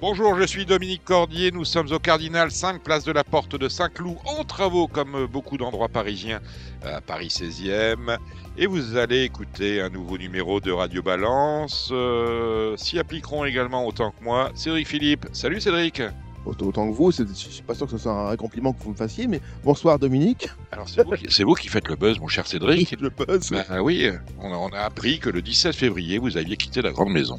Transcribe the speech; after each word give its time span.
Bonjour, 0.00 0.38
je 0.38 0.46
suis 0.46 0.64
Dominique 0.64 1.04
Cordier. 1.04 1.50
Nous 1.50 1.64
sommes 1.64 1.90
au 1.92 1.98
Cardinal 1.98 2.52
5, 2.52 2.82
place 2.82 3.02
de 3.04 3.10
la 3.10 3.24
Porte 3.24 3.56
de 3.56 3.68
Saint-Cloud, 3.68 4.16
en 4.26 4.44
travaux 4.44 4.86
comme 4.86 5.26
beaucoup 5.26 5.56
d'endroits 5.58 5.88
parisiens 5.88 6.40
à 6.84 7.00
Paris 7.00 7.28
16e. 7.28 8.16
Et 8.56 8.66
vous 8.66 8.96
allez 8.96 9.22
écouter 9.24 9.80
un 9.80 9.88
nouveau 9.90 10.16
numéro 10.16 10.60
de 10.60 10.70
Radio 10.70 11.02
Balance. 11.02 11.88
Euh, 11.90 12.76
S'y 12.76 12.98
appliqueront 13.00 13.44
également 13.44 13.86
autant 13.86 14.12
que 14.12 14.22
moi 14.22 14.50
Cédric 14.54 14.86
Philippe. 14.86 15.26
Salut 15.32 15.60
Cédric. 15.60 16.00
Autant 16.46 16.88
que 16.88 16.94
vous, 16.94 17.10
je 17.10 17.24
suis 17.34 17.62
pas 17.62 17.74
sûr 17.74 17.86
que 17.86 17.92
ce 17.92 17.98
soit 17.98 18.30
un 18.30 18.36
compliment 18.36 18.72
que 18.72 18.82
vous 18.82 18.90
me 18.92 18.96
fassiez, 18.96 19.26
mais 19.26 19.40
bonsoir 19.64 19.98
Dominique. 19.98 20.48
Alors 20.72 20.88
c'est 20.88 21.04
vous, 21.04 21.10
qui- 21.16 21.42
vous, 21.42 21.54
qui 21.54 21.68
faites 21.68 21.88
le 21.88 21.96
buzz, 21.96 22.18
mon 22.20 22.28
cher 22.28 22.46
Cédric. 22.46 22.92
Le 23.00 23.10
buzz. 23.10 23.50
Bah 23.50 23.82
oui, 23.82 24.08
on 24.40 24.50
a, 24.52 24.56
on 24.56 24.68
a 24.68 24.78
appris 24.78 25.18
que 25.18 25.28
le 25.28 25.42
17 25.42 25.74
février, 25.74 26.18
vous 26.18 26.36
aviez 26.38 26.56
quitté 26.56 26.80
la 26.80 26.92
grande 26.92 27.10
maison. 27.10 27.38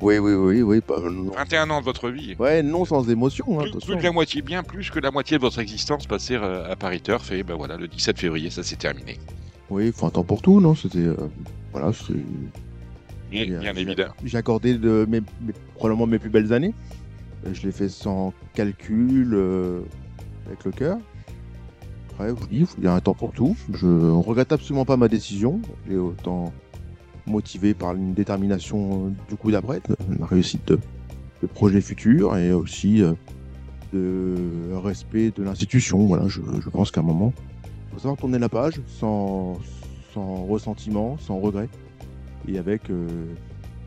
Oui, 0.00 0.18
oui, 0.18 0.32
oui, 0.32 0.62
oui. 0.62 0.80
Pas, 0.80 0.98
non. 1.00 1.30
21 1.36 1.68
ans 1.70 1.80
de 1.80 1.84
votre 1.84 2.08
vie. 2.10 2.34
Ouais, 2.38 2.62
non 2.62 2.84
sans 2.84 3.08
émotion. 3.10 3.60
Hein, 3.60 3.64
Plus, 3.70 3.78
plus 3.84 3.96
de 3.96 4.02
la 4.02 4.12
moitié, 4.12 4.40
bien 4.42 4.62
plus 4.62 4.90
que 4.90 4.98
la 4.98 5.10
moitié 5.10 5.36
de 5.36 5.42
votre 5.42 5.58
existence 5.58 6.06
passée 6.06 6.36
euh, 6.36 6.70
à 6.72 6.76
Paris 6.76 7.00
Turf. 7.02 7.30
Et 7.32 7.42
ben 7.42 7.54
voilà, 7.54 7.76
le 7.76 7.86
17 7.88 8.18
février, 8.18 8.50
ça 8.50 8.62
s'est 8.62 8.76
terminé. 8.76 9.18
Oui, 9.68 9.86
il 9.86 9.92
faut 9.92 10.06
un 10.06 10.10
temps 10.10 10.24
pour 10.24 10.40
tout, 10.42 10.60
non 10.60 10.74
C'était. 10.74 10.98
euh, 10.98 11.16
voilà, 11.72 11.92
c'est- 11.92 12.14
Bien, 13.30 13.60
Bien, 13.60 13.74
évidemment. 13.76 14.12
j'ai 14.24 14.38
accordé 14.38 14.74
de 14.76 15.06
mes, 15.08 15.20
mes- 15.40 15.52
probablement 15.76 16.06
mes 16.06 16.18
plus 16.18 16.30
belles 16.30 16.52
années. 16.52 16.74
Euh, 17.46 17.50
Je 17.54 17.62
l'ai 17.62 17.70
fait 17.72 17.88
sans 17.88 18.32
calcul, 18.54 19.30
euh, 19.34 19.82
avec 20.46 20.64
le 20.64 20.72
cœur. 20.72 20.98
Après, 22.12 22.32
oui, 22.50 22.66
il 22.78 22.84
y 22.84 22.86
a 22.88 22.92
un 22.94 23.00
temps 23.00 23.14
pour 23.14 23.32
tout. 23.32 23.56
Je 23.72 23.86
regrette 23.86 24.50
absolument 24.52 24.84
pas 24.84 24.96
ma 24.96 25.06
décision. 25.08 25.60
J'ai 25.88 25.96
autant 25.96 26.52
motivé 27.30 27.72
par 27.74 27.94
une 27.94 28.12
détermination 28.14 29.06
euh, 29.06 29.10
du 29.28 29.36
coup 29.36 29.50
d'après, 29.50 29.80
la 30.18 30.26
réussite 30.26 30.66
de, 30.68 30.78
de 31.42 31.46
projets 31.46 31.80
futurs 31.80 32.36
et 32.36 32.52
aussi 32.52 33.02
euh, 33.02 33.12
de 33.92 34.36
respect 34.74 35.30
de 35.30 35.42
l'institution. 35.42 36.06
Voilà, 36.06 36.28
je, 36.28 36.40
je 36.60 36.68
pense 36.68 36.90
qu'à 36.90 37.00
un 37.00 37.04
moment, 37.04 37.32
il 37.64 37.94
faut 37.94 37.98
savoir 38.00 38.16
tourner 38.18 38.38
la 38.38 38.48
page 38.48 38.80
sans, 38.86 39.58
sans 40.14 40.44
ressentiment, 40.44 41.16
sans 41.18 41.38
regret 41.38 41.68
et 42.48 42.58
avec 42.58 42.90
euh, 42.90 43.06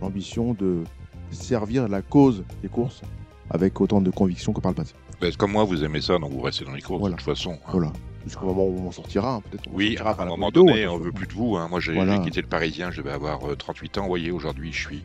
l'ambition 0.02 0.54
de 0.54 0.84
servir 1.32 1.88
la 1.88 2.02
cause 2.02 2.44
des 2.62 2.70
courses 2.70 3.02
avec 3.50 3.80
autant 3.82 4.02
de 4.02 4.10
conviction 4.10 4.54
que 4.54 4.62
par 4.62 4.72
le 4.72 4.76
passé. 4.76 4.94
Comme 5.38 5.52
moi, 5.54 5.64
vous 5.64 5.84
aimez 5.84 6.02
ça, 6.02 6.18
donc 6.20 6.32
vous 6.32 6.42
restez 6.42 6.66
dans 6.66 6.74
les 6.74 6.82
courses 6.82 7.00
Voilà. 7.00 7.16
de 7.16 7.22
toute 7.22 7.26
façon. 7.34 7.52
hein. 7.54 7.70
Voilà. 7.72 7.94
Jusqu'au 8.26 8.46
moment 8.48 8.66
où 8.66 8.88
on 8.88 8.92
sortira, 8.92 9.36
hein, 9.36 9.42
peut-être. 9.42 9.68
on 9.68 9.76
Oui, 9.76 9.90
sortira 9.98 10.12
à 10.12 10.24
un 10.24 10.26
moment 10.28 10.48
photo, 10.48 10.66
donné, 10.66 10.84
attention. 10.84 10.96
on 10.96 11.04
veut 11.04 11.12
plus 11.12 11.28
de 11.28 11.34
vous. 11.34 11.58
hein. 11.58 11.68
Moi, 11.68 11.80
j'ai 11.80 11.94
Voilà. 11.94 12.20
quitté 12.20 12.42
le 12.42 12.48
Parisien, 12.48 12.90
je 12.92 13.02
devais 13.02 13.12
avoir 13.12 13.44
euh, 13.50 13.56
38 13.56 13.98
ans. 13.98 14.02
Vous 14.04 14.08
voyez, 14.08 14.32
aujourd'hui, 14.32 14.72
je 14.72 14.80
suis 14.88 15.02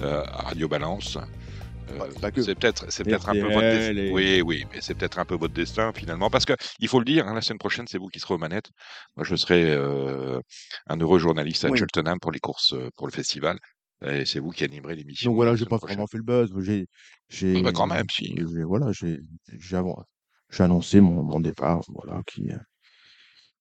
euh, 0.00 0.22
à 0.26 0.42
Radio 0.42 0.68
Balance. 0.68 1.18
Euh, 1.90 1.98
c'est 2.36 2.54
peut-être, 2.54 2.86
c'est 2.90 3.04
peut-être 3.04 3.28
un 3.28 3.32
peu 3.32 3.40
votre 3.52 3.60
destin. 3.60 3.96
et- 3.96 4.12
Oui, 4.12 4.40
oui, 4.42 4.64
mais 4.72 4.78
c'est 4.80 4.94
peut-être 4.94 5.18
un 5.18 5.24
peu 5.24 5.34
votre 5.34 5.52
destin 5.52 5.92
finalement, 5.92 6.30
parce 6.30 6.44
que 6.44 6.54
il 6.78 6.88
faut 6.88 7.00
le 7.00 7.04
dire, 7.04 7.26
hein, 7.26 7.34
la 7.34 7.42
semaine 7.42 7.58
prochaine, 7.58 7.86
c'est 7.88 7.98
vous 7.98 8.06
qui 8.08 8.20
serez 8.20 8.34
aux 8.34 8.38
manettes. 8.38 8.70
Moi, 9.16 9.24
je 9.24 9.34
serai 9.34 9.64
euh, 9.68 10.40
un 10.86 10.96
heureux 10.98 11.18
journaliste 11.18 11.64
à 11.64 11.70
Oui. 11.70 11.78
Cheltenham 11.78 12.18
pour 12.20 12.30
les 12.32 12.38
courses, 12.38 12.72
euh, 12.72 12.88
pour 12.96 13.08
le 13.08 13.12
festival, 13.12 13.58
et 14.06 14.24
c'est 14.24 14.38
vous 14.38 14.50
qui 14.50 14.62
animerez 14.64 14.94
l'émission. 14.94 15.30
Donc 15.30 15.36
voilà, 15.36 15.56
j'ai 15.56 15.64
pas 15.66 15.76
prochaine. 15.78 15.96
vraiment 15.96 16.06
fait 16.06 16.16
le 16.18 16.22
buzz. 16.22 16.50
J'ai, 16.60 16.86
j'ai, 17.28 17.56
Ah 17.58 17.62
bah 17.62 17.72
quand 17.74 17.88
même, 17.88 18.06
si. 18.10 18.34
voilà, 18.66 18.92
j'ai, 18.92 19.18
j'ai, 19.58 19.76
avant- 19.76 20.02
j'ai 20.52 20.62
annoncé 20.64 21.00
mon, 21.00 21.22
mon 21.24 21.40
départ, 21.40 21.80
voilà, 21.88 22.22
qui, 22.26 22.50
euh, 22.52 22.58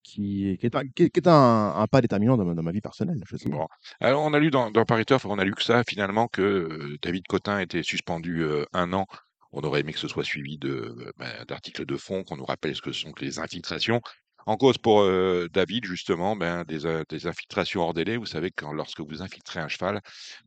qui, 0.03 0.57
qui 0.59 0.65
est 0.65 0.75
un, 0.75 0.87
qui 0.87 1.03
est- 1.03 1.27
un, 1.27 1.73
un 1.75 1.87
pas 1.87 2.01
déterminant 2.01 2.37
dans 2.37 2.45
ma, 2.45 2.53
dans 2.53 2.63
ma 2.63 2.71
vie 2.71 2.81
personnelle. 2.81 3.21
Bon. 3.45 3.67
Alors, 3.99 4.23
on 4.23 4.33
a 4.33 4.39
lu 4.39 4.49
dans, 4.51 4.71
dans 4.71 4.85
Paris 4.85 5.05
on 5.25 5.39
a 5.39 5.45
lu 5.45 5.53
que 5.53 5.63
ça, 5.63 5.83
finalement, 5.87 6.27
que 6.27 6.41
euh, 6.41 6.97
David 7.01 7.25
Cotin 7.27 7.59
était 7.59 7.83
suspendu 7.83 8.43
euh, 8.43 8.65
un 8.73 8.93
an. 8.93 9.05
On 9.51 9.61
aurait 9.61 9.81
aimé 9.81 9.93
que 9.93 9.99
ce 9.99 10.07
soit 10.07 10.23
suivi 10.23 10.57
de, 10.57 11.13
ben, 11.17 11.29
d'articles 11.47 11.85
de 11.85 11.97
fond, 11.97 12.23
qu'on 12.23 12.37
nous 12.37 12.45
rappelle 12.45 12.75
ce 12.75 12.81
que 12.81 12.91
sont 12.93 13.11
les 13.19 13.39
infiltrations. 13.39 14.01
En 14.47 14.57
cause 14.57 14.77
pour 14.79 15.03
David, 15.53 15.85
justement, 15.85 16.35
ben, 16.35 16.63
des, 16.63 17.03
des 17.09 17.27
infiltrations 17.27 17.81
hors 17.81 17.93
délai. 17.93 18.17
Vous 18.17 18.25
savez 18.25 18.49
que 18.49 18.65
lorsque 18.73 19.01
vous 19.01 19.21
infiltrez 19.21 19.59
un 19.59 19.67
cheval, 19.67 20.01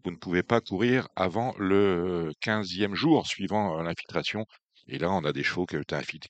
vous 0.05 0.11
ne 0.11 0.17
pouvez 0.17 0.43
pas 0.43 0.61
courir 0.61 1.07
avant 1.15 1.55
le 1.59 2.33
15e 2.41 2.95
jour 2.95 3.27
suivant 3.27 3.81
l'infiltration. 3.83 4.47
Et 4.89 4.99
là, 4.99 5.11
on 5.13 5.25
a 5.25 5.33
des 5.33 5.43
chevaux 5.43 5.67
qui 5.67 5.77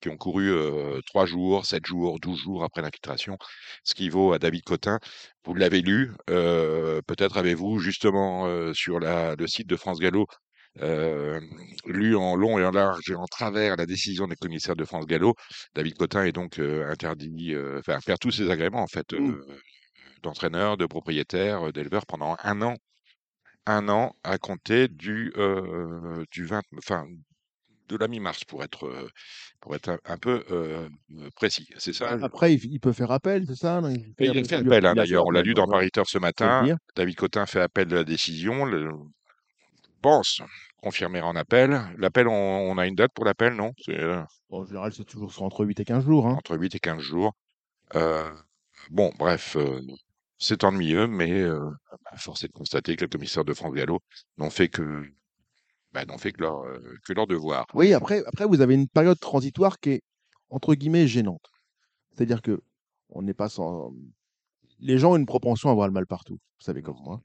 qui 0.00 0.08
ont 0.08 0.16
couru 0.16 0.50
euh, 0.50 1.00
3 1.06 1.26
jours, 1.26 1.66
7 1.66 1.84
jours, 1.86 2.20
12 2.20 2.40
jours 2.40 2.64
après 2.64 2.82
l'infiltration, 2.82 3.36
ce 3.84 3.94
qui 3.94 4.08
vaut 4.08 4.32
à 4.32 4.38
David 4.38 4.62
Cotin 4.64 4.98
vous 5.44 5.54
l'avez 5.54 5.82
lu, 5.82 6.12
euh, 6.30 7.02
peut-être 7.06 7.36
avez-vous 7.36 7.78
justement 7.78 8.46
euh, 8.46 8.72
sur 8.74 8.98
la, 9.00 9.34
le 9.36 9.46
site 9.46 9.66
de 9.68 9.76
France 9.76 9.98
Gallo 9.98 10.26
euh, 10.80 11.40
lu 11.86 12.16
en 12.16 12.34
long 12.36 12.58
et 12.58 12.64
en 12.64 12.70
large 12.70 13.08
et 13.10 13.14
en 13.14 13.26
travers 13.26 13.76
la 13.76 13.86
décision 13.86 14.26
des 14.26 14.36
commissaires 14.36 14.74
de 14.76 14.84
France 14.84 15.06
Gallo. 15.06 15.34
David 15.74 15.94
Cotin 15.96 16.24
est 16.24 16.32
donc 16.32 16.58
interdit, 16.58 17.54
enfin 17.78 17.98
perd 18.04 18.18
tous 18.20 18.30
ses 18.32 18.50
agréments 18.50 18.82
en 18.82 18.86
fait, 18.88 19.12
Mm. 19.18 19.30
euh, 19.30 19.58
d'entraîneur, 20.22 20.76
de 20.76 20.86
propriétaire, 20.86 21.72
d'éleveur 21.72 22.06
pendant 22.06 22.36
un 22.44 22.62
an, 22.62 22.74
un 23.66 23.88
an 23.88 24.14
à 24.24 24.38
compter 24.38 24.88
du 24.88 25.32
euh, 25.36 26.24
du 26.30 26.44
20, 26.46 26.62
enfin 26.78 27.06
de 27.88 27.96
la 27.96 28.08
mi-mars 28.08 28.44
pour 28.44 28.62
être 28.64 28.86
euh, 28.86 29.08
pour 29.60 29.74
être 29.74 29.88
un, 29.88 29.98
un 30.04 30.16
peu 30.18 30.44
euh, 30.50 30.88
précis. 31.36 31.68
C'est 31.78 31.92
ça? 31.92 32.18
je- 32.18 32.24
Après, 32.24 32.54
il, 32.54 32.64
il 32.72 32.80
peut 32.80 32.92
faire 32.92 33.10
appel, 33.10 33.44
c'est 33.46 33.54
ça 33.56 33.80
Il 33.90 33.96
et 34.18 34.26
il 34.28 34.44
fait 34.46 34.56
appel, 34.56 34.86
hein, 34.86 34.94
d'ailleurs, 34.94 35.26
on 35.26 35.30
l'a 35.30 35.42
lu 35.42 35.54
dans 35.54 35.66
Paris 35.66 35.90
ce 36.04 36.18
le 36.18 36.20
matin. 36.20 36.66
David 36.96 37.16
Cotin 37.16 37.46
fait 37.46 37.60
appel 37.60 37.88
de 37.88 37.96
la 37.96 38.04
décision. 38.04 38.64
Le... 38.64 38.90
pense 40.00 40.42
confirmer 40.82 41.20
en 41.22 41.34
appel. 41.34 41.80
L'appel, 41.96 42.28
on, 42.28 42.32
on 42.34 42.76
a 42.78 42.86
une 42.86 42.94
date 42.94 43.12
pour 43.14 43.24
l'appel, 43.24 43.54
non? 43.54 43.72
Euh, 43.88 44.22
Bon, 44.50 44.60
en 44.60 44.64
général, 44.66 44.92
c'est 44.92 45.04
toujours 45.04 45.42
entre 45.42 45.64
8 45.64 45.80
et 45.80 45.84
15 45.84 46.04
jours. 46.04 46.26
Hein. 46.26 46.34
entre 46.34 46.56
8 46.58 46.74
et 46.74 46.78
15 46.78 47.00
jours. 47.00 47.32
Euh, 47.94 48.30
bon, 48.90 49.12
bref, 49.18 49.56
euh, 49.56 49.80
c'est 50.38 50.62
ennuyeux, 50.64 51.06
mais 51.06 51.32
euh, 51.32 51.58
bah, 52.04 52.16
force 52.18 52.44
est 52.44 52.48
de 52.48 52.52
constater 52.52 52.96
que 52.96 53.04
les 53.04 53.08
commissaires 53.08 53.44
de 53.46 53.54
France 53.54 53.72
Gallo 53.72 54.00
n'ont 54.36 54.50
fait 54.50 54.68
que, 54.68 55.04
bah, 55.94 56.04
n'ont 56.04 56.18
fait 56.18 56.32
que 56.32 56.42
leur, 56.42 56.64
que 57.06 57.12
leur 57.12 57.26
devoir. 57.26 57.66
Oui, 57.72 57.94
après, 57.94 58.22
après, 58.26 58.44
vous 58.44 58.60
avez 58.60 58.74
une 58.74 58.88
période 58.88 59.18
transitoire 59.18 59.80
qui 59.80 59.90
est, 59.90 60.02
entre 60.50 60.74
guillemets, 60.74 61.06
gênante. 61.06 61.50
C'est-à-dire 62.12 62.42
que 62.42 62.60
on 63.10 63.22
n'est 63.22 63.34
pas 63.34 63.48
sans. 63.48 63.92
Les 64.80 64.98
gens 64.98 65.12
ont 65.12 65.16
une 65.16 65.26
propension 65.26 65.68
à 65.68 65.72
avoir 65.72 65.86
le 65.86 65.92
mal 65.92 66.06
partout, 66.06 66.34
vous 66.34 66.64
savez 66.64 66.82
comme 66.82 66.98
moi. 67.02 67.22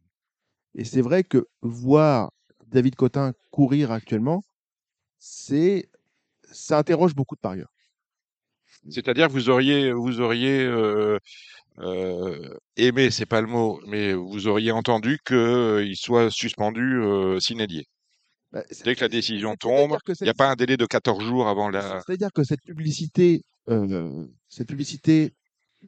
Et 0.75 0.85
c'est 0.85 1.01
vrai 1.01 1.23
que 1.23 1.47
voir 1.61 2.31
David 2.67 2.95
Cotin 2.95 3.33
courir 3.49 3.91
actuellement, 3.91 4.43
c'est 5.17 5.89
ça 6.51 6.77
interroge 6.77 7.15
beaucoup 7.15 7.35
de 7.35 7.41
parieurs. 7.41 7.71
C'est-à-dire 8.89 9.27
que 9.27 9.33
vous 9.33 9.49
auriez, 9.49 9.91
vous 9.91 10.21
auriez 10.21 10.63
euh, 10.63 11.19
euh, 11.79 12.55
aimé, 12.77 13.11
c'est 13.11 13.25
pas 13.25 13.41
le 13.41 13.47
mot, 13.47 13.81
mais 13.87 14.13
vous 14.13 14.47
auriez 14.47 14.71
entendu 14.71 15.19
qu'il 15.25 15.95
soit 15.95 16.31
suspendu 16.31 17.01
euh, 17.01 17.39
sine 17.39 17.65
die. 17.65 17.87
Bah, 18.51 18.63
Dès 18.83 18.95
que 18.95 19.01
la 19.01 19.09
décision 19.09 19.55
tombe, 19.55 19.97
il 20.07 20.23
n'y 20.23 20.29
a 20.29 20.33
pas 20.33 20.49
un 20.51 20.55
délai 20.55 20.75
de 20.77 20.85
14 20.85 21.23
jours 21.23 21.47
avant 21.47 21.69
la. 21.69 22.01
C'est-à-dire 22.05 22.31
que 22.33 22.43
cette 22.43 22.61
publicité, 22.63 23.41
euh, 23.69 24.25
cette 24.47 24.67
publicité 24.67 25.33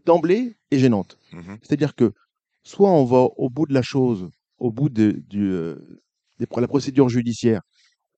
d'emblée 0.06 0.56
est 0.70 0.78
gênante. 0.80 1.18
Mhm. 1.34 1.58
C'est-à-dire 1.62 1.96
que 1.96 2.12
soit 2.64 2.90
on 2.92 3.04
va 3.06 3.28
au 3.38 3.50
bout 3.50 3.66
de 3.66 3.74
la 3.74 3.82
chose, 3.82 4.30
au 4.60 4.72
bout 4.72 4.90
de 4.90 5.12
du, 5.28 5.50
euh, 5.52 5.76
des- 6.40 6.48
la 6.56 6.68
procédure 6.68 7.10
judiciaire, 7.10 7.62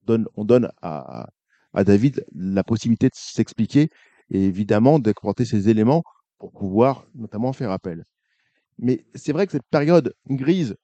on 0.02 0.06
donne, 0.08 0.26
on 0.36 0.44
donne 0.46 0.70
à, 0.82 1.30
à 1.74 1.84
David 1.86 2.26
la 2.36 2.64
possibilité 2.64 3.08
de 3.08 3.16
s'expliquer 3.16 3.90
et 4.30 4.44
évidemment 4.44 5.00
d'apporter 5.00 5.46
ces 5.46 5.70
éléments 5.70 6.04
pour 6.38 6.52
pouvoir 6.52 7.06
notamment 7.16 7.54
faire 7.54 7.72
appel. 7.72 8.04
Mais 8.78 9.06
c'est 9.16 9.32
vrai 9.32 9.46
que 9.46 9.54
cette 9.54 9.68
période 9.72 10.14
grise, 10.30 10.76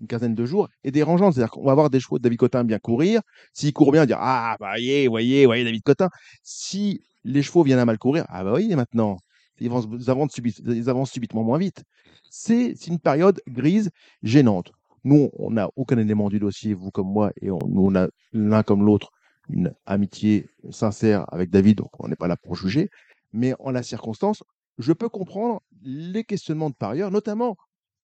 une 0.00 0.06
quinzaine 0.06 0.34
de 0.34 0.46
jours, 0.46 0.68
est 0.84 0.90
dérangeante. 0.90 1.34
C'est-à-dire 1.34 1.50
qu'on 1.50 1.64
va 1.64 1.72
avoir 1.72 1.90
des 1.90 2.00
chevaux 2.00 2.18
de 2.18 2.22
David 2.22 2.38
Cotin 2.38 2.64
bien 2.64 2.78
courir. 2.78 3.20
S'ils 3.52 3.72
courent 3.72 3.92
bien, 3.92 4.06
dire 4.06 4.18
Ah, 4.20 4.56
bah, 4.60 4.70
voyez, 4.70 5.08
voyez, 5.08 5.46
voyez 5.46 5.64
David 5.64 5.82
Cotin. 5.82 6.08
Si 6.42 7.02
les 7.24 7.42
chevaux 7.42 7.62
viennent 7.62 7.78
à 7.78 7.84
mal 7.84 7.98
courir, 7.98 8.24
ah, 8.28 8.44
bah, 8.44 8.50
voyez 8.50 8.74
maintenant, 8.76 9.18
ils 9.58 9.70
avancent, 10.08 10.32
subit- 10.32 10.62
ils 10.66 10.90
avancent 10.90 11.12
subitement 11.12 11.42
moins 11.42 11.58
vite. 11.58 11.82
C'est 12.30 12.74
une 12.86 12.98
période 12.98 13.40
grise, 13.48 13.90
gênante. 14.22 14.72
Nous, 15.04 15.30
on 15.38 15.52
n'a 15.52 15.70
aucun 15.76 15.98
élément 15.98 16.28
du 16.28 16.38
dossier, 16.38 16.74
vous 16.74 16.90
comme 16.90 17.08
moi, 17.08 17.30
et 17.40 17.50
on, 17.50 17.58
nous, 17.68 17.86
on 17.86 17.94
a 17.94 18.08
l'un 18.32 18.62
comme 18.62 18.84
l'autre 18.84 19.12
une 19.48 19.72
amitié 19.86 20.48
sincère 20.70 21.24
avec 21.32 21.50
David, 21.50 21.78
donc 21.78 21.90
on 22.00 22.08
n'est 22.08 22.16
pas 22.16 22.26
là 22.26 22.36
pour 22.36 22.56
juger. 22.56 22.90
Mais 23.32 23.54
en 23.60 23.70
la 23.70 23.82
circonstance, 23.82 24.42
je 24.78 24.92
peux 24.92 25.08
comprendre 25.08 25.62
les 25.82 26.24
questionnements 26.24 26.70
de 26.70 26.74
parieurs, 26.74 27.10
notamment 27.10 27.56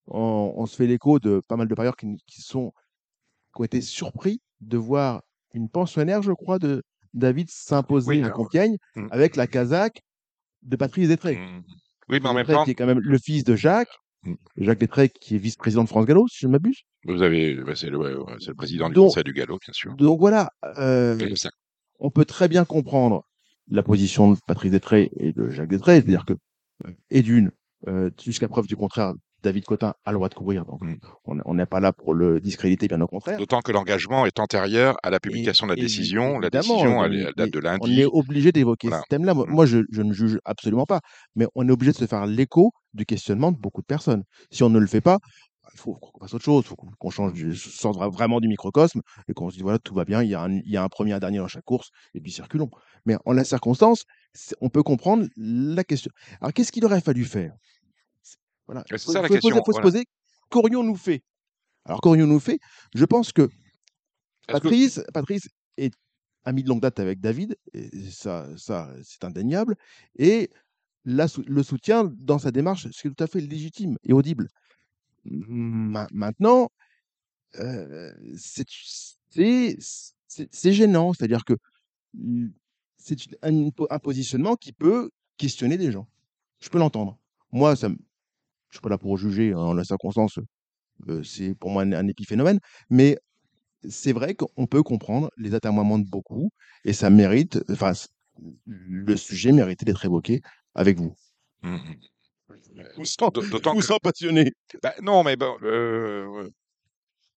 on, 0.09 0.55
on 0.57 0.67
se 0.67 0.77
fait 0.77 0.87
l'écho 0.87 1.19
de 1.19 1.41
pas 1.47 1.57
mal 1.57 1.69
de 1.69 1.75
parieurs 1.75 1.97
qui, 1.97 2.17
qui 2.27 2.43
sont 2.43 2.73
qui 3.55 3.61
ont 3.61 3.65
été 3.65 3.81
surpris 3.81 4.41
de 4.61 4.79
voir 4.79 5.23
une 5.55 5.69
pensionnaire, 5.69 6.23
je 6.23 6.33
crois, 6.33 6.59
de 6.59 6.83
David 7.13 7.51
s'imposer 7.51 8.09
Oui, 8.09 8.23
à 8.25 8.31
Compiègne 8.31 8.77
mmh. 8.97 9.09
avec 9.11 9.37
la 9.37 9.47
casaque 9.47 10.01
de 10.63 10.77
Patrice 10.77 11.09
Détré. 11.09 11.37
Mmh. 11.37 11.63
Oui, 12.09 12.21
mais 12.23 12.29
en 12.29 12.35
même 12.35 12.47
temps, 12.47 12.65
qui 12.65 12.71
est 12.71 12.75
quand 12.75 12.87
même 12.87 13.01
le 13.01 13.19
fils 13.19 13.45
de 13.45 13.57
Jacques, 13.57 13.91
Mmh. 14.25 14.35
Jacques 14.59 14.79
Détré 14.79 15.09
qui 15.09 15.35
est 15.35 15.39
vice-président 15.39 15.83
de 15.83 15.89
France 15.89 16.07
Gallo, 16.07 16.29
si 16.29 16.39
je 16.43 16.47
ne 16.47 16.53
m'abuse. 16.53 16.83
vous 17.07 17.23
avez, 17.23 17.57
bah, 17.57 17.75
c'est 17.75 17.91
le, 17.91 17.99
ouais, 17.99 18.15
ouais, 18.15 18.37
c'est 18.39 18.51
le 18.51 18.55
président 18.55 18.89
du 18.89 18.95
Donc- 18.95 19.09
Conseil 19.09 19.25
du 19.25 19.33
Galop, 19.33 19.59
bien 19.59 19.73
sûr. 19.73 19.97
Donc 19.97 20.21
voilà, 20.21 20.49
euh, 20.79 21.19
on 21.99 22.09
peut 22.13 22.25
très 22.25 22.47
bien 22.47 22.65
comprendre 22.65 23.25
la 23.67 23.83
position 23.83 24.31
de 24.31 24.39
Patrice 24.47 24.71
Détré 24.71 25.11
et 25.17 25.33
de 25.33 25.51
Jacques 25.51 25.71
Détré, 25.71 25.95
c'est-à-dire 25.97 26.25
que, 26.25 26.35
euh, 26.87 26.93
et 27.11 27.23
d'une, 27.23 27.51
euh, 27.89 28.11
jusqu'à 28.23 28.47
preuve 28.47 28.69
du 28.69 28.77
contraire, 28.77 29.13
David 29.43 29.65
Cotin 29.65 29.95
a 30.05 30.11
le 30.13 30.17
droit 30.17 30.29
de 30.29 30.35
courir, 30.35 30.65
donc 30.65 30.81
Mm. 30.83 30.97
on 31.45 31.55
n'est 31.55 31.67
pas 31.67 31.81
là 31.81 31.93
pour 31.93 32.15
le 32.15 32.41
discréditer, 32.41 32.89
bien 32.89 33.01
au 33.01 33.07
contraire. 33.07 33.39
D'autant 33.39 33.61
que 33.61 33.73
l'engagement 33.73 34.25
est 34.27 34.39
antérieur 34.41 34.97
à 35.03 35.11
la 35.11 35.21
publication 35.21 35.67
de 35.67 35.73
la 35.73 35.77
décision. 35.81 36.39
La 36.39 36.49
évidemment, 36.49 36.75
décision, 36.75 37.05
elle, 37.05 37.15
est- 37.15 37.23
elle 37.29 37.35
date 37.37 37.51
de 37.51 37.59
lundi. 37.59 37.81
On 37.83 37.99
est 38.01 38.05
obligé 38.07 38.53
d'évoquer 38.53 38.89
Voilà. 38.89 39.03
ce 39.03 39.09
thème-là. 39.09 39.35
Moi, 39.35 39.47
Mm. 39.47 39.51
moi, 39.53 39.67
je, 39.67 39.79
je 39.91 40.03
ne 40.03 40.13
juge 40.13 40.39
absolument 40.45 40.87
pas, 40.87 41.01
mais 41.35 41.47
on 41.55 41.69
est 41.69 41.73
obligé 41.73 41.93
de 41.93 41.97
se 41.97 42.07
faire 42.07 42.27
l'écho 42.27 42.73
du 42.95 43.05
questionnement 43.07 43.53
de 43.53 43.59
beaucoup 43.59 43.81
de 43.81 43.87
personnes. 43.87 44.23
Si 44.51 44.63
on 44.63 44.69
ne 44.71 44.79
le 44.79 44.87
fait 44.87 45.01
pas, 45.01 45.19
il 45.75 45.79
faut 45.79 45.95
qu'on 45.95 46.19
fasse 46.21 46.35
autre 46.35 46.45
chose, 46.45 46.65
il 46.65 46.69
faut 46.69 46.77
qu'on 46.77 47.11
change, 47.11 47.33
du, 47.33 47.55
sorte 47.55 47.97
vraiment 48.13 48.41
du 48.41 48.49
microcosme 48.49 49.01
et 49.29 49.33
qu'on 49.33 49.49
se 49.49 49.55
dise 49.55 49.63
voilà, 49.63 49.79
tout 49.79 49.95
va 49.95 50.05
bien, 50.05 50.23
il 50.23 50.29
y, 50.29 50.35
a 50.35 50.43
un, 50.43 50.53
il 50.53 50.69
y 50.71 50.77
a 50.77 50.83
un 50.83 50.89
premier, 50.89 51.13
un 51.13 51.19
dernier 51.21 51.39
dans 51.39 51.49
chaque 51.49 51.65
course, 51.65 51.91
et 52.15 52.21
puis 52.21 52.33
circulons. 52.33 52.69
Mais 53.07 53.17
en 53.25 53.33
la 53.33 53.45
circonstance, 53.45 54.05
on 54.61 54.69
peut 54.69 54.83
comprendre 54.83 55.27
la 55.37 55.85
question. 55.85 56.11
Alors, 56.41 56.53
qu'est-ce 56.53 56.73
qu'il 56.73 56.85
aurait 56.85 57.01
fallu 57.01 57.25
faire? 57.25 57.53
Voilà. 58.67 58.85
C'est 58.89 59.01
Faut- 59.01 59.13
ça 59.13 59.23
la 59.23 59.29
faut- 59.29 59.35
question, 59.35 59.51
faut 59.57 59.65
se 59.65 59.71
voilà. 59.73 59.83
poser 59.83 60.05
qu'aurions-nous 60.51 60.97
fait? 60.97 61.23
Alors, 61.85 62.01
qu'aurions-nous 62.01 62.41
fait? 62.41 62.59
Je 62.95 63.05
pense 63.05 63.33
que 63.33 63.49
Patrice, 64.47 65.03
Patrice 65.13 65.49
est 65.77 65.93
ami 66.45 66.63
de 66.63 66.69
longue 66.69 66.81
date 66.81 67.01
avec 67.01 67.21
David, 67.21 67.57
et 67.73 67.89
ça, 68.11 68.47
ça 68.57 68.93
c'est 69.03 69.25
indéniable, 69.25 69.77
et 70.19 70.51
la 71.05 71.27
le 71.47 71.63
soutien 71.63 72.13
dans 72.17 72.39
sa 72.39 72.51
démarche, 72.51 72.89
c'est 72.93 73.15
tout 73.15 73.25
à 73.25 73.27
fait 73.27 73.41
légitime 73.41 73.97
et 74.05 74.13
audible. 74.13 74.49
Ma- 75.25 76.09
maintenant, 76.13 76.71
euh, 77.59 78.13
c'est 78.37 78.67
gênant, 80.73 81.13
c'est-à-dire 81.13 81.45
que 81.45 81.55
mm, 82.15 82.49
c'est 82.97 83.17
un, 83.43 83.69
un 83.91 83.99
positionnement 83.99 84.57
qui 84.57 84.73
peut 84.73 85.11
questionner 85.37 85.79
des 85.79 85.93
gens. 85.93 86.09
Je 86.61 86.69
peux 86.69 86.79
l'entendre. 86.79 87.19
Moi, 87.53 87.77
ça, 87.77 87.89
je 88.73 88.79
suis 88.79 88.83
pas 88.83 88.89
là 88.91 88.99
pour 88.99 89.17
juger 89.19 89.53
hein, 89.53 89.59
en 89.59 89.75
la 89.75 89.85
circonstance. 89.85 90.41
euh, 91.09 91.23
c'est 91.23 91.55
pour 91.55 91.71
moi 91.71 91.83
un, 91.85 91.93
un 91.93 92.09
épiphénomène, 92.09 92.59
mais 92.91 93.19
c'est 93.89 94.13
vrai 94.13 94.35
qu'on 94.35 94.67
peut 94.67 94.83
comprendre 94.83 95.31
les 95.37 95.55
atermoiements 95.55 95.99
de 95.99 96.09
beaucoup 96.09 96.51
et 96.85 96.93
ça 96.93 97.11
mérite, 97.11 97.63
enfin, 97.71 97.93
le 98.67 99.17
sujet 99.17 99.53
méritait 99.53 99.85
d'être 99.85 100.05
évoqué 100.05 100.41
avec 100.75 100.99
vous. 100.99 101.15
Mm, 101.63 101.75
mm. 101.75 101.97
Vous 102.97 103.05
vous 103.41 103.99
passionné. 104.03 104.53
bah, 104.83 104.95
non, 105.03 105.25
mais 105.25 105.37
bon, 105.37 105.57
euh. 105.63 106.49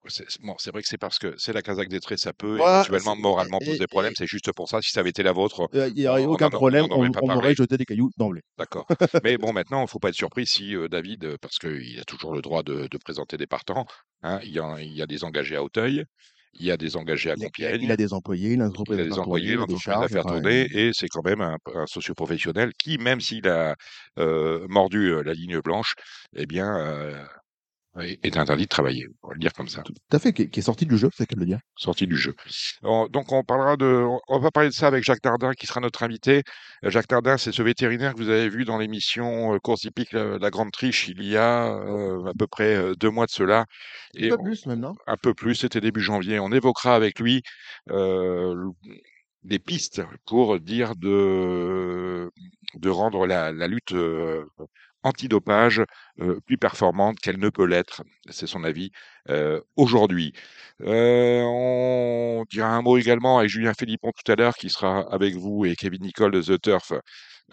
C'est 0.07 0.25
bon, 0.41 0.55
vrai 0.71 0.81
que 0.81 0.87
c'est 0.87 0.97
parce 0.97 1.19
que 1.19 1.33
c'est 1.37 1.53
la 1.53 1.61
Kazakh 1.61 1.89
des 1.89 1.99
traits, 1.99 2.19
ça 2.19 2.33
peut 2.33 2.57
Voilà, 2.57 2.81
éventuellement 2.81 3.15
moralement 3.15 3.59
et- 3.59 3.65
poser 3.65 3.87
problème. 3.87 4.13
C'est 4.17 4.27
juste 4.27 4.51
pour 4.53 4.69
ça. 4.69 4.81
Si 4.81 4.91
ça 4.91 4.99
avait 5.01 5.09
été 5.09 5.23
la 5.23 5.31
vôtre, 5.31 5.67
Il 5.73 5.93
n'y 5.93 6.07
aurait 6.07 6.25
aucun 6.25 6.49
problème, 6.49 6.87
on 6.89 6.95
on, 6.95 6.99
aurait 6.99 7.09
on 7.21 7.29
m'aurait 7.29 7.53
parlé. 7.53 7.55
jeté 7.55 7.77
des 7.77 7.85
cailloux 7.85 8.09
d'emblée. 8.17 8.41
D'accord. 8.57 8.87
Mais 9.21 9.37
bon, 9.37 9.51
maintenant, 9.53 9.79
il 9.79 9.83
ne 9.83 9.87
faut 9.87 9.99
pas 9.99 10.09
être 10.09 10.15
surpris 10.15 10.45
si 10.47 10.75
euh, 10.75 10.87
David, 10.87 11.25
euh, 11.25 11.37
parce 11.41 11.57
qu'il 11.59 11.99
a 11.99 12.03
toujours 12.05 12.33
le 12.33 12.41
droit 12.41 12.63
de, 12.63 12.87
de 12.87 12.97
présenter 12.97 13.35
des 13.37 13.47
partants, 13.47 13.85
hein, 14.23 14.39
il, 14.43 14.51
y 14.51 14.59
a, 14.59 14.79
il 14.81 14.93
y 14.93 15.01
a 15.01 15.07
des 15.07 15.23
engagés 15.25 15.57
à 15.57 15.63
Auteuil, 15.63 16.05
il 16.53 16.65
y 16.65 16.71
a 16.71 16.77
des 16.77 16.95
engagés 16.95 17.31
à 17.31 17.35
Compiègne, 17.35 17.81
il 17.81 17.91
a 17.91 17.97
des 17.97 18.13
employés, 18.13 18.53
il 18.53 18.61
a 18.61 18.69
il 18.87 18.99
a 18.99 19.03
des 19.03 19.19
employés, 19.19 19.53
il 19.55 19.61
a 19.61 19.65
des 19.65 19.75
l'entreprise 19.75 20.01
à 20.01 20.07
charges, 20.07 20.09
faire 20.09 20.25
tourner, 20.25 20.67
et 20.71 20.91
c'est 20.93 21.09
quand 21.09 21.23
même 21.25 21.41
un, 21.41 21.57
un 21.73 21.85
socioprofessionnel 21.85 22.71
qui, 22.79 22.97
même 22.97 23.19
s'il 23.19 23.47
a 23.49 23.75
euh, 24.19 24.65
mordu 24.69 25.21
la 25.23 25.33
ligne 25.33 25.59
blanche, 25.59 25.95
eh 26.35 26.45
bien, 26.45 26.77
euh, 26.79 27.25
est 28.01 28.37
interdit 28.37 28.63
de 28.63 28.67
travailler. 28.69 29.07
On 29.23 29.29
va 29.29 29.33
le 29.35 29.39
dire 29.39 29.53
comme 29.53 29.67
ça. 29.67 29.81
tout 29.83 29.93
à 30.11 30.19
fait, 30.19 30.33
qui, 30.33 30.43
est- 30.43 30.49
qui 30.49 30.59
est 30.59 30.63
sorti 30.63 30.85
du 30.85 30.97
jeu, 30.97 31.09
c'est 31.15 31.25
qu'elle 31.25 31.39
le 31.39 31.45
dire. 31.45 31.59
sorti 31.77 32.07
du 32.07 32.17
jeu. 32.17 32.35
On- 32.83 33.07
donc 33.07 33.31
on 33.31 33.43
parlera 33.43 33.77
de, 33.77 34.05
on- 34.27 34.39
va 34.39 34.51
parler 34.51 34.69
de 34.69 34.73
ça 34.73 34.87
avec 34.87 35.03
Jacques 35.03 35.21
Tardin 35.21 35.53
qui 35.53 35.65
sera 35.67 35.79
notre 35.79 36.03
invité. 36.03 36.43
Euh, 36.83 36.89
Jacques 36.89 37.07
Tardin, 37.07 37.37
c'est 37.37 37.51
ce 37.51 37.61
vétérinaire 37.61 38.13
que 38.13 38.21
vous 38.21 38.29
avez 38.29 38.49
vu 38.49 38.65
dans 38.65 38.77
l'émission 38.77 39.53
euh, 39.53 39.59
Course 39.59 39.83
hippique 39.85 40.11
la, 40.11 40.37
la 40.37 40.49
Grande 40.49 40.71
Triche 40.71 41.07
il 41.07 41.23
y 41.23 41.37
a 41.37 41.73
euh, 41.73 42.25
à 42.25 42.33
peu 42.37 42.47
près 42.47 42.75
euh, 42.75 42.93
deux 42.95 43.09
mois 43.09 43.25
de 43.27 43.31
cela. 43.31 43.65
Et 44.15 44.31
Un 44.31 44.37
peu 44.37 44.43
plus 44.43 44.65
non? 44.67 44.93
Un 45.07 45.17
peu 45.17 45.33
plus, 45.33 45.55
c'était 45.55 45.81
début 45.81 46.01
janvier. 46.01 46.39
On 46.39 46.51
évoquera 46.51 46.95
avec 46.95 47.19
lui 47.19 47.41
euh, 47.91 48.55
des 49.43 49.59
pistes 49.59 50.01
pour 50.25 50.59
dire 50.59 50.95
de, 50.95 52.29
de 52.75 52.89
rendre 52.89 53.25
la, 53.27 53.51
la 53.51 53.67
lutte 53.67 53.93
euh, 53.93 54.43
antidopage 55.05 55.81
euh, 56.19 56.39
plus 56.45 56.57
performante 56.57 57.19
qu'elle 57.19 57.39
ne 57.39 57.49
peut 57.49 57.65
l'être. 57.65 58.03
C'est 58.29 58.47
son 58.47 58.63
avis 58.63 58.91
euh, 59.29 59.61
aujourd'hui. 59.75 60.33
Euh, 60.81 61.41
on 61.43 62.45
dira 62.49 62.69
un 62.69 62.81
mot 62.81 62.97
également 62.97 63.39
avec 63.39 63.49
Julien 63.49 63.73
Philippon 63.73 64.11
tout 64.11 64.31
à 64.31 64.35
l'heure 64.35 64.55
qui 64.55 64.69
sera 64.69 65.01
avec 65.11 65.35
vous 65.35 65.65
et 65.65 65.75
Kevin 65.75 66.01
Nicole 66.01 66.31
de 66.31 66.41
The 66.41 66.61
Turf 66.61 66.93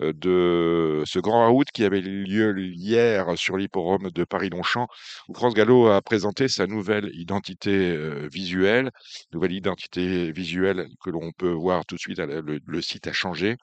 euh, 0.01 0.13
de 0.15 1.03
ce 1.07 1.19
grand 1.19 1.51
route 1.53 1.71
qui 1.73 1.85
avait 1.85 2.01
lieu 2.01 2.59
hier 2.59 3.27
sur 3.37 3.57
l'hipporome 3.57 4.11
de 4.11 4.25
Paris-Longchamp 4.25 4.87
où 5.29 5.35
France 5.35 5.55
Gallo 5.55 5.89
a 5.89 6.01
présenté 6.03 6.49
sa 6.49 6.67
nouvelle 6.67 7.11
identité 7.15 7.97
visuelle, 8.29 8.91
nouvelle 9.33 9.53
identité 9.53 10.33
visuelle 10.33 10.89
que 11.05 11.11
l'on 11.11 11.33
peut 11.33 11.53
voir 11.53 11.85
tout 11.87 11.97
de 11.97 12.01
suite, 12.01 12.19
le 12.19 12.83
site 12.83 13.07
a 13.07 13.13
changé, 13.13 13.57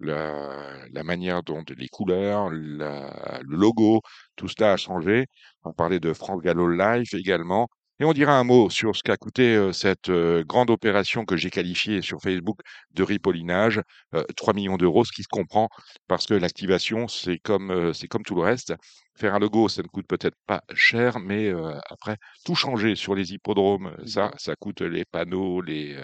la, 0.00 0.86
la 0.92 1.02
manière 1.04 1.42
dont 1.42 1.62
les 1.76 1.88
couleurs, 1.88 2.50
la- 2.50 3.40
le 3.42 3.56
logo, 3.56 4.00
tout 4.36 4.48
cela 4.48 4.72
a 4.72 4.76
changé. 4.76 5.26
On 5.64 5.72
parlait 5.72 6.00
de 6.00 6.12
France 6.12 6.40
Gallo 6.42 6.68
Live 6.68 7.06
également. 7.14 7.68
Et 8.00 8.04
on 8.04 8.12
dira 8.12 8.36
un 8.36 8.42
mot 8.44 8.70
sur 8.70 8.96
ce 8.96 9.02
qu'a 9.04 9.16
coûté 9.16 9.54
euh, 9.54 9.72
cette 9.72 10.08
euh, 10.08 10.42
grande 10.44 10.68
opération 10.70 11.24
que 11.24 11.36
j'ai 11.36 11.50
qualifiée 11.50 12.02
sur 12.02 12.20
Facebook 12.20 12.58
de 12.90 13.04
ripollinage, 13.04 13.80
euh, 14.14 14.24
3 14.36 14.52
millions 14.52 14.76
d'euros, 14.76 15.04
ce 15.04 15.12
qui 15.12 15.22
se 15.22 15.28
comprend 15.28 15.68
parce 16.08 16.26
que 16.26 16.34
l'activation, 16.34 17.06
c'est 17.06 17.38
comme, 17.38 17.70
euh, 17.70 17.92
c'est 17.92 18.08
comme 18.08 18.24
tout 18.24 18.34
le 18.34 18.42
reste. 18.42 18.74
Faire 19.16 19.34
un 19.34 19.38
logo, 19.38 19.68
ça 19.68 19.82
ne 19.82 19.86
coûte 19.86 20.06
peut-être 20.08 20.36
pas 20.46 20.60
cher, 20.74 21.20
mais 21.20 21.52
après, 21.88 22.16
tout 22.44 22.56
changer 22.56 22.96
sur 22.96 23.14
les 23.14 23.32
hippodromes, 23.32 23.94
ça, 24.06 24.32
ça 24.38 24.56
coûte 24.56 24.80
les 24.80 25.04
panneaux, 25.04 25.60
les, 25.60 25.96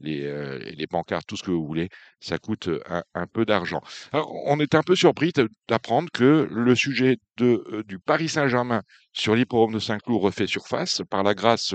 les, 0.00 0.24
euh, 0.24 0.58
les 0.58 0.86
pancartes, 0.86 1.26
tout 1.26 1.36
ce 1.36 1.42
que 1.42 1.50
vous 1.50 1.66
voulez, 1.66 1.88
ça 2.20 2.38
coûte 2.38 2.68
un, 3.14 3.26
peu 3.26 3.44
d'argent. 3.44 3.80
On 4.12 4.58
est 4.60 4.74
un 4.74 4.82
peu 4.82 4.96
surpris 4.96 5.32
d'apprendre 5.68 6.10
que 6.12 6.48
le 6.50 6.74
sujet 6.74 7.18
du 7.38 7.98
Paris 7.98 8.28
Saint-Germain 8.28 8.82
sur 9.12 9.34
l'hippodrome 9.34 9.74
de 9.74 9.78
Saint-Cloud 9.78 10.22
refait 10.22 10.46
surface 10.46 11.02
par 11.08 11.22
la 11.22 11.34
grâce 11.34 11.74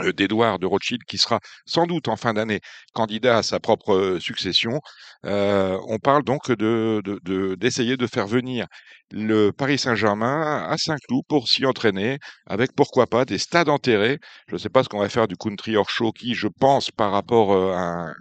euh, 0.00 0.12
d'Édouard 0.12 0.58
de 0.58 0.66
Rothschild, 0.66 1.02
qui 1.04 1.18
sera 1.18 1.40
sans 1.66 1.86
doute 1.86 2.08
en 2.08 2.16
fin 2.16 2.34
d'année 2.34 2.60
candidat 2.92 3.38
à 3.38 3.42
sa 3.42 3.60
propre 3.60 3.94
euh, 3.94 4.20
succession. 4.20 4.80
Euh, 5.24 5.78
on 5.88 5.98
parle 5.98 6.22
donc 6.24 6.50
de 6.50 7.00
de- 7.04 7.20
de- 7.24 7.54
d'essayer 7.56 7.96
de, 7.96 8.06
faire 8.06 8.26
venir 8.26 8.66
le 9.10 9.50
Paris 9.52 9.78
Saint-Germain 9.78 10.66
à 10.68 10.76
Saint-Cloud 10.78 11.24
pour 11.28 11.48
s'y 11.48 11.64
entraîner, 11.66 12.18
avec 12.46 12.72
pourquoi 12.74 13.06
pas 13.06 13.24
des 13.24 13.38
stades 13.38 13.68
enterrés. 13.68 14.18
Je 14.48 14.54
ne 14.54 14.58
sais 14.58 14.68
pas 14.68 14.82
ce 14.82 14.88
qu'on 14.88 15.00
va 15.00 15.08
faire 15.08 15.28
du 15.28 15.36
country 15.36 15.76
hors 15.76 15.90
show, 15.90 16.12
qui, 16.12 16.34
je 16.34 16.48
pense, 16.48 16.90
par 16.90 17.12
rapport 17.12 17.52
euh, 17.52 17.72
à 17.72 17.80
un, 17.80 18.14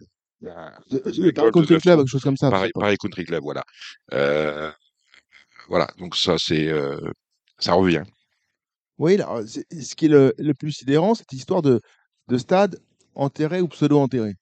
à 0.47 0.71
Paris 1.33 1.51
Country 1.51 1.79
Club, 1.79 1.99
quelque 1.99 2.07
chose 2.07 2.23
comme 2.23 2.37
ça. 2.37 2.49
Paris, 2.49 2.71
Paris 2.73 2.97
Country 2.97 3.25
Club, 3.25 3.43
voilà. 3.43 3.63
Euh, 4.13 4.71
voilà, 5.67 5.87
donc 5.97 6.15
ça, 6.15 6.37
c'est, 6.37 6.67
euh, 6.67 6.99
ça 7.59 7.73
revient. 7.73 8.03
Oui, 8.97 9.17
là, 9.17 9.41
c'est- 9.45 9.65
ce 9.81 9.95
qui 9.95 10.05
est 10.05 10.09
le, 10.09 10.33
le 10.37 10.53
plus 10.53 10.71
sidérant, 10.71 11.15
cette 11.15 11.33
histoire 11.33 11.61
de, 11.61 11.81
de 12.29 12.37
stade 12.37 12.79
enterré 13.13 13.61
ou 13.61 13.67
pseudo-enterré. 13.67 14.33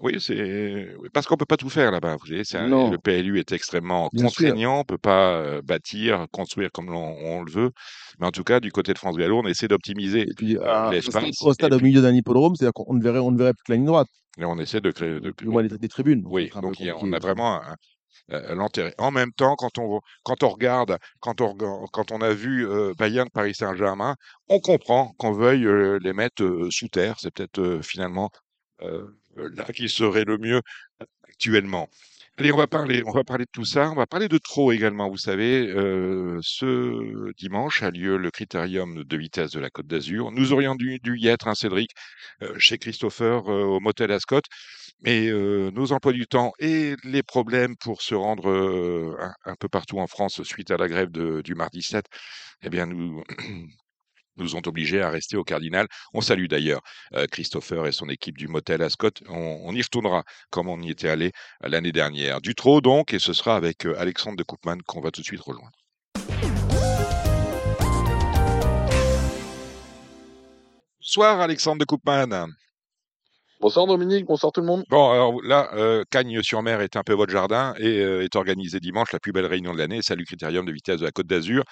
Oui, 0.00 0.20
c'est 0.20 0.88
parce 1.14 1.26
qu'on 1.26 1.38
peut 1.38 1.46
pas 1.46 1.56
tout 1.56 1.70
faire 1.70 1.90
là-bas. 1.90 2.16
Vous 2.20 2.26
savez, 2.26 2.44
c'est 2.44 2.58
un- 2.58 2.68
Non. 2.68 2.90
le 2.90 2.98
PLU 2.98 3.38
est 3.38 3.52
extrêmement 3.52 4.10
Bien 4.12 4.28
sûr. 4.28 4.36
contraignant, 4.36 4.80
on 4.80 4.84
peut 4.84 4.98
pas 4.98 5.36
euh, 5.38 5.62
bâtir, 5.62 6.26
construire 6.30 6.70
comme 6.70 6.90
on 6.94 7.42
le 7.42 7.50
veut. 7.50 7.70
Mais 8.20 8.26
en 8.26 8.30
tout 8.30 8.44
cas, 8.44 8.60
du 8.60 8.70
côté 8.70 8.92
de 8.92 8.98
France 8.98 9.16
Gallo, 9.16 9.40
on 9.42 9.46
essaie 9.46 9.68
d'optimiser 9.68 10.22
Et 10.28 10.34
puis, 10.36 10.58
euh, 10.58 10.88
au 10.88 10.90
l'espace 10.90 11.40
au 11.40 11.54
stade 11.54 11.72
au 11.72 11.78
puis 11.78 11.86
milieu 11.86 12.02
d'un 12.02 12.12
hippodrome, 12.14 12.54
c'est-à-dire 12.56 12.74
qu'on 12.74 12.92
ne 12.92 13.02
verrait, 13.02 13.20
on 13.20 13.30
ne 13.30 13.38
verrait 13.38 13.54
plus 13.54 13.62
que 13.64 13.72
la 13.72 13.76
ligne 13.76 13.86
droite, 13.86 14.08
et 14.38 14.44
on 14.44 14.58
essaie 14.58 14.82
de 14.82 14.90
créer. 14.90 15.18
De, 15.18 15.76
des 15.78 15.88
tribunes. 15.88 16.22
Oui, 16.26 16.50
donc 16.60 16.78
a- 16.82 16.94
on 17.00 17.10
a 17.14 17.18
vraiment 17.18 17.54
un- 17.62 17.76
euh, 18.32 18.54
l'intérêt. 18.54 18.94
En 18.98 19.10
même 19.10 19.32
temps, 19.32 19.56
quand 19.56 19.78
on 19.78 20.00
quand 20.24 20.42
on 20.42 20.48
regarde, 20.50 20.98
quand 21.20 21.40
on 21.40 21.54
quand 21.92 22.12
on 22.12 22.20
a 22.20 22.32
vu 22.32 22.68
euh, 22.68 22.94
Bayern 22.98 23.28
Paris 23.30 23.54
Saint-Germain, 23.54 24.16
on 24.48 24.60
comprend 24.60 25.14
qu'on 25.18 25.32
veuille 25.32 25.66
euh, 25.66 25.98
les 26.02 26.12
mettre 26.12 26.42
euh, 26.42 26.70
sous 26.70 26.88
terre. 26.88 27.16
C'est 27.20 27.32
peut-être 27.32 27.60
euh, 27.60 27.82
finalement 27.82 28.30
euh, 28.82 29.06
là 29.36 29.64
qui 29.74 29.88
serait 29.88 30.24
le 30.24 30.38
mieux 30.38 30.62
actuellement. 31.28 31.88
Allez, 32.38 32.52
on 32.52 32.58
va 32.58 32.66
parler, 32.66 33.02
on 33.06 33.12
va 33.12 33.24
parler 33.24 33.46
de 33.46 33.50
tout 33.50 33.64
ça. 33.64 33.90
On 33.90 33.94
va 33.94 34.06
parler 34.06 34.28
de 34.28 34.36
trop 34.36 34.70
également. 34.70 35.08
Vous 35.08 35.16
savez, 35.16 35.68
euh, 35.68 36.38
ce 36.42 37.32
dimanche 37.38 37.82
a 37.82 37.90
lieu 37.90 38.18
le 38.18 38.30
critérium 38.30 39.04
de 39.04 39.16
vitesse 39.16 39.52
de 39.52 39.60
la 39.60 39.70
Côte 39.70 39.86
d'Azur. 39.86 40.30
Nous 40.32 40.52
aurions 40.52 40.74
dû, 40.74 41.00
y 41.18 41.28
être, 41.28 41.48
hein, 41.48 41.54
Cédric, 41.54 41.92
euh, 42.42 42.54
chez 42.58 42.76
Christopher 42.76 43.50
euh, 43.50 43.64
au 43.64 43.80
motel 43.80 44.12
Ascot, 44.12 44.42
mais 45.00 45.30
nos 45.30 45.92
emplois 45.92 46.12
du 46.12 46.26
temps 46.26 46.52
et 46.58 46.94
les 47.04 47.22
problèmes 47.22 47.76
pour 47.76 48.02
se 48.02 48.14
rendre 48.14 48.48
un, 49.44 49.54
peu 49.56 49.68
partout 49.68 49.98
en 49.98 50.06
France 50.06 50.42
suite 50.42 50.70
à 50.70 50.76
la 50.76 50.88
grève 50.88 51.10
du 51.10 51.54
mardi 51.54 51.82
7, 51.82 52.06
eh 52.62 52.70
bien, 52.70 52.86
nous 52.86 53.22
nous 54.36 54.54
ont 54.56 54.62
obligés 54.66 55.00
à 55.02 55.10
rester 55.10 55.36
au 55.36 55.44
Cardinal. 55.44 55.86
On 56.12 56.20
salue 56.20 56.46
d'ailleurs 56.46 56.82
Christopher 57.30 57.86
et 57.86 57.92
son 57.92 58.08
équipe 58.08 58.36
du 58.36 58.48
motel 58.48 58.82
Ascot. 58.82 59.10
On, 59.28 59.60
on 59.64 59.72
y 59.74 59.82
retournera 59.82 60.24
comme 60.50 60.68
on 60.68 60.80
y 60.80 60.90
était 60.90 61.08
allé 61.08 61.32
l'année 61.62 61.92
dernière. 61.92 62.40
Du 62.40 62.54
trop 62.54 62.80
donc, 62.80 63.14
et 63.14 63.18
ce 63.18 63.32
sera 63.32 63.56
avec 63.56 63.86
Alexandre 63.86 64.36
de 64.36 64.42
Koopman 64.42 64.78
qu'on 64.86 65.00
va 65.00 65.10
tout 65.10 65.20
de 65.20 65.26
suite 65.26 65.40
rejoindre. 65.40 65.76
Soir 71.00 71.40
Alexandre 71.40 71.78
de 71.78 71.84
Koopman. 71.84 72.48
Bonsoir 73.66 73.88
Dominique, 73.88 74.26
bonsoir 74.26 74.52
tout 74.52 74.60
le 74.60 74.66
monde. 74.68 74.84
Bon, 74.90 75.10
alors 75.10 75.42
là, 75.42 75.70
euh, 75.74 76.04
Cagnes-sur-Mer 76.12 76.82
est 76.82 76.94
un 76.94 77.02
peu 77.02 77.14
votre 77.14 77.32
jardin 77.32 77.74
et 77.78 77.98
euh, 77.98 78.22
est 78.22 78.36
organisé 78.36 78.78
dimanche 78.78 79.12
la 79.12 79.18
plus 79.18 79.32
belle 79.32 79.46
réunion 79.46 79.72
de 79.72 79.78
l'année, 79.78 80.02
Salut 80.02 80.24
Critérium 80.24 80.64
de 80.64 80.70
vitesse 80.70 81.00
de 81.00 81.04
la 81.04 81.10
Côte 81.10 81.26
d'Azur. 81.26 81.64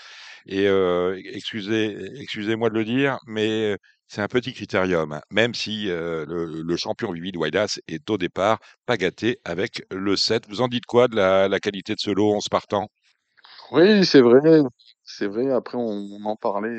Et 0.46 0.66
euh, 0.66 1.16
excusez, 1.24 1.96
excusez-moi 2.20 2.68
de 2.70 2.74
le 2.74 2.84
dire, 2.84 3.18
mais 3.28 3.76
c'est 4.08 4.22
un 4.22 4.26
petit 4.26 4.52
critérium, 4.52 5.12
hein, 5.12 5.20
même 5.30 5.54
si 5.54 5.84
le, 5.84 6.24
le 6.64 6.76
champion 6.76 7.12
Vivid 7.12 7.36
Waidas 7.36 7.78
est 7.86 8.10
au 8.10 8.18
départ 8.18 8.58
pas 8.86 8.96
gâté 8.96 9.38
avec 9.44 9.84
le 9.92 10.16
7. 10.16 10.48
Vous 10.48 10.62
en 10.62 10.66
dites 10.66 10.86
quoi 10.86 11.06
de 11.06 11.14
la, 11.14 11.46
la 11.46 11.60
qualité 11.60 11.94
de 11.94 12.00
ce 12.00 12.10
lot 12.10 12.34
11 12.34 12.48
partants? 12.48 12.88
Oui, 13.70 14.04
c'est 14.04 14.20
vrai, 14.20 14.62
c'est 15.04 15.28
vrai. 15.28 15.48
Après, 15.52 15.78
on, 15.78 16.08
on 16.10 16.24
en 16.24 16.34
parlait, 16.34 16.76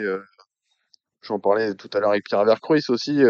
j'en 1.21 1.39
parlais 1.39 1.73
tout 1.73 1.89
à 1.93 2.01
l'heure 2.01 2.09
avec 2.09 2.25
Pierre 2.25 2.43
Vercruis 2.43 2.83
aussi. 2.89 3.21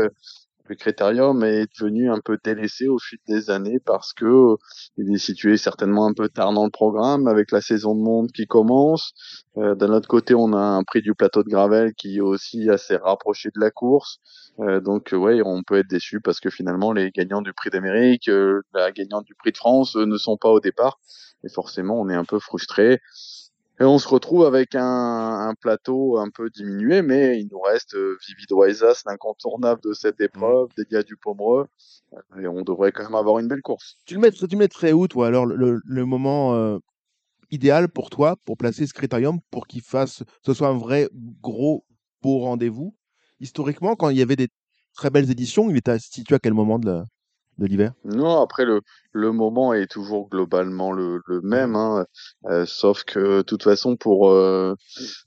Le 0.68 0.76
critérium 0.76 1.44
est 1.44 1.68
devenu 1.80 2.12
un 2.12 2.20
peu 2.20 2.38
délaissé 2.44 2.88
au 2.88 2.98
fil 3.00 3.20
des 3.28 3.50
années 3.50 3.80
parce 3.80 4.14
que 4.14 4.56
il 4.98 5.14
est 5.14 5.18
situé 5.18 5.58
certainement 5.58 6.08
un 6.08 6.14
peu 6.14 6.30
tard 6.30 6.54
dans 6.54 6.66
le 6.66 6.72
programme 6.72 7.28
avec 7.28 7.52
la 7.52 7.62
saison 7.62 7.96
de 7.96 8.02
monde 8.02 8.32
qui 8.32 8.48
commence. 8.48 9.14
Euh, 9.58 9.76
D'un 9.76 9.92
autre 9.92 10.08
côté, 10.08 10.34
on 10.36 10.54
a 10.54 10.58
un 10.60 10.84
prix 10.84 11.02
du 11.02 11.14
plateau 11.14 11.44
de 11.44 11.50
Gravel 11.50 11.94
qui 11.94 12.18
est 12.18 12.22
aussi 12.22 12.70
assez 12.70 12.96
rapproché 12.96 13.50
de 13.54 13.60
la 13.60 13.72
course. 13.72 14.20
Euh, 14.60 14.80
donc, 14.82 15.14
euh, 15.14 15.18
ouais, 15.18 15.42
on 15.46 15.64
peut 15.64 15.78
être 15.78 15.88
déçu 15.90 16.20
parce 16.22 16.40
que 16.40 16.50
finalement, 16.50 16.94
les 16.94 17.12
gagnants 17.12 17.42
du 17.42 17.54
prix 17.54 17.70
d'Amérique, 17.70 18.30
euh, 18.30 18.62
la 18.74 18.92
gagnante 18.92 19.26
du 19.26 19.36
prix 19.36 19.52
de 19.52 19.58
France 19.58 19.96
euh, 19.96 20.06
ne 20.06 20.18
sont 20.18 20.38
pas 20.38 20.50
au 20.50 20.60
départ. 20.60 21.00
Et 21.44 21.50
forcément, 21.50 22.00
on 22.02 22.10
est 22.10 22.16
un 22.16 22.26
peu 22.26 22.40
frustré. 22.40 23.00
Et 23.79 23.84
on 23.84 24.00
se 24.00 24.08
retrouve 24.08 24.46
avec 24.46 24.74
un, 24.74 24.82
un 25.50 25.53
plateau 25.53 26.17
un 26.17 26.29
peu 26.29 26.50
diminué, 26.50 27.01
mais 27.01 27.39
il 27.39 27.50
nous 27.51 27.60
reste 27.60 27.96
euh, 27.96 28.17
Vivid 28.25 28.48
l'incontournable 29.05 29.82
de 29.82 29.94
cette 29.94 30.22
épreuve, 30.22 30.70
des 30.77 30.86
gars 30.89 31.03
du 31.03 31.17
Pomereux, 31.17 31.67
euh, 32.13 32.41
et 32.41 32.48
on 32.48 32.62
devrait 32.62 32.94
quand 32.94 33.03
même 33.03 33.15
avoir 33.15 33.39
une 33.39 33.50
belle 33.50 33.62
course. 33.62 33.98
Tu 34.05 34.13
le 34.13 34.22
mettrais, 34.22 34.48
tu 34.48 34.55
le 34.55 34.60
mettrais 34.60 34.94
où, 34.94 35.08
toi, 35.10 35.27
alors, 35.27 35.46
le, 35.46 35.82
le 35.84 36.05
moment 36.05 36.55
euh, 36.55 36.77
idéal 37.51 37.89
pour 37.89 38.10
toi, 38.10 38.38
pour 38.46 38.55
placer 38.55 38.88
ce 38.88 38.94
critérium, 38.94 39.39
pour 39.51 39.67
qu'il 39.67 39.82
fasse, 39.82 40.24
ce 40.46 40.53
soit 40.53 40.70
un 40.70 40.77
vrai 40.77 41.10
gros 41.41 41.86
beau 42.22 42.39
rendez-vous? 42.39 42.96
Historiquement, 43.41 43.96
quand 43.98 44.10
il 44.10 44.17
y 44.17 44.22
avait 44.22 44.38
des 44.38 44.48
très 44.96 45.10
belles 45.10 45.29
éditions, 45.29 45.70
il 45.70 45.75
était 45.75 46.00
situé 46.00 46.36
à 46.36 46.39
quel 46.39 46.53
moment 46.53 46.79
de 46.79 46.88
la- 46.88 47.03
de 47.58 47.66
l'hiver? 47.66 47.94
Non, 48.04 48.42
après 48.42 48.66
le, 48.66 48.82
le 49.14 49.32
moment 49.32 49.74
est 49.74 49.88
toujours 49.88 50.30
globalement 50.30 50.92
le, 50.92 51.22
le 51.26 51.42
même, 51.42 51.76
hein, 51.76 52.06
euh, 52.46 52.66
sauf 52.66 53.04
que 53.04 53.38
de 53.38 53.42
toute 53.42 53.64
façon 53.64 53.96
pour 53.96 54.30
euh, 54.30 54.74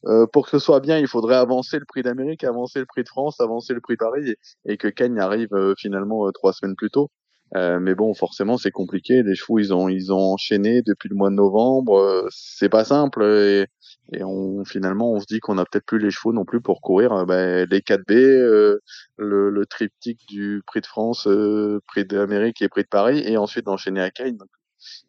euh, 0.07 0.27
pour 0.27 0.45
que 0.45 0.51
ce 0.51 0.59
soit 0.59 0.81
bien, 0.81 0.99
il 0.99 1.09
faudrait 1.09 1.37
avancer 1.37 1.79
le 1.79 1.85
prix 1.87 2.03
d'Amérique, 2.03 2.45
avancer 2.45 2.79
le 2.81 2.87
prix 2.87 3.03
de 3.03 3.09
France, 3.09 3.41
avancer 3.41 3.75
le 3.75 3.81
prix 3.81 3.95
de 3.95 3.99
Paris, 3.99 4.31
et, 4.31 4.73
et 4.73 4.77
que 4.77 4.89
Cagnes 4.89 5.19
arrive 5.19 5.53
euh, 5.53 5.75
finalement 5.79 6.27
euh, 6.27 6.33
trois 6.33 6.53
semaines 6.53 6.77
plus 6.77 6.91
tôt. 6.91 7.11
Euh, 7.57 7.81
mais 7.81 7.95
bon, 7.95 8.13
forcément, 8.15 8.59
c'est 8.59 8.71
compliqué. 8.71 9.23
Les 9.23 9.35
chevaux, 9.35 9.59
ils 9.59 9.73
ont 9.73 9.89
ils 9.89 10.13
ont 10.13 10.33
enchaîné 10.35 10.83
depuis 10.83 11.09
le 11.09 11.17
mois 11.17 11.31
de 11.31 11.35
novembre. 11.37 11.97
euh, 11.99 12.29
c'est 12.31 12.69
pas 12.69 12.85
simple 12.85 13.23
et, 13.25 13.67
et 14.13 14.23
on 14.25 14.65
finalement 14.65 15.13
on 15.13 15.21
se 15.21 15.27
dit 15.27 15.41
qu'on 15.41 15.57
a 15.59 15.65
peut-être 15.65 15.87
plus 15.87 15.99
les 15.99 16.11
chevaux 16.11 16.33
non 16.35 16.45
plus 16.45 16.61
pour 16.61 16.81
courir 16.83 17.13
euh, 17.13 17.25
ben, 17.25 17.67
les 17.71 17.81
4B, 17.81 18.13
euh, 18.13 18.79
le, 19.17 19.51
le 19.51 19.67
triptyque 19.67 20.21
du 20.29 20.63
prix 20.67 20.81
de 20.83 20.87
France, 20.87 21.27
euh, 21.27 21.81
prix 21.87 22.05
d'Amérique 22.05 22.61
et 22.63 22.69
prix 22.69 22.83
de 22.83 22.89
Paris, 22.89 23.23
et 23.25 23.37
ensuite 23.39 23.65
d'enchaîner 23.67 24.03
à 24.03 24.11
Cagnes. 24.11 24.37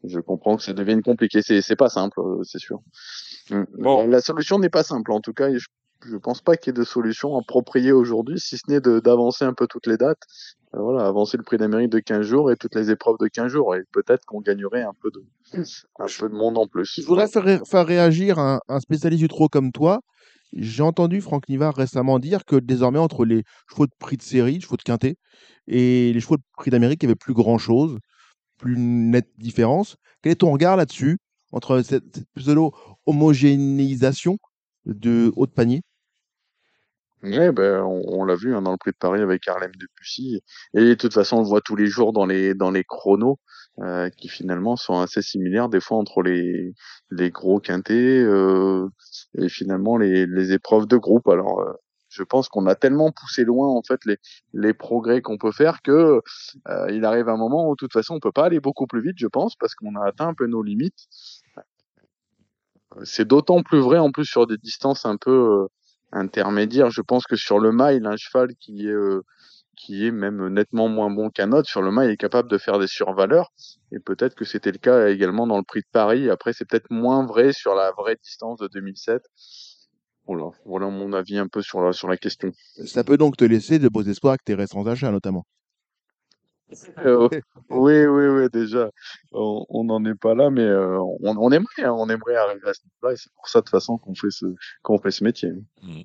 Je 0.03 0.19
comprends 0.19 0.57
que 0.57 0.63
ça 0.63 0.73
devienne 0.73 1.01
compliqué. 1.03 1.41
C'est 1.41 1.61
c'est 1.61 1.75
pas 1.75 1.89
simple, 1.89 2.19
c'est 2.43 2.59
sûr. 2.59 2.79
Mm. 3.51 3.63
Bon. 3.79 4.07
La 4.07 4.21
solution 4.21 4.59
n'est 4.59 4.69
pas 4.69 4.83
simple. 4.83 5.11
En 5.11 5.19
tout 5.21 5.33
cas, 5.33 5.51
je 5.55 5.65
je 6.05 6.15
pense 6.15 6.39
pas 6.41 6.55
qu'il 6.55 6.71
y 6.71 6.73
ait 6.75 6.79
de 6.79 6.85
solution 6.85 7.37
appropriée 7.37 7.91
aujourd'hui, 7.91 8.39
si 8.39 8.55
ce 8.57 8.71
n'est 8.71 8.79
de- 8.79 9.01
d'avancer 9.01 9.43
un 9.43 9.53
peu 9.53 9.67
toutes 9.67 9.85
les 9.85 9.97
dates. 9.97 10.21
Euh, 10.75 10.81
voilà, 10.81 11.07
avancer 11.07 11.37
le 11.37 11.43
prix 11.43 11.57
d'Amérique 11.57 11.89
de 11.89 11.99
15 11.99 12.21
jours 12.21 12.51
et 12.51 12.55
toutes 12.55 12.75
les 12.75 12.91
épreuves 12.91 13.17
de 13.19 13.27
15 13.27 13.51
jours. 13.51 13.75
Et 13.75 13.81
peut-être 13.91 14.25
qu'on 14.25 14.41
gagnerait 14.41 14.83
un 14.83 14.93
peu 15.01 15.09
de, 15.11 15.23
un 15.99 16.05
peu 16.19 16.29
de 16.29 16.35
monde 16.35 16.57
en 16.57 16.67
plus. 16.67 16.99
Je 17.01 17.07
voudrais 17.07 17.27
faire, 17.27 17.43
ré- 17.43 17.59
faire 17.65 17.85
réagir 17.85 18.37
un, 18.37 18.59
un 18.67 18.79
spécialiste 18.79 19.21
du 19.21 19.27
trot 19.27 19.49
comme 19.49 19.71
toi. 19.71 20.01
J'ai 20.53 20.83
entendu 20.83 21.21
Franck 21.21 21.47
Nivard 21.49 21.75
récemment 21.75 22.19
dire 22.19 22.45
que 22.45 22.55
désormais, 22.55 22.99
entre 22.99 23.25
les 23.25 23.43
chevaux 23.69 23.85
de 23.85 23.91
prix 23.99 24.17
de 24.17 24.23
série, 24.23 24.61
chevaux 24.61 24.77
de 24.77 24.83
quintet, 24.83 25.15
et 25.67 26.11
les 26.13 26.19
chevaux 26.19 26.37
de 26.37 26.43
prix 26.57 26.71
d'Amérique, 26.71 27.03
il 27.03 27.05
n'y 27.05 27.11
avait 27.11 27.15
plus 27.15 27.33
grand-chose, 27.35 27.97
plus 28.57 28.75
nette 28.77 29.29
différence. 29.37 29.95
Quel 30.21 30.33
est 30.33 30.35
ton 30.35 30.51
regard 30.51 30.77
là-dessus, 30.77 31.17
entre 31.51 31.81
cette, 31.81 32.03
cette 32.15 32.27
pseudo-homogénéisation 32.35 34.37
de 34.85 35.31
haut 35.35 35.47
de 35.47 35.51
panier? 35.51 35.81
Ouais, 37.21 37.51
ben, 37.51 37.81
on, 37.83 38.23
l'a 38.23 38.35
vu 38.35 38.55
hein, 38.55 38.61
dans 38.61 38.71
le 38.71 38.77
prix 38.77 38.91
de 38.91 38.97
Paris 38.97 39.21
avec 39.21 39.45
Harlem 39.47 39.71
Debussy. 39.75 40.41
Et 40.73 40.79
de 40.79 40.93
toute 40.93 41.13
façon, 41.13 41.37
on 41.37 41.41
le 41.41 41.47
voit 41.47 41.59
tous 41.59 41.75
les 41.75 41.87
jours 41.87 42.13
dans 42.13 42.25
les 42.25 42.53
dans 42.53 42.71
les 42.71 42.85
chronos 42.85 43.39
euh, 43.79 44.09
qui 44.09 44.29
finalement 44.29 44.77
sont 44.77 44.99
assez 44.99 45.21
similaires 45.21 45.67
des 45.67 45.81
fois 45.81 45.97
entre 45.97 46.21
les 46.21 46.73
les 47.11 47.29
gros 47.29 47.59
quintés 47.59 48.21
euh, 48.21 48.87
et 49.37 49.49
finalement 49.49 49.97
les 49.97 50.27
les 50.27 50.53
épreuves 50.53 50.87
de 50.87 50.95
groupe. 50.95 51.27
Alors, 51.27 51.59
euh, 51.59 51.73
je 52.09 52.23
pense 52.23 52.47
qu'on 52.47 52.67
a 52.67 52.75
tellement 52.75 53.11
poussé 53.11 53.43
loin 53.43 53.67
en 53.67 53.81
fait 53.83 53.99
les 54.05 54.17
les 54.53 54.73
progrès 54.73 55.21
qu'on 55.21 55.37
peut 55.37 55.51
faire 55.51 55.81
que 55.81 56.21
euh, 56.69 56.91
il 56.91 57.03
arrive 57.03 57.27
un 57.27 57.37
moment 57.37 57.67
où 57.69 57.71
de 57.71 57.77
toute 57.77 57.93
façon 57.93 58.15
on 58.15 58.19
peut 58.21 58.31
pas 58.31 58.45
aller 58.45 58.61
beaucoup 58.61 58.87
plus 58.87 59.01
vite, 59.01 59.17
je 59.17 59.27
pense, 59.27 59.55
parce 59.57 59.75
qu'on 59.75 59.95
a 59.95 60.05
atteint 60.07 60.29
un 60.29 60.33
peu 60.33 60.47
nos 60.47 60.63
limites. 60.63 61.07
C'est 63.03 63.27
d'autant 63.27 63.61
plus 63.61 63.79
vrai 63.79 63.97
en 63.99 64.11
plus 64.11 64.25
sur 64.25 64.47
des 64.47 64.57
distances 64.57 65.05
un 65.05 65.17
peu 65.17 65.67
intermédiaires. 66.11 66.89
Je 66.91 67.01
pense 67.01 67.25
que 67.25 67.35
sur 67.35 67.59
le 67.59 67.71
mile, 67.71 68.05
un 68.05 68.17
cheval 68.17 68.55
qui 68.59 68.87
est 68.87 68.91
euh, 68.91 69.23
qui 69.75 70.05
est 70.05 70.11
même 70.11 70.49
nettement 70.49 70.89
moins 70.89 71.09
bon 71.09 71.29
qu'un 71.29 71.53
autre 71.53 71.69
sur 71.69 71.81
le 71.81 71.89
mile 71.91 72.09
est 72.09 72.17
capable 72.17 72.49
de 72.49 72.57
faire 72.57 72.79
des 72.79 72.87
survaleurs. 72.87 73.53
Et 73.93 73.99
peut-être 73.99 74.35
que 74.35 74.43
c'était 74.43 74.73
le 74.73 74.77
cas 74.77 75.07
également 75.07 75.47
dans 75.47 75.57
le 75.57 75.63
Prix 75.63 75.79
de 75.79 75.87
Paris. 75.91 76.29
Après, 76.29 76.51
c'est 76.51 76.65
peut-être 76.65 76.91
moins 76.91 77.25
vrai 77.25 77.53
sur 77.53 77.75
la 77.75 77.91
vraie 77.91 78.17
distance 78.21 78.59
de 78.59 78.67
2007. 78.67 79.23
Voilà, 80.27 80.51
voilà 80.65 80.87
mon 80.89 81.13
avis 81.13 81.37
un 81.37 81.47
peu 81.47 81.61
sur 81.61 81.81
la 81.81 81.93
sur 81.93 82.07
la 82.07 82.17
question. 82.17 82.51
Ça 82.85 83.03
peut 83.03 83.17
donc 83.17 83.37
te 83.37 83.45
laisser 83.45 83.79
de 83.79 83.87
beaux 83.87 84.03
espoirs 84.03 84.33
avec 84.33 84.43
tes 84.43 84.53
récents 84.53 84.85
achats, 84.85 85.11
notamment. 85.11 85.45
Euh, 86.99 87.29
oui, 87.69 88.05
oui, 88.05 88.27
oui, 88.27 88.47
déjà, 88.51 88.91
on 89.31 89.65
on 89.69 89.83
n'en 89.85 90.03
est 90.05 90.15
pas 90.15 90.35
là, 90.35 90.49
mais 90.49 90.61
euh, 90.61 90.99
on, 90.99 91.37
on 91.37 91.51
aimerait, 91.51 91.83
hein, 91.83 91.93
on 91.93 92.09
aimerait 92.09 92.35
arriver 92.35 92.67
à 92.67 92.73
ce 92.73 92.81
niveau-là, 92.83 93.13
et 93.13 93.17
c'est 93.17 93.31
pour 93.33 93.47
ça 93.47 93.59
de 93.59 93.65
toute 93.65 93.71
façon 93.71 93.97
qu'on 93.97 94.15
fait 94.15 94.31
ce 94.31 94.45
qu'on 94.81 94.99
fait 94.99 95.11
ce 95.11 95.23
métier. 95.23 95.51
Mm. 95.81 96.01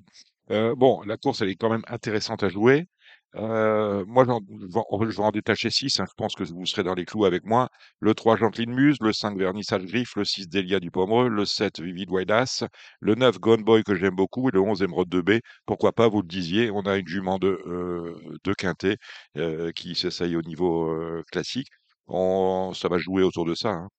Euh, 0.51 0.75
bon, 0.75 1.01
la 1.01 1.17
course, 1.17 1.41
elle 1.41 1.49
est 1.49 1.55
quand 1.55 1.69
même 1.69 1.83
intéressante 1.87 2.43
à 2.43 2.49
jouer. 2.49 2.87
Euh, 3.35 4.05
moi, 4.07 4.23
je 4.25 5.17
vais 5.17 5.23
en 5.23 5.31
détacher 5.31 5.69
6. 5.69 5.97
je 5.97 6.03
pense 6.17 6.35
que 6.35 6.43
vous 6.43 6.65
serez 6.65 6.83
dans 6.83 6.93
les 6.93 7.05
clous 7.05 7.25
avec 7.25 7.43
moi. 7.45 7.69
Le 7.99 8.13
3, 8.13 8.37
Jean-Claude 8.37 8.69
Muse. 8.69 8.97
Le 9.01 9.11
5, 9.13 9.37
Vernissage 9.37 9.85
Griffe. 9.85 10.15
Le 10.15 10.23
6, 10.23 10.47
Delia 10.47 10.79
du 10.79 10.89
Pomereux. 10.91 11.27
Le 11.29 11.45
7, 11.45 11.79
Vivid 11.81 12.09
Waidas. 12.11 12.63
Le 13.01 13.15
9, 13.15 13.39
Gone 13.39 13.63
Boy, 13.63 13.83
que 13.83 13.95
j'aime 13.95 14.15
beaucoup. 14.15 14.47
Et 14.49 14.51
le 14.53 14.61
11, 14.61 14.81
Émeraude 14.83 15.09
de 15.09 15.21
B. 15.21 15.31
Pourquoi 15.65 15.91
pas, 15.91 16.07
vous 16.07 16.21
le 16.21 16.27
disiez, 16.27 16.71
on 16.71 16.81
a 16.81 16.95
une 16.97 17.07
jument 17.07 17.37
de, 17.39 17.59
euh, 17.67 18.15
de 18.43 18.53
Quintet 18.53 18.97
euh, 19.37 19.71
qui 19.73 19.95
s'essaye 19.95 20.35
au 20.37 20.41
niveau 20.41 20.89
euh, 20.91 21.23
classique. 21.31 21.67
Ça 22.09 22.87
va 22.89 22.97
jouer 22.97 23.23
autour 23.23 23.45
de 23.45 23.55
ça. 23.55 23.69
hein. 23.69 23.89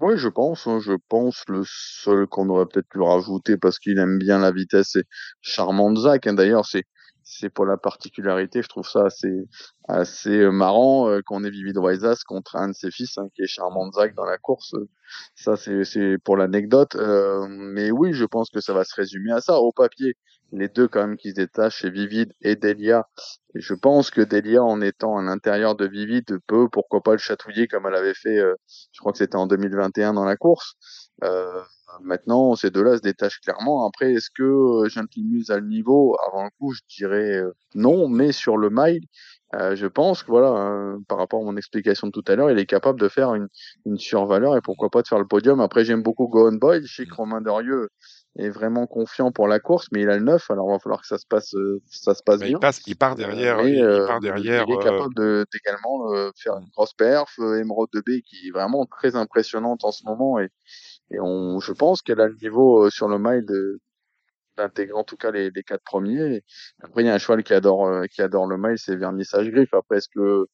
Oui, 0.00 0.14
je 0.16 0.28
pense, 0.28 0.66
hein, 0.68 0.78
je 0.80 0.92
pense 1.08 1.42
le 1.48 1.62
seul 1.66 2.26
qu'on 2.28 2.48
aurait 2.50 2.66
peut-être 2.66 2.88
pu 2.88 3.00
rajouter 3.00 3.56
parce 3.56 3.78
qu'il 3.80 3.98
aime 3.98 4.18
bien 4.18 4.38
la 4.38 4.52
vitesse, 4.52 4.90
c'est 4.92 5.04
Charmant 5.40 5.94
Zach. 5.96 6.26
hein. 6.26 6.34
D'ailleurs, 6.34 6.66
c'est 6.66 6.84
c'est 7.30 7.50
pour 7.50 7.66
la 7.66 7.76
particularité. 7.76 8.62
Je 8.62 8.68
trouve 8.68 8.88
ça 8.88 9.04
assez, 9.04 9.46
assez 9.86 10.48
marrant 10.50 11.10
euh, 11.10 11.20
qu'on 11.24 11.44
ait 11.44 11.50
Vivid 11.50 11.76
Waisas 11.76 12.22
contre 12.26 12.56
un 12.56 12.68
de 12.68 12.72
ses 12.72 12.90
fils, 12.90 13.18
hein, 13.18 13.28
qui 13.34 13.42
est 13.42 13.46
Charmant 13.46 13.90
Zach 13.92 14.14
dans 14.14 14.24
la 14.24 14.38
course. 14.38 14.74
Ça, 15.34 15.56
c'est, 15.56 15.84
c'est 15.84 16.16
pour 16.24 16.38
l'anecdote. 16.38 16.96
Euh, 16.96 17.46
mais 17.48 17.90
oui, 17.90 18.14
je 18.14 18.24
pense 18.24 18.48
que 18.50 18.60
ça 18.60 18.72
va 18.72 18.84
se 18.84 18.94
résumer 18.94 19.30
à 19.32 19.42
ça. 19.42 19.60
Au 19.60 19.72
papier, 19.72 20.16
les 20.52 20.68
deux 20.68 20.88
quand 20.88 21.06
même 21.06 21.18
qui 21.18 21.30
se 21.30 21.34
détachent, 21.34 21.82
c'est 21.82 21.90
Vivid 21.90 22.32
et 22.40 22.56
Delia. 22.56 23.06
Et 23.54 23.60
je 23.60 23.74
pense 23.74 24.10
que 24.10 24.22
Delia, 24.22 24.64
en 24.64 24.80
étant 24.80 25.18
à 25.18 25.22
l'intérieur 25.22 25.76
de 25.76 25.86
Vivid, 25.86 26.38
peut, 26.46 26.68
pourquoi 26.72 27.02
pas 27.02 27.12
le 27.12 27.18
chatouiller 27.18 27.68
comme 27.68 27.86
elle 27.86 27.94
avait 27.94 28.14
fait, 28.14 28.38
euh, 28.38 28.54
je 28.92 29.00
crois 29.00 29.12
que 29.12 29.18
c'était 29.18 29.36
en 29.36 29.46
2021 29.46 30.14
dans 30.14 30.24
la 30.24 30.36
course. 30.36 30.76
Euh, 31.88 31.98
maintenant, 32.02 32.54
ces 32.56 32.70
deux-là 32.70 32.96
se 32.96 33.02
détachent 33.02 33.40
clairement. 33.40 33.86
Après, 33.86 34.12
est-ce 34.12 34.30
que 34.30 34.42
euh, 34.42 34.88
Gentilmuse 34.88 35.50
a 35.50 35.58
le 35.58 35.66
niveau? 35.66 36.16
Avant 36.26 36.44
le 36.44 36.50
coup, 36.58 36.72
je 36.72 36.80
dirais 36.96 37.36
euh, 37.36 37.52
non, 37.74 38.08
mais 38.08 38.32
sur 38.32 38.56
le 38.56 38.70
mile, 38.70 39.04
euh, 39.54 39.74
je 39.76 39.86
pense 39.86 40.22
que 40.22 40.30
voilà, 40.30 40.48
hein, 40.48 40.98
par 41.08 41.18
rapport 41.18 41.40
à 41.40 41.44
mon 41.44 41.56
explication 41.56 42.08
de 42.08 42.12
tout 42.12 42.24
à 42.26 42.36
l'heure, 42.36 42.50
il 42.50 42.58
est 42.58 42.66
capable 42.66 43.00
de 43.00 43.08
faire 43.08 43.34
une, 43.34 43.48
une 43.86 43.98
survaleur 43.98 44.56
et 44.56 44.60
pourquoi 44.60 44.90
pas 44.90 45.02
de 45.02 45.08
faire 45.08 45.18
le 45.18 45.26
podium. 45.26 45.60
Après, 45.60 45.84
j'aime 45.84 46.02
beaucoup 46.02 46.28
Gohan 46.28 46.52
Boy. 46.52 46.82
Je 46.84 46.94
sais 46.94 47.06
que 47.06 47.14
Romain 47.14 47.40
Derieux 47.40 47.88
est 48.38 48.50
vraiment 48.50 48.86
confiant 48.86 49.32
pour 49.32 49.48
la 49.48 49.58
course, 49.58 49.88
mais 49.92 50.02
il 50.02 50.10
a 50.10 50.16
le 50.16 50.24
9, 50.24 50.50
alors 50.50 50.68
il 50.68 50.72
va 50.72 50.78
falloir 50.78 51.00
que 51.00 51.06
ça 51.06 51.18
se 51.18 51.26
passe, 51.26 51.54
ça 51.86 52.14
se 52.14 52.22
passe 52.22 52.40
Mais 52.40 52.48
bien. 52.48 52.58
il, 52.58 52.60
passe, 52.60 52.80
il 52.86 52.96
part 52.96 53.16
derrière. 53.16 53.58
Mais, 53.58 53.72
il, 53.72 53.82
euh, 53.82 54.06
part 54.06 54.20
derrière. 54.20 54.64
il 54.66 54.72
est 54.72 54.76
euh, 54.76 54.82
capable 54.82 55.14
de 55.14 55.44
d'également 55.52 56.12
euh, 56.12 56.30
faire 56.36 56.56
une 56.58 56.68
grosse 56.68 56.94
perf. 56.94 57.34
Euh, 57.40 57.60
Emerald 57.60 57.88
de 57.92 58.00
B 58.00 58.20
qui 58.24 58.48
est 58.48 58.50
vraiment 58.52 58.86
très 58.86 59.16
impressionnante 59.16 59.84
en 59.84 59.90
ce 59.90 60.04
moment 60.04 60.38
et, 60.38 60.48
et 61.10 61.20
on, 61.20 61.60
je 61.60 61.72
pense 61.72 62.02
qu'elle 62.02 62.20
a 62.20 62.28
le 62.28 62.36
niveau 62.40 62.84
euh, 62.86 62.90
sur 62.90 63.08
le 63.08 63.18
mile 63.18 63.44
de 63.46 63.80
d'intégrer 64.56 64.98
en 64.98 65.04
tout 65.04 65.16
cas 65.16 65.30
les, 65.30 65.50
les 65.50 65.62
quatre 65.62 65.84
premiers. 65.84 66.42
Après, 66.82 67.02
il 67.04 67.06
y 67.06 67.08
a 67.08 67.14
un 67.14 67.18
cheval 67.18 67.44
qui 67.44 67.54
adore 67.54 67.86
euh, 67.86 68.06
qui 68.06 68.22
adore 68.22 68.46
le 68.48 68.58
mile, 68.58 68.76
c'est 68.76 68.96
Vernissage 68.96 69.48
Griffe. 69.50 69.72
Après, 69.72 69.98
est-ce 69.98 70.08
que 70.08 70.46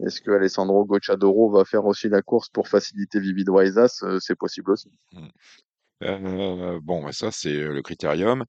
est-ce 0.00 0.20
que 0.20 0.32
Alessandro 0.32 0.84
Gocciadoro 0.84 1.48
va 1.50 1.64
faire 1.64 1.84
aussi 1.86 2.08
la 2.08 2.22
course 2.22 2.48
pour 2.48 2.66
faciliter 2.66 3.20
Vivid 3.20 3.48
Waisas 3.48 4.00
Euh, 4.02 4.18
C'est 4.20 4.34
possible 4.34 4.72
aussi. 4.72 4.90
Euh, 6.02 6.80
bon, 6.82 7.10
ça, 7.12 7.30
c'est 7.30 7.52
le 7.52 7.82
critérium. 7.82 8.44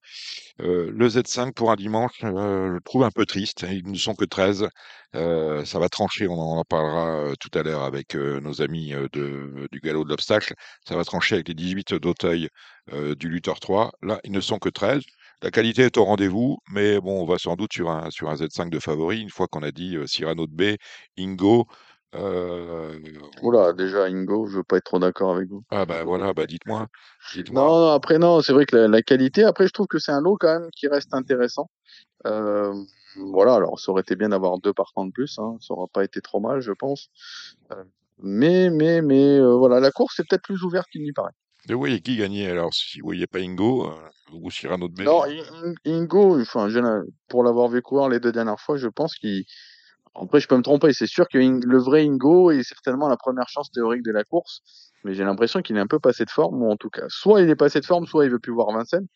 Le 0.58 1.08
Z5 1.08 1.52
pour 1.52 1.70
un 1.70 1.76
dimanche, 1.76 2.12
je 2.20 2.26
le 2.26 2.80
trouve 2.84 3.04
un 3.04 3.10
peu 3.10 3.26
triste. 3.26 3.64
Ils 3.70 3.88
ne 3.90 3.96
sont 3.96 4.14
que 4.14 4.24
13. 4.24 4.68
Euh, 5.14 5.64
ça 5.64 5.78
va 5.78 5.88
trancher, 5.88 6.26
on 6.26 6.34
en 6.34 6.64
parlera 6.64 7.34
tout 7.38 7.50
à 7.56 7.62
l'heure 7.62 7.84
avec 7.84 8.14
nos 8.16 8.60
amis 8.62 8.92
de, 9.12 9.68
du 9.70 9.80
galop 9.80 10.04
de 10.04 10.10
l'obstacle. 10.10 10.54
Ça 10.88 10.96
va 10.96 11.04
trancher 11.04 11.36
avec 11.36 11.48
les 11.48 11.54
18 11.54 11.94
d'Auteuil 11.94 12.48
du 12.92 13.28
Luther 13.28 13.58
3. 13.60 13.92
Là, 14.02 14.20
ils 14.24 14.32
ne 14.32 14.40
sont 14.40 14.58
que 14.58 14.68
13. 14.68 15.02
La 15.42 15.50
qualité 15.50 15.82
est 15.82 15.96
au 15.98 16.04
rendez-vous, 16.04 16.58
mais 16.72 17.00
bon, 17.00 17.22
on 17.22 17.26
va 17.26 17.38
sans 17.38 17.54
doute 17.54 17.72
sur 17.72 17.90
un, 17.90 18.10
sur 18.10 18.30
un 18.30 18.34
Z5 18.34 18.70
de 18.70 18.78
favori, 18.78 19.20
une 19.20 19.30
fois 19.30 19.46
qu'on 19.46 19.62
a 19.62 19.70
dit 19.72 19.96
Cyrano 20.06 20.46
de 20.46 20.52
B, 20.52 20.76
Ingo. 21.18 21.66
Euh, 22.14 22.98
Oula, 23.42 23.72
déjà 23.72 24.04
Ingo, 24.04 24.46
je 24.46 24.56
veux 24.58 24.62
pas 24.64 24.76
être 24.76 24.84
trop 24.84 24.98
d'accord 24.98 25.34
avec 25.34 25.48
vous. 25.48 25.62
ah 25.70 25.84
bah 25.84 26.04
voilà, 26.04 26.32
bah 26.32 26.46
dites-moi. 26.46 26.86
Non, 27.50 27.80
non, 27.80 27.88
après 27.90 28.18
non, 28.18 28.40
c'est 28.40 28.52
vrai 28.52 28.66
que 28.66 28.76
la, 28.76 28.88
la 28.88 29.02
qualité. 29.02 29.44
Après, 29.44 29.66
je 29.66 29.72
trouve 29.72 29.86
que 29.86 29.98
c'est 29.98 30.12
un 30.12 30.20
lot 30.20 30.36
quand 30.38 30.60
même 30.60 30.70
qui 30.76 30.86
reste 30.88 31.12
intéressant. 31.14 31.68
Euh, 32.26 32.72
voilà, 33.16 33.54
alors 33.54 33.78
ça 33.78 33.92
aurait 33.92 34.02
été 34.02 34.16
bien 34.16 34.30
d'avoir 34.30 34.58
deux 34.58 34.72
partants 34.72 35.04
de 35.06 35.12
plus, 35.12 35.38
hein, 35.38 35.56
ça 35.60 35.74
aurait 35.74 35.90
pas 35.92 36.04
été 36.04 36.20
trop 36.20 36.40
mal, 36.40 36.60
je 36.60 36.72
pense. 36.72 37.08
Euh, 37.72 37.84
mais, 38.18 38.70
mais, 38.70 39.02
mais, 39.02 39.38
euh, 39.38 39.54
voilà, 39.56 39.80
la 39.80 39.90
course 39.90 40.18
est 40.20 40.24
peut-être 40.28 40.42
plus 40.42 40.62
ouverte 40.62 40.88
qu'il 40.90 41.02
n'y 41.02 41.12
paraît. 41.12 41.32
Vous 41.68 41.78
voyez 41.78 42.00
qui 42.00 42.16
gagnait 42.16 42.50
alors 42.50 42.74
si 42.74 43.00
vous 43.00 43.06
voyez 43.06 43.26
pas 43.26 43.38
Ingo 43.38 43.90
ou 44.32 44.50
Cyrano 44.50 44.88
de 44.88 44.94
B 44.94 45.00
Non, 45.00 45.24
In- 45.24 45.64
In- 45.64 45.74
Ingo, 45.86 46.40
enfin, 46.40 46.68
pour 47.28 47.42
l'avoir 47.42 47.68
vu 47.68 47.80
courir 47.80 48.08
les 48.10 48.20
deux 48.20 48.32
dernières 48.32 48.60
fois, 48.60 48.76
je 48.76 48.88
pense 48.88 49.14
qu'il. 49.14 49.44
Après, 50.20 50.40
je 50.40 50.46
peux 50.48 50.56
me 50.56 50.62
tromper. 50.62 50.92
C'est 50.92 51.06
sûr 51.06 51.28
que 51.28 51.38
le 51.38 51.78
vrai 51.78 52.04
Ingo 52.04 52.50
est 52.50 52.62
certainement 52.62 53.08
la 53.08 53.16
première 53.16 53.48
chance 53.48 53.70
théorique 53.70 54.02
de 54.02 54.12
la 54.12 54.24
course, 54.24 54.62
mais 55.04 55.14
j'ai 55.14 55.24
l'impression 55.24 55.60
qu'il 55.60 55.76
est 55.76 55.80
un 55.80 55.86
peu 55.86 55.98
passé 55.98 56.24
de 56.24 56.30
forme, 56.30 56.62
ou 56.62 56.70
en 56.70 56.76
tout 56.76 56.88
cas, 56.90 57.04
soit 57.08 57.42
il 57.42 57.50
est 57.50 57.56
passé 57.56 57.80
de 57.80 57.84
forme, 57.84 58.06
soit 58.06 58.24
il 58.24 58.30
veut 58.30 58.38
plus 58.38 58.52
voir 58.52 58.70
Vincennes. 58.72 59.06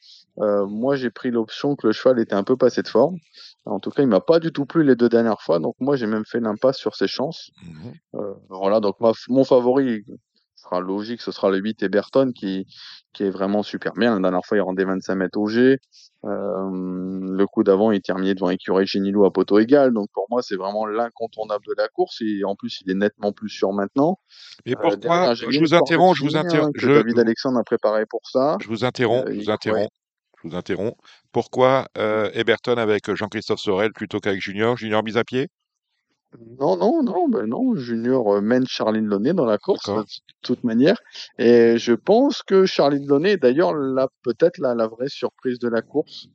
Euh, 0.40 0.66
moi, 0.66 0.96
j'ai 0.96 1.10
pris 1.10 1.30
l'option 1.30 1.76
que 1.76 1.86
le 1.86 1.92
cheval 1.92 2.18
était 2.18 2.34
un 2.34 2.44
peu 2.44 2.56
passé 2.56 2.82
de 2.82 2.88
forme. 2.88 3.16
En 3.64 3.80
tout 3.80 3.90
cas, 3.90 4.02
il 4.02 4.08
m'a 4.08 4.20
pas 4.20 4.38
du 4.40 4.50
tout 4.52 4.66
plu 4.66 4.82
les 4.82 4.96
deux 4.96 5.08
dernières 5.08 5.40
fois, 5.40 5.58
donc 5.60 5.76
moi, 5.78 5.96
j'ai 5.96 6.06
même 6.06 6.24
fait 6.24 6.40
l'impasse 6.40 6.78
sur 6.78 6.94
ses 6.96 7.08
chances. 7.08 7.50
Mhm. 7.62 7.92
Euh, 8.16 8.34
voilà, 8.48 8.80
donc 8.80 8.96
ma- 9.00 9.12
mon 9.28 9.44
favori 9.44 10.04
sera 10.58 10.80
logique, 10.80 11.20
ce 11.22 11.30
sera 11.32 11.50
le 11.50 11.58
8 11.58 11.82
Eberton 11.82 12.32
qui, 12.34 12.66
qui 13.12 13.24
est 13.24 13.30
vraiment 13.30 13.62
super 13.62 13.92
bien. 13.94 14.14
La 14.14 14.20
dernière 14.20 14.44
fois, 14.44 14.56
il 14.56 14.60
rendait 14.60 14.84
25 14.84 15.14
mètres 15.14 15.38
au 15.38 15.46
G. 15.48 15.78
Euh, 16.24 16.68
le 16.70 17.46
coup 17.46 17.62
d'avant, 17.62 17.92
il 17.92 18.00
terminait 18.02 18.34
devant 18.34 18.50
Écureuil 18.50 18.86
Génilou 18.86 19.24
à 19.24 19.32
poteau 19.32 19.58
égal. 19.58 19.92
Donc 19.92 20.08
pour 20.12 20.26
moi, 20.30 20.42
c'est 20.42 20.56
vraiment 20.56 20.84
l'incontournable 20.86 21.64
de 21.66 21.74
la 21.76 21.88
course. 21.88 22.20
Et 22.20 22.44
en 22.44 22.54
plus, 22.56 22.80
il 22.84 22.90
est 22.90 22.94
nettement 22.94 23.32
plus 23.32 23.48
sûr 23.48 23.72
maintenant. 23.72 24.18
Et 24.66 24.72
Euh, 24.72 24.76
pourquoi 24.80 24.98
derrière, 24.98 25.34
Je 25.34 25.46
mis 25.46 25.58
vous 25.58 25.74
interromps, 25.74 26.16
je 26.18 26.24
vous 26.24 26.36
interromps, 26.36 26.68
hein, 26.76 26.80
je, 26.80 26.90
David 26.92 27.18
Alexandre 27.18 27.58
a 27.58 27.64
préparé 27.64 28.04
pour 28.06 28.20
ça. 28.24 28.56
je 28.60 28.68
vous 28.68 28.84
interromps, 28.84 29.26
Euh, 29.26 29.30
je 29.30 29.34
il- 29.36 29.44
vous 29.44 29.50
interromps, 29.50 29.90
je 30.42 30.48
vous 30.48 30.56
interromps. 30.56 30.96
Pourquoi 31.32 31.86
euh, 31.96 32.30
Eberton 32.34 32.76
avec 32.76 33.14
Jean-Christophe 33.14 33.60
Sorel 33.60 33.92
plutôt 33.92 34.18
qu'avec 34.20 34.40
Junior? 34.40 34.76
Junior 34.76 35.02
mise 35.04 35.16
à 35.16 35.24
pied? 35.24 35.48
Non, 36.60 36.76
non, 36.76 37.02
non, 37.02 37.28
ben 37.28 37.46
non, 37.46 37.74
Junior 37.74 38.34
euh, 38.34 38.40
mène 38.42 38.66
Charline 38.66 39.06
Launay 39.06 39.32
dans 39.32 39.46
la 39.46 39.56
course, 39.56 39.88
de 39.88 40.04
toute 40.42 40.62
manière. 40.62 41.00
Et 41.38 41.78
je 41.78 41.94
pense 41.94 42.42
que 42.42 42.66
Charline 42.66 43.06
Launay 43.06 43.32
est 43.32 43.36
d'ailleurs 43.38 43.74
la, 43.74 44.08
peut-être 44.22 44.58
la, 44.58 44.74
la 44.74 44.86
vraie 44.88 45.08
surprise 45.08 45.58
de 45.58 45.68
la 45.68 45.80
course. 45.80 46.26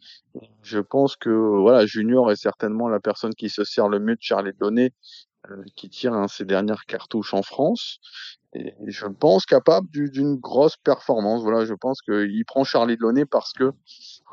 Je 0.64 0.80
pense 0.80 1.16
que, 1.16 1.30
voilà, 1.30 1.86
Junior 1.86 2.32
est 2.32 2.36
certainement 2.36 2.90
la 2.90 3.00
personne 3.00 3.36
qui 3.36 3.50
se 3.50 3.64
sert 3.64 3.88
le 3.88 4.00
mieux 4.00 4.16
de 4.16 4.22
Charline 4.22 4.56
Launay, 4.60 4.94
euh, 5.52 5.64
qui 5.76 5.90
tire 5.90 6.14
hein, 6.14 6.28
ses 6.28 6.46
dernières 6.46 6.86
cartouches 6.86 7.36
en 7.36 7.44
France. 7.44 8.00
Et 8.56 8.74
je 8.88 9.06
pense 9.06 9.46
capable 9.46 9.88
du- 9.92 10.10
d'une 10.10 10.36
grosse 10.38 10.78
performance. 10.78 11.44
Voilà, 11.44 11.66
je 11.66 11.74
pense 11.76 12.02
qu'il 12.02 12.46
prend 12.46 12.64
Charlie 12.64 12.98
Launay 13.00 13.26
parce 13.26 13.54
que, 13.54 13.72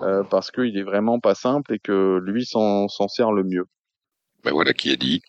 euh, 0.00 0.22
parce 0.24 0.50
qu'il 0.50 0.76
est 0.78 0.82
vraiment 0.84 1.20
pas 1.20 1.34
simple 1.34 1.74
et 1.74 1.78
que 1.78 2.18
lui 2.24 2.46
s'en 2.46 2.88
s'en 2.88 3.08
sert 3.08 3.32
le 3.32 3.44
mieux. 3.44 3.66
Ben 4.42 4.52
voilà 4.52 4.72
qui 4.72 4.90
est 4.90 4.96
dit. 4.96 5.20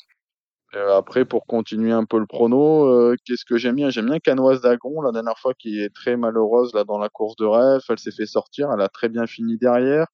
Euh, 0.74 0.98
après, 0.98 1.26
pour 1.26 1.46
continuer 1.46 1.92
un 1.92 2.06
peu 2.06 2.18
le 2.18 2.26
prono, 2.26 2.86
euh, 2.86 3.16
qu'est-ce 3.26 3.44
que 3.44 3.58
j'aime 3.58 3.76
bien? 3.76 3.90
J'aime 3.90 4.06
bien 4.06 4.20
Canoise 4.20 4.62
d'Agron, 4.62 5.02
la 5.02 5.12
dernière 5.12 5.38
fois 5.38 5.54
qui 5.54 5.82
est 5.82 5.94
très 5.94 6.16
malheureuse 6.16 6.74
là 6.74 6.86
dans 6.86 6.98
la 6.98 7.10
course 7.10 7.36
de 7.36 7.46
rêve. 7.46 7.82
Elle 7.90 8.00
s'est 8.00 8.12
fait 8.12 8.26
sortir, 8.26 8.70
elle 8.74 8.80
a 8.82 8.88
très 8.88 9.10
bien 9.10 9.28
fini 9.28 9.58
derrière. 9.58 10.08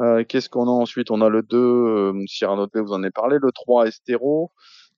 Euh, 0.00 0.24
qu'est-ce 0.24 0.48
qu'on 0.48 0.66
a 0.66 0.70
ensuite? 0.70 1.12
On 1.12 1.20
a 1.20 1.28
le 1.28 1.42
2, 1.42 1.56
euh, 1.58 2.24
Cyrano 2.26 2.66
de 2.66 2.70
Bé, 2.72 2.80
vous 2.80 2.92
en 2.92 3.02
avez 3.02 3.12
parlé, 3.12 3.38
le 3.40 3.52
3, 3.52 3.86
Estero. 3.86 4.50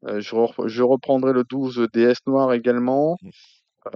Euh, 0.09 0.21
je, 0.21 0.35
re- 0.35 0.67
je 0.69 0.83
reprendrai 0.83 1.33
le 1.35 1.45
12, 1.45 1.89
DS 1.93 2.15
Noir 2.27 2.53
également. 2.55 3.19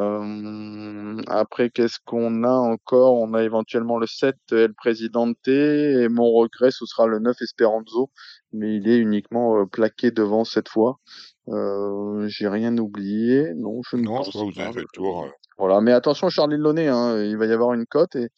Euh, 0.00 1.22
après, 1.28 1.70
qu'est-ce 1.70 1.98
qu'on 2.04 2.42
a 2.44 2.50
encore? 2.50 3.14
On 3.14 3.34
a 3.34 3.42
éventuellement 3.44 3.98
le 3.98 4.06
7, 4.06 4.36
El 4.50 4.74
Presidente, 4.74 5.46
et 5.46 6.08
mon 6.08 6.30
regret, 6.32 6.72
ce 6.72 6.84
sera 6.86 7.06
le 7.06 7.20
9, 7.20 7.36
Esperanzo, 7.40 8.10
mais 8.56 8.76
il 8.76 8.88
est 8.88 8.98
uniquement 8.98 9.58
euh, 9.60 9.66
plaqué 9.66 10.10
devant 10.10 10.44
cette 10.44 10.68
fois. 10.68 10.98
Euh, 11.48 12.26
j'ai 12.28 12.48
rien 12.48 12.76
oublié, 12.78 13.52
non, 13.54 13.80
je 13.88 13.96
ne 13.96 14.02
Non, 14.02 14.16
pense 14.16 14.34
vous 14.34 14.42
avez 14.42 14.52
pas. 14.66 14.72
fait 14.72 14.80
le 14.80 14.86
tour. 14.92 15.24
euh. 15.24 15.28
Voilà, 15.58 15.80
mais 15.80 15.92
attention, 15.92 16.28
Charlie 16.28 16.56
Launay, 16.58 16.88
hein, 16.88 17.22
il 17.22 17.36
va 17.36 17.46
y 17.46 17.52
avoir 17.52 17.72
une 17.72 17.86
cote 17.86 18.16
et, 18.16 18.28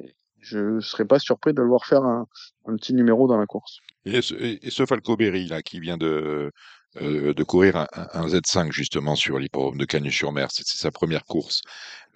et 0.00 0.14
je 0.40 0.80
serais 0.80 1.04
pas 1.04 1.18
surpris 1.18 1.54
de 1.54 1.62
le 1.62 1.68
voir 1.68 1.86
faire 1.86 2.02
un, 2.02 2.26
un 2.66 2.76
petit 2.76 2.92
numéro 2.92 3.26
dans 3.28 3.38
la 3.38 3.46
course. 3.46 3.78
Et 4.04 4.20
ce, 4.22 4.34
et 4.34 4.60
ce 4.70 4.84
Falco 4.84 5.16
Berry, 5.16 5.46
là, 5.48 5.62
qui 5.62 5.80
vient 5.80 5.96
de, 5.96 6.50
euh, 7.00 7.32
de 7.34 7.42
courir 7.44 7.76
un, 7.76 7.86
un- 7.94 8.08
un 8.14 8.26
Z5 8.28 8.72
justement 8.72 9.16
sur 9.16 9.38
l'hippodrome 9.38 9.78
de 9.78 9.84
Cagnes-sur-Mer, 9.84 10.48
c'est 10.50 10.66
sa 10.66 10.90
première 10.90 11.24
course. 11.24 11.62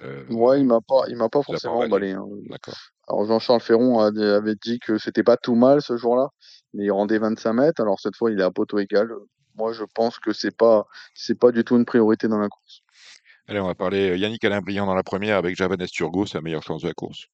Euh, 0.03 0.25
Ouais, 0.31 0.61
il 0.61 0.67
m'a 0.67 0.81
pas, 0.81 1.03
il 1.09 1.17
m'a 1.17 1.29
pas 1.29 1.43
forcément 1.43 1.79
emballé. 1.81 2.13
hein. 2.13 2.25
D'accord. 2.49 2.77
Alors 3.09 3.27
Jean-Charles 3.27 3.61
Ferron 3.61 3.99
avait 4.01 4.55
dit 4.63 4.79
que 4.79 4.99
c'était 4.99 5.23
pas 5.25 5.37
tout 5.37 5.55
mal 5.57 5.83
ce 5.83 5.97
jour-là, 5.97 6.29
il 6.75 6.91
rendait 6.91 7.19
25 7.19 7.53
mètres. 7.53 7.81
Alors 7.81 8.01
cette 8.01 8.17
fois, 8.17 8.31
il 8.31 8.41
est 8.41 8.45
à 8.45 8.51
poteau 8.51 8.79
égal. 8.79 9.11
Moi, 9.57 9.73
je 9.73 9.85
pense 9.95 10.19
que 10.19 10.33
c'est 10.33 10.57
pas, 10.57 10.87
pas 11.41 11.53
du 11.53 11.65
tout 11.65 11.77
une 11.77 11.85
priorité 11.85 12.29
dans 12.29 12.39
la 12.39 12.49
course. 12.49 12.83
Allez, 13.49 13.61
on 13.61 13.67
va 13.67 13.75
parler 13.75 14.11
euh, 14.11 14.17
Yannick 14.17 14.45
Alain 14.45 14.61
Briand 14.61 14.87
dans 14.87 14.95
la 14.95 15.03
première 15.03 15.37
avec 15.37 15.57
Javan 15.57 15.81
Esturgo, 15.81 16.25
sa 16.25 16.41
meilleure 16.41 16.63
chance 16.63 16.83
de 16.83 16.89
la 16.89 16.95
course. 16.95 17.27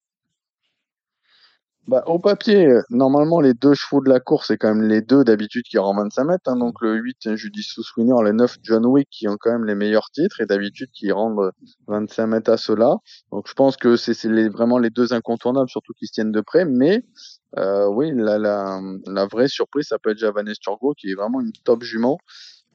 Bah, 1.87 2.03
au 2.05 2.19
papier, 2.19 2.65
euh, 2.67 2.81
normalement, 2.89 3.39
les 3.39 3.53
deux 3.53 3.73
chevaux 3.73 4.01
de 4.01 4.09
la 4.09 4.19
course, 4.19 4.47
c'est 4.47 4.57
quand 4.57 4.75
même 4.75 4.87
les 4.89 5.01
deux 5.01 5.23
d'habitude 5.23 5.63
qui 5.63 5.77
rendent 5.77 5.99
25 5.99 6.25
mètres. 6.25 6.49
Hein, 6.51 6.57
donc 6.57 6.81
le 6.81 6.95
8, 6.95 7.35
Judicious 7.35 7.83
Winner, 7.95 8.21
le 8.23 8.33
9, 8.33 8.57
John 8.61 8.85
Wick, 8.85 9.07
qui 9.09 9.29
ont 9.29 9.37
quand 9.39 9.53
même 9.53 9.63
les 9.63 9.73
meilleurs 9.75 10.09
titres 10.11 10.41
et 10.41 10.45
d'habitude 10.45 10.89
qui 10.91 11.13
rendent 11.13 11.51
25 11.87 12.27
mètres 12.27 12.51
à 12.51 12.57
ceux-là. 12.57 12.97
Donc 13.31 13.47
je 13.47 13.53
pense 13.53 13.77
que 13.77 13.95
c'est 13.95 14.27
vraiment 14.49 14.79
les 14.79 14.89
deux 14.89 15.13
incontournables, 15.13 15.69
surtout 15.69 15.93
qui 15.97 16.07
se 16.07 16.11
tiennent 16.11 16.33
de 16.33 16.41
près. 16.41 16.65
Mais 16.65 17.05
euh, 17.57 17.87
oui, 17.87 18.11
la, 18.13 18.37
la, 18.37 18.81
la 19.05 19.25
vraie 19.25 19.47
surprise, 19.47 19.87
ça 19.87 19.97
peut 19.97 20.09
être 20.09 20.17
Javan 20.17 20.45
Esturgo, 20.45 20.93
qui 20.93 21.11
est 21.11 21.15
vraiment 21.15 21.39
une 21.39 21.53
top 21.63 21.83
jument 21.83 22.17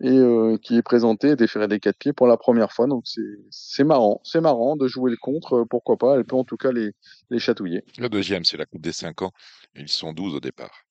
et 0.03 0.11
euh, 0.11 0.59
qui 0.61 0.77
est 0.77 0.83
présenté 0.83 1.29
et 1.29 1.37
déféré 1.37 1.69
des 1.69 1.79
quatre 1.79 1.97
pieds 1.97 2.13
pour 2.13 2.27
la 2.27 2.37
première 2.37 2.73
fois. 2.73 2.87
Donc 2.87 3.05
c'est 3.07 3.23
c'est 3.51 3.85
marrant, 3.85 4.21
c'est 4.25 4.41
marrant 4.41 4.77
de 4.77 4.89
jouer 4.89 5.11
le 5.13 5.17
contre, 5.17 5.61
euh, 5.61 5.65
pourquoi 5.65 5.97
pas. 5.97 6.17
Elle 6.17 6.25
peut 6.25 6.37
en 6.37 6.45
tout 6.45 6.57
cas 6.57 6.73
les, 6.73 6.91
les 7.31 7.39
chatouiller. 7.39 7.85
Le 7.99 8.09
deuxième, 8.09 8.45
c'est 8.45 8.57
la 8.57 8.67
Coupe 8.67 8.83
des 8.83 8.93
5 8.93 9.23
ans. 9.23 9.33
Ils 9.77 9.89
sont 9.89 10.13
12 10.13 10.35
au 10.35 10.41
départ. 10.41 10.85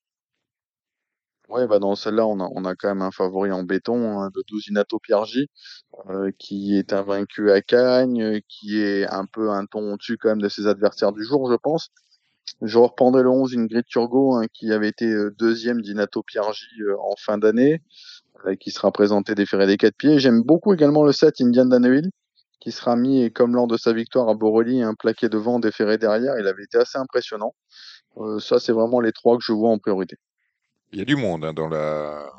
Ouais, 1.50 1.68
bah 1.68 1.80
dans 1.80 1.96
celle-là, 1.96 2.26
on 2.26 2.40
a, 2.40 2.48
on 2.56 2.64
a 2.64 2.76
quand 2.76 2.88
même 2.88 3.02
un 3.02 3.12
favori 3.12 3.52
en 3.52 3.64
béton, 3.64 4.22
hein, 4.22 4.30
le 4.34 4.42
12 4.48 4.68
Inato 4.70 5.00
Piergi, 5.00 5.50
euh, 6.10 6.32
qui 6.40 6.78
est 6.78 6.94
invaincu 6.94 7.52
à 7.52 7.62
Cagnes, 7.62 8.40
qui 8.48 8.80
est 8.82 9.06
un 9.06 9.26
peu 9.26 9.50
un 9.50 9.66
ton 9.66 9.92
au-dessus 9.94 10.18
quand 10.18 10.30
même 10.30 10.42
de 10.42 10.48
ses 10.48 10.68
adversaires 10.68 11.12
du 11.12 11.26
jour, 11.26 11.52
je 11.52 11.58
pense. 11.58 11.90
Je 12.62 12.78
reprendrai 12.78 13.24
le 13.24 13.30
11 13.30 13.58
Ingrid 13.58 13.86
Turgot, 13.86 14.36
hein, 14.36 14.46
qui 14.54 14.72
avait 14.72 14.88
été 14.88 15.06
euh, 15.06 15.36
deuxième 15.38 15.82
d'Inato 15.82 16.24
Piergi 16.24 16.82
euh, 16.82 16.96
en 17.02 17.16
fin 17.18 17.38
d'année, 17.38 17.82
qui 18.60 18.72
sera 18.72 18.92
présenté 18.92 19.36
des 19.36 19.46
ferrés 19.46 19.68
des 19.68 19.78
quatre 19.78 19.96
pieds. 19.96 20.20
J'aime 20.20 20.42
beaucoup 20.42 20.74
également 20.74 21.04
le 21.04 21.12
7 21.12 21.42
Indian 21.42 21.66
Daneville, 21.66 22.10
qui 22.60 22.72
sera 22.72 22.96
mis, 22.96 23.24
et 23.24 23.32
comme 23.32 23.56
lors 23.56 23.68
de 23.68 23.78
sa 23.78 23.94
victoire 23.94 24.30
à 24.30 24.34
Borelli, 24.36 24.82
un 24.82 24.94
plaqué 24.94 25.30
devant, 25.30 25.60
des 25.60 25.72
ferrés 25.72 25.98
derrière. 25.98 26.38
Il 26.40 26.48
avait 26.48 26.64
été 26.64 26.78
assez 26.78 26.98
impressionnant. 26.98 27.56
Euh, 28.18 28.40
ça, 28.40 28.60
c'est 28.60 28.72
vraiment 28.72 29.00
les 29.00 29.12
trois 29.12 29.38
que 29.38 29.44
je 29.44 29.52
vois 29.52 29.70
en 29.70 29.78
priorité. 29.78 30.18
Il 30.92 31.00
y 31.00 31.02
a 31.02 31.06
du 31.06 31.16
monde 31.16 31.46
hein, 31.46 31.54
dans 31.54 31.70
la 31.70 32.30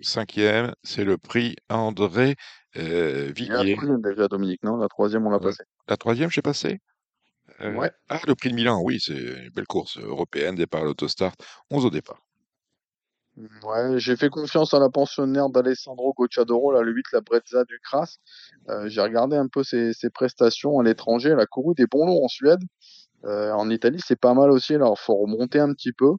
cinquième, 0.00 0.72
c'est 0.82 1.04
le 1.04 1.18
prix 1.18 1.56
André 1.68 2.36
euh, 2.76 3.32
Il 3.36 3.46
y 3.46 3.52
a 3.52 3.98
déjà, 3.98 4.28
Dominique, 4.28 4.62
non? 4.62 4.76
La 4.76 4.88
troisième, 4.88 5.26
on 5.26 5.30
l'a 5.30 5.38
Ouais. 5.38 5.44
passée. 5.44 5.64
La 5.88 5.96
troisième, 5.96 6.30
j'ai 6.30 6.42
passé? 6.42 6.80
Euh, 7.60 7.74
Ouais. 7.74 7.90
Ah, 8.08 8.20
le 8.26 8.34
prix 8.34 8.50
de 8.50 8.54
Milan, 8.54 8.80
oui, 8.82 8.98
c'est 9.00 9.16
une 9.16 9.50
belle 9.50 9.66
course 9.66 9.98
européenne, 9.98 10.54
départ 10.54 10.82
à 10.82 10.84
l'autostart, 10.84 11.34
11 11.70 11.84
au 11.84 11.90
départ. 11.90 12.20
Ouais, 13.36 13.98
j'ai 13.98 14.16
fait 14.16 14.28
confiance 14.28 14.74
à 14.74 14.78
la 14.78 14.90
pensionnaire 14.90 15.48
d'Alessandro 15.48 16.12
Gocciadoro, 16.12 16.72
là, 16.72 16.82
le 16.82 16.92
8, 16.92 17.06
la 17.12 17.20
Brezza 17.20 17.64
du 17.64 17.78
Cras. 17.82 18.18
Euh, 18.68 18.88
j'ai 18.88 19.00
regardé 19.00 19.36
un 19.36 19.46
peu 19.48 19.62
ses, 19.64 19.92
ses 19.94 20.10
prestations 20.10 20.78
à 20.78 20.82
l'étranger. 20.82 21.30
Elle 21.30 21.40
a 21.40 21.46
couru 21.46 21.74
des 21.74 21.86
bons 21.86 22.06
lots 22.06 22.22
en 22.24 22.28
Suède. 22.28 22.60
Euh, 23.24 23.52
en 23.52 23.70
Italie, 23.70 24.00
c'est 24.04 24.18
pas 24.20 24.34
mal 24.34 24.50
aussi. 24.50 24.74
Alors, 24.74 24.98
faut 24.98 25.16
remonter 25.16 25.58
un 25.60 25.72
petit 25.74 25.92
peu. 25.92 26.14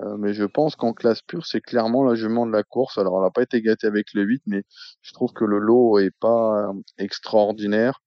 Euh, 0.00 0.16
mais 0.18 0.34
je 0.34 0.44
pense 0.44 0.76
qu'en 0.76 0.92
classe 0.92 1.22
pure, 1.22 1.46
c'est 1.46 1.60
clairement 1.60 2.04
la 2.04 2.14
jument 2.14 2.46
de 2.46 2.52
la 2.52 2.62
course. 2.64 2.98
Alors, 2.98 3.18
elle 3.18 3.24
n'a 3.24 3.30
pas 3.30 3.42
été 3.42 3.62
gâtée 3.62 3.86
avec 3.86 4.12
le 4.14 4.22
8, 4.22 4.42
mais 4.46 4.64
je 5.02 5.12
trouve 5.12 5.32
que 5.32 5.44
le 5.44 5.58
lot 5.58 5.98
est 5.98 6.12
pas 6.20 6.68
euh, 6.70 6.72
extraordinaire. 6.98 8.00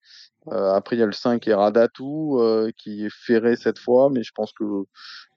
Euh, 0.52 0.74
après, 0.74 0.96
il 0.96 1.00
y 1.00 1.04
a 1.04 1.06
le 1.06 1.12
5 1.12 1.46
et 1.48 1.54
Radatou, 1.54 2.40
euh, 2.40 2.72
qui 2.78 3.06
est 3.06 3.14
ferré 3.14 3.56
cette 3.58 3.80
fois, 3.80 4.10
mais 4.10 4.24
je 4.24 4.32
pense 4.34 4.54
que 4.54 4.64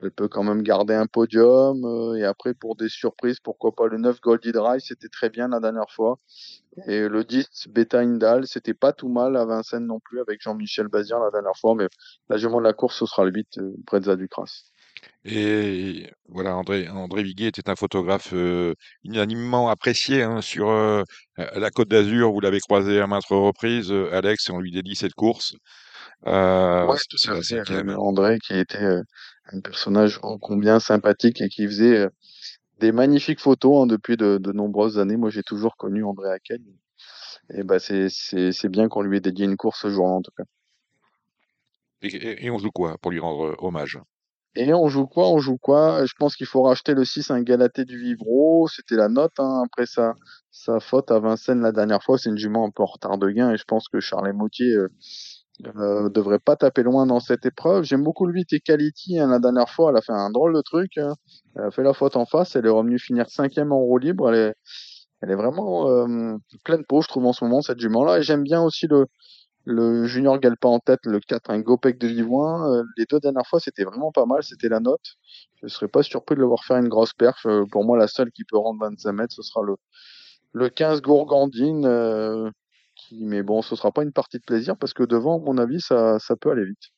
elle 0.00 0.12
peut 0.12 0.28
quand 0.28 0.44
même 0.44 0.62
garder 0.62 0.94
un 0.94 1.06
podium. 1.06 1.84
euh, 1.84 2.14
et 2.16 2.24
après, 2.24 2.54
pour 2.54 2.76
des 2.76 2.88
surprises, 2.88 3.40
pourquoi 3.40 3.72
pas 3.74 3.86
le 3.88 3.98
9 3.98 4.20
Goldie 4.20 4.52
Dry, 4.52 4.80
c'était 4.80 5.08
très 5.08 5.28
bien 5.30 5.48
la 5.48 5.60
dernière 5.60 5.90
fois. 5.90 6.18
Et 6.86 7.08
le 7.08 7.24
10 7.24 7.68
Beta 7.68 8.00
Indal, 8.00 8.46
c'était 8.46 8.74
pas 8.74 8.92
tout 8.92 9.08
mal 9.08 9.36
à 9.36 9.44
Vincennes 9.44 9.86
non 9.86 10.00
plus, 10.00 10.20
avec 10.20 10.40
Jean-Michel 10.42 10.88
Bazir 10.88 11.18
la 11.20 11.30
dernière 11.30 11.56
fois, 11.60 11.74
mais 11.74 11.88
la 12.28 12.36
jument 12.36 12.58
de 12.60 12.64
la 12.64 12.72
course, 12.72 12.98
ce 12.98 13.06
sera 13.06 13.24
le 13.24 13.32
8 13.32 13.58
euh, 13.58 13.74
Brezza 13.86 14.16
du 14.16 14.28
Cras. 14.28 14.69
Et 15.24 16.10
voilà, 16.28 16.56
André, 16.56 16.88
André 16.88 17.22
Viguier 17.22 17.48
était 17.48 17.68
un 17.68 17.76
photographe 17.76 18.32
euh, 18.32 18.74
unanimement 19.04 19.68
apprécié 19.68 20.22
hein, 20.22 20.40
sur 20.40 20.70
euh, 20.70 21.02
la 21.36 21.70
Côte 21.70 21.88
d'Azur. 21.88 22.32
Vous 22.32 22.40
l'avez 22.40 22.60
croisé 22.60 23.00
à 23.00 23.06
maintes 23.06 23.24
reprises, 23.26 23.92
euh, 23.92 24.10
Alex, 24.14 24.48
et 24.48 24.52
on 24.52 24.60
lui 24.60 24.70
dédie 24.72 24.96
cette 24.96 25.14
course. 25.14 25.54
Euh, 26.26 26.86
Ouais, 26.86 26.96
c'est 26.98 27.06
tout 27.08 27.18
c'est 27.18 27.30
la 27.30 27.42
fait. 27.42 27.64
cinquième. 27.64 27.90
euh, 27.90 27.96
André, 27.98 28.38
qui 28.38 28.54
était 28.54 28.78
un 29.52 29.60
personnage 29.60 30.18
ô 30.22 30.38
combien 30.38 30.80
sympathique 30.80 31.40
et 31.40 31.48
qui 31.48 31.66
faisait 31.66 32.08
des 32.80 32.92
magnifiques 32.92 33.40
photos 33.40 33.84
hein, 33.84 33.86
depuis 33.86 34.16
de, 34.16 34.38
de 34.38 34.52
nombreuses 34.52 34.98
années. 34.98 35.16
Moi, 35.16 35.30
j'ai 35.30 35.42
toujours 35.42 35.76
connu 35.76 36.04
André 36.04 36.30
Haken. 36.30 36.62
Et 37.54 37.62
bah, 37.64 37.78
c'est, 37.78 38.08
c'est, 38.10 38.52
c'est 38.52 38.68
bien 38.68 38.88
qu'on 38.88 39.02
lui 39.02 39.18
ait 39.18 39.20
dédié 39.20 39.44
une 39.44 39.56
course 39.56 39.82
ce 39.82 39.90
jour-là, 39.90 40.14
en 40.14 40.22
tout 40.22 40.32
cas. 40.36 40.44
Et, 42.02 42.08
et- 42.14 42.44
et 42.44 42.50
on 42.50 42.58
joue 42.58 42.70
quoi 42.70 42.98
pour 42.98 43.10
lui 43.10 43.20
rendre 43.20 43.56
hommage? 43.62 43.98
Et 44.56 44.74
on 44.74 44.88
joue 44.88 45.06
quoi? 45.06 45.28
On 45.30 45.38
joue 45.38 45.58
quoi? 45.58 46.04
Je 46.06 46.12
pense 46.18 46.34
qu'il 46.34 46.46
faut 46.46 46.62
racheter 46.62 46.94
le 46.94 47.04
6, 47.04 47.30
un 47.30 47.40
Galaté 47.42 47.84
du 47.84 47.98
Vivreau. 47.98 48.66
C'était 48.68 48.96
la 48.96 49.08
note, 49.08 49.38
hein, 49.38 49.62
après 49.64 49.86
sa, 49.86 50.14
sa 50.50 50.80
faute 50.80 51.10
à 51.10 51.20
Vincennes 51.20 51.60
la 51.60 51.72
dernière 51.72 52.02
fois. 52.02 52.18
C'est 52.18 52.30
une 52.30 52.38
jument 52.38 52.66
un 52.66 52.70
peu 52.70 52.82
en 52.82 52.86
retard 52.86 53.16
de 53.18 53.30
gain 53.30 53.52
et 53.52 53.56
je 53.56 53.64
pense 53.64 53.88
que 53.88 54.00
Charles 54.00 54.32
Moutier 54.32 54.72
euh, 54.74 54.88
euh, 55.76 56.08
devrait 56.08 56.40
pas 56.40 56.56
taper 56.56 56.82
loin 56.82 57.06
dans 57.06 57.20
cette 57.20 57.46
épreuve. 57.46 57.84
J'aime 57.84 58.02
beaucoup 58.02 58.26
le 58.26 58.32
8 58.32 58.52
et. 58.52 59.18
Hein, 59.20 59.28
la 59.28 59.38
dernière 59.38 59.70
fois, 59.70 59.90
elle 59.90 59.98
a 59.98 60.02
fait 60.02 60.12
un 60.12 60.30
drôle 60.30 60.54
de 60.54 60.62
truc. 60.62 60.98
hein. 60.98 61.14
Elle 61.56 61.64
a 61.64 61.70
fait 61.70 61.84
la 61.84 61.94
faute 61.94 62.16
en 62.16 62.26
face. 62.26 62.56
Elle 62.56 62.66
est 62.66 62.70
revenue 62.70 62.98
finir 62.98 63.30
cinquième 63.30 63.70
en 63.70 63.78
roue 63.78 63.98
libre. 63.98 64.32
Elle 64.32 64.48
est, 64.50 64.54
elle 65.22 65.30
est 65.30 65.36
vraiment 65.36 65.88
euh, 65.88 66.36
pleine 66.64 66.84
peau, 66.88 67.02
je 67.02 67.08
trouve, 67.08 67.26
en 67.26 67.32
ce 67.32 67.44
moment, 67.44 67.62
cette 67.62 67.78
jument-là. 67.78 68.18
Et 68.18 68.22
j'aime 68.22 68.42
bien 68.42 68.62
aussi 68.62 68.86
le, 68.88 69.06
le 69.64 70.06
Junior 70.06 70.38
Galpa 70.38 70.68
en 70.68 70.78
tête, 70.80 71.00
le 71.04 71.20
4, 71.20 71.50
un 71.50 71.60
Gopek 71.60 71.98
de 71.98 72.08
Livoin. 72.08 72.72
Euh, 72.72 72.82
les 72.96 73.04
deux 73.06 73.20
dernières 73.20 73.46
fois, 73.46 73.60
c'était 73.60 73.84
vraiment 73.84 74.12
pas 74.12 74.26
mal. 74.26 74.42
C'était 74.42 74.68
la 74.68 74.80
note. 74.80 75.16
Je 75.62 75.68
serais 75.68 75.88
pas 75.88 76.02
surpris 76.02 76.34
de 76.34 76.40
le 76.40 76.46
voir 76.46 76.64
faire 76.64 76.78
une 76.78 76.88
grosse 76.88 77.12
perf. 77.12 77.44
Euh, 77.46 77.64
pour 77.70 77.84
moi, 77.84 77.98
la 77.98 78.08
seule 78.08 78.32
qui 78.32 78.44
peut 78.44 78.56
rendre 78.58 78.80
25 78.80 79.12
mètres, 79.12 79.34
ce 79.34 79.42
sera 79.42 79.62
le, 79.62 79.76
le 80.52 80.68
15 80.70 81.02
Gourgandine. 81.02 81.84
euh, 81.86 82.50
qui, 82.96 83.24
mais 83.24 83.42
bon, 83.42 83.62
ce 83.62 83.76
sera 83.76 83.92
pas 83.92 84.02
une 84.02 84.12
partie 84.12 84.38
de 84.38 84.44
plaisir 84.44 84.76
parce 84.76 84.92
que 84.94 85.02
devant, 85.02 85.38
à 85.40 85.44
mon 85.44 85.58
avis, 85.58 85.80
ça, 85.80 86.18
peut 86.40 86.50
aller 86.50 86.64
vite. 86.66 86.90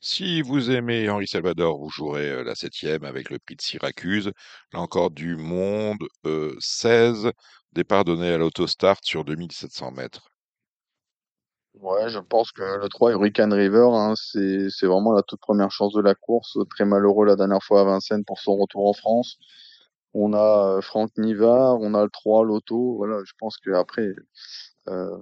Si 0.00 0.42
vous 0.42 0.70
aimez 0.70 1.08
Henri 1.08 1.26
Salvador, 1.26 1.78
vous 1.78 1.90
jouerez 1.90 2.44
la 2.44 2.54
septième 2.54 3.04
avec 3.04 3.30
le 3.30 3.38
prix 3.38 3.56
de 3.56 3.62
Syracuse. 3.62 4.32
Là 4.72 4.80
encore 4.80 5.10
du 5.10 5.36
monde, 5.36 5.98
euh, 6.26 6.54
16, 6.60 7.30
départ 7.72 8.04
donné 8.04 8.28
à 8.32 8.38
l'autostart 8.38 8.98
sur 9.02 9.24
2700 9.24 9.92
mètres. 9.92 10.29
Ouais, 11.82 12.10
je 12.10 12.18
pense 12.18 12.52
que 12.52 12.62
le 12.62 12.88
3 12.90 13.12
Hurricane 13.12 13.54
River, 13.54 13.88
hein, 13.92 14.12
c'est, 14.14 14.68
vraiment 14.86 15.12
la 15.12 15.22
toute 15.22 15.40
première 15.40 15.70
chance 15.70 15.94
de 15.94 16.02
la 16.02 16.14
course. 16.14 16.58
Très 16.68 16.84
malheureux 16.84 17.24
la 17.24 17.36
dernière 17.36 17.62
fois 17.62 17.80
à 17.80 17.84
Vincennes 17.84 18.24
pour 18.24 18.38
son 18.38 18.56
retour 18.56 18.86
en 18.86 18.92
France. 18.92 19.38
On 20.12 20.34
a 20.34 20.76
euh, 20.76 20.80
Franck 20.82 21.10
Nivard, 21.16 21.80
on 21.80 21.94
a 21.94 22.02
le 22.04 22.10
3 22.10 22.44
Lotto. 22.44 22.96
Voilà, 22.96 23.22
je 23.24 23.32
pense 23.38 23.56
qu'après, 23.56 24.14
euh, 24.88 25.16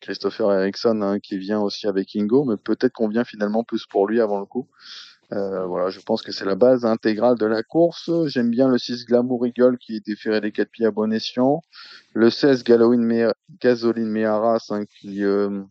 Christopher 0.00 0.52
Eriksson 0.52 1.00
hein, 1.00 1.20
qui 1.20 1.38
vient 1.38 1.60
aussi 1.60 1.86
avec 1.86 2.14
Ingo, 2.14 2.44
mais 2.44 2.56
peut-être 2.56 2.92
qu'on 2.92 3.08
vient 3.08 3.24
finalement 3.24 3.64
plus 3.64 3.86
pour 3.86 4.06
lui 4.06 4.20
avant 4.20 4.40
le 4.40 4.46
coup. 4.46 4.68
Euh, 5.32 5.66
voilà, 5.66 5.90
je 5.90 6.00
pense 6.00 6.22
que 6.22 6.32
c'est 6.32 6.46
la 6.46 6.54
base 6.54 6.86
intégrale 6.86 7.36
de 7.36 7.44
la 7.44 7.62
course. 7.62 8.10
J'aime 8.28 8.48
bien 8.50 8.66
le 8.66 8.78
6 8.78 9.04
Glamour 9.04 9.46
Eagle 9.46 9.76
qui 9.76 9.96
est 9.96 10.06
déféré 10.06 10.40
des 10.40 10.52
4 10.52 10.70
pieds 10.70 10.86
à 10.86 10.90
bon 10.90 11.12
escient. 11.12 11.60
Le 12.14 12.30
16 12.30 12.64
Gasoline, 12.64 13.04
Mea- 13.04 13.34
Gasoline 13.60 14.08
Mearas 14.08 14.64
hein, 14.70 14.84
qui 14.86 15.24
euh, 15.24 15.62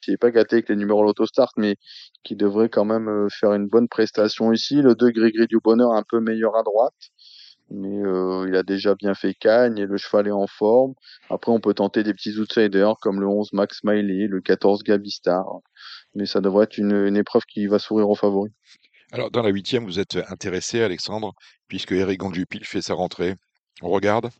qui 0.00 0.12
est 0.12 0.16
pas 0.16 0.30
gâté 0.30 0.56
avec 0.56 0.68
les 0.68 0.76
numéros 0.76 1.02
l'autostart, 1.02 1.50
mais 1.56 1.76
qui 2.22 2.36
devrait 2.36 2.68
quand 2.68 2.84
même 2.84 3.08
euh, 3.08 3.28
faire 3.28 3.52
une 3.54 3.66
bonne 3.66 3.88
prestation 3.88 4.52
ici. 4.52 4.80
Le 4.82 4.94
2 4.94 5.10
Gris 5.10 5.32
du 5.48 5.58
Bonheur 5.58 5.92
un 5.94 6.04
peu 6.08 6.20
meilleur 6.20 6.54
à 6.56 6.62
droite, 6.62 6.94
mais 7.70 8.02
euh, 8.04 8.46
il 8.48 8.54
a 8.56 8.62
déjà 8.62 8.94
bien 8.94 9.14
fait 9.14 9.34
Cagne 9.34 9.78
et 9.78 9.86
le 9.86 9.96
cheval 9.96 10.28
est 10.28 10.30
en 10.32 10.46
forme. 10.46 10.94
Après, 11.30 11.50
on 11.52 11.60
peut 11.60 11.74
tenter 11.74 12.04
des 12.04 12.14
petits 12.14 12.38
outsiders 12.38 12.94
comme 13.00 13.20
le 13.20 13.26
11 13.28 13.52
Max 13.52 13.78
Smiley, 13.80 14.28
le 14.28 14.40
14 14.40 14.84
Gabistar, 14.84 15.44
mais 16.14 16.26
ça 16.26 16.40
devrait 16.40 16.64
être 16.64 16.78
une, 16.78 16.92
une 17.06 17.16
épreuve 17.16 17.42
qui 17.46 17.66
va 17.66 17.78
sourire 17.80 18.08
aux 18.10 18.14
favoris. 18.16 18.52
Alors, 19.12 19.30
dans 19.30 19.42
la 19.42 19.50
huitième, 19.50 19.84
vous 19.84 19.98
êtes 20.00 20.16
intéressé, 20.28 20.82
Alexandre, 20.82 21.34
puisque 21.68 21.92
Eric 21.92 22.18
Gandjupil 22.18 22.64
fait 22.64 22.82
sa 22.82 22.94
rentrée. 22.94 23.36
On 23.82 23.90
regarde? 23.90 24.30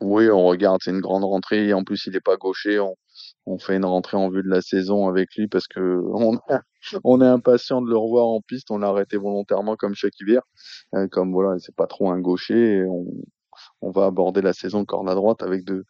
Oui, 0.00 0.28
on 0.30 0.44
regarde, 0.46 0.80
c'est 0.82 0.90
une 0.90 1.00
grande 1.00 1.24
rentrée. 1.24 1.72
En 1.72 1.82
plus, 1.84 2.06
il 2.06 2.14
est 2.16 2.20
pas 2.20 2.36
gaucher. 2.36 2.78
On, 2.78 2.94
on 3.46 3.58
fait 3.58 3.76
une 3.76 3.84
rentrée 3.84 4.16
en 4.16 4.28
vue 4.28 4.42
de 4.42 4.48
la 4.48 4.60
saison 4.60 5.08
avec 5.08 5.34
lui 5.36 5.48
parce 5.48 5.66
que 5.66 5.80
on, 6.12 6.38
on 7.04 7.20
est 7.22 7.26
impatient 7.26 7.80
de 7.80 7.88
le 7.88 7.96
revoir 7.96 8.26
en 8.26 8.40
piste. 8.42 8.70
On 8.70 8.78
l'a 8.78 8.88
arrêté 8.88 9.16
volontairement 9.16 9.76
comme 9.76 9.94
chaque 9.94 10.18
hiver. 10.20 10.42
Euh, 10.94 11.08
comme 11.08 11.32
voilà, 11.32 11.58
c'est 11.58 11.74
pas 11.74 11.86
trop 11.86 12.10
un 12.10 12.20
gaucher. 12.20 12.78
et 12.78 12.84
on, 12.84 13.06
on 13.80 13.90
va 13.90 14.06
aborder 14.06 14.42
la 14.42 14.52
saison 14.52 14.84
corne 14.84 15.08
à 15.08 15.14
droite 15.14 15.42
avec 15.42 15.64
de, 15.64 15.84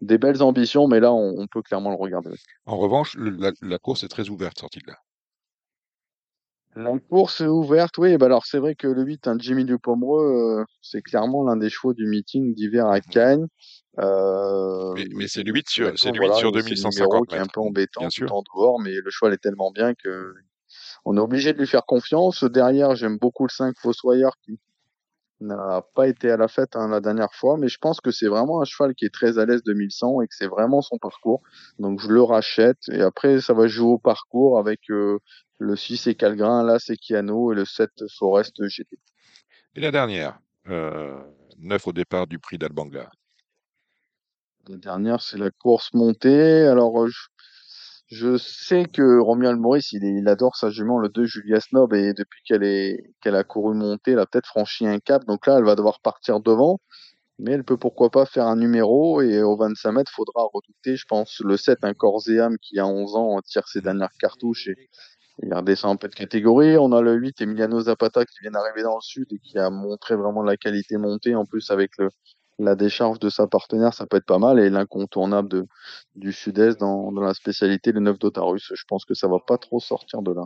des 0.00 0.18
belles 0.18 0.42
ambitions, 0.42 0.88
mais 0.88 1.00
là, 1.00 1.12
on, 1.12 1.34
on 1.38 1.46
peut 1.46 1.62
clairement 1.62 1.90
le 1.90 1.96
regarder. 1.96 2.30
En 2.66 2.78
revanche, 2.78 3.14
le- 3.16 3.30
la, 3.30 3.52
la 3.62 3.78
course 3.78 4.04
est 4.04 4.08
très 4.08 4.28
ouverte, 4.30 4.58
sortie 4.58 4.80
de 4.80 4.88
là. 4.88 4.98
La 6.76 6.98
course 6.98 7.40
est 7.40 7.46
ouverte, 7.46 7.98
oui. 7.98 8.16
Bah 8.16 8.26
alors 8.26 8.46
c'est 8.46 8.58
vrai 8.58 8.74
que 8.74 8.86
le 8.86 9.02
8, 9.02 9.28
un 9.28 9.38
Jimmy 9.38 9.64
Dupomereux, 9.64 10.60
euh, 10.60 10.64
c'est 10.82 11.02
clairement 11.02 11.44
l'un 11.44 11.56
des 11.56 11.70
chevaux 11.70 11.94
du 11.94 12.06
meeting 12.06 12.54
d'hiver 12.54 12.86
à 12.86 13.00
Cannes. 13.00 13.46
Euh, 14.00 14.92
Mais, 14.96 15.06
mais 15.14 15.28
c'est 15.28 15.44
le 15.44 15.52
8 15.52 15.68
sur, 15.68 15.98
c'est 15.98 16.08
le 16.10 16.14
8 16.14 16.18
voilà, 16.18 16.34
sur 16.34 16.50
c'est 16.50 16.58
le 16.58 16.62
numéro 16.62 17.24
2150 17.24 17.28
qui 17.28 17.34
est 17.36 17.38
un 17.38 17.46
peu 17.46 17.60
embêtant 17.60 18.00
Bien 18.00 18.10
sûr. 18.10 18.34
en 18.34 18.42
dehors, 18.42 18.80
mais 18.80 18.92
le 18.92 19.10
cheval 19.10 19.32
est 19.34 19.38
tellement 19.38 19.70
bien 19.70 19.94
que 19.94 20.34
on 21.04 21.16
est 21.16 21.20
obligé 21.20 21.52
de 21.52 21.58
lui 21.58 21.66
faire 21.66 21.84
confiance. 21.86 22.42
Derrière, 22.44 22.96
j'aime 22.96 23.18
beaucoup 23.18 23.44
le 23.44 23.50
5 23.50 23.76
Fossoyeur 23.78 24.32
qui 24.44 24.58
n'a 25.44 25.82
pas 25.94 26.08
été 26.08 26.30
à 26.30 26.36
la 26.36 26.48
fête 26.48 26.76
hein, 26.76 26.88
la 26.88 27.00
dernière 27.00 27.34
fois, 27.34 27.56
mais 27.56 27.68
je 27.68 27.78
pense 27.78 28.00
que 28.00 28.10
c'est 28.10 28.26
vraiment 28.26 28.60
un 28.60 28.64
cheval 28.64 28.94
qui 28.94 29.04
est 29.04 29.14
très 29.14 29.38
à 29.38 29.46
l'aise 29.46 29.62
de 29.62 29.72
1100 29.72 30.22
et 30.22 30.28
que 30.28 30.34
c'est 30.34 30.46
vraiment 30.46 30.82
son 30.82 30.98
parcours. 30.98 31.42
Donc 31.78 32.00
je 32.00 32.08
le 32.08 32.22
rachète 32.22 32.88
et 32.90 33.02
après 33.02 33.40
ça 33.40 33.54
va 33.54 33.66
jouer 33.66 33.92
au 33.92 33.98
parcours 33.98 34.58
avec 34.58 34.90
euh, 34.90 35.18
le 35.58 35.76
6 35.76 36.08
et 36.08 36.14
Calgrin, 36.14 36.64
là 36.64 36.78
c'est 36.78 36.96
Kiano 36.96 37.52
et 37.52 37.56
le 37.56 37.64
7 37.64 37.90
Forest 38.18 38.66
GT. 38.66 38.98
Et 39.76 39.80
la 39.80 39.90
dernière, 39.90 40.38
euh, 40.68 41.18
9 41.58 41.86
au 41.88 41.92
départ 41.92 42.26
du 42.26 42.38
prix 42.38 42.58
d'Albangla. 42.58 43.10
La 44.68 44.76
dernière, 44.76 45.20
c'est 45.20 45.36
la 45.36 45.50
course 45.50 45.92
montée. 45.92 46.62
Alors, 46.62 47.02
euh, 47.02 47.08
je, 47.08 47.26
je 48.14 48.36
sais 48.38 48.84
que 48.84 49.18
Romuald 49.18 49.58
Maurice, 49.58 49.92
il, 49.92 50.28
adore 50.28 50.56
sa 50.56 50.70
jument, 50.70 50.98
le 50.98 51.08
2 51.08 51.24
Julia 51.26 51.60
Snob, 51.60 51.92
et 51.94 52.14
depuis 52.14 52.42
qu'elle 52.44 52.62
est, 52.62 53.12
qu'elle 53.20 53.34
a 53.34 53.44
couru 53.44 53.74
montée, 53.74 54.12
elle 54.12 54.20
a 54.20 54.26
peut-être 54.26 54.46
franchi 54.46 54.86
un 54.86 55.00
cap. 55.00 55.24
Donc 55.26 55.46
là, 55.46 55.58
elle 55.58 55.64
va 55.64 55.74
devoir 55.74 56.00
partir 56.00 56.40
devant. 56.40 56.78
mais 57.38 57.52
elle 57.52 57.64
peut 57.64 57.76
pourquoi 57.78 58.10
pas 58.10 58.26
faire 58.26 58.46
un 58.46 58.56
numéro 58.56 59.20
et 59.22 59.42
au 59.42 59.56
25 59.56 59.92
mètres, 59.92 60.12
faudra 60.12 60.44
redouter, 60.52 60.96
je 60.96 61.04
pense, 61.08 61.40
le 61.44 61.56
7, 61.56 61.80
un 61.84 61.94
Corséam 61.94 62.56
qui 62.58 62.78
a 62.78 62.86
11 62.86 63.16
ans 63.16 63.40
tire 63.44 63.66
ses 63.68 63.80
dernières 63.80 64.12
cartouches 64.20 64.68
et 64.68 64.88
il 65.42 65.52
redescend 65.54 65.94
un 65.94 65.96
peu 65.96 66.08
de 66.08 66.14
catégorie. 66.14 66.76
On 66.78 66.92
a 66.92 67.00
le 67.02 67.14
8, 67.14 67.40
Emiliano 67.40 67.80
Zapata, 67.80 68.24
qui 68.24 68.38
vient 68.42 68.52
d'arriver 68.52 68.82
dans 68.82 68.96
le 68.96 69.00
sud 69.02 69.26
et 69.32 69.38
qui 69.40 69.58
a 69.58 69.70
montré 69.70 70.16
vraiment 70.16 70.42
la 70.42 70.56
qualité 70.56 70.96
montée. 70.96 71.34
En 71.34 71.44
plus, 71.46 71.70
avec 71.70 71.90
le, 71.98 72.10
la 72.58 72.74
décharge 72.76 73.18
de 73.18 73.28
sa 73.28 73.46
partenaire, 73.46 73.94
ça 73.94 74.06
peut 74.06 74.16
être 74.16 74.26
pas 74.26 74.38
mal. 74.38 74.58
Et 74.60 74.70
l'incontournable 74.70 75.48
de, 75.48 75.66
du 76.16 76.32
sud-est 76.32 76.78
dans, 76.80 77.10
dans 77.12 77.22
la 77.22 77.34
spécialité, 77.34 77.92
le 77.92 78.00
9 78.00 78.18
d'Otarus. 78.18 78.72
Je 78.74 78.84
pense 78.86 79.04
que 79.04 79.14
ça 79.14 79.28
va 79.28 79.38
pas 79.38 79.58
trop 79.58 79.80
sortir 79.80 80.22
de 80.22 80.32
là. 80.32 80.44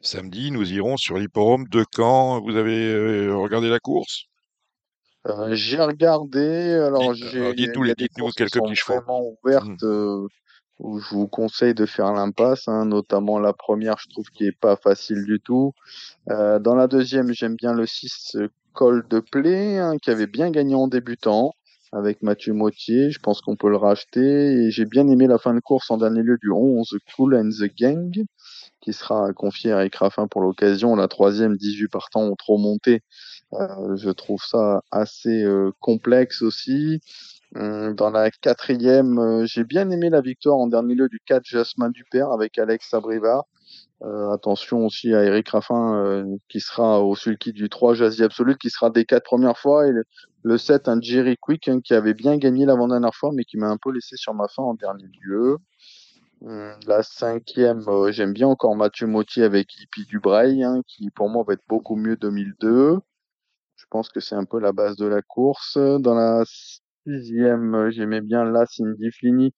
Samedi, 0.00 0.50
nous 0.50 0.70
irons 0.72 0.96
sur 0.96 1.18
l'hipporome 1.18 1.66
de 1.68 1.84
Caen. 1.94 2.40
Vous 2.40 2.56
avez 2.56 2.92
euh, 2.92 3.34
regardé 3.34 3.68
la 3.68 3.80
course? 3.80 4.24
Euh, 5.26 5.54
j'ai 5.54 5.80
regardé, 5.80 6.72
alors 6.72 7.12
Dites- 7.12 7.24
j'ai, 7.32 7.54
dites-nous 7.54 7.82
courses 8.24 8.34
qui 8.34 8.38
quelques 8.44 8.60
petits 8.62 8.76
chevaux. 8.76 8.94
vraiment 9.00 9.22
ouvertes, 9.42 9.82
euh, 9.82 10.26
où 10.78 11.00
je 11.00 11.08
vous 11.10 11.26
conseille 11.26 11.74
de 11.74 11.86
faire 11.86 12.12
l'impasse, 12.12 12.68
hein, 12.68 12.84
notamment 12.84 13.38
la 13.40 13.52
première, 13.52 13.98
je 13.98 14.08
trouve 14.08 14.30
qui 14.30 14.46
est 14.46 14.56
pas 14.56 14.76
facile 14.76 15.24
du 15.24 15.40
tout. 15.40 15.72
Euh, 16.30 16.60
dans 16.60 16.76
la 16.76 16.86
deuxième, 16.86 17.32
j'aime 17.32 17.56
bien 17.56 17.72
le 17.72 17.84
6 17.86 18.36
Col 18.78 19.04
de 19.10 19.18
Play, 19.18 19.76
hein, 19.76 19.96
qui 20.00 20.08
avait 20.08 20.28
bien 20.28 20.52
gagné 20.52 20.76
en 20.76 20.86
débutant 20.86 21.52
avec 21.90 22.22
Mathieu 22.22 22.52
Mottier. 22.52 23.10
Je 23.10 23.18
pense 23.18 23.40
qu'on 23.40 23.56
peut 23.56 23.68
le 23.68 23.76
racheter. 23.76 24.52
Et 24.52 24.70
j'ai 24.70 24.84
bien 24.84 25.08
aimé 25.08 25.26
la 25.26 25.36
fin 25.38 25.52
de 25.52 25.58
course 25.58 25.90
en 25.90 25.96
dernier 25.96 26.22
lieu 26.22 26.38
du 26.40 26.52
11 26.52 26.96
Cool 27.16 27.34
and 27.34 27.48
the 27.48 27.68
Gang, 27.76 28.12
qui 28.80 28.92
sera 28.92 29.32
confié 29.32 29.72
à 29.72 29.84
Raffin 29.92 30.28
pour 30.28 30.42
l'occasion. 30.42 30.94
La 30.94 31.08
troisième, 31.08 31.56
18 31.56 31.88
partants 31.88 32.22
ont 32.22 32.36
trop 32.36 32.56
monté. 32.56 33.02
Euh, 33.54 33.96
je 33.96 34.10
trouve 34.10 34.44
ça 34.44 34.82
assez 34.92 35.42
euh, 35.42 35.72
complexe 35.80 36.40
aussi. 36.42 37.00
Hum, 37.56 37.96
Dans 37.96 38.10
la 38.10 38.30
quatrième, 38.30 39.18
euh, 39.18 39.44
j'ai 39.44 39.64
bien 39.64 39.90
aimé 39.90 40.08
la 40.08 40.20
victoire 40.20 40.56
en 40.56 40.68
dernier 40.68 40.94
lieu 40.94 41.08
du 41.08 41.18
4 41.26 41.42
Jasmin 41.44 41.90
Dupère 41.90 42.30
avec 42.30 42.56
Alex 42.60 42.90
Sabrivard. 42.90 43.42
Euh, 44.02 44.30
attention 44.30 44.86
aussi 44.86 45.12
à 45.12 45.24
Eric 45.24 45.48
Raffin 45.48 45.96
euh, 45.96 46.24
qui 46.48 46.60
sera 46.60 47.02
au 47.02 47.16
sulky 47.16 47.52
du 47.52 47.68
3 47.68 47.94
Jazzy 47.94 48.22
Absolute 48.22 48.56
qui 48.58 48.70
sera 48.70 48.90
des 48.90 49.04
quatre 49.04 49.24
premières 49.24 49.58
fois 49.58 49.88
et 49.88 49.90
le, 49.90 50.04
le 50.44 50.56
7 50.56 50.86
un 50.88 51.00
Jerry 51.00 51.36
Quick 51.36 51.66
hein, 51.66 51.80
qui 51.80 51.94
avait 51.94 52.14
bien 52.14 52.36
gagné 52.36 52.64
l'avant-dernière 52.64 53.14
fois 53.14 53.30
mais 53.34 53.44
qui 53.44 53.56
m'a 53.56 53.68
un 53.68 53.76
peu 53.76 53.90
laissé 53.92 54.16
sur 54.16 54.34
ma 54.34 54.46
fin 54.46 54.62
en 54.62 54.74
dernier 54.74 55.08
lieu. 55.20 55.58
Hum, 56.42 56.74
La 56.86 57.02
cinquième, 57.02 57.82
euh, 57.88 58.12
j'aime 58.12 58.32
bien 58.32 58.46
encore 58.46 58.76
Mathieu 58.76 59.08
Mottier 59.08 59.42
avec 59.42 59.74
Hippie 59.80 60.04
Dubrail 60.06 60.62
hein, 60.62 60.82
qui 60.86 61.10
pour 61.10 61.28
moi 61.28 61.44
va 61.46 61.54
être 61.54 61.64
beaucoup 61.68 61.96
mieux 61.96 62.16
2002. 62.16 62.98
Je 63.76 63.84
pense 63.90 64.08
que 64.10 64.20
c'est 64.20 64.36
un 64.36 64.44
peu 64.44 64.60
la 64.60 64.72
base 64.72 64.96
de 64.96 65.06
la 65.06 65.22
course. 65.22 65.76
Dans 65.76 66.14
la 66.14 66.44
sixième, 67.06 67.74
euh, 67.74 67.90
j'aimais 67.90 68.20
bien 68.20 68.44
là 68.44 68.64
Cindy 68.66 69.10
Flini, 69.10 69.52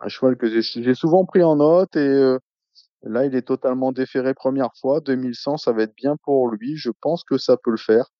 un 0.00 0.08
cheval 0.08 0.36
que 0.36 0.48
j'ai 0.48 0.62
j'ai 0.62 0.94
souvent 0.94 1.24
pris 1.26 1.42
en 1.42 1.56
note 1.56 1.96
et 1.96 2.00
euh, 2.00 2.38
là 3.08 3.24
il 3.24 3.34
est 3.34 3.46
totalement 3.46 3.92
déféré 3.92 4.34
première 4.34 4.70
fois. 4.80 5.00
2100, 5.00 5.56
ça 5.56 5.72
va 5.72 5.82
être 5.82 5.94
bien 5.96 6.16
pour 6.22 6.48
lui. 6.48 6.76
Je 6.76 6.90
pense 7.00 7.24
que 7.24 7.38
ça 7.38 7.56
peut 7.56 7.70
le 7.70 7.76
faire. 7.76 8.10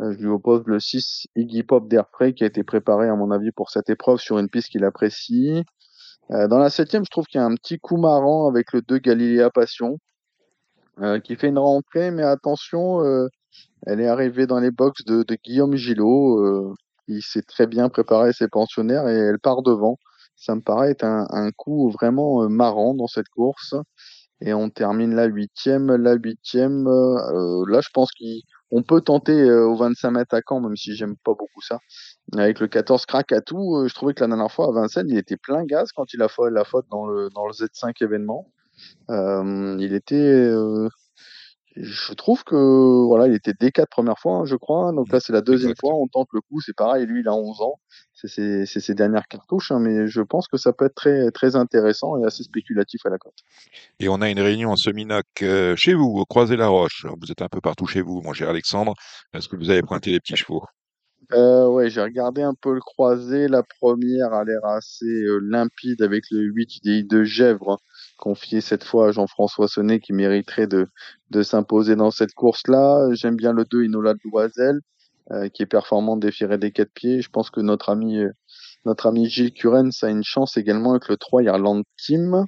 Euh, 0.00 0.12
je 0.12 0.18
lui 0.18 0.28
oppose 0.28 0.62
le 0.66 0.80
6 0.80 1.26
Iggy 1.36 1.62
Pop 1.62 1.88
d'Airfray 1.88 2.34
qui 2.34 2.42
a 2.44 2.46
été 2.46 2.64
préparé 2.64 3.08
à 3.08 3.14
mon 3.14 3.30
avis 3.30 3.52
pour 3.52 3.70
cette 3.70 3.88
épreuve 3.90 4.18
sur 4.18 4.38
une 4.38 4.48
piste 4.48 4.70
qu'il 4.70 4.84
apprécie. 4.84 5.62
Euh, 6.30 6.48
dans 6.48 6.58
la 6.58 6.70
septième, 6.70 7.04
je 7.04 7.10
trouve 7.10 7.26
qu'il 7.26 7.40
y 7.40 7.42
a 7.42 7.46
un 7.46 7.54
petit 7.54 7.78
coup 7.78 7.96
marrant 7.96 8.48
avec 8.48 8.72
le 8.72 8.82
2 8.82 8.98
Galilea 8.98 9.50
Passion 9.50 9.98
euh, 11.00 11.20
qui 11.20 11.36
fait 11.36 11.48
une 11.48 11.58
rentrée, 11.58 12.10
mais 12.10 12.22
attention, 12.22 13.02
elle 13.86 14.00
est 14.00 14.08
arrivée 14.08 14.46
dans 14.46 14.58
les 14.58 14.70
box 14.70 15.04
de, 15.04 15.24
Guillaume 15.44 15.76
Gillot, 15.76 16.74
qui 17.06 17.20
s'est 17.20 17.42
très 17.42 17.66
bien 17.66 17.88
préparé 17.88 18.32
ses 18.32 18.48
pensionnaires 18.48 19.08
et 19.08 19.14
elle 19.14 19.38
part 19.38 19.62
devant. 19.62 19.98
Ça 20.36 20.54
me 20.56 20.60
paraît 20.60 20.90
être 20.90 21.04
un, 21.04 21.50
coup 21.52 21.90
vraiment 21.90 22.48
marrant 22.48 22.94
dans 22.94 23.06
cette 23.06 23.28
course. 23.28 23.74
Et 24.40 24.52
on 24.52 24.70
termine 24.70 25.14
la 25.14 25.26
huitième. 25.26 25.94
La 25.94 26.14
huitième, 26.14 26.86
euh, 26.86 27.64
là, 27.68 27.80
je 27.80 27.88
pense 27.92 28.10
qu'on 28.12 28.82
peut 28.82 29.00
tenter 29.00 29.32
euh, 29.32 29.66
au 29.66 29.76
25 29.76 30.10
mètres 30.10 30.34
à 30.34 30.40
Caen, 30.46 30.60
même 30.60 30.76
si 30.76 30.94
j'aime 30.94 31.16
pas 31.24 31.32
beaucoup 31.32 31.62
ça. 31.62 31.78
Avec 32.32 32.60
le 32.60 32.68
14 32.68 33.06
crack 33.06 33.32
à 33.32 33.40
tout, 33.40 33.76
euh, 33.76 33.88
je 33.88 33.94
trouvais 33.94 34.14
que 34.14 34.20
la 34.22 34.28
dernière 34.28 34.50
fois 34.50 34.68
à 34.68 34.72
Vincennes, 34.72 35.08
il 35.08 35.18
était 35.18 35.36
plein 35.36 35.64
gaz 35.64 35.92
quand 35.92 36.12
il 36.14 36.22
a 36.22 36.28
fait 36.28 36.50
la 36.50 36.64
faute 36.64 36.86
dans 36.90 37.06
le, 37.06 37.28
dans 37.34 37.46
le 37.46 37.52
Z5 37.52 37.92
événement. 38.02 38.50
Euh, 39.10 39.76
il 39.80 39.94
était, 39.94 40.16
euh, 40.16 40.88
je 41.76 42.12
trouve 42.14 42.44
que 42.44 43.04
voilà, 43.06 43.26
il 43.26 43.34
était 43.34 43.52
D4 43.52 43.86
première 43.88 44.18
fois, 44.18 44.38
hein, 44.38 44.44
je 44.44 44.54
crois. 44.54 44.92
Donc 44.92 45.10
là, 45.12 45.18
c'est 45.18 45.32
la 45.32 45.40
deuxième 45.40 45.74
fois. 45.78 45.94
On 45.94 46.06
tente 46.06 46.28
le 46.32 46.40
coup. 46.40 46.60
C'est 46.60 46.74
pareil. 46.74 47.06
Lui, 47.06 47.20
il 47.20 47.28
a 47.28 47.34
11 47.34 47.60
ans. 47.62 47.80
C'est 48.12 48.64
ses, 48.66 48.94
dernières 48.94 49.26
cartouches, 49.28 49.70
hein, 49.72 49.80
mais 49.80 50.06
je 50.06 50.22
pense 50.22 50.48
que 50.48 50.56
ça 50.56 50.72
peut 50.72 50.86
être 50.86 50.94
très, 50.94 51.30
très 51.30 51.56
intéressant 51.56 52.16
et 52.16 52.24
assez 52.24 52.42
spéculatif 52.42 53.04
à 53.04 53.10
la 53.10 53.18
cote. 53.18 53.34
Et 53.98 54.08
on 54.08 54.20
a 54.22 54.30
une 54.30 54.40
réunion 54.40 54.70
en 54.70 54.76
semi-noc 54.76 55.26
euh, 55.42 55.76
chez 55.76 55.94
vous, 55.94 56.16
au 56.16 56.24
Croisé-la-Roche. 56.24 57.06
Vous 57.20 57.30
êtes 57.30 57.42
un 57.42 57.48
peu 57.48 57.60
partout 57.60 57.86
chez 57.86 58.00
vous, 58.00 58.22
mon 58.22 58.32
cher 58.32 58.48
Alexandre. 58.48 58.94
Est-ce 59.34 59.48
que 59.48 59.56
vous 59.56 59.68
avez 59.68 59.82
pointé 59.82 60.10
les 60.10 60.20
petits 60.20 60.36
chevaux? 60.36 60.64
Euh, 61.32 61.66
ouais, 61.68 61.90
j'ai 61.90 62.02
regardé 62.02 62.42
un 62.42 62.54
peu 62.54 62.74
le 62.74 62.80
croisé. 62.80 63.48
La 63.48 63.62
première 63.62 64.32
a 64.32 64.44
l'air 64.44 64.64
assez 64.64 65.06
euh, 65.06 65.38
limpide 65.38 66.02
avec 66.02 66.24
le 66.30 66.40
8 66.40 66.76
UDI 66.76 67.04
de 67.04 67.24
Gèvres, 67.24 67.78
confié 68.24 68.62
cette 68.62 68.84
fois 68.84 69.08
à 69.08 69.12
Jean-François 69.12 69.68
Sonnet 69.68 70.00
qui 70.00 70.14
mériterait 70.14 70.66
de, 70.66 70.88
de 71.30 71.42
s'imposer 71.42 71.94
dans 71.94 72.10
cette 72.10 72.32
course-là. 72.32 73.10
J'aime 73.12 73.36
bien 73.36 73.52
le 73.52 73.66
2 73.66 73.84
Inola 73.84 74.14
de 74.14 74.20
Loisel, 74.24 74.80
euh, 75.30 75.50
qui 75.50 75.62
est 75.62 75.66
performant 75.66 76.16
déféré 76.16 76.56
des 76.56 76.72
quatre 76.72 76.92
pieds. 76.94 77.20
Je 77.20 77.28
pense 77.28 77.50
que 77.50 77.60
notre 77.60 77.90
ami, 77.90 78.20
euh, 78.20 78.30
notre 78.86 79.06
ami 79.08 79.28
Gilles 79.28 79.52
Curens 79.52 80.02
a 80.02 80.08
une 80.08 80.24
chance 80.24 80.56
également 80.56 80.92
avec 80.92 81.08
le 81.08 81.18
3 81.18 81.42
Irland 81.42 81.82
Team. 81.98 82.46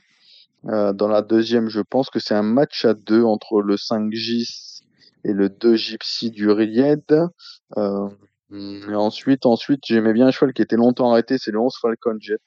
Euh, 0.65 0.95
dans 0.95 1.09
la 1.09 1.21
deuxième, 1.21 1.69
je 1.69 1.83
pense 1.83 2.09
que 2.09 2.21
c'est 2.21 2.35
un 2.35 2.43
match 2.43 2.87
à 2.87 2.95
deux 2.95 3.23
entre 3.23 3.61
le 3.61 3.77
5 3.77 4.11
Gis 4.15 4.81
et 5.25 5.35
le 5.35 5.51
2 5.51 5.77
Gypsy 5.77 6.31
du 6.31 6.51
Ried. 6.51 7.05
Et 8.51 8.95
ensuite, 8.95 9.45
ensuite, 9.45 9.81
j'aimais 9.85 10.15
bien 10.15 10.29
un 10.29 10.31
cheval 10.31 10.55
qui 10.55 10.63
était 10.63 10.77
longtemps 10.77 11.11
arrêté, 11.11 11.37
c'est 11.37 11.51
le 11.51 11.61
11 11.61 11.77
Falcon 11.83 12.17
Jet. 12.19 12.41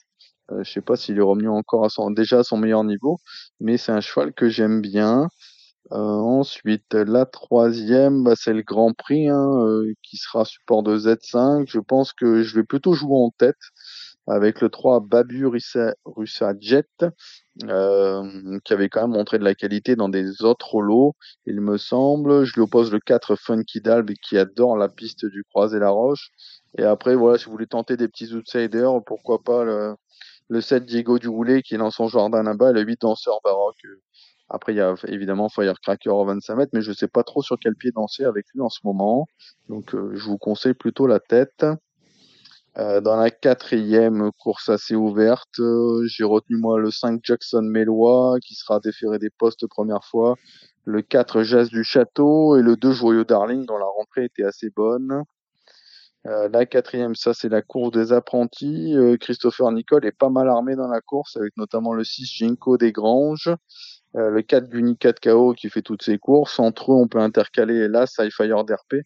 Euh, 0.51 0.63
je 0.63 0.71
sais 0.71 0.81
pas 0.81 0.95
s'il 0.95 1.17
est 1.17 1.21
revenu 1.21 1.49
encore 1.49 1.85
à 1.85 1.89
son, 1.89 2.11
déjà 2.11 2.39
à 2.39 2.43
son 2.43 2.57
meilleur 2.57 2.83
niveau, 2.83 3.19
mais 3.59 3.77
c'est 3.77 3.91
un 3.91 4.01
cheval 4.01 4.33
que 4.33 4.49
j'aime 4.49 4.81
bien. 4.81 5.27
Euh, 5.91 5.97
ensuite, 5.97 6.93
la 6.93 7.25
troisième, 7.25 8.23
bah, 8.23 8.33
c'est 8.35 8.53
le 8.53 8.61
Grand 8.61 8.93
Prix, 8.93 9.27
hein, 9.29 9.65
euh, 9.65 9.93
qui 10.03 10.17
sera 10.17 10.45
support 10.45 10.83
de 10.83 10.97
Z5. 10.97 11.65
Je 11.67 11.79
pense 11.79 12.13
que 12.13 12.43
je 12.43 12.55
vais 12.55 12.63
plutôt 12.63 12.93
jouer 12.93 13.17
en 13.17 13.31
tête 13.31 13.57
avec 14.27 14.61
le 14.61 14.69
3 14.69 14.99
Babu 14.99 15.47
Russa, 15.47 15.95
Jet, 16.59 16.85
euh, 17.63 18.59
qui 18.63 18.73
avait 18.73 18.89
quand 18.89 19.01
même 19.01 19.17
montré 19.17 19.39
de 19.39 19.43
la 19.43 19.55
qualité 19.55 19.95
dans 19.95 20.09
des 20.09 20.43
autres 20.43 20.81
lots, 20.81 21.15
il 21.47 21.61
me 21.61 21.77
semble. 21.77 22.45
Je 22.45 22.53
lui 22.53 22.61
oppose 22.61 22.91
le 22.91 22.99
4 22.99 23.35
Funky 23.35 23.81
Dalb, 23.81 24.11
qui 24.21 24.37
adore 24.37 24.77
la 24.77 24.89
piste 24.89 25.25
du 25.25 25.43
Croisé 25.43 25.79
la 25.79 25.89
Roche. 25.89 26.29
Et 26.77 26.83
après, 26.83 27.15
voilà, 27.15 27.39
si 27.39 27.45
vous 27.45 27.51
voulez 27.51 27.67
tenter 27.67 27.97
des 27.97 28.07
petits 28.07 28.33
outsiders, 28.33 29.01
pourquoi 29.05 29.41
pas 29.41 29.63
le, 29.63 29.95
le 30.49 30.61
7 30.61 30.85
Diego 30.85 31.19
Duroulet, 31.19 31.61
qui 31.61 31.75
est 31.75 31.77
dans 31.77 31.91
son 31.91 32.07
jardin 32.07 32.43
là-bas, 32.43 32.71
le 32.71 32.81
8 32.81 33.01
Danseur 33.01 33.39
Baroque. 33.43 33.81
Après, 34.49 34.73
il 34.73 34.77
y 34.77 34.81
a 34.81 34.95
évidemment 35.07 35.47
Firecracker 35.47 36.09
au 36.09 36.25
25 36.25 36.55
mètres, 36.55 36.71
mais 36.73 36.81
je 36.81 36.91
sais 36.91 37.07
pas 37.07 37.23
trop 37.23 37.43
sur 37.43 37.57
quel 37.59 37.75
pied 37.75 37.91
danser 37.91 38.25
avec 38.25 38.47
lui 38.53 38.61
en 38.61 38.69
ce 38.69 38.79
moment. 38.83 39.27
Donc, 39.69 39.93
euh, 39.93 40.11
je 40.15 40.25
vous 40.25 40.39
conseille 40.39 40.73
plutôt 40.73 41.05
la 41.05 41.19
tête. 41.19 41.65
Euh, 42.77 43.01
dans 43.01 43.15
la 43.15 43.29
quatrième 43.29 44.31
course 44.39 44.69
assez 44.69 44.95
ouverte, 44.95 45.59
euh, 45.59 46.05
j'ai 46.07 46.23
retenu 46.23 46.57
moi 46.57 46.79
le 46.79 46.89
5 46.91 47.19
Jackson 47.23 47.61
Mélois 47.61 48.37
qui 48.43 48.55
sera 48.55 48.79
déféré 48.79 49.19
des 49.19 49.29
postes 49.29 49.67
première 49.67 50.03
fois, 50.03 50.35
le 50.85 51.01
4 51.01 51.43
Jazz 51.43 51.69
du 51.69 51.83
Château 51.83 52.57
et 52.57 52.61
le 52.61 52.75
2 52.75 52.91
Joyeux 52.91 53.25
Darling 53.25 53.65
dont 53.65 53.77
la 53.77 53.85
rentrée 53.85 54.25
était 54.25 54.43
assez 54.43 54.69
bonne. 54.69 55.23
Euh, 56.27 56.49
la 56.51 56.65
quatrième, 56.65 57.15
ça 57.15 57.33
c'est 57.33 57.47
la 57.49 57.61
course 57.61 57.91
des 57.91 58.11
apprentis. 58.11 58.95
Euh, 58.95 59.15
Christopher 59.17 59.71
Nicole 59.71 60.05
est 60.05 60.11
pas 60.11 60.29
mal 60.29 60.49
armé 60.49 60.75
dans 60.75 60.87
la 60.87 60.99
course 60.99 61.37
avec 61.37 61.55
notamment 61.55 61.93
le 61.93 62.03
6 62.03 62.25
Ginkgo 62.25 62.77
des 62.77 62.91
Granges, 62.91 63.49
euh, 64.15 64.29
le 64.29 64.41
4 64.41 64.69
Guni 64.69 64.97
4 64.97 65.21
KO 65.21 65.53
qui 65.53 65.69
fait 65.69 65.81
toutes 65.81 66.03
ses 66.03 66.17
courses. 66.17 66.59
Entre 66.59 66.91
eux, 66.91 66.95
on 66.95 67.07
peut 67.07 67.19
intercaler 67.19 67.87
la 67.87 68.05
Sci-Fire 68.05 68.65
d'RP. 68.65 69.05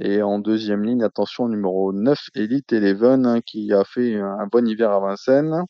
Et 0.00 0.22
en 0.22 0.38
deuxième 0.40 0.82
ligne, 0.82 1.04
attention, 1.04 1.48
numéro 1.48 1.92
9, 1.92 2.18
Elite 2.34 2.72
Eleven, 2.72 3.26
hein, 3.26 3.40
qui 3.42 3.72
a 3.72 3.84
fait 3.84 4.16
un 4.16 4.46
bon 4.50 4.66
hiver 4.66 4.90
à 4.90 5.00
Vincennes. 5.00 5.64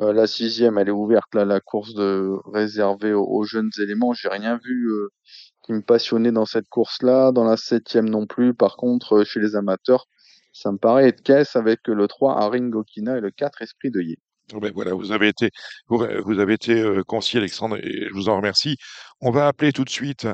Euh, 0.00 0.12
la 0.12 0.26
sixième, 0.26 0.78
elle 0.78 0.88
est 0.88 0.92
ouverte, 0.92 1.34
là, 1.34 1.44
la 1.44 1.60
course 1.60 1.94
de 1.94 2.32
réservée 2.52 3.12
aux, 3.12 3.44
jeunes 3.44 3.70
éléments. 3.78 4.14
J'ai 4.14 4.28
rien 4.28 4.58
vu 4.64 4.90
qui 5.62 5.72
me 5.72 5.82
passionnait 5.82 6.32
dans 6.32 6.46
cette 6.46 6.68
course-là. 6.68 7.32
Dans 7.32 7.44
la 7.44 7.56
septième 7.56 8.08
non 8.08 8.26
plus. 8.26 8.54
Par 8.54 8.76
contre, 8.76 9.18
euh, 9.18 9.24
chez 9.24 9.40
les 9.40 9.56
amateurs, 9.56 10.06
ça 10.52 10.70
me 10.72 10.78
paraît 10.78 11.08
être 11.08 11.22
caisse 11.22 11.56
avec 11.56 11.80
le 11.86 12.06
3, 12.06 12.38
Haring 12.40 12.74
Okina 12.74 13.18
et 13.18 13.20
le 13.20 13.30
4, 13.30 13.62
Esprit 13.62 13.90
de 13.90 14.00
Yé. 14.00 14.18
Oh 14.54 14.60
ben 14.60 14.72
voilà, 14.74 14.92
vous 14.92 15.12
avez 15.12 15.28
été, 15.28 15.50
vous, 15.88 16.02
avez 16.02 16.52
été 16.52 16.78
euh, 16.80 17.02
concis, 17.04 17.38
Alexandre, 17.38 17.78
et 17.78 18.08
je 18.08 18.12
vous 18.12 18.28
en 18.28 18.36
remercie. 18.36 18.76
On 19.20 19.30
va 19.30 19.46
appeler 19.46 19.72
tout 19.72 19.84
de 19.84 19.90
suite 19.90 20.26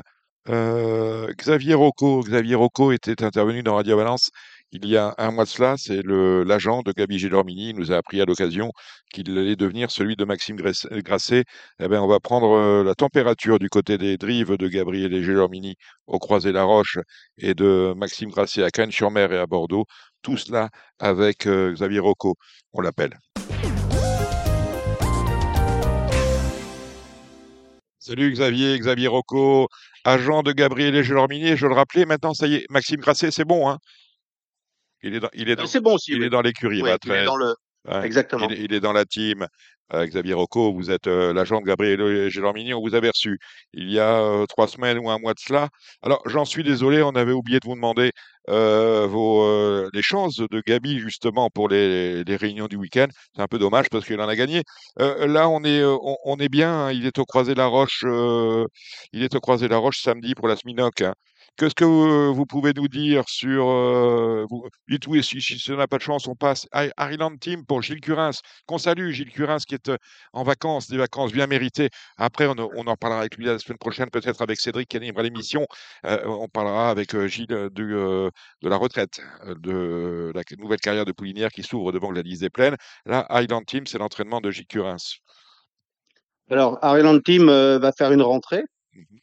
euh, 0.49 1.31
Xavier 1.37 1.75
Rocco. 1.75 2.21
Xavier 2.21 2.55
Rocco 2.55 2.91
était 2.91 3.23
intervenu 3.23 3.63
dans 3.63 3.75
Radio 3.75 3.95
Valence 3.95 4.31
il 4.71 4.87
y 4.87 4.97
a 4.97 5.15
un 5.17 5.31
mois 5.31 5.45
de 5.45 5.49
cela, 5.49 5.75
c'est 5.77 6.01
l'agent 6.03 6.83
de 6.83 6.91
Gabi 6.91 7.17
Gélormini, 7.17 7.73
nous 7.73 7.91
a 7.91 7.97
appris 7.97 8.21
à 8.21 8.25
l'occasion 8.25 8.71
qu'il 9.11 9.35
allait 9.37 9.55
devenir 9.55 9.89
celui 9.89 10.15
de 10.15 10.25
Maxime 10.25 10.57
Grasset. 10.57 11.43
Eh 11.79 11.87
ben, 11.87 12.01
on 12.01 12.07
va 12.07 12.19
prendre 12.19 12.51
euh, 12.51 12.83
la 12.83 12.93
température 12.93 13.57
du 13.57 13.69
côté 13.69 13.97
des 13.97 14.17
drives 14.17 14.57
de 14.57 14.67
Gabriel 14.67 15.13
et 15.13 15.23
Gélormini 15.23 15.75
au 16.05 16.19
Croisé-la-Roche 16.19 16.99
et 17.39 17.55
de 17.55 17.93
Maxime 17.97 18.29
Grasset 18.29 18.63
à 18.63 18.69
Cannes-sur-Mer 18.69 19.33
et 19.33 19.39
à 19.39 19.47
Bordeaux. 19.47 19.85
Tout 20.21 20.37
cela 20.37 20.69
avec 20.99 21.47
euh, 21.47 21.73
Xavier 21.73 21.99
Rocco, 21.99 22.35
on 22.73 22.81
l'appelle. 22.81 23.17
Salut 27.97 28.31
Xavier, 28.31 28.77
Xavier 28.77 29.07
Rocco, 29.07 29.67
agent 30.03 30.43
de 30.43 30.51
Gabriel 30.51 30.95
et 30.95 31.03
Gélormini. 31.03 31.57
Je 31.57 31.65
le 31.65 31.73
rappelais, 31.73 32.05
maintenant, 32.05 32.33
ça 32.33 32.45
y 32.47 32.55
est, 32.55 32.65
Maxime 32.69 32.99
Grasset, 32.99 33.31
c'est 33.31 33.45
bon, 33.45 33.67
hein? 33.67 33.79
Il 35.03 35.15
est 35.15 35.19
dans, 35.19 35.29
il 35.33 35.49
est 35.49 35.55
dans, 35.55 35.63
Euh, 35.63 35.67
C'est 35.67 35.81
bon 35.81 35.95
aussi. 35.95 36.11
il 36.11 36.19
oui. 36.19 36.25
est 36.25 36.29
dans 36.29 36.41
l'écurie, 36.41 36.81
Oui, 36.81 36.89
il 37.05 37.11
est 37.11 37.25
dans 37.25 37.37
le... 37.37 37.53
Exactement. 38.03 38.47
Il, 38.49 38.53
est- 38.59 38.63
il 38.65 38.73
est 38.73 38.79
dans 38.81 38.93
la 38.93 39.05
team. 39.05 39.47
Euh, 39.91 40.05
Xavier 40.05 40.35
Rocco, 40.35 40.71
vous 40.71 40.91
êtes 40.91 41.07
euh, 41.07 41.33
l'agent 41.33 41.61
de 41.61 41.65
Gabriel 41.65 42.29
Gélormini, 42.29 42.75
on 42.75 42.81
vous 42.81 42.93
avait 42.93 43.09
reçu 43.09 43.39
il 43.73 43.89
y 43.91 43.97
a 43.99 44.19
euh, 44.21 44.45
trois 44.45 44.67
semaines 44.67 44.99
ou 44.99 45.09
un 45.09 45.17
mois 45.17 45.33
de 45.33 45.39
cela. 45.39 45.69
Alors, 46.03 46.21
j'en 46.27 46.45
suis 46.45 46.63
désolé, 46.63 47.01
on 47.01 47.09
avait 47.15 47.31
oublié 47.31 47.59
de 47.59 47.65
vous 47.65 47.73
demander 47.73 48.11
euh, 48.49 49.07
vos, 49.07 49.41
euh, 49.45 49.89
les 49.93 50.03
chances 50.03 50.35
de 50.37 50.61
Gabi, 50.67 50.99
justement, 50.99 51.49
pour 51.49 51.69
les, 51.69 52.23
les 52.23 52.35
réunions 52.35 52.67
du 52.67 52.75
week-end. 52.75 53.07
C'est 53.35 53.41
un 53.41 53.47
peu 53.47 53.57
dommage 53.57 53.89
parce 53.89 54.05
qu'il 54.05 54.21
en 54.21 54.27
a 54.29 54.35
gagné. 54.35 54.61
Euh, 54.99 55.25
là, 55.25 55.49
on 55.49 55.63
est, 55.63 55.79
euh, 55.81 55.97
on, 56.03 56.17
on 56.23 56.37
est 56.37 56.49
bien, 56.49 56.71
hein, 56.71 56.91
il 56.91 57.07
est 57.07 57.17
au 57.17 57.25
Croisé 57.25 57.55
la 57.55 57.65
Roche, 57.65 58.03
euh, 58.05 58.65
il 59.11 59.23
est 59.23 59.33
au 59.33 59.39
Croisé 59.39 59.67
la 59.67 59.77
Roche 59.77 60.01
samedi 60.01 60.35
pour 60.35 60.47
la 60.47 60.55
Sminoc. 60.55 61.01
hein. 61.01 61.15
Qu'est-ce 61.59 61.75
que 61.75 61.83
vous, 61.83 62.33
vous 62.33 62.45
pouvez 62.45 62.71
nous 62.73 62.87
dire 62.87 63.27
sur. 63.27 63.67
Euh, 63.67 64.45
vous, 64.49 64.65
dites 64.87 65.05
oui, 65.07 65.21
si, 65.21 65.41
si, 65.41 65.59
si 65.59 65.71
on 65.73 65.75
n'a 65.75 65.87
pas 65.87 65.97
de 65.97 66.01
chance, 66.01 66.25
on 66.25 66.33
passe. 66.33 66.65
à 66.71 66.85
Ireland 67.11 67.35
Team 67.35 67.65
pour 67.65 67.81
Gilles 67.81 67.99
Curins, 67.99 68.31
qu'on 68.65 68.77
salue, 68.77 69.11
Gilles 69.11 69.29
Curins 69.29 69.59
qui 69.67 69.75
est 69.75 69.89
euh, 69.89 69.97
en 70.31 70.43
vacances, 70.43 70.87
des 70.87 70.95
vacances 70.95 71.33
bien 71.33 71.47
méritées. 71.47 71.89
Après, 72.15 72.47
on, 72.47 72.55
on 72.57 72.87
en 72.87 72.95
parlera 72.95 73.19
avec 73.19 73.35
lui 73.35 73.43
la 73.43 73.59
semaine 73.59 73.77
prochaine, 73.77 74.09
peut-être 74.09 74.41
avec 74.41 74.57
Cédric 74.57 74.87
qui 74.87 74.95
animera 74.95 75.21
l'émission. 75.21 75.67
Euh, 76.05 76.23
on 76.27 76.47
parlera 76.47 76.91
avec 76.91 77.13
euh, 77.13 77.27
Gilles 77.27 77.69
du, 77.73 77.93
euh, 77.93 78.29
de 78.61 78.69
la 78.69 78.77
retraite, 78.77 79.19
de 79.45 80.31
la 80.33 80.43
nouvelle 80.59 80.79
carrière 80.79 81.03
de 81.03 81.11
Poulinière 81.11 81.51
qui 81.51 81.63
s'ouvre 81.63 81.91
devant 81.91 82.13
Gladys 82.13 82.37
Desplaines. 82.37 82.77
Là, 83.05 83.25
Highland 83.29 83.65
Team, 83.65 83.85
c'est 83.85 83.97
l'entraînement 83.97 84.39
de 84.39 84.49
Gilles 84.49 84.67
Curins. 84.67 84.95
Alors, 86.49 86.79
Ireland 86.81 87.19
Team 87.19 87.47
va 87.47 87.91
faire 87.91 88.13
une 88.13 88.21
rentrée. 88.21 88.63
Mhm. 88.93 89.19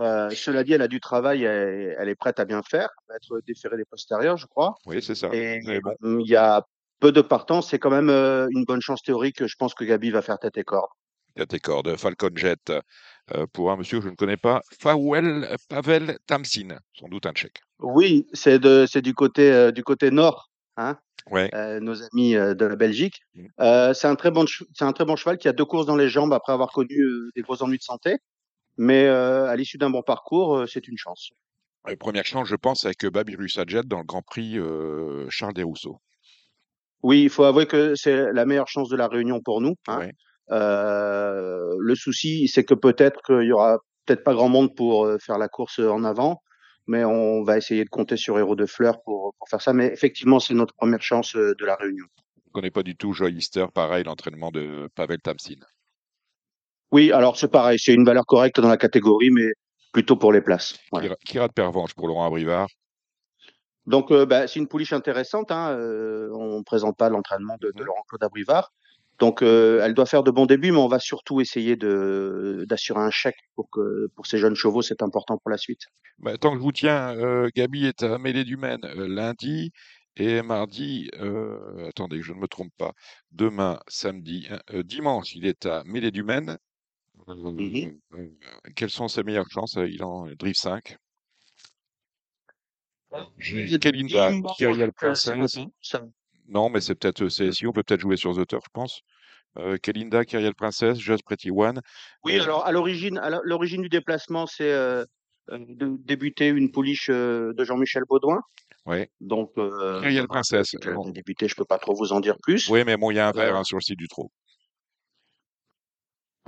Euh, 0.00 0.30
cela 0.30 0.62
dit, 0.64 0.72
elle 0.72 0.82
a 0.82 0.88
du 0.88 1.00
travail, 1.00 1.42
elle, 1.44 1.96
elle 1.98 2.08
est 2.08 2.14
prête 2.14 2.38
à 2.40 2.44
bien 2.44 2.62
faire. 2.62 2.88
Elle 3.08 3.12
va 3.12 3.16
être 3.16 3.44
déférée 3.46 3.76
des 3.76 3.84
postérieurs, 3.84 4.36
je 4.36 4.46
crois. 4.46 4.74
Oui, 4.86 5.02
c'est 5.02 5.14
ça. 5.14 5.28
Et 5.32 5.60
bon, 5.80 6.20
il 6.20 6.28
y 6.30 6.36
a 6.36 6.64
peu 7.00 7.12
de 7.12 7.20
partants. 7.20 7.62
C'est 7.62 7.78
quand 7.78 7.90
même 7.90 8.10
euh, 8.10 8.46
une 8.50 8.64
bonne 8.64 8.80
chance 8.80 9.02
théorique. 9.02 9.44
Je 9.46 9.56
pense 9.58 9.74
que 9.74 9.84
Gabi 9.84 10.10
va 10.10 10.22
faire 10.22 10.38
tête 10.38 10.56
et 10.56 10.64
corde. 10.64 10.90
a 11.38 11.46
tes 11.46 11.58
cordes. 11.60 11.96
Falcon 11.96 12.30
Jet 12.34 12.72
euh, 13.34 13.46
pour 13.52 13.70
un 13.70 13.76
monsieur 13.76 13.98
que 13.98 14.04
je 14.04 14.10
ne 14.10 14.16
connais 14.16 14.36
pas, 14.36 14.62
Fawel 14.80 15.56
Pavel 15.68 16.18
Tamsin, 16.26 16.78
sans 16.94 17.08
doute 17.08 17.26
un 17.26 17.32
tchèque. 17.32 17.60
Oui, 17.80 18.26
c'est 18.32 18.58
du 19.02 19.14
côté, 19.14 19.52
euh, 19.52 19.70
du 19.70 19.84
côté 19.84 20.10
nord, 20.10 20.50
hein, 20.76 20.96
Ouais. 21.30 21.50
euh, 21.54 21.78
nos 21.78 22.02
amis 22.02 22.32
de 22.34 22.64
la 22.64 22.74
Belgique. 22.76 23.20
Euh, 23.60 23.92
c'est 23.94 24.06
un 24.08 24.14
très 24.16 24.30
bon, 24.30 24.44
che- 24.46 24.64
c'est 24.74 24.84
un 24.84 24.92
très 24.92 25.04
bon 25.04 25.14
cheval 25.14 25.36
qui 25.38 25.46
a 25.46 25.52
deux 25.52 25.64
courses 25.66 25.86
dans 25.86 25.94
les 25.96 26.08
jambes 26.08 26.32
après 26.32 26.52
avoir 26.54 26.72
connu 26.72 26.96
des 27.36 27.42
gros 27.42 27.62
ennuis 27.62 27.78
de 27.78 27.82
santé. 27.82 28.16
Mais 28.78 29.06
euh, 29.06 29.46
à 29.46 29.56
l'issue 29.56 29.76
d'un 29.76 29.90
bon 29.90 30.02
parcours, 30.02 30.56
euh, 30.56 30.66
c'est 30.66 30.88
une 30.88 30.96
chance. 30.96 31.30
Et 31.88 31.96
première 31.96 32.24
chance, 32.24 32.48
je 32.48 32.56
pense, 32.56 32.84
avec 32.84 33.04
Babirus 33.06 33.58
Adjet 33.58 33.82
dans 33.84 33.98
le 33.98 34.04
Grand 34.04 34.22
Prix 34.22 34.58
euh, 34.58 35.26
Charles 35.30 35.54
Desrousseaux. 35.54 36.00
Oui, 37.02 37.22
il 37.22 37.30
faut 37.30 37.44
avouer 37.44 37.66
que 37.66 37.94
c'est 37.94 38.32
la 38.32 38.44
meilleure 38.44 38.68
chance 38.68 38.88
de 38.88 38.96
la 38.96 39.08
réunion 39.08 39.40
pour 39.40 39.60
nous. 39.60 39.74
Hein. 39.86 39.98
Ouais. 39.98 40.12
Euh, 40.50 41.76
le 41.78 41.94
souci, 41.94 42.48
c'est 42.48 42.64
que 42.64 42.74
peut-être 42.74 43.20
qu'il 43.22 43.46
y 43.46 43.52
aura 43.52 43.78
peut-être 44.06 44.24
pas 44.24 44.34
grand 44.34 44.48
monde 44.48 44.74
pour 44.74 45.04
euh, 45.04 45.18
faire 45.18 45.38
la 45.38 45.48
course 45.48 45.78
en 45.78 46.04
avant, 46.04 46.42
mais 46.86 47.04
on 47.04 47.44
va 47.44 47.58
essayer 47.58 47.84
de 47.84 47.90
compter 47.90 48.16
sur 48.16 48.38
Héros 48.38 48.56
de 48.56 48.66
Fleurs 48.66 49.02
pour, 49.02 49.34
pour 49.38 49.48
faire 49.48 49.60
ça. 49.60 49.72
Mais 49.72 49.86
effectivement, 49.86 50.40
c'est 50.40 50.54
notre 50.54 50.74
première 50.74 51.02
chance 51.02 51.36
euh, 51.36 51.54
de 51.58 51.64
la 51.64 51.76
réunion. 51.76 52.06
Je 52.36 52.48
ne 52.48 52.52
connais 52.52 52.70
pas 52.70 52.82
du 52.82 52.96
tout 52.96 53.12
Joy 53.12 53.34
Easter, 53.34 53.66
pareil, 53.72 54.04
l'entraînement 54.04 54.50
de 54.50 54.88
Pavel 54.94 55.20
Tamsin. 55.20 55.60
Oui, 56.92 57.12
alors 57.12 57.36
c'est 57.36 57.50
pareil, 57.50 57.78
c'est 57.78 57.94
une 57.94 58.04
valeur 58.04 58.24
correcte 58.26 58.60
dans 58.60 58.68
la 58.68 58.76
catégorie, 58.76 59.30
mais 59.30 59.48
plutôt 59.92 60.16
pour 60.16 60.32
les 60.32 60.40
places. 60.40 60.78
Voilà. 60.92 61.14
Kira, 61.26 61.48
de 61.48 61.52
Pervenche 61.52 61.94
pour 61.94 62.08
Laurent 62.08 62.26
Abrivard. 62.26 62.68
Donc, 63.86 64.10
euh, 64.10 64.26
bah, 64.26 64.46
c'est 64.46 64.58
une 64.58 64.68
pouliche 64.68 64.92
intéressante. 64.92 65.50
Hein. 65.50 65.70
Euh, 65.70 66.28
on 66.34 66.58
ne 66.58 66.62
présente 66.62 66.96
pas 66.96 67.08
l'entraînement 67.08 67.56
de, 67.60 67.68
de 67.68 67.80
Mhm. 67.80 67.86
Laurent-Claude 67.86 68.22
Abrivard. 68.22 68.72
Donc, 69.18 69.42
euh, 69.42 69.80
elle 69.82 69.94
doit 69.94 70.06
faire 70.06 70.22
de 70.22 70.30
bons 70.30 70.46
débuts, 70.46 70.70
mais 70.70 70.78
on 70.78 70.86
va 70.88 71.00
surtout 71.00 71.40
essayer 71.40 71.74
d'assurer 71.74 73.00
un 73.00 73.10
chèque 73.10 73.38
pour 73.56 73.68
que 73.70 74.08
pour 74.14 74.26
ces 74.26 74.38
jeunes 74.38 74.54
chevaux, 74.54 74.82
c'est 74.82 75.02
important 75.02 75.38
pour 75.38 75.50
la 75.50 75.56
suite. 75.58 75.80
Bah, 76.18 76.36
tant 76.38 76.50
que 76.52 76.58
je 76.58 76.62
vous 76.62 76.70
tiens, 76.72 77.16
Gabi 77.56 77.86
est 77.86 78.02
à 78.04 78.18
Mêlée 78.18 78.44
du 78.44 78.56
Maine 78.56 78.80
lundi 78.94 79.72
et 80.16 80.42
mardi, 80.42 81.10
euh, 81.20 81.88
attendez, 81.88 82.22
je 82.22 82.32
ne 82.32 82.38
me 82.38 82.46
trompe 82.46 82.72
pas, 82.76 82.92
demain, 83.32 83.80
samedi, 83.88 84.46
hein, 84.50 84.60
dimanche, 84.84 85.34
il 85.34 85.46
est 85.46 85.66
à 85.66 85.82
Mêlée 85.84 86.10
du 86.10 86.22
Maine. 86.22 86.58
Euh, 87.28 87.34
Mhm. 87.34 88.00
euh, 88.14 88.28
quelles 88.74 88.90
sont 88.90 89.08
ses 89.08 89.22
meilleures 89.22 89.50
chances? 89.50 89.76
Euh, 89.76 89.88
Il 89.88 90.02
en 90.02 90.26
drive 90.34 90.54
5. 90.54 90.96
J'ai 93.38 93.78
Kelinda, 93.78 94.32
Kyriel 94.56 94.92
Princess. 94.92 95.58
Non, 96.46 96.70
mais 96.70 96.80
c'est 96.80 96.94
peut-être, 96.94 97.28
c'est, 97.28 97.52
si 97.52 97.66
on 97.66 97.72
peut 97.72 97.82
peut-être 97.82 98.00
jouer 98.00 98.16
sur 98.16 98.34
The 98.34 98.46
Turf, 98.46 98.64
je 98.64 98.70
pense. 98.72 99.00
Euh, 99.58 99.76
Kelinda, 99.78 100.24
Kyriel 100.24 100.54
Princess, 100.54 100.98
Just 100.98 101.22
Pretty 101.24 101.50
One. 101.50 101.80
Oui, 102.24 102.38
Euh, 102.38 102.42
alors 102.42 102.66
à 102.66 102.72
l'origine, 102.72 103.18
à 103.18 103.28
la- 103.30 103.40
l'origine 103.44 103.82
du 103.82 103.88
déplacement, 103.88 104.46
c'est 104.46 104.70
euh, 104.70 105.04
euh, 105.50 105.58
de 105.68 105.96
débuter 106.00 106.48
une 106.48 106.70
pouliche 106.70 107.08
euh, 107.10 107.52
de 107.54 107.64
Jean-Michel 107.64 108.04
Baudouin. 108.08 108.40
ouais. 108.86 109.10
Donc, 109.20 109.52
euh, 109.58 110.00
Kyriel 110.00 110.26
voilà, 110.26 110.42
Princess. 110.42 110.74
bon. 110.94 111.10
débuté, 111.10 111.48
je 111.48 111.54
peux 111.54 111.64
pas 111.64 111.78
trop 111.78 111.94
vous 111.94 112.12
en 112.12 112.20
dire 112.20 112.36
plus. 112.42 112.68
Oui, 112.68 112.82
mais 112.84 112.96
bon, 112.96 113.10
il 113.10 113.16
y 113.16 113.18
a 113.20 113.28
un 113.28 113.32
verre 113.32 113.54
Euh, 113.56 113.58
hein, 113.58 113.64
sur 113.64 113.76
le 113.78 113.82
site 113.82 113.98
du 113.98 114.08
trot. 114.08 114.30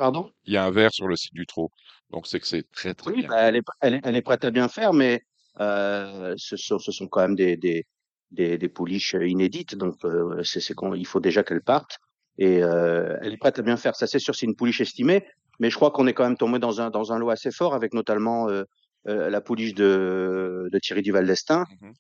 Pardon? 0.01 0.33
Il 0.47 0.55
y 0.55 0.57
a 0.57 0.65
un 0.65 0.71
verre 0.71 0.93
sur 0.93 1.07
le 1.09 1.17
site 1.17 1.35
du 1.35 1.47
trot. 1.47 1.71
Donc 2.11 2.27
c'est 2.27 2.41
que 2.41 2.47
c'est 2.47 2.65
très 2.73 2.95
très 2.95 3.13
Oui, 3.13 3.21
bien. 3.21 3.29
bah, 3.29 3.43
elle, 3.43 3.57
est, 3.57 3.63
elle, 3.83 3.95
est, 3.95 4.01
elle 4.05 4.17
est 4.17 4.23
prête 4.23 4.45
à 4.45 4.51
bien 4.51 4.69
faire, 4.69 4.93
mais 4.93 5.23
euh, 5.61 6.35
ce, 6.37 6.57
sont, 6.57 6.79
ce 6.79 6.93
sont 6.93 7.07
quand 7.09 7.21
même 7.21 7.35
des, 7.37 7.57
des, 7.57 7.87
des, 8.31 8.59
des 8.59 8.69
pouliches 8.69 9.15
inédites, 9.21 9.75
donc 9.77 9.97
euh, 10.05 10.43
c'est, 10.43 10.61
c'est 10.61 10.75
qu'on- 10.75 10.95
il 10.95 11.07
faut 11.07 11.21
déjà 11.21 11.43
qu'elle 11.43 11.63
parte. 11.63 11.99
Et 12.39 12.63
euh, 12.63 13.17
elle 13.23 13.33
est 13.35 13.37
prête 13.37 13.59
à 13.59 13.63
bien 13.63 13.77
faire, 13.77 13.95
ça 13.97 14.07
c'est 14.07 14.19
sûr, 14.19 14.35
c'est 14.35 14.47
une 14.47 14.57
pouliche 14.57 14.81
estimée, 14.81 15.27
mais 15.59 15.71
je 15.71 15.77
crois 15.77 15.91
qu'on 15.91 16.07
est 16.07 16.15
quand 16.15 16.25
même 16.25 16.37
tombé 16.39 16.59
dans 16.59 16.81
un, 16.81 16.91
dans 16.91 17.13
un 17.13 17.19
lot 17.19 17.31
assez 17.31 17.51
fort, 17.51 17.75
avec 17.75 17.93
notamment 17.95 18.49
euh, 18.49 18.65
euh, 19.09 19.29
la 19.31 19.41
pouliche 19.41 19.75
de, 19.75 20.69
de 20.73 20.79
Thierry 20.79 21.03
Duval 21.03 21.27
d'Estaing. 21.27 21.67
Mhm. 21.83 21.93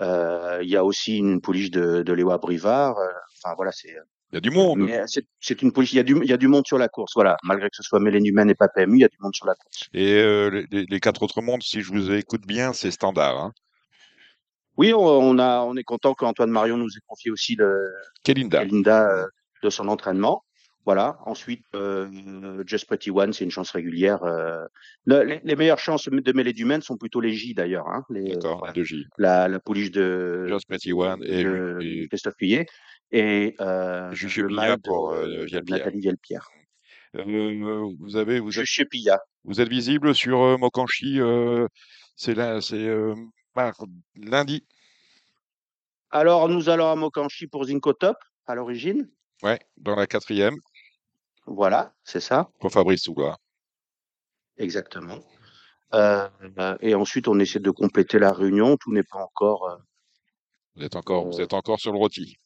Euh, 0.00 0.60
Il 0.62 0.68
y 0.70 0.76
a 0.76 0.84
aussi 0.84 1.18
une 1.18 1.40
pouliche 1.40 1.70
de, 1.70 2.02
de 2.02 2.12
Léo 2.12 2.36
Brivard. 2.38 2.98
euh, 2.98 3.08
Enfin 3.44 3.54
voilà, 3.56 3.72
c'est 3.72 3.94
Il 4.34 4.38
y 4.38 4.38
a 4.38 4.40
du 4.40 4.50
monde. 4.50 4.80
mais 4.80 5.00
c'est 5.40 5.62
une 5.62 5.70
pouliche. 5.70 5.92
Il 5.92 5.96
y 5.96 6.00
a 6.00 6.02
du 6.02 6.16
il 6.20 6.28
y 6.28 6.32
a 6.32 6.36
du 6.36 6.48
monde 6.48 6.66
sur 6.66 6.76
la 6.76 6.88
course. 6.88 7.12
Voilà, 7.14 7.36
malgré 7.44 7.70
que 7.70 7.76
ce 7.76 7.84
soit 7.84 8.00
Mélène 8.00 8.26
Humaine 8.26 8.50
et 8.50 8.56
pas 8.56 8.66
PMU, 8.66 8.96
il 8.96 9.00
y 9.02 9.04
a 9.04 9.08
du 9.08 9.16
monde 9.20 9.32
sur 9.32 9.46
la 9.46 9.54
course. 9.54 9.88
Et 9.94 10.14
euh, 10.14 10.64
les, 10.72 10.98
quatre 11.00 11.22
autres 11.22 11.40
mondes, 11.40 11.62
si 11.62 11.82
je 11.82 11.92
vous 11.92 12.10
écoute 12.12 12.44
bien, 12.44 12.72
c'est 12.72 12.90
standard. 12.90 13.38
Hein. 13.40 13.52
Oui, 14.76 14.92
on, 14.92 14.98
on 15.06 15.38
a, 15.38 15.60
on 15.60 15.76
est 15.76 15.84
content 15.84 16.14
qu'Antoine 16.14 16.50
Marion 16.50 16.76
nous 16.76 16.88
ait 16.88 17.00
confié 17.06 17.30
aussi 17.30 17.54
le 17.54 17.92
Kelinda. 18.24 18.64
Linda 18.64 19.08
euh, 19.08 19.26
de 19.62 19.70
son 19.70 19.86
entraînement. 19.86 20.42
Voilà. 20.86 21.16
Ensuite, 21.24 21.64
euh, 21.74 22.62
Just 22.66 22.86
Pretty 22.86 23.10
One, 23.10 23.32
c'est 23.32 23.44
une 23.44 23.50
chance 23.50 23.70
régulière. 23.70 24.22
euh. 24.24 24.64
Le- 25.06 25.22
les, 25.22 25.40
les 25.44 25.56
meilleures 25.56 25.78
chances 25.78 26.08
de 26.08 26.32
mêlée 26.32 26.52
du 26.52 26.64
Maine 26.64 26.82
sont 26.82 26.96
plutôt 26.98 27.20
les 27.20 27.32
J 27.32 27.54
d'ailleurs. 27.54 27.86
Hein, 27.88 28.02
les, 28.10 28.32
euh, 28.32 28.34
D'accord, 28.34 28.58
voilà. 28.58 28.72
de 28.74 28.82
J. 28.82 29.06
la, 29.16 29.48
la 29.48 29.60
pouliche 29.60 29.92
de, 29.92 30.46
Just 30.48 30.66
Pretty 30.68 30.92
One 30.92 31.22
et, 31.24 31.44
de 31.44 31.78
et 31.80 32.08
Christophe 32.08 32.36
Pillet 32.36 32.66
et 33.14 33.54
euh, 33.60 34.12
Juju 34.12 34.42
le 34.42 34.48
Pilla 34.48 34.76
pour, 34.76 35.12
euh, 35.12 35.44
Vielpierre. 35.44 35.78
Nathalie 35.78 36.00
Vielpierre. 36.00 36.48
euh, 37.14 37.94
vous 38.00 38.16
avez 38.16 38.40
vous 38.40 38.58
êtes, 38.58 38.88
Pilla. 38.90 39.20
vous 39.44 39.60
êtes 39.60 39.68
visible 39.68 40.14
sur 40.16 40.42
euh, 40.42 40.56
Mokanchi. 40.58 41.20
euh, 41.20 41.68
c'est 42.16 42.34
là, 42.34 42.60
c'est 42.60 42.74
euh, 42.74 43.14
lundi. 44.16 44.66
Alors, 46.10 46.48
nous 46.48 46.68
allons 46.68 46.90
à 46.90 46.96
Mokanchi 46.96 47.46
pour 47.46 47.64
Zinco 47.64 47.92
Top 47.92 48.16
à 48.46 48.56
l'origine. 48.56 49.08
Ouais, 49.42 49.60
dans 49.76 49.94
la 49.94 50.06
quatrième 50.08 50.56
Voilà, 51.46 51.94
c'est 52.02 52.20
ça. 52.20 52.50
pour 52.58 52.72
Fabrice 52.72 53.02
Soula. 53.04 53.36
Exactement. 54.56 55.18
Euh, 55.92 56.28
euh, 56.58 56.76
et 56.80 56.94
ensuite, 56.96 57.28
on 57.28 57.38
essaie 57.38 57.60
de 57.60 57.70
compléter 57.70 58.18
la 58.18 58.32
réunion. 58.32 58.76
Tout 58.76 58.92
n'est 58.92 59.04
pas 59.04 59.18
encore. 59.22 59.68
euh, 59.68 59.76
Vous 60.74 60.82
êtes 60.82 60.96
encore, 60.96 61.26
vous 61.26 61.38
euh, 61.38 61.44
êtes 61.44 61.52
encore 61.54 61.78
sur 61.78 61.92
le 61.92 61.98
rôti. 61.98 62.36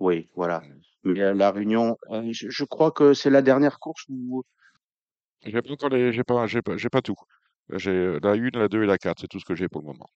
Oui, 0.00 0.28
voilà. 0.34 0.62
Mais 1.04 1.20
euh, 1.20 1.34
la 1.34 1.50
réunion, 1.50 1.96
euh, 2.10 2.28
je, 2.32 2.48
je 2.48 2.64
crois 2.64 2.90
que 2.90 3.14
c'est 3.14 3.30
la 3.30 3.42
dernière 3.42 3.78
course 3.78 4.04
où. 4.08 4.42
J'ai 5.44 5.60
pas 5.60 5.72
encore 5.72 5.90
les, 5.90 6.12
j'ai 6.12 6.24
pas, 6.24 6.46
j'ai 6.46 6.62
pas, 6.62 6.76
j'ai 6.76 6.88
pas 6.88 7.02
tout. 7.02 7.16
J'ai 7.70 8.18
la 8.22 8.34
une, 8.34 8.50
la 8.54 8.68
deux 8.68 8.82
et 8.82 8.86
la 8.86 8.98
quatre, 8.98 9.20
c'est 9.20 9.28
tout 9.28 9.40
ce 9.40 9.44
que 9.44 9.54
j'ai 9.54 9.68
pour 9.68 9.82
le 9.82 9.88
moment. 9.88 10.10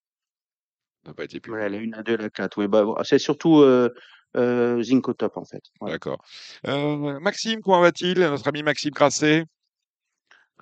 Ça 1.04 1.10
n'a 1.10 1.14
pas 1.14 1.24
été 1.24 1.40
publié. 1.40 1.60
Voilà, 1.60 1.76
la 1.78 1.82
1, 1.82 1.90
la 1.90 2.02
2, 2.02 2.16
la 2.16 2.30
4. 2.30 2.58
Oui, 2.58 2.68
bah, 2.68 2.84
c'est 3.04 3.18
surtout 3.18 3.60
euh, 3.60 3.90
euh, 4.36 4.82
Zincotop, 4.82 5.36
en 5.36 5.44
fait. 5.44 5.62
Voilà. 5.80 5.94
D'accord. 5.94 6.22
Euh, 6.66 7.20
Maxime, 7.20 7.60
comment 7.62 7.80
va-t-il? 7.80 8.18
Notre 8.18 8.48
ami 8.48 8.62
Maxime 8.62 8.90
Grasset 8.90 9.44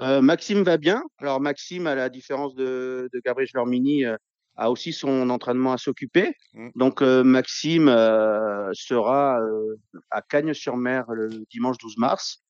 Euh, 0.00 0.20
Maxime 0.20 0.62
va 0.62 0.76
bien. 0.76 1.02
Alors, 1.18 1.40
Maxime, 1.40 1.86
à 1.86 1.94
la 1.94 2.08
différence 2.08 2.54
de, 2.54 3.08
de 3.12 3.20
Gabriel 3.24 3.48
Lormini, 3.54 4.04
euh, 4.04 4.16
a 4.56 4.70
aussi 4.70 4.92
son 4.92 5.30
entraînement 5.30 5.72
à 5.72 5.78
s'occuper. 5.78 6.34
Mm. 6.54 6.70
Donc, 6.74 7.02
euh, 7.02 7.22
Maxime 7.22 7.88
euh, 7.88 8.70
sera 8.72 9.40
euh, 9.40 9.76
à 10.10 10.22
Cagnes-sur-Mer 10.22 11.04
le 11.10 11.28
dimanche 11.50 11.78
12 11.78 11.98
mars. 11.98 12.42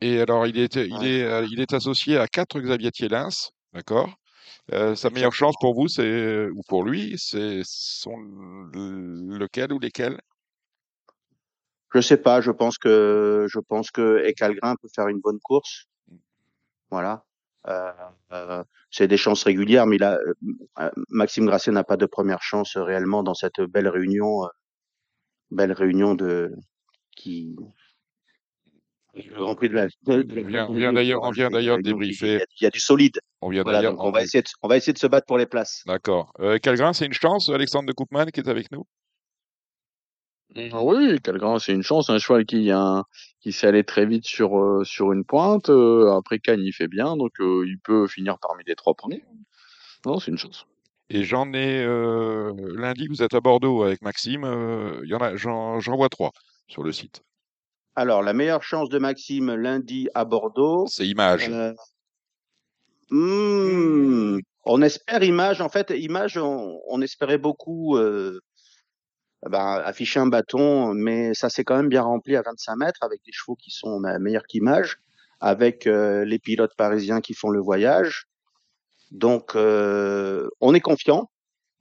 Et 0.00 0.20
alors, 0.20 0.46
il 0.46 0.58
est, 0.58 0.76
il 0.76 1.06
est, 1.06 1.46
il 1.50 1.60
est 1.60 1.72
associé 1.72 2.18
à 2.18 2.26
quatre 2.26 2.60
Xavier 2.60 2.90
Thielens, 2.90 3.50
d'accord? 3.72 4.12
Sa 4.70 5.10
meilleure 5.10 5.34
chance 5.34 5.54
pour 5.60 5.74
vous, 5.74 5.88
c'est 5.88 6.48
ou 6.48 6.60
pour 6.68 6.84
lui, 6.84 7.14
c'est 7.16 7.60
sont 7.64 8.16
lequel 8.74 9.72
ou 9.72 9.78
lesquels? 9.78 10.18
Je 11.94 12.00
sais 12.00 12.16
pas, 12.16 12.40
je 12.40 12.50
pense 12.50 12.76
que 12.76 13.46
je 13.48 13.60
pense 13.60 13.90
que 13.90 14.26
Ecalgrin 14.26 14.74
peut 14.82 14.88
faire 14.94 15.08
une 15.08 15.20
bonne 15.20 15.38
course. 15.38 15.86
Voilà. 16.90 17.24
Euh, 17.68 17.90
euh, 18.32 18.64
c'est 18.90 19.08
des 19.08 19.16
chances 19.16 19.44
régulières, 19.44 19.86
mais 19.86 20.02
a, 20.02 20.18
euh, 20.18 20.90
Maxime 21.08 21.46
Grasset 21.46 21.70
n'a 21.70 21.84
pas 21.84 21.96
de 21.96 22.06
première 22.06 22.42
chance 22.42 22.76
réellement 22.76 23.22
dans 23.22 23.34
cette 23.34 23.60
belle 23.60 23.88
réunion, 23.88 24.48
belle 25.50 25.72
réunion 25.72 26.14
de 26.14 26.52
qui 27.16 27.56
le 29.16 29.36
Grand 29.36 29.54
Prix 29.54 29.68
de 29.68 29.74
la. 29.74 29.86
de 29.86 30.66
On 30.68 30.74
vient, 30.74 30.92
d'ailleurs, 30.92 31.22
on 31.22 31.30
vient 31.30 31.50
d'ailleurs 31.50 31.78
débriefer. 31.78 32.44
Il 32.60 32.64
y, 32.64 32.66
a, 32.66 32.70
du 32.70 32.80
solide. 32.80 33.20
On 33.40 33.48
vient 33.48 33.62
Voilà, 33.62 33.78
d'ailleurs. 33.78 33.92
donc 33.92 34.04
on 34.04 34.10
va 34.10 34.22
essayer 34.22 34.42
de, 34.42 34.48
on 34.62 34.68
va 34.68 34.76
essayer 34.76 34.92
de 34.92 34.98
se 34.98 35.06
battre 35.06 35.26
pour 35.26 35.38
les 35.38 35.46
places. 35.46 35.82
D'accord. 35.86 36.32
Euh, 36.40 36.58
Calgrin, 36.58 36.92
c'est 36.92 37.06
une 37.06 37.12
chance, 37.12 37.48
Alexandre 37.48 37.86
de 37.86 37.92
Koopman 37.92 38.26
qui 38.26 38.40
est 38.40 38.48
avec 38.48 38.72
nous? 38.72 38.84
Ah 40.56 40.82
Oui, 40.82 41.18
Calgrin, 41.20 41.58
c'est 41.58 41.72
une 41.72 41.82
chance, 41.82 42.10
un 42.10 42.18
cheval 42.18 42.44
qui, 42.46 42.70
a 42.70 42.78
un- 42.78 43.04
qui 43.40 43.50
sait 43.52 43.66
aller 43.66 43.82
très 43.82 44.06
vite 44.06 44.24
sur, 44.24 44.56
euh, 44.58 44.84
sur 44.84 45.12
une 45.12 45.24
pointe. 45.24 45.68
euh, 45.68 46.12
après, 46.16 46.38
Cannes, 46.38 46.62
il 46.62 46.72
fait 46.72 46.86
bien, 46.88 47.16
donc 47.16 47.32
euh, 47.40 47.64
il 47.66 47.78
peut 47.78 48.06
finir 48.06 48.38
parmi 48.40 48.62
les 48.66 48.76
trois 48.76 48.94
premiers. 48.94 49.24
Non, 50.06 50.20
c'est 50.20 50.30
une 50.30 50.38
chance. 50.38 50.66
Et 51.10 51.24
j'en 51.24 51.52
ai 51.52 51.82
euh, 51.84 52.52
lundi, 52.76 53.08
vous 53.08 53.22
êtes 53.22 53.34
à 53.34 53.40
Bordeaux 53.40 53.82
avec 53.82 54.00
Maxime. 54.02 54.44
euh, 54.44 55.00
Il 55.02 55.10
y 55.10 55.14
en 55.14 55.18
a, 55.18 55.34
j'en 55.36 55.80
j'en 55.80 55.96
vois 55.96 56.08
trois 56.08 56.30
sur 56.68 56.82
le 56.82 56.92
site. 56.92 57.22
Alors, 57.96 58.22
la 58.22 58.32
meilleure 58.32 58.62
chance 58.62 58.88
de 58.88 58.98
Maxime 58.98 59.54
lundi 59.54 60.08
à 60.14 60.24
Bordeaux. 60.24 60.86
C'est 60.88 61.06
Image. 61.06 61.48
Euh, 61.50 61.72
hmm, 63.10 64.38
on 64.64 64.82
espère 64.82 65.22
Image. 65.22 65.60
En 65.60 65.68
fait, 65.68 65.90
Image, 65.96 66.38
on, 66.38 66.80
on 66.88 67.02
espérait 67.02 67.38
beaucoup 67.38 67.96
euh, 67.96 68.40
ben, 69.48 69.82
afficher 69.84 70.20
un 70.20 70.26
bâton, 70.26 70.94
mais 70.94 71.34
ça 71.34 71.50
s'est 71.50 71.64
quand 71.64 71.76
même 71.76 71.88
bien 71.88 72.02
rempli 72.02 72.36
à 72.36 72.42
25 72.42 72.76
mètres 72.76 73.02
avec 73.02 73.20
des 73.24 73.32
chevaux 73.32 73.56
qui 73.56 73.70
sont 73.70 74.00
meilleurs 74.20 74.44
qu'Image, 74.46 74.98
avec 75.40 75.86
euh, 75.86 76.24
les 76.24 76.38
pilotes 76.38 76.74
parisiens 76.76 77.20
qui 77.20 77.34
font 77.34 77.50
le 77.50 77.60
voyage. 77.60 78.26
Donc, 79.10 79.56
euh, 79.56 80.48
on 80.60 80.74
est 80.74 80.80
confiant, 80.80 81.30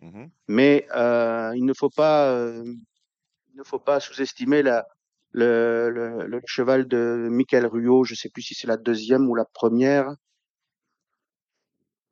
Mhm. 0.01 0.31
mais 0.47 0.87
euh, 0.95 1.53
il 1.55 1.65
ne 1.65 1.73
faut 1.73 1.89
pas, 1.89 2.31
euh, 2.31 2.63
il 3.53 3.57
ne 3.57 3.63
faut 3.63 3.79
pas 3.79 3.99
sous-estimer 3.99 4.63
la, 4.63 4.87
le, 5.31 5.89
le, 5.89 6.27
le 6.27 6.41
cheval 6.45 6.87
de 6.87 7.27
Michael 7.31 7.65
Ruot. 7.67 8.03
Je 8.05 8.15
sais 8.15 8.29
plus 8.29 8.41
si 8.43 8.55
c'est 8.55 8.67
la 8.67 8.77
deuxième 8.77 9.29
ou 9.29 9.35
la 9.35 9.45
première. 9.45 10.15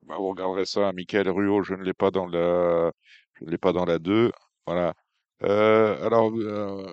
Bah, 0.02 0.16
vous 0.18 0.28
regarderez 0.30 0.64
ça, 0.64 0.92
Michael 0.92 1.28
Ruot, 1.28 1.62
je 1.62 1.74
ne 1.74 1.82
l'ai 1.82 1.94
pas 1.94 2.10
dans 2.10 2.26
la, 2.26 2.92
je 3.34 3.44
ne 3.44 3.50
l'ai 3.50 3.58
pas 3.58 3.72
dans 3.72 3.84
la 3.84 3.98
2. 3.98 4.32
Voilà. 4.66 4.94
Euh, 5.44 6.06
alors, 6.06 6.30
euh, 6.36 6.86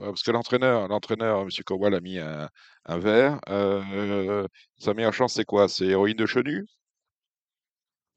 parce 0.00 0.22
que 0.22 0.30
l'entraîneur, 0.30 0.88
l'entraîneur, 0.88 1.40
M. 1.42 1.48
Kowal, 1.66 1.94
a 1.94 2.00
mis 2.00 2.18
un, 2.18 2.48
un 2.84 2.98
verre. 2.98 3.40
Euh, 3.48 4.46
sa 4.78 4.94
meilleure 4.94 5.14
chance, 5.14 5.34
c'est 5.34 5.44
quoi? 5.44 5.68
C'est 5.68 5.86
Héroïne 5.86 6.16
de 6.16 6.26
Chenu? 6.26 6.64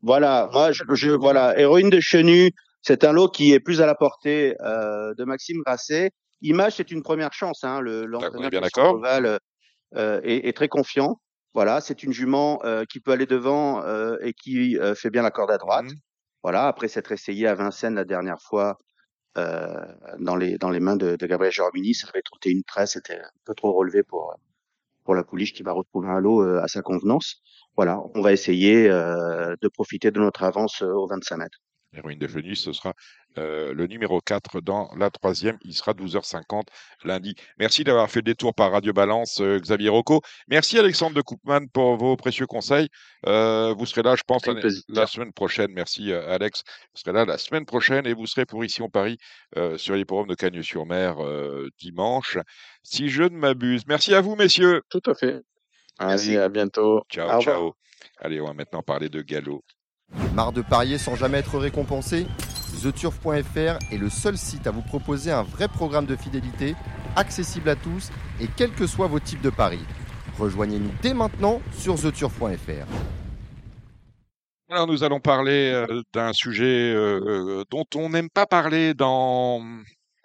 Voilà, 0.02 0.50
moi, 0.52 0.72
je, 0.72 0.84
je- 0.94 1.12
voilà, 1.12 1.58
héroïne 1.60 1.90
de 1.90 2.00
Chenu, 2.00 2.52
c'est 2.82 3.04
un 3.04 3.12
lot 3.12 3.28
qui 3.30 3.54
est 3.54 3.60
plus 3.60 3.82
à 3.82 3.86
la 3.86 3.96
portée 3.96 4.56
euh, 4.62 5.14
de 5.16 5.24
Maxime 5.24 5.62
Grasset. 5.66 6.12
Image, 6.42 6.74
c'est 6.78 6.92
une 6.92 7.04
première 7.04 7.34
chance. 7.34 7.64
Hein, 7.64 7.82
le, 7.82 8.02
on 8.02 8.04
est 8.04 8.08
l'entraîneur 8.08 8.50
bien 8.50 8.62
Christian 8.62 8.84
d'accord. 8.84 8.96
Koval, 8.96 9.40
euh, 9.96 10.22
est, 10.24 10.48
est 10.48 10.54
très 10.54 10.68
confiant. 10.68 11.20
Voilà, 11.54 11.82
c'est 11.82 12.04
une 12.04 12.14
jument 12.14 12.62
euh, 12.64 12.86
qui 12.86 13.00
peut 13.00 13.12
aller 13.12 13.26
devant 13.26 13.84
euh, 13.84 14.16
et 14.22 14.34
qui 14.34 14.78
euh, 14.78 14.96
fait 14.96 15.10
bien 15.10 15.22
la 15.22 15.32
corde 15.32 15.52
à 15.52 15.58
droite. 15.58 15.86
Mhm. 15.86 15.96
Voilà, 16.44 16.68
après 16.68 16.88
s'être 16.88 17.12
essayé 17.12 17.46
à 17.48 17.54
Vincennes 17.56 17.96
la 17.96 18.06
dernière 18.06 18.42
fois 18.42 18.80
euh, 19.38 19.86
dans 20.20 20.36
les 20.36 20.58
dans 20.58 20.70
les 20.70 20.80
mains 20.80 20.96
de, 20.98 21.16
Gabriel 21.16 21.54
Germini, 21.54 21.94
ça 21.94 22.08
avait 22.10 22.22
trotté 22.22 22.50
une 22.50 22.64
tresse, 22.64 22.94
c'était 22.94 23.20
un 23.20 23.30
peu 23.46 23.54
trop 23.56 23.74
relevé 23.74 24.04
pour 24.04 24.36
la 25.16 25.24
pouliche 25.24 25.54
qui 25.54 25.64
va 25.64 25.74
retrouver 25.74 26.10
un 26.10 26.20
lot 26.20 26.42
euh, 26.42 26.62
à 26.62 26.68
sa 26.68 26.82
convenance. 26.82 27.42
Voilà, 27.76 28.00
on 28.16 28.22
va 28.22 28.34
essayer 28.34 28.90
euh, 28.90 29.56
de 29.62 29.68
profiter 29.68 30.12
de 30.12 30.20
notre 30.20 30.44
avance 30.44 30.82
aux 30.82 31.08
25 31.08 31.38
mètres. 31.38 31.60
Héroïne 31.94 32.20
de 32.20 32.28
Chenu, 32.28 32.56
ce 32.56 32.72
sera 32.72 32.94
euh, 33.38 33.74
le 33.74 33.88
numéro 33.88 34.22
4 34.22 34.62
dans 34.62 34.90
la 34.98 35.10
troisième. 35.10 35.58
Il 35.66 35.74
sera 35.74 35.94
12h50 35.94 36.64
lundi. 37.04 37.36
Merci 37.58 37.84
d'avoir 37.84 38.10
fait 38.10 38.20
le 38.20 38.24
détour 38.24 38.54
par 38.54 38.72
Radio 38.72 38.94
Balance, 38.94 39.42
euh, 39.42 39.60
Xavier 39.60 39.90
Rocco. 39.90 40.22
Merci 40.48 40.80
Alexandre 40.80 41.16
de 41.16 41.22
Koopman 41.22 41.68
pour 41.68 41.98
vos 41.98 42.16
précieux 42.16 42.48
conseils. 42.48 42.88
Euh, 43.28 43.74
vous 43.78 43.86
serez 43.86 44.04
là, 44.04 44.16
je 44.16 44.24
pense, 44.26 44.44
la, 44.88 45.08
semaine 45.08 45.34
prochaine. 45.34 45.72
Merci 45.74 46.14
Alex. 46.14 46.64
Vous 46.94 47.02
serez 47.02 47.14
là 47.14 47.26
la 47.26 47.38
semaine 47.38 47.66
prochaine 47.66 48.08
et 48.08 48.14
vous 48.14 48.26
serez 48.26 48.46
pour 48.46 48.64
ici 48.64 48.82
en 48.82 48.90
Paris 48.90 49.18
sur 49.78 49.96
l'hipporome 49.96 50.28
de 50.28 50.36
Cagnes-sur-Mer 50.36 51.18
dimanche, 51.80 52.38
si 52.84 53.10
je 53.10 53.24
ne 53.24 53.38
m'abuse. 53.38 53.86
Merci 53.88 54.14
à 54.14 54.22
vous, 54.22 54.36
messieurs. 54.36 54.82
Tout 54.90 55.02
à 55.06 55.14
fait. 55.14 55.42
Allez, 56.00 56.38
à 56.38 56.50
bientôt. 56.50 57.04
Ciao, 57.10 57.42
ciao. 57.42 57.74
Allez, 58.18 58.42
on 58.42 58.48
va 58.48 58.54
maintenant 58.54 58.82
parler 58.82 59.10
de 59.10 59.22
galop. 59.22 59.64
Marre 60.34 60.52
de 60.52 60.62
parier 60.62 60.98
sans 60.98 61.16
jamais 61.16 61.40
être 61.40 61.58
récompensé 61.58 62.26
TheTurf.fr 62.82 63.78
est 63.92 63.98
le 63.98 64.10
seul 64.10 64.38
site 64.38 64.66
à 64.66 64.72
vous 64.72 64.82
proposer 64.82 65.32
un 65.32 65.44
vrai 65.44 65.68
programme 65.68 66.06
de 66.06 66.16
fidélité, 66.16 66.76
accessible 67.16 67.70
à 67.70 67.76
tous 67.76 68.10
et 68.40 68.48
quels 68.48 68.72
que 68.72 68.88
soient 68.88 69.08
vos 69.08 69.20
types 69.20 69.42
de 69.42 69.50
paris. 69.50 69.84
Rejoignez-nous 70.40 70.92
dès 71.02 71.14
maintenant 71.14 71.62
sur 71.74 71.96
TheTurf.fr. 72.00 72.88
Alors, 74.70 74.88
nous 74.88 75.04
allons 75.04 75.20
parler 75.20 75.72
euh, 75.74 76.02
d'un 76.14 76.32
sujet 76.32 76.94
euh, 76.94 77.20
euh, 77.26 77.64
dont 77.70 77.86
on 77.96 78.10
n'aime 78.10 78.30
pas 78.30 78.46
parler 78.46 78.94
dans, 78.94 79.60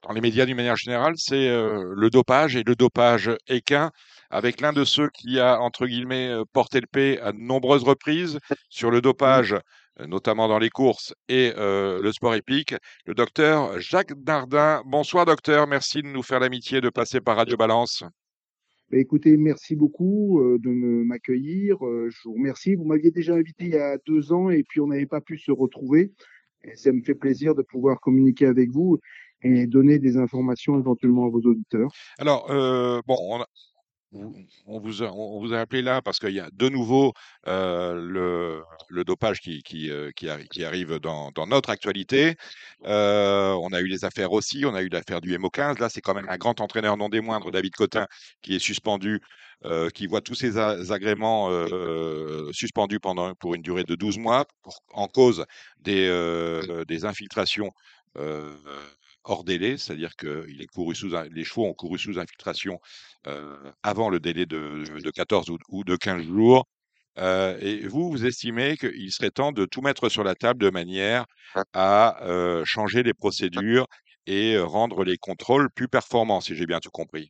dans 0.07 0.13
les 0.15 0.21
médias 0.21 0.47
d'une 0.47 0.57
manière 0.57 0.77
générale, 0.77 1.15
c'est 1.17 1.49
le 1.49 2.11
dopage 2.11 2.55
et 2.55 2.63
le 2.63 2.77
dopage 2.77 3.33
équin, 3.49 3.91
avec 4.31 4.61
l'un 4.61 4.73
de 4.73 4.85
ceux 4.85 5.09
qui 5.11 5.39
a, 5.41 5.61
entre 5.61 5.87
guillemets, 5.87 6.29
euh, 6.29 6.45
porté 6.53 6.81
le 6.81 6.87
paix 6.87 7.19
à 7.21 7.33
de 7.33 7.39
nombreuses 7.39 7.85
reprises 7.85 8.39
sur 8.69 8.91
le 8.91 9.01
dopage, 9.01 9.55
euh, 10.01 10.07
notamment 10.07 10.49
dans 10.49 10.59
les 10.59 10.71
courses 10.71 11.15
et 11.29 11.53
euh, 11.57 12.01
le 12.03 12.13
sport 12.13 12.35
épique, 12.35 12.75
le 13.07 13.15
docteur 13.15 13.81
Jacques 13.81 14.15
Dardin. 14.23 14.83
Bonsoir, 14.87 15.25
docteur. 15.27 15.67
Merci 15.67 16.03
de 16.03 16.09
nous 16.09 16.23
faire 16.23 16.41
l'amitié 16.41 16.81
de 16.81 16.89
passer 16.91 17.21
par 17.21 17.37
Radio 17.37 17.57
Balance. 17.57 18.03
Bah, 18.91 18.99
écoutez, 18.99 19.37
merci 19.37 19.75
beaucoup 19.75 20.41
de 20.63 20.71
m'accueillir. 21.05 21.77
Je 21.81 22.17
vous 22.25 22.35
remercie. 22.35 22.77
Vous 22.77 22.85
m'aviez 22.85 23.11
déjà 23.11 23.35
invité 23.35 23.65
il 23.65 23.71
y 23.71 23.79
a 23.79 23.99
deux 24.07 24.33
ans 24.33 24.49
et 24.51 24.63
puis 24.63 24.81
on 24.81 24.87
n'avait 24.87 25.07
pas 25.07 25.21
pu 25.21 25.39
se 25.39 25.51
retrouver. 25.51 26.13
Et 26.63 26.77
ça 26.77 26.93
me 26.93 27.03
fait 27.03 27.15
plaisir 27.15 27.55
de 27.55 27.63
pouvoir 27.63 27.99
communiquer 28.01 28.47
avec 28.47 28.71
vous 28.71 28.99
et 29.43 29.67
donner 29.67 29.99
des 29.99 30.17
informations 30.17 30.79
éventuellement 30.79 31.27
à 31.27 31.31
vos 31.31 31.41
auditeurs. 31.41 31.91
Alors, 32.19 32.51
euh, 32.51 33.01
bon, 33.07 33.17
on, 33.21 33.37
a- 33.41 33.47
vous- 33.47 33.76
on 34.13 34.81
vous 34.81 35.03
a, 35.03 35.07
on 35.07 35.41
vous 35.41 35.53
a 35.53 35.61
appelé 35.61 35.83
là 35.83 36.01
parce 36.03 36.19
qu'il 36.19 36.31
y 36.31 36.41
a 36.41 36.49
de 36.53 36.69
nouveau 36.69 37.13
euh, 37.47 38.63
le, 38.89 39.05
dopage 39.05 39.41
qui, 39.41 39.91
euh, 39.91 40.11
arrive 40.65 40.99
dans, 40.99 41.33
notre 41.47 41.71
actualité. 41.71 42.35
Euh, 42.85 43.53
on 43.53 43.73
a 43.73 43.81
eu 43.81 43.87
les 43.87 44.05
affaires 44.05 44.33
aussi, 44.33 44.65
on 44.65 44.75
a 44.75 44.83
eu 44.83 44.89
l'affaire 44.89 45.21
du 45.21 45.37
MO15. 45.37 45.81
Là, 45.81 45.89
c'est 45.89 46.01
quand 46.01 46.15
même 46.15 46.29
un 46.29 46.37
grand 46.37 46.61
entraîneur, 46.61 46.97
non 46.97 47.09
des 47.09 47.21
moindres, 47.21 47.51
David 47.51 47.75
Cotin, 47.75 48.07
qui 48.43 48.55
est 48.55 48.61
suspendu, 48.61 49.21
qui 49.95 50.07
voit 50.07 50.21
tous 50.21 50.35
ses 50.35 50.59
agréments 50.59 51.51
suspendus 52.53 53.01
pour 53.01 53.55
une 53.55 53.63
durée 53.63 53.85
de 53.85 53.95
12 53.95 54.19
mois 54.19 54.45
en 54.93 55.09
cause 55.09 55.45
des 55.81 57.05
infiltrations. 57.05 57.73
Hors 59.27 59.45
délai, 59.45 59.77
c'est-à-dire 59.77 60.17
que 60.17 60.47
il 60.49 60.63
est 60.63 60.67
couru 60.67 60.95
sous 60.95 61.15
un- 61.17 61.29
les 61.29 61.45
chevaux 61.45 61.67
ont 61.67 61.75
couru 61.75 61.99
sous 61.99 62.19
infiltration 62.19 62.81
euh, 63.27 63.57
avant 63.83 64.09
le 64.11 64.21
délai 64.21 64.47
de, 64.47 64.85
de 65.03 65.11
14 65.11 65.51
ou, 65.51 65.59
ou 65.69 65.85
de 65.85 65.97
15 65.97 66.23
jours. 66.25 66.67
Euh, 67.19 67.57
et 67.61 67.87
vous, 67.89 68.11
vous 68.11 68.27
estimez 68.27 68.77
qu'il 68.77 69.11
serait 69.11 69.31
temps 69.31 69.53
de 69.53 69.65
tout 69.65 69.81
mettre 69.81 70.09
sur 70.09 70.23
la 70.25 70.35
table 70.35 70.61
de 70.63 70.71
manière 70.71 71.25
à 71.73 72.23
euh, 72.25 72.63
changer 72.65 73.03
les 73.03 73.15
procédures 73.15 73.87
et 74.27 74.59
rendre 74.59 75.05
les 75.05 75.17
contrôles 75.17 75.71
plus 75.71 75.89
performants, 75.89 76.41
si 76.41 76.55
j'ai 76.55 76.67
bien 76.67 76.81
tout 76.81 76.91
compris. 76.91 77.29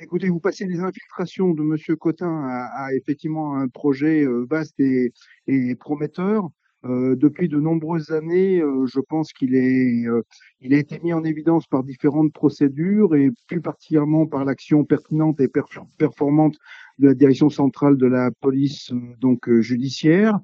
Écoutez, 0.00 0.28
vous 0.30 0.40
passez 0.40 0.64
les 0.66 0.80
infiltrations 0.80 1.52
de 1.52 1.62
Monsieur 1.62 1.94
Cotin 1.96 2.42
à, 2.48 2.86
à 2.86 2.94
effectivement 2.94 3.56
un 3.56 3.68
projet 3.68 4.24
vaste 4.48 4.80
et, 4.80 5.12
et 5.46 5.74
prometteur. 5.74 6.48
Euh, 6.84 7.16
depuis 7.16 7.48
de 7.48 7.58
nombreuses 7.58 8.10
années, 8.10 8.60
euh, 8.60 8.84
je 8.86 9.00
pense 9.00 9.32
qu'il 9.32 9.54
est, 9.54 10.06
euh, 10.06 10.22
il 10.60 10.74
a 10.74 10.78
été 10.78 11.00
mis 11.02 11.14
en 11.14 11.24
évidence 11.24 11.66
par 11.66 11.82
différentes 11.82 12.32
procédures 12.32 13.14
et 13.14 13.30
plus 13.48 13.62
particulièrement 13.62 14.26
par 14.26 14.44
l'action 14.44 14.84
pertinente 14.84 15.40
et 15.40 15.48
performante 15.48 16.56
de 16.98 17.08
la 17.08 17.14
direction 17.14 17.48
centrale 17.48 17.96
de 17.96 18.06
la 18.06 18.30
police 18.40 18.92
donc 19.20 19.50
judiciaire. 19.60 20.38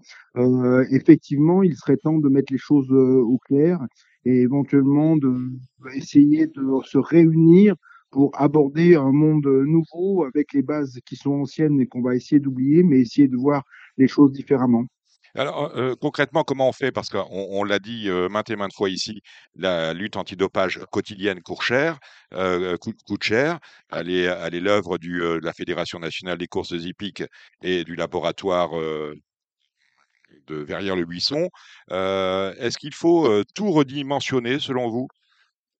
effectivement, 0.90 1.62
il 1.62 1.76
serait 1.76 1.96
temps 1.96 2.18
de 2.18 2.28
mettre 2.28 2.52
les 2.52 2.58
choses 2.58 2.90
au 2.90 3.38
clair 3.38 3.80
et 4.24 4.40
éventuellement 4.40 5.16
de 5.16 5.34
essayer 5.94 6.46
de 6.46 6.62
se 6.84 6.98
réunir 6.98 7.74
pour 8.10 8.30
aborder 8.34 8.96
un 8.96 9.12
monde 9.12 9.46
nouveau 9.46 10.24
avec 10.24 10.52
les 10.52 10.62
bases 10.62 10.98
qui 11.06 11.16
sont 11.16 11.32
anciennes 11.32 11.80
et 11.80 11.86
qu'on 11.86 12.02
va 12.02 12.16
essayer 12.16 12.40
d'oublier, 12.40 12.82
mais 12.82 13.00
essayer 13.00 13.28
de 13.28 13.36
voir 13.36 13.62
les 13.96 14.08
choses 14.08 14.32
différemment. 14.32 14.86
Alors, 15.34 15.76
euh, 15.76 15.94
concrètement, 15.94 16.42
comment 16.42 16.68
on 16.68 16.72
fait? 16.72 16.90
Parce 16.90 17.08
qu'on 17.08 17.26
on, 17.30 17.64
l'a 17.64 17.78
dit 17.78 18.08
euh, 18.08 18.28
maintes 18.28 18.50
et 18.50 18.56
maintes 18.56 18.74
fois 18.74 18.90
ici, 18.90 19.22
la 19.54 19.94
lutte 19.94 20.16
antidopage 20.16 20.80
quotidienne 20.90 21.40
coûte 21.40 21.62
cher. 21.62 21.98
Euh, 22.34 22.76
coûte, 22.78 23.22
cher. 23.22 23.60
Elle 23.90 24.10
est 24.10 24.60
l'œuvre 24.60 24.98
de 24.98 25.40
la 25.42 25.52
Fédération 25.52 25.98
nationale 25.98 26.38
des 26.38 26.48
courses 26.48 26.72
hippiques 26.72 27.22
et 27.62 27.84
du 27.84 27.94
laboratoire 27.94 28.70
de 28.72 30.54
Verrières-le-Buisson. 30.56 31.48
Est-ce 31.90 32.78
qu'il 32.78 32.94
faut 32.94 33.44
tout 33.54 33.70
redimensionner, 33.70 34.58
selon 34.58 34.88
vous, 34.88 35.08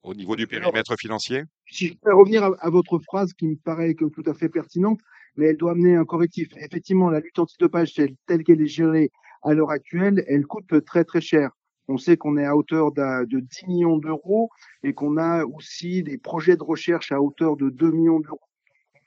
au 0.02 0.14
niveau 0.14 0.36
du 0.36 0.46
périmètre 0.46 0.96
financier? 0.96 1.42
Si 1.66 1.88
je 1.88 1.94
peux 2.02 2.14
revenir 2.14 2.44
à, 2.44 2.70
votre 2.70 2.98
phrase 3.00 3.32
qui 3.32 3.48
me 3.48 3.56
paraît 3.56 3.94
tout 3.94 4.24
à 4.26 4.34
fait 4.34 4.48
pertinente, 4.48 5.00
mais 5.36 5.46
elle 5.46 5.56
doit 5.56 5.72
amener 5.72 5.96
un 5.96 6.04
correctif. 6.04 6.48
Effectivement, 6.56 7.10
la 7.10 7.20
lutte 7.20 7.38
antidopage 7.38 7.94
telle 7.94 8.44
qu'elle 8.44 8.60
est 8.60 8.66
gérée 8.66 9.10
à 9.42 9.54
l'heure 9.54 9.70
actuelle, 9.70 10.24
elle 10.28 10.46
coûte 10.46 10.84
très 10.84 11.04
très 11.04 11.20
cher. 11.20 11.50
On 11.88 11.98
sait 11.98 12.16
qu'on 12.16 12.36
est 12.36 12.44
à 12.44 12.56
hauteur 12.56 12.92
de 12.92 13.40
10 13.40 13.66
millions 13.66 13.96
d'euros 13.96 14.50
et 14.84 14.94
qu'on 14.94 15.16
a 15.16 15.44
aussi 15.44 16.02
des 16.02 16.18
projets 16.18 16.56
de 16.56 16.62
recherche 16.62 17.10
à 17.10 17.20
hauteur 17.20 17.56
de 17.56 17.68
2 17.68 17.90
millions 17.90 18.20
d'euros. 18.20 18.40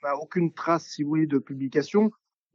On 0.02 0.06
n'a 0.06 0.16
aucune 0.16 0.52
trace, 0.52 0.86
si 0.86 1.02
vous 1.02 1.08
voulez, 1.08 1.26
de 1.26 1.38
publication. 1.38 2.10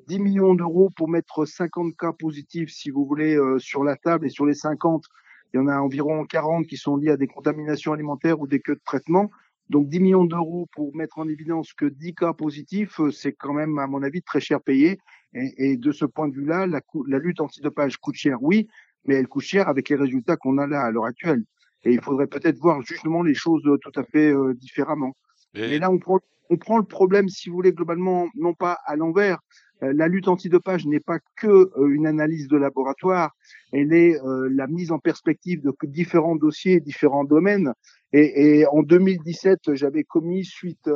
10 0.07 0.19
millions 0.19 0.53
d'euros 0.53 0.91
pour 0.95 1.09
mettre 1.09 1.45
50 1.45 1.95
cas 1.97 2.13
positifs, 2.13 2.69
si 2.69 2.89
vous 2.89 3.05
voulez, 3.05 3.35
euh, 3.35 3.59
sur 3.59 3.83
la 3.83 3.95
table 3.95 4.27
et 4.27 4.29
sur 4.29 4.45
les 4.45 4.53
50, 4.53 5.05
il 5.53 5.57
y 5.57 5.59
en 5.59 5.67
a 5.67 5.79
environ 5.79 6.25
40 6.25 6.67
qui 6.67 6.77
sont 6.77 6.95
liés 6.95 7.09
à 7.09 7.17
des 7.17 7.27
contaminations 7.27 7.93
alimentaires 7.93 8.39
ou 8.39 8.47
des 8.47 8.59
queues 8.59 8.75
de 8.75 8.81
traitement. 8.85 9.31
Donc 9.69 9.87
10 9.89 9.99
millions 9.99 10.25
d'euros 10.25 10.67
pour 10.73 10.95
mettre 10.95 11.19
en 11.19 11.27
évidence 11.27 11.73
que 11.73 11.85
10 11.85 12.15
cas 12.15 12.33
positifs, 12.33 12.99
euh, 12.99 13.11
c'est 13.11 13.33
quand 13.33 13.53
même, 13.53 13.77
à 13.79 13.87
mon 13.87 14.03
avis, 14.03 14.21
très 14.21 14.39
cher 14.39 14.61
payé. 14.61 14.99
Et, 15.33 15.71
et 15.71 15.77
de 15.77 15.91
ce 15.91 16.05
point 16.05 16.27
de 16.27 16.33
vue-là, 16.33 16.65
la, 16.67 16.81
la, 17.07 17.19
lutte 17.19 17.39
antidopage 17.39 17.97
coûte 17.97 18.15
cher, 18.15 18.41
oui, 18.41 18.67
mais 19.05 19.15
elle 19.15 19.27
coûte 19.27 19.43
cher 19.43 19.67
avec 19.67 19.89
les 19.89 19.95
résultats 19.95 20.37
qu'on 20.37 20.57
a 20.57 20.67
là 20.67 20.81
à 20.81 20.91
l'heure 20.91 21.05
actuelle. 21.05 21.43
Et 21.83 21.93
il 21.93 22.01
faudrait 22.01 22.27
peut-être 22.27 22.57
voir 22.57 22.81
justement 22.81 23.23
les 23.23 23.35
choses 23.35 23.65
euh, 23.65 23.77
tout 23.77 23.97
à 23.99 24.03
fait 24.03 24.33
euh, 24.33 24.53
différemment. 24.55 25.15
Et... 25.53 25.79
là, 25.79 25.91
on 25.91 25.99
prend, 25.99 26.19
on 26.49 26.57
prend 26.57 26.77
le 26.77 26.83
problème, 26.83 27.29
si 27.29 27.49
vous 27.49 27.55
voulez, 27.55 27.71
globalement, 27.71 28.27
non 28.35 28.53
pas 28.53 28.77
à 28.85 28.95
l'envers. 28.95 29.39
la 29.81 30.07
lutte 30.07 30.27
antidopage 30.27 30.85
n'est 30.85 30.99
pas 30.99 31.19
que 31.37 31.69
une 31.87 32.05
analyse 32.05 32.47
de 32.47 32.57
laboratoire, 32.57 33.35
elle 33.71 33.93
est 33.93 34.19
la 34.49 34.67
mise 34.67 34.91
en 34.91 34.99
perspective 34.99 35.61
de 35.61 35.71
différents 35.83 36.35
dossiers, 36.35 36.81
différents 36.81 37.23
domaines. 37.23 37.71
Et, 38.11 38.59
et 38.59 38.67
en 38.67 38.83
2017, 38.83 39.75
j'avais 39.75 40.03
commis, 40.03 40.43
suite 40.43 40.89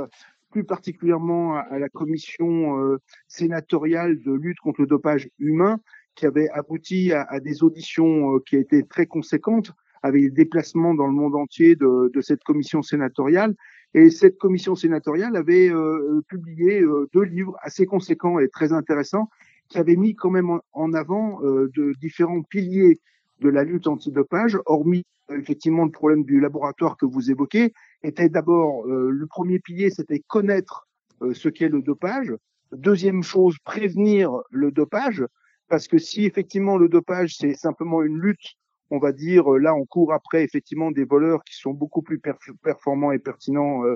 plus 0.54 0.64
particulièrement 0.64 1.56
à, 1.56 1.80
la 1.80 1.90
commission 1.90 2.80
euh, 2.80 3.00
sénatoriale 3.28 4.22
de 4.22 4.32
lutte 4.32 4.60
contre 4.60 4.82
le 4.82 4.88
dopage 4.88 5.28
humain, 5.40 5.80
qui 6.14 6.28
avait 6.28 6.48
abouti 6.50 7.12
à, 7.12 7.40
des 7.40 7.64
auditions 7.64 8.36
euh, 8.36 8.40
qui 8.48 8.58
étaient 8.58 8.84
très 8.84 9.08
conséquentes, 9.08 9.72
avec 10.04 10.22
des 10.22 10.30
déplacements 10.30 10.94
dans 10.94 11.08
le 11.08 11.14
monde 11.14 11.36
entier 11.36 11.76
de, 11.76 12.12
de 12.14 12.22
cette 12.22 12.44
commission 12.44 12.84
sénatoriale. 12.84 13.56
Et 13.96 14.12
cette 14.12 14.38
commission 14.38 14.76
sénatoriale 14.76 15.36
avait 15.36 15.70
euh, 15.70 16.22
publié 16.28 16.84
deux 17.14 17.24
livres 17.24 17.56
assez 17.64 17.88
conséquents 17.88 18.38
et 18.38 18.48
très 18.48 18.74
intéressants, 18.74 19.30
qui 19.70 19.80
avaient 19.80 19.96
mis 19.96 20.14
quand 20.14 20.30
même 20.30 20.60
en 20.74 20.94
avant 20.94 21.40
de 21.42 21.94
différents 22.00 22.44
piliers 22.44 23.00
de 23.40 23.50
la 23.50 23.64
lutte 23.64 23.88
antidopage, 23.88 24.60
hormis 24.66 25.04
effectivement 25.32 25.86
le 25.86 25.92
problème 25.92 26.24
du 26.24 26.40
laboratoire 26.40 26.98
que 26.98 27.06
vous 27.06 27.32
évoquez, 27.32 27.74
était 28.04 28.30
d'abord 28.30 28.86
euh, 28.86 29.10
le 29.10 29.28
premier 29.28 29.60
pilier, 29.60 29.90
c'était 29.90 30.20
connaître 30.20 30.88
euh, 31.22 31.34
ce 31.34 31.50
qu'est 31.50 31.70
le 31.70 31.82
dopage. 31.82 32.34
Deuxième 32.72 33.24
chose, 33.24 33.58
prévenir 33.64 34.32
le 34.50 34.72
dopage, 34.72 35.24
parce 35.70 35.88
que 35.88 35.98
si 35.98 36.26
effectivement 36.26 36.78
le 36.78 36.90
dopage 36.90 37.36
c'est 37.38 37.54
simplement 37.54 38.02
une 38.04 38.20
lutte, 38.20 38.56
on 38.90 39.00
va 39.00 39.12
dire 39.12 39.50
là 39.52 39.76
on 39.76 39.86
court 39.86 40.14
après 40.14 40.44
effectivement 40.44 40.92
des 40.92 41.06
voleurs 41.06 41.44
qui 41.44 41.56
sont 41.56 41.74
beaucoup 41.74 42.02
plus 42.02 42.20
performants 42.62 43.12
et 43.12 43.20
pertinents 43.20 43.84
euh, 43.86 43.96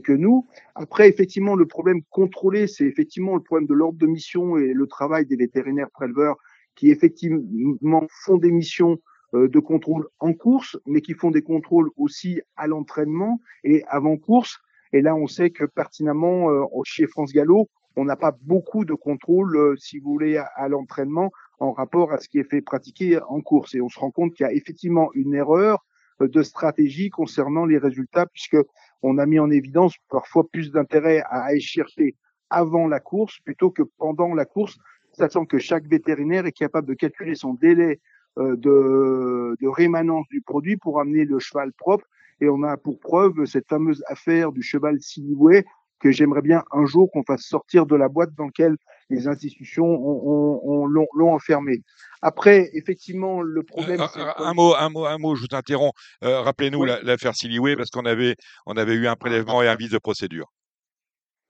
que 0.00 0.12
nous. 0.12 0.46
Après 0.74 1.08
effectivement 1.08 1.56
le 1.56 1.66
problème 1.66 2.02
contrôlé, 2.10 2.66
c'est 2.66 2.84
effectivement 2.84 3.34
le 3.34 3.42
problème 3.42 3.66
de 3.66 3.74
l'ordre 3.74 3.98
de 3.98 4.06
mission 4.06 4.58
et 4.58 4.72
le 4.74 4.86
travail 4.86 5.26
des 5.26 5.36
vétérinaires 5.36 5.90
préleveurs 5.90 6.36
qui 6.76 6.90
effectivement 6.90 8.06
font 8.24 8.36
des 8.36 8.52
missions 8.52 8.92
euh, 8.92 8.98
de 9.34 9.58
contrôle 9.58 10.08
en 10.20 10.32
course, 10.32 10.78
mais 10.86 11.00
qui 11.00 11.14
font 11.14 11.30
des 11.30 11.42
contrôles 11.42 11.90
aussi 11.96 12.40
à 12.56 12.66
l'entraînement 12.66 13.40
et 13.64 13.84
avant 13.88 14.16
course. 14.16 14.58
Et 14.92 15.02
là, 15.02 15.14
on 15.14 15.26
sait 15.26 15.50
que 15.50 15.64
pertinemment, 15.64 16.50
euh, 16.50 16.64
chez 16.84 17.06
France 17.06 17.32
Gallo, 17.32 17.68
on 17.96 18.04
n'a 18.04 18.16
pas 18.16 18.36
beaucoup 18.42 18.84
de 18.84 18.94
contrôle, 18.94 19.56
euh, 19.56 19.76
si 19.76 19.98
vous 19.98 20.12
voulez, 20.12 20.38
à, 20.38 20.68
l'entraînement 20.68 21.30
en 21.58 21.72
rapport 21.72 22.12
à 22.12 22.18
ce 22.18 22.28
qui 22.28 22.38
est 22.38 22.48
fait 22.48 22.62
pratiquer 22.62 23.20
en 23.28 23.40
course. 23.40 23.74
Et 23.74 23.80
on 23.80 23.88
se 23.88 23.98
rend 23.98 24.10
compte 24.10 24.34
qu'il 24.34 24.44
y 24.44 24.48
a 24.48 24.52
effectivement 24.52 25.10
une 25.14 25.34
erreur 25.34 25.84
de 26.20 26.42
stratégie 26.42 27.10
concernant 27.10 27.64
les 27.64 27.78
résultats, 27.78 28.26
puisque 28.26 28.56
on 29.02 29.18
a 29.18 29.26
mis 29.26 29.38
en 29.38 29.50
évidence 29.50 29.94
parfois 30.08 30.48
plus 30.50 30.72
d'intérêt 30.72 31.20
à 31.20 31.44
aller 31.44 31.60
chercher 31.60 32.16
avant 32.50 32.88
la 32.88 32.98
course 32.98 33.38
plutôt 33.44 33.70
que 33.70 33.82
pendant 33.98 34.34
la 34.34 34.44
course, 34.44 34.78
sachant 35.12 35.44
que 35.44 35.58
chaque 35.58 35.86
vétérinaire 35.86 36.46
est 36.46 36.52
capable 36.52 36.88
de 36.88 36.94
calculer 36.94 37.34
son 37.34 37.54
délai 37.54 37.92
euh, 37.92 37.96
de, 38.36 39.56
de 39.60 39.68
rémanence 39.68 40.26
du 40.30 40.40
produit 40.42 40.76
pour 40.76 41.00
amener 41.00 41.24
le 41.24 41.38
cheval 41.38 41.72
propre. 41.72 42.04
Et 42.40 42.48
on 42.48 42.62
a 42.62 42.76
pour 42.76 43.00
preuve 43.00 43.44
cette 43.46 43.68
fameuse 43.68 44.02
affaire 44.06 44.52
du 44.52 44.62
cheval 44.62 45.00
Siliway 45.00 45.64
que 45.98 46.10
j'aimerais 46.12 46.42
bien 46.42 46.62
un 46.72 46.86
jour 46.86 47.10
qu'on 47.10 47.24
fasse 47.24 47.42
sortir 47.42 47.86
de 47.86 47.96
la 47.96 48.08
boîte 48.08 48.34
dans 48.36 48.46
laquelle 48.46 48.76
les 49.10 49.26
institutions 49.26 49.84
ont, 49.84 50.60
ont, 50.64 50.86
l'ont 50.86 51.32
enfermé. 51.32 51.82
Après, 52.22 52.70
effectivement, 52.74 53.40
le 53.40 53.62
problème. 53.62 54.00
Euh, 54.00 54.32
un, 54.36 54.54
mot, 54.54 54.74
un 54.74 54.88
mot, 54.90 55.06
un 55.06 55.18
mot. 55.18 55.34
Je 55.34 55.42
vous 55.42 55.56
interromps. 55.56 55.94
Euh, 56.24 56.40
rappelez-nous 56.40 56.84
l'affaire 56.84 57.34
Siliway 57.34 57.76
parce 57.76 57.90
qu'on 57.90 58.04
avait, 58.04 58.36
on 58.66 58.76
avait 58.76 58.94
eu 58.94 59.06
un 59.06 59.16
prélèvement 59.16 59.62
et 59.62 59.68
un 59.68 59.76
vice 59.76 59.90
de 59.90 59.98
procédure. 59.98 60.52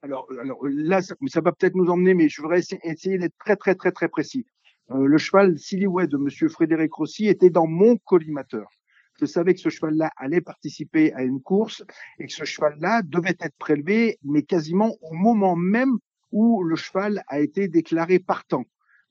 Alors, 0.02 0.28
alors 0.40 0.58
là, 0.62 1.02
ça, 1.02 1.14
ça 1.26 1.40
va 1.40 1.50
peut-être 1.52 1.74
nous 1.74 1.90
emmener, 1.90 2.14
mais 2.14 2.28
je 2.28 2.40
voudrais 2.40 2.60
essayer, 2.60 3.18
d'être 3.18 3.36
très, 3.38 3.56
très, 3.56 3.74
très, 3.74 3.90
très 3.90 4.08
précis. 4.08 4.46
Euh, 4.90 5.06
le 5.06 5.18
cheval 5.18 5.58
Silhouette 5.58 6.10
de 6.10 6.16
Monsieur 6.16 6.48
Frédéric 6.48 6.94
Rossi 6.94 7.26
était 7.26 7.50
dans 7.50 7.66
mon 7.66 7.96
collimateur. 7.98 8.68
Je 9.20 9.26
savais 9.26 9.52
que 9.54 9.60
ce 9.60 9.68
cheval-là 9.68 10.10
allait 10.16 10.40
participer 10.40 11.12
à 11.12 11.22
une 11.24 11.42
course 11.42 11.84
et 12.18 12.26
que 12.26 12.32
ce 12.32 12.44
cheval-là 12.44 13.02
devait 13.02 13.36
être 13.40 13.56
prélevé, 13.58 14.18
mais 14.22 14.42
quasiment 14.42 14.94
au 15.02 15.12
moment 15.12 15.56
même 15.56 15.98
où 16.30 16.62
le 16.62 16.76
cheval 16.76 17.22
a 17.26 17.40
été 17.40 17.68
déclaré 17.68 18.18
partant. 18.18 18.64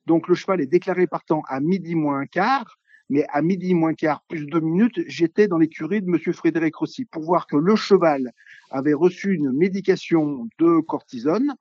Donc 0.06 0.28
le 0.28 0.34
cheval 0.34 0.60
est 0.60 0.66
déclaré 0.66 1.06
partant 1.06 1.42
à 1.46 1.60
midi 1.60 1.94
moins 1.94 2.20
un 2.20 2.26
quart, 2.26 2.78
mais 3.10 3.26
à 3.28 3.42
midi 3.42 3.74
moins 3.74 3.94
quart 3.94 4.22
plus 4.28 4.46
deux 4.46 4.60
minutes, 4.60 5.00
j'étais 5.06 5.46
dans 5.46 5.58
l'écurie 5.58 6.02
de 6.02 6.08
Monsieur 6.08 6.32
Frédéric 6.32 6.76
Rossi 6.76 7.04
pour 7.04 7.22
voir 7.22 7.46
que 7.46 7.56
le 7.56 7.76
cheval 7.76 8.32
avait 8.70 8.94
reçu 8.94 9.34
une 9.34 9.52
médication 9.52 10.48
de 10.58 10.80
cortisone 10.80 11.54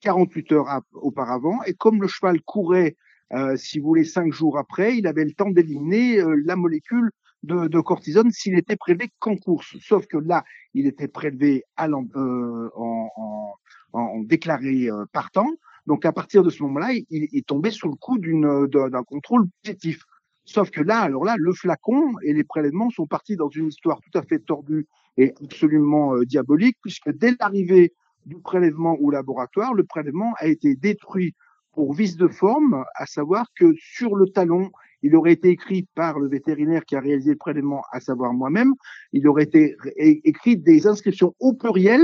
48 0.00 0.52
heures 0.52 0.82
auparavant, 0.92 1.62
et 1.62 1.74
comme 1.74 2.02
le 2.02 2.08
cheval 2.08 2.40
courait, 2.42 2.96
euh, 3.34 3.56
si 3.56 3.78
vous 3.78 3.86
voulez, 3.86 4.04
cinq 4.04 4.32
jours 4.32 4.58
après, 4.58 4.96
il 4.96 5.06
avait 5.06 5.24
le 5.24 5.32
temps 5.32 5.50
d'éliminer 5.50 6.20
euh, 6.20 6.40
la 6.44 6.56
molécule 6.56 7.10
de, 7.42 7.66
de 7.66 7.80
cortisone 7.80 8.30
s'il 8.30 8.56
était 8.56 8.76
prélevé 8.76 9.10
qu'en 9.18 9.36
course. 9.36 9.76
Sauf 9.80 10.06
que 10.06 10.18
là, 10.18 10.44
il 10.74 10.86
était 10.86 11.08
prélevé 11.08 11.64
à 11.76 11.88
euh, 11.88 12.70
en, 12.76 13.10
en, 13.16 13.54
en, 13.92 14.20
déclaré 14.20 14.88
partant. 15.12 15.48
Donc 15.86 16.04
à 16.04 16.12
partir 16.12 16.42
de 16.44 16.50
ce 16.50 16.62
moment-là, 16.62 16.92
il, 16.92 17.04
il 17.10 17.36
est 17.36 17.46
tombé 17.46 17.70
sous 17.70 17.88
le 17.88 17.96
coup 17.96 18.18
d'un 18.18 19.02
contrôle 19.02 19.46
positif. 19.64 20.04
Sauf 20.44 20.70
que 20.70 20.80
là, 20.80 21.00
alors 21.00 21.24
là, 21.24 21.36
le 21.38 21.52
flacon 21.52 22.14
et 22.22 22.32
les 22.32 22.44
prélèvements 22.44 22.90
sont 22.90 23.06
partis 23.06 23.36
dans 23.36 23.48
une 23.48 23.68
histoire 23.68 24.00
tout 24.00 24.18
à 24.18 24.22
fait 24.22 24.40
tordue 24.40 24.86
et 25.16 25.32
absolument 25.42 26.16
euh, 26.16 26.24
diabolique, 26.24 26.78
puisque 26.82 27.10
dès 27.10 27.34
l'arrivée 27.38 27.92
du 28.26 28.36
prélèvement 28.40 28.94
au 28.94 29.10
laboratoire, 29.10 29.74
le 29.74 29.84
prélèvement 29.84 30.32
a 30.38 30.46
été 30.46 30.74
détruit 30.74 31.34
pour 31.72 31.94
vice 31.94 32.16
de 32.16 32.28
forme, 32.28 32.84
à 32.94 33.06
savoir 33.06 33.46
que 33.56 33.74
sur 33.78 34.14
le 34.14 34.28
talon, 34.28 34.70
il 35.02 35.16
aurait 35.16 35.32
été 35.32 35.48
écrit 35.48 35.88
par 35.94 36.18
le 36.18 36.28
vétérinaire 36.28 36.84
qui 36.84 36.96
a 36.96 37.00
réalisé 37.00 37.30
le 37.30 37.36
prélèvement, 37.36 37.82
à 37.90 38.00
savoir 38.00 38.32
moi-même, 38.32 38.74
il 39.12 39.26
aurait 39.26 39.44
été 39.44 39.76
écrit 39.96 40.56
des 40.56 40.86
inscriptions 40.86 41.34
au 41.40 41.54
pluriel, 41.54 42.02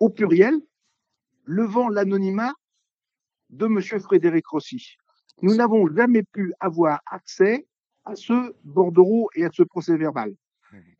au 0.00 0.08
pluriel, 0.08 0.54
levant 1.44 1.88
l'anonymat 1.88 2.52
de 3.50 3.66
Monsieur 3.66 3.98
Frédéric 3.98 4.46
Rossi. 4.46 4.96
Nous 5.42 5.54
n'avons 5.54 5.86
jamais 5.94 6.22
pu 6.22 6.52
avoir 6.60 7.00
accès 7.06 7.66
à 8.04 8.14
ce 8.14 8.54
bordereau 8.64 9.28
et 9.34 9.44
à 9.44 9.50
ce 9.52 9.62
procès 9.62 9.96
verbal. 9.96 10.34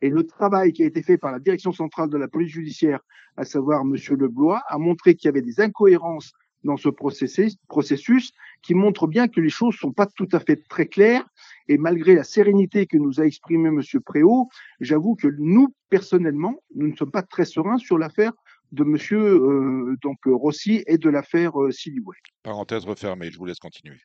Et 0.01 0.09
le 0.09 0.25
travail 0.25 0.73
qui 0.73 0.83
a 0.83 0.85
été 0.85 1.01
fait 1.01 1.17
par 1.17 1.31
la 1.31 1.39
direction 1.39 1.71
centrale 1.71 2.09
de 2.09 2.17
la 2.17 2.27
police 2.27 2.51
judiciaire, 2.51 2.99
à 3.37 3.45
savoir 3.45 3.85
Monsieur 3.85 4.15
Leblois, 4.15 4.61
a 4.67 4.77
montré 4.77 5.15
qu'il 5.15 5.27
y 5.27 5.29
avait 5.29 5.41
des 5.41 5.61
incohérences 5.61 6.33
dans 6.63 6.77
ce 6.77 6.89
processus, 6.89 7.55
processus 7.67 8.31
qui 8.61 8.73
montre 8.73 9.07
bien 9.07 9.27
que 9.27 9.41
les 9.41 9.49
choses 9.49 9.75
sont 9.75 9.91
pas 9.91 10.05
tout 10.05 10.29
à 10.31 10.39
fait 10.39 10.61
très 10.69 10.87
claires. 10.87 11.25
Et 11.67 11.77
malgré 11.77 12.15
la 12.15 12.23
sérénité 12.23 12.85
que 12.85 12.97
nous 12.97 13.19
a 13.19 13.25
exprimée 13.25 13.71
Monsieur 13.71 13.99
Préau, 13.99 14.49
j'avoue 14.79 15.15
que 15.15 15.27
nous, 15.39 15.73
personnellement, 15.89 16.61
nous 16.75 16.87
ne 16.87 16.95
sommes 16.95 17.11
pas 17.11 17.23
très 17.23 17.45
sereins 17.45 17.77
sur 17.77 17.97
l'affaire 17.97 18.33
de 18.71 18.83
Monsieur 18.83 19.19
euh, 19.19 19.97
donc 20.01 20.19
Rossi 20.25 20.83
et 20.87 20.97
de 20.97 21.09
l'affaire 21.09 21.61
euh. 21.61 21.71
Parenthèse 22.43 22.85
refermée, 22.85 23.31
je 23.31 23.37
vous 23.37 23.45
laisse 23.45 23.59
continuer. 23.59 23.99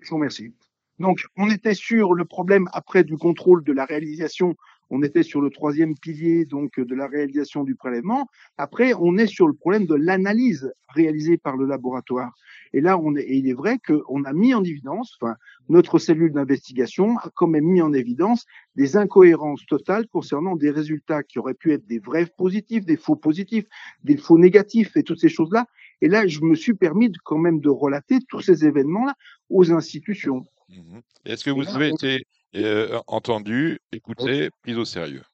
Je 0.00 0.10
vous 0.10 0.16
remercie. 0.16 0.54
Donc, 0.98 1.24
on 1.36 1.50
était 1.50 1.74
sur 1.74 2.14
le 2.14 2.24
problème 2.24 2.68
après 2.72 3.04
du 3.04 3.16
contrôle 3.16 3.64
de 3.64 3.72
la 3.72 3.84
réalisation. 3.84 4.54
On 4.90 5.02
était 5.02 5.22
sur 5.22 5.40
le 5.40 5.50
troisième 5.50 5.94
pilier 5.96 6.44
donc 6.44 6.78
de 6.78 6.94
la 6.94 7.06
réalisation 7.06 7.64
du 7.64 7.74
prélèvement. 7.74 8.26
Après, 8.58 8.92
on 8.94 9.16
est 9.16 9.26
sur 9.26 9.46
le 9.46 9.54
problème 9.54 9.86
de 9.86 9.94
l'analyse 9.94 10.72
réalisée 10.88 11.36
par 11.38 11.56
le 11.56 11.66
laboratoire. 11.66 12.34
Et 12.72 12.80
là, 12.80 12.98
on 12.98 13.14
est, 13.16 13.22
et 13.22 13.36
il 13.36 13.48
est 13.48 13.54
vrai 13.54 13.78
qu'on 13.78 14.24
a 14.24 14.32
mis 14.32 14.54
en 14.54 14.62
évidence, 14.64 15.16
enfin, 15.20 15.34
notre 15.68 15.98
cellule 15.98 16.32
d'investigation 16.32 17.18
a 17.18 17.30
quand 17.34 17.46
même 17.46 17.64
mis 17.64 17.82
en 17.82 17.92
évidence 17.92 18.46
des 18.76 18.96
incohérences 18.96 19.64
totales 19.66 20.06
concernant 20.08 20.56
des 20.56 20.70
résultats 20.70 21.22
qui 21.22 21.38
auraient 21.38 21.54
pu 21.54 21.72
être 21.72 21.86
des 21.86 21.98
vrais 21.98 22.26
positifs, 22.26 22.84
des 22.84 22.96
faux 22.96 23.16
positifs, 23.16 23.64
des 24.02 24.16
faux 24.16 24.38
négatifs 24.38 24.96
et 24.96 25.02
toutes 25.02 25.20
ces 25.20 25.28
choses-là. 25.28 25.66
Et 26.00 26.08
là, 26.08 26.26
je 26.26 26.40
me 26.40 26.54
suis 26.54 26.74
permis 26.74 27.10
de, 27.10 27.18
quand 27.24 27.38
même 27.38 27.60
de 27.60 27.68
relater 27.68 28.18
tous 28.28 28.40
ces 28.40 28.64
événements-là 28.64 29.14
aux 29.50 29.72
institutions. 29.72 30.44
Mmh 30.68 30.98
Est-ce 31.24 31.44
que 31.44 31.50
vous 31.50 31.68
avez 31.68 31.88
été 31.88 32.24
euh, 32.56 33.00
entendu, 33.06 33.78
écouté, 33.92 34.50
pris 34.62 34.74
au 34.74 34.84
sérieux 34.84 35.24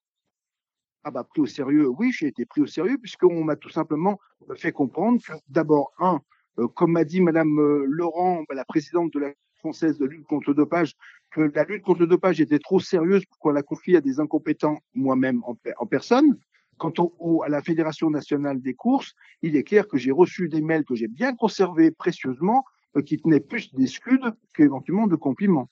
Ah 1.04 1.10
bah 1.10 1.24
pris 1.24 1.40
au 1.40 1.46
sérieux, 1.46 1.88
oui, 1.88 2.12
j'ai 2.12 2.28
été 2.28 2.46
pris 2.46 2.62
au 2.62 2.66
sérieux 2.66 2.98
puisqu'on 2.98 3.44
m'a 3.44 3.56
tout 3.56 3.68
simplement 3.68 4.18
fait 4.56 4.72
comprendre 4.72 5.20
que 5.22 5.32
d'abord, 5.48 5.92
un, 5.98 6.20
euh, 6.58 6.68
comme 6.68 6.92
m'a 6.92 7.04
dit 7.04 7.20
Madame 7.20 7.58
euh, 7.58 7.84
Laurent, 7.86 8.44
bah, 8.48 8.54
la 8.54 8.64
présidente 8.64 9.12
de 9.12 9.18
la 9.18 9.32
française 9.56 9.98
de 9.98 10.06
lutte 10.06 10.26
contre 10.26 10.50
le 10.50 10.54
dopage, 10.54 10.94
que 11.30 11.42
la 11.54 11.64
lutte 11.64 11.82
contre 11.82 12.00
le 12.00 12.06
dopage 12.06 12.40
était 12.40 12.58
trop 12.58 12.80
sérieuse 12.80 13.24
pour 13.26 13.38
qu'on 13.38 13.50
la 13.50 13.62
confie 13.62 13.96
à 13.96 14.00
des 14.00 14.18
incompétents, 14.18 14.78
moi-même 14.94 15.42
en, 15.44 15.56
en, 15.78 15.86
personne. 15.86 16.38
Quant 16.78 16.92
au, 16.98 17.14
au, 17.18 17.42
à 17.42 17.50
la 17.50 17.62
Fédération 17.62 18.08
nationale 18.08 18.60
des 18.62 18.72
courses, 18.72 19.14
il 19.42 19.54
est 19.56 19.64
clair 19.64 19.86
que 19.86 19.98
j'ai 19.98 20.12
reçu 20.12 20.48
des 20.48 20.62
mails 20.62 20.84
que 20.84 20.94
j'ai 20.94 21.08
bien 21.08 21.34
conservés 21.34 21.90
précieusement 21.90 22.64
euh, 22.96 23.02
qui 23.02 23.18
tenaient 23.18 23.40
plus 23.40 23.72
d'excuses 23.74 24.32
qu'éventuellement 24.54 25.06
de 25.06 25.16
compliments. 25.16 25.68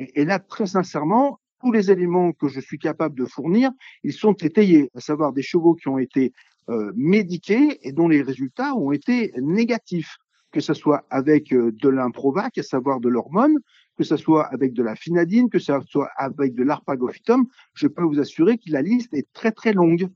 Et, 0.00 0.22
et, 0.22 0.24
là, 0.24 0.38
très 0.38 0.66
sincèrement, 0.66 1.38
tous 1.60 1.72
les 1.72 1.90
éléments 1.90 2.32
que 2.32 2.48
je 2.48 2.58
suis 2.58 2.78
capable 2.78 3.16
de 3.16 3.26
fournir, 3.26 3.70
ils 4.02 4.12
sont 4.12 4.32
étayés, 4.32 4.90
à 4.94 5.00
savoir 5.00 5.32
des 5.32 5.42
chevaux 5.42 5.74
qui 5.74 5.88
ont 5.88 5.98
été 5.98 6.32
euh, 6.68 6.92
médiqués 6.96 7.78
et 7.82 7.92
dont 7.92 8.08
les 8.08 8.22
résultats 8.22 8.74
ont 8.74 8.92
été 8.92 9.32
négatifs, 9.40 10.16
que 10.52 10.60
ce 10.60 10.74
soit 10.74 11.04
avec 11.10 11.52
euh, 11.52 11.70
de 11.72 11.88
l'improvac, 11.88 12.56
à 12.58 12.62
savoir 12.62 13.00
de 13.00 13.08
l'hormone, 13.08 13.58
que 13.96 14.04
ce 14.04 14.16
soit 14.16 14.46
avec 14.46 14.72
de 14.72 14.82
la 14.82 14.96
finadine, 14.96 15.50
que 15.50 15.58
ce 15.58 15.72
soit 15.86 16.10
avec 16.16 16.54
de 16.54 16.62
l'arpagophytum, 16.62 17.46
je 17.74 17.86
peux 17.86 18.02
vous 18.02 18.20
assurer 18.20 18.56
que 18.56 18.70
la 18.70 18.82
liste 18.82 19.12
est 19.12 19.30
très 19.32 19.52
très 19.52 19.72
longue. 19.72 20.08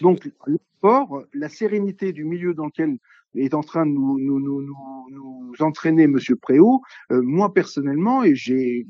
Donc, 0.00 0.30
le 0.46 0.58
sport, 0.76 1.24
la 1.34 1.50
sérénité 1.50 2.12
du 2.12 2.24
milieu 2.24 2.54
dans 2.54 2.66
lequel 2.66 2.96
est 3.34 3.54
en 3.54 3.62
train 3.62 3.86
de 3.86 3.90
nous, 3.90 4.18
nous, 4.18 4.40
nous, 4.40 4.62
nous, 5.10 5.54
entraîner 5.60 6.06
Monsieur 6.06 6.36
Préau, 6.36 6.82
euh, 7.10 7.20
moi 7.22 7.52
personnellement, 7.52 8.22
et 8.22 8.34
j'ai 8.34 8.84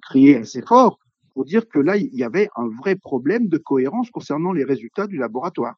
crié 0.00 0.36
assez 0.36 0.62
fort 0.62 0.98
pour 1.34 1.44
dire 1.44 1.68
que 1.68 1.78
là, 1.78 1.96
il 1.96 2.14
y 2.14 2.22
avait 2.22 2.48
un 2.56 2.68
vrai 2.80 2.96
problème 2.96 3.48
de 3.48 3.58
cohérence 3.58 4.10
concernant 4.10 4.52
les 4.52 4.64
résultats 4.64 5.06
du 5.06 5.18
laboratoire. 5.18 5.74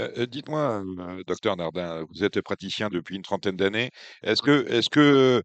Euh, 0.00 0.26
Dites-moi, 0.26 0.82
euh, 0.98 1.22
docteur 1.26 1.56
Nardin, 1.56 2.04
vous 2.10 2.24
êtes 2.24 2.40
praticien 2.40 2.88
depuis 2.88 3.16
une 3.16 3.22
trentaine 3.22 3.56
d'années. 3.56 3.90
Est-ce 4.22 4.42
que, 4.42 4.66
est-ce 4.68 4.88
que 4.88 5.42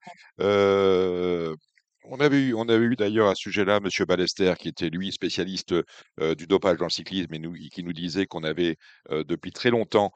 on 2.06 2.20
avait 2.20 2.50
eu, 2.50 2.54
on 2.54 2.68
avait 2.68 2.84
eu 2.84 2.96
d'ailleurs 2.98 3.30
à 3.30 3.36
ce 3.36 3.44
sujet-là 3.44 3.80
Monsieur 3.80 4.06
Ballester, 4.06 4.54
qui 4.60 4.68
était 4.68 4.90
lui 4.90 5.12
spécialiste 5.12 5.74
du 6.38 6.48
dopage 6.48 6.78
dans 6.78 6.86
le 6.86 6.92
cyclisme, 6.92 7.34
et 7.34 7.40
nous, 7.40 7.54
qui 7.54 7.84
nous 7.84 7.94
disait 7.94 8.26
qu'on 8.26 8.44
avait 8.44 8.76
depuis 9.10 9.52
très 9.52 9.70
longtemps 9.70 10.12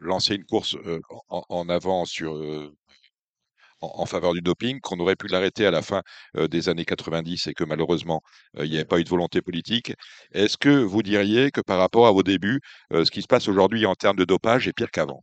euh, 0.00 0.06
lancé 0.06 0.34
une 0.34 0.44
course 0.44 0.76
en, 1.28 1.44
en, 1.48 1.68
avant 1.68 2.04
sur 2.04 2.34
en, 3.80 4.00
en, 4.00 4.06
faveur 4.06 4.34
du 4.34 4.40
doping, 4.40 4.80
qu'on 4.80 4.98
aurait 5.00 5.16
pu 5.16 5.28
l'arrêter 5.28 5.66
à 5.66 5.70
la 5.70 5.82
fin 5.82 6.02
des 6.34 6.68
années 6.68 6.84
90 6.84 7.46
et 7.46 7.54
que 7.54 7.64
malheureusement 7.64 8.22
il 8.58 8.70
n'y 8.70 8.76
avait 8.76 8.84
pas 8.84 8.98
eu 8.98 9.04
de 9.04 9.08
volonté 9.08 9.40
politique. 9.42 9.92
Est-ce 10.32 10.56
que 10.56 10.82
vous 10.82 11.02
diriez 11.02 11.50
que 11.50 11.60
par 11.60 11.78
rapport 11.78 12.06
à 12.06 12.12
vos 12.12 12.22
débuts, 12.22 12.60
ce 12.90 13.10
qui 13.10 13.22
se 13.22 13.28
passe 13.28 13.48
aujourd'hui 13.48 13.86
en 13.86 13.94
termes 13.94 14.16
de 14.16 14.24
dopage 14.24 14.66
est 14.68 14.72
pire 14.72 14.90
qu'avant? 14.90 15.22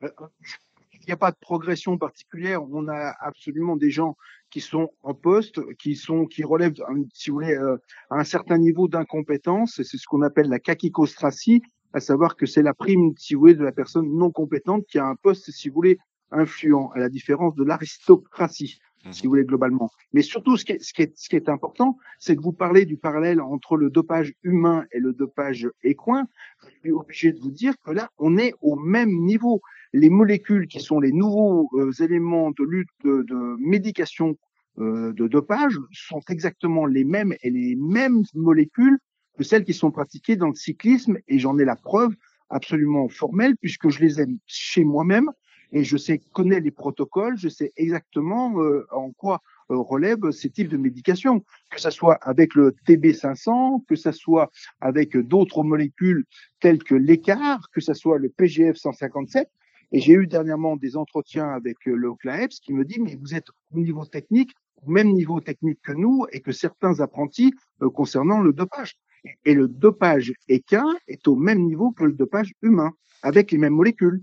Il 0.00 1.06
n'y 1.06 1.12
a 1.12 1.16
pas 1.16 1.30
de 1.30 1.38
progression 1.40 1.96
particulière. 1.96 2.62
On 2.70 2.86
a 2.88 3.14
absolument 3.20 3.76
des 3.76 3.90
gens 3.90 4.16
qui 4.50 4.60
sont 4.60 4.90
en 5.02 5.14
poste, 5.14 5.60
qui 5.76 5.96
sont, 5.96 6.26
qui 6.26 6.44
relèvent, 6.44 6.74
si 7.12 7.30
vous 7.30 7.36
voulez, 7.36 7.54
euh, 7.54 7.76
un 8.10 8.24
certain 8.24 8.58
niveau 8.58 8.88
d'incompétence. 8.88 9.78
Et 9.78 9.84
c'est 9.84 9.96
ce 9.96 10.06
qu'on 10.06 10.22
appelle 10.22 10.48
la 10.48 10.58
kakikostratie, 10.58 11.62
à 11.92 12.00
savoir 12.00 12.36
que 12.36 12.46
c'est 12.46 12.62
la 12.62 12.74
prime, 12.74 13.12
si 13.16 13.34
vous 13.34 13.40
voulez, 13.40 13.54
de 13.54 13.64
la 13.64 13.72
personne 13.72 14.08
non 14.16 14.30
compétente 14.30 14.86
qui 14.86 14.98
a 14.98 15.06
un 15.06 15.16
poste, 15.16 15.50
si 15.50 15.68
vous 15.68 15.74
voulez, 15.74 15.98
influent, 16.30 16.90
à 16.94 16.98
la 16.98 17.08
différence 17.08 17.54
de 17.54 17.64
l'aristocratie, 17.64 18.78
mmh. 19.04 19.12
si 19.12 19.22
vous 19.22 19.30
voulez, 19.30 19.44
globalement. 19.44 19.90
Mais 20.12 20.22
surtout, 20.22 20.56
ce 20.56 20.64
qui 20.64 20.72
est, 20.72 20.82
ce 20.82 20.92
qui 20.92 21.02
est, 21.02 21.16
ce 21.16 21.28
qui 21.28 21.36
est 21.36 21.48
important, 21.48 21.96
c'est 22.18 22.36
que 22.36 22.42
vous 22.42 22.52
parlez 22.52 22.84
du 22.84 22.96
parallèle 22.96 23.40
entre 23.40 23.76
le 23.76 23.90
dopage 23.90 24.34
humain 24.42 24.84
et 24.92 24.98
le 24.98 25.12
dopage 25.12 25.68
équin. 25.82 26.26
Je 26.62 26.68
suis 26.80 26.92
obligé 26.92 27.32
de 27.32 27.40
vous 27.40 27.50
dire 27.50 27.74
que 27.84 27.90
là, 27.90 28.10
on 28.18 28.36
est 28.36 28.52
au 28.60 28.76
même 28.76 29.12
niveau 29.24 29.62
les 29.94 30.10
molécules 30.10 30.66
qui 30.66 30.80
sont 30.80 31.00
les 31.00 31.12
nouveaux 31.12 31.70
euh, 31.74 31.90
éléments 32.00 32.50
de 32.50 32.64
lutte 32.64 32.90
de, 33.04 33.22
de 33.22 33.56
médication 33.58 34.36
euh, 34.78 35.12
de 35.12 35.26
dopage 35.26 35.76
sont 35.92 36.20
exactement 36.28 36.86
les 36.86 37.02
mêmes 37.02 37.34
et 37.42 37.50
les 37.50 37.74
mêmes 37.74 38.22
molécules 38.34 38.98
que 39.38 39.44
celles 39.44 39.64
qui 39.64 39.72
sont 39.72 39.90
pratiquées 39.90 40.36
dans 40.36 40.48
le 40.48 40.54
cyclisme 40.54 41.18
et 41.28 41.38
j'en 41.38 41.58
ai 41.58 41.64
la 41.64 41.76
preuve 41.76 42.14
absolument 42.50 43.08
formelle 43.08 43.56
puisque 43.56 43.88
je 43.88 44.00
les 44.00 44.20
aime 44.20 44.38
chez 44.46 44.84
moi-même 44.84 45.30
et 45.70 45.84
je 45.84 45.96
sais 45.96 46.20
connais 46.32 46.60
les 46.60 46.70
protocoles, 46.70 47.38
je 47.38 47.48
sais 47.48 47.72
exactement 47.76 48.60
euh, 48.60 48.86
en 48.90 49.12
quoi 49.12 49.42
euh, 49.70 49.76
relèvent 49.76 50.30
ces 50.30 50.48
types 50.48 50.68
de 50.68 50.78
médications, 50.78 51.44
que 51.70 51.80
ce 51.80 51.90
soit 51.90 52.14
avec 52.14 52.54
le 52.54 52.74
TB500, 52.86 53.84
que 53.86 53.94
ce 53.94 54.12
soit 54.12 54.50
avec 54.80 55.16
d'autres 55.16 55.62
molécules 55.62 56.24
telles 56.60 56.82
que 56.82 56.94
l'écart, 56.94 57.68
que 57.70 57.80
ce 57.80 57.92
soit 57.92 58.18
le 58.18 58.30
PGF 58.30 58.76
157. 58.76 59.48
Et 59.92 60.00
j'ai 60.00 60.12
eu 60.14 60.26
dernièrement 60.26 60.76
des 60.76 60.96
entretiens 60.96 61.48
avec 61.50 61.76
euh, 61.86 61.94
le 61.94 62.14
CLAEPS 62.14 62.60
qui 62.60 62.72
me 62.72 62.84
dit, 62.84 63.00
mais 63.00 63.16
vous 63.16 63.34
êtes 63.34 63.48
au 63.72 63.78
niveau 63.78 64.04
technique, 64.04 64.52
au 64.86 64.90
même 64.90 65.12
niveau 65.12 65.40
technique 65.40 65.80
que 65.82 65.92
nous 65.92 66.26
et 66.32 66.40
que 66.40 66.52
certains 66.52 67.00
apprentis 67.00 67.54
euh, 67.82 67.90
concernant 67.90 68.40
le 68.40 68.52
dopage. 68.52 68.96
Et 69.44 69.54
le 69.54 69.68
dopage 69.68 70.32
équin 70.48 70.86
est 71.06 71.26
au 71.28 71.36
même 71.36 71.62
niveau 71.64 71.90
que 71.90 72.04
le 72.04 72.12
dopage 72.12 72.52
humain, 72.62 72.92
avec 73.22 73.50
les 73.52 73.58
mêmes 73.58 73.74
molécules. 73.74 74.22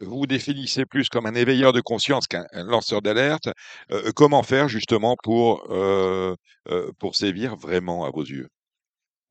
Vous 0.00 0.18
vous 0.18 0.26
définissez 0.26 0.86
plus 0.86 1.08
comme 1.08 1.26
un 1.26 1.34
éveilleur 1.34 1.72
de 1.72 1.80
conscience 1.80 2.26
qu'un 2.28 2.46
lanceur 2.52 3.02
d'alerte. 3.02 3.48
Euh, 3.90 4.12
comment 4.14 4.44
faire 4.44 4.68
justement 4.68 5.16
pour, 5.22 5.66
euh, 5.70 6.36
euh, 6.70 6.92
pour 7.00 7.16
sévir 7.16 7.56
vraiment 7.56 8.04
à 8.04 8.10
vos 8.10 8.24
yeux? 8.24 8.48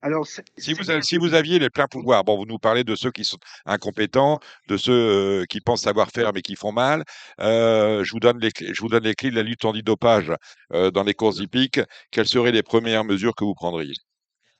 Alors, 0.01 0.27
si 0.57 0.73
vous, 0.73 0.83
si 1.01 1.17
vous 1.17 1.33
aviez 1.33 1.57
les 1.57 1.71
pleins 1.71 1.87
pouvoirs, 1.87 2.23
bon, 2.23 2.37
vous 2.37 2.45
nous 2.45 2.59
parlez 2.59 2.83
de 2.83 2.95
ceux 2.95 3.11
qui 3.11 3.25
sont 3.25 3.37
incompétents, 3.65 4.39
de 4.67 4.77
ceux 4.77 4.91
euh, 5.41 5.45
qui 5.49 5.59
pensent 5.59 5.81
savoir 5.81 6.09
faire 6.11 6.33
mais 6.33 6.41
qui 6.41 6.55
font 6.55 6.71
mal. 6.71 7.03
Euh, 7.41 8.03
je 8.03 8.11
vous 8.11 8.19
donne 8.19 8.39
les, 8.39 8.51
je 8.59 8.79
vous 8.79 8.89
donne 8.89 9.03
les 9.03 9.15
clés 9.15 9.31
de 9.31 9.35
la 9.35 9.43
lutte 9.43 9.65
antidopage 9.65 10.31
euh, 10.73 10.91
dans 10.91 11.03
les 11.03 11.15
courses 11.15 11.39
hippiques. 11.39 11.81
Quelles 12.11 12.27
seraient 12.27 12.51
les 12.51 12.63
premières 12.63 13.05
mesures 13.05 13.33
que 13.35 13.43
vous 13.43 13.55
prendriez? 13.55 13.95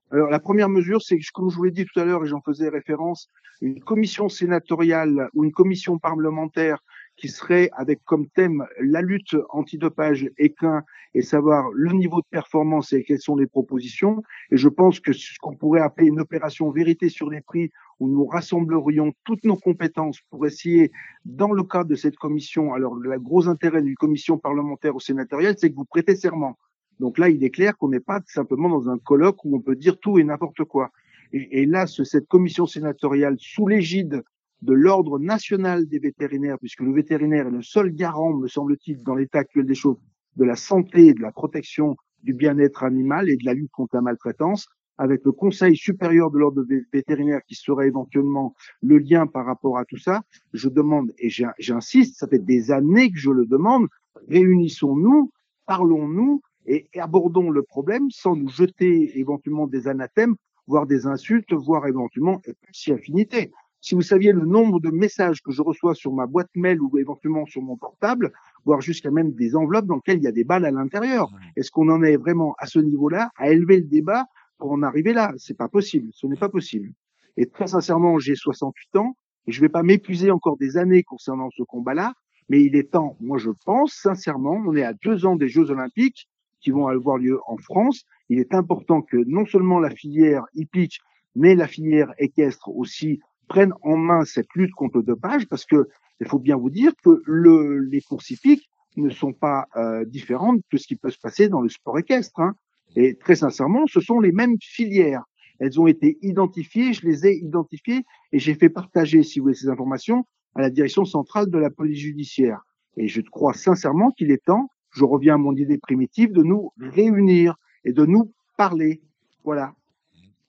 Alors 0.09 0.29
la 0.29 0.39
première 0.39 0.69
mesure, 0.69 1.01
c'est 1.01 1.19
comme 1.33 1.49
je 1.49 1.55
vous 1.57 1.63
l'ai 1.63 1.71
dit 1.71 1.85
tout 1.85 1.99
à 1.99 2.05
l'heure 2.05 2.23
et 2.23 2.27
j'en 2.27 2.41
faisais 2.41 2.69
référence, 2.69 3.29
une 3.59 3.81
commission 3.81 4.29
sénatoriale 4.29 5.29
ou 5.33 5.43
une 5.43 5.51
commission 5.51 5.99
parlementaire 5.99 6.77
qui 7.17 7.27
serait 7.27 7.69
avec 7.73 8.03
comme 8.05 8.27
thème 8.29 8.65
la 8.79 9.01
lutte 9.01 9.35
antidopage 9.49 10.29
équin 10.37 10.83
et 11.13 11.21
savoir 11.21 11.69
le 11.73 11.91
niveau 11.91 12.21
de 12.21 12.27
performance 12.29 12.93
et 12.93 13.03
quelles 13.03 13.19
sont 13.19 13.35
les 13.35 13.47
propositions. 13.47 14.23
Et 14.51 14.57
je 14.57 14.69
pense 14.69 14.99
que 14.99 15.11
ce 15.11 15.33
qu'on 15.41 15.55
pourrait 15.55 15.81
appeler 15.81 16.07
une 16.07 16.21
opération 16.21 16.69
vérité 16.71 17.09
sur 17.09 17.29
les 17.29 17.41
prix 17.41 17.71
où 17.99 18.07
nous 18.07 18.27
rassemblerions 18.27 19.11
toutes 19.25 19.43
nos 19.43 19.57
compétences 19.57 20.21
pour 20.29 20.45
essayer, 20.45 20.91
dans 21.25 21.51
le 21.51 21.63
cadre 21.63 21.89
de 21.89 21.95
cette 21.95 22.17
commission, 22.17 22.73
alors 22.73 22.95
le 22.95 23.19
gros 23.19 23.49
intérêt 23.49 23.81
d'une 23.81 23.95
commission 23.95 24.37
parlementaire 24.37 24.95
ou 24.95 24.99
sénatoriale, 24.99 25.55
c'est 25.57 25.71
que 25.71 25.75
vous 25.75 25.85
prêtez 25.85 26.15
serment. 26.15 26.55
Donc 26.99 27.17
là, 27.17 27.29
il 27.29 27.43
est 27.43 27.49
clair 27.49 27.77
qu'on 27.77 27.89
n'est 27.89 27.99
pas 27.99 28.21
simplement 28.27 28.69
dans 28.69 28.89
un 28.89 28.97
colloque 28.97 29.43
où 29.45 29.55
on 29.55 29.61
peut 29.61 29.75
dire 29.75 29.99
tout 29.99 30.17
et 30.19 30.23
n'importe 30.23 30.63
quoi. 30.63 30.91
Et, 31.33 31.61
et 31.61 31.65
là, 31.65 31.87
ce, 31.87 32.03
cette 32.03 32.27
commission 32.27 32.65
sénatoriale, 32.65 33.35
sous 33.39 33.67
l'égide 33.67 34.23
de 34.61 34.73
l'ordre 34.73 35.19
national 35.19 35.87
des 35.87 35.99
vétérinaires, 35.99 36.57
puisque 36.59 36.81
le 36.81 36.93
vétérinaire 36.93 37.47
est 37.47 37.51
le 37.51 37.61
seul 37.61 37.91
garant, 37.91 38.33
me 38.33 38.47
semble-t-il, 38.47 39.03
dans 39.03 39.15
l'état 39.15 39.39
actuel 39.39 39.65
des 39.65 39.75
choses, 39.75 39.97
de 40.35 40.45
la 40.45 40.55
santé, 40.55 41.13
de 41.13 41.21
la 41.21 41.31
protection 41.31 41.95
du 42.23 42.33
bien-être 42.33 42.83
animal 42.83 43.29
et 43.29 43.37
de 43.37 43.45
la 43.45 43.53
lutte 43.53 43.71
contre 43.71 43.95
la 43.95 44.01
maltraitance, 44.01 44.67
avec 44.97 45.23
le 45.23 45.31
Conseil 45.31 45.75
supérieur 45.75 46.31
de 46.31 46.39
l'ordre 46.39 46.65
vétérinaire 46.91 47.41
qui 47.47 47.53
serait 47.53 47.87
éventuellement 47.87 48.55
le 48.81 48.97
lien 48.97 49.27
par 49.27 49.45
rapport 49.45 49.77
à 49.77 49.85
tout 49.85 49.97
ça, 49.97 50.23
je 50.53 50.69
demande, 50.69 51.11
et 51.19 51.29
j'insiste, 51.29 52.17
ça 52.17 52.27
fait 52.27 52.43
des 52.43 52.71
années 52.71 53.11
que 53.11 53.19
je 53.19 53.29
le 53.29 53.45
demande, 53.45 53.87
réunissons-nous, 54.27 55.31
parlons-nous 55.67 56.41
et 56.67 56.87
abordons 56.99 57.49
le 57.49 57.63
problème 57.63 58.11
sans 58.11 58.35
nous 58.35 58.49
jeter 58.49 59.17
éventuellement 59.17 59.67
des 59.67 59.87
anathèmes, 59.87 60.35
voire 60.67 60.85
des 60.85 61.07
insultes, 61.07 61.53
voire 61.53 61.87
éventuellement 61.87 62.41
si 62.71 62.91
affinité. 62.91 63.51
Si 63.79 63.95
vous 63.95 64.01
saviez 64.01 64.33
le 64.33 64.45
nombre 64.45 64.81
de 64.81 64.89
messages 64.89 65.41
que 65.41 65.51
je 65.51 65.61
reçois 65.61 65.95
sur 65.95 66.11
ma 66.11 66.25
boîte 66.25 66.49
mail 66.55 66.81
ou 66.81 66.97
éventuellement 66.97 67.45
sur 67.45 67.61
mon 67.61 67.77
portable, 67.77 68.33
voire 68.65 68.81
jusqu'à 68.81 69.11
même 69.11 69.31
des 69.31 69.55
enveloppes 69.55 69.85
dans 69.85 69.95
lesquelles 69.95 70.17
il 70.17 70.23
y 70.23 70.27
a 70.27 70.31
des 70.31 70.43
balles 70.43 70.65
à 70.65 70.71
l'intérieur. 70.71 71.31
Est-ce 71.55 71.71
qu'on 71.71 71.89
en 71.89 72.03
est 72.03 72.17
vraiment 72.17 72.55
à 72.57 72.65
ce 72.65 72.79
niveau-là, 72.79 73.31
à 73.37 73.49
élever 73.49 73.77
le 73.77 73.85
débat 73.85 74.25
pour 74.57 74.71
en 74.71 74.83
arriver 74.83 75.13
là? 75.13 75.31
C'est 75.37 75.57
pas 75.57 75.69
possible. 75.69 76.09
Ce 76.11 76.27
n'est 76.27 76.35
pas 76.35 76.49
possible. 76.49 76.91
Et 77.37 77.45
très 77.45 77.67
sincèrement, 77.67 78.19
j'ai 78.19 78.35
68 78.35 78.97
ans 78.97 79.15
et 79.45 79.51
je 79.51 79.61
vais 79.61 79.69
pas 79.69 79.83
m'épuiser 79.83 80.31
encore 80.31 80.57
des 80.57 80.75
années 80.75 81.03
concernant 81.03 81.49
ce 81.51 81.63
combat-là. 81.63 82.13
Mais 82.49 82.63
il 82.63 82.75
est 82.75 82.91
temps, 82.91 83.15
moi 83.19 83.37
je 83.37 83.51
pense 83.65 83.93
sincèrement, 83.93 84.61
on 84.65 84.75
est 84.75 84.83
à 84.83 84.93
deux 84.93 85.25
ans 85.25 85.35
des 85.35 85.49
Jeux 85.49 85.69
Olympiques 85.69 86.27
qui 86.59 86.71
vont 86.71 86.87
avoir 86.87 87.17
lieu 87.17 87.39
en 87.47 87.57
France. 87.57 88.03
Il 88.29 88.39
est 88.39 88.53
important 88.53 89.01
que 89.01 89.17
non 89.25 89.45
seulement 89.45 89.79
la 89.79 89.89
filière 89.89 90.45
hippique, 90.53 90.99
mais 91.35 91.55
la 91.55 91.67
filière 91.67 92.13
équestre 92.17 92.69
aussi 92.69 93.19
prennent 93.47 93.73
en 93.81 93.97
main 93.97 94.25
cette 94.25 94.53
lutte 94.55 94.73
contre 94.73 94.97
le 94.97 95.03
dopage 95.03 95.47
parce 95.47 95.65
que 95.65 95.87
il 96.19 96.27
faut 96.27 96.39
bien 96.39 96.57
vous 96.57 96.71
dire 96.71 96.93
que 97.03 97.21
le, 97.25 97.79
les 97.79 98.01
courses 98.01 98.31
hippiques 98.31 98.69
ne 98.95 99.09
sont 99.09 99.33
pas 99.33 99.67
euh, 99.75 100.03
différentes 100.05 100.61
de 100.71 100.77
ce 100.77 100.87
qui 100.87 100.95
peut 100.95 101.11
se 101.11 101.19
passer 101.19 101.47
dans 101.47 101.61
le 101.61 101.69
sport 101.69 101.99
équestre. 101.99 102.39
Hein. 102.39 102.55
Et 102.95 103.15
très 103.15 103.35
sincèrement, 103.35 103.85
ce 103.87 103.99
sont 103.99 104.19
les 104.19 104.31
mêmes 104.31 104.57
filières. 104.59 105.23
Elles 105.59 105.79
ont 105.79 105.87
été 105.87 106.17
identifiées, 106.21 106.93
je 106.93 107.05
les 107.05 107.27
ai 107.27 107.35
identifiées 107.35 108.03
et 108.31 108.39
j'ai 108.39 108.55
fait 108.55 108.69
partager, 108.69 109.23
si 109.23 109.39
vous 109.39 109.45
voulez, 109.45 109.55
ces 109.55 109.69
informations 109.69 110.25
à 110.55 110.61
la 110.61 110.69
direction 110.69 111.05
centrale 111.05 111.49
de 111.49 111.57
la 111.57 111.69
police 111.69 111.99
judiciaire. 111.99 112.61
Et 112.95 113.07
je 113.07 113.21
crois 113.21 113.53
sincèrement 113.53 114.11
qu'il 114.11 114.31
est 114.31 114.43
temps, 114.43 114.69
je 114.91 115.03
reviens 115.03 115.35
à 115.35 115.37
mon 115.37 115.55
idée 115.55 115.77
primitive, 115.77 116.31
de 116.31 116.43
nous 116.43 116.71
réunir 116.79 117.55
et 117.83 117.93
de 117.93 118.05
nous 118.05 118.33
parler. 118.57 119.01
Voilà. 119.43 119.73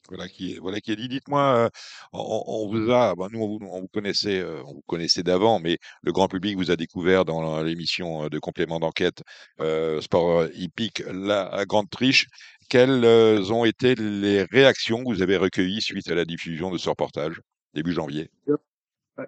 Voilà 0.09 0.27
qui 0.27 0.55
est, 0.55 0.59
voilà 0.59 0.81
qui 0.81 0.93
est 0.93 0.97
dit. 0.97 1.09
Dites-moi, 1.09 1.69
on, 2.15 2.43
on, 2.47 2.69
vous 2.69 2.91
a, 2.91 3.15
bah, 3.15 3.29
nous 3.31 3.41
on 3.41 3.59
vous, 3.59 3.59
on 3.71 3.81
vous 3.83 3.89
connaissait, 3.89 4.43
on 4.65 4.73
vous 4.73 4.85
connaissait 4.87 5.23
d'avant, 5.23 5.61
mais 5.61 5.77
le 6.03 6.13
grand 6.13 6.29
public 6.29 6.57
vous 6.57 6.71
a 6.71 6.77
découvert 6.77 7.27
dans 7.27 7.63
l'émission 7.63 8.29
de 8.29 8.39
complément 8.39 8.81
d'enquête 8.81 9.23
euh, 9.61 10.01
Sport 10.01 10.47
hippique, 10.55 11.03
la, 11.13 11.65
grande 11.67 11.91
triche. 11.91 12.27
Quelles 12.71 13.05
ont 13.53 13.67
été 13.67 13.95
les 13.97 14.45
réactions 14.45 15.05
que 15.05 15.09
vous 15.13 15.23
avez 15.23 15.37
recueillies 15.37 15.83
suite 15.83 16.11
à 16.11 16.15
la 16.15 16.25
diffusion 16.25 16.71
de 16.71 16.79
ce 16.79 16.89
reportage 16.89 17.41
début 17.75 17.93
janvier? 17.93 18.31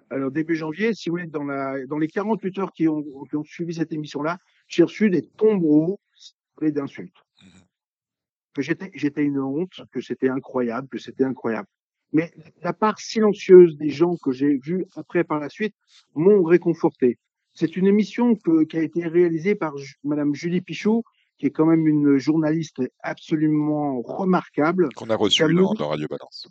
Alors, 0.09 0.31
début 0.31 0.55
janvier, 0.55 0.93
si 0.93 1.09
vous 1.09 1.17
voulez, 1.17 1.27
dans, 1.27 1.43
la, 1.43 1.85
dans 1.85 1.97
les 1.97 2.07
48 2.07 2.59
heures 2.59 2.71
qui 2.73 2.87
ont, 2.87 3.03
qui 3.29 3.35
ont 3.35 3.43
suivi 3.43 3.73
cette 3.73 3.91
émission-là, 3.91 4.37
j'ai 4.67 4.83
reçu 4.83 5.09
des 5.09 5.21
tombereaux 5.21 5.99
d'insultes 6.61 7.17
que 8.53 8.61
j'étais, 8.61 8.91
j'étais 8.93 9.23
une 9.23 9.39
honte, 9.39 9.81
que 9.91 10.01
c'était 10.01 10.29
incroyable, 10.29 10.87
que 10.89 10.99
c'était 10.99 11.23
incroyable. 11.23 11.67
Mais 12.13 12.31
la 12.61 12.73
part 12.73 12.99
silencieuse 12.99 13.77
des 13.77 13.89
gens 13.89 14.17
que 14.17 14.31
j'ai 14.31 14.57
vus 14.57 14.85
après 14.95 15.23
par 15.23 15.39
la 15.39 15.49
suite 15.49 15.75
m'ont 16.13 16.43
réconforté. 16.43 17.17
C'est 17.53 17.77
une 17.77 17.87
émission 17.87 18.35
que, 18.35 18.63
qui 18.65 18.77
a 18.77 18.81
été 18.81 19.07
réalisée 19.07 19.55
par 19.55 19.73
Madame 20.03 20.35
Julie 20.35 20.61
Pichot, 20.61 21.03
qui 21.37 21.47
est 21.47 21.51
quand 21.51 21.65
même 21.65 21.87
une 21.87 22.17
journaliste 22.17 22.81
absolument 23.01 24.01
remarquable. 24.01 24.89
Qu'on 24.95 25.09
a 25.09 25.15
reçue 25.15 25.53
dans, 25.53 25.73
dans 25.73 25.89
Radio 25.89 26.07
Balance 26.07 26.47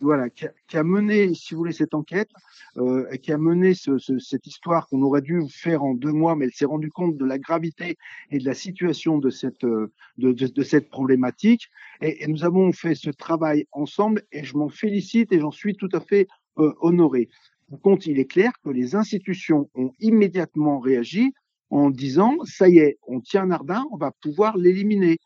voilà, 0.00 0.30
qui 0.30 0.46
a, 0.46 0.52
qui 0.66 0.76
a, 0.76 0.82
mené, 0.82 1.34
si 1.34 1.54
vous 1.54 1.58
voulez, 1.58 1.72
cette 1.72 1.94
enquête, 1.94 2.30
euh, 2.78 3.06
qui 3.16 3.32
a 3.32 3.38
mené 3.38 3.74
ce, 3.74 3.98
ce, 3.98 4.18
cette 4.18 4.46
histoire 4.46 4.88
qu'on 4.88 5.02
aurait 5.02 5.20
dû 5.20 5.42
faire 5.50 5.84
en 5.84 5.94
deux 5.94 6.12
mois, 6.12 6.36
mais 6.36 6.46
elle 6.46 6.52
s'est 6.52 6.64
rendue 6.64 6.90
compte 6.90 7.16
de 7.16 7.24
la 7.24 7.38
gravité 7.38 7.96
et 8.30 8.38
de 8.38 8.44
la 8.44 8.54
situation 8.54 9.18
de 9.18 9.30
cette, 9.30 9.64
euh, 9.64 9.92
de, 10.18 10.32
de, 10.32 10.46
de 10.46 10.62
cette 10.62 10.88
problématique. 10.88 11.68
Et, 12.00 12.26
nous 12.28 12.44
avons 12.44 12.72
fait 12.72 12.94
ce 12.94 13.10
travail 13.10 13.66
ensemble 13.72 14.22
et 14.32 14.44
je 14.44 14.56
m'en 14.56 14.68
félicite 14.68 15.32
et 15.32 15.40
j'en 15.40 15.50
suis 15.50 15.74
tout 15.74 15.88
à 15.92 16.00
fait 16.00 16.28
euh, 16.58 16.72
honoré. 16.80 17.28
Par 17.70 17.80
contre, 17.80 18.08
il 18.08 18.18
est 18.18 18.26
clair 18.26 18.52
que 18.64 18.70
les 18.70 18.94
institutions 18.94 19.68
ont 19.74 19.92
immédiatement 20.00 20.80
réagi 20.80 21.32
en 21.70 21.90
disant, 21.90 22.36
ça 22.44 22.68
y 22.68 22.78
est, 22.78 22.98
on 23.06 23.20
tient 23.20 23.46
Nardin, 23.46 23.84
on 23.92 23.96
va 23.96 24.10
pouvoir 24.10 24.56
l'éliminer 24.56 25.18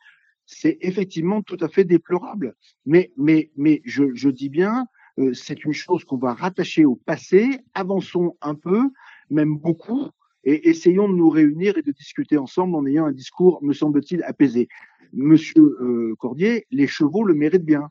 c'est 0.46 0.78
effectivement 0.80 1.42
tout 1.42 1.58
à 1.60 1.68
fait 1.68 1.84
déplorable. 1.84 2.54
Mais, 2.86 3.12
mais, 3.16 3.50
mais 3.56 3.82
je, 3.84 4.14
je 4.14 4.28
dis 4.28 4.48
bien, 4.48 4.86
euh, 5.18 5.32
c'est 5.32 5.64
une 5.64 5.72
chose 5.72 6.04
qu'on 6.04 6.16
va 6.18 6.34
rattacher 6.34 6.84
au 6.84 6.96
passé. 6.96 7.60
Avançons 7.74 8.36
un 8.40 8.54
peu, 8.54 8.90
même 9.30 9.56
beaucoup, 9.56 10.08
et 10.44 10.68
essayons 10.68 11.08
de 11.08 11.14
nous 11.14 11.30
réunir 11.30 11.78
et 11.78 11.82
de 11.82 11.92
discuter 11.92 12.36
ensemble 12.36 12.74
en 12.76 12.86
ayant 12.86 13.06
un 13.06 13.12
discours, 13.12 13.62
me 13.62 13.72
semble-t-il, 13.72 14.22
apaisé. 14.24 14.68
Monsieur 15.12 15.62
euh, 15.80 16.14
Cordier, 16.18 16.66
les 16.70 16.86
chevaux 16.86 17.24
le 17.24 17.34
méritent 17.34 17.64
bien. 17.64 17.88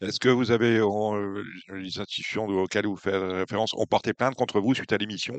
Est-ce 0.00 0.18
que 0.18 0.28
vous 0.28 0.50
avez, 0.50 0.78
euh, 0.78 1.42
les 1.72 1.98
institutions 1.98 2.46
auxquelles 2.46 2.86
vous 2.86 2.96
faites 2.96 3.14
référence, 3.14 3.74
ont 3.74 3.86
porté 3.86 4.12
plainte 4.12 4.34
contre 4.34 4.60
vous 4.60 4.74
suite 4.74 4.92
à 4.92 4.96
l'émission? 4.96 5.38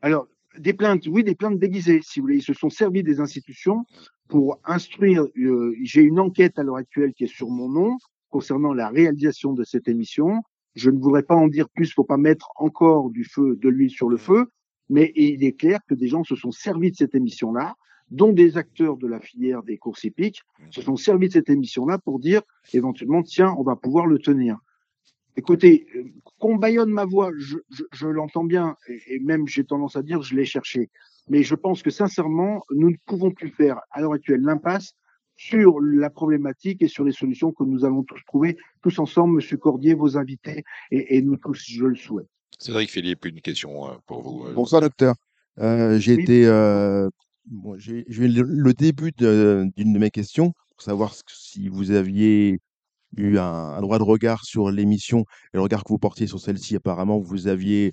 Alors, 0.00 0.26
des 0.58 0.72
plaintes, 0.72 1.06
oui, 1.06 1.24
des 1.24 1.34
plaintes 1.34 1.58
déguisées, 1.58 2.00
si 2.02 2.20
vous 2.20 2.24
voulez. 2.24 2.36
Ils 2.36 2.42
se 2.42 2.54
sont 2.54 2.70
servis 2.70 3.02
des 3.02 3.20
institutions 3.20 3.84
pour 4.28 4.58
instruire. 4.64 5.26
Euh, 5.38 5.74
J'ai 5.82 6.02
une 6.02 6.20
enquête 6.20 6.58
à 6.58 6.62
l'heure 6.62 6.76
actuelle 6.76 7.12
qui 7.14 7.24
est 7.24 7.34
sur 7.34 7.48
mon 7.48 7.68
nom 7.68 7.96
concernant 8.30 8.72
la 8.72 8.88
réalisation 8.88 9.52
de 9.52 9.64
cette 9.64 9.88
émission. 9.88 10.42
Je 10.74 10.90
ne 10.90 10.98
voudrais 10.98 11.22
pas 11.22 11.34
en 11.34 11.48
dire 11.48 11.68
plus 11.68 11.92
pour 11.94 12.06
pas 12.06 12.16
mettre 12.16 12.50
encore 12.56 13.10
du 13.10 13.24
feu, 13.24 13.58
de 13.60 13.68
l'huile 13.68 13.90
sur 13.90 14.08
le 14.08 14.16
feu, 14.16 14.46
mais 14.88 15.12
il 15.16 15.44
est 15.44 15.52
clair 15.52 15.80
que 15.88 15.94
des 15.94 16.08
gens 16.08 16.24
se 16.24 16.34
sont 16.34 16.50
servis 16.50 16.90
de 16.90 16.96
cette 16.96 17.14
émission-là, 17.14 17.74
dont 18.10 18.32
des 18.32 18.56
acteurs 18.56 18.96
de 18.96 19.06
la 19.06 19.20
filière 19.20 19.62
des 19.62 19.78
courses 19.78 20.04
hippiques, 20.04 20.42
se 20.70 20.82
sont 20.82 20.96
servis 20.96 21.28
de 21.28 21.34
cette 21.34 21.50
émission-là 21.50 21.98
pour 21.98 22.18
dire 22.18 22.42
éventuellement, 22.72 23.22
tiens, 23.22 23.54
on 23.58 23.62
va 23.62 23.76
pouvoir 23.76 24.06
le 24.06 24.18
tenir. 24.18 24.58
Écoutez, 25.36 25.86
euh, 25.96 26.04
qu'on 26.38 26.56
baillonne 26.56 26.90
ma 26.90 27.04
voix, 27.04 27.30
je, 27.38 27.56
je, 27.70 27.84
je 27.92 28.06
l'entends 28.06 28.44
bien, 28.44 28.76
et, 28.88 29.14
et 29.14 29.18
même 29.20 29.46
j'ai 29.48 29.64
tendance 29.64 29.96
à 29.96 30.02
dire, 30.02 30.22
je 30.22 30.34
l'ai 30.34 30.44
cherché. 30.44 30.90
Mais 31.28 31.42
je 31.42 31.54
pense 31.54 31.82
que 31.82 31.90
sincèrement, 31.90 32.62
nous 32.70 32.90
ne 32.90 32.96
pouvons 33.06 33.30
plus 33.30 33.50
faire 33.50 33.80
à 33.90 34.00
l'heure 34.00 34.12
actuelle 34.12 34.40
l'impasse 34.42 34.92
sur 35.36 35.80
la 35.80 36.10
problématique 36.10 36.82
et 36.82 36.88
sur 36.88 37.04
les 37.04 37.12
solutions 37.12 37.52
que 37.52 37.64
nous 37.64 37.84
allons 37.84 38.02
tous 38.02 38.20
trouver, 38.26 38.56
tous 38.82 38.98
ensemble, 38.98 39.36
Monsieur 39.36 39.56
Cordier, 39.56 39.94
vos 39.94 40.16
invités, 40.18 40.64
et, 40.90 41.16
et 41.16 41.22
nous 41.22 41.36
tous, 41.36 41.62
je 41.66 41.84
le 41.86 41.96
souhaite. 41.96 42.26
Cédric 42.58 42.90
Philippe, 42.90 43.24
une 43.24 43.40
question 43.40 43.88
euh, 43.88 43.94
pour 44.06 44.22
vous. 44.22 44.44
euh, 44.46 44.52
Bonsoir, 44.52 44.82
docteur. 44.82 45.14
Euh, 45.58 45.98
j'ai 45.98 46.16
Oui. 46.16 46.22
été, 46.22 46.46
euh, 46.46 47.08
bon, 47.46 47.76
j'ai 47.78 48.04
eu 48.08 48.28
le, 48.28 48.72
début 48.74 49.12
d'une 49.12 49.92
de 49.92 49.98
mes 49.98 50.10
questions 50.10 50.52
pour 50.70 50.82
savoir 50.82 51.14
si 51.28 51.68
vous 51.68 51.90
aviez 51.90 52.60
eu 53.16 53.38
un, 53.38 53.44
un 53.44 53.80
droit 53.80 53.98
de 53.98 54.04
regard 54.04 54.44
sur 54.44 54.70
l'émission 54.70 55.20
et 55.52 55.56
le 55.56 55.60
regard 55.60 55.84
que 55.84 55.88
vous 55.88 55.98
portiez 55.98 56.26
sur 56.26 56.40
celle-ci. 56.40 56.76
Apparemment, 56.76 57.18
vous 57.18 57.46
aviez, 57.46 57.92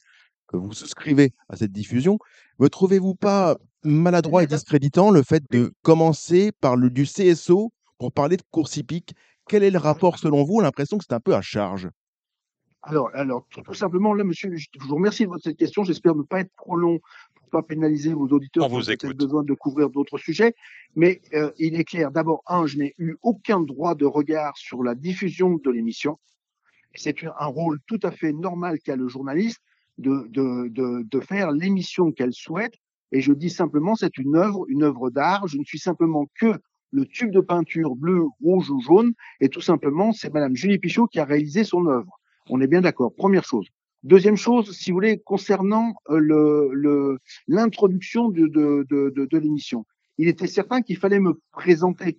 que 0.50 0.58
vous 0.58 0.74
souscrivez 0.74 1.32
à 1.48 1.56
cette 1.56 1.72
diffusion. 1.72 2.18
Ne 2.60 2.68
trouvez-vous 2.68 3.16
pas 3.16 3.58
maladroit 3.84 4.44
et 4.44 4.48
discréditant 4.48 5.12
le 5.12 5.24
fait 5.24 5.44
de 5.52 5.72
commencer 5.84 6.52
par 6.60 6.76
le 6.76 6.90
du 6.90 7.06
CSO 7.06 7.72
pour 7.98 8.12
parler 8.12 8.38
de 8.38 8.44
course 8.52 8.78
hippique? 8.78 9.14
Quel 9.48 9.64
est 9.64 9.72
le 9.72 9.80
rapport 9.80 10.20
selon 10.20 10.44
vous? 10.44 10.60
L'impression 10.60 10.98
que 10.98 11.06
c'est 11.08 11.16
un 11.16 11.20
peu 11.20 11.36
à 11.36 11.42
charge. 11.42 11.90
Alors, 12.82 13.10
alors 13.14 13.46
tout, 13.50 13.74
simplement, 13.74 14.14
là, 14.14 14.24
monsieur, 14.24 14.56
je 14.56 14.68
vous 14.80 14.96
remercie 14.96 15.24
de 15.24 15.30
votre 15.30 15.44
cette 15.44 15.58
question. 15.58 15.84
J'espère 15.84 16.16
ne 16.16 16.24
pas 16.24 16.40
être 16.40 16.54
trop 16.56 16.78
long 16.78 17.00
pas 17.50 17.62
pénaliser 17.64 18.14
vos 18.14 18.28
auditeurs 18.28 18.66
On 18.66 18.68
qui 18.70 18.74
ont 18.76 18.78
vous 18.80 18.92
écoute. 18.92 19.18
besoin 19.18 19.44
de 19.44 19.54
couvrir 19.54 19.90
d'autres 19.90 20.18
sujets. 20.18 20.54
Mais 20.96 21.22
euh, 21.34 21.52
il 21.58 21.76
est 21.80 21.84
clair, 21.84 22.12
d'abord, 22.12 22.42
un, 22.48 22.66
je 22.66 22.78
n'ai 22.78 22.94
eu 22.98 23.16
aucun 23.22 23.62
droit 23.62 23.96
de 23.96 24.06
regard 24.06 24.58
sur 24.58 24.84
la 24.84 24.96
diffusion 24.96 25.56
de 25.64 25.70
l'émission. 25.72 26.18
C'est 26.96 27.24
un 27.24 27.34
un 27.40 27.46
rôle 27.46 27.80
tout 27.88 28.00
à 28.04 28.12
fait 28.12 28.34
normal 28.34 28.80
qu'a 28.80 28.96
le 28.96 29.08
journaliste 29.08 29.60
de, 29.98 30.28
de, 30.30 30.70
de, 30.70 31.04
de 31.04 31.20
faire 31.20 31.52
l'émission 31.52 32.12
qu'elle 32.12 32.34
souhaite. 32.34 32.74
Et 33.12 33.22
je 33.22 33.34
dis 33.34 33.50
simplement, 33.50 33.96
c'est 33.96 34.18
une 34.18 34.36
œuvre, 34.36 34.66
une 34.70 34.84
œuvre 34.84 35.10
d'art. 35.10 35.48
Je 35.48 35.58
ne 35.58 35.64
suis 35.64 35.80
simplement 35.80 36.28
que 36.40 36.54
le 36.92 37.06
tube 37.06 37.32
de 37.32 37.42
peinture 37.42 37.96
bleu, 37.96 38.24
rouge 38.42 38.70
ou 38.72 38.82
jaune. 38.82 39.14
Et 39.42 39.50
tout 39.50 39.62
simplement, 39.62 40.12
c'est 40.14 40.34
Madame 40.34 40.56
Julie 40.56 40.80
Pichot 40.80 41.08
qui 41.08 41.20
a 41.20 41.26
réalisé 41.26 41.64
son 41.64 41.86
œuvre. 41.88 42.20
On 42.50 42.62
est 42.62 42.68
bien 42.68 42.82
d'accord. 42.82 43.14
Première 43.14 43.44
chose. 43.44 43.68
Deuxième 44.04 44.38
chose, 44.38 44.72
si 44.72 44.92
vous 44.92 44.96
voulez, 44.96 45.20
concernant 45.20 45.94
euh, 46.10 46.20
le, 46.20 47.20
l'introduction 47.48 48.30
de, 48.30 48.48
de, 48.48 48.86
de, 48.90 49.26
de, 49.26 49.38
l'émission. 49.38 49.86
Il 50.18 50.30
était 50.30 50.48
certain 50.48 50.82
qu'il 50.82 50.98
fallait 50.98 51.20
me 51.20 51.40
présenter. 51.52 52.18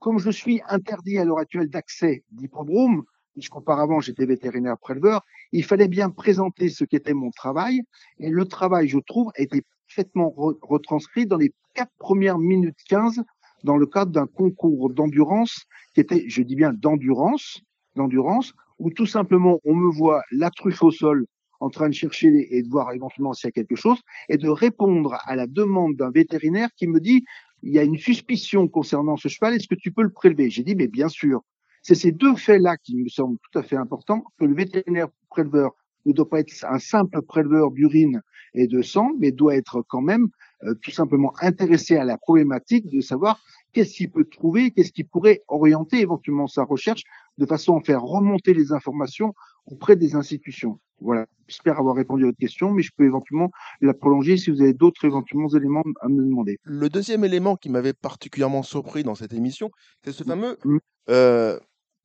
Comme 0.00 0.18
je 0.18 0.30
suis 0.30 0.60
interdit 0.68 1.16
à 1.16 1.24
l'heure 1.24 1.38
actuelle 1.38 1.70
d'accès 1.70 2.24
d'hippodrome, 2.30 3.04
puisqu'auparavant 3.32 4.00
j'étais 4.00 4.26
vétérinaire 4.26 4.76
préleveur, 4.78 5.24
il 5.52 5.64
fallait 5.64 5.88
bien 5.88 6.10
présenter 6.10 6.68
ce 6.68 6.84
qu'était 6.84 7.14
mon 7.14 7.30
travail. 7.30 7.80
Et 8.18 8.28
le 8.28 8.44
travail, 8.44 8.88
je 8.88 8.98
trouve, 8.98 9.32
était 9.36 9.62
parfaitement 9.88 10.28
re- 10.36 10.58
retranscrit 10.60 11.26
dans 11.26 11.38
les 11.38 11.54
quatre 11.72 11.92
premières 11.98 12.38
minutes 12.38 12.78
15 12.88 13.22
dans 13.64 13.78
le 13.78 13.86
cadre 13.86 14.12
d'un 14.12 14.26
concours 14.26 14.90
d'endurance 14.90 15.64
qui 15.94 16.00
était, 16.00 16.28
je 16.28 16.42
dis 16.42 16.54
bien 16.54 16.74
d'endurance, 16.74 17.62
d'endurance, 17.96 18.52
où 18.78 18.90
tout 18.90 19.06
simplement 19.06 19.60
on 19.64 19.74
me 19.74 19.90
voit 19.90 20.22
la 20.30 20.50
truffe 20.50 20.82
au 20.82 20.90
sol 20.90 21.26
en 21.60 21.70
train 21.70 21.88
de 21.88 21.94
chercher 21.94 22.28
et 22.50 22.62
de 22.62 22.68
voir 22.68 22.92
éventuellement 22.92 23.32
s'il 23.32 23.48
y 23.48 23.48
a 23.48 23.52
quelque 23.52 23.76
chose 23.76 23.98
et 24.28 24.36
de 24.36 24.48
répondre 24.48 25.16
à 25.24 25.36
la 25.36 25.46
demande 25.46 25.96
d'un 25.96 26.10
vétérinaire 26.10 26.68
qui 26.76 26.86
me 26.86 27.00
dit 27.00 27.24
il 27.62 27.72
y 27.72 27.78
a 27.78 27.82
une 27.82 27.96
suspicion 27.96 28.68
concernant 28.68 29.16
ce 29.16 29.28
cheval, 29.28 29.54
est-ce 29.54 29.68
que 29.68 29.74
tu 29.74 29.90
peux 29.90 30.02
le 30.02 30.12
prélever? 30.12 30.50
J'ai 30.50 30.62
dit 30.62 30.74
mais 30.74 30.88
bien 30.88 31.08
sûr. 31.08 31.40
C'est 31.82 31.94
ces 31.94 32.12
deux 32.12 32.34
faits-là 32.36 32.76
qui 32.78 32.96
me 32.96 33.08
semblent 33.08 33.38
tout 33.38 33.58
à 33.58 33.62
fait 33.62 33.76
importants, 33.76 34.24
que 34.38 34.44
le 34.46 34.54
vétérinaire 34.54 35.08
préleveur 35.28 35.72
ne 36.06 36.12
doit 36.12 36.28
pas 36.28 36.40
être 36.40 36.52
un 36.68 36.78
simple 36.78 37.22
préleveur 37.22 37.70
d'urine 37.70 38.22
et 38.54 38.66
de 38.66 38.82
sang, 38.82 39.10
mais 39.18 39.32
doit 39.32 39.56
être 39.56 39.82
quand 39.88 40.00
même 40.00 40.28
euh, 40.64 40.74
tout 40.82 40.90
simplement 40.90 41.32
intéressé 41.40 41.96
à 41.96 42.04
la 42.04 42.16
problématique 42.18 42.86
de 42.86 43.00
savoir 43.00 43.42
qu'est-ce 43.72 43.94
qu'il 43.94 44.10
peut 44.10 44.24
trouver, 44.24 44.70
qu'est-ce 44.70 44.92
qui 44.92 45.04
pourrait 45.04 45.42
orienter 45.48 46.00
éventuellement 46.00 46.46
sa 46.46 46.64
recherche 46.64 47.02
de 47.38 47.46
façon 47.46 47.76
à 47.78 47.80
faire 47.82 48.02
remonter 48.02 48.54
les 48.54 48.72
informations 48.72 49.34
auprès 49.66 49.96
des 49.96 50.14
institutions. 50.14 50.78
Voilà. 51.00 51.26
J'espère 51.48 51.78
avoir 51.78 51.96
répondu 51.96 52.22
à 52.24 52.26
votre 52.26 52.38
question, 52.38 52.70
mais 52.70 52.82
je 52.82 52.90
peux 52.96 53.04
éventuellement 53.04 53.50
la 53.80 53.92
prolonger 53.94 54.36
si 54.36 54.50
vous 54.50 54.62
avez 54.62 54.72
d'autres 54.72 55.04
éventuellement 55.04 55.48
éléments 55.48 55.82
à 56.00 56.08
me 56.08 56.22
demander. 56.22 56.58
Le 56.62 56.88
deuxième 56.88 57.24
élément 57.24 57.56
qui 57.56 57.68
m'avait 57.68 57.92
particulièrement 57.92 58.62
surpris 58.62 59.02
dans 59.02 59.14
cette 59.14 59.32
émission, 59.34 59.70
c'est 60.04 60.12
ce 60.12 60.24
fameux, 60.24 60.56
Mm. 60.64 60.78
euh, 61.10 61.58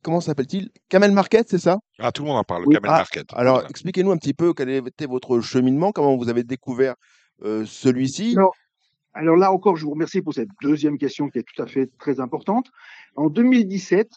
comment 0.03 0.19
s'appelle-t-il? 0.19 0.69
Kamel 0.89 1.11
Market, 1.11 1.47
c'est 1.47 1.59
ça? 1.59 1.77
Ah, 1.99 2.11
tout 2.11 2.23
le 2.23 2.29
monde 2.29 2.37
en 2.39 2.43
parle, 2.43 2.63
Oui. 2.65 2.75
Camel 2.75 2.89
Ah, 2.91 2.97
Market. 2.97 3.27
Alors, 3.33 3.55
Voilà. 3.57 3.69
expliquez-nous 3.69 4.11
un 4.11 4.17
petit 4.17 4.33
peu 4.33 4.53
quel 4.53 4.69
était 4.69 5.05
votre 5.05 5.39
cheminement, 5.41 5.91
comment 5.91 6.17
vous 6.17 6.27
avez 6.29 6.43
découvert 6.43 6.95
euh, 7.43 7.63
celui-ci? 7.65 8.33
Alors, 8.35 8.53
alors 9.13 9.35
là 9.37 9.53
encore, 9.53 9.77
je 9.77 9.85
vous 9.85 9.91
remercie 9.91 10.21
pour 10.21 10.33
cette 10.33 10.49
deuxième 10.61 10.97
question 10.97 11.29
qui 11.29 11.39
est 11.39 11.43
tout 11.43 11.61
à 11.61 11.67
fait 11.67 11.89
très 11.99 12.19
importante. 12.19 12.67
En 13.15 13.29
2017, 13.29 14.09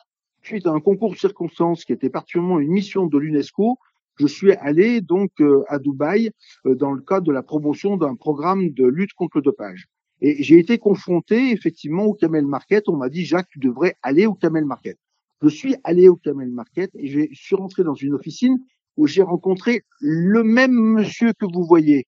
suite 0.42 0.66
à 0.66 0.70
un 0.70 0.80
concours 0.80 1.12
de 1.12 1.18
circonstances 1.18 1.84
qui 1.84 1.92
était 1.92 2.10
particulièrement 2.10 2.58
une 2.58 2.72
mission 2.72 3.06
de 3.06 3.18
l'UNESCO, 3.18 3.78
je 4.16 4.26
suis 4.26 4.52
allé 4.52 5.00
donc 5.00 5.30
euh, 5.40 5.64
à 5.68 5.78
Dubaï 5.78 6.30
euh, 6.66 6.74
dans 6.74 6.92
le 6.92 7.00
cadre 7.00 7.26
de 7.26 7.32
la 7.32 7.42
promotion 7.42 7.96
d'un 7.96 8.14
programme 8.14 8.70
de 8.70 8.86
lutte 8.86 9.14
contre 9.14 9.38
le 9.38 9.42
dopage. 9.42 9.86
Et 10.20 10.42
j'ai 10.42 10.58
été 10.58 10.78
confronté 10.78 11.50
effectivement 11.50 12.04
au 12.04 12.14
Camel 12.14 12.46
Market. 12.46 12.88
On 12.88 12.96
m'a 12.96 13.08
dit 13.08 13.24
Jacques, 13.24 13.48
tu 13.50 13.58
devrais 13.58 13.96
aller 14.02 14.26
au 14.26 14.34
Camel 14.34 14.64
Market. 14.64 14.98
Je 15.40 15.48
suis 15.48 15.74
allé 15.82 16.08
au 16.08 16.16
Camel 16.16 16.50
Market 16.50 16.90
et 16.94 17.08
je 17.08 17.20
suis 17.32 17.56
rentré 17.56 17.82
dans 17.82 17.94
une 17.94 18.14
officine 18.14 18.58
où 18.96 19.06
j'ai 19.06 19.22
rencontré 19.22 19.82
le 20.00 20.44
même 20.44 20.72
monsieur 20.72 21.32
que 21.32 21.46
vous 21.46 21.64
voyez, 21.64 22.06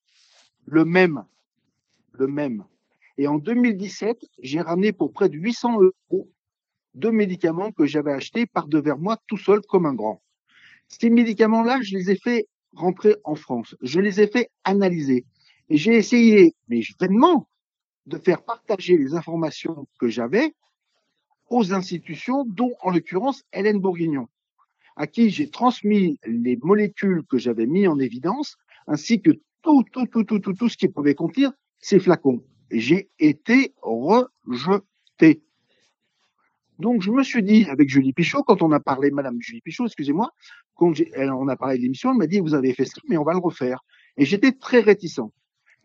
le 0.66 0.84
même, 0.84 1.24
le 2.12 2.26
même. 2.28 2.64
Et 3.16 3.26
en 3.26 3.38
2017, 3.38 4.18
j'ai 4.40 4.60
ramené 4.60 4.92
pour 4.92 5.12
près 5.12 5.28
de 5.28 5.36
800 5.36 5.78
euros 5.80 6.28
deux 6.94 7.10
médicaments 7.12 7.72
que 7.72 7.86
j'avais 7.86 8.12
achetés 8.12 8.46
par 8.46 8.68
devers 8.68 8.98
moi 8.98 9.18
tout 9.26 9.36
seul 9.36 9.60
comme 9.62 9.86
un 9.86 9.94
grand. 9.94 10.22
Ces 10.88 11.10
médicaments-là, 11.10 11.80
je 11.82 11.96
les 11.96 12.10
ai 12.10 12.16
fait 12.16 12.46
rentrer 12.74 13.16
en 13.24 13.34
France. 13.34 13.76
Je 13.82 14.00
les 14.00 14.20
ai 14.20 14.26
fait 14.26 14.50
analyser. 14.64 15.24
Et 15.68 15.76
j'ai 15.76 15.94
essayé, 15.94 16.54
mais 16.68 16.82
vainement, 17.00 17.48
de 18.06 18.18
faire 18.18 18.42
partager 18.42 18.98
les 18.98 19.14
informations 19.14 19.86
que 19.98 20.08
j'avais 20.08 20.54
aux 21.48 21.72
institutions, 21.72 22.44
dont 22.44 22.72
en 22.82 22.90
l'occurrence 22.90 23.44
Hélène 23.52 23.78
Bourguignon, 23.78 24.28
à 24.96 25.06
qui 25.06 25.30
j'ai 25.30 25.50
transmis 25.50 26.18
les 26.26 26.56
molécules 26.56 27.22
que 27.28 27.38
j'avais 27.38 27.66
mis 27.66 27.86
en 27.86 27.98
évidence, 27.98 28.56
ainsi 28.86 29.20
que 29.20 29.30
tout, 29.62 29.82
tout, 29.92 30.06
tout, 30.06 30.24
tout, 30.24 30.38
tout, 30.38 30.52
tout 30.52 30.68
ce 30.68 30.76
qui 30.76 30.88
pouvait 30.88 31.14
contenir 31.14 31.52
ces 31.78 31.98
flacons. 31.98 32.42
J'ai 32.70 33.10
été 33.18 33.74
rejeté. 33.82 35.42
Donc 36.78 37.02
je 37.02 37.10
me 37.10 37.22
suis 37.22 37.42
dit 37.42 37.66
avec 37.70 37.88
Julie 37.88 38.12
Pichot, 38.12 38.42
quand 38.42 38.62
on 38.62 38.72
a 38.72 38.80
parlé, 38.80 39.10
Madame 39.10 39.40
Julie 39.40 39.60
Pichot, 39.60 39.86
excusez-moi, 39.86 40.30
quand 40.74 40.92
on 41.16 41.48
a 41.48 41.56
parlé 41.56 41.78
de 41.78 41.82
l'émission, 41.82 42.10
elle 42.10 42.18
m'a 42.18 42.26
dit 42.26 42.40
vous 42.40 42.54
avez 42.54 42.72
fait 42.74 42.84
ça, 42.84 43.00
mais 43.08 43.16
on 43.16 43.24
va 43.24 43.32
le 43.32 43.38
refaire. 43.38 43.80
Et 44.16 44.24
j'étais 44.24 44.52
très 44.52 44.80
réticent. 44.80 45.20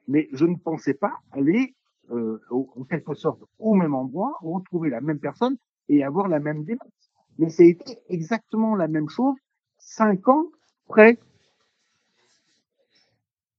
Mais 0.07 0.27
je 0.33 0.45
ne 0.45 0.55
pensais 0.55 0.95
pas 0.95 1.13
aller 1.31 1.75
euh, 2.11 2.39
en 2.49 2.83
quelque 2.89 3.13
sorte 3.13 3.43
au 3.59 3.75
même 3.75 3.93
endroit, 3.93 4.35
retrouver 4.41 4.89
la 4.89 5.01
même 5.01 5.19
personne 5.19 5.57
et 5.87 6.03
avoir 6.03 6.27
la 6.27 6.39
même 6.39 6.63
démarche. 6.63 6.89
Mais 7.37 7.49
été 7.59 7.97
exactement 8.09 8.75
la 8.75 8.87
même 8.87 9.09
chose 9.09 9.35
cinq 9.77 10.27
ans 10.27 10.47
après. 10.87 11.19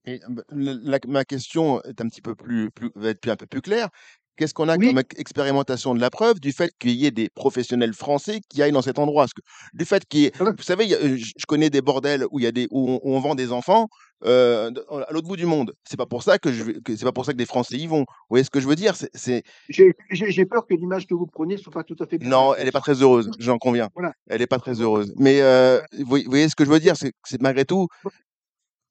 Et, 0.07 0.21
la- 0.51 0.99
ma 1.07 1.25
question 1.25 1.83
est 1.83 2.01
un 2.01 2.09
petit 2.09 2.23
peu 2.23 2.35
plus, 2.35 2.71
plus- 2.71 2.91
va 2.95 3.11
être 3.11 3.29
un 3.29 3.37
peu 3.37 3.47
plus 3.47 3.61
claire. 3.61 3.91
Qu'est-ce 4.37 4.55
qu'on 4.55 4.69
a 4.69 4.77
Oui. 4.77 4.89
comme 4.89 4.99
ex- 4.99 5.19
expérimentation 5.19 5.95
de 5.95 6.01
la 6.01 6.09
preuve? 6.11 6.41
Du 6.41 6.53
fait 6.53 6.73
qu'il 6.79 6.93
y 6.93 7.07
ait 7.07 7.11
des 7.11 7.29
professionnels 7.29 7.93
français 7.95 8.41
qui 8.49 8.63
aillent 8.63 8.73
dans 8.73 8.83
cet 8.83 8.99
endroit 8.99 9.25
Parce 9.25 9.35
que 9.35 9.43
Du 9.75 9.85
fait 9.85 10.05
qu'il 10.07 10.21
y 10.21 10.25
ait, 10.27 10.33
vous 10.39 10.63
savez, 10.63 10.89
je 10.89 11.47
connais 11.47 11.69
des 11.71 11.83
bordels 11.83 12.25
où 12.31 12.39
il 12.39 12.45
y 12.45 12.47
a 12.47 12.53
des 12.53 12.67
où 12.71 12.91
on, 12.91 12.95
où 13.03 13.15
on 13.15 13.21
vend 13.21 13.35
des 13.35 13.53
enfants 13.53 13.89
euh, 14.25 14.71
à 15.09 15.13
l'autre 15.13 15.29
bout 15.29 15.37
du 15.37 15.47
monde. 15.47 15.73
C'est 15.89 15.97
pas 15.97 16.07
pour 16.07 16.23
ça 16.23 16.39
que 16.39 16.53
je 16.53 16.63
vais- 16.63 16.81
que 16.83 16.95
c'est 16.97 17.05
pas 17.05 17.13
pour 17.13 17.25
ça 17.25 17.33
que 17.33 17.39
des 17.39 17.47
Français 17.47 17.77
y 17.77 17.87
vont. 17.87 18.01
Vous 18.01 18.27
voyez 18.31 18.45
ce 18.45 18.51
que 18.51 18.61
je 18.61 18.69
veux 18.69 18.77
dire? 18.77 18.95
C'est 18.97 19.43
J'ai 19.69 20.45
peur 20.47 20.67
que 20.67 20.75
l'image 20.75 21.07
que 21.07 21.15
vous 21.15 21.27
preniez 21.27 21.57
soit 21.57 21.73
pas 21.73 21.85
tout 21.85 21.97
à 22.01 22.07
fait 22.07 22.19
bien 22.19 22.29
non, 22.29 22.55
elle 22.55 22.69
est 22.69 22.73
pas 22.73 22.81
très 22.81 23.01
heureuse. 23.03 23.31
J'en 23.39 23.59
conviens. 23.59 23.89
Voilà. 23.95 24.13
Elle 24.29 24.43
est 24.43 24.47
pas 24.47 24.59
très 24.59 24.81
heureuse. 24.81 25.13
Mais 25.19 25.41
euh, 25.43 25.81
vous 25.99 26.05
voyez- 26.07 26.25
vous 26.25 26.31
voyez 26.31 26.49
ce 26.49 26.55
que 26.57 26.65
je 26.65 26.71
veux 26.71 26.81
dire? 26.81 26.97
C'est 26.97 27.13
c'est 27.27 27.41
malgré 27.41 27.65
tout. 27.65 27.89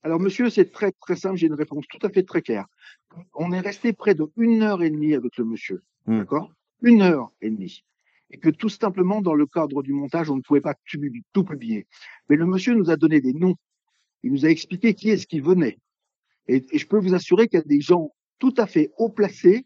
Alors, 0.03 0.19
monsieur, 0.19 0.49
c'est 0.49 0.71
très, 0.71 0.91
très 0.91 1.15
simple. 1.15 1.37
J'ai 1.37 1.47
une 1.47 1.53
réponse 1.53 1.85
tout 1.89 2.05
à 2.05 2.09
fait 2.09 2.23
très 2.23 2.41
claire. 2.41 2.65
On 3.33 3.51
est 3.51 3.59
resté 3.59 3.93
près 3.93 4.15
de 4.15 4.25
une 4.37 4.61
heure 4.61 4.81
et 4.81 4.89
demie 4.89 5.13
avec 5.13 5.37
le 5.37 5.45
monsieur. 5.45 5.83
Hmm. 6.05 6.19
D'accord? 6.19 6.51
Une 6.81 7.01
heure 7.01 7.31
et 7.41 7.49
demie. 7.49 7.83
Et 8.31 8.37
que 8.37 8.49
tout 8.49 8.69
simplement, 8.69 9.21
dans 9.21 9.33
le 9.33 9.45
cadre 9.45 9.81
du 9.83 9.91
montage, 9.91 10.29
on 10.29 10.37
ne 10.37 10.41
pouvait 10.41 10.61
pas 10.61 10.75
tout 10.85 10.97
publi- 10.97 11.23
tout 11.33 11.43
publier. 11.43 11.87
Mais 12.29 12.35
le 12.35 12.45
monsieur 12.45 12.75
nous 12.75 12.89
a 12.89 12.95
donné 12.95 13.19
des 13.21 13.33
noms. 13.33 13.55
Il 14.23 14.31
nous 14.31 14.45
a 14.45 14.49
expliqué 14.49 14.93
qui 14.93 15.09
est-ce 15.09 15.27
qui 15.27 15.39
venait. 15.39 15.79
Et, 16.47 16.63
et 16.71 16.77
je 16.77 16.87
peux 16.87 16.99
vous 16.99 17.13
assurer 17.13 17.47
qu'il 17.47 17.59
y 17.59 17.61
a 17.61 17.65
des 17.65 17.81
gens 17.81 18.11
tout 18.37 18.53
à 18.57 18.67
fait 18.67 18.91
haut 18.97 19.09
placés 19.09 19.65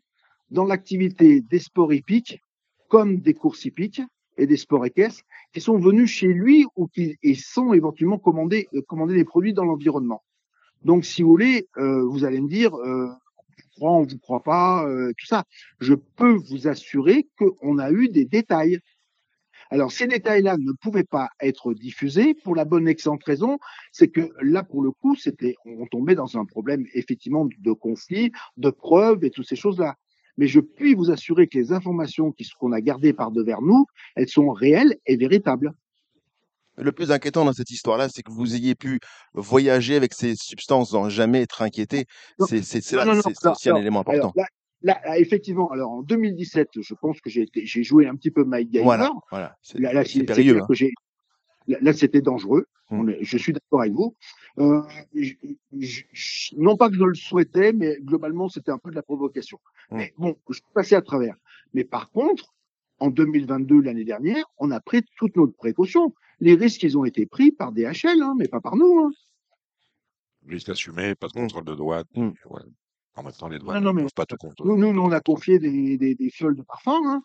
dans 0.49 0.65
l'activité 0.65 1.41
des 1.41 1.59
sports 1.59 1.93
hippiques, 1.93 2.41
comme 2.87 3.19
des 3.19 3.33
courses 3.33 3.65
hippiques 3.65 4.01
et 4.37 4.47
des 4.47 4.57
sports 4.57 4.85
équestres, 4.85 5.23
qui 5.53 5.61
sont 5.61 5.77
venus 5.77 6.09
chez 6.09 6.27
lui 6.27 6.65
ou 6.75 6.87
qui 6.87 7.17
et 7.21 7.35
sont 7.35 7.73
éventuellement 7.73 8.17
commandés, 8.17 8.67
euh, 8.73 8.81
commander 8.81 9.13
des 9.13 9.25
produits 9.25 9.53
dans 9.53 9.65
l'environnement. 9.65 10.23
Donc, 10.83 11.05
si 11.05 11.21
vous 11.21 11.29
voulez, 11.29 11.69
euh, 11.77 12.03
vous 12.03 12.25
allez 12.25 12.41
me 12.41 12.49
dire, 12.49 12.75
euh, 12.75 13.09
je 13.57 13.63
crois, 13.75 13.91
on 13.91 14.03
vous 14.03 14.17
croit 14.17 14.43
pas, 14.43 14.85
euh, 14.85 15.13
tout 15.17 15.25
ça. 15.25 15.45
Je 15.79 15.93
peux 15.93 16.33
vous 16.33 16.67
assurer 16.67 17.29
qu'on 17.37 17.77
a 17.77 17.91
eu 17.91 18.09
des 18.09 18.25
détails. 18.25 18.79
Alors, 19.69 19.91
ces 19.91 20.07
détails-là 20.07 20.57
ne 20.57 20.73
pouvaient 20.73 21.05
pas 21.05 21.29
être 21.39 21.73
diffusés 21.73 22.33
pour 22.33 22.55
la 22.55 22.65
bonne 22.65 22.87
excellente 22.87 23.23
raison, 23.23 23.59
c'est 23.91 24.09
que 24.09 24.29
là, 24.41 24.61
pour 24.61 24.83
le 24.83 24.91
coup, 24.91 25.15
c'était, 25.15 25.55
on 25.65 25.85
tombait 25.87 26.15
dans 26.15 26.37
un 26.37 26.45
problème 26.45 26.85
effectivement 26.93 27.47
de 27.59 27.71
conflit, 27.71 28.31
de 28.57 28.69
preuves 28.69 29.23
et 29.23 29.29
toutes 29.29 29.47
ces 29.47 29.55
choses-là. 29.55 29.95
Mais 30.37 30.47
je 30.47 30.59
puis 30.59 30.95
vous 30.95 31.11
assurer 31.11 31.47
que 31.47 31.57
les 31.57 31.71
informations 31.71 32.31
qui- 32.31 32.49
qu'on 32.59 32.71
a 32.71 32.81
gardées 32.81 33.13
par 33.13 33.31
devers 33.31 33.61
nous, 33.61 33.85
elles 34.15 34.29
sont 34.29 34.49
réelles 34.51 34.95
et 35.05 35.15
véritables. 35.15 35.73
Le 36.77 36.91
plus 36.91 37.11
inquiétant 37.11 37.45
dans 37.45 37.53
cette 37.53 37.69
histoire-là, 37.69 38.09
c'est 38.09 38.23
que 38.23 38.31
vous 38.31 38.55
ayez 38.55 38.73
pu 38.73 38.99
voyager 39.35 39.95
avec 39.95 40.13
ces 40.13 40.33
substances 40.35 40.89
sans 40.89 41.07
jamais 41.07 41.41
être 41.41 41.61
inquiété. 41.61 42.05
C'est 42.47 42.63
là- 42.95 43.05
aussi 43.51 43.69
un 43.69 43.75
élément 43.75 44.01
alors, 44.01 44.25
important. 44.27 44.33
là, 44.35 44.47
là, 44.81 44.99
là, 45.05 45.19
effectivement, 45.19 45.69
alors 45.69 45.91
en 45.91 46.01
2017, 46.01 46.69
je 46.81 46.93
pense 46.95 47.21
que 47.21 47.29
j'ai 47.29 47.83
joué 47.83 48.07
un 48.07 48.15
petit 48.15 48.31
peu 48.31 48.43
Mike 48.43 48.71
Gamer. 48.71 48.85
Voilà, 48.85 49.11
voilà. 49.29 49.55
C'est 49.63 50.23
périlleux. 50.23 50.61
hein. 50.63 50.65
Là, 51.67 51.93
c'était 51.93 52.21
dangereux. 52.21 52.65
Mm. 52.89 53.09
Est- 53.09 53.17
je 53.23 53.37
suis 53.37 53.53
d'accord 53.53 53.81
avec 53.81 53.93
vous. 53.93 54.15
Euh, 54.59 54.81
je- 55.15 55.33
je- 55.79 56.03
je- 56.11 56.55
non 56.57 56.75
pas 56.77 56.89
que 56.89 56.95
je 56.95 57.03
le 57.03 57.13
souhaitais, 57.15 57.73
mais 57.73 57.97
globalement, 58.01 58.49
c'était 58.49 58.71
un 58.71 58.77
peu 58.77 58.89
de 58.91 58.95
la 58.95 59.01
provocation. 59.03 59.59
Mm. 59.91 59.97
Mais 59.97 60.13
bon, 60.17 60.35
je 60.49 60.55
suis 60.55 60.63
passé 60.73 60.95
à 60.95 61.01
travers. 61.01 61.35
Mais 61.73 61.83
par 61.83 62.11
contre, 62.11 62.53
en 62.99 63.09
2022, 63.09 63.81
l'année 63.81 64.03
dernière, 64.05 64.45
on 64.57 64.71
a 64.71 64.79
pris 64.79 65.01
toutes 65.17 65.35
nos 65.35 65.47
précautions. 65.47 66.13
Les 66.39 66.55
risques, 66.55 66.83
ils 66.83 66.97
ont 66.97 67.05
été 67.05 67.25
pris 67.25 67.51
par 67.51 67.71
DHL, 67.71 68.21
hein, 68.21 68.35
mais 68.37 68.47
pas 68.47 68.61
par 68.61 68.75
nous. 68.75 68.99
Hein. 68.99 69.11
Risque 70.47 70.69
assumé, 70.69 71.15
pas 71.15 71.27
de 71.27 71.33
contrôle 71.33 71.63
de. 71.63 71.73
Mm. 71.73 72.31
puis, 72.33 72.43
ouais. 72.49 72.61
En 73.15 73.21
même 73.23 73.31
temps, 73.31 73.47
les 73.47 73.59
douanes 73.59 73.83
ne 73.83 73.91
peuvent 73.91 74.13
pas 74.15 74.25
tout 74.25 74.35
contrôler. 74.37 74.71
nous, 74.71 74.77
nous, 74.77 74.91
nous, 74.93 75.01
on 75.03 75.11
a 75.11 75.19
confié 75.21 75.59
des, 75.59 75.97
des, 75.97 76.15
des 76.15 76.29
fioles 76.31 76.55
de 76.55 76.63
parfum. 76.63 76.99
Hein. 77.05 77.23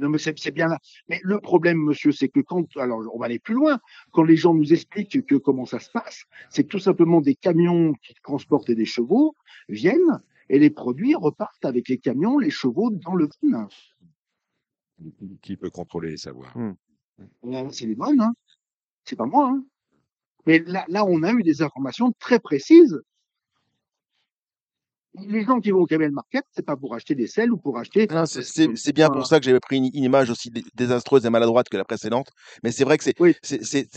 Non, 0.00 0.08
mais 0.08 0.18
c'est 0.18 0.38
c'est 0.38 0.50
bien 0.50 0.68
là. 0.68 0.78
Mais 1.08 1.20
le 1.22 1.40
problème, 1.40 1.78
monsieur, 1.78 2.12
c'est 2.12 2.28
que 2.28 2.40
quand, 2.40 2.64
alors, 2.76 3.02
on 3.14 3.18
va 3.18 3.26
aller 3.26 3.38
plus 3.38 3.54
loin. 3.54 3.78
Quand 4.12 4.22
les 4.22 4.36
gens 4.36 4.54
nous 4.54 4.72
expliquent 4.72 5.24
que 5.26 5.34
comment 5.34 5.66
ça 5.66 5.80
se 5.80 5.90
passe, 5.90 6.24
c'est 6.50 6.62
que 6.64 6.68
tout 6.68 6.78
simplement 6.78 7.20
des 7.20 7.34
camions 7.34 7.92
qui 8.02 8.14
transportent 8.22 8.70
des 8.70 8.84
chevaux 8.84 9.34
viennent 9.68 10.20
et 10.48 10.58
les 10.58 10.70
produits 10.70 11.14
repartent 11.14 11.64
avec 11.64 11.88
les 11.88 11.98
camions, 11.98 12.38
les 12.38 12.50
chevaux 12.50 12.90
dans 12.90 13.14
le 13.14 13.28
van. 13.42 13.68
Qui- 15.42 15.56
peut 15.56 15.70
contrôler 15.70 16.10
les 16.10 16.16
savoirs 16.16 16.56
Euh, 17.44 17.68
C'est 17.70 17.86
les 17.86 17.94
douanes, 17.94 18.20
hein. 18.20 18.32
C'est 19.04 19.16
pas 19.16 19.26
moi, 19.26 19.48
hein. 19.52 19.64
Mais 20.46 20.60
là, 20.60 20.84
là, 20.88 21.04
on 21.04 21.22
a 21.22 21.32
eu 21.32 21.42
des 21.42 21.62
informations 21.62 22.12
très 22.18 22.38
précises. 22.38 23.00
Les 25.26 25.44
gens 25.44 25.60
qui 25.60 25.70
vont 25.70 25.80
au 25.80 25.86
Camel 25.86 26.10
Market, 26.12 26.44
c'est 26.52 26.64
pas 26.64 26.76
pour 26.76 26.94
acheter 26.94 27.14
des 27.14 27.26
selles 27.26 27.50
ou 27.52 27.56
pour 27.56 27.78
acheter. 27.78 28.06
Non, 28.10 28.26
c'est- 28.26 28.92
bien 28.92 29.10
pour 29.10 29.26
ça 29.26 29.38
que 29.38 29.44
j'avais 29.44 29.60
pris 29.60 29.76
une, 29.78 29.90
une 29.92 30.04
image 30.04 30.30
aussi 30.30 30.50
dé- 30.50 30.64
désastreuse 30.74 31.24
et 31.26 31.30
maladroite 31.30 31.68
que 31.68 31.76
la 31.76 31.84
précédente. 31.84 32.28
Mais 32.62 32.72
c'est 32.72 32.84
vrai 32.84 32.98
que 32.98 33.04
c'est 33.04 33.18
Oui. 33.20 33.34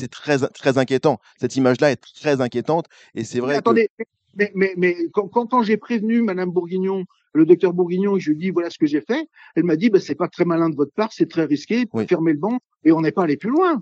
très, 0.09 0.37
très 0.49 0.77
inquiétant. 0.77 1.19
Cette 1.39 1.55
image-là 1.55 1.91
est 1.91 2.01
très 2.15 2.41
inquiétante. 2.41 2.85
Et 3.15 3.23
c'est 3.23 3.39
Mais 3.39 3.41
vrai 3.41 3.53
que. 3.55 3.59
attendez, 3.59 3.89
mais, 4.35 4.51
mais, 4.55 4.73
mais 4.77 4.97
quand, 5.13 5.27
quand, 5.27 5.47
quand 5.47 5.63
j'ai 5.63 5.77
prévenu 5.77 6.21
Madame 6.21 6.51
Bourguignon, 6.51 7.03
le 7.33 7.45
docteur 7.45 7.73
Bourguignon, 7.73 8.17
et 8.17 8.19
je 8.19 8.29
lui 8.31 8.35
ai 8.37 8.39
dit 8.39 8.49
voilà 8.51 8.69
ce 8.69 8.77
que 8.77 8.85
j'ai 8.85 9.01
fait, 9.01 9.27
elle 9.55 9.63
m'a 9.63 9.75
dit 9.75 9.89
bah, 9.89 9.99
c'est 9.99 10.15
pas 10.15 10.27
très 10.27 10.45
malin 10.45 10.69
de 10.69 10.75
votre 10.75 10.93
part, 10.93 11.11
c'est 11.13 11.29
très 11.29 11.45
risqué, 11.45 11.85
Oui. 11.93 12.05
fermez 12.07 12.33
le 12.33 12.39
banc, 12.39 12.59
et 12.83 12.91
on 12.91 13.01
n'est 13.01 13.11
pas 13.11 13.23
allé 13.23 13.37
plus 13.37 13.49
loin. 13.49 13.81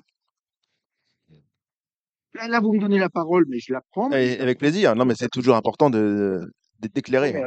Là, 2.47 2.59
vous 2.61 2.73
me 2.73 2.79
donnez 2.79 2.99
la 2.99 3.09
parole, 3.09 3.45
mais 3.49 3.59
je 3.59 3.73
la 3.73 3.81
prends. 3.91 4.07
mais 4.09 4.39
avec 4.39 4.59
plaisir. 4.59 4.95
Non, 4.95 5.03
mais 5.03 5.15
c'est 5.15 5.29
toujours 5.29 5.55
important 5.55 5.89
de- 5.89 6.49
d'éclairer. 6.79 7.43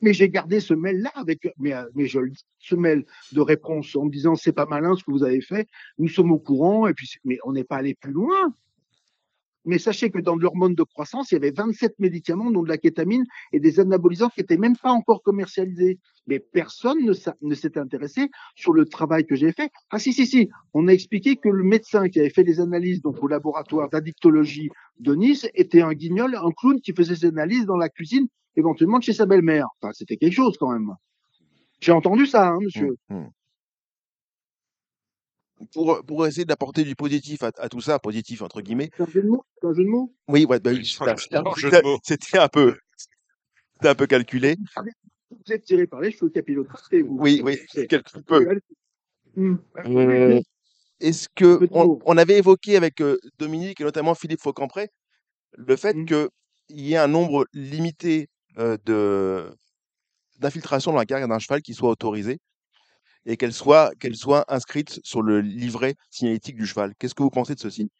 Mais, 0.00 0.12
j'ai 0.12 0.28
gardé 0.28 0.60
ce 0.60 0.74
mail-là 0.74 1.10
avec, 1.14 1.48
mais, 1.58 1.72
euh, 1.72 1.84
mais 1.94 2.06
je 2.06 2.20
ce 2.58 2.74
mail 2.74 3.06
de 3.32 3.40
réponse 3.40 3.94
en 3.96 4.04
me 4.04 4.10
disant 4.10 4.34
c'est 4.34 4.52
pas 4.52 4.66
malin 4.66 4.96
ce 4.96 5.04
que 5.04 5.10
vous 5.10 5.22
avez 5.22 5.40
fait, 5.40 5.68
nous 5.98 6.08
sommes 6.08 6.32
au 6.32 6.38
courant, 6.38 6.86
et 6.86 6.94
puis, 6.94 7.08
mais 7.24 7.38
on 7.44 7.52
n'est 7.52 7.64
pas 7.64 7.76
allé 7.76 7.94
plus 7.94 8.12
loin. 8.12 8.52
Mais 9.64 9.78
sachez 9.78 10.10
que 10.10 10.18
dans 10.18 10.36
l'hormone 10.36 10.74
de 10.74 10.82
croissance, 10.82 11.30
il 11.30 11.34
y 11.34 11.36
avait 11.38 11.50
27 11.50 11.98
médicaments, 11.98 12.50
dont 12.50 12.62
de 12.62 12.68
la 12.68 12.76
kétamine 12.76 13.24
et 13.52 13.60
des 13.60 13.80
anabolisants 13.80 14.28
qui 14.28 14.40
n'étaient 14.40 14.58
même 14.58 14.76
pas 14.76 14.90
encore 14.90 15.22
commercialisés. 15.22 15.98
Mais 16.26 16.38
personne 16.38 17.04
ne 17.04 17.14
ne 17.40 17.54
s'est 17.54 17.78
intéressé 17.78 18.28
sur 18.54 18.72
le 18.72 18.84
travail 18.84 19.24
que 19.24 19.36
j'ai 19.36 19.52
fait. 19.52 19.70
Ah 19.90 19.98
si, 19.98 20.12
si, 20.12 20.26
si, 20.26 20.50
on 20.74 20.88
a 20.88 20.92
expliqué 20.92 21.36
que 21.36 21.48
le 21.48 21.64
médecin 21.64 22.08
qui 22.08 22.20
avait 22.20 22.30
fait 22.30 22.42
les 22.42 22.60
analyses 22.60 23.00
donc 23.00 23.22
au 23.22 23.26
laboratoire 23.26 23.88
d'addictologie 23.88 24.70
de 25.00 25.14
Nice 25.14 25.48
était 25.54 25.82
un 25.82 25.92
guignol, 25.92 26.34
un 26.34 26.50
clown 26.50 26.80
qui 26.80 26.92
faisait 26.92 27.16
ses 27.16 27.26
analyses 27.26 27.66
dans 27.66 27.76
la 27.76 27.88
cuisine, 27.88 28.28
éventuellement 28.56 28.98
de 28.98 29.04
chez 29.04 29.12
sa 29.12 29.26
belle-mère. 29.26 29.66
Enfin, 29.80 29.92
c'était 29.92 30.16
quelque 30.16 30.32
chose 30.34 30.56
quand 30.58 30.72
même. 30.72 30.92
J'ai 31.80 31.92
entendu 31.92 32.26
ça, 32.26 32.48
hein, 32.48 32.58
monsieur. 32.60 32.96
Mm, 33.08 33.16
mm. 33.16 33.30
Pour, 35.72 36.04
pour 36.04 36.26
essayer 36.26 36.44
d'apporter 36.44 36.84
du 36.84 36.94
positif 36.94 37.42
à, 37.42 37.50
à 37.58 37.68
tout 37.68 37.80
ça, 37.80 37.98
positif 37.98 38.42
entre 38.42 38.60
guillemets. 38.60 38.90
C'est 38.96 39.02
un 39.02 39.06
jeu 39.06 39.22
de 39.22 39.28
mots? 39.28 39.44
Un 39.62 39.72
jeu 39.72 39.84
de 39.84 39.88
mots? 39.88 40.14
Oui, 40.28 40.44
ouais, 40.44 40.60
bah, 40.60 40.72
c'était 40.82 42.38
un 42.38 42.48
peu, 42.48 42.76
c'était 43.76 43.88
un 43.88 43.94
peu 43.94 44.06
calculé. 44.06 44.56
Vous 45.30 45.52
êtes 45.52 45.64
tiré 45.64 45.86
par 45.86 46.00
les 46.00 46.10
cheveux 46.10 46.30
capillotractés, 46.30 47.02
vous. 47.02 47.16
Oui, 47.18 47.40
oui, 47.44 47.58
C'est- 47.68 47.86
quelque 47.86 48.18
peu. 48.20 48.60
Hum. 49.36 49.60
Euh, 49.86 50.40
Est-ce 51.00 51.28
que 51.34 51.66
on, 51.72 51.98
on 52.04 52.16
avait 52.16 52.38
évoqué 52.38 52.76
avec 52.76 53.00
euh, 53.00 53.18
Dominique 53.38 53.80
et 53.80 53.84
notamment 53.84 54.14
Philippe 54.14 54.40
Faucampré 54.40 54.90
le 55.56 55.76
fait 55.76 55.94
qu'il 56.04 56.28
y 56.70 56.94
ait 56.94 56.98
un 56.98 57.08
nombre 57.08 57.46
limité 57.52 58.28
de 58.56 59.54
d'infiltration 60.40 60.92
dans 60.92 60.98
la 60.98 61.06
carrière 61.06 61.28
d'un 61.28 61.38
cheval 61.38 61.62
qui 61.62 61.74
soit 61.74 61.90
autorisé 61.90 62.38
et 63.26 63.36
qu'elle 63.36 63.52
soit 63.52 63.94
qu'elle 64.00 64.16
soit 64.16 64.44
inscrite 64.52 65.00
sur 65.04 65.22
le 65.22 65.40
livret 65.40 65.94
signalétique 66.10 66.56
du 66.56 66.66
cheval. 66.66 66.94
Qu'est-ce 66.98 67.14
que 67.14 67.22
vous 67.22 67.30
pensez 67.30 67.54
de 67.54 67.60
ceci? 67.60 67.90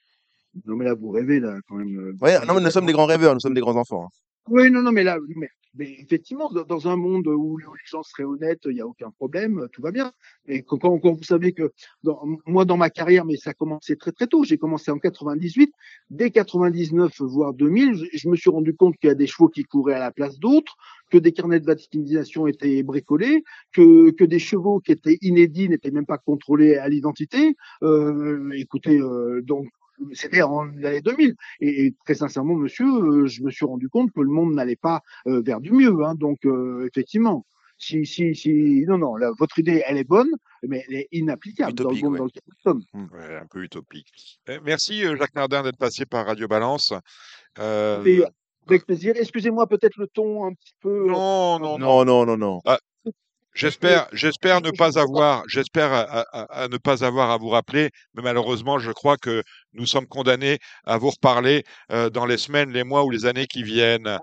Non, 0.66 0.76
mais 0.76 0.84
là, 0.84 0.94
vous 0.94 1.10
rêvez, 1.10 1.40
là, 1.40 1.56
quand 1.68 1.76
même. 1.76 1.98
euh, 1.98 2.16
Ouais, 2.20 2.38
non, 2.46 2.54
mais 2.54 2.60
nous 2.60 2.70
sommes 2.70 2.86
des 2.86 2.92
grands 2.92 3.06
rêveurs, 3.06 3.34
nous 3.34 3.40
sommes 3.40 3.54
des 3.54 3.60
grands 3.60 3.76
enfants. 3.76 4.08
Oui, 4.48 4.70
non, 4.70 4.82
non, 4.82 4.92
mais 4.92 5.04
là, 5.04 5.18
mais, 5.36 5.48
mais 5.74 5.90
effectivement, 5.98 6.50
dans, 6.50 6.88
un 6.88 6.96
monde 6.96 7.26
où 7.26 7.56
les 7.56 7.64
gens 7.86 8.02
seraient 8.02 8.24
honnêtes, 8.24 8.60
il 8.66 8.74
n'y 8.74 8.80
a 8.80 8.86
aucun 8.86 9.10
problème, 9.10 9.68
tout 9.72 9.80
va 9.80 9.90
bien. 9.90 10.12
Et 10.46 10.62
quand, 10.62 10.78
quand, 10.78 11.00
vous 11.00 11.22
savez 11.22 11.52
que 11.52 11.72
dans, 12.02 12.20
moi, 12.46 12.64
dans 12.64 12.76
ma 12.76 12.90
carrière, 12.90 13.24
mais 13.24 13.36
ça 13.36 13.50
a 13.50 13.54
commencé 13.54 13.96
très 13.96 14.12
très 14.12 14.26
tôt, 14.26 14.44
j'ai 14.44 14.58
commencé 14.58 14.90
en 14.90 14.98
98, 14.98 15.72
dès 16.10 16.30
99, 16.30 17.20
voire 17.22 17.54
2000, 17.54 17.94
je, 17.94 18.04
je 18.12 18.28
me 18.28 18.36
suis 18.36 18.50
rendu 18.50 18.74
compte 18.76 18.96
qu'il 18.98 19.08
y 19.08 19.10
a 19.10 19.14
des 19.14 19.26
chevaux 19.26 19.48
qui 19.48 19.64
couraient 19.64 19.94
à 19.94 20.00
la 20.00 20.12
place 20.12 20.38
d'autres, 20.38 20.76
que 21.10 21.18
des 21.18 21.32
carnets 21.32 21.60
de 21.60 21.66
vaccinisation 21.66 22.46
étaient 22.46 22.82
bricolés, 22.82 23.44
que, 23.72 24.10
que 24.10 24.24
des 24.24 24.38
chevaux 24.38 24.80
qui 24.80 24.92
étaient 24.92 25.18
inédits 25.22 25.68
n'étaient 25.68 25.90
même 25.90 26.06
pas 26.06 26.18
contrôlés 26.18 26.76
à 26.76 26.88
l'identité. 26.88 27.56
Euh, 27.82 28.50
écoutez, 28.54 29.00
euh, 29.00 29.40
donc 29.42 29.68
c'était 30.12 30.42
en 30.42 30.64
l'année 30.64 31.00
2000. 31.00 31.34
Et, 31.60 31.86
et 31.86 31.94
très 32.04 32.14
sincèrement, 32.14 32.54
monsieur, 32.54 32.86
euh, 32.86 33.26
je 33.26 33.42
me 33.42 33.50
suis 33.50 33.64
rendu 33.66 33.88
compte 33.88 34.12
que 34.12 34.20
le 34.20 34.28
monde 34.28 34.54
n'allait 34.54 34.76
pas 34.76 35.02
euh, 35.26 35.42
vers 35.42 35.60
du 35.60 35.72
mieux. 35.72 36.04
Hein, 36.04 36.14
donc, 36.14 36.44
euh, 36.44 36.86
effectivement, 36.86 37.46
si, 37.78 38.06
si, 38.06 38.34
si, 38.34 38.84
non, 38.86 38.98
non, 38.98 39.16
là, 39.16 39.32
votre 39.38 39.58
idée, 39.58 39.82
elle 39.86 39.98
est 39.98 40.08
bonne, 40.08 40.30
mais 40.62 40.84
elle 40.88 40.94
est 40.96 41.08
inapplicable 41.12 41.72
Utopique, 41.72 42.02
dans 42.02 42.10
le 42.10 42.10
monde 42.10 42.12
ouais. 42.12 42.18
dans 42.18 42.24
lequel 42.24 42.42
nous 42.46 42.62
sommes. 42.62 42.82
Ouais, 43.12 43.36
un 43.36 43.46
peu 43.46 43.62
utopique. 43.62 44.40
Eh, 44.48 44.58
Merci 44.64 45.02
Jacques 45.16 45.34
Nardin 45.34 45.62
d'être 45.62 45.78
passé 45.78 46.06
par 46.06 46.26
Radio 46.26 46.46
Balance. 46.48 46.92
Euh, 47.58 48.04
Et 48.04 48.22
avec 48.66 48.86
plaisir. 48.86 49.14
Excusez-moi 49.16 49.66
peut-être 49.66 49.98
le 49.98 50.06
ton 50.06 50.46
un 50.46 50.54
petit 50.54 50.74
peu. 50.80 51.06
non, 51.06 51.58
non, 51.58 51.78
non. 51.78 52.04
Non, 52.04 52.04
non, 52.04 52.26
non, 52.26 52.36
non. 52.36 52.60
J'espère, 53.54 54.08
j'espère 54.12 54.60
ne 54.60 54.70
pas 54.72 54.98
avoir, 54.98 55.44
j'espère 55.48 55.92
à, 55.92 56.02
à- 56.02 56.62
à 56.64 56.68
ne 56.68 56.76
pas 56.76 57.04
avoir 57.04 57.30
à 57.30 57.38
vous 57.38 57.48
rappeler, 57.50 57.90
mais 58.14 58.22
malheureusement, 58.22 58.78
je 58.80 58.90
crois 58.90 59.16
que 59.16 59.42
nous 59.72 59.86
sommes 59.86 60.06
condamnés 60.06 60.58
à 60.84 60.98
vous 60.98 61.10
reparler 61.10 61.62
euh, 61.92 62.10
dans 62.10 62.26
les 62.26 62.36
semaines, 62.36 62.70
les 62.72 62.82
mois 62.84 63.04
ou 63.04 63.10
les 63.10 63.26
années 63.26 63.46
qui 63.46 63.62
viennent. 63.62 64.18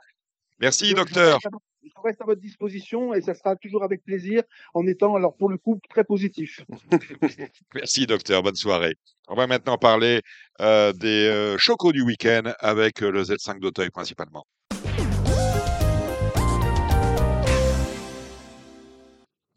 Merci, 0.60 0.90
Je- 0.90 0.96
docteur. 0.96 1.40
Je 1.42 1.48
reste, 1.48 1.56
à, 1.56 1.60
je 1.84 2.02
reste 2.04 2.22
à 2.22 2.26
votre 2.26 2.42
disposition 2.42 3.14
et 3.14 3.22
ça 3.22 3.34
sera 3.34 3.56
toujours 3.56 3.84
avec 3.84 4.04
plaisir 4.04 4.44
en 4.74 4.86
étant, 4.86 5.16
alors 5.16 5.36
pour 5.38 5.50
le 5.50 5.58
coup, 5.58 5.80
très 5.90 6.04
positif. 6.04 6.60
Merci, 7.74 8.06
docteur. 8.06 8.44
Bonne 8.44 8.56
soirée. 8.56 8.96
On 9.30 9.36
va 9.36 9.48
maintenant 9.48 9.78
parler 9.78 10.22
euh, 10.60 10.92
des 10.92 11.28
euh, 11.28 11.58
chocos 11.58 11.94
du 11.94 12.02
week-end 12.02 12.52
avec 12.60 13.02
euh, 13.02 13.12
le 13.12 13.24
Z5 13.24 13.60
d'Auteuil 13.60 13.90
principalement. 13.92 14.46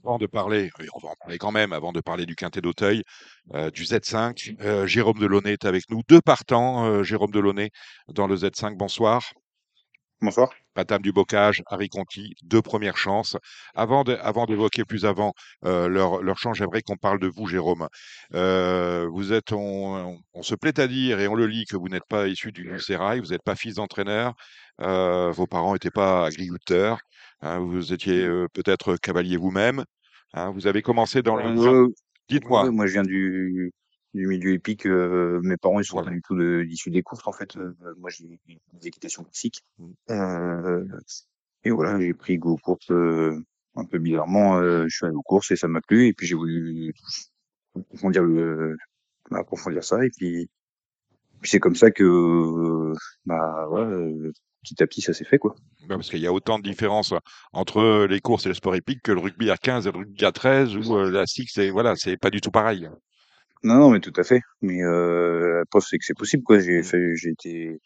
Avant 0.05 0.19
de 0.19 0.27
parler, 0.27 0.71
on 0.95 0.99
va 1.01 1.09
en 1.11 1.15
parler 1.19 1.39
quand 1.39 1.51
même, 1.51 1.73
avant 1.73 1.91
de 1.93 2.01
parler 2.01 2.27
du 2.27 2.37
quintet 2.37 2.61
d'Auteuil, 2.61 3.03
euh, 3.55 3.71
du 3.71 3.85
Z5, 3.85 4.55
euh, 4.61 4.87
Jérôme 4.87 5.19
Delaunay 5.19 5.55
est 5.55 5.65
avec 5.65 5.91
nous. 5.91 6.03
Deux 6.09 6.21
partants, 6.21 6.85
euh, 6.85 7.03
Jérôme 7.03 7.31
Delaunay, 7.31 7.71
dans 8.09 8.27
le 8.27 8.37
Z5. 8.37 8.77
Bonsoir. 8.77 9.33
Bonsoir. 10.21 10.51
Patame 10.75 11.03
du 11.03 11.13
Bocage, 11.13 11.63
Harry 11.67 11.89
Conti, 11.89 12.35
deux 12.43 12.63
premières 12.63 12.97
chances. 12.97 13.37
Avant 13.75 14.05
de, 14.05 14.15
avant 14.15 14.47
d'évoquer 14.47 14.85
plus 14.85 15.05
avant 15.05 15.33
euh, 15.65 15.89
leur, 15.89 16.23
leur 16.23 16.39
chance, 16.39 16.57
j'aimerais 16.57 16.83
qu'on 16.83 16.97
parle 16.97 17.21
de 17.21 17.29
vous, 17.29 17.47
Jérôme. 17.47 17.89
Euh, 18.35 19.07
vous 19.13 19.33
êtes, 19.33 19.53
on, 19.53 19.59
on, 19.95 20.19
on 20.35 20.43
se 20.43 20.55
plaît 20.55 20.79
à 20.81 20.87
dire 20.89 21.21
et 21.21 21.29
on 21.29 21.35
le 21.35 21.47
lit 21.47 21.65
que 21.67 21.77
vous 21.77 21.89
n'êtes 21.89 22.07
pas 22.09 22.27
issu 22.27 22.53
du 22.53 22.79
sérail, 22.81 23.21
vous 23.21 23.29
n'êtes 23.29 23.43
pas 23.45 23.55
fils 23.55 23.75
d'entraîneur, 23.77 24.35
euh, 24.81 25.31
vos 25.33 25.47
parents 25.47 25.73
n'étaient 25.75 25.91
pas 25.91 26.27
agriculteurs, 26.27 26.99
hein, 27.41 27.59
vous 27.61 27.93
étiez 27.93 28.25
euh, 28.25 28.47
peut-être 28.53 28.97
cavalier 28.97 29.37
vous-même. 29.37 29.85
hein, 30.33 30.51
vous 30.51 30.67
avez 30.67 30.83
commencé 30.83 31.23
dans 31.23 31.37
le. 31.37 31.45
Euh, 31.61 31.89
Dites-moi. 32.29 32.71
moi, 32.71 32.87
je 32.87 32.93
viens 32.93 33.03
du, 33.03 33.71
du 34.15 34.27
milieu 34.27 34.53
épique. 34.53 34.87
mes 34.87 35.57
parents, 35.59 35.79
ils 35.81 35.85
sont 35.85 35.97
Voilà. 35.97 36.09
pas 36.11 36.15
du 36.15 36.23
tout 36.23 36.35
de- 36.37 36.65
issus 36.69 36.91
des 36.91 37.03
courses, 37.03 37.27
en 37.27 37.33
fait. 37.33 37.57
Euh, 37.57 37.75
moi, 37.99 38.11
j'ai 38.11 38.41
des 38.73 38.87
équitations 38.89 39.25
classiques. 39.25 39.63
Mm. 39.79 39.91
Euh, 40.11 40.85
et 41.65 41.71
voilà, 41.71 42.01
j'ai 42.01 42.15
pris 42.15 42.39
goût 42.39 42.53
aux 42.53 42.57
courses 42.57 42.91
un 43.77 43.85
peu 43.85 43.99
bizarrement. 43.99 44.61
je 44.63 44.89
suis 44.89 45.05
allé 45.07 45.15
aux 45.15 45.23
courses 45.23 45.51
et 45.51 45.57
ça 45.57 45.69
m'a 45.69 45.81
plu. 45.83 46.07
Et 46.07 46.13
puis, 46.15 46.27
j'ai 46.27 46.35
voulu 46.35 46.93
approfondir, 47.77 48.23
le, 48.23 48.77
approfondir 49.31 49.85
ça. 49.85 50.05
Et 50.05 50.11
puis, 50.17 50.49
puis 51.41 51.51
c'est 51.51 51.61
comme 51.61 51.77
ça 51.77 51.91
que, 51.91 52.93
bah, 53.27 53.69
petit 54.65 54.83
à 54.83 54.87
petit, 54.87 55.01
ça 55.03 55.13
s'est 55.13 55.25
fait, 55.25 55.39
quoi. 55.39 55.55
Ben, 55.89 55.97
parce 55.97 56.11
qu'il 56.11 56.21
y 56.21 56.27
a 56.27 56.33
autant 56.33 56.59
de 56.59 56.65
différences 56.65 57.15
entre 57.53 58.07
les 58.07 58.21
courses 58.21 58.47
et 58.47 58.49
le 58.49 58.55
sport 58.55 58.75
épique 58.75 59.03
que 59.03 59.13
le 59.13 59.21
rugby 59.21 59.51
à 59.51 59.57
15 59.57 59.87
et 59.87 59.93
le 59.93 59.99
rugby 59.99 60.25
à 60.25 60.33
13 60.33 60.77
ou 60.77 60.97
euh, 60.97 61.11
la 61.11 61.27
six, 61.27 61.47
c'est 61.53 61.71
voilà, 61.71 61.95
c'est 61.97 62.17
pas 62.17 62.31
du 62.31 62.41
tout 62.41 62.51
pareil. 62.51 62.89
Non, 63.63 63.77
non, 63.77 63.91
mais 63.91 64.01
tout 64.01 64.13
à 64.17 64.25
fait. 64.25 64.41
Mais 64.63 64.83
euh, 64.83 65.59
la 65.61 65.65
preuve, 65.67 65.85
c'est 65.89 65.99
que 65.99 66.05
c'est 66.05 66.17
possible, 66.17 66.43
quoi. 66.43 66.59
J'ai 66.59 66.83
fait, 66.83 67.15
j'ai 67.17 67.31
été, 67.31 67.79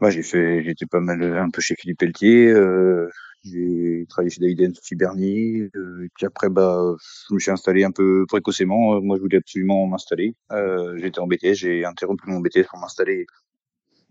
bah, 0.00 0.10
j'ai 0.10 0.22
fait, 0.22 0.62
j'étais 0.62 0.86
pas 0.86 1.00
mal 1.00 1.22
euh, 1.22 1.42
un 1.42 1.50
peu 1.50 1.60
chez 1.60 1.74
Philippe 1.76 1.98
Pelletier. 1.98 2.50
Euh, 2.50 3.08
j'ai 3.44 4.06
travaillé 4.08 4.30
chez 4.30 4.40
David 4.40 4.76
Sophie 4.76 4.94
Bernier. 4.94 5.68
Euh, 5.74 6.04
et 6.04 6.08
puis 6.14 6.26
après, 6.26 6.48
bah, 6.48 6.94
je 7.28 7.34
me 7.34 7.40
suis 7.40 7.50
installé 7.50 7.84
un 7.84 7.90
peu 7.90 8.24
précocement. 8.28 8.96
Euh, 8.96 9.00
Moi, 9.00 9.16
je 9.16 9.22
voulais 9.22 9.38
absolument 9.38 9.86
m'installer. 9.86 10.34
Euh, 10.52 10.96
j'étais 10.98 11.18
en 11.20 11.26
BTS, 11.26 11.54
j'ai 11.54 11.84
interrompu 11.84 12.28
mon 12.28 12.40
BTS 12.40 12.68
pour 12.68 12.78
m'installer 12.78 13.26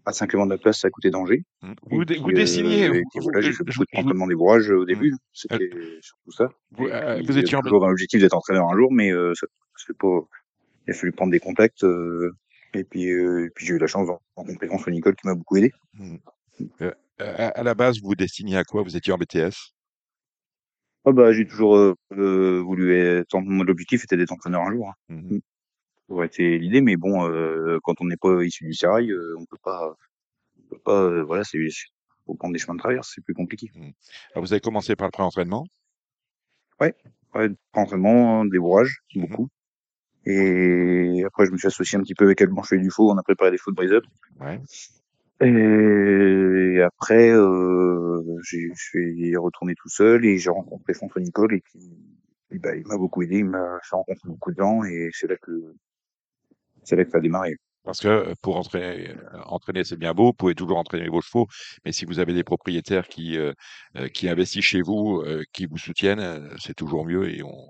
à 0.08 0.14
Saint-Clément 0.14 0.45
de 0.45 0.51
la 0.51 0.58
Place, 0.58 0.84
à 0.86 0.89
côté 0.89 1.10
d'Angers. 1.10 1.43
Hmm. 1.62 1.72
Et 1.91 1.95
Vous, 1.97 2.05
puis, 2.05 2.18
vous 2.18 2.30
euh, 2.30 2.34
dessinez. 2.34 2.88
vous- 2.88 2.93
puis 2.93 3.20
voilà, 3.22 3.41
j'ai 3.41 3.51
je- 3.51 3.58
fait 3.58 3.64
beaucoup 3.66 3.80
de 3.84 3.88
je- 3.93 3.99
entraînement 3.99 4.28
des 4.28 4.36
bourrages 4.36 4.70
au 4.72 4.86
début. 4.86 5.14
C'était 5.34 5.70
surtout 6.01 6.32
ça. 6.32 6.49
vous, 6.72 6.88
euh, 6.88 7.22
vous 7.26 7.38
étiez 7.38 7.58
toujours 7.60 7.82
dans 7.82 7.89
l'objectif 7.89 8.22
d'être 8.22 8.36
entraîneur 8.36 8.68
un 8.72 8.76
jour, 8.78 8.91
mais 8.91 9.12
euh, 9.12 9.34
ça, 9.36 9.47
pas. 9.99 10.20
Il 10.88 10.91
a 10.91 10.93
fallu 10.93 11.12
prendre 11.12 11.32
des 11.32 11.39
contacts. 11.39 11.84
euh, 11.84 12.32
et 12.74 12.84
puis, 12.84 13.12
euh, 13.12 13.45
et 13.45 13.49
puis 13.49 13.66
j'ai 13.66 13.74
eu 13.74 13.78
la 13.80 13.88
chance 13.88 14.08
d'en 14.08 14.20
rencontrer 14.36 14.68
François 14.68 14.91
Nicole 14.91 15.16
qui 15.16 15.28
m'a 15.28 15.36
beaucoup 15.36 15.58
aidé. 15.58 15.72
Euh, 16.82 16.91
à, 17.20 17.47
à 17.47 17.64
la 17.64 17.74
base, 17.76 17.99
vous 18.01 18.16
destiniez 18.16 18.58
à 18.58 18.64
quoi? 18.64 18.84
Vous 18.84 18.95
étiez 18.95 19.12
en 19.14 19.18
BTS 19.18 19.74
Ah 21.05 21.12
bah 21.12 21.32
j'ai 21.34 21.45
toujours 21.47 21.76
euh, 21.78 21.95
euh, 22.14 22.62
voulu 22.62 22.93
être. 22.95 23.38
Mon 23.39 23.68
objectif 23.68 24.03
était 24.03 24.16
d'être 24.18 24.32
entraîneur 24.32 24.62
un 24.62 24.72
jour. 24.72 24.89
Hein. 24.89 24.93
Mhm. 25.16 25.39
Ça 26.08 26.14
aurait 26.14 26.28
été 26.28 26.58
l'idée, 26.58 26.82
mais 26.82 26.95
bon, 26.95 27.28
euh, 27.30 27.80
quand 27.84 27.99
on 27.99 28.05
n'est 28.05 28.18
pas 28.18 28.43
issu 28.43 28.66
du 28.66 28.74
sérail, 28.74 29.12
euh, 29.12 29.36
on 29.38 29.45
peut 29.45 29.58
pas. 29.62 29.93
On 30.60 30.70
peut 30.70 30.82
pas. 30.84 31.01
euh, 31.03 31.24
voilà, 31.24 31.43
c'est 31.43 31.60
pour 32.26 32.38
prendre 32.38 32.53
des 32.53 32.60
chemins 32.60 32.76
de 32.76 32.80
traverse, 32.80 33.12
c'est 33.14 33.24
plus 33.24 33.34
compliqué. 33.34 33.72
Mmh. 33.76 33.89
Alors 34.34 34.45
vous 34.45 34.53
avez 34.53 34.60
commencé 34.60 34.95
par 34.95 35.08
le 35.08 35.12
pré-entraînement? 35.12 35.66
Ouais, 36.80 36.93
pré-entraînement, 37.32 38.45
débourrage, 38.45 38.99
Mmh 39.16 39.22
beaucoup. 39.22 39.49
Et 40.26 41.24
après, 41.26 41.45
je 41.45 41.51
me 41.51 41.58
suis 41.58 41.68
associé 41.68 41.97
un 41.97 42.01
petit 42.01 42.14
peu 42.16 42.26
avec 42.26 42.41
Alban 42.41 42.62
du 42.70 42.89
Faux, 42.89 43.10
on 43.12 43.18
a 43.18 43.24
préparé 43.24 43.49
des 43.51 43.58
faux 43.58 43.72
de 43.72 43.78
brise-up. 43.78 44.03
Ouais. 44.41 44.60
Et 45.39 46.82
après, 46.82 47.30
euh, 47.32 48.22
je 48.43 48.58
suis 48.76 49.38
retourné 49.38 49.74
tout 49.76 49.88
seul 49.88 50.26
et 50.26 50.38
j'ai 50.38 50.49
rencontré 50.49 50.93
François 50.93 51.22
Nicole 51.22 51.53
et 51.53 51.62
qui, 51.62 51.95
et 52.51 52.60
ben, 52.60 52.78
il 52.78 52.86
m'a 52.88 52.97
beaucoup 52.97 53.22
aidé, 53.22 53.38
il 53.38 53.45
m'a 53.45 53.80
fait 53.84 53.95
rencontrer 53.95 54.28
beaucoup 54.28 54.51
de 54.51 54.58
gens 54.58 54.84
et 54.84 55.10
c'est 55.14 55.28
là 55.28 55.38
que 55.38 55.76
c'est 56.88 56.95
là 56.95 57.05
que 57.05 57.11
ça 57.11 57.17
a 57.17 57.21
démarré. 57.21 57.53
Parce 57.83 57.99
que 58.01 58.07
euh, 58.07 58.33
pour 58.41 58.57
entraîner, 58.57 59.09
euh, 59.11 59.15
entraîner 59.45 59.83
c'est 59.83 59.97
bien 59.97 60.13
beau, 60.13 60.25
vous 60.27 60.33
pouvez 60.33 60.55
toujours 60.55 60.77
entraîner 60.77 61.07
vos 61.09 61.21
chevaux, 61.21 61.47
mais 61.85 61.91
si 61.91 62.05
vous 62.05 62.19
avez 62.19 62.33
des 62.33 62.43
propriétaires 62.43 63.07
qui, 63.07 63.38
euh, 63.38 63.53
qui 64.13 64.27
investissent 64.29 64.65
chez 64.65 64.81
vous, 64.81 65.21
euh, 65.25 65.43
qui 65.53 65.65
vous 65.65 65.77
soutiennent, 65.77 66.49
c'est 66.59 66.73
toujours 66.75 67.05
mieux 67.05 67.29
et 67.29 67.43
on, 67.43 67.69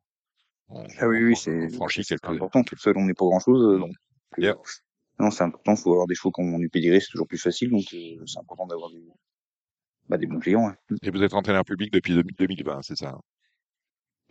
on, 0.70 0.86
Ah 0.99 1.07
oui, 1.07 1.18
on- 1.20 1.26
oui, 1.28 1.32
on 1.34 1.36
c'est 1.36 1.70
franchit 1.70 2.03
c'est 2.03 2.18
quelques. 2.20 2.36
important. 2.36 2.63
Tout 2.63 2.78
seul, 2.78 2.97
on 2.97 3.05
n'est 3.05 3.13
pas 3.13 3.26
grand 3.26 3.39
chose. 3.39 3.80
Donc, 3.80 3.91
euh, 3.91 3.93
D'ailleurs, 4.38 4.61
non, 5.20 5.32
c'est 5.32 5.43
important. 5.43 5.74
Il 5.74 5.78
faut 5.82 5.91
avoir 5.91 6.07
des 6.07 6.15
chevaux 6.15 6.32
qui 6.32 6.41
ont 6.41 6.59
du 6.59 6.70
pédigré, 6.70 6.99
c'est 6.99 7.11
toujours 7.11 7.28
plus 7.28 7.38
facile. 7.38 7.70
Donc, 7.72 7.84
c'est 7.89 8.39
important 8.39 8.68
d'avoir 8.68 8.89
des, 8.91 9.03
bah, 10.09 10.18
des 10.18 10.26
bons 10.28 10.39
clients. 10.39 10.68
hein. 10.68 10.76
Et 11.03 11.09
vous 11.11 11.22
êtes 11.24 11.34
entraîneur 11.34 11.65
public 11.65 11.91
depuis 11.91 12.13
2020, 12.38 12.82
c'est 12.82 12.95
ça 12.97 13.09
hein? 13.09 13.22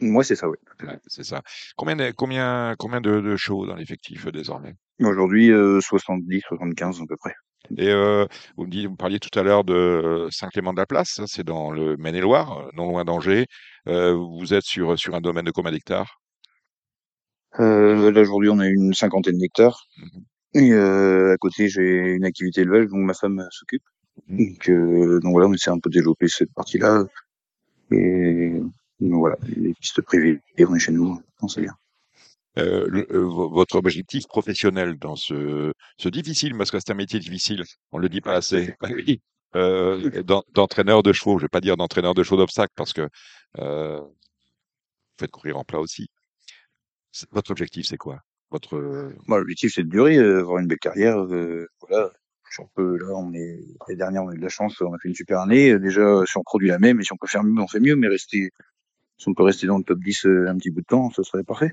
Moi, 0.00 0.24
c'est 0.24 0.36
ça, 0.36 0.48
oui. 0.48 0.56
Ouais, 0.82 0.98
C'est 1.06 1.24
ça. 1.24 1.42
Combien 1.76 1.96
de, 1.96 2.10
combien, 2.10 2.74
combien 2.78 3.00
de, 3.00 3.20
de 3.20 3.36
shows 3.36 3.66
dans 3.66 3.74
l'effectif 3.74 4.26
euh, 4.26 4.32
désormais? 4.32 4.74
Aujourd'hui, 5.00 5.50
euh, 5.50 5.80
70, 5.80 6.42
75 6.48 7.00
à 7.00 7.06
peu 7.06 7.16
près. 7.16 7.34
Et 7.76 7.88
euh, 7.88 8.26
vous 8.56 8.64
me 8.66 8.70
dites, 8.70 8.86
vous 8.86 8.96
parliez 8.96 9.18
tout 9.18 9.36
à 9.38 9.42
l'heure 9.42 9.64
de 9.64 9.74
euh, 9.74 10.28
Saint-Clément 10.30 10.72
de 10.72 10.78
la 10.78 10.86
Place, 10.86 11.14
ça, 11.14 11.24
c'est 11.26 11.44
dans 11.44 11.72
le 11.72 11.96
Maine-et-Loire, 11.96 12.68
non 12.74 12.88
loin 12.88 13.04
d'Angers. 13.04 13.46
Euh, 13.88 14.12
vous 14.14 14.54
êtes 14.54 14.64
sur, 14.64 14.98
sur 14.98 15.14
un 15.14 15.20
domaine 15.20 15.44
de 15.44 15.50
combien 15.50 15.72
d'hectares? 15.72 16.20
Là, 17.58 18.20
aujourd'hui, 18.20 18.50
on 18.50 18.58
a 18.58 18.66
une 18.68 18.92
cinquantaine 18.92 19.38
d'hectares. 19.38 19.86
Mhm. 19.96 20.24
Et 20.62 20.72
à 20.74 21.36
côté, 21.38 21.68
j'ai 21.68 22.12
une 22.12 22.24
activité 22.24 22.62
élevage 22.62 22.86
dont 22.88 22.98
ma 22.98 23.14
femme 23.14 23.46
s'occupe. 23.50 23.82
Mhm. 24.28 24.38
Donc, 24.38 24.70
donc 25.22 25.32
voilà, 25.32 25.48
on 25.48 25.54
essaie 25.54 25.70
un 25.70 25.78
peu 25.78 25.88
de 25.90 25.94
développer 25.94 26.28
cette 26.28 26.52
partie-là. 26.54 27.04
Et 27.90 28.60
donc 29.00 29.18
voilà, 29.20 29.36
les 29.56 29.74
pistes 29.74 30.00
privées, 30.02 30.40
et 30.56 30.64
on 30.64 30.74
est 30.74 30.78
chez 30.78 30.92
nous, 30.92 31.20
on 31.42 31.48
sait 31.48 31.62
bien. 31.62 31.74
Euh, 32.58 32.86
le- 32.88 33.06
euh, 33.12 33.20
vo- 33.26 33.50
votre 33.50 33.76
objectif 33.76 34.26
professionnel 34.26 34.96
dans 34.98 35.14
ce, 35.16 35.72
ce 35.98 36.08
difficile, 36.08 36.56
parce 36.56 36.70
que 36.70 36.78
c'est 36.78 36.90
un 36.90 36.94
métier 36.94 37.18
difficile, 37.20 37.64
on 37.92 37.98
le 37.98 38.08
dit 38.08 38.22
pas 38.22 38.32
assez, 38.34 38.74
oui, 39.08 39.20
euh, 39.56 40.22
d'en- 40.22 40.44
d'entraîneur 40.54 41.02
de 41.02 41.12
chevaux, 41.12 41.38
je 41.38 41.44
vais 41.44 41.48
pas 41.48 41.60
dire 41.60 41.76
d'entraîneur 41.76 42.14
de 42.14 42.22
chevaux 42.22 42.38
d'obstacles, 42.38 42.72
parce 42.74 42.94
que 42.94 43.08
euh, 43.58 44.00
vous 44.00 44.14
faites 45.18 45.30
courir 45.30 45.58
en 45.58 45.64
plat 45.64 45.80
aussi. 45.80 46.08
Votre 47.30 47.50
objectif, 47.50 47.86
c'est 47.86 47.96
quoi? 47.96 48.20
Votre 48.50 49.12
Moi, 49.26 49.38
l'objectif, 49.38 49.72
c'est 49.74 49.82
de 49.84 49.88
durer, 49.88 50.18
avoir 50.18 50.58
une 50.58 50.66
belle 50.66 50.78
carrière. 50.78 51.24
voilà. 51.24 52.10
Si 52.50 52.60
on 52.60 52.68
peut, 52.74 52.96
là, 52.98 53.08
on 53.16 53.32
est, 53.32 53.58
l'année 53.88 53.96
dernière, 53.98 54.22
on 54.22 54.28
a 54.28 54.34
eu 54.34 54.38
de 54.38 54.42
la 54.42 54.48
chance, 54.48 54.80
on 54.80 54.94
a 54.94 54.98
fait 54.98 55.08
une 55.08 55.14
super 55.14 55.40
année. 55.40 55.78
Déjà, 55.78 56.22
si 56.26 56.36
on 56.36 56.42
produit 56.42 56.68
la 56.68 56.78
même, 56.78 57.00
et 57.00 57.02
si 57.02 57.12
on 57.12 57.16
peut 57.16 57.26
faire 57.26 57.42
mieux, 57.42 57.60
on 57.60 57.66
fait 57.66 57.80
mieux, 57.80 57.96
mais 57.96 58.06
rester, 58.08 58.50
si 59.18 59.28
on 59.28 59.34
peut 59.34 59.42
rester 59.42 59.66
dans 59.66 59.78
le 59.78 59.84
top 59.84 59.98
10 60.00 60.26
euh, 60.26 60.48
un 60.48 60.56
petit 60.56 60.70
bout 60.70 60.80
de 60.80 60.86
temps, 60.86 61.10
ce 61.10 61.22
serait 61.22 61.44
parfait. 61.44 61.72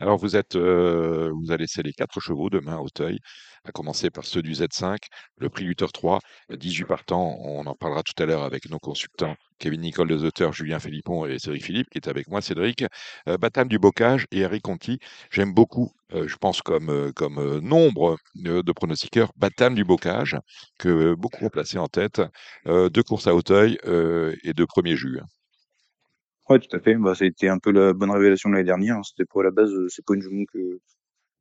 Alors, 0.00 0.18
vous 0.18 0.34
êtes, 0.34 0.56
euh, 0.56 1.30
vous 1.32 1.52
allez 1.52 1.62
laisser 1.62 1.82
les 1.82 1.92
quatre 1.92 2.20
chevaux 2.20 2.50
demain 2.50 2.74
à 2.76 2.80
Auteuil, 2.80 3.20
à 3.64 3.70
commencer 3.70 4.10
par 4.10 4.24
ceux 4.24 4.42
du 4.42 4.52
Z5, 4.52 4.98
le 5.38 5.48
prix 5.48 5.64
Luther 5.64 5.90
3, 5.92 6.18
18 6.50 6.84
partants. 6.84 7.38
On 7.40 7.64
en 7.66 7.74
parlera 7.74 8.02
tout 8.02 8.20
à 8.20 8.26
l'heure 8.26 8.42
avec 8.42 8.68
nos 8.68 8.80
consultants, 8.80 9.36
Kevin 9.58 9.82
Nicole 9.82 10.08
de 10.08 10.18
Zauteur, 10.18 10.52
Julien 10.52 10.80
Philippon 10.80 11.26
et 11.26 11.38
Cédric 11.38 11.64
Philippe, 11.64 11.88
qui 11.90 11.98
est 11.98 12.08
avec 12.08 12.28
moi, 12.28 12.42
Cédric. 12.42 12.84
Euh, 13.28 13.38
du 13.66 13.78
Bocage 13.78 14.26
et 14.32 14.44
Harry 14.44 14.60
Conti. 14.60 14.98
J'aime 15.30 15.54
beaucoup, 15.54 15.92
euh, 16.12 16.26
je 16.26 16.36
pense 16.36 16.60
comme, 16.60 17.12
comme 17.14 17.60
nombre 17.60 18.18
de 18.34 18.72
pronostiqueurs, 18.72 19.30
Batam 19.36 19.74
du 19.76 19.84
Bocage, 19.84 20.36
que 20.78 21.14
beaucoup 21.14 21.46
ont 21.46 21.50
placé 21.50 21.78
en 21.78 21.86
tête. 21.86 22.20
Deux 22.66 23.02
courses 23.04 23.28
à 23.28 23.34
Auteuil 23.34 23.78
et 24.42 24.52
deux 24.54 24.66
premiers 24.66 24.96
jus. 24.96 25.20
Ouais, 26.48 26.58
tout 26.58 26.74
à 26.76 26.80
fait. 26.80 26.94
Bah, 26.96 27.14
ça 27.14 27.24
un 27.48 27.58
peu 27.58 27.70
la 27.72 27.92
bonne 27.92 28.10
révélation 28.10 28.48
de 28.50 28.54
l'année 28.54 28.66
dernière. 28.66 28.96
hein. 28.98 29.02
C'était 29.02 29.24
pas 29.24 29.40
à 29.40 29.44
la 29.44 29.50
base, 29.50 29.70
euh, 29.72 29.88
c'est 29.88 30.04
pas 30.04 30.14
une 30.14 30.20
jument 30.22 30.44
que, 30.52 30.78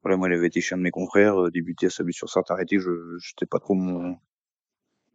voilà, 0.03 0.17
moi, 0.17 0.27
elle 0.29 0.35
avait 0.35 0.47
été 0.47 0.61
chez 0.61 0.75
un 0.75 0.77
de 0.79 0.83
mes 0.83 0.91
confrères, 0.91 1.37
euh, 1.45 1.51
débuté 1.51 1.87
à 1.87 1.89
sa 1.89 2.03
sur 2.11 2.29
sarthe 2.29 2.51
arrêté. 2.51 2.79
Je, 2.79 2.91
j'étais 3.19 3.45
pas 3.45 3.59
trop 3.59 3.73
mon, 3.75 4.17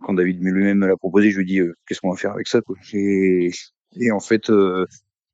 quand 0.00 0.14
David 0.14 0.42
lui-même 0.42 0.78
me 0.78 0.86
l'a 0.86 0.96
proposé, 0.96 1.30
je 1.30 1.38
lui 1.38 1.46
dis, 1.46 1.60
euh, 1.60 1.74
qu'est-ce 1.86 2.00
qu'on 2.00 2.10
va 2.10 2.16
faire 2.16 2.32
avec 2.32 2.46
ça, 2.48 2.60
quoi. 2.62 2.76
Et, 2.92 3.50
et 3.96 4.10
en 4.12 4.20
fait, 4.20 4.50
euh, 4.50 4.86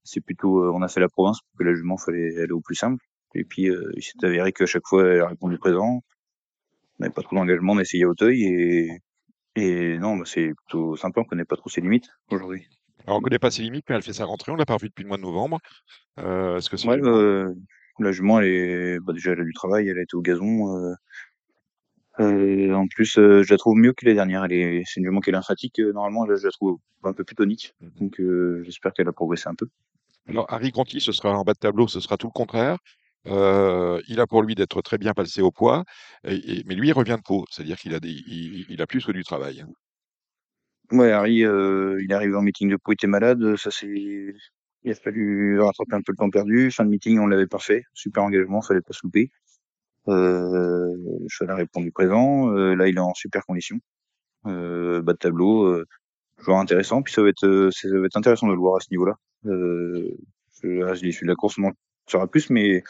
c'est 0.05 0.20
plutôt, 0.20 0.64
euh, 0.64 0.70
on 0.74 0.82
a 0.82 0.88
fait 0.88 1.00
la 1.00 1.09
province 1.09 1.40
parce 1.40 1.59
que 1.59 1.64
la 1.64 1.74
jument 1.74 1.96
fallait 1.98 2.36
aller 2.40 2.52
au 2.52 2.61
plus 2.61 2.74
simple. 2.76 3.02
Et 3.34 3.44
puis, 3.44 3.68
euh, 3.70 3.90
il 3.96 4.02
s'est 4.02 4.12
avéré 4.24 4.52
qu'à 4.52 4.66
chaque 4.66 4.86
fois, 4.86 5.05
elle 5.07 5.20
a 5.20 5.28
répondu 5.28 5.59
présent. 5.59 6.02
On 6.98 7.02
n'avait 7.05 7.12
pas 7.14 7.22
trop 7.22 7.36
d'engagement, 7.36 7.72
on 7.74 7.78
a 7.78 7.82
essayé 7.82 8.05
à 8.05 8.09
Auteuil 8.09 8.44
et, 8.44 8.98
et 9.57 9.98
non, 9.98 10.16
bah, 10.16 10.24
c'est 10.26 10.52
plutôt 10.55 10.96
sympa, 10.96 11.20
on 11.20 11.24
connaît 11.24 11.44
pas 11.44 11.57
trop 11.57 11.70
ses 11.70 11.80
limites 11.80 12.09
aujourd'hui. 12.30 12.68
Alors, 13.05 13.18
on 13.18 13.20
ne 13.20 13.24
connaît 13.24 13.38
pas 13.38 13.50
ses 13.50 13.62
limites, 13.62 13.84
mais 13.88 13.96
elle 13.96 14.02
fait 14.02 14.12
sa 14.12 14.24
rentrée. 14.24 14.52
On 14.52 14.57
l'a 14.57 14.66
pas 14.66 14.74
revue 14.74 14.88
depuis 14.88 15.02
le 15.02 15.09
mois 15.09 15.16
de 15.18 15.22
novembre. 15.22 15.59
Euh, 16.18 16.57
Est-ce 16.57 16.70
que 16.70 16.76
c'est 16.76 16.88
Ouais, 16.88 17.00
euh, 17.02 17.52
la 17.98 18.12
jument, 18.12 18.40
elle 18.40 18.46
est, 18.46 19.00
bah, 19.00 19.12
déjà, 19.12 19.32
elle 19.32 19.40
a 19.40 19.44
du 19.44 19.52
travail, 19.52 19.88
elle 19.88 19.98
a 19.98 20.02
été 20.02 20.14
au 20.16 20.22
gazon. 20.22 20.76
Euh, 20.76 20.94
euh, 22.20 22.72
en 22.74 22.86
plus, 22.86 23.14
je 23.14 23.50
la 23.50 23.57
trouve 23.59 23.76
mieux 23.76 23.92
que 23.92 24.05
les 24.07 24.14
dernières. 24.14 24.44
Elle 24.44 24.52
est, 24.52 24.82
c'est 24.86 25.00
une 25.00 25.07
jument 25.07 25.20
qui 25.20 25.30
est 25.30 25.32
lymphatique. 25.32 25.78
normalement, 25.78 26.24
là, 26.24 26.36
je 26.36 26.44
la 26.44 26.50
trouve 26.52 26.78
un 27.02 27.12
peu 27.12 27.24
plus 27.24 27.34
tonique. 27.36 27.74
Mhm. 27.80 27.90
Donc, 28.00 28.22
j'espère 28.64 28.92
qu'elle 28.92 29.09
a 29.09 29.12
progressé 29.12 29.48
un 29.48 29.55
peu. 29.55 29.68
Alors, 30.28 30.46
Harry 30.50 30.72
Conti, 30.72 31.00
ce 31.00 31.12
sera 31.12 31.36
en 31.36 31.42
bas 31.42 31.52
de 31.52 31.59
tableau, 31.59 31.86
ce 31.88 32.00
sera 32.00 32.16
tout 32.16 32.28
le 32.28 32.32
contraire. 32.32 32.78
Euh, 33.26 34.00
il 34.09 34.20
a 34.20 34.26
pour 34.26 34.42
lui 34.42 34.55
d'être 34.55 34.82
très 34.82 34.98
bien 34.98 35.12
passé 35.14 35.40
au 35.40 35.50
poids, 35.50 35.84
et- 36.24 36.59
et- 36.59 36.62
mais 36.66 36.74
lui, 36.74 36.88
il 36.88 36.92
revient 36.92 37.16
de 37.18 37.22
peau, 37.22 37.44
c'est-à-dire 37.50 37.78
qu'il 37.78 37.94
a, 37.94 38.00
des, 38.00 38.11
il, 38.11 38.66
il 38.68 38.82
a 38.82 38.86
plus 38.86 39.05
que 39.05 39.12
du 39.12 39.24
travail. 39.24 39.64
Ouais, 40.93 41.11
Harry, 41.11 41.45
euh, 41.45 41.99
il 42.03 42.11
est 42.11 42.14
arrivé 42.14 42.35
en 42.37 42.43
meeting 42.43 42.68
de 42.70 42.76
peau, 42.76 42.93
il 42.93 42.95
était 42.95 43.07
malade. 43.07 43.57
Ça, 43.57 43.70
c'est, 43.70 43.87
il 43.87 44.91
a 44.91 44.95
fallu 44.95 45.61
rattraper 45.61 45.95
un 45.95 46.03
peu 46.03 46.12
le 46.12 46.16
temps 46.16 46.30
perdu. 46.30 46.70
Fin 46.70 46.85
de 46.85 46.91
meeting, 46.91 47.18
on 47.18 47.26
l'avait 47.26 47.47
parfait. 47.47 47.85
Super 47.95 48.22
engagement, 48.22 48.61
fallait 48.61 48.82
pas 48.82 48.93
se 48.93 49.01
louper. 49.03 49.30
Euh, 50.09 50.95
le 50.95 51.28
cheval 51.28 51.55
a 51.55 51.57
répondu 51.57 51.91
présent. 51.91 52.55
Euh, 52.55 52.74
là, 52.74 52.89
il 52.89 52.97
est 52.97 53.01
en 53.01 53.14
super 53.14 53.45
condition. 53.47 53.78
Euh, 54.47 55.01
bas 55.01 55.14
de 55.14 55.18
tableau, 55.18 55.64
euh, 55.64 55.87
joueur 56.39 56.59
intéressant. 56.59 57.03
Puis 57.03 57.14
ça 57.14 57.22
va 57.22 57.30
être, 57.30 57.47
euh, 57.47 57.70
ça 57.70 57.89
va 57.89 58.05
être 58.05 58.16
intéressant 58.16 58.47
de 58.47 58.53
le 58.53 58.59
voir 58.59 58.76
à 58.76 58.80
ce 58.80 58.89
niveau-là. 58.91 59.14
Euh, 59.47 60.11
je 60.62 60.68
l'ai 60.68 61.11
de 61.11 61.26
la 61.26 61.35
course, 61.35 61.59
on 61.59 61.64
en 61.64 61.72
saura 62.07 62.26
plus, 62.26 62.51
mais 62.51 62.82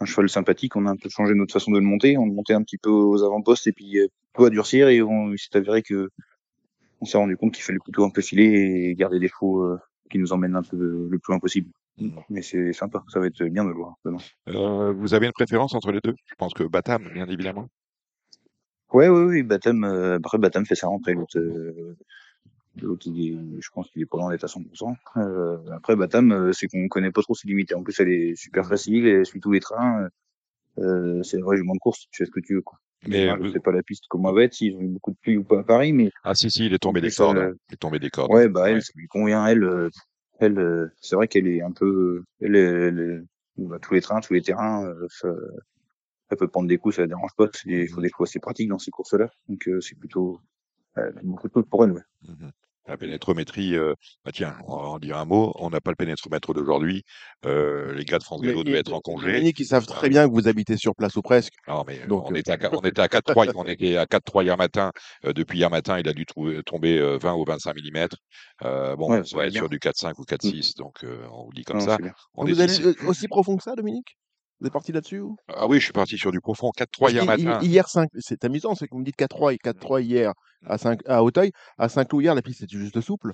un 0.00 0.06
cheval 0.06 0.28
sympathique. 0.30 0.76
On 0.76 0.86
a 0.86 0.90
un 0.90 0.96
peu 0.96 1.10
changé 1.10 1.34
notre 1.34 1.52
façon 1.52 1.72
de 1.72 1.78
le 1.78 1.84
monter. 1.84 2.16
On 2.16 2.24
le 2.24 2.32
montait 2.32 2.54
un 2.54 2.62
petit 2.62 2.78
peu 2.78 2.90
aux 2.90 3.22
avant-postes 3.22 3.66
et 3.66 3.72
puis 3.72 3.98
euh, 3.98 4.06
plutôt 4.32 4.46
à 4.46 4.50
durcir. 4.50 4.88
Et 4.88 5.02
on, 5.02 5.32
il 5.32 5.38
s'est 5.38 5.56
avéré 5.56 5.82
que 5.82 6.08
on 7.00 7.04
s'est 7.04 7.18
rendu 7.18 7.36
compte 7.36 7.54
qu'il 7.54 7.64
fallait 7.64 7.78
plutôt 7.78 8.04
un 8.04 8.10
peu 8.10 8.20
filer 8.20 8.44
et 8.44 8.94
garder 8.94 9.18
des 9.18 9.28
chevaux 9.28 9.62
euh, 9.62 9.78
qui 10.10 10.18
nous 10.18 10.32
emmènent 10.32 10.56
un 10.56 10.62
peu 10.62 10.76
le 10.76 11.18
plus 11.18 11.32
loin 11.32 11.38
possible. 11.38 11.70
Mhm. 11.98 12.12
Mais 12.30 12.42
c'est 12.42 12.72
sympa. 12.72 13.02
Ça 13.08 13.20
va 13.20 13.26
être 13.26 13.42
bien 13.44 13.64
de 13.64 13.70
le 13.70 13.74
voir 13.74 13.94
demain. 14.04 14.18
Euh, 14.48 14.92
vous 14.92 15.14
avez 15.14 15.26
une 15.26 15.32
préférence 15.32 15.74
entre 15.74 15.92
les 15.92 16.00
deux? 16.02 16.14
Je 16.26 16.34
pense 16.36 16.54
que 16.54 16.64
Batam, 16.64 17.08
bien 17.12 17.26
évidemment. 17.26 17.68
Ouais, 18.92 19.08
ouais, 19.08 19.24
oui, 19.24 19.42
Batam, 19.42 19.84
euh, 19.84 20.16
après 20.16 20.38
Batam 20.38 20.64
fait 20.64 20.74
sa 20.74 20.86
rentrée. 20.86 21.14
L'autre, 21.14 21.38
euh, 21.38 21.96
je 23.60 23.68
pense 23.74 23.90
qu'il 23.90 24.02
est 24.02 24.06
pas 24.06 24.18
loin 24.18 24.30
d'être 24.30 24.44
à 24.44 24.48
100%. 24.48 24.96
Euh, 25.16 25.58
après 25.72 25.96
Batam, 25.96 26.32
euh, 26.32 26.52
c'est 26.52 26.68
qu'on 26.68 26.88
connaît 26.88 27.10
pas 27.10 27.22
trop 27.22 27.34
ses 27.34 27.48
limites. 27.48 27.74
En 27.74 27.82
plus, 27.82 27.98
elle 28.00 28.10
est 28.10 28.36
super 28.36 28.66
facile, 28.66 29.06
elle 29.06 29.26
suit 29.26 29.40
tous 29.40 29.52
les 29.52 29.60
trains. 29.60 30.08
Euh, 30.78 31.22
c'est 31.22 31.40
vrai, 31.40 31.56
jument 31.56 31.74
de 31.74 31.80
course, 31.80 32.06
tu 32.10 32.18
fais 32.18 32.24
ce 32.24 32.30
que 32.30 32.40
tu 32.40 32.54
veux, 32.54 32.62
quoi. 32.62 32.78
Mais 33.06 33.34
vous- 33.36 33.44
je 33.46 33.50
sais 33.52 33.60
pas 33.60 33.70
la 33.72 33.82
piste 33.82 34.04
comment 34.08 34.30
elle 34.30 34.34
va 34.34 34.42
être, 34.44 34.54
s'ils 34.54 34.74
ont 34.76 34.80
eu 34.80 34.88
beaucoup 34.88 35.12
de 35.12 35.16
pluie 35.22 35.36
ou 35.36 35.44
pas 35.44 35.60
à 35.60 35.62
Paris, 35.64 35.92
mais 35.92 36.10
Ah 36.24 36.34
si, 36.34 36.50
si, 36.50 36.66
il 36.66 36.74
est 36.74 36.78
tombé 36.78 37.00
des 37.00 37.10
cordes. 37.10 37.38
euh. 37.38 37.54
Il 37.70 37.74
est 37.74 37.76
tombé 37.76 37.98
des 37.98 38.10
cordes. 38.10 38.32
ouais, 38.32 38.48
bah, 38.48 38.68
elle, 38.68 38.76
Ouais. 38.76 38.80
ça 38.80 38.92
lui 38.96 39.06
convient, 39.06 39.46
elle, 39.46 39.62
euh, 39.62 39.88
elle, 40.40 40.58
euh, 40.58 40.88
c'est 41.00 41.14
vrai 41.16 41.28
qu'elle 41.28 41.46
est 41.46 41.62
un 41.62 41.70
peu, 41.72 42.24
elle, 42.40 42.56
elle, 42.56 42.98
elle- 42.98 43.24
bah, 43.66 43.78
tous 43.80 43.94
les 43.94 44.00
trains, 44.00 44.20
tous 44.20 44.34
les 44.34 44.42
terrains, 44.42 44.92
ça, 45.08 45.28
elle 46.30 46.36
peut 46.36 46.48
prendre 46.48 46.68
des 46.68 46.76
coups, 46.78 46.96
ça 46.96 47.02
la 47.02 47.08
dérange 47.08 47.30
pas. 47.36 47.48
Il 47.64 47.88
faut 47.88 48.00
des 48.00 48.08
choix 48.10 48.26
assez 48.26 48.38
pratiques 48.40 48.68
dans 48.68 48.78
ces 48.78 48.90
courses-là. 48.90 49.28
Donc, 49.48 49.66
euh, 49.68 49.80
c'est 49.80 49.98
plutôt, 49.98 50.40
euh, 50.98 51.10
beaucoup 51.22 51.48
de 51.48 51.60
pour 51.62 51.84
elle, 51.84 51.92
ouais. 51.92 52.02
Mhm. 52.28 52.50
La 52.88 52.96
pénétrométrie, 52.96 53.76
euh, 53.76 53.92
bah 54.24 54.30
tiens, 54.32 54.56
on 54.66 54.76
va 54.76 54.88
en 54.88 54.98
dire 54.98 55.18
un 55.18 55.26
mot. 55.26 55.52
On 55.56 55.68
n'a 55.68 55.80
pas 55.80 55.90
le 55.90 55.96
pénétromètre 55.96 56.54
d'aujourd'hui. 56.54 57.02
Euh, 57.44 57.92
les 57.92 58.04
gars 58.06 58.18
de 58.18 58.22
France 58.24 58.40
Gallo 58.40 58.64
devaient 58.64 58.78
être 58.78 58.94
en 58.94 59.00
congé. 59.00 59.26
Dominique, 59.32 59.58
ils 59.60 59.66
savent 59.66 59.84
très 59.86 60.08
bien 60.08 60.26
que 60.26 60.32
vous 60.32 60.48
habitez 60.48 60.78
sur 60.78 60.94
place 60.94 61.14
ou 61.16 61.22
presque. 61.22 61.52
Non, 61.68 61.84
mais 61.86 61.98
Donc, 62.06 62.30
on, 62.30 62.34
euh, 62.34 62.38
était 62.38 62.50
à, 62.52 62.56
qua- 62.56 62.70
on 62.72 62.80
était 62.80 63.02
à 63.02 63.08
4-3, 63.08 63.52
on 63.56 63.64
était 63.64 63.96
à 63.98 64.06
4-3 64.06 64.42
hier 64.42 64.56
matin. 64.56 64.90
Euh, 65.26 65.34
depuis 65.34 65.58
hier 65.58 65.68
matin, 65.70 65.98
il 65.98 66.08
a 66.08 66.14
dû 66.14 66.24
tomber 66.64 66.98
euh, 66.98 67.18
20 67.18 67.34
ou 67.34 67.44
25 67.44 67.76
mm. 67.76 68.06
Euh, 68.64 68.96
bon, 68.96 69.10
Ouais, 69.10 69.22
on 69.34 69.36
va 69.36 69.46
être 69.46 69.52
sur 69.52 69.68
du 69.68 69.78
4-5 69.78 70.14
ou 70.18 70.24
4-6, 70.24 70.74
donc 70.76 71.04
euh, 71.04 71.26
on 71.30 71.44
vous 71.44 71.52
dit 71.52 71.64
comme 71.64 71.78
Non, 71.78 71.84
ça. 71.84 71.98
On 72.34 72.44
vous 72.44 72.58
est 72.58 72.62
allez 72.62 72.86
euh, 72.86 72.94
aussi 73.06 73.28
profond 73.28 73.56
que 73.58 73.62
ça, 73.62 73.74
Dominique? 73.76 74.16
Vous 74.60 74.66
êtes 74.66 74.72
parti 74.72 74.90
là-dessus 74.92 75.20
ou 75.20 75.36
Ah 75.48 75.66
oui, 75.68 75.78
je 75.78 75.84
suis 75.84 75.92
parti 75.92 76.18
sur 76.18 76.32
du 76.32 76.40
profond. 76.40 76.70
4-3 76.76 76.86
Parce 77.00 77.12
hier 77.12 77.24
matin. 77.24 77.60
Hier, 77.62 77.88
5, 77.88 78.08
c'est 78.18 78.44
amusant, 78.44 78.74
c'est 78.74 78.86
que 78.86 78.92
vous 78.94 79.00
me 79.00 79.04
dites 79.04 79.16
4-3 79.16 79.54
et 79.54 79.58
4-3 79.58 80.00
hier 80.02 80.32
à, 80.66 80.78
5, 80.78 81.00
à 81.06 81.22
Auteuil. 81.22 81.52
À 81.78 81.88
Saint-Cloud 81.88 82.22
hier, 82.22 82.34
la 82.34 82.42
piste 82.42 82.62
était 82.62 82.76
juste 82.76 83.00
souple. 83.00 83.32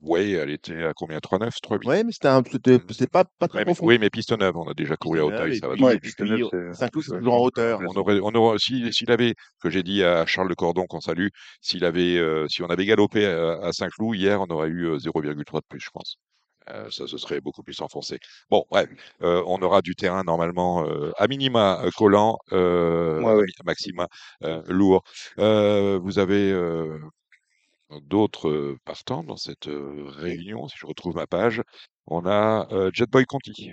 Oui, 0.00 0.32
elle 0.32 0.48
était 0.48 0.84
à 0.84 0.92
combien 0.94 1.18
3-9, 1.18 1.50
3-8 1.62 1.84
Ouais, 1.86 2.02
mais 2.02 2.12
c'était 2.12 2.30
Mm. 2.30 3.06
pas, 3.12 3.24
pas 3.24 3.46
très 3.46 3.58
Ouais, 3.58 3.64
mais, 3.66 3.74
profond. 3.74 3.86
oui, 3.88 3.98
mais 3.98 4.08
piste 4.08 4.32
neuve, 4.32 4.56
on 4.56 4.66
a 4.70 4.72
déjà 4.72 4.96
couru 4.96 5.18
à 5.20 5.22
Piste 5.24 5.32
neuve, 5.32 5.40
Auteuil, 5.42 5.52
et 5.56 5.58
ça 5.60 5.68
va 5.68 5.74
Ouais, 5.74 5.98
piste 5.98 6.20
neuve, 6.20 6.48
c'est- 6.50 6.72
Saint-Cloud, 6.72 7.04
c'est 7.04 7.10
ouais. 7.12 7.18
toujours 7.18 7.34
en 7.34 7.40
hauteur. 7.42 7.80
On 7.86 7.96
aurait, 7.98 8.20
on 8.22 8.30
aurait, 8.34 8.58
si- 8.58 8.90
s'il 8.90 9.10
avait, 9.10 9.34
que 9.60 9.68
j'ai 9.68 9.82
dit 9.82 10.02
à 10.02 10.24
Charles 10.24 10.48
de 10.48 10.54
Cordon 10.54 10.86
qu'on 10.88 11.00
salue, 11.00 11.26
s'il 11.60 11.84
avait, 11.84 12.16
euh, 12.16 12.46
si 12.48 12.62
on 12.62 12.68
avait 12.68 12.86
galopé 12.86 13.26
à, 13.26 13.58
à 13.62 13.72
Saint-Cloud 13.72 14.16
hier, 14.16 14.40
on 14.40 14.46
aurait 14.46 14.68
eu 14.68 14.86
euh, 14.86 14.98
0,3 14.98 15.60
de 15.60 15.66
plus, 15.68 15.80
je 15.80 15.90
pense. 15.92 16.16
Euh, 16.68 16.90
ça 16.90 17.06
se 17.06 17.18
serait 17.18 17.40
beaucoup 17.40 17.62
plus 17.62 17.80
enfoncé. 17.80 18.18
Bon, 18.50 18.64
bref, 18.70 18.88
euh, 19.22 19.42
on 19.46 19.60
aura 19.62 19.82
du 19.82 19.94
terrain 19.94 20.22
normalement 20.22 20.86
euh, 20.86 21.10
à 21.16 21.26
minima 21.26 21.82
collant, 21.96 22.38
Ouais, 22.52 22.58
ouais. 23.34 23.46
à 23.60 23.64
maxima 23.64 24.08
lourd. 24.68 25.02
Vous 25.36 26.18
avez 26.18 26.54
d'autres 28.02 28.76
partants 28.84 29.24
dans 29.24 29.36
cette 29.36 29.68
réunion. 29.68 30.68
Si 30.68 30.76
je 30.78 30.86
retrouve 30.86 31.16
ma 31.16 31.26
page, 31.26 31.62
on 32.06 32.26
a 32.26 32.68
Jetboy 32.92 33.24
Conti 33.24 33.72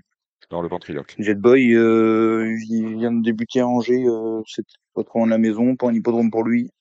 dans 0.50 0.62
le 0.62 0.70
ventriloque. 0.70 1.16
Jetboy, 1.20 1.64
il 1.64 2.98
vient 2.98 3.12
de 3.12 3.22
débuter 3.22 3.60
à 3.60 3.68
Angers, 3.68 4.06
c'est 4.48 4.66
pas 4.94 5.04
trop 5.04 5.22
en 5.22 5.26
la 5.28 5.38
maison, 5.38 5.76
pas 5.76 5.90
un 5.90 5.94
hippodrome 5.94 6.32
pour 6.32 6.44
lui. 6.44 6.72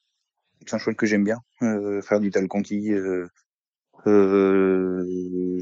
C'est 0.66 0.74
un 0.74 0.78
cheval 0.78 0.96
que 0.96 1.06
j'aime 1.06 1.24
bien, 1.24 1.38
frère 2.02 2.20
d'Ital 2.20 2.48
Conti. 2.48 2.94
Euh, 4.06 5.60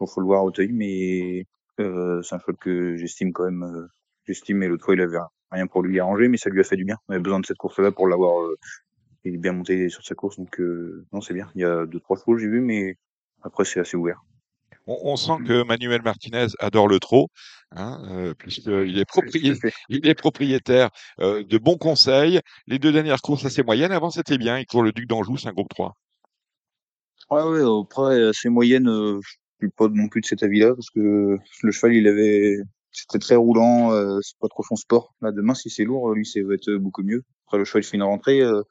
je- 0.00 0.06
faut, 0.06 0.06
faut 0.06 0.20
le 0.20 0.26
voir 0.26 0.40
à 0.40 0.44
Auteuil, 0.44 0.68
mais 0.72 1.44
euh, 1.80 2.22
c'est 2.22 2.34
un 2.34 2.38
cheval 2.38 2.56
que 2.56 2.96
j'estime 2.96 3.32
quand 3.32 3.44
même. 3.44 3.62
euh, 3.62 3.86
j'estime, 4.26 4.62
et 4.62 4.68
l'autre 4.68 4.84
fois 4.84 4.94
il 4.94 5.00
avait 5.00 5.18
rien 5.50 5.66
pour 5.66 5.82
lui 5.82 5.98
à 6.00 6.06
Angers, 6.06 6.28
mais 6.28 6.36
ça 6.36 6.50
lui 6.50 6.60
a 6.60 6.64
fait 6.64 6.76
du 6.76 6.84
bien. 6.84 6.96
On 7.08 7.12
avait 7.12 7.22
besoin 7.22 7.40
de 7.40 7.46
cette 7.46 7.56
course-là 7.58 7.92
pour 7.92 8.06
l'avoir. 8.08 8.40
euh, 8.40 8.56
il 9.24 9.34
est 9.34 9.38
bien 9.38 9.52
monté 9.52 9.88
sur 9.90 10.02
sa 10.04 10.14
course, 10.14 10.36
donc 10.38 10.58
non, 11.12 11.20
c'est 11.20 11.34
bien. 11.34 11.50
Il 11.54 11.60
y 11.60 11.64
a 11.64 11.84
deux 11.86 12.00
trois 12.00 12.16
chevaux, 12.16 12.38
j'ai 12.38 12.48
vu, 12.48 12.60
mais 12.60 12.96
après 13.42 13.64
c'est 13.66 13.80
assez 13.80 13.96
ouvert. 13.96 14.22
On, 14.86 14.98
on 15.12 15.16
sent 15.16 15.44
que 15.46 15.62
Manuel 15.62 16.00
Martinez 16.02 16.46
adore 16.58 16.88
le 16.88 16.98
trot, 17.00 17.28
hein, 17.72 18.02
euh, 18.10 18.34
puisqu'il 18.34 18.98
est, 18.98 19.04
proprié- 19.04 19.50
Tout 19.52 19.66
à 19.66 19.70
fait. 19.70 19.74
il 19.90 20.06
est 20.08 20.14
propriétaire 20.14 20.88
euh, 21.20 21.44
de 21.44 21.58
bons 21.58 21.76
conseils. 21.76 22.40
Les 22.66 22.78
deux 22.78 22.92
dernières 22.92 23.20
courses 23.20 23.44
assez 23.44 23.62
moyennes, 23.62 23.92
avant 23.92 24.10
c'était 24.10 24.38
bien. 24.38 24.58
Il 24.58 24.64
court 24.66 24.82
le 24.82 24.92
Duc 24.92 25.06
d'Anjou, 25.06 25.36
c'est 25.36 25.48
un 25.48 25.52
groupe 25.52 25.68
3. 25.68 25.94
Ouais, 27.30 27.42
ouais, 27.42 27.82
après, 27.82 28.28
assez 28.28 28.48
moyenne, 28.48 28.88
euh, 28.88 29.20
suis 29.66 29.70
pas 29.70 29.88
non 29.88 30.08
plus 30.08 30.20
de 30.20 30.26
cet 30.26 30.42
avis-là, 30.42 30.74
parce 30.74 30.90
que 30.90 31.38
le 31.62 31.70
cheval, 31.70 31.94
il 31.94 32.06
avait, 32.08 32.58
c'était 32.92 33.18
très 33.18 33.36
roulant, 33.36 33.92
euh, 33.92 34.18
c'est 34.22 34.38
pas 34.38 34.48
trop 34.48 34.62
son 34.62 34.76
sport. 34.76 35.14
Là, 35.22 35.32
demain, 35.32 35.54
si 35.54 35.70
c'est 35.70 35.84
lourd, 35.84 36.12
lui, 36.14 36.26
ça 36.26 36.40
va 36.42 36.54
être 36.54 36.70
beaucoup 36.76 37.02
mieux. 37.02 37.22
Après, 37.46 37.58
le 37.58 37.64
cheval, 37.64 37.82
il 37.82 37.86
fait 37.86 37.96
une 37.96 38.02
rentrée, 38.02 38.40
euh, 38.42 38.62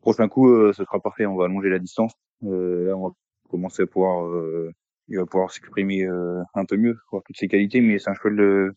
prochain 0.00 0.28
coup, 0.28 0.48
euh, 0.50 0.72
ce 0.72 0.84
sera 0.84 1.00
parfait, 1.00 1.26
on 1.26 1.36
va 1.36 1.46
allonger 1.46 1.68
la 1.68 1.78
distance. 1.78 2.12
Euh, 2.44 2.86
là, 2.88 2.96
on 2.96 3.08
va 3.08 3.14
commencer 3.50 3.82
à 3.82 3.86
pouvoir, 3.86 4.26
euh, 4.26 4.72
il 5.08 5.18
va 5.18 5.26
pouvoir 5.26 5.50
s'exprimer, 5.50 6.04
euh, 6.04 6.42
un 6.54 6.64
peu 6.64 6.76
mieux, 6.76 6.96
voir 7.10 7.22
toutes 7.24 7.36
ses 7.36 7.48
qualités, 7.48 7.80
mais 7.80 7.98
c'est 7.98 8.10
un 8.10 8.14
cheval 8.14 8.36
de, 8.36 8.74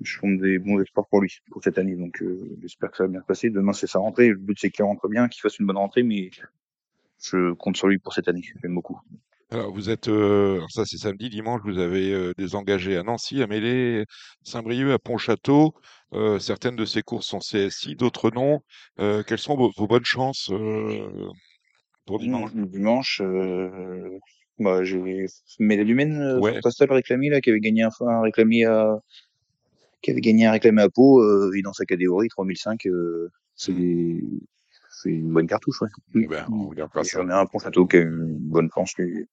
je 0.00 0.18
fonde 0.18 0.40
des 0.40 0.58
bons 0.58 0.80
espoirs 0.80 1.06
pour 1.08 1.20
lui, 1.20 1.32
pour 1.50 1.62
cette 1.62 1.78
année, 1.78 1.94
donc, 1.94 2.22
j'espère 2.60 2.90
que 2.90 2.96
ça 2.96 3.04
va 3.04 3.08
bien 3.08 3.20
se 3.20 3.26
passer. 3.26 3.50
Demain, 3.50 3.72
c'est 3.72 3.86
sa 3.86 3.98
rentrée, 3.98 4.28
le 4.28 4.36
but, 4.36 4.58
c'est 4.58 4.70
qu'il 4.70 4.84
rentre 4.84 5.08
bien, 5.08 5.28
qu'il 5.28 5.40
fasse 5.40 5.58
une 5.58 5.66
bonne 5.66 5.76
rentrée, 5.76 6.02
mais 6.02 6.30
je 7.22 7.52
compte 7.52 7.76
sur 7.76 7.86
lui 7.86 7.98
pour 7.98 8.12
cette 8.14 8.26
année, 8.26 8.42
j'aime 8.60 8.74
beaucoup. 8.74 8.98
Alors 9.52 9.70
vous 9.70 9.90
êtes, 9.90 10.08
euh, 10.08 10.54
alors 10.54 10.70
ça 10.70 10.86
c'est 10.86 10.96
samedi, 10.96 11.28
dimanche, 11.28 11.60
vous 11.64 11.78
avez 11.78 12.10
euh, 12.10 12.32
des 12.38 12.54
engagés 12.54 12.96
à 12.96 13.02
Nancy, 13.02 13.42
à 13.42 13.46
Mêlée, 13.46 14.06
Saint-Brieuc, 14.42 14.90
à 14.92 14.98
Pontchâteau. 14.98 15.74
Euh, 16.14 16.38
certaines 16.38 16.74
de 16.74 16.86
ces 16.86 17.02
courses 17.02 17.26
sont 17.26 17.38
CSI, 17.38 17.94
d'autres 17.94 18.30
non. 18.30 18.60
Euh, 18.98 19.22
quelles 19.22 19.38
sont 19.38 19.54
vos, 19.54 19.70
vos 19.76 19.86
bonnes 19.86 20.06
chances 20.06 20.50
euh, 20.50 21.28
pour 22.06 22.18
dimanche? 22.18 22.50
Dimanche, 22.52 22.70
dimanche 22.70 23.22
euh, 23.22 24.18
bah, 24.58 24.84
j'ai 24.84 25.26
Médaille 25.58 25.90
humaine, 25.90 26.18
euh, 26.18 26.38
Ouais. 26.38 26.54
Fantastal 26.54 26.90
réclamé, 26.90 27.28
là, 27.28 27.42
qui 27.42 27.50
avait 27.50 27.60
gagné 27.60 27.82
un, 27.82 27.90
un 28.06 28.22
réclamé 28.22 28.64
à, 28.64 29.00
qui 30.00 30.12
avait 30.12 30.22
gagné 30.22 30.46
un 30.46 30.52
réclamé 30.52 30.80
à 30.80 30.88
Pau, 30.88 31.22
il 31.52 31.58
est 31.58 31.62
dans 31.62 31.74
sa 31.74 31.84
catégorie, 31.84 32.28
3005, 32.28 32.86
euh, 32.86 33.28
c'est, 33.54 33.74
c'est 35.02 35.10
une 35.10 35.32
bonne 35.32 35.46
cartouche, 35.46 35.80
ouais. 35.82 35.88
Eh 36.14 36.26
ben, 36.26 36.46
on 36.52 36.68
regardera 36.68 37.00
Et 37.00 37.04
ça. 37.04 37.20
J'en 37.22 37.28
ai 37.28 37.32
un 37.32 37.46
pour 37.46 37.60
Château 37.60 37.86
qui 37.86 37.96
a 37.96 38.00
une 38.00 38.38
bonne 38.38 38.68
chance, 38.74 38.92
lui. 38.98 39.26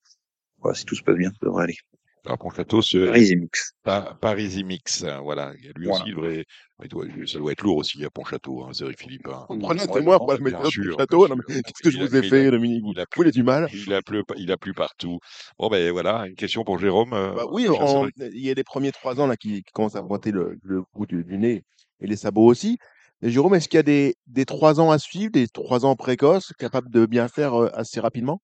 Voilà, 0.60 0.76
si 0.76 0.86
tout 0.86 0.96
se 0.96 1.04
passe 1.04 1.16
bien, 1.16 1.30
ça 1.30 1.38
devrait 1.42 1.64
aller. 1.64 1.78
Alors 2.26 2.38
Pontchâteau, 2.38 2.82
c'est 2.82 3.06
Paris 3.06 3.34
Mix. 3.38 3.72
Pa- 3.82 4.18
Paris 4.20 4.62
Mix, 4.66 5.06
hein, 5.06 5.22
voilà. 5.22 5.54
Lui 5.54 5.88
Voilà. 5.88 6.04
aussi, 6.04 6.04
il 6.10 6.16
devrait, 6.16 6.46
il 6.84 6.90
doit- 6.90 7.06
ça 7.26 7.38
doit 7.40 7.54
être 7.54 7.64
lourd 7.64 7.78
aussi 7.78 8.04
à 8.04 8.10
Pontchâteau, 8.10 8.66
hein, 8.66 8.74
Cédric 8.74 9.00
Philippe. 9.00 9.28
hein. 9.30 9.46
Prenez 9.48 9.86
Ouais, 9.86 10.02
moi 10.02 10.16
je 10.16 10.18
pour 10.18 10.34
la 10.34 10.38
mettre 10.40 10.62
mais 10.62 10.70
sûr. 10.70 10.98
qu'est-ce 10.98 11.82
que 11.82 11.90
je 11.90 11.98
vous 11.98 12.14
ai 12.14 12.20
a- 12.20 12.24
fait, 12.24 12.52
Dominique? 12.52 12.84
Vous 12.84 12.92
il 12.92 13.00
a 13.00 13.04
vous 13.04 13.08
voulez 13.16 13.32
du 13.32 13.42
mal? 13.42 13.70
Il 13.74 13.94
a 13.94 14.02
plu, 14.02 14.22
il 14.36 14.52
a 14.52 14.58
plu 14.58 14.74
partout. 14.74 15.20
Bon 15.58 15.70
ben 15.70 15.92
voilà, 15.94 16.28
une 16.28 16.36
question 16.36 16.66
pour 16.66 16.78
Jérôme. 16.78 17.14
euh, 17.14 17.32
Bah 17.36 17.46
oui, 17.52 17.68
on- 17.70 18.10
il 18.18 18.46
y 18.46 18.52
a 18.52 18.54
les 18.54 18.64
premiers 18.66 18.92
trois 18.92 19.22
ans 19.22 19.26
là 19.26 19.38
qui, 19.38 19.64
qui 19.64 19.72
commencent 19.72 19.96
à 19.96 20.04
pointer 20.04 20.32
le, 20.32 20.60
le 20.64 20.84
bout 20.94 21.06
du, 21.06 21.24
du 21.24 21.38
nez 21.38 21.64
et 22.02 22.06
les 22.08 22.18
sabots 22.18 22.46
aussi. 22.46 22.78
Et 23.22 23.30
Jérôme, 23.30 23.56
est-ce 23.56 23.68
qu'il 23.68 23.78
y 23.78 23.80
a 23.80 23.84
des, 23.84 24.16
des 24.28 24.46
trois 24.46 24.80
ans 24.80 24.92
à 24.92 25.00
suivre, 25.00 25.32
des 25.32 25.48
trois 25.48 25.86
ans 25.86 25.96
précoces, 25.96 26.54
capables 26.58 26.90
de 26.90 27.06
bien 27.06 27.28
faire 27.28 27.54
assez 27.78 28.00
rapidement? 28.00 28.42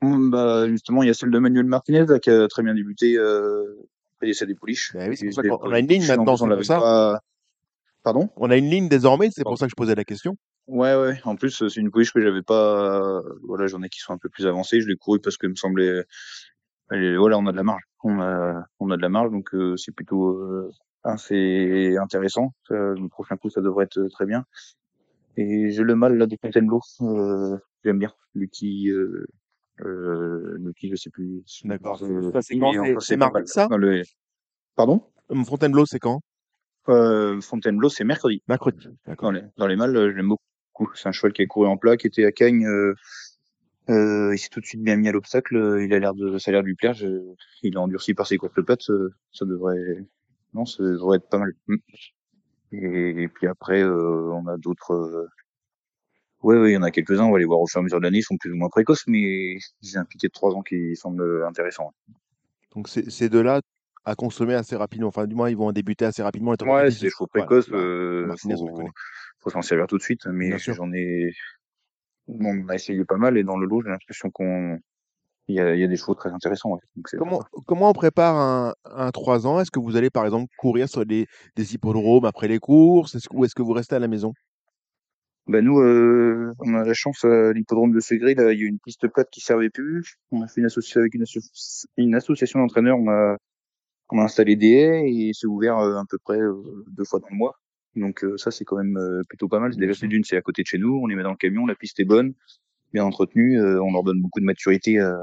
Hum, 0.00 0.30
Bah, 0.30 0.68
justement, 0.68 1.02
il 1.02 1.06
y 1.06 1.10
a 1.10 1.14
celle 1.14 1.30
de 1.30 1.38
Manuel 1.38 1.66
Martinez, 1.66 2.06
là, 2.06 2.18
qui 2.20 2.30
a 2.30 2.46
très 2.46 2.62
bien 2.62 2.74
débuté, 2.74 3.16
euh, 3.18 3.64
des 4.20 4.54
Pouliches. 4.54 4.94
Bah 4.94 5.06
oui, 5.08 5.16
c'est 5.16 5.24
pour 5.26 5.30
Et 5.30 5.32
ça 5.32 5.42
dès 5.42 5.48
qu'on 5.48 5.56
le 5.64 5.70
on 5.70 5.72
a 5.72 5.78
une 5.80 5.86
ligne 5.88 5.98
Pouliches, 5.98 6.10
en 6.10 6.24
maintenant, 6.24 6.36
on 6.40 6.46
l'avait 6.46 6.64
ça. 6.64 6.78
pas- 6.78 7.20
Pardon? 8.04 8.30
On 8.36 8.50
a 8.50 8.56
une 8.56 8.70
ligne 8.70 8.88
désormais, 8.88 9.30
c'est 9.32 9.42
pour 9.42 9.58
ça 9.58 9.66
que 9.66 9.70
je 9.70 9.76
posais 9.76 9.94
la 9.94 10.04
question. 10.04 10.36
Ouais, 10.68 10.94
ouais. 10.94 11.20
En 11.24 11.34
plus, 11.34 11.66
c'est 11.68 11.80
une 11.80 11.90
pouliche 11.90 12.12
que 12.12 12.20
j'avais 12.20 12.42
pas. 12.42 13.22
Voilà, 13.42 13.66
j'en 13.66 13.82
ai 13.82 13.88
qui 13.88 13.98
sont 13.98 14.12
un 14.12 14.18
peu 14.18 14.28
plus 14.28 14.46
avancés. 14.46 14.80
Je 14.80 14.86
l'ai 14.86 14.96
couru 14.96 15.18
parce 15.20 15.36
que 15.36 15.46
me 15.46 15.56
semblait. 15.56 16.04
Voilà, 16.90 17.38
on 17.38 17.46
a 17.46 17.52
de 17.52 17.56
la 17.56 17.64
marge. 17.64 17.82
On 18.04 18.20
a, 18.20 18.64
on 18.78 18.90
a 18.90 18.96
de 18.96 19.02
la 19.02 19.08
marge, 19.08 19.30
donc 19.32 19.52
euh, 19.54 19.76
c'est 19.76 19.92
plutôt 19.92 20.28
euh, 20.28 20.70
assez 21.04 21.96
intéressant. 22.00 22.52
Ça, 22.68 22.74
le 22.74 23.08
prochain 23.08 23.36
coup, 23.36 23.50
ça 23.50 23.60
devrait 23.60 23.84
être 23.84 24.08
très 24.08 24.26
bien. 24.26 24.44
Et 25.36 25.70
j'ai 25.70 25.82
le 25.84 25.94
mal 25.94 26.16
là 26.16 26.26
de 26.26 26.36
Fontainebleau. 26.40 26.80
Euh, 27.02 27.56
J'aime 27.84 27.98
bien. 28.00 28.12
Lucky, 28.34 28.90
euh, 28.90 29.24
euh, 29.84 30.56
Lucky, 30.58 30.90
je 30.90 30.96
sais 30.96 31.10
plus. 31.10 31.42
D'accord. 31.64 32.02
Euh, 32.02 32.32
Ça, 32.32 32.42
c'est 32.42 32.58
quand 32.58 32.72
est- 32.72 32.94
C'est- 32.94 33.06
c'est 33.06 33.16
mardi, 33.16 33.42
ça 33.46 33.68
le- 33.70 34.02
Pardon? 34.74 35.02
Hum, 35.28 35.44
Fontainebleau, 35.44 35.86
c'est 35.86 35.98
quand? 36.00 36.20
Euh, 36.88 37.40
Fontainebleau, 37.40 37.88
c'est 37.88 38.04
mercredi. 38.04 38.42
Mercredi. 38.48 38.88
D'accord. 39.06 39.30
Dans 39.30 39.38
les, 39.38 39.44
dans 39.56 39.66
les 39.66 39.76
mâles, 39.76 39.96
euh, 39.96 40.10
je 40.10 40.16
l'aime 40.16 40.28
beaucoup. 40.28 40.90
C'est 40.94 41.08
un 41.08 41.12
cheval 41.12 41.32
qui 41.32 41.42
a 41.42 41.46
couru 41.46 41.66
en 41.68 41.76
plat, 41.76 41.96
qui 41.96 42.06
était 42.06 42.24
à 42.24 42.32
Cagnes. 42.32 42.66
Euh, 42.66 42.94
euh, 43.90 44.34
il 44.34 44.38
s'est 44.38 44.48
tout 44.48 44.60
de 44.60 44.66
suite 44.66 44.82
bien 44.82 44.96
mis 44.96 45.08
à 45.08 45.12
l'obstacle. 45.12 45.56
euh, 45.56 45.84
Il 45.84 45.92
a 45.94 45.98
l'air 45.98 46.14
de, 46.14 46.38
ça 46.38 46.50
a 46.50 46.52
l'air 46.52 46.62
de 46.62 46.66
lui 46.66 46.74
plaire. 46.74 46.94
Je- 46.94 47.34
il 47.62 47.74
est 47.74 47.78
endurci 47.78 48.14
par 48.14 48.26
ses 48.26 48.38
courtes 48.38 48.60
pattes. 48.62 48.90
euh, 48.90 49.10
ça 49.32 49.44
devrait, 49.44 50.04
non, 50.54 50.64
ça 50.64 50.82
devrait 50.82 51.18
être 51.18 51.28
pas 51.28 51.38
mal. 51.38 51.52
Mm. 51.66 51.76
Et, 52.72 53.22
et 53.22 53.28
puis 53.28 53.46
après, 53.46 53.82
euh, 53.82 54.30
on 54.32 54.46
a 54.46 54.56
d'autres. 54.56 54.92
Euh... 54.92 55.28
Ouais, 56.42 56.56
ouais, 56.58 56.70
il 56.70 56.74
y 56.74 56.76
en 56.76 56.82
a 56.82 56.90
quelques-uns. 56.90 57.24
On 57.24 57.32
va 57.32 57.38
les 57.38 57.44
voir 57.44 57.60
au 57.60 57.66
fur 57.66 57.78
et 57.78 57.80
à 57.80 57.84
mesure 57.84 57.98
de 57.98 58.04
l'année. 58.04 58.18
Ils 58.18 58.22
sont 58.22 58.36
plus 58.36 58.52
ou 58.52 58.56
moins 58.56 58.68
précoces, 58.68 59.06
mais 59.06 59.58
j'ai 59.82 59.98
un 59.98 60.04
piqué 60.04 60.28
de 60.28 60.32
trois 60.32 60.54
ans 60.54 60.62
qui 60.62 60.94
semble 60.94 61.44
intéressant. 61.44 61.92
Donc 62.74 62.88
ces 62.88 63.28
deux-là 63.28 63.60
à 64.04 64.14
consommer 64.14 64.54
assez 64.54 64.76
rapidement. 64.76 65.08
Enfin, 65.08 65.26
du 65.26 65.34
moins, 65.34 65.50
ils 65.50 65.56
vont 65.56 65.70
débuter 65.70 66.06
assez 66.06 66.22
rapidement. 66.22 66.54
Ouais, 66.62 66.90
c'est 66.90 67.02
des 67.02 67.10
chevaux 67.10 67.26
précoces. 67.26 67.68
voilà. 67.68 67.84
euh, 67.84 68.36
faut, 68.40 68.90
faut 69.38 69.50
s'en 69.50 69.62
servir 69.62 69.86
tout 69.86 69.98
de 69.98 70.02
suite. 70.02 70.26
Mais 70.26 70.56
j'en 70.58 70.90
ai, 70.92 71.32
on 72.26 72.68
a 72.68 72.74
essayé 72.74 73.04
pas 73.04 73.16
mal 73.16 73.36
et 73.36 73.44
dans 73.44 73.58
le 73.58 73.66
lot, 73.66 73.82
j'ai 73.82 73.90
l'impression 73.90 74.30
qu'on, 74.30 74.78
il 75.48 75.54
y 75.56 75.60
a, 75.60 75.74
il 75.74 75.80
y 75.80 75.84
a 75.84 75.86
des 75.88 75.96
chevaux 75.96 76.14
très 76.14 76.30
intéressants. 76.30 76.70
Ouais. 76.72 76.80
Donc 76.96 77.08
c'est 77.08 77.16
Comment, 77.16 77.42
comment 77.66 77.90
on 77.90 77.92
prépare 77.92 78.36
un, 78.36 78.74
un 78.84 79.10
3 79.10 79.46
ans? 79.46 79.60
Est-ce 79.60 79.70
que 79.70 79.80
vous 79.80 79.96
allez, 79.96 80.10
par 80.10 80.24
exemple, 80.24 80.52
courir 80.58 80.88
sur 80.88 81.04
des, 81.06 81.26
des 81.56 81.74
hippodromes 81.74 82.24
après 82.24 82.48
les 82.48 82.58
courses? 82.58 83.12
Que- 83.26 83.36
Ou 83.36 83.44
est-ce 83.44 83.54
que 83.54 83.62
vous 83.62 83.72
restez 83.72 83.96
à 83.96 83.98
la 83.98 84.08
maison? 84.08 84.34
Bah 85.46 85.62
nous, 85.62 85.78
euh, 85.80 86.52
on 86.58 86.74
a 86.74 86.84
la 86.84 86.92
chance 86.92 87.24
à 87.24 87.52
l'hippodrome 87.54 87.92
de 87.92 88.00
Segré, 88.00 88.34
là, 88.34 88.52
il 88.52 88.60
y 88.60 88.64
a 88.64 88.66
une 88.66 88.78
piste 88.80 89.08
plate 89.08 89.30
qui 89.30 89.40
servait 89.40 89.70
plus. 89.70 90.16
On 90.30 90.42
a 90.42 90.46
fait 90.48 90.60
une 90.60 90.66
association 90.66 91.00
avec 91.00 91.14
une, 91.14 91.22
asso- 91.22 91.86
une 91.96 92.14
association 92.14 92.58
d'entraîneurs, 92.60 92.98
on 92.98 93.08
a, 93.08 93.36
on 94.10 94.20
a 94.20 94.24
installé 94.24 94.56
des 94.56 94.68
haies 94.72 95.10
et 95.10 95.32
c'est 95.34 95.46
ouvert 95.48 95.78
euh, 95.78 95.96
à 95.98 96.04
peu 96.10 96.18
près 96.18 96.40
euh, 96.40 96.54
deux 96.88 97.04
fois 97.04 97.20
dans 97.20 97.28
le 97.30 97.36
mois. 97.36 97.56
Donc 97.96 98.24
euh, 98.24 98.36
ça, 98.38 98.50
c'est 98.50 98.64
quand 98.64 98.76
même 98.78 98.96
euh, 98.98 99.22
plutôt 99.28 99.48
pas 99.48 99.60
mal. 99.60 99.76
Déjà, 99.76 99.94
c'est 99.94 100.08
d'une, 100.08 100.24
c'est 100.24 100.36
à 100.36 100.42
côté 100.42 100.62
de 100.62 100.68
chez 100.68 100.78
nous, 100.78 101.00
on 101.02 101.06
les 101.08 101.16
met 101.16 101.22
dans 101.24 101.32
le 101.32 101.36
camion, 101.36 101.66
la 101.66 101.76
piste 101.76 102.00
est 102.00 102.04
bonne, 102.06 102.34
bien 102.92 103.04
entretenue, 103.04 103.60
euh, 103.60 103.82
on 103.82 103.92
leur 103.92 104.02
donne 104.02 104.20
beaucoup 104.20 104.40
de 104.40 104.44
maturité 104.44 104.98
à, 105.00 105.18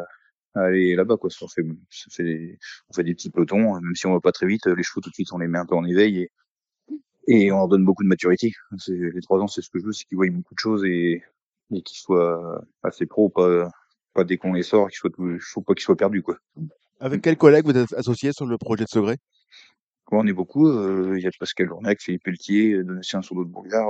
à 0.55 0.61
aller 0.61 0.95
là-bas, 0.95 1.17
quoi. 1.17 1.29
On 1.41 1.47
fait, 1.47 1.63
ça 1.89 2.05
fait- 2.11 2.57
on 2.89 2.93
fait 2.93 3.03
des 3.03 3.13
petits 3.13 3.29
pelotons, 3.29 3.75
même 3.79 3.95
si 3.95 4.05
on 4.07 4.13
va 4.13 4.19
pas 4.21 4.31
très 4.31 4.47
vite, 4.47 4.65
les 4.67 4.83
chevaux 4.83 5.01
tout 5.01 5.09
de 5.09 5.15
suite, 5.15 5.31
on 5.33 5.37
les 5.37 5.47
met 5.47 5.57
un 5.59 5.65
peu 5.65 5.75
en 5.75 5.85
éveil 5.85 6.19
et, 6.19 6.31
et 7.27 7.51
on 7.51 7.57
leur 7.57 7.67
donne 7.67 7.85
beaucoup 7.85 8.03
de 8.03 8.07
maturité. 8.09 8.53
C'est, 8.77 8.93
les 8.93 9.21
trois 9.21 9.39
ans, 9.39 9.47
c'est 9.47 9.61
ce 9.61 9.69
que 9.69 9.79
je 9.79 9.85
veux, 9.85 9.91
c'est 9.91 10.05
qu'ils 10.05 10.17
voient 10.17 10.29
beaucoup 10.29 10.53
de 10.53 10.59
choses 10.59 10.85
et, 10.85 11.23
et 11.71 11.81
qu'ils 11.81 11.97
soient 11.97 12.63
assez 12.83 13.05
pro, 13.05 13.29
pas, 13.29 13.69
pas 14.13 14.23
dès 14.23 14.37
qu'on 14.37 14.53
les 14.53 14.63
sort, 14.63 14.89
qu'ils 14.89 14.97
soient, 14.97 15.09
tout- 15.09 15.37
faut 15.41 15.61
pas 15.61 15.73
qu'ils 15.73 15.83
soient 15.83 15.97
perdus, 15.97 16.21
quoi. 16.21 16.37
Avec 16.99 17.21
quel 17.21 17.37
collègue 17.37 17.65
vous 17.65 17.77
êtes 17.77 17.93
associé 17.93 18.31
sur 18.31 18.45
le 18.45 18.57
projet 18.57 18.83
de 18.83 18.89
Segré? 18.89 19.17
On 20.11 20.25
est 20.27 20.33
beaucoup. 20.33 20.71
Il 21.15 21.19
y 21.19 21.27
a 21.27 21.31
Pascal 21.39 21.67
Journac, 21.67 21.99
Philippe 21.99 22.23
Pelletier, 22.23 22.83
Donatien 22.83 23.21
sur 23.23 23.35
d'autres 23.35 23.49
Bourgard. 23.49 23.89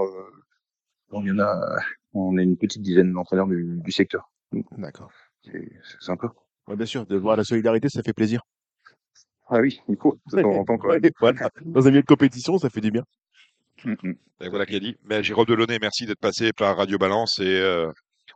on 1.11 1.25
y 1.25 1.31
en 1.31 1.39
a, 1.39 1.77
on 2.15 2.37
est 2.37 2.43
une 2.43 2.57
petite 2.57 2.81
dizaine 2.81 3.13
d'entraîneurs 3.13 3.47
du, 3.47 3.77
du 3.83 3.91
secteur. 3.91 4.29
D'accord. 4.77 5.11
C'est 5.43 5.69
sympa. 5.99 6.33
Ouais, 6.67 6.75
bien 6.75 6.85
sûr, 6.85 7.05
de 7.05 7.15
voir 7.17 7.35
la 7.37 7.43
solidarité, 7.43 7.89
ça 7.89 8.01
fait 8.01 8.13
plaisir. 8.13 8.41
Ah 9.47 9.59
oui, 9.59 9.79
il 9.87 9.97
faut. 9.97 10.17
Temps 10.31 10.39
en 10.43 10.65
temps, 10.65 10.77
voilà. 11.19 11.49
Dans 11.63 11.85
un 11.85 11.89
milieu 11.91 12.01
de 12.01 12.07
compétition, 12.07 12.57
ça 12.57 12.69
fait 12.71 12.81
du 12.81 12.89
bien. 12.89 13.03
Mm. 13.83 14.13
Et 14.41 14.49
voilà 14.49 14.65
qui 14.65 14.75
a 14.75 14.79
dit. 14.79 14.95
Mais 15.03 15.23
Jérôme 15.23 15.45
Delaunay, 15.45 15.77
merci 15.79 16.05
d'être 16.07 16.19
passé 16.19 16.51
par 16.53 16.77
Radio 16.77 16.97
Balance 16.97 17.39
et 17.39 17.59
euh, 17.61 17.91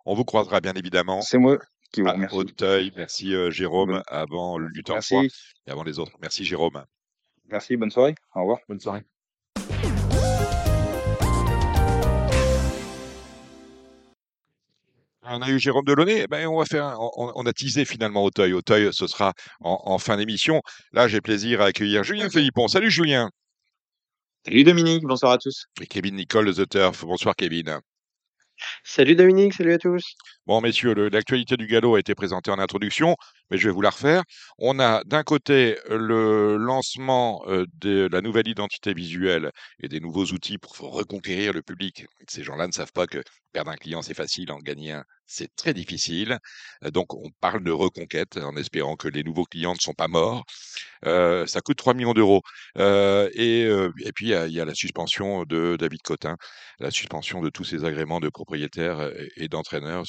on 0.05 0.13
vous 0.13 0.25
croisera 0.25 0.61
bien 0.61 0.73
évidemment. 0.73 1.21
C'est 1.21 1.39
moi 1.39 1.57
qui 1.91 2.01
vous 2.01 2.07
à 2.07 2.11
remercie. 2.11 2.35
Hauteuil. 2.35 2.91
Merci 2.95 3.33
euh, 3.33 3.49
Jérôme 3.49 3.91
Bonne- 3.93 4.03
avant 4.07 4.57
le 4.59 4.69
froid 5.01 5.23
et 5.23 5.71
avant 5.71 5.83
les 5.83 5.97
autres. 5.97 6.11
Merci 6.21 6.45
Jérôme. 6.45 6.83
Merci, 7.49 7.75
bonne 7.77 7.89
soirée. 7.89 8.13
Au 8.35 8.41
revoir. 8.41 8.59
Bonne 8.67 8.79
soirée. 8.79 9.03
On 15.31 15.41
a 15.43 15.49
eu 15.49 15.59
Jérôme 15.59 15.85
Delaunay, 15.85 16.21
eh 16.23 16.27
ben 16.27 16.47
on 16.47 16.57
va 16.57 16.65
faire, 16.65 16.85
un- 16.85 16.97
on, 16.97 17.31
on 17.35 17.45
a 17.45 17.53
teasé 17.53 17.85
finalement 17.85 18.23
Auteuil. 18.23 18.53
Auteuil, 18.53 18.89
ce 18.91 19.05
sera 19.05 19.33
en, 19.61 19.79
en 19.85 19.97
fin 19.99 20.17
d'émission. 20.17 20.61
Là, 20.91 21.07
j'ai 21.07 21.21
plaisir 21.21 21.61
à 21.61 21.65
accueillir 21.65 22.03
Julien 22.03 22.29
Philippon. 22.29 22.67
Salut 22.67 22.89
Julien. 22.89 23.29
Salut 24.45 24.63
Dominique, 24.63 25.03
bonsoir 25.03 25.33
à 25.33 25.37
tous. 25.37 25.65
Et 25.81 25.85
Kevin 25.85 26.15
Nicole 26.15 26.45
de 26.53 26.63
The 26.63 26.69
Turf. 26.69 27.05
Bonsoir 27.05 27.35
Kevin. 27.35 27.79
Salut 28.83 29.15
Dominique, 29.15 29.53
salut 29.53 29.73
à 29.73 29.77
tous. 29.77 30.03
Bon, 30.49 30.61
messieurs, 30.61 30.95
l'actualité 31.09 31.57
du 31.57 31.67
galop 31.67 31.93
a 31.93 31.99
été 31.99 32.15
présentée 32.15 32.49
en 32.49 32.57
introduction, 32.57 33.15
mais 33.51 33.59
je 33.59 33.67
vais 33.69 33.73
vous 33.73 33.81
la 33.83 33.91
refaire. 33.91 34.23
On 34.57 34.79
a 34.79 35.03
d'un 35.05 35.21
côté 35.21 35.77
le 35.87 36.57
lancement 36.57 37.43
euh, 37.47 37.67
de 37.75 38.09
la 38.11 38.21
nouvelle 38.21 38.47
identité 38.47 38.95
visuelle 38.95 39.51
et 39.79 39.87
des 39.87 39.99
nouveaux 39.99 40.25
outils 40.25 40.57
pour 40.57 40.71
reconquérir 40.91 41.53
le 41.53 41.61
public. 41.61 42.07
Ces 42.27 42.43
gens-là 42.43 42.65
ne 42.65 42.71
savent 42.71 42.91
pas 42.93 43.05
que 43.05 43.21
perdre 43.53 43.69
un 43.69 43.75
client, 43.75 44.01
c'est 44.01 44.15
facile, 44.15 44.51
en 44.51 44.57
gagner 44.57 44.93
un, 44.93 45.03
c'est 45.27 45.55
très 45.55 45.75
difficile. 45.75 46.39
Euh, 46.83 46.89
Donc, 46.89 47.13
on 47.13 47.29
parle 47.41 47.63
de 47.63 47.71
reconquête 47.71 48.37
en 48.37 48.55
espérant 48.57 48.95
que 48.95 49.07
les 49.07 49.23
nouveaux 49.23 49.45
clients 49.45 49.73
ne 49.75 49.79
sont 49.79 49.93
pas 49.93 50.07
morts. 50.07 50.45
Euh, 51.05 51.45
ça 51.47 51.61
coûte 51.61 51.77
3 51.77 51.93
millions 51.93 52.13
d'euros. 52.13 52.41
Et, 52.77 53.61
et 54.05 54.11
puis, 54.13 54.27
il 54.29 54.51
y 54.51 54.59
a- 54.61 54.65
la 54.65 54.75
suspension 54.75 55.43
de 55.45 55.75
David 55.79 56.01
Cotin, 56.01 56.37
la 56.79 56.91
suspension 56.91 57.41
de 57.41 57.49
tous 57.49 57.63
ses 57.63 57.85
agréments 57.85 58.19
de 58.19 58.29
propriétaire 58.29 59.01
et, 59.01 59.31
et 59.37 59.47
d'entraîneur, 59.47 60.05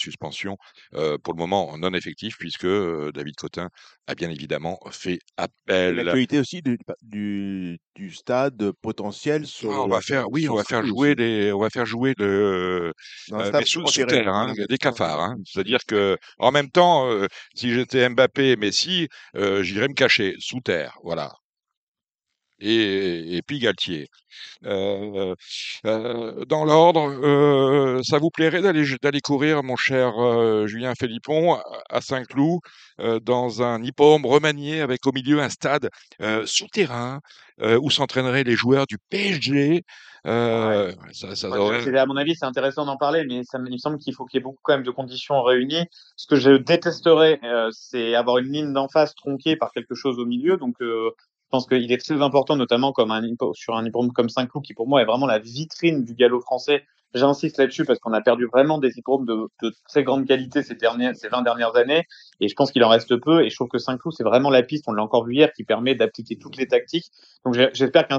euh, 0.94 1.18
pour 1.18 1.34
le 1.34 1.38
moment 1.38 1.76
non 1.78 1.92
effective, 1.94 2.36
puisque 2.38 2.66
David 2.66 3.34
Cotin 3.36 3.68
a 4.06 4.14
bien 4.14 4.30
évidemment 4.30 4.78
fait 4.90 5.18
appel. 5.36 5.96
L'actualité 5.96 6.38
aussi 6.38 6.62
du, 6.62 6.78
du, 7.02 7.78
du 7.94 8.12
stade 8.12 8.72
potentiel 8.82 9.46
sur. 9.46 9.72
Ah, 9.72 9.82
on 9.82 9.88
va 9.88 10.00
faire, 10.00 10.30
oui, 10.30 10.48
on 10.48 10.54
va 10.54 10.64
faire 10.64 10.84
jouer 10.84 11.14
les, 11.14 11.52
on 11.52 11.60
va 11.60 11.70
faire 11.70 11.86
jouer 11.86 12.14
le, 12.18 12.92
euh, 13.32 13.62
sous, 13.64 13.86
sous 13.86 14.04
terre, 14.06 14.28
hein, 14.28 14.54
des 14.68 14.78
cafards. 14.78 15.20
Hein. 15.20 15.36
C'est-à-dire 15.44 15.80
que, 15.86 16.16
en 16.38 16.50
même 16.52 16.70
temps, 16.70 17.08
si 17.54 17.72
j'étais 17.72 18.08
Mbappé, 18.08 18.56
Messi, 18.56 19.08
j'irais 19.34 19.88
me 19.88 19.94
cacher 19.94 20.34
sous 20.38 20.60
terre, 20.60 20.94
voilà. 21.04 21.32
Et, 22.60 23.36
et 23.36 23.42
puis 23.42 23.58
Galtier. 23.58 24.08
Euh, 24.64 25.34
euh, 25.86 26.44
dans 26.44 26.64
l'ordre, 26.64 27.00
euh, 27.22 28.02
ça 28.02 28.18
vous 28.18 28.30
plairait 28.30 28.62
d'aller 28.62 29.20
courir, 29.20 29.62
mon 29.62 29.76
cher 29.76 30.12
Julien 30.66 30.92
Philippon, 30.98 31.58
à- 31.88 32.00
Saint-Cloud, 32.00 32.60
dans 33.22 33.62
un 33.62 33.82
hippodrome 33.82 34.26
remanié 34.26 34.80
avec 34.80 35.06
au 35.06 35.12
milieu 35.12 35.40
un 35.40 35.48
stade 35.48 35.88
souterrain 36.44 37.20
où 37.60 37.90
s'entraîneraient 37.90 38.44
les 38.44 38.56
joueurs 38.56 38.86
du 38.86 38.98
PSG. 39.10 39.84
Euh, 40.26 40.92
ça, 41.12 41.34
ça 41.34 41.48
Ouais, 41.48 41.58
aurait- 41.58 41.82
c'est- 41.82 41.96
à 41.96 42.04
mon 42.06 42.16
avis, 42.16 42.34
c'est 42.36 42.44
intéressant 42.44 42.84
d'en 42.84 42.96
parler, 42.96 43.24
mais 43.26 43.42
ça 43.44 43.58
me, 43.58 43.68
il 43.68 43.72
me 43.72 43.78
semble 43.78 43.98
qu'il 43.98 44.14
faut 44.14 44.26
qu'il 44.26 44.38
y 44.38 44.40
ait 44.40 44.42
beaucoup 44.42 44.60
quand 44.62 44.74
même 44.74 44.82
de 44.82 44.90
conditions 44.90 45.42
réunies. 45.42 45.86
Ce 46.16 46.26
que 46.26 46.36
je 46.36 46.50
détesterais, 46.50 47.40
euh, 47.44 47.70
c'est 47.72 48.14
avoir 48.14 48.38
une 48.38 48.52
ligne 48.52 48.72
d'en 48.72 48.88
face 48.88 49.14
tronquée 49.14 49.56
par 49.56 49.72
quelque 49.72 49.94
chose 49.94 50.18
au 50.18 50.26
milieu. 50.26 50.56
Donc, 50.58 50.74
euh, 50.82 51.10
pense 51.50 51.66
qu'il 51.66 51.90
est 51.90 51.98
très 51.98 52.22
important, 52.22 52.56
notamment 52.56 52.92
comme 52.92 53.10
un 53.10 53.22
sur 53.54 53.76
un 53.76 53.84
hippodrome 53.84 54.12
comme 54.12 54.28
Saint-Cloud, 54.28 54.64
qui 54.64 54.74
pour 54.74 54.88
moi 54.88 55.02
est 55.02 55.04
vraiment 55.04 55.26
la 55.26 55.38
vitrine 55.38 56.04
du 56.04 56.14
galop 56.14 56.40
français. 56.40 56.84
J'insiste 57.12 57.58
là-dessus 57.58 57.84
parce 57.84 57.98
qu'on 57.98 58.12
a 58.12 58.20
perdu 58.20 58.46
vraiment 58.46 58.78
des 58.78 58.96
hippodromes 58.96 59.26
de, 59.26 59.48
de 59.62 59.74
très 59.88 60.04
grande 60.04 60.26
qualité 60.26 60.62
ces 60.62 60.76
dernières, 60.76 61.16
ces 61.16 61.28
20 61.28 61.42
dernières 61.42 61.74
années. 61.74 62.04
Et 62.38 62.46
je 62.46 62.54
pense 62.54 62.70
qu'il 62.70 62.84
en 62.84 62.88
reste 62.88 63.16
peu. 63.16 63.44
Et 63.44 63.50
je 63.50 63.56
trouve 63.56 63.68
que 63.68 63.78
Saint-Cloud, 63.78 64.14
c'est 64.16 64.22
vraiment 64.22 64.48
la 64.48 64.62
piste, 64.62 64.84
on 64.86 64.92
l'a 64.92 65.02
encore 65.02 65.26
vu 65.26 65.34
hier, 65.34 65.52
qui 65.52 65.64
permet 65.64 65.96
d'appliquer 65.96 66.38
toutes 66.38 66.56
les 66.56 66.68
tactiques. 66.68 67.06
Donc, 67.44 67.54
j'espère 67.54 68.06
qu'un 68.06 68.18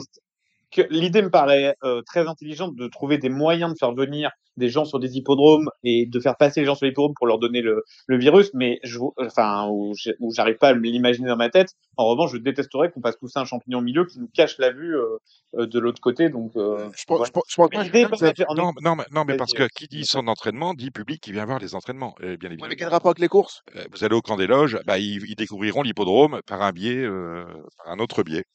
que 0.71 0.81
l'idée 0.89 1.21
me 1.21 1.29
paraît 1.29 1.75
euh, 1.83 2.01
très 2.05 2.27
intelligente 2.27 2.75
de 2.75 2.87
trouver 2.87 3.17
des 3.17 3.29
moyens 3.29 3.73
de 3.73 3.77
faire 3.77 3.93
venir 3.93 4.31
des 4.57 4.69
gens 4.69 4.85
sur 4.85 4.99
des 4.99 5.17
hippodromes 5.17 5.69
et 5.83 6.05
de 6.05 6.19
faire 6.19 6.35
passer 6.37 6.59
les 6.59 6.65
gens 6.65 6.75
sur 6.75 6.85
les 6.85 6.91
hippodromes 6.91 7.13
pour 7.15 7.27
leur 7.27 7.39
donner 7.39 7.61
le, 7.61 7.83
le 8.07 8.17
virus, 8.17 8.51
mais 8.53 8.79
je, 8.83 8.99
enfin, 9.17 9.67
où 9.69 9.93
j'arrive 10.33 10.57
pas 10.57 10.69
à 10.69 10.73
me 10.73 10.81
l'imaginer 10.81 11.29
dans 11.29 11.37
ma 11.37 11.49
tête. 11.49 11.69
En 11.97 12.05
revanche, 12.05 12.33
je 12.33 12.37
détesterais 12.37 12.91
qu'on 12.91 13.01
fasse 13.01 13.15
pousser 13.17 13.39
un 13.39 13.45
champignon 13.45 13.79
au 13.79 13.81
milieu 13.81 14.05
qui 14.05 14.19
nous 14.19 14.29
cache 14.33 14.57
la 14.57 14.71
vue 14.71 14.95
euh, 14.95 15.17
euh, 15.55 15.67
de 15.67 15.79
l'autre 15.79 16.01
côté. 16.01 16.29
Donc, 16.29 16.51
euh, 16.55 16.89
Je 16.95 17.05
pense, 17.05 17.19
ouais. 17.19 17.25
je 17.27 17.31
pense, 17.31 17.43
je 17.47 17.55
pense 17.55 17.69
Mais 17.71 17.77
pas 17.77 17.83
l'idée 17.83 18.03
que 18.03 18.55
Non, 18.55 18.71
non, 18.81 18.95
mais, 18.95 19.03
non, 19.11 19.23
mais 19.25 19.33
Vas-y, 19.33 19.37
parce 19.37 19.53
que 19.53 19.67
qui 19.73 19.87
dit 19.87 20.05
son 20.05 20.27
entraînement 20.27 20.73
dit 20.73 20.91
public 20.91 21.21
qui 21.21 21.31
vient 21.31 21.45
voir 21.45 21.59
les 21.59 21.75
entraînements, 21.75 22.15
bien 22.39 22.51
Ouais, 22.51 22.67
mais 22.67 22.75
quel 22.75 22.89
rapport 22.89 23.11
avec 23.11 23.19
les 23.19 23.29
courses? 23.29 23.63
Vous 23.91 24.03
allez 24.03 24.15
au 24.15 24.21
camp 24.21 24.35
des 24.35 24.47
loges, 24.47 24.79
bah, 24.85 24.99
ils, 24.99 25.23
ils 25.29 25.35
découvriront 25.35 25.81
l'hippodrome 25.81 26.41
par 26.45 26.61
un 26.61 26.71
biais, 26.71 26.97
euh, 26.97 27.45
par 27.77 27.93
un 27.93 27.99
autre 27.99 28.23
biais. 28.23 28.45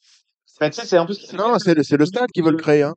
Enfin, 0.58 0.70
tu 0.70 0.80
sais, 0.80 0.86
c'est 0.86 0.96
un 0.96 1.06
peu 1.06 1.12
ce 1.12 1.20
qui 1.20 1.26
s'est 1.26 1.36
Non, 1.36 1.58
c'est 1.58 1.74
le, 1.74 1.82
c'est 1.82 1.96
le 1.96 2.06
stade 2.06 2.30
qui 2.32 2.40
veut 2.40 2.50
le 2.50 2.56
créer. 2.56 2.82
Hein. 2.82 2.94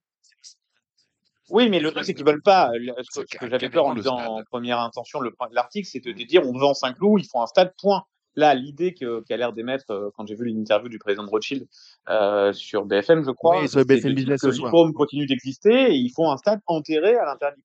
Oui, 1.50 1.70
mais 1.70 1.80
le 1.80 1.92
truc, 1.92 2.06
c'est 2.06 2.14
qu'ils 2.14 2.26
veulent 2.26 2.42
pas. 2.44 2.70
Le- 2.74 2.94
Ce 3.02 3.22
que, 3.22 3.26
ce 3.28 3.28
ca- 3.32 3.40
que 3.40 3.50
j'avais 3.50 3.70
peur 3.70 3.88
en 3.88 3.96
disant 3.96 4.18
en 4.18 4.44
première 4.44 4.80
intention 4.80 5.20
le, 5.20 5.32
l'article, 5.52 5.88
c'est 5.92 6.00
de, 6.00 6.12
de 6.12 6.24
dire 6.24 6.44
on 6.48 6.58
vend 6.58 6.74
Saint-Cloud, 6.74 7.22
ils 7.24 7.28
font 7.28 7.42
un 7.42 7.48
stade, 7.48 7.74
point. 7.82 8.04
Là, 8.36 8.54
l'idée 8.54 8.94
qu'a 8.94 9.38
l'air 9.38 9.54
d'émettre, 9.54 9.92
euh, 9.92 10.10
quand 10.16 10.26
j'ai 10.28 10.36
vu 10.36 10.46
l'interview 10.46 10.88
du 10.88 11.00
président 11.00 11.24
de 11.24 11.30
Rothschild 11.30 11.68
euh, 12.10 12.54
sur 12.54 12.86
BFM, 12.86 13.24
je 13.26 13.32
crois, 13.32 13.62
Oui, 13.62 13.68
sur 13.68 13.84
BFM 13.86 14.14
Business 14.14 14.42
que 14.42 14.92
continue 14.94 15.26
d'exister 15.26 15.92
et 15.92 15.96
ils 15.96 16.12
font 16.12 16.32
un 16.32 16.38
stade 16.38 16.60
enterré 16.68 17.16
à 17.16 17.26
l'intérieur 17.26 17.56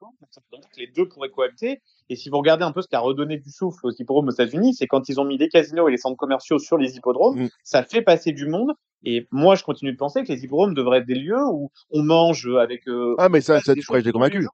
les 0.77 0.87
deux 0.89 1.09
pourraient 1.09 1.31
cohabiter. 1.31 1.81
Et 2.09 2.17
si 2.17 2.29
vous 2.29 2.39
regardez 2.39 2.65
un 2.65 2.73
peu 2.73 2.83
ce 2.83 2.89
qui 2.89 2.97
a 2.97 3.01
redonné 3.01 3.39
du 3.39 3.51
souffle 3.51 3.87
aux 3.87 3.93
hippodromes 3.93 4.29
aux 4.29 4.33
États-Unis, 4.33 4.75
c'est 4.75 4.87
quand 4.87 5.09
ils 5.09 5.21
ont 5.21 5.25
mis 5.25 5.39
les 5.39 5.49
casinos 5.49 5.89
et 5.89 5.91
les 5.91 5.97
centres 5.97 6.17
commerciaux 6.17 6.59
sur 6.59 6.77
les 6.77 6.97
hippodromes, 6.97 7.45
Mm. 7.45 7.49
ça 7.63 7.83
fait 7.83 8.03
passer 8.03 8.33
du 8.33 8.47
monde. 8.47 8.73
Et 9.05 9.27
moi, 9.31 9.55
je 9.55 9.63
continue 9.65 9.93
de 9.93 9.97
penser 9.99 10.25
que 10.25 10.33
les 10.33 10.45
hippodromes 10.45 10.75
devraient 10.75 10.99
être 10.99 11.07
des 11.07 11.15
lieux 11.15 11.45
où 11.53 11.71
on 11.91 12.03
mange 12.03 12.49
avec. 12.59 12.89
Euh, 12.89 13.15
Ah, 13.19 13.29
mais 13.29 13.41
ça, 13.41 13.61
ça 13.61 13.75
tu 13.75 13.81
être 13.81 14.11
convaincu. 14.11 14.47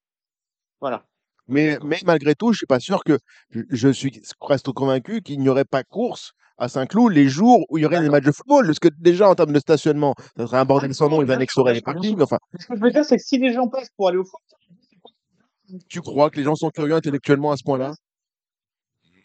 Voilà. 0.81 1.05
Mais, 1.51 1.79
mais 1.85 1.99
malgré 2.05 2.35
tout, 2.35 2.53
je 2.53 2.59
suis 2.59 2.67
pas 2.67 2.81
sûr 2.81 3.05
que 3.05 3.19
je, 3.51 3.61
je 3.71 3.89
suis 3.89 4.23
reste 4.41 4.73
convaincu 4.73 5.21
qu'il 5.23 5.41
n'y 5.41 5.49
aurait 5.49 5.65
pas 5.65 5.83
course 5.85 6.33
à 6.59 6.69
Saint-Cloud 6.69 7.13
les 7.13 7.29
jours 7.29 7.65
où 7.69 7.79
il 7.79 7.83
y 7.83 7.87
aurait 7.87 8.01
des 8.01 8.09
matchs 8.11 8.25
de 8.25 8.33
football. 8.33 8.67
Parce 8.67 8.79
que 8.79 8.89
déjà, 8.99 9.29
en 9.29 9.35
termes 9.35 9.53
de 9.53 9.59
stationnement, 9.61 10.15
ça 10.37 10.47
serait 10.47 10.59
un 10.59 10.65
bordel 10.65 10.95
sans 10.95 11.09
nom, 11.09 11.23
ils 11.23 11.27
Bien 11.27 11.35
sûr, 11.35 11.37
annexeraient 11.37 11.75
les 11.75 11.81
parkings. 11.81 12.21
Enfin, 12.21 12.39
Ce 12.59 12.67
que 12.67 12.77
je 12.77 12.81
veux 12.81 12.91
dire, 12.91 13.05
c'est 13.05 13.17
que 13.17 13.23
si 13.23 13.39
les 13.39 13.53
gens 13.53 13.69
passent 13.69 13.91
pour 13.97 14.09
aller 14.09 14.19
au 14.19 14.25
foot, 14.25 14.41
tu 15.89 16.01
crois 16.01 16.31
que 16.31 16.37
les 16.37 16.43
gens 16.45 16.55
sont 16.57 16.71
curieux 16.71 16.95
intellectuellement 16.95 17.53
à 17.53 17.57
ce 17.57 17.63
point-là? 17.65 17.93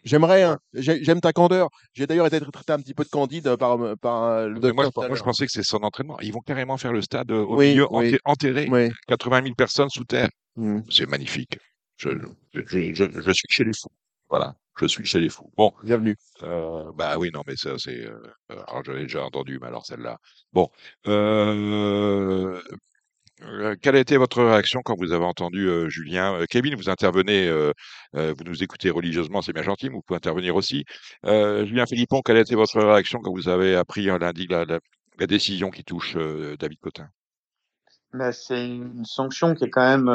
J'aimerais, 0.03 0.43
hein. 0.43 0.60
J'ai- 0.73 1.03
j'aime 1.03 1.19
ta 1.19 1.34
candeur. 1.34 1.68
J'ai 1.93 2.06
d'ailleurs 2.06 2.27
été 2.27 2.39
traité 2.39 2.73
un 2.73 2.77
petit 2.77 2.93
peu 2.93 3.03
de 3.03 3.10
candide 3.10 3.56
par, 3.56 3.80
par 3.99 4.23
euh, 4.23 4.47
le 4.47 4.72
moi, 4.72 4.88
moi, 4.95 5.15
je 5.15 5.23
pensais 5.23 5.47
que 5.47 5.52
c'est 5.52 5.64
son 5.64 5.77
entraînement. 5.77 6.19
Ils 6.22 6.31
vont 6.31 6.41
carrément 6.41 6.77
faire 6.77 6.93
le 6.93 7.02
stade 7.02 7.31
euh, 7.31 7.43
au 7.43 7.57
Oui, 7.57 7.69
milieu 7.69 7.88
oui. 7.89 8.15
enterré, 8.23 8.68
Oui. 8.72 8.91
80 9.07 9.41
000 9.41 9.56
personnes 9.56 9.89
sous 9.89 10.03
terre. 10.06 10.30
Mm. 10.57 10.81
C'est 10.91 11.07
magnifique. 11.10 11.57
Je, 11.97 12.09
je, 12.53 12.61
je, 12.65 12.93
je- 12.93 13.22
je 13.22 13.31
suis 13.31 13.47
chez 13.49 13.63
les 13.63 13.72
fous. 13.73 13.89
Voilà, 14.30 14.55
je 14.80 14.85
suis 14.88 15.05
chez 15.05 15.19
les 15.19 15.30
fous. 15.30 15.51
Bon, 15.55 15.73
Bienvenue. 15.81 16.17
euh, 16.43 16.91
bah 16.95 17.17
oui, 17.17 17.30
non, 17.34 17.41
mais 17.47 17.55
ça, 17.55 17.77
c'est. 17.77 18.05
euh, 18.05 18.19
alors, 18.49 18.84
j'en 18.85 18.95
ai 18.95 19.03
déjà 19.03 19.23
entendu, 19.23 19.59
mais 19.61 19.67
alors 19.67 19.85
celle-là. 19.85 20.17
Bon, 20.53 20.69
euh, 21.07 22.61
euh, 23.43 23.76
quelle 23.81 23.95
a 23.97 23.99
été 23.99 24.17
votre 24.17 24.43
réaction 24.43 24.81
quand 24.84 24.95
vous 24.97 25.11
avez 25.13 25.26
entendu 25.26 25.67
euh, 25.69 25.89
Julien 25.89 26.35
Euh, 26.41 26.45
Kevin, 26.49 26.76
vous 26.76 26.89
intervenez, 26.89 27.47
euh, 27.47 27.72
euh, 28.15 28.34
vous 28.38 28.43
nous 28.45 28.63
écoutez 28.63 28.89
religieusement, 28.89 29.41
c'est 29.41 29.53
bien 29.53 29.63
gentil, 29.63 29.89
mais 29.89 29.95
vous 29.95 30.01
pouvez 30.03 30.17
intervenir 30.17 30.55
aussi. 30.55 30.85
Euh, 31.26 31.65
Julien 31.65 31.85
Philippon, 31.85 32.22
quelle 32.23 32.38
a 32.38 32.41
été 32.41 32.55
votre 32.55 32.80
réaction 32.81 33.19
quand 33.22 33.34
vous 33.34 33.49
avez 33.49 33.76
appris 33.76 34.09
un 34.09 34.19
lundi 34.19 34.47
la, 34.49 34.65
la, 34.65 34.80
la 35.19 35.27
décision 35.27 35.69
qui 35.72 35.84
touche 35.85 36.15
euh, 36.17 36.57
David 36.57 36.80
Cotin? 36.80 37.09
Bah, 38.13 38.31
c'est 38.31 38.67
une 38.67 39.05
sanction 39.05 39.53
qui 39.53 39.65
est 39.65 39.69
quand 39.69 39.88
même 39.88 40.07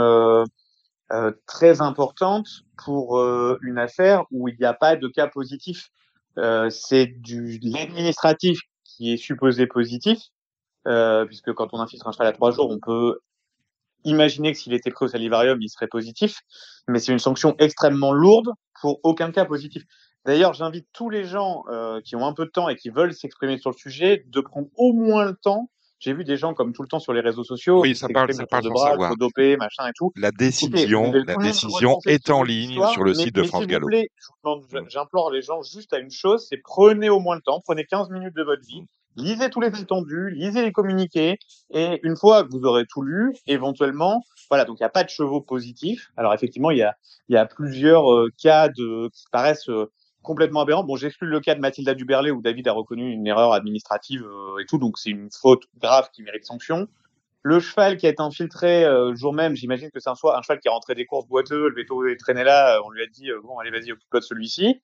euh, 1.13 1.33
très 1.47 1.81
importante 1.81 2.47
pour 2.77 3.19
euh, 3.19 3.59
une 3.63 3.79
affaire 3.79 4.25
où 4.31 4.47
il 4.47 4.57
n'y 4.61 4.65
a 4.65 4.75
pas 4.75 4.95
de 4.95 5.09
cas 5.09 5.27
positif. 5.27 5.89
Euh, 6.39 6.71
c'est 6.71 7.07
du 7.07 7.59
l'administratif 7.63 8.61
qui 8.85 9.13
est 9.13 9.17
supposé 9.17 9.67
positif, 9.67 10.19
puisque 11.27 11.53
quand 11.53 11.69
on 11.73 11.81
infiltre 11.81 12.07
un 12.07 12.13
cheval 12.13 12.29
à 12.29 12.33
trois 12.33 12.53
jours, 12.53 12.71
on 12.71 12.79
peut 12.79 13.19
imaginer 14.05 14.53
que 14.53 14.59
s'il 14.59 14.73
était 14.73 14.91
pris 14.91 15.07
au 15.07 15.09
salivarium, 15.09 15.61
il 15.61 15.69
serait 15.69 15.89
positif, 15.89 16.39
mais 16.87 17.01
c'est 17.01 17.13
une 17.13 17.19
sanction 17.19 17.57
extrêmement 17.59 18.13
lourde 18.13 18.51
pour 18.81 19.01
aucun 19.03 19.33
cas 19.33 19.45
positif. 19.45 19.83
D'ailleurs, 20.25 20.55
j'invite 20.55 20.87
tous 20.93 21.11
les 21.11 21.25
gens 21.25 21.65
qui 22.05 22.15
ont 22.15 22.27
un 22.27 22.35
peu 22.35 22.45
de 22.45 22.51
temps 22.51 22.69
et 22.69 22.77
qui 22.77 22.91
veulent 22.91 23.15
s'exprimer 23.15 23.59
sur 23.59 23.71
le 23.71 23.77
sujet 23.77 24.25
de 24.29 24.41
prendre 24.41 24.69
au 24.77 24.93
moins 24.93 25.25
le 25.25 25.35
temps 25.35 25.71
j'ai 26.01 26.15
vu 26.15 26.25
des 26.25 26.37
gens 26.37 26.55
comme 26.55 26.73
tout 26.73 26.83
le 26.83 26.89
temps 26.89 26.99
sur 26.99 27.13
les 27.13 27.21
réseaux 27.21 27.45
sociaux. 27.45 27.81
Oui, 27.81 27.95
ça 27.95 28.09
parle, 28.09 28.33
ça 28.33 28.47
parle 28.47 28.65
de 28.65 28.71
bras, 28.71 28.91
savoir. 28.91 29.17
dopé, 29.17 29.57
machin 29.57 29.87
et 29.87 29.93
tout. 29.95 30.13
La 30.17 30.31
décision, 30.33 31.13
la 31.13 31.37
décision 31.37 31.99
est 32.07 32.31
en 32.31 32.43
ligne 32.43 32.81
sur 32.93 33.05
le 33.05 33.13
mais, 33.13 33.17
site 33.25 33.35
de 33.35 33.43
France 33.43 33.67
Gallo. 33.67 33.87
plaît, 33.87 34.09
je 34.17 34.27
vous 34.27 34.35
demande, 34.43 34.65
Mm. 34.73 34.89
j'implore 34.91 35.31
les 35.31 35.43
gens 35.43 35.63
juste 35.63 35.93
à 35.93 35.99
une 35.99 36.11
chose, 36.11 36.47
c'est 36.49 36.57
prenez 36.57 37.09
au 37.11 37.21
moins 37.21 37.37
le 37.37 37.43
temps, 37.43 37.61
prenez 37.65 37.85
15 37.85 38.11
minutes 38.11 38.35
de 38.35 38.43
votre 38.43 38.63
vie, 38.67 38.85
lisez 39.17 39.51
tous 39.51 39.61
les 39.61 39.69
attendus, 39.69 40.31
lisez 40.31 40.63
les 40.63 40.73
communiqués, 40.73 41.39
et 41.71 42.01
une 42.03 42.17
fois 42.17 42.45
que 42.45 42.49
vous 42.51 42.65
aurez 42.65 42.87
tout 42.87 43.03
lu, 43.03 43.35
éventuellement, 43.47 44.23
voilà, 44.49 44.65
donc 44.65 44.79
il 44.81 44.83
n'y 44.83 44.87
a 44.87 44.91
pas 44.91 45.05
de 45.05 45.11
chevaux 45.11 45.41
positifs. 45.41 46.11
Alors 46.17 46.33
effectivement, 46.33 46.71
il 46.71 46.79
y 46.79 46.83
a, 46.83 46.95
il 47.29 47.35
y 47.35 47.37
a 47.39 47.45
plusieurs 47.47 48.11
euh, 48.13 48.31
cas 48.43 48.69
de, 48.69 49.09
qui 49.13 49.25
paraissent 49.31 49.69
euh, 49.69 49.91
complètement 50.23 50.61
aberrants. 50.61 50.85
Bon, 50.85 50.97
j'exclus 50.97 51.27
le 51.27 51.41
cas 51.41 51.55
de 51.55 51.61
Mathilda 51.61 51.95
Duberlet 51.95 52.31
où 52.31 52.43
David 52.43 52.69
a 52.69 52.73
reconnu 52.73 53.11
une 53.11 53.27
erreur 53.27 53.53
administrative 53.53 54.25
euh, 54.25 54.59
et 54.61 54.67
tout, 54.67 54.79
donc 54.79 54.99
c'est 54.99 55.11
une 55.11 55.31
faute 55.31 55.65
grave 55.79 56.11
qui 56.13 56.23
mérite 56.23 56.45
sanction. 56.45 56.89
Le 57.43 57.59
cheval 57.59 57.97
qui 57.97 58.07
a 58.07 58.11
été 58.11 58.21
infiltré 58.21 58.85
euh, 58.85 59.11
le 59.11 59.17
jour 59.17 59.33
même, 59.33 59.57
j'imagine 59.57 59.91
que 59.91 59.99
c'est 59.99 60.11
un, 60.11 60.15
cheval 60.15 60.61
qui 60.61 60.69
est 60.69 60.71
rentré 60.71 60.95
des 60.95 61.07
courses 61.07 61.27
boiteux, 61.27 61.69
le 61.69 61.75
veto 61.75 62.07
est 62.07 62.17
traîné 62.17 62.45
là, 62.45 62.77
euh, 62.77 62.83
on 62.85 62.91
lui 62.91 63.03
a 63.03 63.07
dit 63.07 63.29
bon 63.43 63.59
allez 63.59 63.71
vas-y 63.71 63.93
occupe-toi 63.93 64.21
de 64.21 64.25
celui-ci. 64.25 64.83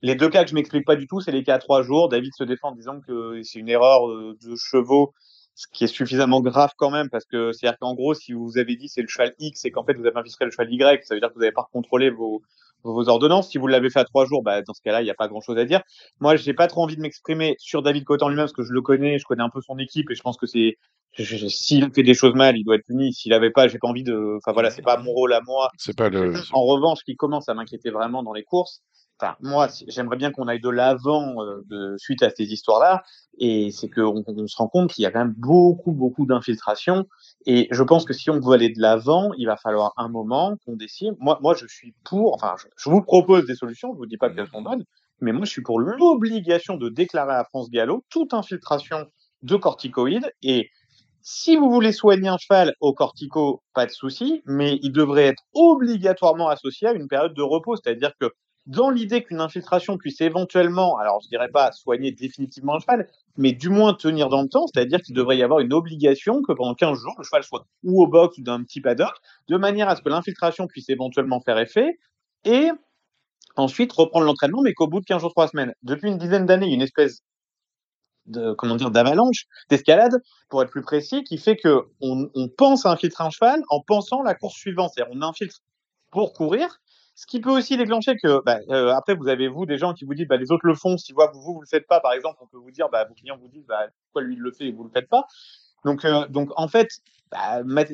Les 0.00 0.14
deux 0.14 0.28
cas 0.28 0.44
que 0.44 0.50
je 0.50 0.54
m'explique 0.54 0.86
pas 0.86 0.96
du 0.96 1.06
tout, 1.06 1.20
c'est 1.20 1.32
les 1.32 1.42
cas 1.42 1.56
à 1.56 1.58
trois 1.58 1.82
jours. 1.82 2.08
David 2.08 2.32
se 2.34 2.44
défend 2.44 2.68
en 2.68 2.74
disant 2.74 3.00
que 3.00 3.42
c'est 3.42 3.58
une 3.58 3.68
erreur 3.68 4.06
de 4.06 4.54
chevaux, 4.56 5.12
ce 5.58 5.66
qui 5.72 5.82
est 5.82 5.88
suffisamment 5.88 6.40
grave 6.40 6.70
quand 6.76 6.90
même, 6.90 7.10
parce 7.10 7.24
que 7.24 7.50
c'est-à-dire 7.50 7.80
qu'en 7.80 7.94
gros, 7.94 8.14
si 8.14 8.32
vous 8.32 8.58
avez 8.58 8.76
dit 8.76 8.88
c'est 8.88 9.02
le 9.02 9.08
cheval 9.08 9.34
X 9.40 9.64
et 9.64 9.72
qu'en 9.72 9.82
fait 9.82 9.94
vous 9.94 10.06
avez 10.06 10.16
infiltré 10.16 10.44
le 10.44 10.52
cheval 10.52 10.72
Y, 10.72 11.04
ça 11.04 11.14
veut 11.14 11.20
dire 11.20 11.30
que 11.30 11.34
vous 11.34 11.40
n'avez 11.40 11.50
pas 11.50 11.68
contrôlé 11.72 12.10
vos, 12.10 12.42
vos 12.84 13.08
ordonnances. 13.08 13.50
Si 13.50 13.58
vous 13.58 13.66
l'avez 13.66 13.90
fait 13.90 13.98
à 13.98 14.04
trois 14.04 14.24
jours, 14.24 14.44
bah, 14.44 14.62
dans 14.62 14.72
ce 14.72 14.80
cas-là, 14.82 15.02
il 15.02 15.04
n'y 15.04 15.10
a 15.10 15.14
pas 15.14 15.26
grand-chose 15.26 15.58
à 15.58 15.64
dire. 15.64 15.82
Moi, 16.20 16.36
j'ai 16.36 16.54
pas 16.54 16.68
trop 16.68 16.84
envie 16.84 16.94
de 16.94 17.00
m'exprimer 17.00 17.56
sur 17.58 17.82
David 17.82 18.04
Cotan 18.04 18.28
lui-même, 18.28 18.44
parce 18.44 18.52
que 18.52 18.62
je 18.62 18.72
le 18.72 18.82
connais, 18.82 19.18
je 19.18 19.24
connais 19.24 19.42
un 19.42 19.50
peu 19.50 19.60
son 19.60 19.78
équipe, 19.78 20.08
et 20.12 20.14
je 20.14 20.22
pense 20.22 20.36
que 20.36 20.46
c'est 20.46 20.76
s'il 21.16 21.90
fait 21.92 22.04
des 22.04 22.14
choses 22.14 22.34
mal, 22.34 22.56
il 22.56 22.62
doit 22.62 22.76
être 22.76 22.86
puni. 22.86 23.12
S'il 23.12 23.32
avait 23.32 23.50
pas, 23.50 23.66
j'ai 23.66 23.78
pas 23.78 23.88
envie 23.88 24.04
de. 24.04 24.36
Enfin 24.36 24.52
voilà, 24.52 24.70
c'est 24.70 24.82
pas 24.82 24.96
mon 24.98 25.10
rôle 25.10 25.32
à 25.32 25.40
moi. 25.40 25.70
C'est 25.76 25.96
pas 25.96 26.08
le. 26.08 26.34
En 26.52 26.64
revanche, 26.64 27.00
ce 27.00 27.04
qui 27.04 27.16
commence 27.16 27.48
à 27.48 27.54
m'inquiéter 27.54 27.90
vraiment 27.90 28.22
dans 28.22 28.32
les 28.32 28.44
courses, 28.44 28.82
moi, 29.40 29.68
j'aimerais 29.88 30.16
bien 30.16 30.30
qu'on 30.30 30.48
aille 30.48 30.60
de 30.60 30.68
l'avant 30.68 31.36
euh, 31.42 31.96
suite 31.98 32.22
à 32.22 32.30
ces 32.30 32.44
histoires-là, 32.52 33.02
et 33.38 33.70
c'est 33.70 33.88
qu'on 33.88 34.24
on 34.26 34.46
se 34.46 34.56
rend 34.56 34.68
compte 34.68 34.92
qu'il 34.92 35.02
y 35.02 35.06
a 35.06 35.10
quand 35.10 35.20
même 35.20 35.34
beaucoup, 35.36 35.92
beaucoup 35.92 36.26
d'infiltration. 36.26 37.06
Et 37.46 37.68
je 37.70 37.82
pense 37.82 38.04
que 38.04 38.12
si 38.12 38.30
on 38.30 38.40
veut 38.40 38.52
aller 38.52 38.70
de 38.70 38.80
l'avant, 38.80 39.32
il 39.36 39.46
va 39.46 39.56
falloir 39.56 39.92
un 39.96 40.08
moment 40.08 40.56
qu'on 40.64 40.76
décide. 40.76 41.14
Moi, 41.18 41.38
moi, 41.42 41.54
je 41.54 41.66
suis 41.66 41.94
pour. 42.04 42.34
Enfin, 42.34 42.54
je, 42.58 42.66
je 42.76 42.90
vous 42.90 43.02
propose 43.02 43.46
des 43.46 43.54
solutions. 43.54 43.92
Je 43.92 43.98
vous 43.98 44.06
dis 44.06 44.16
pas 44.16 44.30
qu'elles 44.30 44.48
sont 44.48 44.62
bonnes, 44.62 44.84
mais 45.20 45.32
moi, 45.32 45.44
je 45.44 45.50
suis 45.50 45.62
pour 45.62 45.80
l'obligation 45.80 46.76
de 46.76 46.88
déclarer 46.88 47.34
à 47.34 47.44
France 47.44 47.70
Gallo 47.70 48.04
toute 48.10 48.34
infiltration 48.34 49.06
de 49.42 49.56
corticoïdes 49.56 50.32
et 50.42 50.70
si 51.30 51.56
vous 51.56 51.70
voulez 51.70 51.92
soigner 51.92 52.28
un 52.28 52.38
cheval 52.38 52.74
au 52.80 52.94
cortico, 52.94 53.62
pas 53.74 53.84
de 53.84 53.90
souci, 53.90 54.42
mais 54.46 54.78
il 54.82 54.92
devrait 54.92 55.26
être 55.26 55.42
obligatoirement 55.52 56.48
associé 56.48 56.88
à 56.88 56.92
une 56.92 57.06
période 57.06 57.34
de 57.34 57.42
repos. 57.42 57.76
C'est-à-dire 57.76 58.12
que 58.18 58.32
dans 58.68 58.90
l'idée 58.90 59.22
qu'une 59.22 59.40
infiltration 59.40 59.96
puisse 59.96 60.20
éventuellement, 60.20 60.98
alors 60.98 61.20
je 61.22 61.28
dirais 61.28 61.48
pas 61.48 61.72
soigner 61.72 62.12
définitivement 62.12 62.74
le 62.74 62.80
cheval, 62.80 63.08
mais 63.38 63.52
du 63.52 63.70
moins 63.70 63.94
tenir 63.94 64.28
dans 64.28 64.42
le 64.42 64.48
temps, 64.48 64.66
c'est-à-dire 64.66 65.00
qu'il 65.00 65.14
devrait 65.14 65.38
y 65.38 65.42
avoir 65.42 65.60
une 65.60 65.72
obligation 65.72 66.42
que 66.42 66.52
pendant 66.52 66.74
15 66.74 66.98
jours, 66.98 67.14
le 67.16 67.24
cheval 67.24 67.42
soit 67.42 67.64
ou 67.82 68.02
au 68.02 68.06
box 68.06 68.36
ou 68.36 68.42
d'un 68.42 68.62
petit 68.62 68.82
paddock, 68.82 69.14
de 69.48 69.56
manière 69.56 69.88
à 69.88 69.96
ce 69.96 70.02
que 70.02 70.10
l'infiltration 70.10 70.66
puisse 70.66 70.90
éventuellement 70.90 71.40
faire 71.40 71.58
effet, 71.58 71.98
et 72.44 72.68
ensuite 73.56 73.90
reprendre 73.90 74.26
l'entraînement, 74.26 74.60
mais 74.62 74.74
qu'au 74.74 74.86
bout 74.86 75.00
de 75.00 75.06
15 75.06 75.22
jours, 75.22 75.32
3 75.32 75.48
semaines. 75.48 75.72
Depuis 75.82 76.08
une 76.08 76.18
dizaine 76.18 76.44
d'années, 76.44 76.66
il 76.66 76.70
y 76.70 76.72
a 76.72 76.76
une 76.76 76.82
espèce 76.82 77.22
de 78.26 78.52
comment 78.52 78.76
dire 78.76 78.90
d'avalanche, 78.90 79.46
d'escalade, 79.70 80.22
pour 80.50 80.62
être 80.62 80.70
plus 80.70 80.82
précis, 80.82 81.24
qui 81.24 81.38
fait 81.38 81.56
que 81.56 81.88
on, 82.02 82.28
on 82.34 82.48
pense 82.48 82.84
à 82.84 82.90
infiltrer 82.90 83.24
un 83.24 83.30
cheval 83.30 83.62
en 83.70 83.80
pensant 83.80 84.22
la 84.22 84.34
course 84.34 84.56
suivante, 84.56 84.92
c'est-à-dire 84.94 85.14
on 85.16 85.22
infiltre 85.22 85.60
pour 86.10 86.34
courir, 86.34 86.80
ce 87.18 87.26
qui 87.26 87.40
peut 87.40 87.50
aussi 87.50 87.76
déclencher 87.76 88.14
que 88.16 88.44
bah, 88.44 88.60
euh, 88.70 88.94
après 88.94 89.16
vous 89.16 89.26
avez 89.26 89.48
vous 89.48 89.66
des 89.66 89.76
gens 89.76 89.92
qui 89.92 90.04
vous 90.04 90.14
disent 90.14 90.28
bah, 90.28 90.36
les 90.36 90.52
autres 90.52 90.64
le 90.64 90.76
font, 90.76 90.96
si 90.96 91.12
vous 91.12 91.20
vous 91.34 91.54
vous, 91.54 91.60
le 91.60 91.66
faites 91.66 91.88
pas, 91.88 91.98
par 91.98 92.12
exemple, 92.12 92.38
on 92.40 92.46
peut 92.46 92.58
vous 92.58 92.70
dire 92.70 92.88
bah 92.90 93.04
vos 93.06 93.14
clients 93.14 93.36
vous 93.36 93.48
disent 93.48 93.66
pourquoi 94.04 94.22
lui 94.22 94.34
il 94.36 94.40
le 94.40 94.52
fait 94.52 94.66
et 94.66 94.72
vous 94.72 94.84
le 94.84 94.90
faites 94.90 95.08
pas. 95.08 95.24
Donc 95.84 96.04
euh, 96.04 96.28
donc 96.28 96.50
en 96.54 96.68
fait, 96.68 96.86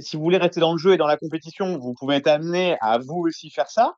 si 0.00 0.16
vous 0.18 0.22
voulez 0.22 0.36
rester 0.36 0.60
dans 0.60 0.72
le 0.72 0.78
jeu 0.78 0.92
et 0.92 0.98
dans 0.98 1.06
la 1.06 1.16
compétition, 1.16 1.78
vous 1.78 1.94
pouvez 1.94 2.16
être 2.16 2.26
amené 2.26 2.76
à 2.82 2.98
vous 2.98 3.16
aussi 3.16 3.48
faire 3.48 3.70
ça. 3.70 3.96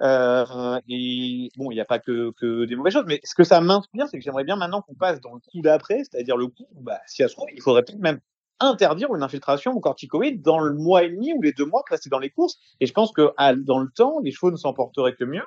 Euh, 0.00 0.78
et 0.88 1.50
bon, 1.56 1.72
il 1.72 1.74
n'y 1.74 1.80
a 1.80 1.84
pas 1.84 1.98
que, 1.98 2.30
que 2.38 2.64
des 2.66 2.76
mauvaises 2.76 2.92
choses, 2.92 3.06
mais 3.08 3.20
ce 3.24 3.34
que 3.34 3.42
ça 3.42 3.60
m'inspire, 3.60 4.06
c'est 4.08 4.16
que 4.16 4.22
j'aimerais 4.22 4.44
bien 4.44 4.54
maintenant 4.54 4.80
qu'on 4.80 4.94
passe 4.94 5.20
dans 5.20 5.34
le 5.34 5.40
coup 5.40 5.60
d'après, 5.60 6.04
c'est-à-dire 6.04 6.36
le 6.36 6.46
coup, 6.46 6.68
bah, 6.82 7.00
si 7.08 7.22
ça 7.22 7.28
se 7.28 7.34
trouve, 7.34 7.48
il 7.52 7.60
faudrait 7.60 7.82
peut-être 7.82 7.98
même 7.98 8.20
interdire 8.60 9.14
une 9.14 9.22
infiltration 9.22 9.72
au 9.72 9.80
corticoïde 9.80 10.42
dans 10.42 10.58
le 10.58 10.74
mois 10.74 11.04
et 11.04 11.10
demi 11.10 11.32
ou 11.34 11.42
les 11.42 11.52
deux 11.52 11.66
mois 11.66 11.82
que 11.86 11.94
restent 11.94 12.08
dans 12.08 12.18
les 12.18 12.30
courses. 12.30 12.58
Et 12.80 12.86
je 12.86 12.92
pense 12.92 13.12
que 13.12 13.32
dans 13.64 13.78
le 13.78 13.88
temps, 13.94 14.18
les 14.22 14.32
chevaux 14.32 14.50
ne 14.50 14.56
s'en 14.56 14.72
porteraient 14.72 15.14
que 15.14 15.24
mieux. 15.24 15.44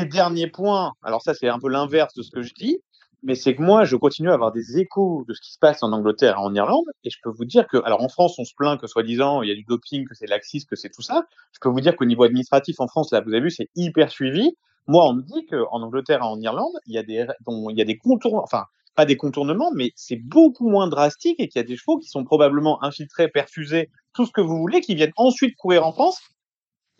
Et 0.00 0.06
dernier 0.06 0.48
point, 0.48 0.92
alors 1.02 1.22
ça 1.22 1.34
c'est 1.34 1.48
un 1.48 1.60
peu 1.60 1.68
l'inverse 1.68 2.14
de 2.14 2.22
ce 2.22 2.30
que 2.32 2.42
je 2.42 2.52
dis, 2.52 2.80
mais 3.22 3.36
c'est 3.36 3.54
que 3.54 3.62
moi 3.62 3.84
je 3.84 3.94
continue 3.94 4.28
à 4.28 4.34
avoir 4.34 4.50
des 4.50 4.76
échos 4.78 5.24
de 5.28 5.34
ce 5.34 5.40
qui 5.40 5.52
se 5.52 5.58
passe 5.60 5.84
en 5.84 5.92
Angleterre 5.92 6.34
et 6.36 6.40
en 6.40 6.52
Irlande, 6.52 6.86
et 7.04 7.10
je 7.10 7.18
peux 7.22 7.30
vous 7.30 7.44
dire 7.44 7.68
que, 7.68 7.76
alors 7.84 8.02
en 8.02 8.08
France 8.08 8.36
on 8.40 8.44
se 8.44 8.54
plaint 8.56 8.80
que 8.80 8.88
soi-disant 8.88 9.42
il 9.42 9.50
y 9.50 9.52
a 9.52 9.54
du 9.54 9.62
doping, 9.62 10.04
que 10.04 10.16
c'est 10.16 10.26
laxiste, 10.26 10.68
que 10.68 10.74
c'est 10.74 10.90
tout 10.90 11.02
ça. 11.02 11.26
Je 11.52 11.60
peux 11.60 11.68
vous 11.68 11.80
dire 11.80 11.94
qu'au 11.94 12.06
niveau 12.06 12.24
administratif 12.24 12.80
en 12.80 12.88
France, 12.88 13.12
là 13.12 13.20
vous 13.20 13.30
avez 13.30 13.40
vu, 13.42 13.50
c'est 13.52 13.70
hyper 13.76 14.10
suivi. 14.10 14.56
Moi 14.88 15.06
on 15.08 15.14
me 15.14 15.22
dit 15.22 15.46
qu'en 15.46 15.80
Angleterre 15.80 16.18
et 16.22 16.26
en 16.26 16.40
Irlande, 16.40 16.74
il 16.86 16.94
y 16.94 16.98
a 16.98 17.04
des, 17.04 17.24
il 17.46 17.78
y 17.78 17.80
a 17.80 17.84
des 17.84 17.96
contours, 17.96 18.42
enfin 18.42 18.64
pas 18.94 19.04
des 19.04 19.16
contournements, 19.16 19.70
mais 19.74 19.92
c'est 19.96 20.16
beaucoup 20.16 20.68
moins 20.68 20.88
drastique 20.88 21.40
et 21.40 21.48
qu'il 21.48 21.60
y 21.60 21.64
a 21.64 21.66
des 21.66 21.76
chevaux 21.76 21.98
qui 21.98 22.08
sont 22.08 22.24
probablement 22.24 22.82
infiltrés, 22.82 23.28
perfusés, 23.28 23.90
tout 24.14 24.26
ce 24.26 24.32
que 24.32 24.40
vous 24.40 24.58
voulez, 24.58 24.80
qui 24.80 24.94
viennent 24.94 25.12
ensuite 25.16 25.56
courir 25.56 25.86
en 25.86 25.92
France 25.92 26.20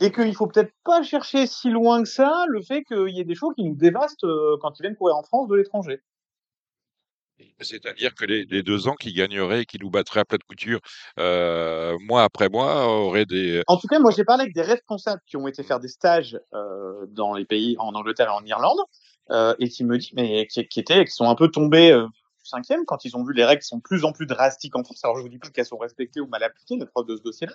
et 0.01 0.11
qu'il 0.11 0.35
faut 0.35 0.47
peut-être 0.47 0.73
pas 0.85 1.03
chercher 1.03 1.47
si 1.47 1.71
loin 1.71 2.03
que 2.03 2.09
ça 2.09 2.45
le 2.49 2.63
fait 2.63 2.83
qu'il 2.85 3.11
y 3.11 3.21
ait 3.21 3.25
des 3.25 3.35
chevaux 3.35 3.53
qui 3.53 3.65
nous 3.65 3.77
dévastent 3.77 4.25
euh, 4.25 4.57
quand 4.61 4.79
ils 4.79 4.83
viennent 4.83 4.97
courir 4.97 5.17
en 5.17 5.23
France 5.23 5.49
de 5.49 5.55
l'étranger. 5.55 6.01
C'est-à-dire 7.61 8.15
que 8.15 8.25
les, 8.25 8.45
les 8.45 8.63
deux 8.63 8.89
ans 8.89 8.95
qui 8.95 9.13
gagneraient 9.13 9.63
et 9.63 9.65
qui 9.65 9.79
nous 9.81 9.91
battraient 9.91 10.21
à 10.21 10.25
plat 10.25 10.39
de 10.39 10.45
couture, 10.45 10.81
euh, 11.19 11.97
mois 12.01 12.23
après 12.23 12.49
mois, 12.49 12.87
auraient 12.87 13.27
des. 13.27 13.63
En 13.67 13.77
tout 13.77 13.89
cas, 13.89 13.99
moi 13.99 14.13
j'ai 14.13 14.25
parlé 14.25 14.43
avec 14.43 14.55
des 14.55 14.63
responsables 14.63 15.21
qui 15.27 15.37
ont 15.37 15.49
été 15.49 15.63
faire 15.63 15.81
des 15.81 15.89
stages 15.89 16.39
euh, 16.53 17.07
dans 17.09 17.35
les 17.35 17.45
pays 17.45 17.77
en 17.79 17.95
Angleterre 17.95 18.29
et 18.29 18.43
en 18.43 18.45
Irlande 18.45 18.79
euh, 18.79 19.04
et 19.31 19.69
qui 19.69 19.85
me 19.85 19.99
disent, 19.99 20.13
mais 20.15 20.47
qui, 20.47 20.67
qui 20.67 20.81
étaient, 20.81 21.05
qui 21.05 21.13
sont 21.13 21.29
un 21.29 21.35
peu 21.35 21.49
tombés 21.49 21.91
euh, 21.91 22.07
cinquième 22.43 22.85
quand 22.85 23.05
ils 23.05 23.17
ont 23.17 23.25
vu 23.25 23.33
les 23.33 23.45
règles 23.45 23.63
sont 23.63 23.81
plus 23.81 24.05
en 24.05 24.13
plus 24.13 24.27
drastiques 24.27 24.77
en 24.77 24.85
France. 24.85 25.05
Alors 25.05 25.17
je 25.17 25.23
vous 25.23 25.29
dis 25.29 25.39
pas 25.39 25.49
qu'elles 25.49 25.67
sont 25.67 25.79
respectées 25.79 26.21
ou 26.21 26.27
mal 26.27 26.43
appliquées, 26.43 26.77
la 26.77 26.87
preuve 26.87 27.07
de 27.07 27.17
ce 27.17 27.23
dossier-là. 27.23 27.55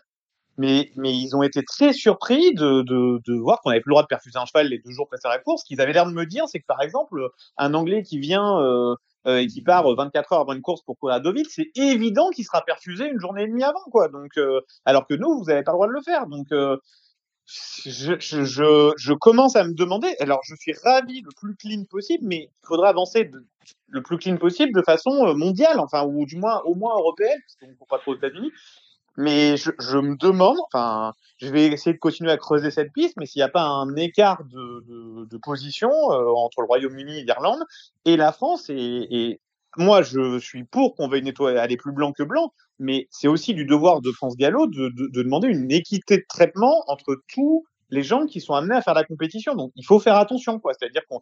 Mais, 0.58 0.92
mais 0.98 1.16
ils 1.16 1.38
ont 1.38 1.44
été 1.44 1.64
très 1.64 1.94
surpris 1.94 2.54
de, 2.54 2.82
de, 2.82 3.22
de 3.26 3.40
voir 3.40 3.62
qu'on 3.62 3.70
n'avait 3.70 3.80
plus 3.80 3.92
le 3.92 3.94
droit 3.94 4.02
de 4.02 4.08
perfuser 4.08 4.38
un 4.38 4.46
cheval 4.46 4.68
les 4.68 4.80
deux 4.80 4.92
jours 4.92 5.08
précédant 5.08 5.30
la 5.30 5.40
course. 5.40 5.62
Ce 5.62 5.66
qu'ils 5.66 5.80
avaient 5.80 5.94
l'air 5.94 6.06
de 6.06 6.12
me 6.12 6.26
dire, 6.26 6.46
c'est 6.50 6.60
que 6.60 6.66
par 6.66 6.82
exemple, 6.82 7.30
un 7.58 7.74
Anglais 7.74 8.04
qui 8.04 8.20
vient 8.20 8.60
euh, 8.60 8.96
euh, 9.28 9.38
et 9.38 9.48
qui 9.48 9.62
part 9.62 9.84
24 9.94 10.34
heures 10.34 10.40
avant 10.42 10.54
une 10.54 10.62
course 10.62 10.82
pour 10.82 10.98
courir 10.98 11.16
à 11.16 11.20
Deauville, 11.20 11.48
c'est 11.50 11.70
évident 11.76 12.30
qu'il 12.30 12.46
sera 12.46 12.62
perfusé 12.64 13.08
une 13.08 13.20
journée 13.20 13.44
et 13.44 13.48
demie 13.48 13.64
avant, 13.64 13.84
quoi. 13.92 14.08
Donc, 14.08 14.38
euh, 14.38 14.62
alors 14.86 15.08
que 15.08 15.14
nous, 15.14 15.38
vous 15.40 15.46
n'avez 15.46 15.64
pas 15.64 15.72
le 15.72 15.76
droit 15.76 15.88
de 15.88 15.94
le 15.94 16.02
faire. 16.02 16.28
Donc, 16.28 16.48
euh, 16.52 16.78
je, 17.86 19.14
commence 19.14 19.56
à 19.56 19.64
me 19.64 19.74
demander. 19.74 20.16
Alors, 20.20 20.40
je 20.44 20.56
suis 20.56 20.74
ravi 20.84 21.22
le 21.22 21.30
plus 21.36 21.56
clean 21.56 21.84
possible, 21.90 22.24
mais 22.26 22.50
il 22.52 22.68
faudra 22.68 22.90
avancer 22.90 23.32
le 23.88 24.02
plus 24.02 24.18
clean 24.18 24.38
possible 24.38 24.74
de 24.74 24.82
façon 24.82 25.28
euh, 25.28 25.34
mondiale, 25.34 25.80
enfin, 25.80 26.06
ou 26.06 26.26
du 26.26 26.38
moins 26.38 26.62
au 26.66 26.76
moins 26.76 26.96
européenne, 26.98 27.40
parce 27.46 27.56
qu'on 27.56 27.68
ne 27.68 27.88
pas 27.90 28.00
trop 28.00 28.12
aux 28.12 28.18
États-Unis. 28.18 28.52
Mais 29.18 29.58
je, 29.58 29.98
me 29.98 30.16
demande, 30.16 30.58
enfin, 30.68 31.14
je 31.38 31.48
vais 31.50 31.68
essayer 31.68 31.94
de 31.94 32.00
continuer 32.00 32.32
à 32.32 32.38
creuser 32.38 32.72
cette 32.72 32.94
piste, 32.94 33.16
mais 33.18 33.26
s'il 33.26 33.40
n'y 33.40 33.44
a 33.44 33.50
pas 33.50 33.66
un 33.66 33.96
écart 33.96 34.44
de, 34.46 35.38
position 35.44 35.90
euh, 35.90 36.32
entre 36.36 36.62
le 36.62 36.68
Royaume-Uni 36.68 37.20
et 37.20 37.24
l'Irlande 37.24 37.64
et 38.06 38.16
la 38.16 38.32
France, 38.32 38.70
et 38.70 39.42
moi 39.78 40.02
je 40.02 40.40
suis 40.40 40.64
pour 40.64 40.96
qu'on 40.96 41.08
veuille 41.08 41.24
nettoyer, 41.24 41.58
aller 41.58 41.78
plus 41.78 41.92
blanc 41.92 42.12
que 42.12 42.24
blanc, 42.24 42.54
mais 42.80 43.08
c'est 43.12 43.28
aussi 43.28 43.54
du 43.54 43.66
devoir 43.66 44.02
de 44.02 44.12
France 44.12 44.36
Gallo 44.36 44.68
de, 44.68 44.90
de, 44.90 45.08
de, 45.12 45.24
demander 45.24 45.48
une 45.48 45.72
équité 45.72 46.18
de 46.18 46.26
traitement 46.28 46.84
entre 46.88 47.22
tous 47.28 47.66
les 47.90 48.04
gens 48.04 48.26
qui 48.26 48.42
sont 48.42 48.54
amenés 48.54 48.76
à 48.76 48.82
faire 48.82 48.94
la 48.94 49.04
compétition. 49.04 49.56
Donc 49.56 49.72
il 49.76 49.86
faut 49.86 50.00
faire 50.00 50.16
attention, 50.16 50.60
quoi. 50.60 50.74
C'est-à-dire 50.74 51.02
qu'on 51.08 51.22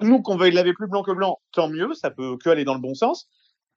nous 0.00 0.20
qu'on 0.20 0.36
veuille 0.36 0.52
laver 0.52 0.74
plus 0.74 0.88
blanc 0.88 1.02
que 1.02 1.12
blanc, 1.12 1.38
tant 1.52 1.68
mieux, 1.68 1.94
ça 1.94 2.10
peut 2.10 2.36
que 2.36 2.50
aller 2.50 2.64
dans 2.64 2.74
le 2.74 2.80
bon 2.80 2.94
sens 2.94 3.28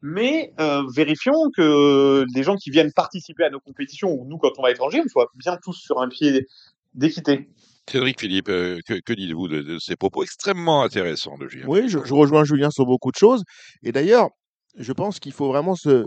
mais 0.02 0.54
euh, 0.60 0.84
vérifions 0.94 1.50
que 1.56 2.26
les 2.34 2.44
gens 2.44 2.56
qui 2.56 2.70
viennent 2.70 2.94
participer 2.94 3.44
à 3.44 3.50
nos 3.50 3.60
compétitions, 3.60 4.12
ou 4.12 4.26
nous 4.26 4.38
quand 4.38 4.52
on 4.58 4.62
va 4.62 4.70
à 4.70 4.72
l'étranger, 4.72 5.02
on 5.04 5.10
soit 5.10 5.30
bien 5.36 5.58
tous 5.62 5.74
sur 5.74 6.02
un 6.02 6.08
pied 6.08 6.48
d'équité. 6.94 7.50
Cédric 7.90 8.20
Philippe, 8.20 8.49
euh, 8.49 8.80
que, 8.86 8.99
que 8.99 9.14
dites-vous 9.14 9.48
de, 9.48 9.61
de, 9.61 9.80
ces 9.80 9.95
propos 9.95 10.24
extrêmement 10.24 10.84
intéressants 10.84 11.38
de 11.38 11.48
Julien 11.48 11.66
Oui, 11.68 11.90
je, 11.90 11.99
je, 12.03 12.14
rejoins 12.14 12.44
Julien 12.44 12.70
sur 12.72 12.86
beaucoup 12.86 13.11
de 13.11 13.18
choses. 13.18 13.44
Et 13.84 13.91
d'ailleurs, 13.91 14.30
je 14.78 14.94
pense 14.94 15.20
qu'il 15.20 15.32
faut 15.32 15.48
vraiment 15.48 15.76
se, 15.76 16.06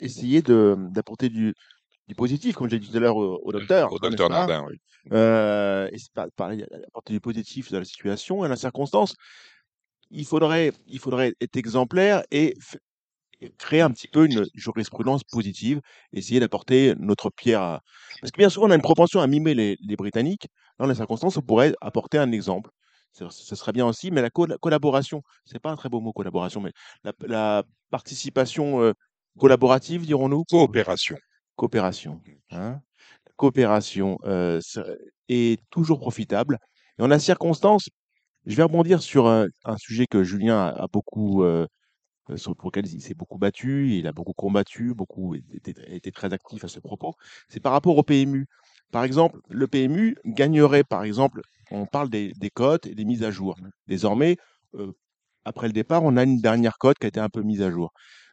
essayer 0.00 0.42
d'apporter 0.42 1.28
du, 1.28 1.54
du, 2.08 2.14
positif, 2.14 2.56
comme 2.56 2.68
j'ai 2.68 2.78
dit 2.78 2.90
tout 2.90 2.96
à 2.96 3.00
l'heure 3.00 3.16
au, 3.16 3.40
au, 3.42 3.52
docteur. 3.52 3.92
Au 3.92 3.98
docteur 3.98 4.28
Nardin, 4.28 4.64
oui. 4.68 4.76
Euh, 5.12 5.88
et 5.92 5.96
apporter 6.14 7.12
du 7.12 7.20
positif 7.20 7.72
dans 7.72 7.78
la 7.78 7.84
situation 7.84 8.44
et 8.44 8.48
dans 8.48 8.50
la 8.50 8.56
circonstance. 8.56 9.14
Il 10.10 10.26
faudrait, 10.26 10.72
il 10.86 10.98
faudrait 10.98 11.32
être 11.40 11.56
exemplaire 11.56 12.22
et 12.30 12.54
créer 13.58 13.80
un 13.80 13.90
petit 13.90 14.08
peu 14.08 14.26
une 14.26 14.46
jurisprudence 14.54 15.24
positive, 15.24 15.80
essayer 16.12 16.40
d'apporter 16.40 16.94
notre 16.98 17.30
pierre 17.30 17.62
à... 17.62 17.80
Parce 18.20 18.30
que 18.30 18.38
bien 18.38 18.48
souvent, 18.48 18.68
on 18.68 18.70
a 18.70 18.74
une 18.74 18.82
propension 18.82 19.20
à 19.20 19.26
mimer 19.26 19.54
les, 19.54 19.76
les 19.80 19.96
Britanniques. 19.96 20.48
Dans 20.78 20.86
les 20.86 20.94
circonstances, 20.94 21.36
on 21.36 21.42
pourrait 21.42 21.74
apporter 21.80 22.18
un 22.18 22.32
exemple. 22.32 22.70
Ce 23.12 23.28
ce 23.28 23.54
serait 23.56 23.72
bien 23.72 23.86
aussi, 23.86 24.10
mais 24.10 24.22
la 24.22 24.30
colla- 24.30 24.56
collaboration, 24.58 25.22
c'est 25.44 25.58
pas 25.58 25.70
un 25.70 25.76
très 25.76 25.88
beau 25.88 26.00
mot, 26.00 26.12
collaboration, 26.12 26.60
mais 26.60 26.72
la, 27.04 27.12
la 27.26 27.62
participation 27.90 28.82
euh, 28.82 28.92
collaborative, 29.38 30.06
dirons-nous? 30.06 30.44
Coopération. 30.44 31.16
Coopération. 31.56 32.22
Hein 32.50 32.80
coopération 33.36 34.18
euh, 34.24 34.60
est 35.28 35.60
toujours 35.70 35.98
profitable. 35.98 36.58
Et 36.98 37.02
en 37.02 37.08
la 37.08 37.18
circonstance, 37.18 37.88
je 38.46 38.54
vais 38.54 38.62
rebondir 38.62 39.02
sur 39.02 39.26
un, 39.26 39.46
un 39.64 39.76
sujet 39.76 40.06
que 40.06 40.22
Julien 40.22 40.58
a, 40.58 40.84
a 40.84 40.86
beaucoup, 40.86 41.42
euh, 41.42 41.66
sur 42.36 42.56
pour 42.56 42.68
lequel 42.68 42.86
il 42.86 43.00
s'est 43.00 43.14
beaucoup 43.14 43.38
battu, 43.38 43.96
il 43.96 44.06
a 44.06 44.12
beaucoup 44.12 44.32
combattu, 44.32 44.94
beaucoup 44.94 45.34
été, 45.34 45.74
été 45.86 46.12
très 46.12 46.32
actif 46.32 46.64
à 46.64 46.68
ce 46.68 46.80
propos. 46.80 47.14
C'est 47.48 47.60
par 47.60 47.72
rapport 47.72 47.96
au 47.96 48.02
PMU. 48.02 48.46
Par 48.90 49.04
exemple, 49.04 49.40
le 49.48 49.66
PMU 49.66 50.16
gagnerait, 50.26 50.84
par 50.84 51.04
exemple, 51.04 51.40
on 51.70 51.86
parle 51.86 52.10
des, 52.10 52.32
des 52.38 52.50
cotes 52.50 52.86
et 52.86 52.94
des 52.94 53.04
mises 53.04 53.22
à 53.22 53.30
jour. 53.30 53.56
Désormais, 53.86 54.36
euh, 54.74 54.92
après 55.44 55.66
le 55.66 55.72
départ, 55.72 56.02
on 56.04 56.16
a 56.16 56.24
une 56.24 56.40
dernière 56.40 56.78
cote 56.78 56.98
qui 56.98 57.06
a 57.06 57.08
été 57.08 57.20
un 57.20 57.28
peu 57.28 57.42
mise 57.42 57.62
à 57.62 57.70
jour. 57.70 57.92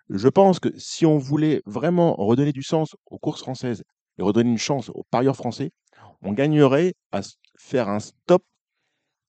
Je 0.09 0.27
pense 0.27 0.59
que 0.59 0.69
si 0.77 1.05
on 1.05 1.17
voulait 1.17 1.61
vraiment 1.65 2.15
redonner 2.15 2.51
du 2.51 2.63
sens 2.63 2.95
aux 3.05 3.19
courses 3.19 3.41
françaises 3.41 3.83
et 4.17 4.23
redonner 4.23 4.49
une 4.49 4.57
chance 4.57 4.89
aux 4.89 5.05
parieurs 5.11 5.35
français, 5.35 5.71
on 6.21 6.33
gagnerait 6.33 6.95
à 7.11 7.21
faire 7.57 7.89
un 7.89 7.99
stop 7.99 8.43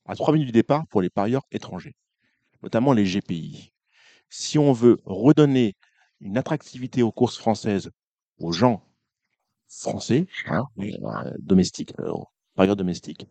à 0.07 0.15
3 0.15 0.33
minutes 0.33 0.49
du 0.49 0.53
départ 0.53 0.87
pour 0.89 1.03
les 1.03 1.11
parieurs 1.11 1.43
étrangers, 1.53 1.95
notamment 2.63 2.93
les 2.93 3.05
GPI. 3.05 3.73
Si 4.31 4.59
on 4.59 4.73
veut 4.73 4.99
redonner 5.05 5.77
une 6.21 6.39
attractivité 6.39 7.03
aux 7.03 7.13
courses 7.13 7.37
françaises 7.37 7.91
aux 8.39 8.53
gens 8.53 8.83
français, 9.69 10.27
hein, 10.47 10.65
euh, 10.79 11.33
domestiques, 11.39 11.93
euh, 12.01 12.13
parieurs 12.55 12.77
domestiques, 12.77 13.27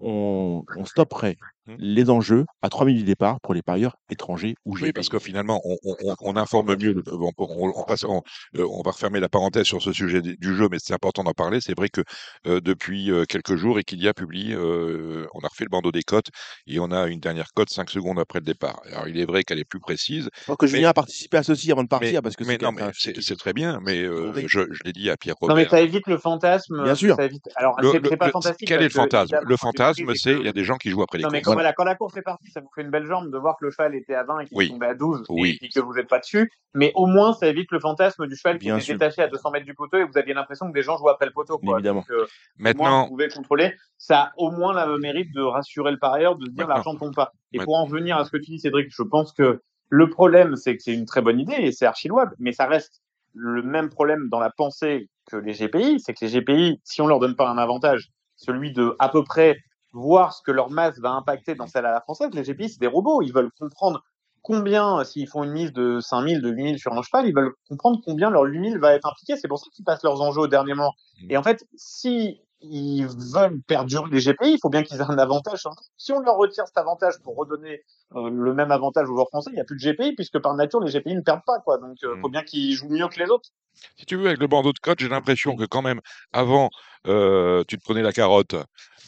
on, 0.00 0.64
on 0.76 0.84
stopperait 0.84 1.36
Mmh. 1.66 1.74
les 1.78 2.10
enjeux 2.10 2.44
à 2.60 2.68
3 2.68 2.84
minutes 2.84 3.00
du 3.02 3.06
départ 3.06 3.38
pour 3.42 3.54
les 3.54 3.62
parieurs 3.62 3.96
étrangers 4.10 4.54
ou. 4.66 4.76
Oui, 4.78 4.92
parce 4.92 5.08
que 5.08 5.18
finalement, 5.18 5.62
on, 5.64 5.76
on, 5.84 5.96
on- 6.04 6.14
on 6.20 6.36
informe 6.36 6.76
mieux. 6.76 6.92
le- 6.92 7.02
On, 7.10 7.30
on- 7.38 7.72
on 7.74 7.84
passe- 7.84 8.04
on- 8.04 8.22
euh, 8.58 8.66
on 8.70 8.82
va 8.82 8.90
refermer 8.90 9.18
la 9.18 9.30
parenthèse 9.30 9.64
sur 9.64 9.80
ce 9.80 9.90
sujet 9.92 10.20
du 10.20 10.54
jeu, 10.56 10.68
mais 10.70 10.76
c'est 10.78 10.92
important 10.92 11.24
d'en 11.24 11.32
parler. 11.32 11.60
C'est 11.62 11.74
vrai 11.74 11.88
que 11.88 12.02
euh, 12.46 12.60
depuis 12.60 13.10
euh, 13.10 13.24
quelques 13.26 13.56
jours, 13.56 13.78
Equidia 13.78 14.12
publie, 14.12 14.52
euh, 14.52 15.26
on 15.32 15.40
a 15.40 15.48
refait 15.48 15.64
le 15.64 15.70
bandeau 15.70 15.90
des 15.90 16.02
cotes 16.02 16.26
et 16.66 16.78
on 16.80 16.90
a 16.90 17.06
une 17.06 17.20
dernière 17.20 17.48
cote 17.54 17.70
5 17.70 17.88
secondes 17.88 18.18
après 18.18 18.40
le 18.40 18.44
départ. 18.44 18.82
Alors, 18.92 19.08
il 19.08 19.18
est 19.18 19.24
vrai 19.24 19.42
qu'elle 19.42 19.58
est 19.58 19.64
plus 19.64 19.80
précise. 19.80 20.28
Alors 20.46 20.58
que 20.58 20.66
mais- 20.66 20.72
Julien 20.72 20.90
a 20.90 20.94
participé 20.94 21.38
à 21.38 21.42
ceci 21.42 21.72
avant 21.72 21.82
de 21.82 21.88
Mais, 21.90 21.98
partir, 21.98 22.20
parce 22.22 22.36
que 22.36 22.44
mais 22.44 22.58
c'est 22.58 22.62
non, 22.62 22.72
quelqu'un- 22.72 22.86
mais 22.88 22.92
c'est 22.94 23.22
c'est 23.22 23.36
très 23.36 23.54
bien, 23.54 23.80
mais 23.82 24.02
euh, 24.02 24.32
je, 24.46 24.60
je 24.70 24.82
l'ai 24.84 24.92
dit 24.92 25.08
à 25.08 25.16
Pierre 25.16 25.36
Non, 25.40 25.48
mais 25.48 25.54
Robert. 25.64 25.70
ça 25.70 25.80
évite 25.80 26.06
le 26.08 26.18
fantasme. 26.18 26.82
Bien 26.84 26.94
sûr. 26.94 27.16
Ça 27.16 27.24
évite... 27.24 27.48
Alors, 27.56 27.74
c'est 27.80 28.16
pas 28.18 28.26
le- 28.26 28.32
fantastique. 28.32 28.68
quel 28.68 28.80
est 28.80 28.84
le 28.84 28.88
que, 28.88 28.94
fantasme? 28.94 29.34
Le 29.40 29.46
que 29.46 29.50
je 29.52 29.56
fantasme, 29.56 30.14
c'est 30.14 30.34
que- 30.34 30.40
il 30.40 30.44
y 30.44 30.48
a 30.48 30.52
des 30.52 30.64
gens 30.64 30.76
qui 30.76 30.90
jouent 30.90 31.02
après 31.02 31.16
les 31.18 31.24
quand, 31.24 31.53
Voilà. 31.54 31.68
voilà, 31.68 31.72
quand 31.72 31.84
la 31.84 31.94
course 31.94 32.16
est 32.16 32.22
partie, 32.22 32.50
ça 32.50 32.60
vous 32.60 32.68
fait 32.74 32.82
une 32.82 32.90
belle 32.90 33.06
jambe 33.06 33.30
de 33.30 33.38
voir 33.38 33.56
que 33.58 33.64
le 33.64 33.70
cheval 33.70 33.94
était 33.94 34.14
à 34.14 34.24
20 34.24 34.40
et 34.40 34.44
qu'il 34.46 34.56
Oui. 34.56 34.66
est 34.66 34.68
tombé 34.68 34.86
à 34.86 34.94
12 34.94 35.24
Oui. 35.30 35.58
et 35.62 35.68
que 35.68 35.80
vous 35.80 35.94
n'êtes 35.94 36.08
pas 36.08 36.18
dessus. 36.18 36.50
Mais 36.74 36.92
au 36.94 37.06
moins, 37.06 37.32
ça 37.32 37.46
évite 37.48 37.70
le 37.72 37.80
fantasme 37.80 38.26
du 38.26 38.36
cheval 38.36 38.58
qui 38.58 38.66
Bien 38.66 38.76
était 38.76 38.84
sûr. 38.84 38.94
détaché 38.94 39.22
à 39.22 39.28
200 39.28 39.50
mètres 39.52 39.66
du 39.66 39.74
poteau 39.74 39.96
et 39.98 40.04
vous 40.04 40.16
aviez 40.18 40.34
l'impression 40.34 40.66
que 40.68 40.72
des 40.72 40.82
gens 40.82 40.96
jouaient 40.98 41.12
après 41.12 41.26
le 41.26 41.32
poteau. 41.32 41.58
Quoi. 41.58 41.74
Évidemment. 41.78 42.00
Donc, 42.00 42.10
euh, 42.10 42.14
au 42.14 42.18
moins, 42.18 42.26
Maintenant, 42.58 43.02
vous 43.04 43.08
pouvez 43.10 43.28
contrôler. 43.28 43.74
Ça 43.98 44.20
a 44.20 44.32
au 44.36 44.50
moins 44.50 44.86
le 44.86 44.98
mérite 44.98 45.32
de 45.34 45.40
rassurer 45.42 45.90
le 45.92 45.98
parieur, 45.98 46.36
de 46.36 46.44
se 46.46 46.50
dire 46.50 46.58
Maintenant. 46.66 46.74
l'argent 46.74 46.94
ne 46.94 46.98
tombe 46.98 47.14
pas. 47.14 47.32
Et 47.52 47.58
Maintenant. 47.58 47.64
pour 47.64 47.76
en 47.80 47.84
revenir 47.84 48.16
à 48.18 48.24
ce 48.24 48.30
que 48.30 48.36
tu 48.36 48.50
dis, 48.50 48.58
Cédric, 48.60 48.88
je 48.90 49.02
pense 49.02 49.32
que 49.32 49.60
le 49.90 50.10
problème, 50.10 50.56
c'est 50.56 50.76
que 50.76 50.82
c'est 50.82 50.94
une 50.94 51.06
très 51.06 51.22
bonne 51.22 51.38
idée 51.38 51.54
et 51.58 51.70
c'est 51.72 51.86
archi 51.86 52.08
louable, 52.08 52.34
mais 52.38 52.52
ça 52.52 52.66
reste 52.66 53.00
le 53.34 53.62
même 53.62 53.88
problème 53.90 54.28
dans 54.30 54.40
la 54.40 54.50
pensée 54.50 55.08
que 55.30 55.36
les 55.36 55.52
GPI, 55.52 56.00
c'est 56.00 56.14
que 56.14 56.24
les 56.24 56.30
GPI, 56.40 56.80
si 56.84 57.00
on 57.02 57.06
leur 57.06 57.18
donne 57.18 57.34
pas 57.36 57.48
un 57.48 57.58
avantage, 57.58 58.08
celui 58.36 58.72
de 58.72 58.94
à 58.98 59.08
peu 59.08 59.22
près 59.24 59.58
voir 59.94 60.34
ce 60.34 60.42
que 60.42 60.50
leur 60.50 60.70
masse 60.70 60.98
va 60.98 61.10
impacter 61.10 61.54
dans 61.54 61.66
celle 61.66 61.86
à 61.86 61.92
la 61.92 62.00
française, 62.00 62.30
les 62.32 62.42
GPI, 62.42 62.68
c'est 62.68 62.80
des 62.80 62.86
robots. 62.86 63.22
Ils 63.22 63.32
veulent 63.32 63.50
comprendre 63.58 64.02
combien, 64.42 65.02
s'ils 65.04 65.28
font 65.28 65.44
une 65.44 65.52
mise 65.52 65.72
de 65.72 66.00
5000, 66.00 66.42
de 66.42 66.50
8000 66.50 66.78
sur 66.78 66.92
un 66.92 67.02
cheval, 67.02 67.26
ils 67.26 67.34
veulent 67.34 67.54
comprendre 67.68 68.00
combien 68.04 68.28
leur 68.28 68.42
8000 68.42 68.78
va 68.78 68.94
être 68.94 69.08
impliqué. 69.08 69.36
C'est 69.36 69.48
pour 69.48 69.58
ça 69.58 69.66
qu'ils 69.72 69.84
passent 69.84 70.02
leurs 70.02 70.20
enjeux 70.20 70.42
au 70.42 70.48
dernier 70.48 70.74
moment. 70.74 70.92
Et 71.30 71.36
en 71.36 71.42
fait, 71.42 71.64
si 71.76 72.40
ils 72.70 73.06
veulent 73.06 73.60
perdurer 73.66 74.08
les 74.10 74.20
GPI, 74.20 74.52
il 74.54 74.58
faut 74.60 74.68
bien 74.70 74.82
qu'ils 74.82 74.98
aient 74.98 75.02
un 75.02 75.18
avantage. 75.18 75.62
truc. 75.62 75.74
Si 75.96 76.12
on 76.12 76.20
leur 76.20 76.36
retire 76.36 76.66
cet 76.66 76.78
avantage 76.78 77.14
pour 77.22 77.36
redonner 77.36 77.82
euh, 78.16 78.30
le 78.30 78.54
même 78.54 78.70
avantage 78.70 79.04
aux 79.08 79.14
joueurs 79.14 79.28
français, 79.28 79.50
il 79.52 79.54
n'y 79.54 79.60
a 79.60 79.64
plus 79.64 79.76
de 79.76 79.82
GPI 79.82 80.14
puisque 80.14 80.38
par 80.38 80.54
nature 80.54 80.80
les 80.80 80.90
GPI 80.90 81.14
ne 81.16 81.20
perdent 81.20 81.44
pas 81.46 81.60
quoi. 81.60 81.78
Donc 81.78 81.96
il 82.02 82.08
Mm. 82.08 82.20
faut 82.20 82.28
bien 82.28 82.42
qu'ils 82.42 82.72
jouent 82.74 82.88
mieux 82.90 83.06
que 83.08 83.18
les 83.20 83.28
autres. 83.30 83.48
si 83.96 84.06
tu 84.06 84.16
veux, 84.16 84.26
avec 84.26 84.38
le 84.38 84.46
bandeau 84.46 84.72
de 84.72 84.78
cote, 84.78 85.00
j'ai 85.00 85.08
l'impression 85.08 85.56
que 85.56 85.64
quand 85.64 85.82
même, 85.82 86.00
avant, 86.32 86.70
euh, 87.06 87.64
tu 87.66 87.76
te 87.76 87.82
prenais 87.84 88.02
la 88.02 88.12
carotte, 88.12 88.54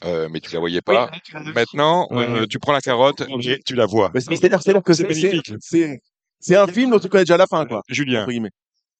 euh, 0.05 0.29
mais 0.31 0.41
tu 0.41 0.53
la 0.53 0.59
voyais 0.61 0.81
pas. 0.83 1.09
Maintenant, 1.55 2.09
euh, 2.13 2.47
tu 2.47 2.59
prends 2.59 2.73
la 2.73 2.81
carotte 2.81 3.23
et 3.41 3.61
tu 3.65 3.75
la 3.75 3.87
vois. 3.87 4.11
Mais 4.13 4.21
C'est-à-dire 4.21 4.61
que 4.83 4.93
C'est 4.93 5.05
magnifique. 5.05 5.53
c'est- 5.61 6.57
un 6.57 6.67
film 6.67 6.91
dont 6.91 6.99
tu 6.99 7.09
connais 7.09 7.25
déjà 7.25 7.37
la 7.37 7.47
fin, 7.47 7.65
quoi. 7.67 7.83
Julien. 7.89 8.27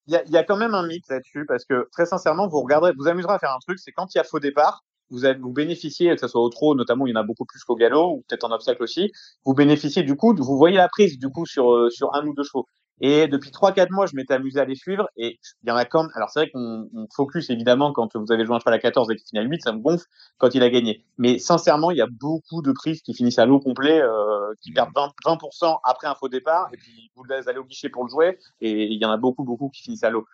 Il 0.09 0.15
y 0.29 0.37
a, 0.37 0.45
quand 0.45 0.57
même 0.57 0.75
un 0.75 0.87
mythe 0.87 1.09
là-dessus 1.09 1.47
parce 1.47 1.65
que 1.65 1.89
très 1.91 2.07
sincèrement, 2.07 2.47
vous 2.47 2.61
regarderez, 2.61 2.93
vous 2.97 3.09
amuserez 3.09 3.35
à 3.35 3.39
faire 3.41 3.51
un 3.51 3.59
truc, 3.59 3.79
c'est 3.81 3.91
quand 3.91 4.15
il 4.15 4.19
y 4.19 4.21
a 4.21 4.25
faux 4.25 4.39
départ, 4.39 4.85
vous, 5.11 5.21
vous 5.41 5.53
bénéficiez, 5.53 6.15
que 6.15 6.21
ce 6.21 6.29
soit 6.29 6.41
au 6.41 6.49
trot, 6.49 6.75
notamment 6.75 7.07
il 7.07 7.11
y 7.11 7.13
en 7.13 7.21
a 7.21 7.25
beaucoup 7.25 7.45
plus 7.45 7.63
qu'au 7.65 7.75
galop, 7.75 8.13
ou 8.13 8.25
peut-être 8.29 8.45
en 8.45 8.53
obstacle 8.53 8.83
aussi, 8.83 9.11
vous 9.45 9.55
bénéficiez 9.55 10.05
du 10.05 10.17
coup, 10.17 10.35
vous 10.37 10.57
voyez 10.57 10.77
la 10.77 10.89
prise 10.89 11.19
du 11.19 11.29
coup 11.29 11.47
sur, 11.47 11.73
euh, 11.73 11.91
sur 11.91 12.15
un 12.15 12.25
ou 12.27 12.35
deux 12.35 12.45
chevaux. 12.45 12.67
Et 13.01 13.29
depuis 13.29 13.51
trois 13.51 13.73
quatre 13.73 13.91
mois, 13.91 14.07
je 14.07 14.17
m'étais 14.17 14.35
amusé 14.35 14.59
à 14.59 14.65
les 14.65 14.75
suivre 14.75 15.09
et 15.17 15.39
il 15.63 15.69
y 15.69 15.71
en 15.71 15.77
a 15.77 15.85
quand 15.85 16.07
alors 16.15 16.31
c'est 16.31 16.41
vrai 16.41 16.51
qu'on 16.51 16.89
on 16.95 17.07
focus 17.15 17.51
évidemment 17.51 17.93
quand 17.93 18.17
vous 18.17 18.33
avez 18.33 18.47
joué 18.47 18.57
un 18.57 18.59
cheval 18.59 18.75
à 18.75 18.79
14 18.79 19.11
et 19.11 19.17
qu'il 19.17 19.27
finit 19.29 19.41
à 19.41 19.43
8, 19.43 19.63
ça 19.63 19.73
me 19.73 19.81
gonfle 19.81 20.07
quand 20.39 20.55
il 20.55 20.63
a 20.63 20.71
gagné. 20.71 21.05
Mais 21.19 21.39
sincèrement, 21.39 21.91
il 21.91 21.99
y 21.99 22.03
a 22.03 22.07
beaucoup 22.07 22.63
de 22.63 22.73
prises 22.73 23.03
qui 23.03 23.13
finissent 23.13 23.39
à 23.39 23.45
l'eau 23.47 23.61
complet, 23.61 24.01
euh, 24.01 24.55
qui 24.63 24.73
perdent 24.73 24.95
20%, 24.95 25.13
20% 25.25 25.79
après 25.85 26.07
un 26.07 26.15
faux 26.15 26.29
départ 26.29 26.69
et 26.73 26.77
puis 26.79 27.11
vous 27.15 27.25
allez 27.31 27.59
au 27.59 27.65
guichet 27.65 27.91
pour 27.91 28.05
le 28.05 28.11
jouer 28.11 28.39
et 28.61 28.87
il 28.87 29.01
y 29.01 29.05
en 29.05 29.11
a 29.11 29.19
beaucoup, 29.19 29.45
beaucoup 29.45 29.69
qui 29.69 29.83
finissent 29.83 30.05
à 30.05 30.11
l'eau. 30.11 30.27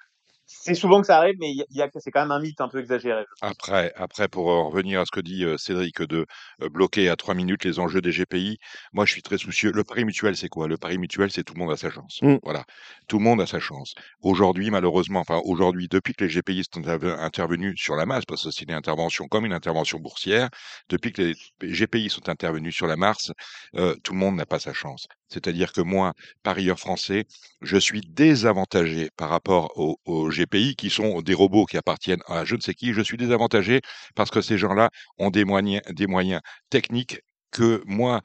C'est 0.47 0.74
souvent 0.74 1.01
que 1.01 1.06
ça 1.06 1.16
arrive, 1.19 1.36
mais 1.40 1.51
il 1.51 1.56
y 1.56 1.62
a, 1.62 1.64
il 1.70 1.77
y 1.77 1.82
a- 1.82 1.89
c'est 1.98 2.10
quand 2.10 2.20
même 2.20 2.31
un 2.31 2.40
mythe 2.40 2.60
un 2.60 2.69
peu 2.69 2.78
exagéré. 2.81 3.24
Après, 3.40 3.93
après, 3.97 4.28
pour 4.28 4.48
en 4.48 4.69
revenir 4.69 5.01
à 5.01 5.06
ce 5.06 5.10
que 5.10 5.20
dit 5.20 5.44
euh, 5.44 5.56
Cédric 5.56 6.02
de 6.02 6.27
euh, 6.62 6.69
bloquer 6.69 7.09
à 7.09 7.16
trois 7.16 7.35
minutes 7.35 7.64
les 7.64 7.78
enjeux 7.78 8.01
des 8.01 8.12
GPI, 8.12 8.59
moi 8.93 9.06
je 9.06 9.12
suis 9.12 9.23
très 9.23 9.39
soucieux. 9.39 9.73
Le 9.73 9.82
pari 9.82 10.05
mutuel, 10.05 10.36
c'est 10.36 10.48
quoi? 10.48 10.69
Le 10.69 10.77
pari 10.77 10.98
mutuel, 10.98 11.31
c'est 11.31 11.43
tout 11.43 11.55
le 11.55 11.60
monde 11.60 11.73
a 11.73 11.77
sa 11.77 11.90
chance. 11.90 12.19
Mm. 12.23 12.36
Voilà, 12.43 12.64
tout 13.09 13.19
le 13.19 13.24
monde 13.24 13.40
a 13.40 13.47
sa 13.47 13.60
chance. 13.60 13.94
Aujourd'hui, 14.20 14.70
malheureusement, 14.70 15.20
enfin 15.20 15.40
aujourd'hui, 15.44 15.89
depuis 15.89 16.12
que 16.14 16.24
les 16.24 16.31
GPI 16.31 16.64
sont 16.64 16.81
interve- 16.81 17.19
intervenus 17.19 17.74
sur 17.81 17.97
la 17.97 18.05
masse, 18.06 18.24
parce 18.27 18.44
que 18.44 18.51
c'est 18.51 18.64
une 18.64 18.73
intervention 18.74 19.27
comme 19.28 19.47
une 19.47 19.52
intervention 19.55 19.98
boursière, 19.98 20.48
depuis 20.89 21.12
que 21.12 21.23
les 21.23 21.35
GPI 21.62 22.10
sont 22.10 22.28
intervenus 22.28 22.74
sur 22.74 22.86
la 22.86 22.97
masse, 22.97 23.32
euh, 23.77 23.94
tout 24.05 24.12
le 24.12 24.19
monde 24.19 24.36
n'a 24.36 24.47
pas 24.47 24.59
sa 24.59 24.73
chance. 24.73 25.06
C'est-à-dire 25.33 25.73
que 25.73 25.81
moi, 25.81 26.13
parieur 26.43 26.79
français, 26.79 27.25
je 27.63 27.77
suis 27.77 28.03
désavantagé 28.03 29.11
par 29.17 29.31
rapport 29.31 29.73
aux, 29.77 29.99
aux 30.05 30.29
GPI 30.29 30.77
qui 30.77 30.91
sont 30.91 31.23
des 31.23 31.35
robots 31.35 31.65
qui 31.65 31.77
appartiennent 31.77 32.23
à 32.27 32.45
je 32.45 32.55
ne 32.57 32.61
sais 32.61 32.75
qui. 32.75 32.93
Je 32.93 33.03
suis 33.03 33.17
désavantagé 33.17 33.81
parce 34.15 34.31
que 34.31 34.41
ces 34.41 34.59
gens-là 34.59 34.91
ont 35.19 35.31
des 35.31 35.45
moyens, 35.45 35.83
des 35.91 36.07
moyens 36.07 36.41
techniques 36.71 37.21
que 37.53 37.83
moi, 37.87 38.23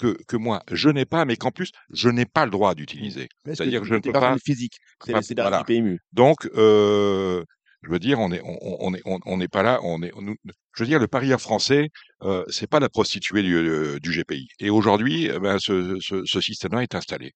que, 0.00 0.18
que 0.26 0.36
moi, 0.36 0.62
je 0.70 0.90
n'ai 0.90 1.06
pas, 1.06 1.24
mais 1.24 1.36
qu'en 1.36 1.52
plus, 1.52 1.70
je 1.92 2.08
n'ai 2.08 2.26
pas 2.26 2.44
le 2.44 2.50
droit 2.50 2.74
d'utiliser. 2.74 3.28
Est-ce 3.46 3.54
C'est-à-dire 3.54 3.80
que 3.80 3.86
je 3.86 3.94
ne 3.94 4.00
peux 4.00 4.12
pas. 4.12 4.36
physique. 4.44 4.78
C'est 5.04 5.34
derrière 5.34 5.50
voilà. 5.50 5.64
PMU. 5.64 6.00
Donc, 6.12 6.48
euh, 6.56 7.44
je 7.82 7.90
veux 7.90 7.98
dire, 7.98 8.18
on 8.20 8.30
est, 8.32 8.40
on, 8.44 8.58
on 8.80 8.94
est, 8.94 9.02
on 9.04 9.36
n'est 9.38 9.48
pas 9.48 9.62
là. 9.62 9.80
On 9.82 10.02
est, 10.02 10.12
on- 10.14 10.34
je 10.76 10.82
veux 10.82 10.86
dire, 10.88 10.98
le 10.98 11.08
parieur 11.08 11.40
français, 11.40 11.88
euh, 12.22 12.44
c'est 12.48 12.66
pas 12.68 12.80
la 12.80 12.88
prostituée 12.88 13.42
du, 13.42 13.54
euh, 13.56 13.98
du 14.00 14.12
GPI. 14.12 14.48
Et 14.60 14.70
aujourd'hui, 14.70 15.26
eh 15.32 15.38
ben, 15.38 15.58
ce, 15.58 15.96
ce, 16.00 16.22
ce 16.24 16.40
système-là 16.40 16.82
est 16.82 16.94
installé. 16.94 17.32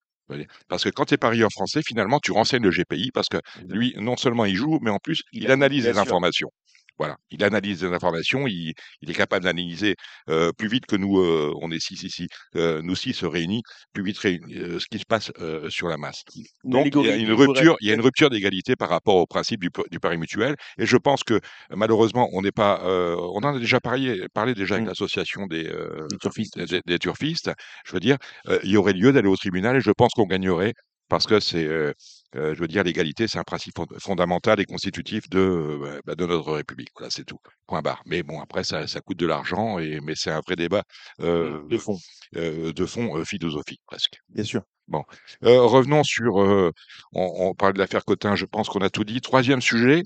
Parce 0.68 0.84
que 0.84 0.88
quand 0.90 1.04
tu 1.06 1.14
es 1.14 1.18
parieur 1.18 1.50
français, 1.52 1.80
finalement, 1.86 2.18
tu 2.20 2.32
renseignes 2.32 2.62
le 2.62 2.70
GPI 2.70 3.10
parce 3.12 3.28
que 3.28 3.38
lui, 3.68 3.94
non 3.98 4.16
seulement 4.16 4.44
il 4.46 4.56
joue, 4.56 4.78
mais 4.82 4.90
en 4.90 4.98
plus, 4.98 5.22
il 5.32 5.50
analyse 5.50 5.86
les 5.88 5.98
informations. 5.98 6.50
Voilà, 6.98 7.16
il 7.30 7.42
analyse 7.42 7.82
les 7.82 7.92
informations, 7.92 8.46
il, 8.46 8.72
il 9.02 9.10
est 9.10 9.14
capable 9.14 9.44
d'analyser 9.44 9.96
euh, 10.28 10.52
plus 10.56 10.68
vite 10.68 10.86
que 10.86 10.94
nous, 10.94 11.18
euh, 11.18 11.52
on 11.60 11.70
est 11.72 11.80
six 11.80 12.02
ici, 12.04 12.28
euh, 12.54 12.82
nous 12.82 12.94
six 12.94 13.24
réunis, 13.24 13.62
plus 13.92 14.04
vite 14.04 14.18
réunis, 14.18 14.54
euh, 14.56 14.78
ce 14.78 14.86
qui 14.86 14.98
se 15.00 15.04
passe 15.08 15.32
euh, 15.40 15.68
sur 15.70 15.88
la 15.88 15.96
masse. 15.96 16.22
Donc, 16.62 16.86
il 16.94 17.02
y 17.06 17.10
a 17.10 17.16
une 17.16 17.32
rupture, 17.32 17.76
il 17.80 17.88
y 17.88 17.90
a 17.90 17.94
une 17.94 17.98
peut-être- 17.98 18.04
rupture 18.04 18.30
d'égalité 18.30 18.76
par 18.76 18.88
rapport 18.90 19.16
au 19.16 19.26
principe 19.26 19.60
du, 19.60 19.70
pari 20.00 20.18
mutuel. 20.18 20.54
Et 20.78 20.86
je 20.86 20.96
pense 20.96 21.24
que 21.24 21.40
malheureusement, 21.70 22.28
on 22.32 22.42
n'est 22.42 22.52
pas, 22.52 22.80
euh, 22.84 23.16
on 23.18 23.38
en 23.38 23.56
a 23.56 23.58
déjà 23.58 23.80
parlé, 23.80 24.26
parlé 24.32 24.54
déjà 24.54 24.74
avec 24.76 24.84
Mm. 24.84 24.88
l'association 24.88 25.46
des, 25.46 25.66
euh, 25.66 26.06
Les 26.12 26.18
turfistes, 26.18 26.58
des, 26.58 26.80
des 26.86 26.98
turfistes. 26.98 27.50
Je 27.86 27.92
veux 27.92 28.00
dire, 28.00 28.16
euh, 28.48 28.58
il 28.62 28.70
y 28.70 28.76
aurait 28.76 28.92
lieu 28.92 29.12
d'aller 29.12 29.28
au 29.28 29.36
tribunal 29.36 29.76
et 29.76 29.80
je 29.80 29.90
pense 29.90 30.12
qu'on 30.12 30.26
gagnerait 30.26 30.74
parce 31.08 31.26
que 31.26 31.38
c'est, 31.40 31.64
euh, 31.64 31.92
euh, 32.36 32.54
je 32.54 32.60
veux 32.60 32.68
dire, 32.68 32.82
l'égalité, 32.84 33.28
c'est 33.28 33.38
un 33.38 33.44
principe 33.44 33.74
fond- 33.76 33.86
fondamental 33.98 34.60
et 34.60 34.64
constitutif 34.64 35.28
de, 35.30 35.38
euh, 35.38 36.00
bah, 36.04 36.14
de 36.14 36.26
notre 36.26 36.52
République. 36.52 36.88
Voilà, 36.96 37.10
c'est 37.10 37.24
tout. 37.24 37.38
Point 37.66 37.82
barre. 37.82 38.02
Mais 38.06 38.22
bon, 38.22 38.40
après, 38.40 38.64
ça, 38.64 38.86
ça 38.86 39.00
coûte 39.00 39.18
de 39.18 39.26
l'argent 39.26 39.78
et 39.78 40.00
mais 40.00 40.14
c'est 40.16 40.30
un 40.30 40.40
vrai 40.40 40.56
débat 40.56 40.84
euh, 41.20 41.62
de 41.68 41.78
fond. 41.78 41.98
euh, 42.36 42.72
de 42.72 42.86
fond 42.86 43.24
philosophique 43.24 43.80
presque. 43.86 44.18
Bien 44.28 44.44
sûr. 44.44 44.62
Bon, 44.88 45.02
revenons 45.42 46.02
sur. 46.04 46.34
on, 46.36 46.72
on 47.12 47.54
parle 47.54 47.72
de 47.74 47.78
l'affaire 47.78 48.04
Cotin. 48.04 48.34
Je 48.36 48.44
pense 48.44 48.68
qu'on 48.68 48.80
a 48.80 48.90
tout 48.90 49.04
dit. 49.04 49.20
Troisième 49.20 49.62
sujet. 49.62 50.02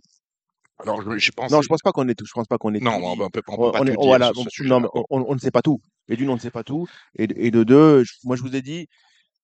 Alors, 0.80 1.02
je- 1.02 1.18
j'ai 1.18 1.32
pensé. 1.32 1.52
Non, 1.54 1.62
je 1.62 1.66
pense 1.68 1.80
pas 1.82 1.90
qu'on 1.92 2.08
est 2.08 2.14
tout. 2.14 2.24
Je 2.26 2.32
pense 2.32 2.46
pas 2.46 2.58
qu'on 2.58 2.72
est 2.74 2.80
Non, 2.80 2.98
tout 2.98 3.04
on, 3.04 3.12
on 3.12 3.30
peut, 3.30 3.42
on 3.48 3.56
peut 3.56 3.62
On, 3.62 3.70
pas 3.72 3.80
on 3.80 3.84
tout 3.84 3.88
est, 3.88 3.96
dire 3.96 4.00
voilà, 4.00 4.26
sur 4.32 4.44
ce 4.48 4.62
on- 4.62 4.66
non, 4.68 4.80
mais 4.80 5.34
ne 5.34 5.38
sait 5.40 5.50
pas 5.50 5.62
tout. 5.62 5.80
Et 6.08 6.16
d'une, 6.16 6.30
on 6.30 6.34
ne 6.34 6.38
sait 6.40 6.52
pas 6.52 6.62
tout. 6.62 6.86
Et, 7.18 7.26
de- 7.26 7.34
et 7.36 7.50
de 7.50 7.64
deux, 7.64 8.04
je- 8.04 8.12
moi, 8.22 8.36
je 8.36 8.42
vous 8.42 8.54
ai 8.54 8.62
dit, 8.62 8.86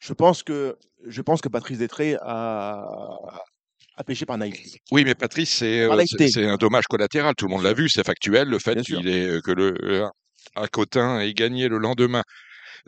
je 0.05 0.13
pense 0.13 0.43
que, 0.43 0.77
je 1.07 1.23
pense 1.23 1.41
que 1.41 1.49
Patrice 1.49 1.79
Détré 1.79 2.17
a, 2.21 2.87
a 3.97 4.05
péché 4.05 4.27
par 4.27 4.37
naïveté. 4.37 4.79
Oui, 4.91 5.03
mais 5.05 5.15
Patrice, 5.15 5.55
c'est 5.55 5.81
euh, 5.81 5.89
c'est 5.91 5.97
naïveté, 5.97 6.29
c'est 6.29 6.47
un 6.47 6.57
dommage 6.57 6.85
collatéral. 6.85 7.35
Tout 7.35 7.47
le 7.47 7.53
monde 7.53 7.63
l'a 7.63 7.73
vu, 7.73 7.89
c'est 7.89 8.05
factuel. 8.05 8.49
Le 8.49 8.59
fait 8.59 8.81
qu'il 8.83 9.09
ait 9.09 9.27
euh, 9.27 9.41
que 9.41 9.51
le 9.51 9.75
euh, 9.83 10.07
un 10.57 10.67
Cotin 10.67 11.21
ait 11.21 11.33
gagné 11.33 11.69
le 11.69 11.79
lendemain 11.79 12.23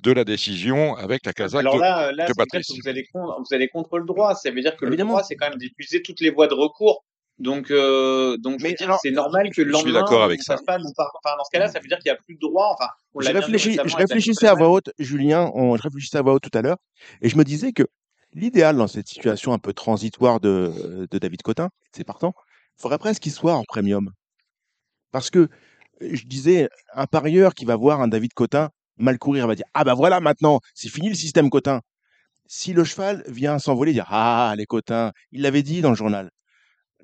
de 0.02 0.12
la 0.12 0.24
décision 0.24 0.94
avec 0.96 1.24
la 1.24 1.32
casaque 1.32 1.60
Alors 1.60 1.76
de, 1.76 1.80
là, 1.80 2.08
euh, 2.08 2.12
là, 2.12 2.26
de 2.26 2.34
Patrice. 2.34 2.68
que 2.68 2.82
vous 2.82 2.88
allez, 2.88 3.06
contre, 3.10 3.36
vous 3.38 3.54
allez 3.54 3.68
contre 3.68 3.98
le 3.98 4.04
droit. 4.04 4.34
Ça 4.34 4.50
veut 4.50 4.60
dire 4.60 4.76
que 4.76 4.84
le 4.84 4.94
droit, 4.94 5.22
c'est 5.22 5.36
quand 5.36 5.48
même 5.48 5.58
d'épuiser 5.58 6.02
toutes 6.02 6.20
les 6.20 6.30
voies 6.30 6.48
de 6.48 6.54
recours. 6.54 7.02
Donc, 7.38 7.70
euh, 7.70 8.38
donc 8.38 8.58
je 8.60 8.64
veux 8.64 8.70
Mais 8.70 8.74
dire, 8.74 8.86
alors, 8.86 8.98
c'est 9.02 9.10
normal 9.10 9.50
que 9.50 9.60
le 9.60 9.70
Je 9.70 9.76
suis 9.76 9.86
lendemain, 9.88 10.00
d'accord 10.00 10.22
avec 10.22 10.42
ça. 10.42 10.54
fasse 10.56 10.64
pas. 10.64 10.78
non 10.78 10.90
pas- 10.96 11.10
Enfin, 11.22 11.36
dans 11.36 11.44
ce 11.44 11.50
cas-là, 11.50 11.68
ça 11.68 11.80
veut 11.80 11.86
dire 11.88 11.98
qu'il 11.98 12.10
n'y 12.10 12.16
a 12.16 12.20
plus 12.22 12.34
de 12.34 12.40
droit. 12.40 12.70
Enfin, 12.72 12.88
on 13.14 13.20
je 13.20 13.30
réfléchis, 13.30 13.78
je 13.84 13.96
réfléchissais 13.96 14.48
à 14.48 14.54
voix 14.54 14.70
haute, 14.70 14.90
Julien, 14.98 15.50
on, 15.54 15.76
je 15.76 15.82
réfléchissais 15.82 16.16
à 16.18 16.22
voix 16.22 16.32
haute 16.34 16.42
tout 16.42 16.56
à 16.58 16.62
l'heure, 16.62 16.78
et 17.20 17.28
je 17.28 17.36
me 17.36 17.44
disais 17.44 17.72
que 17.72 17.82
l'idéal 18.32 18.76
dans 18.76 18.86
cette 18.86 19.08
situation 19.08 19.52
un 19.52 19.58
peu 19.58 19.74
transitoire 19.74 20.40
de, 20.40 21.06
de 21.10 21.18
David 21.18 21.42
Cotin, 21.42 21.68
c'est 21.92 22.04
partant, 22.04 22.32
faudrait 22.78 22.98
presque 22.98 23.22
qu'il 23.22 23.32
soit 23.32 23.54
en 23.54 23.64
premium. 23.64 24.10
Parce 25.12 25.30
que 25.30 25.48
je 26.00 26.24
disais, 26.24 26.68
un 26.94 27.06
parieur 27.06 27.54
qui 27.54 27.64
va 27.66 27.76
voir 27.76 28.00
un 28.00 28.08
David 28.08 28.32
Cotin 28.34 28.70
mal 28.98 29.18
courir 29.18 29.46
va 29.46 29.54
dire 29.54 29.66
Ah 29.74 29.84
bah 29.84 29.94
voilà, 29.94 30.20
maintenant, 30.20 30.60
c'est 30.74 30.88
fini 30.88 31.08
le 31.10 31.14
système 31.14 31.50
Cotin. 31.50 31.80
Si 32.46 32.72
le 32.72 32.84
cheval 32.84 33.22
vient 33.28 33.58
s'envoler, 33.58 33.92
dire 33.92 34.06
Ah, 34.08 34.54
les 34.56 34.66
Cotins, 34.66 35.12
il 35.32 35.42
l'avait 35.42 35.62
dit 35.62 35.80
dans 35.82 35.90
le 35.90 35.96
journal. 35.96 36.30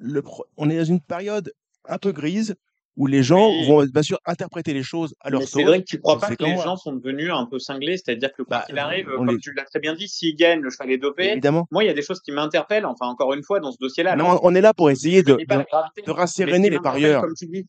Le 0.05 0.21
pro- 0.21 0.45
on 0.57 0.69
est 0.69 0.77
dans 0.77 0.85
une 0.85 1.01
période 1.01 1.53
un 1.89 1.99
peu 1.99 2.11
grise 2.13 2.55
où 2.97 3.07
les 3.07 3.23
gens 3.23 3.49
Oui. 3.49 3.67
vont 3.69 3.85
bien 3.87 4.03
sûr 4.03 4.19
interpréter 4.27 4.75
les 4.75 4.83
choses 4.83 5.15
à 5.21 5.31
leur 5.31 5.41
Mais 5.41 5.47
c'est 5.47 5.63
vrai 5.65 5.79
que 5.81 5.85
tu 5.87 5.99
crois 5.99 6.17
On 6.17 6.19
pas 6.19 6.37
que 6.37 6.45
les 6.45 6.57
gens 6.57 6.77
sont 6.77 6.93
devenus 6.93 7.31
un 7.33 7.47
peu 7.47 7.59
cinglés, 7.59 7.97
c'est-à-dire 7.97 8.33
que 8.35 8.43
quoi 8.43 8.59
Bah, 8.59 8.65
qu'il 8.67 8.79
arrive, 8.79 9.07
comme 9.07 9.31
les- 9.31 9.39
tu 9.39 9.53
l'as 9.55 9.65
très 9.65 9.79
bien 9.81 9.95
dit, 9.95 10.09
s'il 10.09 10.37
gagne, 10.37 10.61
le 10.61 10.69
cheval 10.71 10.91
est 10.91 10.99
dopé. 10.99 11.31
Évidemment. 11.31 11.67
Moi, 11.71 11.85
il 11.85 11.87
y 11.87 11.91
a 11.91 11.95
des 11.95 12.03
choses 12.03 12.21
qui 12.21 12.33
m'interpellent. 12.33 12.85
Enfin, 12.85 13.07
encore 13.07 13.33
une 13.33 13.43
fois, 13.43 13.61
dans 13.61 13.73
ce 13.73 13.79
dossier-là, 13.79 14.15
Non, 14.17 14.39
on 14.43 14.55
est 14.55 14.61
là 14.61 14.75
pour 14.75 14.91
essayer 14.91 15.23
de, 15.23 15.37
de, 15.37 16.11
rasséréner 16.11 16.69
les 16.69 16.81
parieurs. 16.81 17.23
comme 17.23 17.35
tu 17.35 17.47
dis, 17.47 17.65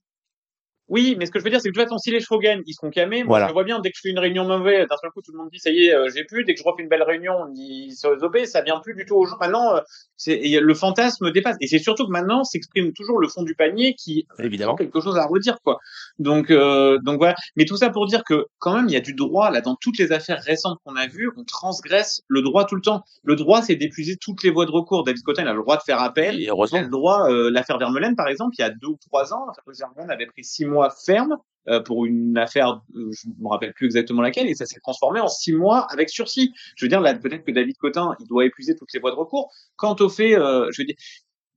Oui, 0.90 1.16
mais 1.18 1.26
ce 1.26 1.32
que 1.32 1.40
je 1.40 1.44
veux 1.46 1.50
dire, 1.50 1.62
c'est 1.62 1.70
que 1.70 1.74
de 1.74 1.80
toute 1.80 1.90
façon, 1.90 1.98
si 1.98 2.12
les 2.12 2.20
chevaux 2.20 2.40
gagnent, 2.40 2.62
ils 2.66 2.74
seront 2.74 2.90
camés. 2.90 3.24
Moi, 3.24 3.28
Voilà. 3.38 3.48
je 3.48 3.54
vois 3.54 3.64
bien, 3.64 3.80
dès 3.80 3.90
que 3.90 3.96
je 3.96 4.02
fais 4.02 4.10
une 4.10 4.20
réunion 4.20 4.46
mauvaise, 4.46 4.86
d'un 4.90 4.98
seul 4.98 5.12
coup, 5.12 5.22
tout 5.22 5.32
le 5.32 5.38
monde 5.38 5.50
dit, 5.52 5.58
ça 5.60 5.70
y 5.72 5.86
est, 5.88 5.96
euh, 5.96 6.10
j'ai 6.14 6.26
plus. 6.26 6.44
Dès 6.44 6.54
que 6.54 6.60
je 6.60 6.64
refais 6.66 6.84
une 6.84 6.90
belle 6.90 7.04
réunion, 7.04 7.34
on 7.48 7.52
dit, 7.52 7.96
sur 7.96 8.14
les 8.14 8.22
OP, 8.22 8.38
ça 8.46 8.62
vient 8.62 8.80
plus 8.82 8.94
du 8.94 9.06
tout 9.06 9.16
aux 9.16 9.26
gens. 9.26 9.38
Maintenant, 9.40 9.76
euh, 9.76 9.80
le 10.28 10.74
fantasme 10.74 11.32
dépasse. 11.32 11.56
Et 11.62 11.68
c'est 11.68 11.80
surtout 11.80 12.06
que 12.06 12.12
maintenant, 12.12 12.44
s'exprime 12.44 12.92
toujours 12.94 13.20
le 13.20 13.30
fond 13.30 13.44
du 13.44 13.56
panier 13.56 13.96
qui 13.96 14.28
a 14.76 14.76
quelque 14.78 15.00
chose 15.00 15.18
à 15.18 15.26
redire, 15.26 15.58
quoi. 15.64 15.80
Donc, 16.20 16.52
euh, 16.52 17.00
donc 17.04 17.18
voilà. 17.18 17.36
Mais 17.56 17.64
tout 17.66 17.78
ça 17.78 17.90
pour 17.90 18.06
dire 18.06 18.24
que, 18.26 18.46
quand 18.60 18.76
même, 18.76 18.86
il 18.90 18.94
y 18.94 18.98
a 18.98 19.02
du 19.02 19.14
droit, 19.14 19.52
là, 19.52 19.62
dans 19.62 19.76
toutes 19.80 19.98
les 19.98 20.12
affaires 20.12 20.42
récentes 20.42 20.80
qu'on 20.84 20.96
a 20.98 21.08
vues, 21.08 21.32
on 21.38 21.46
transgresse 21.46 22.22
le 22.28 22.42
droit 22.42 22.66
tout 22.66 22.76
le 22.76 22.82
temps. 22.82 23.04
Le 23.24 23.36
droit, 23.38 23.62
c'est 23.62 23.76
d'épuiser 23.76 24.18
toutes 24.20 24.44
les 24.44 24.50
voies 24.50 24.66
de 24.66 24.72
recours. 24.72 25.06
David 25.06 25.24
Cotin, 25.24 25.44
il 25.44 25.48
a 25.48 25.54
le 25.54 25.62
droit 25.62 25.78
de 25.78 25.82
faire 25.84 26.02
appel. 26.02 26.36
Et 26.36 26.44
Il 26.44 26.50
a 26.50 26.52
heureusement. 26.52 26.82
le 26.82 26.90
droit, 26.90 27.30
l'affaire 27.30 27.78
Vermeulen, 27.78 28.16
par 28.18 28.28
exemple, 28.28 28.54
il 28.58 28.62
y 28.62 28.66
a 28.66 28.70
deux 28.70 28.88
ou 28.90 28.98
trois 29.08 29.34
ans, 29.34 29.46
l'affaire 29.48 29.88
avait 30.10 30.26
pris 30.26 30.44
six 30.44 30.66
mois 30.66 30.73
ferme 30.90 31.38
euh, 31.70 31.80
pour 31.80 32.06
une 32.06 32.38
affaire, 32.38 32.82
euh, 32.96 33.10
je 33.12 33.30
me 33.40 33.48
rappelle 33.48 33.74
plus 33.74 33.86
exactement 33.86 34.22
laquelle, 34.22 34.48
et 34.48 34.56
ça 34.56 34.66
s'est 34.66 34.80
transformé 34.82 35.22
en 35.22 35.30
six 35.30 35.54
mois 35.54 35.88
avec 35.92 36.10
sursis. 36.10 36.54
Je 36.76 36.86
veux 36.86 36.90
dire, 36.90 37.00
là, 37.00 37.14
peut-être 37.14 37.46
que 37.46 37.52
David 37.52 37.78
Cotin, 37.78 38.16
il 38.20 38.28
doit 38.28 38.46
épuiser 38.46 38.76
toutes 38.76 38.92
les 38.94 39.00
voies 39.00 39.12
de 39.12 39.16
recours. 39.16 39.50
Quant 39.78 39.96
au 40.00 40.10
fait, 40.10 40.36
euh, 40.36 40.68
je 40.72 40.82
veux 40.82 40.86
dire, 40.86 40.96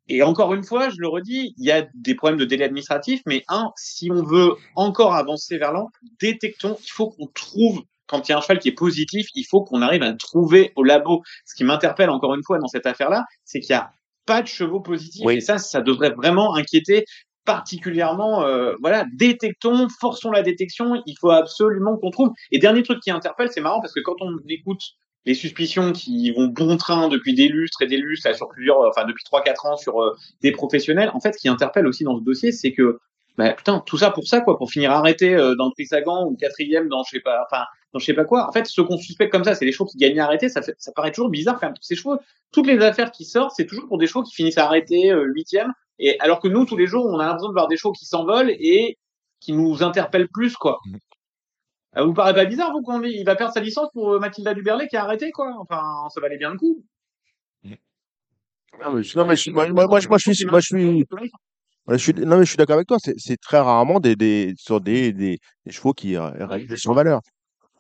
et 0.09 0.23
encore 0.23 0.55
une 0.55 0.63
fois, 0.63 0.89
je 0.91 0.97
le 0.99 1.09
redis, 1.09 1.55
il 1.59 1.67
y 1.67 1.73
a 1.73 1.85
des 1.95 2.15
problèmes 2.15 2.39
de 2.39 2.45
délai 2.45 2.65
administratif, 2.65 3.23
mais 3.27 3.43
un, 3.49 3.73
si 3.77 4.11
on 4.13 4.23
veut 4.23 4.53
encore 4.77 5.15
avancer 5.15 5.59
vers 5.59 5.73
l'an, 5.73 5.91
détectons, 6.21 6.77
il 6.81 6.91
faut 6.91 7.11
qu'on 7.11 7.27
trouve 7.27 7.83
quand 8.07 8.29
il 8.29 8.31
y 8.31 8.35
a 8.35 8.39
un 8.39 8.41
cheval 8.41 8.61
qui 8.61 8.69
est 8.69 8.73
positif, 8.73 9.27
il 9.35 9.43
faut 9.45 9.65
qu'on 9.65 9.83
arrive 9.83 10.03
à 10.03 10.11
le 10.13 10.17
trouver 10.17 10.73
au 10.77 10.85
labo. 10.85 11.23
Ce 11.45 11.57
qui 11.57 11.65
m'interpelle 11.65 12.11
encore 12.11 12.35
une 12.35 12.45
fois 12.45 12.59
dans 12.59 12.69
cette 12.69 12.87
affaire-là, 12.87 13.25
c'est 13.45 13.59
qu'il 13.59 13.75
n'y 13.75 13.81
a 13.81 13.91
pas 14.27 14.43
de 14.43 14.47
chevaux 14.47 14.81
positifs. 14.81 15.25
Oui. 15.25 15.37
Et 15.37 15.41
ça, 15.41 15.59
ça 15.59 15.81
devrait 15.81 16.11
vraiment 16.11 16.55
inquiéter 16.55 17.05
particulièrement. 17.47 18.45
Euh, 18.45 18.75
voilà, 18.83 19.07
détectons, 19.15 19.89
forçons 20.01 20.31
la 20.31 20.43
détection. 20.43 21.03
Il 21.07 21.17
faut 21.19 21.31
absolument 21.31 21.97
qu'on 21.97 22.11
trouve. 22.11 22.33
Et 22.53 22.59
dernier 22.59 22.83
truc 22.83 23.01
qui 23.01 23.11
interpelle, 23.11 23.49
c'est 23.51 23.63
marrant 23.63 23.81
parce 23.81 23.95
que 23.95 24.01
quand 24.01 24.17
on 24.21 24.37
écoute 24.49 24.83
les 25.25 25.35
suspicions 25.35 25.93
qui 25.93 26.31
vont 26.33 26.47
bon 26.47 26.77
train 26.77 27.09
depuis 27.09 27.35
des 27.35 27.49
lustres 27.49 27.83
et 27.83 27.87
des 27.87 27.97
lustres, 27.97 28.29
là, 28.29 28.35
sur 28.35 28.49
plusieurs, 28.49 28.79
enfin 28.81 29.05
depuis 29.07 29.25
trois 29.25 29.43
quatre 29.43 29.67
ans 29.67 29.77
sur 29.77 30.01
euh, 30.01 30.15
des 30.43 30.53
professionnels, 30.53 31.11
en 31.15 31.21
fait, 31.21 31.33
ce 31.33 31.39
qui 31.39 31.49
interpelle 31.49 31.87
aussi 31.87 32.05
dans 32.05 32.19
ce 32.19 32.23
dossier, 32.23 32.53
c'est 32.53 32.73
que 32.73 33.01
bah, 33.37 33.53
putain, 33.55 33.81
tout 33.87 33.99
ça 33.99 34.11
pour 34.11 34.27
ça, 34.27 34.41
quoi, 34.41 34.57
pour 34.59 34.71
finir 34.71 34.91
arrêté 34.93 35.35
euh, 35.35 35.55
dans 35.57 35.67
le 35.67 35.73
prix 35.73 35.87
Sagan 35.87 36.27
ou 36.27 36.37
quatrième 36.37 36.89
dans 36.89 37.03
je 37.05 37.11
sais 37.11 37.21
pas, 37.21 37.45
enfin, 37.51 37.65
dans 37.93 37.99
je 37.99 38.05
sais 38.07 38.15
pas 38.15 38.25
quoi. 38.25 38.49
En 38.49 38.53
fait, 38.53 38.67
ce 38.67 38.81
qu'on 38.81 38.97
suspecte 38.97 39.31
comme 39.33 39.45
ça, 39.45 39.55
c'est 39.55 39.65
les 39.65 39.73
chevaux 39.73 39.85
qui 39.87 39.99
gagnent 39.99 40.21
arrêtés. 40.21 40.49
Ça, 40.49 40.63
fait, 40.63 40.75
ça 40.79 40.93
paraît 40.93 41.11
toujours 41.13 41.31
bizarre 41.31 41.59
quand 41.61 41.67
même. 41.67 41.75
Ces 41.81 41.97
chevaux, 41.97 42.19
toutes 42.53 42.67
les 42.67 42.79
affaires 42.83 43.11
qui 43.11 43.25
sortent, 43.25 43.53
c'est 43.57 43.67
toujours 43.67 43.87
pour 43.89 43.99
des 43.99 44.07
chevaux 44.07 44.23
qui 44.23 44.35
finissent 44.35 44.59
arrêtés 44.59 45.11
euh, 45.13 45.25
huitième. 45.27 45.73
Et 45.99 46.19
alors 46.21 46.41
que 46.41 46.49
nous, 46.49 46.65
tous 46.67 46.77
les 46.77 46.87
jours, 46.87 47.07
on 47.07 47.19
a 47.19 47.25
l'impression 47.27 47.49
de 47.49 47.55
voir 47.55 47.69
des 47.69 47.77
chevaux 47.77 47.93
qui 47.93 48.05
s'envolent 48.07 48.51
et 48.51 48.99
qui 49.41 49.53
nous 49.53 49.83
interpellent 49.83 50.29
plus, 50.29 50.57
quoi. 50.57 50.79
Euh, 51.97 52.05
vous 52.05 52.13
paraît 52.15 52.35
pas 52.35 52.45
bizarre, 52.45 52.73
vous, 52.73 52.83
qu'on 52.83 53.03
il 53.03 53.25
va 53.25 53.37
perdre 53.37 53.55
sa 53.55 53.61
licence 53.61 53.89
pour 53.95 54.13
euh, 54.15 54.19
Mathilda 54.19 54.53
Duberlet 54.55 54.89
qui 54.89 54.97
a 54.97 55.03
arrêté, 55.05 55.31
quoi. 55.31 55.55
Enfin, 55.59 55.83
ça 56.15 56.21
valait 56.21 56.37
bien 56.37 56.51
le 56.51 56.59
coup. 56.59 56.85
Non, 58.83 58.93
mais, 58.93 59.03
je- 59.03 59.17
non, 59.19 59.25
mais 59.27 59.35
moi, 59.53 59.69
moi, 59.69 59.87
moi, 59.87 60.01
je- 60.01 60.09
moi, 60.09 60.19
je 60.19 60.31
suis, 60.33 60.45
moi, 60.45 60.61
je 60.61 60.67
suis, 60.67 61.07
moi, 61.87 61.97
je 61.97 62.03
suis, 62.03 62.13
non, 62.15 62.39
mais 62.39 62.45
je 62.45 62.51
suis 62.51 62.57
d'accord 62.57 62.77
avec 62.77 62.89
toi. 62.89 62.99
C'est, 63.01 63.15
c'est 63.19 63.37
très 63.37 63.59
rarement 63.61 64.01
des, 64.01 64.17
des, 64.17 64.55
sur 64.57 64.81
des, 64.81 65.13
des, 65.13 65.39
des 65.65 65.73
chevaux 65.73 65.93
qui 65.93 66.17
euh, 66.17 66.31
réalisent 66.47 66.69
des 66.69 66.77
survaleurs. 66.77 67.21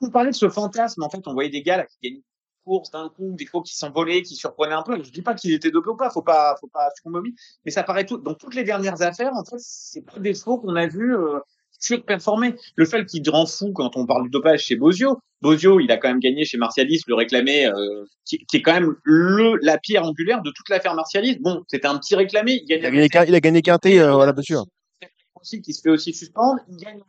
Vous 0.01 0.11
parlez 0.11 0.31
de 0.31 0.37
ce 0.37 0.49
fantasme, 0.49 1.03
en 1.03 1.11
fait, 1.11 1.27
on 1.27 1.33
voyait 1.33 1.51
des 1.51 1.63
gars 1.63 1.79
là, 1.79 1.87
qui 1.87 1.97
gagnaient 2.03 2.17
une 2.17 2.23
course 2.65 2.91
d'un 2.91 3.09
coup, 3.09 3.33
des 3.33 3.47
chevaux 3.47 3.63
qui 3.63 3.75
s'envolaient, 3.75 4.23
qui 4.23 4.35
surprenaient 4.35 4.75
un 4.75 4.83
peu. 4.83 5.03
Je 5.03 5.11
dis 5.11 5.23
pas 5.23 5.35
qu'ils 5.35 5.53
étaient 5.53 5.71
dopés 5.71 5.91
ou 5.91 5.97
pas, 5.97 6.11
faut 6.11 6.23
pas, 6.23 6.57
faut 6.61 6.69
pas 6.69 6.91
succomber, 6.97 7.33
mais 7.65 7.71
ça 7.71 7.83
paraît 7.83 8.05
tout. 8.05 8.19
Dans 8.19 8.35
toutes 8.35 8.55
les 8.55 8.65
dernières 8.65 9.03
affaires, 9.03 9.33
en 9.35 9.45
fait, 9.45 9.57
c'est 9.59 10.03
pas 10.03 10.19
des 10.19 10.35
chevaux 10.35 10.59
qu'on 10.59 10.77
a 10.77 10.87
vus 10.87 11.17
euh, 11.17 11.39
surperformer. 11.81 12.55
Le 12.77 12.85
fait 12.85 13.05
qui 13.05 13.23
rend 13.29 13.47
fou 13.47 13.73
quand 13.73 13.97
on 13.97 14.07
parle 14.07 14.25
du 14.25 14.31
dopage 14.31 14.65
chez 14.65 14.77
Bozio, 14.77 15.19
Bozio, 15.43 15.81
il 15.81 15.91
a 15.91 15.97
quand 15.97 16.09
même 16.09 16.21
gagné 16.21 16.45
chez 16.45 16.57
Martialis, 16.57 17.01
le 17.07 17.15
réclamé, 17.15 17.67
euh, 17.67 18.05
qui, 18.25 18.39
qui 18.47 18.57
est 18.57 18.63
quand 18.63 18.73
même 18.73 18.95
le 19.05 19.59
la 19.63 19.79
pierre 19.79 20.05
angulaire 20.05 20.43
de 20.43 20.51
toute 20.51 20.69
l'affaire 20.69 20.95
Martialis. 20.95 21.39
Bon, 21.41 21.63
c'était 21.69 21.87
un 21.87 21.99
petit 21.99 22.15
réclamé, 22.15 22.61
il 22.63 22.67
gagne 22.67 22.81
Il 22.95 23.17
a 23.17 23.25
il 23.25 23.35
a 23.35 23.41
gagné 23.41 23.63
quinté, 23.63 24.01
euh, 24.01 24.13
voilà, 24.13 24.33
bien 24.33 24.43
sûr. 24.43 24.65
Rossi 25.35 25.61
qui 25.61 25.75
se 25.75 25.83
fait 25.83 25.91
aussi 25.91 26.15
suspendre, 26.15 26.61
il 26.69 26.77
gagne. 26.77 27.01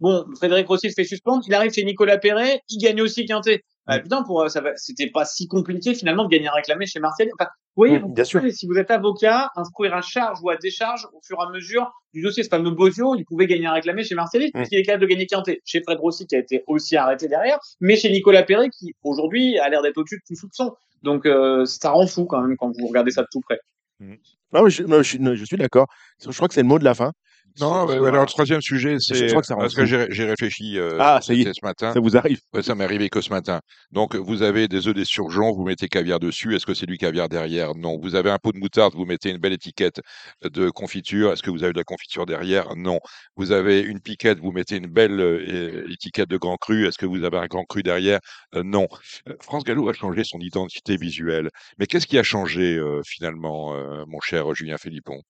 Bon, 0.00 0.24
Frédéric 0.36 0.68
Rossi 0.68 0.90
se 0.90 0.94
fait 0.94 1.04
suspendre, 1.04 1.44
il 1.46 1.54
arrive 1.54 1.72
chez 1.72 1.84
Nicolas 1.84 2.18
Perret, 2.18 2.60
il 2.68 2.78
gagne 2.78 3.00
aussi 3.00 3.24
quinté. 3.26 3.62
Ah, 3.86 3.98
putain, 3.98 4.22
pour 4.22 4.42
euh, 4.42 4.48
ça 4.48 4.62
c'était 4.76 5.10
pas 5.10 5.24
si 5.24 5.46
compliqué 5.46 5.94
finalement 5.94 6.24
de 6.24 6.30
gagner 6.30 6.48
un 6.48 6.52
réclamé 6.52 6.86
chez 6.86 7.00
Martial. 7.00 7.28
Enfin, 7.38 7.50
vous 7.76 7.80
voyez, 7.80 7.98
Mm, 7.98 8.02
vous 8.02 8.08
bien 8.08 8.24
sûr. 8.24 8.40
si 8.52 8.66
vous 8.66 8.76
êtes 8.78 8.90
avocat, 8.90 9.50
instruire 9.56 9.94
à 9.94 10.00
charge 10.00 10.38
ou 10.42 10.50
à 10.50 10.56
décharge 10.56 11.06
au 11.12 11.20
fur 11.26 11.36
et 11.40 11.44
à 11.44 11.50
mesure 11.50 11.90
du 12.12 12.22
dossier. 12.22 12.42
Ce 12.44 12.48
fameux 12.48 12.70
Bozio, 12.70 13.16
il 13.16 13.24
pouvait 13.24 13.46
gagner 13.46 13.66
un 13.66 13.72
réclamé 13.72 14.04
chez 14.04 14.14
Martialis, 14.14 14.48
Mm. 14.54 14.58
puisqu'il 14.58 14.78
est 14.78 14.82
capable 14.82 15.02
de 15.02 15.08
gagner 15.08 15.26
quinté. 15.26 15.60
Chez 15.64 15.82
Fred 15.82 15.98
Rossi, 15.98 16.26
qui 16.26 16.36
a 16.36 16.38
été 16.38 16.62
aussi 16.68 16.96
arrêté 16.96 17.26
derrière, 17.28 17.58
mais 17.80 17.96
chez 17.96 18.10
Nicolas 18.10 18.42
Perret, 18.44 18.68
qui 18.70 18.94
aujourd'hui 19.02 19.58
a 19.58 19.68
l'air 19.68 19.82
d'être 19.82 19.98
au-dessus 19.98 20.16
de 20.16 20.22
tout 20.26 20.36
soupçon. 20.40 20.74
Donc, 21.02 21.26
euh, 21.26 21.64
ça 21.66 21.90
rend 21.90 22.06
fou 22.06 22.24
quand 22.26 22.40
même 22.40 22.56
quand 22.56 22.70
vous 22.78 22.86
regardez 22.86 23.10
ça 23.10 23.22
de 23.22 23.28
tout 23.30 23.40
près. 23.40 23.58
Non, 24.00 24.62
mais 24.64 24.70
je, 24.70 24.82
non, 24.84 24.98
je, 24.98 25.02
suis- 25.08 25.18
non, 25.20 25.34
je 25.34 25.44
suis 25.44 25.56
d'accord. 25.56 25.86
Je 26.22 26.30
crois 26.30 26.48
que 26.48 26.54
c'est 26.54 26.62
le 26.62 26.68
mot 26.68 26.78
de 26.78 26.84
la 26.84 26.94
fin. 26.94 27.12
Non, 27.60 27.86
bah, 27.86 27.92
alors 27.94 28.22
le 28.22 28.26
troisième 28.26 28.60
sujet, 28.60 28.94
Je 28.94 29.14
c'est 29.14 29.32
parce 29.32 29.74
que 29.74 29.84
j'ai 29.86 30.24
réfléchi 30.24 30.76
euh, 30.76 30.98
Ah, 30.98 31.20
sur 31.20 31.26
ça 31.28 31.34
y 31.34 31.36
est. 31.36 31.44
c'était 31.44 31.54
ce 31.60 31.64
matin. 31.64 31.92
Ça 31.92 32.00
vous 32.00 32.16
arrive. 32.16 32.40
Ouais, 32.52 32.62
ça 32.62 32.74
m'est 32.74 32.82
arrivé 32.82 33.08
que 33.08 33.20
ce 33.20 33.30
matin. 33.30 33.60
Donc, 33.92 34.16
vous 34.16 34.42
avez 34.42 34.66
des 34.66 34.88
œufs 34.88 34.94
d'esturgeon, 34.94 35.52
vous 35.52 35.62
mettez 35.64 35.86
caviar 35.88 36.18
dessus. 36.18 36.56
Est-ce 36.56 36.66
que 36.66 36.74
c'est 36.74 36.86
du 36.86 36.98
caviar 36.98 37.28
derrière? 37.28 37.76
Non. 37.76 37.96
Vous 38.02 38.16
avez 38.16 38.30
un 38.30 38.38
pot 38.38 38.50
de 38.52 38.58
moutarde, 38.58 38.94
vous 38.94 39.04
mettez 39.04 39.30
une 39.30 39.38
belle 39.38 39.52
étiquette 39.52 40.00
de 40.42 40.68
confiture. 40.70 41.32
Est-ce 41.32 41.44
que 41.44 41.50
vous 41.50 41.62
avez 41.62 41.72
de 41.72 41.78
la 41.78 41.84
confiture 41.84 42.26
derrière? 42.26 42.74
Non. 42.74 42.98
Vous 43.36 43.52
avez 43.52 43.80
une 43.82 44.00
piquette, 44.00 44.40
vous 44.40 44.50
mettez 44.50 44.76
une 44.76 44.88
belle 44.88 45.20
euh, 45.20 45.86
étiquette 45.92 46.28
de 46.28 46.36
grand 46.36 46.56
cru. 46.56 46.88
Est-ce 46.88 46.98
que 46.98 47.06
vous 47.06 47.22
avez 47.22 47.38
un 47.38 47.46
grand 47.46 47.64
cru 47.64 47.84
derrière? 47.84 48.18
Euh, 48.56 48.64
Non. 48.64 48.88
Euh, 49.28 49.34
France 49.40 49.62
Gallo 49.62 49.88
a 49.88 49.92
changé 49.92 50.24
son 50.24 50.40
identité 50.40 50.96
visuelle. 50.96 51.50
Mais 51.78 51.86
qu'est-ce 51.86 52.08
qui 52.08 52.18
a 52.18 52.24
changé 52.24 52.76
euh, 52.76 53.00
finalement, 53.06 53.74
euh, 53.76 54.04
mon 54.08 54.20
cher 54.20 54.52
Julien 54.56 54.76
Philippon? 54.76 55.20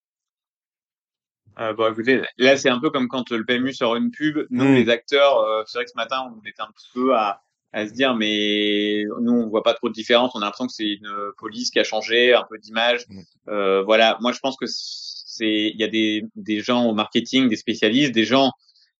Euh, 1.60 1.72
bon, 1.72 1.90
écoutez, 1.90 2.22
là, 2.38 2.56
c'est 2.56 2.68
un 2.68 2.80
peu 2.80 2.90
comme 2.90 3.08
quand 3.08 3.30
le 3.30 3.44
PMU 3.44 3.72
sort 3.72 3.96
une 3.96 4.10
pub. 4.10 4.46
Nous, 4.50 4.64
Mm. 4.64 4.74
les 4.74 4.88
acteurs, 4.88 5.38
euh, 5.38 5.62
c'est 5.66 5.78
vrai 5.78 5.84
que 5.84 5.90
ce 5.90 5.96
matin, 5.96 6.32
on 6.34 6.40
était 6.48 6.62
un 6.62 6.70
petit 6.74 6.88
peu 6.92 7.14
à, 7.14 7.42
à 7.72 7.86
se 7.86 7.92
dire, 7.92 8.14
mais 8.14 9.04
nous, 9.20 9.32
on 9.32 9.48
voit 9.48 9.62
pas 9.62 9.74
trop 9.74 9.88
de 9.88 9.94
différence. 9.94 10.32
On 10.34 10.40
a 10.40 10.44
l'impression 10.44 10.66
que 10.66 10.72
c'est 10.72 10.88
une 10.88 11.10
police 11.38 11.70
qui 11.70 11.78
a 11.78 11.84
changé, 11.84 12.34
un 12.34 12.44
peu 12.48 12.58
d'image. 12.58 13.04
Mm. 13.08 13.20
Euh, 13.48 13.82
voilà. 13.82 14.18
Moi, 14.20 14.32
je 14.32 14.38
pense 14.40 14.56
que 14.56 14.66
c'est, 14.68 15.70
il 15.74 15.76
y 15.80 15.84
a 15.84 15.88
des, 15.88 16.24
des 16.36 16.60
gens 16.60 16.86
au 16.86 16.94
marketing, 16.94 17.48
des 17.48 17.56
spécialistes, 17.56 18.12
des 18.12 18.24
gens 18.24 18.52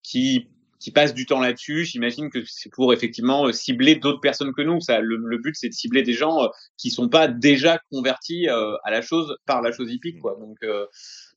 qui, 0.02 0.48
qui 0.81 0.90
passent 0.90 1.14
du 1.14 1.26
temps 1.26 1.40
là-dessus. 1.40 1.85
J'imagine 1.85 2.28
que 2.31 2.40
c'est 2.47 2.70
pour 2.70 2.93
effectivement 2.93 3.51
cibler 3.52 3.94
d'autres 3.97 4.20
personnes 4.20 4.52
que 4.52 4.62
nous. 4.62 4.81
Ça, 4.81 5.01
le, 5.01 5.16
le 5.16 5.39
but, 5.39 5.55
c'est 5.56 5.68
de 5.68 5.74
cibler 5.74 6.02
des 6.02 6.12
gens 6.12 6.43
euh, 6.43 6.48
qui 6.76 6.90
sont 6.90 7.09
pas 7.09 7.26
déjà 7.28 7.78
convertis 7.90 8.48
euh, 8.48 8.76
à 8.85 8.90
la 8.90 9.01
chose 9.01 9.36
par 9.47 9.62
la 9.62 9.72
chose 9.72 9.90
hippique, 9.93 10.20
quoi. 10.20 10.36
Donc, 10.39 10.59
euh, 10.62 10.86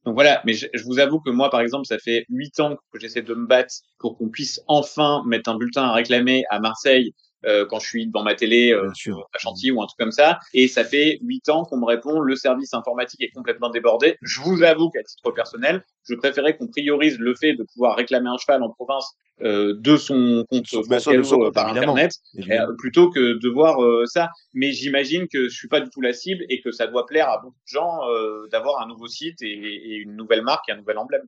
donc 0.08 0.16
voilà. 0.16 0.42
Mais 0.46 0.54
je, 0.54 0.68
je 0.74 0.86
vous 0.86 1.00
avoue 1.00 1.20
que 1.20 1.30
moi, 1.30 1.50
par 1.50 1.60
exemple, 1.60 1.86
ça 1.86 2.00
fait 2.00 2.26
huit 2.30 2.62
ans 2.62 2.78
que 2.94 3.00
j'essaie 3.00 3.22
de 3.22 3.34
me 3.34 3.46
battre 3.46 3.74
pour 4.00 4.18
qu'on 4.18 4.30
puisse 4.30 4.62
enfin 4.68 5.22
mettre 5.26 5.50
un 5.50 5.58
bulletin 5.58 5.84
à 5.84 5.92
réclamer 5.92 6.46
à 6.50 6.62
Marseille 6.62 7.14
euh, 7.46 7.66
quand 7.66 7.80
je 7.80 7.88
suis 7.88 8.08
devant 8.08 8.24
ma 8.24 8.34
télé 8.34 8.72
euh, 8.72 8.90
sûr. 8.94 9.28
à 9.34 9.38
Chantilly 9.38 9.72
ou 9.72 9.82
un 9.82 9.86
truc 9.86 10.00
comme 10.00 10.14
ça. 10.14 10.40
Et 10.54 10.70
ça 10.70 10.86
fait 10.86 11.20
huit 11.22 11.50
ans 11.50 11.66
qu'on 11.66 11.78
me 11.78 11.86
répond 11.86 12.22
le 12.22 12.38
service 12.38 12.74
informatique 12.74 13.22
est 13.22 13.32
complètement 13.32 13.70
débordé. 13.70 14.16
Je 14.22 14.40
vous 14.40 14.64
avoue 14.64 14.90
qu'à 14.92 15.04
titre 15.04 15.30
personnel, 15.32 15.84
je 16.08 16.16
préférais 16.16 16.56
qu'on 16.56 16.68
priorise 16.68 17.20
le 17.20 17.36
fait 17.36 17.54
de 17.54 17.66
pouvoir 17.74 17.98
réclamer 17.98 18.30
un 18.30 18.38
cheval 18.38 18.64
en 18.64 18.70
province 18.70 19.14
euh, 19.42 19.76
de 19.78 19.98
son 19.98 20.46
compte 20.50 20.66
bah, 20.90 20.98
Gallo, 21.06 21.24
sur- 21.24 21.44
euh, 21.44 21.52
par 21.52 21.68
internet 21.68 22.12
Évidemment. 22.36 22.70
euh, 22.72 22.76
plutôt 22.78 23.10
que 23.10 23.38
de 23.40 23.50
voir 23.50 23.84
euh, 23.84 24.06
ça. 24.06 24.30
Mais 24.54 24.72
j'imagine 24.72 25.28
que 25.28 25.48
je 25.50 25.56
suis 25.56 25.68
pas 25.68 25.80
du 25.82 25.90
tout 25.90 26.02
la 26.02 26.14
cible 26.14 26.44
et 26.50 26.62
que 26.62 26.72
ça 26.72 26.88
doit 26.88 27.06
plaire 27.06 27.30
à 27.30 27.40
beaucoup 27.40 27.54
de 27.64 27.68
gens 27.72 28.00
euh, 28.10 28.48
d'avoir 28.52 28.82
un 28.82 28.88
nouveau 28.88 29.08
site 29.08 29.42
et, 29.42 29.48
et 29.52 29.96
une 29.98 30.16
nouvelle 30.16 30.42
marque 30.44 30.68
et 30.70 30.72
un 30.72 30.78
nouvel 30.78 30.98
emblème. 30.98 31.24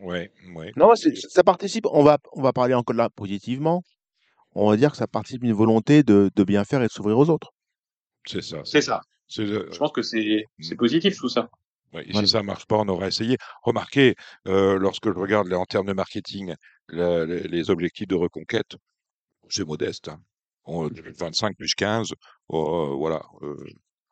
Ouais, 0.00 0.30
ouais. 0.54 0.72
Non, 0.76 0.94
c'est- 0.94 1.14
ça 1.16 1.42
participe. 1.42 1.86
On 1.90 2.02
va, 2.02 2.18
on 2.32 2.42
va 2.42 2.52
parler 2.52 2.74
encore 2.74 2.96
là 2.96 3.10
positivement. 3.10 3.82
On 4.54 4.70
va 4.70 4.76
dire 4.76 4.90
que 4.90 4.96
ça 4.96 5.06
participe 5.06 5.42
d'une 5.42 5.52
volonté 5.52 6.02
de, 6.02 6.30
de 6.34 6.44
bien 6.44 6.64
faire 6.64 6.82
et 6.82 6.86
de 6.86 6.90
s'ouvrir 6.92 7.18
aux 7.18 7.28
autres. 7.30 7.50
C'est 8.26 8.42
ça. 8.42 8.60
C'est 8.64 8.82
ça. 8.82 9.00
Le- 9.38 9.68
Je 9.72 9.78
pense 9.78 9.92
que 9.92 10.02
c'est 10.02 10.44
c'est 10.60 10.76
positif 10.76 11.16
tout 11.16 11.28
ça. 11.30 11.48
Ouais, 11.92 12.04
et 12.08 12.12
Voilà. 12.12 12.26
si 12.26 12.32
ça 12.32 12.42
marche 12.42 12.66
pas, 12.66 12.76
on 12.78 12.88
aura 12.88 13.06
essayé. 13.08 13.36
Remarquez, 13.62 14.14
euh, 14.48 14.78
lorsque 14.78 15.06
je 15.06 15.18
regarde 15.18 15.48
là, 15.48 15.58
en 15.58 15.66
termes 15.66 15.86
de 15.86 15.92
marketing, 15.92 16.54
la- 16.88 17.24
les, 17.26 17.42
les 17.42 17.70
objectifs 17.70 18.08
de 18.08 18.14
reconquête, 18.14 18.76
c'est 19.48 19.66
modeste. 19.66 20.08
hein. 20.08 20.20
On, 20.64 20.88
25 21.18 21.56
plus 21.56 21.74
15, 21.74 22.12
oh, 22.48 22.92
euh, 22.92 22.94
voilà. 22.96 23.20
euh, 23.42 23.56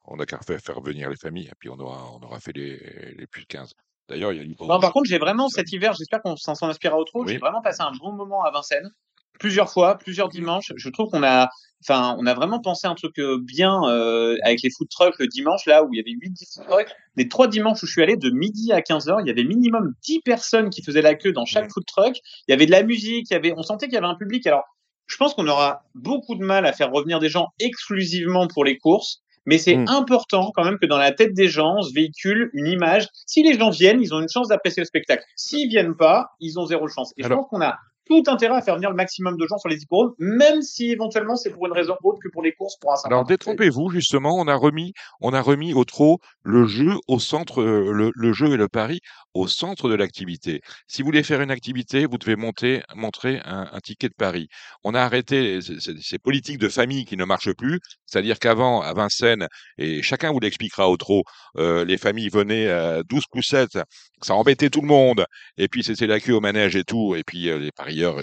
on 0.05 0.17
n'a 0.17 0.27
qu'à 0.27 0.39
faire, 0.41 0.59
faire 0.61 0.81
venir 0.81 1.09
les 1.09 1.17
familles, 1.17 1.47
et 1.47 1.53
puis 1.59 1.69
on 1.71 1.79
aura, 1.79 2.13
on 2.13 2.21
aura 2.25 2.41
fait 2.41 2.53
les, 2.53 3.15
les 3.17 3.27
plus 3.29 3.43
de 3.43 3.47
15. 3.47 3.73
D'ailleurs, 4.09 4.33
il 4.33 4.39
y 4.39 4.41
a 4.41 4.43
l'hypo- 4.45 4.67
Non, 4.67 4.81
par 4.81 4.93
contre, 4.93 5.09
j'ai 5.09 5.19
vraiment 5.19 5.49
cet 5.49 5.71
hiver, 5.73 5.93
j'espère 5.93 6.21
qu'on 6.23 6.35
s'en 6.37 6.57
s'en 6.57 6.69
inspirera 6.69 6.99
au 6.99 7.05
trop. 7.05 7.23
Oui. 7.25 7.33
J'ai 7.33 7.39
vraiment 7.39 7.63
passé 7.63 7.83
un 7.83 7.93
bon 7.93 8.13
moment 8.13 8.43
à 8.43 8.51
Vincennes, 8.51 8.91
plusieurs 9.39 9.71
fois, 9.71 9.97
plusieurs 9.97 10.29
dimanches. 10.29 10.73
Je 10.75 10.89
trouve 10.91 11.09
qu'on 11.11 11.23
a, 11.23 11.49
enfin, 11.83 12.17
on 12.19 12.27
a 12.27 12.35
vraiment 12.35 12.61
pensé 12.61 12.87
un 12.87 12.95
truc 12.95 13.19
euh, 13.19 13.39
bien 13.41 13.81
euh, 13.89 14.37
avec 14.43 14.63
les 14.63 14.71
food 14.71 14.89
trucks 14.91 15.19
le 15.19 15.27
dimanche 15.27 15.67
là 15.67 15.83
où 15.85 15.89
il 15.93 15.97
y 15.97 16.01
avait 16.01 16.11
8 16.13 16.31
10 16.31 16.55
food 16.55 16.67
trucks. 16.67 16.93
Les 17.17 17.29
trois 17.29 17.49
dimanches 17.49 17.83
où 17.83 17.87
je 17.87 17.93
suis 17.93 18.03
allé 18.03 18.17
de 18.17 18.31
midi 18.31 18.73
à 18.73 18.83
15 18.83 19.09
heures, 19.09 19.21
il 19.21 19.27
y 19.27 19.31
avait 19.31 19.45
minimum 19.45 19.93
10 20.05 20.21
personnes 20.21 20.71
qui 20.71 20.83
faisaient 20.83 21.03
la 21.03 21.15
queue 21.15 21.33
dans 21.33 21.45
chaque 21.45 21.65
Ouais. 21.65 21.71
food 21.75 21.85
truck. 21.87 22.17
Il 22.49 22.53
y 22.53 22.55
avait 22.55 22.67
de 22.67 22.71
la 22.71 22.83
musique, 22.83 23.27
il 23.31 23.35
y 23.35 23.37
avait, 23.37 23.53
on 23.57 23.63
sentait 23.63 23.87
qu'il 23.87 23.95
y 23.95 23.99
avait 23.99 24.07
un 24.07 24.15
public. 24.17 24.47
Alors, 24.47 24.65
je 25.07 25.17
pense 25.17 25.35
qu'on 25.35 25.49
aura 25.49 25.83
beaucoup 25.95 26.37
de 26.37 26.45
mal 26.45 26.67
à 26.67 26.73
faire 26.73 26.91
revenir 26.93 27.19
des 27.19 27.29
gens 27.29 27.49
exclusivement 27.59 28.47
pour 28.47 28.65
les 28.65 28.79
courses. 28.79 29.23
Mais 29.47 29.57
c'est 29.57 29.75
Mm. 29.75 29.89
important 29.89 30.53
quand 30.55 30.65
même 30.65 30.79
que 30.79 30.87
dans 30.87 30.99
la 30.99 31.13
tête 31.13 31.33
des 31.33 31.49
gens 31.49 31.81
se 31.81 31.95
véhicule 31.95 32.51
une 32.53 32.67
image. 32.67 33.09
Si 33.27 33.43
les 33.43 33.59
gens 33.59 33.71
viennent, 33.71 34.01
ils 34.03 34.13
ont 34.15 34.21
une 34.21 34.29
chance 34.29 34.49
d'apprécier 34.49 34.83
le 34.83 34.87
spectacle. 34.87 35.25
S'ils 35.35 35.69
viennent 35.69 35.97
pas, 35.97 36.27
ils 36.41 36.59
ont 36.59 36.67
zéro 36.67 36.87
chance. 36.89 37.13
Et 37.17 37.23
je 37.23 37.29
pense 37.29 37.47
qu'on 37.49 37.63
a 37.63 37.77
tout 38.11 38.25
intérêt 38.27 38.57
à 38.57 38.63
faire 38.63 38.75
venir 38.75 38.91
le 38.91 38.97
maximum 38.97 39.37
de 39.39 39.47
gens 39.47 39.59
sur 39.59 39.69
les 39.69 39.81
hippodromes, 39.83 40.15
même 40.19 40.63
si 40.63 40.91
éventuellement 40.91 41.37
c'est 41.37 41.51
pour 41.51 41.67
une 41.67 41.73
raison 41.73 41.97
autre 42.03 42.19
que 42.23 42.29
pour 42.31 42.43
les 42.43 42.53
courses 42.53 42.77
pour 42.79 42.93
un 42.93 42.97
certain 42.97 43.15
Alors 43.15 43.25
détrompez-vous 43.25 43.91
justement, 43.91 44.37
on 44.37 44.49
a 44.49 44.55
remis, 44.57 44.93
on 45.21 45.33
a 45.33 45.41
remis 45.41 45.73
au 45.75 45.85
trot 45.85 46.19
le 46.43 46.67
jeu 46.67 46.95
au 47.09 47.19
centre, 47.21 47.63
euh, 47.63 47.93
le, 47.93 48.11
le 48.15 48.33
jeu 48.33 48.53
et 48.53 48.57
le 48.57 48.69
pari 48.69 49.01
au 49.35 49.47
centre 49.47 49.89
de 49.89 49.95
l'activité. 49.95 50.61
Si 50.89 51.03
vous 51.03 51.07
voulez 51.07 51.23
faire 51.23 51.41
une 51.41 51.51
activité, 51.53 52.07
vous 52.07 52.19
devez 52.19 52.37
monter, 52.37 52.83
montrer 52.97 53.41
un, 53.45 53.69
un 53.73 53.81
ticket 53.81 54.09
de 54.09 54.15
pari. 54.15 54.49
On 54.85 54.95
a 54.95 55.01
arrêté 55.03 55.61
ces, 55.61 55.79
ces- 55.81 56.01
ces 56.01 56.19
politiques 56.19 56.59
de 56.59 56.69
famille 56.69 57.05
qui 57.05 57.17
ne 57.17 57.25
marchent 57.25 57.53
plus, 57.53 57.81
c'est-à-dire 58.07 58.39
qu'avant 58.39 58.81
à 58.81 58.93
Vincennes, 58.93 59.47
et 59.79 60.03
chacun 60.03 60.33
vous 60.33 60.41
l'expliquera 60.41 60.89
au 60.89 60.97
trot, 60.97 61.23
euh, 61.59 61.85
les 61.85 61.99
familles 61.99 62.29
venaient 62.29 62.69
à 62.69 63.03
12 63.05 63.25
poussettes, 63.31 63.79
ça 64.23 64.35
embêtait 64.35 64.71
tout 64.71 64.81
le 64.81 64.87
monde, 64.89 65.25
et 65.57 65.69
puis 65.69 65.83
c'était 65.85 66.07
la 66.07 66.21
queue 66.21 66.35
au 66.35 66.41
manège 66.41 66.77
et 66.77 66.85
tout, 66.85 67.15
et 67.15 67.23
puis 67.25 67.49
euh, 67.49 67.59
les 67.59 67.71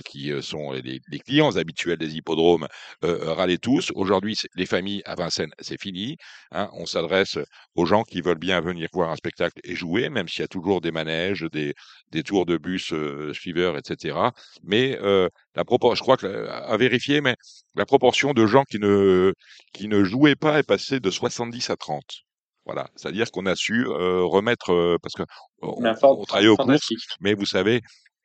qui 0.06 0.32
euh, 0.32 0.42
sont 0.42 0.72
les, 0.72 1.00
les 1.08 1.20
clients 1.20 1.56
habituels 1.58 1.98
des 1.98 2.16
hippodromes 2.16 2.68
euh, 3.04 3.34
râlaient 3.34 3.58
tous. 3.58 3.92
Aujourd'hui, 3.96 4.36
les 4.56 4.66
familles 4.66 5.02
à 5.06 5.16
Vincennes, 5.16 5.52
c'est 5.60 5.80
fini. 5.80 6.18
hein. 6.52 6.70
On 6.74 6.86
s'adresse 6.86 7.38
aux 7.76 7.86
gens 7.86 8.04
qui 8.04 8.22
veulent 8.22 8.38
bien 8.40 8.62
venir 8.62 8.90
voir 8.94 9.10
un 9.12 9.16
spectacle 9.16 9.60
et 9.64 9.76
jouer, 9.76 10.10
même 10.10 10.28
s'il 10.28 10.42
y 10.42 10.46
a 10.46 10.48
toujours 10.48 10.82
des 10.82 10.92
manèges, 10.92 11.46
des, 11.52 11.74
des 12.12 12.24
tours 12.24 12.46
de 12.46 12.58
bus 12.58 12.94
euh, 12.94 13.34
suiveurs, 13.34 13.78
etc. 13.78 14.18
Mais 14.64 14.98
euh, 15.02 15.30
la 15.56 15.64
je 15.96 16.02
crois 16.02 16.18
que 16.18 16.48
à 16.48 16.76
vérifier, 16.78 17.22
mais 17.22 17.36
la 17.76 17.86
proportion 17.86 18.34
de 18.34 18.46
gens 18.46 18.64
qui 18.64 18.80
ne 18.80 19.34
qui 19.74 19.88
ne 19.88 20.04
jouaient 20.04 20.36
pas 20.36 20.60
est 20.60 20.64
passée 20.64 21.00
de 21.00 21.10
70 21.12 21.70
à 21.70 21.76
30. 21.76 22.04
Voilà, 22.66 22.90
c'est-à-dire 22.96 23.32
qu'on 23.32 23.46
a 23.46 23.56
su 23.56 23.86
euh, 23.88 24.24
remettre 24.26 24.72
euh, 24.74 24.98
parce 25.02 25.14
que 25.16 25.24
on, 25.62 25.94
on 26.18 26.26
travaille 26.26 26.48
aux 26.48 26.58
courses, 26.58 26.94
mais 27.22 27.34
vous 27.34 27.46
savez, 27.46 27.82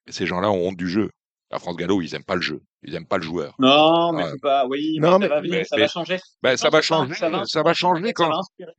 ces 0.08 0.26
gens-là 0.26 0.50
ont 0.50 0.68
honte 0.68 0.76
du 0.76 0.88
jeu. 0.88 1.10
La 1.52 1.58
France 1.58 1.76
Gallo, 1.76 2.00
ils 2.00 2.14
aiment 2.14 2.24
pas 2.24 2.34
le 2.34 2.40
jeu, 2.40 2.62
ils 2.82 2.94
aiment 2.94 3.06
pas 3.06 3.18
le 3.18 3.22
joueur. 3.24 3.54
Non, 3.58 4.12
mais 4.14 4.24
Ouais. 4.24 4.30
faut 4.30 4.38
pas. 4.38 4.66
Oui, 4.66 4.96
Non, 4.98 5.18
mais, 5.18 5.18
mais- 5.18 5.28
ça 5.28 5.34
va 5.34 5.40
venir, 5.42 5.52
mais- 5.58 5.64
ça 5.64 5.76
mais- 5.76 5.82
va 5.82 5.88
changer. 5.88 6.18
Ben, 6.42 6.56
ça 6.56 6.70
va 6.70 6.80
changer, 6.80 7.14
ça 7.14 7.62
va 7.62 7.74
changer 7.74 8.06
Ça 8.06 8.12
quand. 8.14 8.28
va 8.30 8.36
inspirer, 8.38 8.72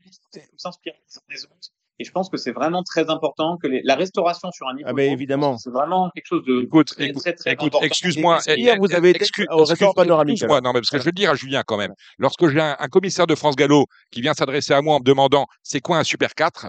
s'inspirer 0.57 0.95
des 1.29 1.45
autres. 1.45 1.53
Et 1.99 2.03
je 2.05 2.11
pense 2.11 2.27
que 2.31 2.37
c'est 2.37 2.51
vraiment 2.51 2.81
très 2.81 3.11
important 3.11 3.57
que 3.61 3.67
les- 3.67 3.81
la 3.83 3.93
restauration 3.95 4.49
sur 4.49 4.67
un 4.67 4.71
Ah, 4.83 4.91
ben 4.93 5.03
je 5.03 5.07
pense 5.09 5.13
évidemment. 5.13 5.57
c'est 5.59 5.69
vraiment 5.69 6.09
quelque 6.09 6.25
chose 6.25 6.43
de 6.45 6.63
Écoute, 6.63 6.87
très, 6.87 7.05
écoute, 7.09 7.21
très, 7.21 7.33
très 7.33 7.51
écoute, 7.53 7.75
excuse-moi. 7.83 8.39
Hier, 8.47 8.77
vous 8.79 8.91
avez 8.91 9.11
été 9.11 9.19
excuse- 9.21 9.45
au 9.51 9.63
restaurant 9.63 9.93
panoramique, 9.93 10.33
Excuse-moi, 10.33 10.59
non, 10.61 10.71
mais 10.73 10.79
parce 10.79 10.89
que 10.89 10.97
je 10.97 11.03
veux 11.03 11.11
le 11.11 11.15
dire 11.15 11.29
à 11.29 11.35
Julien 11.35 11.61
quand 11.65 11.77
même. 11.77 11.93
Lorsque 12.17 12.47
j'ai 12.47 12.59
un, 12.59 12.75
un 12.79 12.87
commissaire 12.87 13.27
de 13.27 13.35
France 13.35 13.55
Gallo 13.55 13.85
qui 14.11 14.21
vient 14.21 14.33
s'adresser 14.33 14.73
à 14.73 14.81
moi 14.81 14.95
en 14.95 14.99
me 14.99 15.03
demandant 15.03 15.45
c'est 15.61 15.79
quoi 15.81 15.99
un 15.99 16.03
Super 16.03 16.33
4 16.33 16.65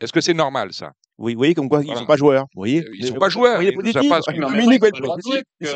Est-ce 0.00 0.12
que 0.12 0.20
c'est 0.20 0.34
normal 0.34 0.72
ça? 0.72 0.92
Oui, 1.18 1.34
vous 1.34 1.38
voyez 1.38 1.54
comme 1.54 1.68
quoi 1.68 1.80
ils 1.80 1.86
Voilà. 1.86 2.00
sont 2.00 2.06
pas 2.06 2.16
joueurs. 2.16 2.44
Vous 2.54 2.60
voyez 2.60 2.80
Euh, 2.84 2.90
ils 2.94 3.06
sont 3.06 3.14
Mais- 3.14 3.18
pas 3.18 3.28
joueurs, 3.28 3.60
ils 3.62 3.66
ne 3.66 3.72
que- 3.82 3.92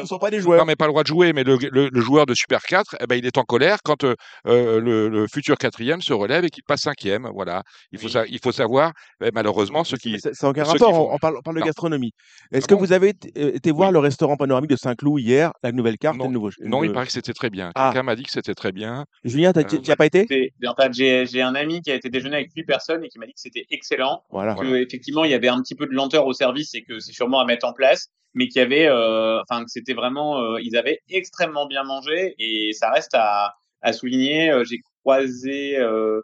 sont 0.07 0.19
pas 0.19 0.31
des 0.31 0.37
Non, 0.39 0.43
joueurs. 0.43 0.67
mais 0.67 0.77
pas 0.77 0.87
le 0.87 0.93
droit 0.93 1.03
de 1.03 1.09
jouer, 1.09 1.33
mais 1.33 1.43
le, 1.45 1.57
le- 1.71 1.89
le 1.93 2.01
joueur 2.01 2.27
de 2.27 2.35
Super 2.35 2.63
4, 2.63 2.95
eh 3.01 3.07
ben, 3.07 3.17
il 3.17 3.27
est 3.27 3.37
en 3.39 3.43
colère 3.43 3.79
quand 3.85 4.05
euh, 4.05 4.15
euh, 4.47 4.81
le, 4.81 5.09
le 5.09 5.27
futur 5.27 5.57
quatrième 5.57 6.01
se 6.01 6.13
relève 6.13 6.45
et 6.45 6.49
qu'il 6.51 6.63
passe 6.63 6.83
cinquième. 6.83 7.29
Voilà. 7.35 7.63
Il 7.93 7.99
faut, 7.99 8.07
Oui. 8.07 8.13
sa- 8.13 8.27
il 8.27 8.39
faut 8.43 8.53
savoir, 8.53 8.93
eh, 9.25 9.31
malheureusement, 9.35 9.85
ceux 9.85 9.97
qui. 9.97 10.13
N'a 10.13 10.49
aucun 10.49 10.65
rapport. 10.65 10.95
font- 10.95 11.09
On, 11.13 11.19
parle, 11.19 11.37
on 11.39 11.43
parle 11.43 11.57
de 11.57 11.61
Non. 11.61 11.67
gastronomie. 11.67 12.13
Est-ce 12.53 12.65
Ah 12.65 12.69
que 12.69 12.75
bon 12.75 12.81
vous 12.81 12.93
avez 12.93 13.09
été, 13.11 13.33
euh, 13.37 13.73
voir 13.73 13.89
Oui. 13.89 13.95
le 13.95 13.99
restaurant 13.99 14.37
panoramique 14.37 14.71
de 14.71 14.77
Saint-Cloud 14.77 15.21
hier, 15.21 15.53
la 15.63 15.73
nouvelle 15.73 15.99
carte 15.99 16.15
et 16.17 16.19
Non, 16.19 16.27
le 16.27 16.33
nouveau 16.33 16.51
non, 16.65 16.85
il 16.85 16.93
paraît 16.93 17.07
que 17.07 17.13
c'était 17.13 17.33
très 17.33 17.51
bien. 17.51 17.71
Ah. 17.75 17.91
Quelqu'un 17.93 18.05
m'a 18.05 18.17
dit 18.17 18.23
que 18.23 18.31
c'était 18.31 18.55
très 18.55 18.73
bien. 18.73 19.05
Julien, 19.25 19.53
Euh, 19.57 19.63
tu 19.65 19.79
n'y 19.81 19.91
as 19.91 19.97
pas 19.97 20.07
été? 20.07 20.27
C'est- 20.29 20.53
j'ai 20.93 21.27
j'ai 21.27 21.43
un 21.43 21.55
ami 21.55 21.81
qui 21.81 21.91
a 21.91 21.95
été 21.95 22.09
déjeuner 22.11 22.37
avec 22.37 22.51
huit 22.55 22.65
personnes 22.65 23.03
et 23.05 23.09
qui 23.09 23.19
m'a 23.19 23.27
dit 23.27 23.33
que 23.33 23.41
c'était 23.41 23.65
excellent. 23.71 24.23
Voilà. 24.31 24.55
que 24.55 24.75
effectivement 24.77 25.25
il 25.33 25.35
y 25.35 25.37
avait 25.37 25.49
un 25.49 25.61
petit 25.63 25.75
peu 25.75 25.87
de 25.87 25.93
lenteur 25.93 26.27
au 26.27 26.33
service 26.33 26.75
et 26.75 26.83
que 26.85 27.01
c'est 27.01 27.13
sûrement 27.13 27.41
à 27.41 27.45
mettre 27.45 27.67
en 27.67 27.73
place, 27.73 28.09
mais 28.35 28.49
qu'il 28.49 28.61
y 28.61 28.65
avait, 28.65 28.87
euh, 28.87 29.41
enfin 29.43 29.65
que 29.65 29.71
c'était 29.71 29.95
vraiment, 29.95 30.41
euh, 30.41 30.59
ils 30.63 30.77
avaient 30.77 31.01
extrêmement 31.09 31.67
bien 31.67 31.85
mangé 31.85 32.35
et 32.39 32.73
ça 32.73 32.91
reste 32.91 33.15
à, 33.15 33.55
à 33.81 33.93
souligner. 33.93 34.51
Euh, 34.51 34.65
J'ai 34.65 34.79
croisé, 35.03 35.79
euh, 35.79 36.21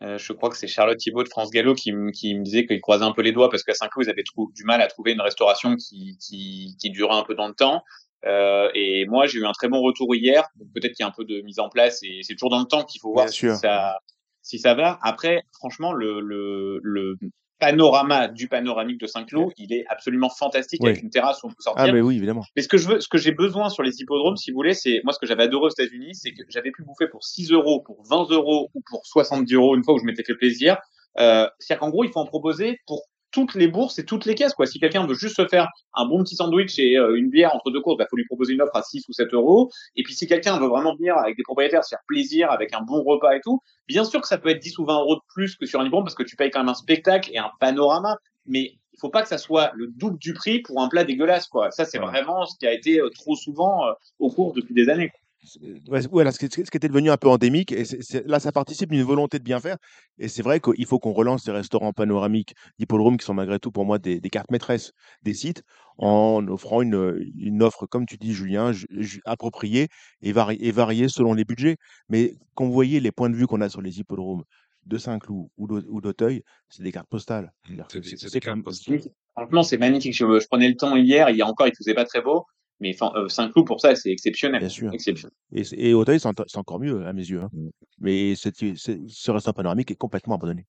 je 0.00 0.32
crois 0.32 0.50
que 0.50 0.56
c'est 0.56 0.66
Charlotte 0.66 0.98
Thibault 0.98 1.22
de 1.22 1.28
France 1.28 1.50
Gallo 1.50 1.74
qui, 1.74 1.92
me- 1.92 2.10
qui 2.10 2.34
me 2.34 2.42
disait 2.42 2.66
qu'il 2.66 2.80
croisait 2.80 3.04
un 3.04 3.12
peu 3.12 3.22
les 3.22 3.32
doigts 3.32 3.50
parce 3.50 3.62
qu'à 3.62 3.74
Saint-Cloud 3.74 4.06
ils 4.06 4.10
avaient 4.10 4.24
du 4.54 4.64
mal 4.64 4.80
à 4.82 4.86
trouver 4.88 5.12
une 5.12 5.20
restauration 5.20 5.76
qui, 5.76 6.16
qui, 6.20 6.74
qui 6.80 6.90
durait 6.90 7.14
un 7.14 7.22
peu 7.22 7.34
dans 7.34 7.46
le 7.48 7.54
temps. 7.54 7.82
Euh, 8.24 8.68
et 8.74 9.04
moi 9.06 9.26
j'ai 9.26 9.38
eu 9.38 9.46
un 9.46 9.52
très 9.52 9.68
bon 9.68 9.80
retour 9.80 10.12
hier. 10.14 10.44
Donc 10.56 10.68
peut-être 10.74 10.94
qu'il 10.94 11.04
y 11.04 11.06
a 11.06 11.08
un 11.08 11.14
peu 11.16 11.24
de 11.24 11.40
mise 11.42 11.58
en 11.60 11.68
place 11.68 12.00
et 12.02 12.20
c'est 12.22 12.34
toujours 12.34 12.50
dans 12.50 12.60
le 12.60 12.66
temps 12.66 12.84
qu'il 12.84 13.00
faut 13.00 13.12
voir 13.12 13.26
Bien 13.26 13.32
si 13.32 13.38
sûr. 13.38 13.54
ça 13.54 13.98
si 14.42 14.58
ça 14.58 14.74
va. 14.74 14.98
Après, 15.02 15.42
franchement, 15.52 15.92
le, 15.92 16.20
le, 16.20 16.80
le 16.82 17.16
panorama 17.58 18.26
du 18.26 18.48
panoramique 18.48 18.98
de 19.00 19.06
Saint-Cloud, 19.06 19.52
il 19.56 19.72
est 19.72 19.84
absolument 19.88 20.28
fantastique 20.28 20.80
Oui. 20.82 20.90
avec 20.90 21.02
une 21.02 21.10
terrasse 21.10 21.42
où 21.44 21.46
on 21.46 21.50
peut 21.50 21.54
sortir. 21.60 21.84
Ah, 21.88 21.92
mais 21.92 22.00
oui, 22.00 22.16
évidemment. 22.16 22.42
Mais 22.56 22.62
ce 22.62 22.68
que 22.68 22.76
je 22.76 22.88
veux, 22.88 23.00
ce 23.00 23.08
que 23.08 23.18
j'ai 23.18 23.30
besoin 23.30 23.68
sur 23.70 23.84
les 23.84 24.00
hippodromes, 24.00 24.36
si 24.36 24.50
vous 24.50 24.56
voulez, 24.56 24.74
c'est 24.74 25.00
moi 25.04 25.12
ce 25.12 25.20
que 25.20 25.26
j'avais 25.26 25.44
adoré 25.44 25.66
aux 25.66 25.70
États-Unis, 25.70 26.14
c'est 26.14 26.32
que 26.32 26.42
j'avais 26.48 26.72
pu 26.72 26.82
bouffer 26.82 27.06
pour 27.06 27.22
6 27.22 27.52
euros, 27.52 27.80
pour 27.80 28.02
20 28.10 28.30
euros 28.32 28.68
ou 28.74 28.80
pour 28.90 29.06
70 29.06 29.54
euros 29.54 29.76
une 29.76 29.84
fois 29.84 29.94
où 29.94 29.98
je 29.98 30.04
m'étais 30.04 30.24
fait 30.24 30.34
plaisir. 30.34 30.76
Euh, 31.20 31.46
C'est-à-dire 31.60 31.80
qu'en 31.80 31.90
gros, 31.90 32.02
il 32.04 32.10
faut 32.10 32.18
en 32.20 32.26
proposer 32.26 32.80
pour 32.86 33.02
toutes 33.32 33.54
les 33.54 33.66
bourses 33.66 33.98
et 33.98 34.04
toutes 34.04 34.24
les 34.26 34.34
caisses. 34.34 34.54
Quoi. 34.54 34.66
Si 34.66 34.78
quelqu'un 34.78 35.06
veut 35.06 35.14
juste 35.14 35.36
se 35.36 35.46
faire 35.46 35.68
un 35.94 36.06
bon 36.06 36.22
petit 36.22 36.36
sandwich 36.36 36.78
et 36.78 36.96
euh, 36.96 37.16
une 37.16 37.30
bière 37.30 37.54
entre 37.54 37.70
deux 37.70 37.80
courses, 37.80 37.96
il 37.98 38.06
faut 38.08 38.16
lui 38.16 38.26
proposer 38.26 38.52
une 38.52 38.62
offre 38.62 38.76
à 38.76 38.82
6 38.82 39.08
ou 39.08 39.12
7 39.12 39.32
euros. 39.34 39.70
Et 39.96 40.02
puis 40.02 40.14
si 40.14 40.26
quelqu'un 40.26 40.58
veut 40.58 40.68
vraiment 40.68 40.94
venir 40.94 41.16
avec 41.16 41.36
des 41.36 41.42
propriétaires, 41.42 41.82
se 41.82 41.90
faire 41.90 42.04
plaisir 42.06 42.50
avec 42.50 42.72
un 42.74 42.82
bon 42.82 43.02
repas 43.02 43.34
et 43.34 43.40
tout, 43.40 43.60
bien 43.88 44.04
sûr 44.04 44.20
que 44.20 44.28
ça 44.28 44.38
peut 44.38 44.50
être 44.50 44.60
10 44.60 44.78
ou 44.78 44.84
20 44.84 45.00
euros 45.00 45.16
de 45.16 45.22
plus 45.34 45.56
que 45.56 45.66
sur 45.66 45.80
un 45.80 45.84
hippodrome 45.84 46.04
parce 46.04 46.14
que 46.14 46.22
tu 46.22 46.36
payes 46.36 46.50
quand 46.50 46.60
même 46.60 46.68
un 46.68 46.74
spectacle 46.74 47.30
et 47.32 47.38
un 47.38 47.50
panorama. 47.58 48.18
Mais 48.46 48.74
il 48.92 48.98
faut 49.00 49.10
pas 49.10 49.22
que 49.22 49.28
ça 49.28 49.38
soit 49.38 49.72
le 49.74 49.88
double 49.88 50.18
du 50.18 50.34
prix 50.34 50.60
pour 50.60 50.80
un 50.80 50.88
plat 50.88 51.04
dégueulasse. 51.04 51.48
Quoi. 51.48 51.70
Ça, 51.70 51.84
c'est 51.84 51.98
vraiment 51.98 52.44
ce 52.46 52.56
qui 52.58 52.66
a 52.66 52.72
été 52.72 53.00
euh, 53.00 53.08
trop 53.10 53.36
souvent 53.36 53.86
euh, 53.86 53.92
au 54.18 54.30
cours 54.30 54.52
depuis 54.52 54.74
des 54.74 54.88
années. 54.88 55.10
Ouais, 55.88 56.00
voilà, 56.10 56.30
ce 56.30 56.38
qui 56.38 56.46
ce 56.46 56.70
qui 56.70 56.76
était 56.76 56.88
devenu 56.88 57.10
un 57.10 57.16
peu 57.16 57.28
endémique 57.28 57.72
et 57.72 57.82
là, 58.26 58.38
ça 58.38 58.52
participe 58.52 58.90
d'une 58.90 59.02
volonté 59.02 59.40
de 59.40 59.44
bien 59.44 59.58
faire 59.58 59.76
et 60.18 60.28
c'est 60.28 60.42
vrai 60.42 60.60
qu'il 60.60 60.86
faut 60.86 61.00
qu'on 61.00 61.12
relance 61.12 61.42
ces 61.44 61.50
restaurants 61.50 61.92
panoramiques 61.92 62.54
d'hippodrome 62.78 63.16
qui 63.16 63.24
sont 63.26 63.34
malgré 63.34 63.58
tout 63.58 63.72
pour 63.72 63.84
moi 63.84 63.98
des 63.98 64.20
des 64.20 64.30
cartes 64.30 64.52
maîtresses 64.52 64.92
des 65.22 65.34
sites, 65.34 65.64
en 65.98 66.46
offrant 66.46 66.80
une, 66.80 67.28
une 67.36 67.62
offre, 67.62 67.86
comme 67.86 68.06
tu 68.06 68.18
dis 68.18 68.32
Julien, 68.32 68.72
ju 68.72 68.86
ju 68.90 69.20
appropriée 69.24 69.88
et 70.22 70.32
vari 70.32 70.58
et 70.60 70.70
variée 70.70 71.08
selon 71.08 71.34
les 71.34 71.44
budgets. 71.44 71.76
Mais 72.08 72.34
quand 72.54 72.64
vous 72.66 72.72
voyez 72.72 73.00
les 73.00 73.10
points 73.10 73.30
de 73.30 73.36
vue 73.36 73.48
qu'on 73.48 73.60
a 73.62 73.68
sur 73.68 73.82
les 73.82 73.98
hippodromes 73.98 74.44
de 74.86 74.98
Saint-Cloud 74.98 75.48
ou 75.56 75.66
d'Au 75.66 75.80
ou 75.88 76.00
d'Auteuil, 76.00 76.42
c'est 76.68 76.82
des 76.84 76.92
cartes 76.92 77.08
postales. 77.08 77.52
C'est-à-dire 77.66 77.86
C'est 77.90 78.00
des 78.00 78.30
des 78.30 78.40
cartes 78.40 78.62
postales. 78.62 79.00
Franchement, 79.34 79.62
c'est 79.64 79.78
magnifique. 79.78 80.14
Je, 80.14 80.38
je 80.40 80.46
prenais 80.46 80.68
le 80.68 80.76
temps 80.76 80.94
hier, 80.96 81.30
il 81.30 81.36
y 81.36 81.42
a 81.42 81.46
encore, 81.46 81.66
il 81.66 81.74
faisait 81.76 81.94
pas 81.94 82.04
très 82.04 82.20
beau, 82.20 82.46
mais 82.80 82.94
enfin, 82.94 83.12
euh, 83.16 83.28
Saint-Cloud 83.28 83.66
pour 83.66 83.80
ça, 83.80 83.94
c'est 83.94 84.10
exceptionnel. 84.10 84.60
Bien 84.60 84.68
sûr. 84.68 84.92
Exceptionnel. 84.92 85.34
Et 85.52 85.62
et 85.90 85.94
Auteuil, 85.94 86.20
c'est 86.20 86.56
encore 86.58 86.80
mieux 86.80 87.06
à 87.06 87.12
mes 87.12 87.22
yeux, 87.22 87.42
hein. 87.42 87.50
Mmh. 87.52 87.68
Mais 88.00 88.34
ce 88.34 89.30
restaurant 89.30 89.54
panoramique 89.54 89.90
est 89.90 89.96
complètement 89.96 90.34
abandonné. 90.34 90.66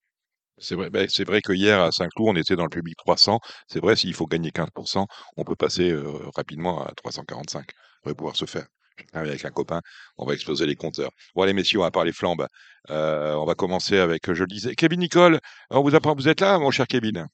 C'est 0.60 0.76
vrai, 0.76 0.90
c'est 1.10 1.24
vrai 1.24 1.42
que 1.42 1.52
hier 1.52 1.82
à 1.82 1.92
Saint-Cloud, 1.92 2.30
on 2.30 2.36
était 2.36 2.56
dans 2.56 2.64
le 2.64 2.70
public 2.70 2.96
300. 2.98 3.40
C'est 3.68 3.80
vrai, 3.80 3.96
s'il 3.96 4.14
faut 4.14 4.28
gagner 4.28 4.52
15% 4.52 5.08
on 5.36 5.44
peut 5.44 5.56
passer, 5.56 5.90
heu, 5.92 6.04
rapidement 6.36 6.84
à 6.86 6.92
345. 6.96 7.66
Ça 7.72 7.76
devrait 8.04 8.16
pouvoir 8.16 8.36
se 8.36 8.46
faire. 8.46 8.68
Avec 9.14 9.44
un 9.44 9.50
copain, 9.50 9.82
on 10.18 10.26
va 10.28 10.36
exploser 10.36 10.68
les 10.68 10.76
compteurs. 10.76 11.10
Bon 11.36 11.42
allez 11.42 11.54
messieurs, 11.54 11.80
on 11.80 11.84
va 11.84 11.90
parler 11.90 12.12
flambe. 12.12 12.48
Heu, 12.92 13.36
on 13.38 13.46
va 13.46 13.56
commencer 13.56 13.98
avec, 13.98 14.32
je 14.32 14.42
le 14.44 14.48
disais, 14.48 14.76
Kevin 14.76 15.00
Nicole. 15.00 15.40
On 15.72 15.82
vous 15.82 15.96
apprend 15.96 16.14
vous 16.14 16.28
êtes 16.28 16.42
là, 16.42 16.60
mon 16.60 16.70
cher 16.70 16.86
Kevin? 16.88 17.28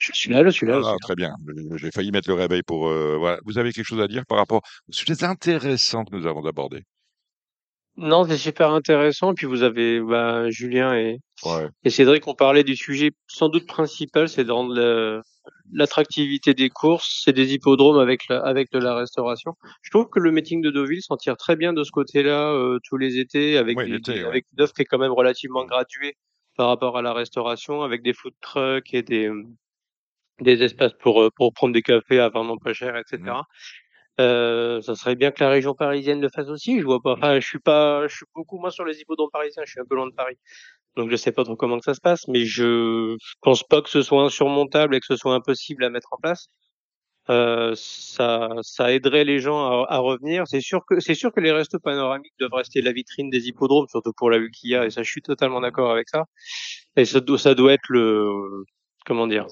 Je 0.00 0.12
suis 0.12 0.30
là, 0.32 0.42
je 0.44 0.50
suis 0.50 0.66
là, 0.66 0.80
je 0.80 0.80
Ah, 0.80 0.82
suis 0.82 0.92
là. 0.94 0.98
très 0.98 1.14
bien. 1.14 1.34
J'ai 1.76 1.90
failli 1.92 2.10
mettre 2.10 2.28
le 2.28 2.34
réveil 2.34 2.62
pour, 2.64 2.88
heu, 2.88 3.16
voilà. 3.18 3.38
Vous 3.44 3.58
avez 3.58 3.72
quelque 3.72 3.84
chose 3.86 4.00
à 4.00 4.08
dire 4.08 4.26
par 4.26 4.38
rapport 4.38 4.62
aux 4.88 4.92
sujets 4.92 5.22
intéressants 5.24 6.04
que 6.04 6.16
nous 6.16 6.26
avons 6.26 6.44
abordés? 6.44 6.84
Non, 7.96 8.24
c'est 8.24 8.38
super 8.38 8.70
intéressant. 8.72 9.34
Puis 9.34 9.46
vous 9.46 9.62
avez, 9.62 10.00
bah, 10.00 10.48
Julien 10.50 10.94
et, 10.94 11.18
Ouais. 11.44 11.68
et 11.84 11.90
Cédric 11.90 12.26
ont 12.28 12.34
parlé 12.34 12.64
du 12.64 12.76
sujet 12.76 13.12
sans 13.28 13.48
doute 13.48 13.66
principal, 13.66 14.28
c'est 14.28 14.44
de 14.44 14.52
rendre 14.52 15.22
l'attractivité 15.72 16.54
des 16.54 16.68
courses, 16.70 17.22
c'est 17.24 17.32
des 17.32 17.54
hippodromes 17.54 17.98
avec 17.98 18.28
la, 18.28 18.40
avec 18.40 18.70
de 18.72 18.78
la 18.78 18.94
restauration. 18.94 19.54
Je 19.82 19.90
trouve 19.90 20.08
que 20.10 20.20
le 20.20 20.32
meeting 20.32 20.62
de 20.62 20.70
Deauville 20.70 21.02
s'en 21.02 21.16
tire 21.16 21.36
très 21.36 21.56
bien 21.56 21.72
de 21.72 21.84
ce 21.84 21.90
côté-là 21.90 22.52
euh, 22.52 22.78
tous 22.88 22.96
les 22.96 23.18
étés, 23.18 23.56
avec, 23.58 23.76
Ouais, 23.78 23.84
des, 23.84 23.92
l'été, 23.92 24.12
des- 24.14 24.22
ouais. 24.22 24.28
avec 24.28 24.46
une 24.52 24.62
offre 24.62 24.74
qui 24.74 24.82
est 24.82 24.86
quand 24.86 24.98
même 24.98 25.12
relativement 25.12 25.64
Mmh. 25.64 25.68
graduée 25.68 26.14
par 26.56 26.68
rapport 26.68 26.98
à 26.98 27.02
la 27.02 27.12
restauration, 27.12 27.82
avec 27.82 28.02
des 28.02 28.12
food 28.14 28.34
trucks 28.40 28.92
et 28.94 29.02
des, 29.02 29.30
des 30.40 30.62
espaces 30.62 30.92
pour, 30.94 31.22
euh, 31.22 31.30
pour 31.34 31.52
prendre 31.52 31.74
des 31.74 31.82
cafés 31.82 32.20
à 32.20 32.28
vraiment 32.28 32.56
pas 32.56 32.72
cher, 32.72 32.96
etc. 32.96 33.18
Mmh. 33.18 33.42
Euh, 34.20 34.82
ça 34.82 34.94
serait 34.94 35.14
bien 35.16 35.30
que 35.30 35.42
la 35.42 35.48
région 35.50 35.74
parisienne 35.74 36.20
le 36.20 36.28
fasse 36.28 36.48
aussi. 36.48 36.78
Je 36.80 36.84
vois 36.84 37.00
pas. 37.00 37.12
Enfin, 37.12 37.40
je 37.40 37.46
suis 37.46 37.58
pas. 37.58 38.06
Je 38.08 38.16
suis 38.16 38.26
beaucoup 38.34 38.58
moins 38.58 38.70
sur 38.70 38.84
les 38.84 39.00
hippodromes 39.00 39.30
parisiens. 39.32 39.62
Je 39.64 39.70
suis 39.70 39.80
un 39.80 39.84
peu 39.88 39.94
loin 39.96 40.06
de 40.06 40.14
Paris, 40.14 40.36
donc 40.96 41.10
je 41.10 41.16
sais 41.16 41.32
pas 41.32 41.44
trop 41.44 41.56
comment 41.56 41.78
que 41.78 41.84
ça 41.84 41.94
se 41.94 42.00
passe. 42.00 42.28
Mais 42.28 42.44
je, 42.44 43.16
pense 43.42 43.62
pas 43.62 43.82
que 43.82 43.88
ce 43.90 44.02
soit 44.02 44.22
insurmontable 44.22 44.94
et 44.94 45.00
que 45.00 45.06
ce 45.06 45.16
soit 45.16 45.34
impossible 45.34 45.84
à 45.84 45.90
mettre 45.90 46.12
en 46.12 46.18
place. 46.18 46.48
Euh, 47.30 47.74
ça, 47.76 48.50
ça 48.62 48.92
aiderait 48.92 49.24
les 49.24 49.38
gens 49.40 49.84
à, 49.84 49.86
à 49.94 49.98
revenir. 49.98 50.44
C'est 50.48 50.60
sûr 50.60 50.84
que 50.86 51.00
c'est 51.00 51.14
sûr 51.14 51.32
que 51.32 51.40
les 51.40 51.52
restos 51.52 51.78
panoramiques 51.78 52.34
doivent 52.40 52.54
rester 52.54 52.82
la 52.82 52.92
vitrine 52.92 53.30
des 53.30 53.48
hippodromes, 53.48 53.86
surtout 53.88 54.12
pour 54.16 54.30
la 54.30 54.38
vue 54.38 54.50
qu'il 54.50 54.70
y 54.70 54.76
a. 54.76 54.86
Et 54.86 54.90
ça, 54.90 55.02
je 55.02 55.10
suis 55.10 55.22
totalement 55.22 55.60
d'accord 55.60 55.90
avec 55.92 56.08
ça. 56.08 56.24
Et 56.96 57.04
ça 57.04 57.20
ça 57.38 57.54
doit 57.54 57.72
être 57.72 57.88
le 57.88 58.64
comment 59.06 59.26
dire 59.26 59.46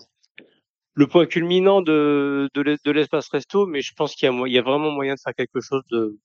le 0.98 1.06
point 1.06 1.26
culminant 1.26 1.80
de, 1.80 2.48
de 2.54 2.60
l'es- 2.60 2.76
de 2.84 2.90
l'espace 2.90 3.28
resto, 3.28 3.66
mais 3.66 3.82
je 3.82 3.92
pense 3.94 4.14
qu'il 4.16 4.28
y 4.28 4.50
y 4.52 4.58
a 4.58 4.62
vraiment 4.62 4.90
moyen 4.90 5.14
de 5.14 5.20
faire 5.24 5.34
quelque 5.34 5.60
chose 5.60 5.82
de, 5.92 6.18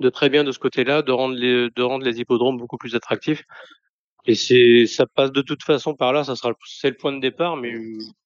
de 0.00 0.08
très 0.10 0.28
bien 0.30 0.44
de 0.44 0.52
ce 0.52 0.58
côté-là, 0.58 1.02
de 1.02 1.12
rendre 1.12 1.34
les, 1.36 1.68
de 1.70 1.82
rendre 1.82 2.04
les 2.04 2.20
hippodromes 2.20 2.56
beaucoup 2.58 2.78
plus 2.78 2.94
attractifs. 2.94 3.42
Et 4.26 4.34
c'est, 4.34 4.86
ça 4.86 5.06
passe 5.06 5.32
de 5.32 5.42
toute 5.42 5.62
façon 5.64 5.94
par 5.94 6.12
là, 6.12 6.24
ça 6.24 6.36
sera, 6.36 6.52
c'est 6.66 6.90
le 6.90 6.96
point 6.96 7.12
de 7.12 7.20
départ, 7.20 7.56
mais 7.56 7.72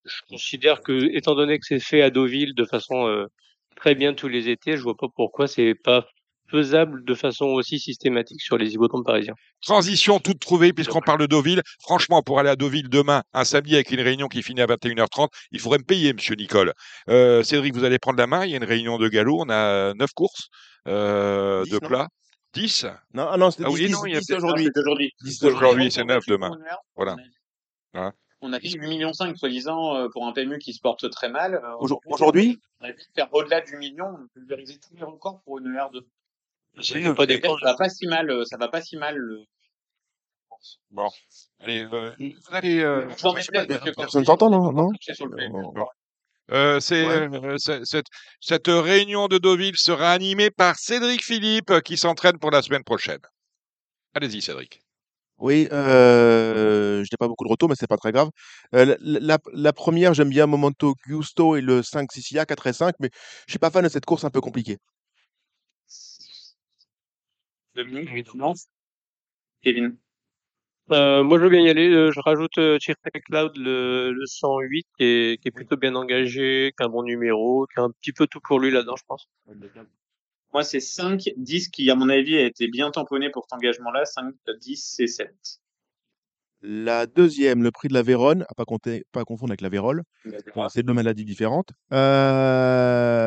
je 0.04 0.20
considère 0.28 0.82
que, 0.82 0.92
étant 1.16 1.34
donné 1.36 1.58
que 1.58 1.66
c'est 1.66 1.80
fait 1.80 2.02
à 2.02 2.10
Deauville 2.10 2.54
de 2.54 2.64
façon 2.64 3.06
euh, 3.08 3.26
très 3.76 3.94
bien 3.94 4.14
tous 4.14 4.28
les 4.28 4.48
étés, 4.50 4.76
je 4.76 4.82
vois 4.82 4.96
pas 4.96 5.08
pourquoi 5.14 5.46
c'est 5.48 5.74
pas 5.76 6.08
faisable 6.50 7.04
de 7.04 7.14
façon 7.14 7.46
aussi 7.46 7.78
systématique 7.78 8.40
sur 8.40 8.56
les 8.58 8.74
hippodromes 8.74 9.04
parisiens. 9.04 9.34
Transition 9.62 10.18
toute 10.20 10.40
trouvée 10.40 10.72
puisqu'on 10.72 11.00
parle 11.00 11.20
de 11.20 11.26
Deauville. 11.26 11.62
Franchement, 11.80 12.22
pour 12.22 12.38
aller 12.38 12.50
à 12.50 12.56
Deauville 12.56 12.88
demain, 12.88 13.22
un 13.32 13.44
samedi 13.44 13.74
avec 13.74 13.90
une 13.90 14.00
réunion 14.00 14.28
qui 14.28 14.42
finit 14.42 14.60
à 14.60 14.66
21h30, 14.66 15.28
il 15.52 15.60
faudrait 15.60 15.78
me 15.78 15.84
payer, 15.84 16.12
monsieur 16.12 16.34
Nicole. 16.34 16.72
Euh, 17.08 17.42
Cédric, 17.42 17.74
vous 17.74 17.84
allez 17.84 17.98
prendre 17.98 18.18
la 18.18 18.26
main. 18.26 18.44
Il 18.44 18.50
y 18.50 18.54
a 18.54 18.58
une 18.58 18.64
réunion 18.64 18.98
de 18.98 19.08
galop. 19.08 19.40
On 19.40 19.48
a 19.50 19.94
neuf 19.94 20.12
courses 20.14 20.48
euh, 20.86 21.64
de 21.64 21.78
non 21.80 21.88
plats. 21.88 22.08
10 22.52 22.86
Non, 23.14 23.26
ah 23.30 23.36
non, 23.36 23.50
c'était 23.50 23.64
Ah 23.66 23.70
oui, 23.70 23.86
10, 23.86 23.92
non, 23.92 24.06
il 24.06 24.12
y 24.12 24.16
a 24.16 24.20
10 24.20 24.26
peut-être- 24.28 24.38
aujourd'hui. 24.44 24.68
C'est 24.72 24.80
aujourd'hui. 24.80 25.12
10 25.24 25.32
C'est 25.38 25.46
aujourd'hui. 25.46 25.66
aujourd'hui, 25.66 25.90
c'est 25.92 26.04
neuf 26.04 26.24
demain. 26.26 26.52
Voilà. 26.94 27.16
Hein? 27.94 28.12
On 28.40 28.52
a 28.52 28.58
dit 28.60 28.72
8 28.72 28.86
millions 28.88 29.12
5, 29.12 29.36
soi-disant, 29.38 29.96
euh, 29.96 30.08
pour 30.12 30.26
un 30.26 30.32
PMU 30.32 30.58
qui 30.58 30.72
se 30.74 30.80
porte 30.80 31.08
très 31.10 31.30
mal. 31.30 31.60
Aujourd- 31.80 32.00
Aujourd'hui? 32.06 32.60
On 32.80 32.84
a 32.84 32.92
vu 32.92 32.98
faire 33.14 33.28
au-delà 33.32 33.62
du 33.62 33.76
million, 33.78 34.04
on 34.04 34.16
a 34.22 34.26
pulvérisé 34.34 34.74
tous 34.78 34.94
les 34.94 35.02
records 35.02 35.40
pour 35.44 35.58
une 35.58 35.68
R2. 35.74 36.02
Pas 37.14 37.26
des 37.26 37.40
Ça 37.40 37.48
va 37.62 37.74
pas 37.76 37.88
si 37.88 38.06
mal, 38.06 38.30
euh, 38.30 38.44
ça 38.44 38.56
va 38.56 38.68
pas 38.68 38.82
si 38.82 38.96
mal. 38.96 39.16
euh, 39.18 39.44
Bon. 40.90 41.08
Allez, 41.60 41.84
euh, 41.92 42.10
vous 42.18 42.54
allez. 42.54 42.80
euh, 42.80 43.08
Je 43.10 43.14
vous 43.16 43.26
en 43.26 43.34
mets 43.34 43.42
peut-être, 43.42 43.68
parce 43.68 43.80
que 43.80 43.90
quand 43.90 44.02
Personne 44.02 44.22
je- 44.22 44.26
t'entend, 44.26 44.50
non, 44.50 44.72
non? 44.72 44.90
Euh, 46.50 46.78
c'est, 46.78 47.06
Ouais. 47.06 47.28
euh, 47.38 47.56
c'est- 47.58 47.84
cette, 47.84 48.06
cette 48.40 48.66
réunion 48.68 49.28
de 49.28 49.38
Deauville 49.38 49.76
sera 49.76 50.12
animée 50.12 50.50
par 50.50 50.76
Cédric 50.76 51.24
Philippe 51.24 51.70
euh, 51.70 51.80
qui 51.80 51.96
s'entraîne 51.96 52.38
pour 52.38 52.50
la 52.50 52.60
semaine 52.60 52.84
prochaine. 52.84 53.20
Allez-y, 54.14 54.42
Cédric. 54.42 54.82
Oui, 55.38 55.68
euh, 55.72 56.98
je 56.98 57.08
n'ai 57.10 57.16
pas 57.18 57.28
beaucoup 57.28 57.44
de 57.44 57.50
retours, 57.50 57.68
mais 57.68 57.74
c'est 57.78 57.86
pas 57.88 57.96
très 57.96 58.12
grave. 58.12 58.28
Euh, 58.74 58.84
la, 59.00 59.20
la- 59.20 59.38
la 59.52 59.72
première, 59.72 60.12
j'aime 60.14 60.28
bien 60.28 60.46
Momento 60.46 60.94
Gusto 61.06 61.56
et 61.56 61.60
le 61.60 61.82
5 61.82 62.12
Sicilia, 62.12 62.44
4 62.46 62.66
et 62.66 62.72
5, 62.72 62.94
mais 63.00 63.08
je 63.46 63.52
suis 63.52 63.58
pas 63.58 63.70
fan 63.70 63.82
de 63.82 63.88
cette 63.88 64.04
course 64.04 64.24
un 64.24 64.30
peu 64.30 64.40
compliquée. 64.40 64.78
Dominique, 67.74 68.10
évidemment. 68.10 68.54
Kevin. 69.62 69.96
Euh, 70.90 71.22
moi, 71.22 71.38
je 71.38 71.44
veux 71.44 71.50
bien 71.50 71.60
y 71.60 71.70
aller. 71.70 71.88
Euh, 71.88 72.10
Je 72.12 72.20
rajoute 72.20 72.58
euh, 72.58 72.78
Chief 72.78 72.96
Cloud, 73.26 73.52
le, 73.56 74.12
le 74.12 74.26
108, 74.26 74.86
qui 74.98 75.04
est, 75.04 75.40
qui 75.40 75.48
est 75.48 75.50
plutôt 75.50 75.76
bien 75.76 75.94
engagé, 75.94 76.72
qui 76.76 76.82
a 76.82 76.86
un 76.86 76.90
bon 76.90 77.02
numéro, 77.02 77.66
qui 77.66 77.80
a 77.80 77.84
un 77.84 77.90
petit 77.90 78.12
peu 78.12 78.26
tout 78.26 78.40
pour 78.40 78.60
lui 78.60 78.70
là-dedans, 78.70 78.96
je 78.96 79.04
pense. 79.06 79.28
Moi, 80.52 80.62
c'est 80.62 80.80
5, 80.80 81.30
10 81.36 81.68
qui, 81.70 81.90
à 81.90 81.94
mon 81.94 82.08
avis, 82.08 82.36
a 82.36 82.44
été 82.44 82.68
bien 82.68 82.90
tamponné 82.90 83.30
pour 83.30 83.44
cet 83.44 83.54
engagement-là. 83.54 84.04
5, 84.04 84.34
10 84.60 85.00
et 85.00 85.06
7. 85.06 85.34
La 86.66 87.06
deuxième, 87.06 87.62
le 87.62 87.70
prix 87.70 87.88
de 87.88 87.92
la 87.92 88.00
Vérone, 88.00 88.46
à 88.48 88.54
pas, 88.54 88.64
compter, 88.64 89.04
pas 89.12 89.24
confondre 89.24 89.50
avec 89.50 89.60
la 89.60 89.68
Vérole. 89.68 90.02
C'est 90.70 90.82
deux 90.82 90.94
maladies 90.94 91.26
différentes. 91.26 91.68
Euh, 91.92 93.22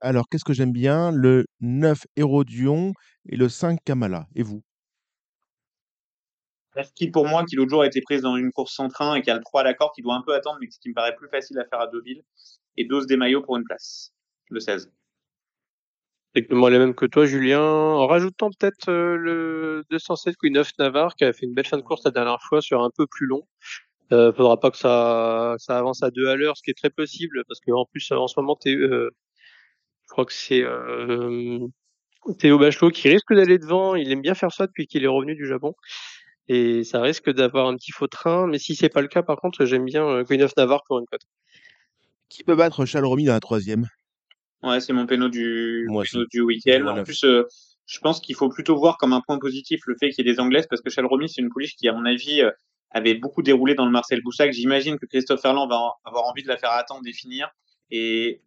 alors, 0.00 0.28
qu'est-ce 0.28 0.44
que 0.44 0.52
j'aime 0.52 0.70
bien? 0.70 1.10
Le 1.10 1.46
9 1.58 2.06
Hérodion 2.14 2.92
et 3.28 3.34
le 3.34 3.48
5 3.48 3.80
Kamala. 3.84 4.28
Et 4.36 4.44
vous? 4.44 4.62
Qui 6.94 7.10
pour 7.10 7.26
moi, 7.26 7.44
qui 7.44 7.56
l'autre 7.56 7.70
jour 7.70 7.82
a 7.82 7.88
été 7.88 8.00
prise 8.00 8.22
dans 8.22 8.36
une 8.36 8.52
course 8.52 8.72
sans 8.72 8.86
train 8.88 9.16
et 9.16 9.22
qui 9.22 9.32
a 9.32 9.34
le 9.34 9.42
3 9.42 9.62
à 9.62 9.64
l'accord, 9.64 9.90
qui 9.92 10.02
doit 10.02 10.14
un 10.14 10.22
peu 10.22 10.32
attendre, 10.32 10.58
mais 10.60 10.68
qui 10.68 10.90
me 10.90 10.94
paraît 10.94 11.16
plus 11.16 11.28
facile 11.28 11.58
à 11.58 11.64
faire 11.64 11.80
à 11.80 11.88
Deauville, 11.88 12.22
et 12.76 12.84
dose 12.84 13.08
des 13.08 13.16
maillots 13.16 13.42
pour 13.42 13.56
une 13.56 13.64
place, 13.64 14.12
le 14.50 14.60
16. 14.60 14.92
Exactement 16.34 16.68
les 16.68 16.78
mêmes 16.78 16.94
que 16.94 17.06
toi, 17.06 17.26
Julien. 17.26 17.60
En 17.62 18.06
rajoutant 18.06 18.50
peut-être 18.50 18.88
euh, 18.88 19.16
le 19.16 19.84
207 19.90 20.36
Queen 20.36 20.58
of 20.58 20.70
Navarre, 20.78 21.14
qui 21.14 21.24
a 21.24 21.32
fait 21.32 21.46
une 21.46 21.54
belle 21.54 21.66
fin 21.66 21.76
de 21.76 21.82
course 21.82 22.04
la 22.04 22.10
dernière 22.10 22.42
fois 22.42 22.60
sur 22.60 22.82
un 22.82 22.90
peu 22.96 23.06
plus 23.06 23.26
long. 23.26 23.46
Euh, 24.12 24.32
faudra 24.32 24.58
pas 24.60 24.70
que 24.70 24.76
ça, 24.76 25.54
ça 25.58 25.78
avance 25.78 26.02
à 26.02 26.10
deux 26.10 26.28
à 26.28 26.36
l'heure, 26.36 26.56
ce 26.56 26.62
qui 26.62 26.70
est 26.70 26.78
très 26.78 26.90
possible, 26.90 27.44
parce 27.48 27.60
que 27.60 27.70
en 27.72 27.86
plus, 27.86 28.10
en 28.12 28.26
ce 28.26 28.38
moment, 28.38 28.56
t'es, 28.56 28.74
euh, 28.74 29.10
je 30.02 30.08
crois 30.12 30.24
que 30.24 30.32
c'est 30.32 30.62
euh, 30.62 31.58
Théo 32.38 32.58
Bachelot 32.58 32.90
qui 32.90 33.08
risque 33.08 33.32
d'aller 33.34 33.58
devant. 33.58 33.94
Il 33.94 34.10
aime 34.12 34.20
bien 34.22 34.34
faire 34.34 34.52
ça 34.52 34.66
depuis 34.66 34.86
qu'il 34.86 35.04
est 35.04 35.08
revenu 35.08 35.34
du 35.34 35.46
Japon. 35.46 35.74
Et 36.48 36.84
ça 36.84 37.00
risque 37.00 37.30
d'avoir 37.30 37.68
un 37.68 37.76
petit 37.76 37.92
faux 37.92 38.06
train, 38.06 38.46
mais 38.46 38.58
si 38.58 38.76
c'est 38.76 38.90
pas 38.90 39.00
le 39.00 39.08
cas, 39.08 39.22
par 39.22 39.36
contre, 39.38 39.64
j'aime 39.64 39.84
bien 39.84 40.06
euh, 40.06 40.24
Queen 40.24 40.42
of 40.42 40.54
Navarre 40.56 40.82
pour 40.86 40.98
une 40.98 41.06
cote. 41.06 41.22
Qui 42.28 42.44
peut 42.44 42.56
battre 42.56 42.84
Chalromy 42.84 43.24
dans 43.24 43.32
la 43.32 43.40
troisième? 43.40 43.86
Ouais, 44.68 44.80
c'est 44.80 44.92
mon 44.92 45.06
péno 45.06 45.28
du, 45.28 45.86
péno 46.12 46.24
du 46.30 46.40
week-end. 46.40 46.80
Voilà. 46.82 47.00
En 47.00 47.04
plus, 47.04 47.24
euh, 47.24 47.44
je 47.86 47.98
pense 48.00 48.20
qu'il 48.20 48.34
faut 48.34 48.48
plutôt 48.48 48.76
voir 48.76 48.96
comme 48.98 49.12
un 49.12 49.20
point 49.20 49.38
positif 49.38 49.80
le 49.86 49.94
fait 49.98 50.10
qu'il 50.10 50.24
y 50.24 50.28
ait 50.28 50.32
des 50.32 50.40
Anglaises, 50.40 50.66
parce 50.68 50.80
que 50.82 50.90
Chalromy, 50.90 51.28
c'est 51.28 51.40
une 51.42 51.50
pouliche 51.50 51.76
qui, 51.76 51.88
à 51.88 51.92
mon 51.92 52.04
avis, 52.04 52.40
euh, 52.42 52.50
avait 52.90 53.14
beaucoup 53.14 53.42
déroulé 53.42 53.74
dans 53.74 53.84
le 53.84 53.90
Marcel 53.90 54.22
Boussac. 54.22 54.52
J'imagine 54.52 54.98
que 54.98 55.06
Christophe 55.06 55.40
Ferland 55.42 55.68
va 55.68 55.78
en- 55.78 55.92
avoir 56.04 56.24
envie 56.26 56.42
de 56.42 56.48
la 56.48 56.56
faire 56.56 56.70
attendre 56.70 57.02
et 57.06 57.12
finir. 57.12 57.48
Et 57.90 58.40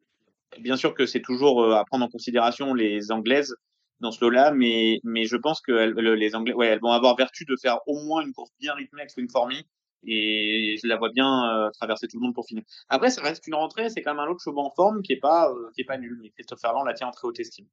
bien 0.60 0.78
sûr 0.78 0.94
que 0.94 1.06
c'est 1.06 1.22
toujours 1.22 1.62
euh, 1.64 1.74
à 1.76 1.84
prendre 1.86 2.06
en 2.06 2.10
considération 2.10 2.74
les 2.74 3.12
Anglaises 3.12 3.56
dans 4.00 4.12
ce 4.12 4.24
lot-là, 4.24 4.52
mais, 4.52 5.00
mais 5.04 5.26
je 5.26 5.36
pense 5.36 5.60
que 5.60 5.72
elles- 5.74 5.94
les 5.94 6.36
Anglais, 6.36 6.54
ouais, 6.54 6.68
elles 6.68 6.80
vont 6.80 6.92
avoir 6.92 7.16
vertu 7.16 7.46
de 7.46 7.56
faire 7.62 7.80
au 7.88 8.02
moins 8.06 8.22
une 8.26 8.32
course 8.34 8.52
bien 8.60 8.74
rythmée 8.74 9.02
avec 9.02 9.12
une 9.18 9.30
Formy. 9.30 9.64
Et 10.04 10.78
je 10.82 10.88
la 10.88 10.98
vois 10.98 11.10
bien 11.10 11.68
euh, 11.68 11.70
traverser 11.72 12.08
tout 12.08 12.18
le 12.18 12.24
monde 12.24 12.36
pour 12.36 12.46
finir. 12.46 12.64
Après, 12.90 13.10
ça 13.10 13.22
reste 13.22 13.48
une 13.48 13.56
rentrée, 13.56 13.90
c'est 13.90 14.02
quand 14.02 14.14
même 14.14 14.26
un 14.26 14.30
autre 14.30 14.42
chevaux 14.44 14.62
en 14.62 14.72
forme 14.72 15.02
qui 15.02 15.14
est 15.14 15.20
pas, 15.20 15.50
euh, 15.52 15.72
qui 15.76 15.82
est 15.82 15.86
pas 15.86 15.98
nul. 15.98 16.18
Mais 16.22 16.30
Christophe 16.30 16.62
Ferland 16.62 16.86
la 16.86 16.94
tient 16.94 17.08
en 17.08 17.12
très 17.12 17.28
haute 17.28 17.40
estime. 17.40 17.68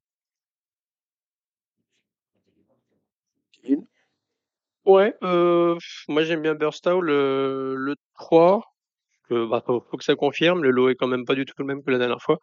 Ouais, 4.85 5.15
euh, 5.23 5.77
moi 6.07 6.23
j'aime 6.23 6.41
bien 6.41 6.53
Burstow, 6.53 7.01
le, 7.01 7.75
le 7.75 7.95
3. 8.15 8.61
Que, 9.29 9.47
bah, 9.47 9.63
faut, 9.65 9.81
faut 9.89 9.97
que 9.97 10.03
ça 10.03 10.15
confirme. 10.15 10.63
Le 10.63 10.69
lot 10.71 10.89
est 10.89 10.95
quand 10.95 11.07
même 11.07 11.25
pas 11.25 11.33
du 11.35 11.45
tout 11.45 11.55
le 11.59 11.65
même 11.65 11.83
que 11.83 11.89
la 11.91 11.97
dernière 11.97 12.21
fois. 12.21 12.39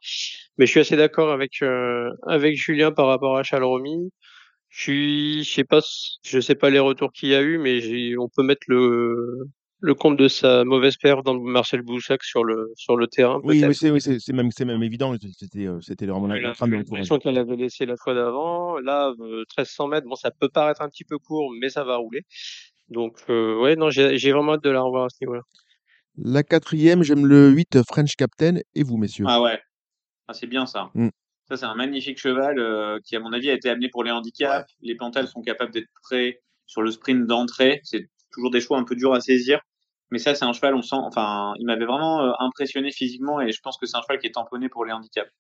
Mais 0.59 0.67
je 0.67 0.71
suis 0.73 0.81
assez 0.81 0.97
d'accord 0.97 1.31
avec, 1.33 1.63
euh, 1.63 2.11
avec 2.27 2.57
Julien 2.57 2.93
par 2.93 3.07
rapport 3.07 3.37
à 3.39 3.45
Chalromy. 3.45 4.11
Je 4.69 4.83
suis, 4.83 5.45
je 5.45 5.53
sais 5.55 5.65
pas, 5.65 5.81
je 6.25 6.41
sais 6.41 6.55
pas 6.57 6.71
les 6.71 6.79
retours 6.81 7.13
qu'il 7.13 7.31
y 7.31 7.35
a 7.37 7.43
eu, 7.43 7.59
mais 7.59 8.17
on 8.19 8.29
peut 8.29 8.43
mettre 8.43 8.63
le, 8.69 9.47
le 9.83 9.95
compte 9.95 10.17
de 10.17 10.29
sa 10.29 10.65
mauvaise 10.65 10.97
perte 10.97 11.27
dans 11.27 11.39
Marcel 11.39 11.83
Boussac 11.83 12.23
sur 12.23 12.45
le, 12.45 12.73
sur 12.77 12.97
le 12.97 13.09
terrain. 13.09 13.41
Oui, 13.43 13.59
peut-être? 13.59 13.69
mais 13.69 13.75
c'est 13.75 13.91
oui, 13.91 14.01
c'est 14.01 14.21
c'est 14.21 14.33
même, 14.33 14.51
c'est 14.53 14.65
même 14.65 14.83
évident. 14.83 15.15
C'était 15.37 15.67
euh, 15.67 15.81
c'était 15.81 16.07
la 16.07 16.15
trame 16.55 16.83
de 16.83 17.19
qu'elle 17.19 17.37
avait 17.37 17.57
laissé 17.57 17.85
la 17.85 17.97
fois 17.97 18.15
d'avant. 18.15 18.79
Là, 18.79 19.13
euh, 19.21 19.45
1300 19.59 19.89
mètres, 19.89 20.07
bon, 20.07 20.15
ça 20.15 20.31
peut 20.31 20.49
paraître 20.49 20.83
un 20.83 20.89
petit 20.89 21.05
peu 21.05 21.19
court, 21.19 21.53
mais 21.61 21.69
ça 21.69 21.83
va 21.83 21.97
rouler. 21.97 22.23
Donc, 22.89 23.19
euh, 23.29 23.61
ouais, 23.61 23.75
non, 23.75 23.91
j'ai 23.91 24.19
j'ai 24.19 24.33
vraiment 24.33 24.55
hâte 24.55 24.63
de 24.63 24.71
la 24.71 24.83
revoir 24.83 25.07
à 25.07 25.09
ce 25.09 25.17
niveau-là. 25.21 25.43
La 26.17 26.45
quatrième, 26.45 27.03
j'aime 27.03 27.27
le 27.27 27.51
8 27.51 27.83
French 27.89 28.15
Captain. 28.17 28.59
Et 28.75 28.85
vous, 28.85 28.99
messieurs? 28.99 29.25
Ah 29.27 29.43
ouais, 29.43 29.59
ah, 30.29 30.35
c'est 30.35 30.47
bien 30.47 30.67
ça. 30.67 30.91
Mm. 30.95 31.09
Ça, 31.49 31.57
c'est 31.57 31.65
un 31.65 31.75
magnifique 31.75 32.19
cheval 32.19 32.59
euh, 32.59 33.01
qui, 33.05 33.17
à 33.17 33.21
mon 33.21 33.33
avis, 33.33 33.51
a 33.51 33.55
été 33.55 33.69
amené 33.69 33.89
pour 33.89 34.05
les 34.05 34.13
handicaps. 34.13 34.71
Les 34.81 34.95
Pantales 34.95 35.27
sont 35.27 35.43
capables 35.43 35.73
d'être 35.73 35.89
prêts 36.03 36.41
sur 36.67 36.83
le 36.83 36.91
sprint 36.93 37.27
d'entrée. 37.27 37.81
C'est 37.83 38.09
toujours 38.33 38.51
des 38.51 38.61
choix 38.61 38.79
un 38.79 38.85
peu 38.85 38.95
durs 38.95 39.13
à 39.13 39.21
saisir. 39.21 39.61
Mais 40.13 40.19
ça, 40.19 40.35
c'est 40.35 40.45
un 40.45 40.53
cheval, 40.53 40.75
on 40.75 40.83
sent, 40.83 40.95
enfin, 40.95 41.55
il 41.59 41.65
m'avait 41.65 41.87
vraiment 41.87 42.21
euh, 42.21 42.33
impressionné 42.39 42.93
physiquement 42.93 43.41
et 43.41 43.51
je 43.51 43.59
pense 43.63 43.79
que 43.79 43.87
c'est 43.87 43.97
un 43.97 44.03
cheval 44.03 44.19
qui 44.19 44.27
est 44.27 44.33
tamponné 44.33 44.69
pour 44.69 44.85
les 44.85 44.93
handicaps. 44.93 45.31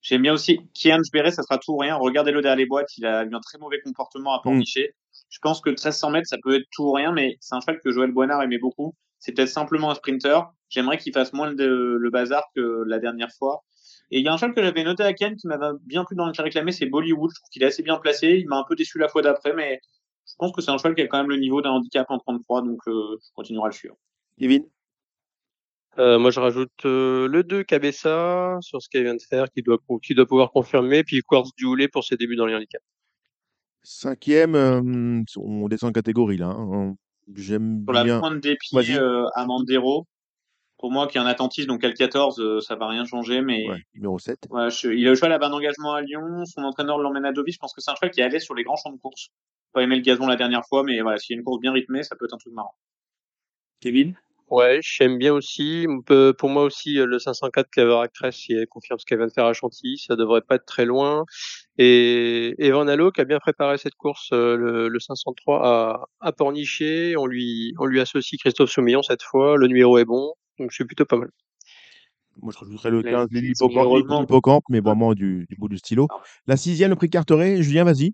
J'aime 0.00 0.22
bien 0.22 0.32
aussi 0.32 0.60
Kian 0.72 1.02
ça 1.04 1.42
sera 1.42 1.58
tout 1.58 1.72
ou 1.72 1.76
rien. 1.76 1.96
Regardez-le 1.96 2.40
derrière 2.40 2.56
les 2.56 2.64
boîtes, 2.64 2.96
il 2.96 3.04
a 3.04 3.24
eu 3.24 3.34
un 3.34 3.40
très 3.40 3.58
mauvais 3.58 3.78
comportement 3.84 4.32
à 4.32 4.40
Pornichet. 4.40 4.94
Je 5.28 5.38
pense 5.42 5.60
que 5.60 5.68
1300 5.68 6.10
mètres, 6.12 6.28
ça 6.28 6.38
peut 6.42 6.56
être 6.56 6.66
tout 6.72 6.84
ou 6.84 6.92
rien, 6.92 7.12
mais 7.12 7.36
c'est 7.40 7.54
un 7.54 7.60
cheval 7.60 7.78
que 7.84 7.92
Joël 7.92 8.10
Boinard 8.10 8.42
aimait 8.42 8.58
beaucoup. 8.58 8.94
C'est 9.18 9.32
peut-être 9.32 9.50
simplement 9.50 9.90
un 9.90 9.94
sprinter. 9.94 10.44
J'aimerais 10.70 10.96
qu'il 10.96 11.12
fasse 11.12 11.34
moins 11.34 11.50
le, 11.50 11.98
le 11.98 12.10
bazar 12.10 12.44
que 12.56 12.84
la 12.86 13.00
dernière 13.00 13.30
fois. 13.38 13.64
Et 14.10 14.20
il 14.20 14.24
y 14.24 14.28
a 14.28 14.32
un 14.32 14.38
cheval 14.38 14.54
que 14.54 14.62
j'avais 14.62 14.82
noté 14.82 15.02
à 15.02 15.12
Ken 15.12 15.36
qui 15.36 15.46
m'avait 15.46 15.76
bien 15.84 16.06
plu 16.06 16.16
dans 16.16 16.24
le 16.26 16.32
réclamé, 16.42 16.72
c'est 16.72 16.86
Bollywood. 16.86 17.30
Je 17.30 17.34
trouve 17.34 17.50
qu'il 17.50 17.62
est 17.62 17.66
assez 17.66 17.82
bien 17.82 17.98
placé. 17.98 18.38
Il 18.38 18.48
m'a 18.48 18.56
un 18.56 18.64
peu 18.66 18.76
déçu 18.76 18.98
la 18.98 19.08
fois 19.08 19.20
d'après, 19.20 19.52
mais 19.52 19.78
pense 20.40 20.52
que 20.52 20.60
c'est 20.62 20.70
un 20.72 20.78
cheval 20.78 20.94
qui 20.96 21.02
a 21.02 21.06
quand 21.06 21.18
même 21.18 21.28
le 21.30 21.36
niveau 21.36 21.62
d'un 21.62 21.70
handicap 21.70 22.06
en 22.10 22.18
33, 22.18 22.62
donc 22.62 22.80
euh, 22.88 23.16
je 23.22 23.28
continuerai 23.34 23.66
à 23.66 23.68
le 23.68 23.74
suivre. 23.74 23.96
Kevin 24.38 24.64
Euh, 25.98 26.18
moi, 26.18 26.30
je 26.30 26.40
rajoute 26.40 26.70
euh, 26.84 27.28
le 27.28 27.42
2 27.44 27.62
Cabessa 27.64 28.58
sur 28.60 28.80
ce 28.82 28.88
qu'elle 28.88 29.02
vient 29.04 29.14
de 29.16 29.22
faire, 29.28 29.50
qui 29.50 29.62
doit, 29.62 29.78
qui 30.02 30.14
doit 30.14 30.26
pouvoir 30.26 30.50
confirmer, 30.50 31.04
puis 31.04 31.20
Quartz 31.22 31.50
Dioulé 31.58 31.88
pour 31.88 32.04
ses 32.04 32.16
débuts 32.16 32.36
dans 32.36 32.46
les 32.46 32.54
handicaps. 32.54 32.84
Cinquième, 33.82 34.54
euh, 34.54 35.22
on 35.36 35.68
descend 35.68 35.90
de 35.90 35.94
catégorie 35.94 36.36
là. 36.36 36.48
hein. 36.48 36.94
J'aime 37.34 37.82
Sur 37.84 37.92
la 37.92 38.04
bien. 38.04 38.18
pointe 38.20 38.40
des 38.40 38.56
pieds, 38.56 38.96
euh, 38.96 39.24
Amandero. 39.34 40.06
Pour 40.80 40.90
moi, 40.90 41.06
qui 41.06 41.18
est 41.18 41.20
un 41.20 41.26
attentiste, 41.26 41.68
donc 41.68 41.82
L14, 41.84 42.40
euh, 42.40 42.60
ça 42.60 42.74
va 42.74 42.88
rien 42.88 43.04
changer, 43.04 43.42
mais 43.42 43.68
Ouais, 43.68 43.76
numéro 43.94 44.18
7. 44.18 44.38
Ouais, 44.48 44.70
je- 44.70 44.88
il 44.88 45.06
a 45.06 45.10
le 45.10 45.14
cheval 45.14 45.32
à 45.32 45.38
bon 45.38 45.52
engagement 45.52 45.92
à 45.92 46.00
Lyon. 46.00 46.44
Son 46.46 46.62
entraîneur 46.62 46.96
l'emmène 46.98 47.26
à 47.26 47.32
Deauville. 47.32 47.52
Je 47.52 47.58
pense 47.58 47.74
que 47.74 47.82
c'est 47.82 47.90
un 47.90 47.94
cheval 47.96 48.10
qui 48.10 48.20
est 48.20 48.24
allé 48.24 48.40
sur 48.40 48.54
les 48.54 48.64
grands 48.64 48.76
champs 48.76 48.90
de 48.90 48.98
course. 48.98 49.28
Pas 49.74 49.82
aimé 49.82 49.96
le 49.96 50.02
gazon 50.02 50.26
la 50.26 50.36
dernière 50.36 50.62
fois, 50.66 50.82
mais 50.82 50.98
voilà, 51.02 51.18
s'il 51.18 51.34
y 51.34 51.36
a 51.36 51.38
une 51.38 51.44
course 51.44 51.60
bien 51.60 51.72
rythmée, 51.72 52.02
ça 52.02 52.16
peut 52.16 52.24
être 52.24 52.32
un 52.34 52.38
truc 52.38 52.54
marrant. 52.54 52.74
Kevin? 53.80 54.14
Ouais, 54.48 54.80
j'aime 54.82 55.16
bien 55.18 55.32
aussi. 55.32 55.86
Pour 56.38 56.48
moi 56.48 56.64
aussi, 56.64 56.98
euh, 56.98 57.06
le 57.06 57.18
504 57.20 57.70
Clever 57.70 57.98
Actress, 58.02 58.34
si 58.36 58.52
elle 58.54 58.66
confirme 58.66 58.98
ce 58.98 59.04
qu'elle 59.04 59.18
vient 59.18 59.28
de 59.28 59.32
faire 59.32 59.44
à 59.44 59.52
Chantilly, 59.52 59.98
ça 59.98 60.16
devrait 60.16 60.40
pas 60.40 60.56
être 60.56 60.64
très 60.66 60.86
loin. 60.86 61.24
Et 61.78 62.54
Evan 62.58 62.88
Allo, 62.88 63.12
qui 63.12 63.20
a 63.20 63.24
bien 63.24 63.38
préparé 63.38 63.78
cette 63.78 63.94
course, 63.94 64.30
euh, 64.32 64.56
le, 64.56 64.88
le 64.88 64.98
503 64.98 65.60
à, 65.64 66.04
à 66.20 66.32
Pornichet. 66.32 67.14
On 67.16 67.26
lui, 67.26 67.74
on 67.78 67.84
lui 67.86 68.00
associe 68.00 68.40
Christophe 68.40 68.70
Soumillon 68.70 69.02
cette 69.02 69.22
fois. 69.22 69.56
Le 69.56 69.68
numéro 69.68 69.98
est 69.98 70.04
bon. 70.04 70.32
Donc, 70.60 70.72
c'est 70.72 70.84
plutôt 70.84 71.04
pas 71.06 71.16
mal. 71.16 71.30
Moi, 72.40 72.52
je 72.52 72.58
rajouterais 72.58 72.90
le 72.90 73.02
Mais 73.02 73.10
15, 73.10 73.28
c'est- 73.32 73.40
l'hippocampe, 73.40 74.64
mais 74.68 74.80
vraiment 74.80 75.14
du, 75.14 75.46
du 75.48 75.56
bout 75.56 75.68
du 75.68 75.78
stylo. 75.78 76.06
La 76.46 76.56
sixième, 76.56 76.90
le 76.90 76.96
prix 76.96 77.10
Carteret. 77.10 77.62
Julien, 77.62 77.84
vas-y. 77.84 78.12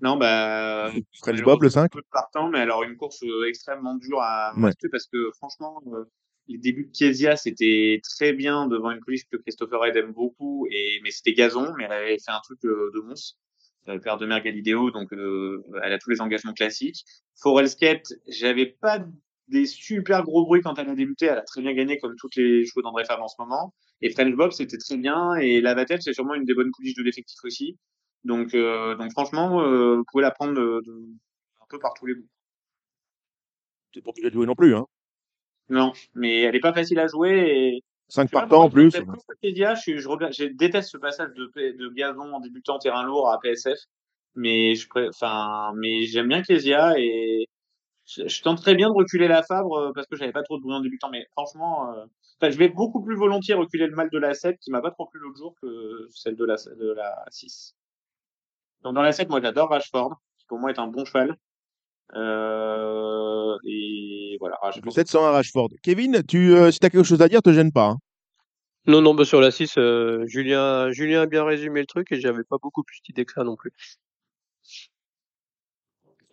Non, 0.00 0.16
bah, 0.16 0.90
French 1.22 1.42
Bob, 1.42 1.62
le 1.62 1.70
5. 1.70 1.90
peu 1.90 2.00
de 2.00 2.06
partant, 2.12 2.50
mais 2.50 2.60
alors 2.60 2.82
une 2.82 2.96
course 2.96 3.22
euh, 3.22 3.48
extrêmement 3.48 3.94
dure 3.94 4.20
à 4.20 4.52
Ouais. 4.58 4.70
parce 4.90 5.06
que 5.06 5.30
franchement, 5.36 5.80
euh, 5.94 6.04
les 6.48 6.58
débuts 6.58 6.84
de 6.92 6.96
Kezia, 6.96 7.36
c'était 7.36 8.00
très 8.04 8.32
bien 8.34 8.66
devant 8.68 8.90
une 8.90 9.00
police 9.00 9.24
que 9.24 9.36
Christopher 9.38 9.80
Red 9.80 9.96
aime 9.96 10.12
beaucoup, 10.12 10.66
et, 10.70 11.00
mais 11.02 11.10
c'était 11.10 11.32
gazon, 11.32 11.72
mais 11.78 11.84
elle 11.84 11.92
avait 11.92 12.18
fait 12.18 12.30
un 12.30 12.40
truc 12.40 12.58
euh, 12.64 12.90
de 12.94 13.00
monstre. 13.00 13.38
Euh, 13.88 13.98
père 14.00 14.16
de 14.18 14.26
mère 14.26 14.42
Galideo, 14.42 14.90
donc 14.90 15.12
euh, 15.12 15.62
elle 15.84 15.92
a 15.92 15.98
tous 15.98 16.10
les 16.10 16.20
engagements 16.20 16.52
classiques. 16.52 17.04
Forel 17.40 17.68
Skate, 17.68 18.12
j'avais 18.26 18.66
pas 18.66 18.98
des 19.48 19.66
super 19.66 20.24
gros 20.24 20.44
bruits 20.44 20.60
quand 20.62 20.78
elle 20.78 20.88
a 20.88 20.94
débuté, 20.94 21.26
elle 21.26 21.38
a 21.38 21.42
très 21.42 21.60
bien 21.62 21.72
gagné 21.72 21.98
comme 21.98 22.16
toutes 22.16 22.36
les 22.36 22.64
chevaux 22.64 22.82
d'André 22.82 23.04
Fabre 23.04 23.22
en 23.22 23.28
ce 23.28 23.36
moment. 23.38 23.74
Et 24.02 24.10
French 24.10 24.34
Bob, 24.34 24.52
c'était 24.52 24.78
très 24.78 24.96
bien, 24.96 25.34
et 25.36 25.60
Lavatel, 25.60 26.02
c'est 26.02 26.12
sûrement 26.12 26.34
une 26.34 26.44
des 26.44 26.54
bonnes 26.54 26.70
coulisses 26.70 26.96
de 26.96 27.02
l'effectif 27.02 27.38
aussi. 27.44 27.78
Donc, 28.24 28.54
euh, 28.54 28.96
donc 28.96 29.12
franchement, 29.12 29.62
euh, 29.62 29.96
vous 29.96 30.04
pouvez 30.10 30.22
la 30.22 30.32
prendre 30.32 30.54
de, 30.54 30.82
de- 30.84 31.08
un 31.60 31.66
peu 31.68 31.78
par 31.78 31.94
tous 31.94 32.06
les 32.06 32.14
bouts. 32.14 32.28
C'est 33.94 34.06
obligé 34.06 34.28
de 34.28 34.34
jouer 34.34 34.46
non 34.46 34.54
plus. 34.54 34.74
Hein. 34.74 34.86
Non, 35.68 35.92
mais 36.14 36.42
elle 36.42 36.54
est 36.54 36.60
pas 36.60 36.74
facile 36.74 36.98
à 36.98 37.06
jouer 37.06 37.32
et 37.32 37.84
5 38.08 38.26
tu 38.26 38.32
vois, 38.32 38.40
partants 38.42 38.64
en 38.64 38.70
plus. 38.70 38.90
plus 38.90 39.04
je, 39.42 40.44
déteste 40.52 40.90
ce 40.90 40.98
passage 40.98 41.30
de, 41.34 41.50
de 41.72 41.88
gazon 41.88 42.32
en 42.32 42.40
débutant 42.40 42.78
terrain 42.78 43.04
lourd 43.04 43.30
à 43.30 43.40
PSF, 43.40 43.78
mais 44.34 44.74
je 44.74 44.86
enfin, 45.08 45.72
mais 45.76 46.02
j'aime 46.06 46.28
bien 46.28 46.42
Kezia 46.42 46.98
et 46.98 47.48
je, 48.06 48.26
je 48.28 48.42
tente 48.42 48.60
très 48.60 48.74
bien 48.74 48.88
de 48.88 48.94
reculer 48.94 49.28
la 49.28 49.42
Fabre 49.42 49.76
euh, 49.76 49.92
parce 49.94 50.06
que 50.06 50.16
j'avais 50.16 50.32
pas 50.32 50.42
trop 50.42 50.56
de 50.56 50.62
bruit 50.62 50.74
en 50.74 50.80
débutant, 50.80 51.10
mais 51.10 51.26
franchement, 51.32 51.92
euh, 51.92 52.04
enfin, 52.40 52.50
je 52.50 52.58
vais 52.58 52.68
beaucoup 52.68 53.02
plus 53.02 53.16
volontiers 53.16 53.54
reculer 53.54 53.86
le 53.86 53.96
mal 53.96 54.08
de 54.10 54.18
la 54.18 54.34
7 54.34 54.58
qui 54.60 54.70
m'a 54.70 54.80
pas 54.80 54.90
trop 54.90 55.06
plu 55.06 55.20
l'autre 55.20 55.38
jour 55.38 55.54
que 55.60 56.08
celle 56.14 56.36
de 56.36 56.44
la, 56.44 56.56
de 56.56 56.92
la 56.92 57.24
6. 57.30 57.74
Donc 58.82 58.94
dans 58.94 59.02
la 59.02 59.12
7, 59.12 59.28
moi 59.28 59.40
j'adore 59.40 59.70
Rashford, 59.70 60.14
qui 60.38 60.46
pour 60.46 60.58
moi 60.58 60.70
est 60.70 60.78
un 60.78 60.86
bon 60.86 61.04
cheval. 61.04 61.36
Euh, 62.14 63.56
et 63.64 64.36
voilà, 64.38 64.56
pense 64.82 64.94
700 64.94 65.24
à 65.24 65.30
Rashford. 65.32 65.70
Kevin, 65.82 66.22
tu, 66.26 66.52
euh, 66.54 66.70
si 66.70 66.78
tu 66.78 66.86
as 66.86 66.90
quelque 66.90 67.04
chose 67.04 67.22
à 67.22 67.28
dire, 67.28 67.42
te 67.42 67.52
gêne 67.52 67.72
pas. 67.72 67.86
hein. 67.86 67.98
Non, 68.86 69.00
non, 69.00 69.14
bah 69.14 69.24
sur 69.24 69.40
la 69.40 69.50
6, 69.50 69.76
euh, 69.78 70.24
Julien, 70.26 70.92
Julien 70.92 71.22
a 71.22 71.26
bien 71.26 71.44
résumé 71.44 71.80
le 71.80 71.86
truc 71.86 72.12
et 72.12 72.20
j'avais 72.20 72.44
pas 72.44 72.58
beaucoup 72.62 72.84
plus 72.84 73.00
d'idées 73.04 73.24
que 73.24 73.32
ça 73.32 73.42
non 73.42 73.56
plus. 73.56 73.72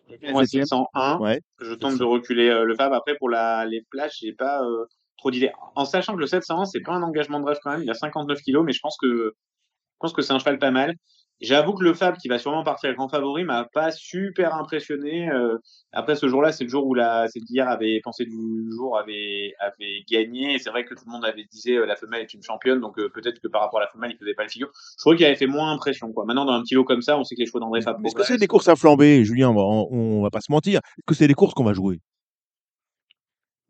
Moi, 0.08 0.42
Septième. 0.42 0.64
601. 0.64 1.18
Ouais. 1.18 1.40
Je 1.60 1.74
tente 1.74 1.98
de 1.98 2.04
reculer 2.04 2.48
euh, 2.48 2.64
le 2.64 2.74
Fab. 2.74 2.92
Après, 2.92 3.16
pour 3.16 3.28
la, 3.28 3.64
les 3.64 3.82
plages, 3.90 4.18
j'ai 4.20 4.32
pas 4.32 4.62
euh, 4.62 4.84
trop 5.16 5.30
d'idées. 5.30 5.52
En 5.74 5.84
sachant 5.84 6.14
que 6.14 6.20
le 6.20 6.26
701, 6.26 6.66
c'est 6.66 6.80
pas 6.80 6.92
un 6.92 7.02
engagement 7.02 7.40
de 7.40 7.46
rêve 7.46 7.58
quand 7.62 7.70
même. 7.70 7.82
Il 7.82 7.90
a 7.90 7.94
59 7.94 8.40
kilos, 8.40 8.64
mais 8.64 8.72
je 8.72 8.80
pense 8.80 8.96
que, 9.00 9.06
je 9.06 9.96
pense 9.98 10.12
que 10.12 10.22
c'est 10.22 10.32
un 10.32 10.38
cheval 10.38 10.58
pas 10.58 10.70
mal. 10.70 10.94
J'avoue 11.40 11.74
que 11.74 11.82
le 11.82 11.94
Fab, 11.94 12.16
qui 12.16 12.28
va 12.28 12.38
sûrement 12.38 12.62
partir 12.62 12.94
grand 12.94 13.08
favori, 13.08 13.44
m'a 13.44 13.64
pas 13.72 13.90
super 13.90 14.54
impressionné. 14.54 15.28
Euh, 15.30 15.58
après, 15.92 16.14
ce 16.14 16.28
jour-là, 16.28 16.52
c'est 16.52 16.64
le 16.64 16.70
jour 16.70 16.86
où 16.86 16.94
la, 16.94 17.26
c'est 17.28 17.40
hier 17.50 17.68
avait 17.68 18.00
pensé 18.02 18.24
du 18.24 18.70
jour 18.70 18.96
avait, 18.96 19.52
avait 19.58 20.04
gagné. 20.08 20.54
Et 20.54 20.58
c'est 20.58 20.70
vrai 20.70 20.84
que 20.84 20.94
tout 20.94 21.04
le 21.06 21.12
monde 21.12 21.24
avait 21.24 21.44
disait 21.50 21.76
euh, 21.76 21.86
la 21.86 21.96
femelle 21.96 22.22
est 22.22 22.32
une 22.34 22.42
championne, 22.42 22.80
donc 22.80 22.98
euh, 22.98 23.10
peut-être 23.12 23.40
que 23.40 23.48
par 23.48 23.62
rapport 23.62 23.80
à 23.80 23.84
la 23.84 23.90
femelle, 23.90 24.12
il 24.12 24.18
faisait 24.18 24.34
pas 24.34 24.44
le 24.44 24.48
figure. 24.48 24.70
Je 24.74 25.02
trouvais 25.02 25.16
qu'il 25.16 25.26
avait 25.26 25.34
fait 25.34 25.46
moins 25.46 25.72
impression, 25.72 26.12
quoi. 26.12 26.24
Maintenant, 26.24 26.44
dans 26.44 26.52
un 26.52 26.62
petit 26.62 26.74
lot 26.74 26.84
comme 26.84 27.02
ça, 27.02 27.18
on 27.18 27.24
sait 27.24 27.34
que 27.34 27.40
les 27.40 27.46
chevaux 27.46 27.60
d'André 27.60 27.80
Fab 27.80 27.96
Est-ce 28.04 28.14
que 28.14 28.22
c'est 28.22 28.38
des 28.38 28.46
courses 28.46 28.68
à 28.68 28.76
flamber, 28.76 29.24
Julien? 29.24 29.50
On 29.50 29.54
va, 29.54 29.62
on, 29.62 29.88
on 29.90 30.22
va 30.22 30.30
pas 30.30 30.40
se 30.40 30.52
mentir. 30.52 30.80
Est-ce 30.98 31.06
que 31.06 31.14
c'est 31.14 31.28
des 31.28 31.34
courses 31.34 31.54
qu'on 31.54 31.64
va 31.64 31.72
jouer? 31.72 32.00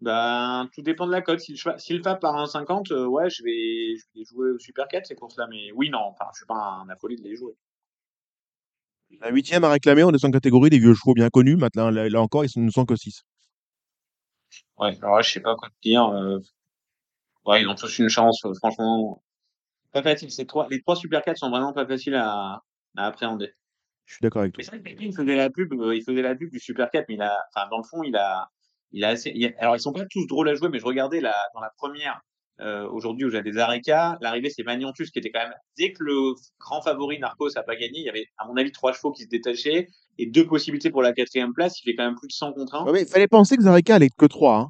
Ben, 0.05 0.69
tout 0.75 0.83
dépend 0.83 1.07
de 1.07 1.13
la 1.13 1.23
cote. 1.23 1.41
Si 1.41 1.53
le, 1.55 2.03
Fab 2.03 2.21
part 2.21 2.37
à 2.37 2.45
1,50, 2.45 2.93
euh, 2.93 3.07
ouais, 3.07 3.31
je 3.31 3.43
vais, 3.43 3.97
je 3.97 4.05
vais 4.21 4.25
jouer 4.27 4.51
au 4.51 4.59
Super 4.59 4.87
4, 4.89 5.07
ces 5.07 5.15
courses-là. 5.15 5.47
Mais 5.51 5.73
oui, 5.73 5.89
non, 5.91 6.01
enfin, 6.01 6.27
je 6.35 6.39
suis 6.39 6.47
pas 6.47 6.55
un 6.85 6.89
affolé 6.91 7.17
de 7.17 7.23
les 7.23 7.37
jouer. 7.37 7.55
La 9.21 9.31
huitième 9.31 9.65
à 9.65 9.71
réclamer, 9.71 10.05
on 10.05 10.11
descend 10.13 10.31
de 10.33 10.37
catégorie 10.37 10.69
des 10.71 10.79
vieux 10.79 10.95
chevaux 10.95 11.15
bien 11.15 11.31
connus. 11.31 11.57
Maintenant, 11.57 11.91
là, 11.91 12.09
là 12.09 12.21
encore, 12.21 12.45
ils 12.45 12.51
ne 12.63 12.71
sont 12.71 12.85
que 12.85 12.97
6. 12.97 13.23
Ouais, 14.79 14.97
alors 15.03 15.17
là, 15.17 15.23
je 15.23 15.31
sais 15.33 15.41
pas 15.41 15.55
quoi 15.57 15.69
te 15.69 15.75
dire. 15.83 16.05
euh, 16.05 16.39
Ouais, 17.47 17.63
ils 17.63 17.69
ont 17.69 17.75
tous 17.75 17.99
une 17.99 18.09
chance, 18.09 18.45
euh, 18.45 18.55
franchement. 18.55 19.23
Pas 19.93 20.03
facile. 20.03 20.31
Ces 20.31 20.47
trois, 20.47 20.67
les 20.71 20.81
trois 20.83 20.97
Super 20.97 21.23
4 21.23 21.39
sont 21.39 21.51
vraiment 21.51 21.73
pas 21.73 21.87
faciles 21.87 22.15
à, 22.15 22.63
à 22.97 23.07
appréhender. 23.07 23.53
Je 24.07 24.15
suis 24.15 24.23
d'accord 24.23 24.43
avec 24.43 24.55
toi. 24.55 24.59
Mais 24.59 24.65
c'est 24.65 24.71
vrai 24.71 24.79
que 24.81 24.85
Pépin, 24.85 25.05
il 25.05 25.15
faisait 25.15 25.37
la 25.37 25.51
pub, 25.51 25.73
euh, 25.75 25.95
il 25.97 26.03
faisait 26.03 26.23
la 26.23 26.35
pub 26.35 26.51
du 26.51 26.59
Super 26.61 26.91
4, 26.91 27.07
mais 27.09 27.15
il 27.15 27.23
a, 27.23 27.37
enfin, 27.55 27.69
dans 27.71 27.79
le 27.79 27.85
fond, 27.85 28.03
il 28.03 28.17
a, 28.17 28.51
il 28.95 29.05
a 29.05 29.09
assez, 29.09 29.31
il 29.35 29.45
a- 29.47 29.51
alors 29.59 29.77
ils 29.77 29.81
sont 29.81 29.93
pas 29.93 30.05
tous 30.11 30.27
drôles 30.27 30.49
à 30.49 30.55
jouer, 30.55 30.69
mais 30.71 30.79
je 30.79 30.85
regardais 30.87 31.21
la, 31.21 31.35
dans 31.55 31.61
la 31.61 31.71
première, 31.77 32.21
euh, 32.61 32.89
aujourd'hui 32.89 33.27
où 33.27 33.31
j'avais 33.31 33.51
des 33.51 33.59
Areca, 33.59 34.17
l'arrivée 34.23 34.49
c'est 34.49 34.63
Magnantus 34.63 35.11
qui 35.11 35.19
était 35.19 35.31
quand 35.31 35.41
même, 35.41 35.53
dès 35.77 35.93
que 35.93 36.03
le 36.05 36.35
grand 36.61 36.81
favori 36.81 37.19
Narcos 37.19 37.59
a 37.59 37.63
pas 37.63 37.75
gagné, 37.77 37.99
il 37.99 38.05
y 38.05 38.09
avait, 38.09 38.27
à 38.39 38.47
mon 38.47 38.57
avis, 38.57 38.71
trois 38.73 38.93
chevaux 38.93 39.11
qui 39.13 39.25
se 39.25 39.29
détachaient 39.29 39.89
et 40.19 40.27
deux 40.27 40.47
possibilités 40.47 40.91
pour 40.91 41.03
la 41.03 41.13
quatrième 41.13 41.53
place, 41.53 41.81
il 41.81 41.91
fait 41.91 41.97
quand 41.97 42.05
même 42.05 42.15
plus 42.15 42.29
de 42.29 42.33
100 42.33 42.53
contre 42.53 42.77
1. 42.77 42.85
Ouais, 42.87 42.93
mais 42.93 43.03
il 43.03 43.09
fallait 43.09 43.27
penser 43.29 43.57
que 43.57 43.63
Zareka 43.65 43.97
allait 43.97 44.07
être 44.07 44.15
que 44.17 44.27
3. 44.27 44.57
Hein. 44.59 44.69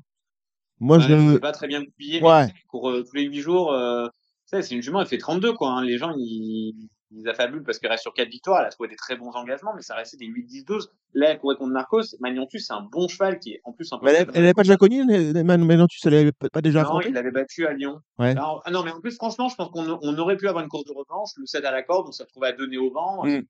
Moi, 0.80 0.96
Ouais, 0.96 1.05
je. 1.09 1.32
c'est 1.34 1.40
pas 1.40 1.52
très 1.52 1.68
bien 1.68 1.82
mais 1.98 2.22
Ouais. 2.22 2.46
pour 2.70 2.90
euh, 2.90 3.02
tous 3.02 3.14
les 3.16 3.24
huit 3.24 3.40
jours, 3.40 3.72
euh, 3.72 4.09
c'est 4.46 4.70
une 4.70 4.82
jument, 4.82 5.01
elle 5.02 5.06
fait 5.06 5.18
32, 5.18 5.52
quoi. 5.52 5.68
hein. 5.70 5.84
Les 5.84 5.98
gens, 5.98 6.12
ils, 6.16 6.88
ils 7.10 7.28
affabulent 7.28 7.62
parce 7.62 7.78
qu'elle 7.78 7.90
reste 7.90 8.02
sur 8.02 8.14
quatre 8.14 8.28
victoires. 8.28 8.60
Elle 8.60 8.66
a 8.66 8.70
trouvé 8.70 8.89
des 8.89 8.97
très 8.97 9.16
bons 9.16 9.31
engagements, 9.32 9.72
mais 9.74 9.82
ça 9.82 9.94
restait 9.94 10.16
des 10.16 10.26
8, 10.26 10.44
10, 10.44 10.64
12. 10.64 10.90
Là, 11.14 11.31
elle 11.31 11.39
courait 11.39 11.56
contre 11.56 11.72
Narcos. 11.72 12.16
Magnantus, 12.20 12.66
c'est 12.66 12.72
un 12.72 12.82
bon 12.82 13.09
cheval 13.09 13.39
qui 13.39 13.52
est 13.52 13.60
en 13.64 13.72
plus 13.72 13.93
un 13.93 13.98
peu. 13.98 14.09
Elle 14.09 14.26
n'avait 14.26 14.55
pas 14.55 14.62
déjà 14.62 14.76
connu, 14.76 15.05
Magnantus, 15.05 16.01
elle 16.06 16.12
n'avait 16.12 16.32
pas 16.32 16.60
déjà 16.60 16.82
Non, 16.82 17.01
il 17.01 17.12
l'avait 17.12 17.31
battu 17.31 17.66
à 17.66 17.72
Lyon. 17.72 18.01
Ouais. 18.18 18.31
Alors, 18.31 18.62
ah 18.64 18.70
non, 18.70 18.82
mais 18.82 18.90
en 18.90 19.01
plus, 19.01 19.14
franchement, 19.14 19.48
je 19.48 19.55
pense 19.55 19.70
qu'on 19.70 19.98
on 20.02 20.18
aurait 20.18 20.36
pu 20.36 20.48
avoir 20.48 20.64
une 20.64 20.70
course 20.70 20.85
de 20.85 20.93
revanche. 20.93 21.31
Le 21.36 21.47
cède 21.47 21.64
à 21.64 21.70
la 21.70 21.82
corde, 21.82 22.09
on 22.09 22.12
s'est 22.12 22.24
retrouvé 22.24 22.48
à 22.48 22.52
donner 22.52 22.78
au 22.78 22.90
vent. 22.90 23.24
Mm. 23.24 23.43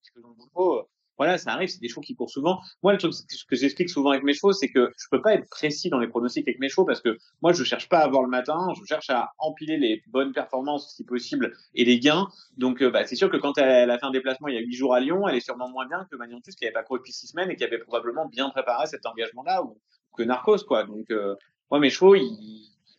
Voilà, 1.16 1.38
ça 1.38 1.52
arrive, 1.52 1.68
c'est 1.68 1.80
des 1.80 1.88
chevaux 1.88 2.00
qui 2.00 2.16
courent 2.16 2.30
souvent. 2.30 2.58
Moi, 2.82 2.92
le 2.92 2.98
truc 2.98 3.12
que 3.48 3.54
j'explique 3.54 3.88
souvent 3.88 4.10
avec 4.10 4.24
mes 4.24 4.34
chevaux, 4.34 4.52
c'est 4.52 4.68
que 4.68 4.92
je 4.98 5.06
peux 5.10 5.22
pas 5.22 5.34
être 5.34 5.48
précis 5.48 5.88
dans 5.88 5.98
les 6.00 6.08
pronostics 6.08 6.46
avec 6.48 6.58
mes 6.58 6.68
chevaux 6.68 6.84
parce 6.84 7.00
que 7.00 7.16
moi, 7.40 7.52
je 7.52 7.62
cherche 7.62 7.88
pas 7.88 7.98
à 8.00 8.04
avoir 8.04 8.22
le 8.24 8.28
matin, 8.28 8.68
je 8.76 8.84
cherche 8.84 9.10
à 9.10 9.30
empiler 9.38 9.76
les 9.76 10.02
bonnes 10.08 10.32
performances 10.32 10.92
si 10.96 11.04
possible 11.04 11.56
et 11.74 11.84
les 11.84 12.00
gains. 12.00 12.26
Donc, 12.56 12.82
euh, 12.82 12.90
bah, 12.90 13.06
c'est 13.06 13.14
sûr 13.14 13.30
que 13.30 13.36
quand 13.36 13.56
elle, 13.58 13.90
a 13.90 13.98
fait 13.98 14.06
un 14.06 14.10
déplacement 14.10 14.48
il 14.48 14.54
y 14.54 14.58
a 14.58 14.60
huit 14.60 14.74
jours 14.74 14.92
à 14.94 14.98
Lyon, 15.00 15.28
elle 15.28 15.36
est 15.36 15.40
sûrement 15.40 15.68
moins 15.68 15.86
bien 15.86 16.04
que 16.10 16.16
Magniantus 16.16 16.56
qui 16.56 16.64
avait 16.64 16.72
pas 16.72 16.82
couru 16.82 16.98
depuis 16.98 17.12
six 17.12 17.28
semaines 17.28 17.50
et 17.50 17.56
qui 17.56 17.62
avait 17.64 17.78
probablement 17.78 18.26
bien 18.26 18.50
préparé 18.50 18.86
cet 18.86 19.06
engagement-là 19.06 19.62
ou 19.62 19.78
que 20.16 20.22
Narcos, 20.24 20.64
quoi. 20.66 20.84
Donc, 20.84 21.10
euh, 21.12 21.36
moi, 21.70 21.78
mes 21.78 21.90
chevaux, 21.90 22.16
ils, 22.16 22.22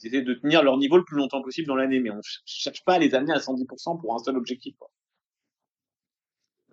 ils 0.01 0.07
essaient 0.07 0.21
de 0.21 0.33
tenir 0.35 0.63
leur 0.63 0.77
niveau 0.77 0.95
le 0.97 1.03
plus 1.03 1.17
longtemps 1.17 1.41
possible 1.41 1.67
dans 1.67 1.75
l'année, 1.75 1.99
mais 1.99 2.11
on 2.11 2.21
ch- 2.21 2.41
cherche 2.45 2.83
pas 2.85 2.93
à 2.93 2.99
les 2.99 3.13
amener 3.13 3.33
à 3.33 3.39
110% 3.39 3.97
pour 3.97 4.13
un 4.15 4.19
seul 4.19 4.37
objectif, 4.37 4.75
quoi. 4.77 4.89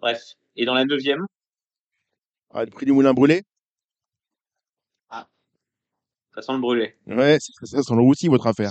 Bref. 0.01 0.36
Et 0.56 0.64
dans 0.64 0.74
la 0.74 0.84
neuvième, 0.84 1.26
Ah, 2.54 2.64
le 2.64 2.70
prix 2.70 2.84
du 2.86 2.92
moulin 2.92 3.12
brûlé? 3.14 3.42
Ça 6.34 6.40
sent 6.40 6.52
le 6.54 6.60
brûler. 6.60 6.96
Ouais, 7.06 7.36
ça, 7.40 7.82
sans 7.82 7.94
le 7.94 8.02
aussi, 8.02 8.26
votre 8.28 8.46
affaire. 8.46 8.70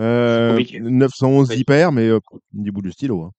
Euh, 0.00 0.48
compliqué. 0.50 0.80
911 0.80 1.50
Oui. 1.50 1.58
hyper, 1.58 1.92
mais 1.92 2.08
euh, 2.08 2.18
du 2.52 2.72
bout 2.72 2.82
du 2.82 2.90
stylo. 2.90 3.22
hein. 3.22 3.30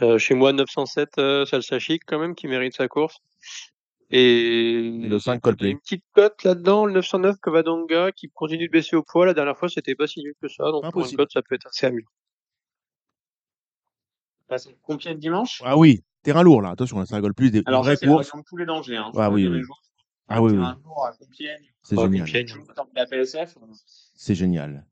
Euh, 0.00 0.16
chez 0.16 0.34
moi, 0.34 0.52
907, 0.52 1.18
euh, 1.18 1.44
Salsa 1.44 1.80
Chic 1.80 2.02
quand 2.06 2.20
même, 2.20 2.36
qui 2.36 2.46
mérite 2.46 2.74
sa 2.76 2.86
course. 2.86 3.18
Et, 4.10 4.92
le 5.08 5.18
5 5.18 5.32
il 5.32 5.34
y 5.34 5.38
a 5.38 5.40
Coldplay. 5.40 5.70
une 5.70 5.80
petite 5.80 6.04
cote 6.12 6.44
là-dedans, 6.44 6.86
le 6.86 6.92
909 6.92 7.36
Covadonga, 7.42 8.12
qui 8.12 8.30
continue 8.30 8.68
de 8.68 8.72
baisser 8.72 8.94
au 8.94 9.02
poids. 9.02 9.26
La 9.26 9.34
dernière 9.34 9.58
fois, 9.58 9.68
c'était 9.68 9.96
pas 9.96 10.06
si 10.06 10.20
nul 10.22 10.34
que 10.40 10.46
ça. 10.48 10.64
Donc, 10.70 10.82
pour 10.82 10.84
une 10.84 10.88
Impossible. 11.00 11.16
cote, 11.22 11.32
ça 11.32 11.42
peut 11.42 11.56
être 11.56 11.66
assez 11.66 11.86
amusant. 11.86 12.08
Passe 14.52 14.68
Compiègne 14.82 15.16
dimanche. 15.16 15.62
Ah 15.64 15.78
oui, 15.78 16.04
terrain 16.22 16.42
lourd 16.42 16.60
là, 16.60 16.68
attention, 16.68 17.02
ça 17.06 17.16
rigole 17.16 17.32
plus 17.32 17.50
des 17.50 17.62
Alors, 17.64 17.86
c'est 17.86 18.04
de 18.04 18.42
tous 18.46 18.58
les 18.58 18.66
dangers, 18.66 18.98
hein. 18.98 19.10
Ah 19.16 19.30
oui, 19.30 19.48
oui. 19.48 19.62
Ah 20.28 20.42
oui, 20.42 20.52
oui, 20.52 20.62
à 20.62 20.76
Compiègne, 21.18 21.72
c'est 21.82 21.96
génial. 21.96 22.28
Euh, 22.28 23.74
C'est 24.14 24.34
génial. 24.34 24.86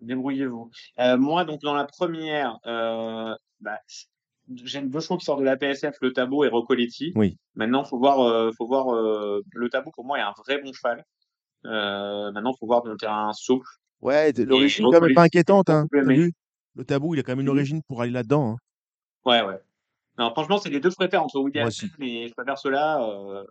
Débrouillez-vous. 0.00 0.70
Euh, 1.00 1.18
moi, 1.18 1.44
donc, 1.44 1.60
dans 1.60 1.74
la 1.74 1.84
première, 1.84 2.56
euh, 2.64 3.34
bah, 3.60 3.78
j'ai 4.64 4.80
deux 4.80 5.00
chevaux 5.00 5.18
qui 5.18 5.26
sortent 5.26 5.40
de 5.40 5.44
la 5.44 5.58
PSF, 5.58 5.96
le 6.00 6.14
Tabou 6.14 6.44
et 6.44 6.48
Roccoletti. 6.48 7.12
Oui. 7.14 7.36
Maintenant, 7.54 7.84
faut 7.84 7.98
voir, 7.98 8.20
euh, 8.20 8.52
faut 8.56 8.66
voir, 8.66 8.86
le 8.94 9.68
Tabou, 9.68 9.90
pour 9.90 10.06
moi, 10.06 10.18
est 10.18 10.22
un 10.22 10.32
vrai 10.46 10.62
bon 10.62 10.72
cheval. 10.72 11.04
Maintenant, 11.64 12.54
faut 12.58 12.64
voir 12.66 12.82
dans 12.82 12.90
le 12.90 12.96
terrain 12.96 13.34
souple. 13.34 13.68
Ouais, 14.00 14.32
l'origine 14.32 14.86
quand 14.90 15.02
même 15.02 15.12
pas 15.14 15.24
inquiétante, 15.24 15.68
hein. 15.68 15.86
vu? 15.92 16.32
Le 16.74 16.84
tabou, 16.84 17.14
il 17.14 17.20
a 17.20 17.22
quand 17.22 17.32
même 17.32 17.40
une 17.40 17.46
Mhm. 17.46 17.56
origine 17.56 17.82
pour 17.82 18.00
aller 18.02 18.10
là-dedans. 18.12 18.52
hein. 18.52 18.56
Ouais, 19.24 19.42
ouais. 19.42 19.60
Non, 20.18 20.30
franchement, 20.30 20.58
c'est 20.58 20.70
les 20.70 20.80
deux 20.80 20.88
que 20.88 20.94
je 20.94 20.96
préfère 20.96 21.22
entre 21.22 21.38
Woody 21.38 21.58
Moi 21.58 21.62
Allen 21.62 21.68
aussi. 21.68 21.90
et 22.00 22.28
je 22.28 22.32
préfère 22.34 22.58
ceux-là. 22.58 23.02
euh, 23.08 23.44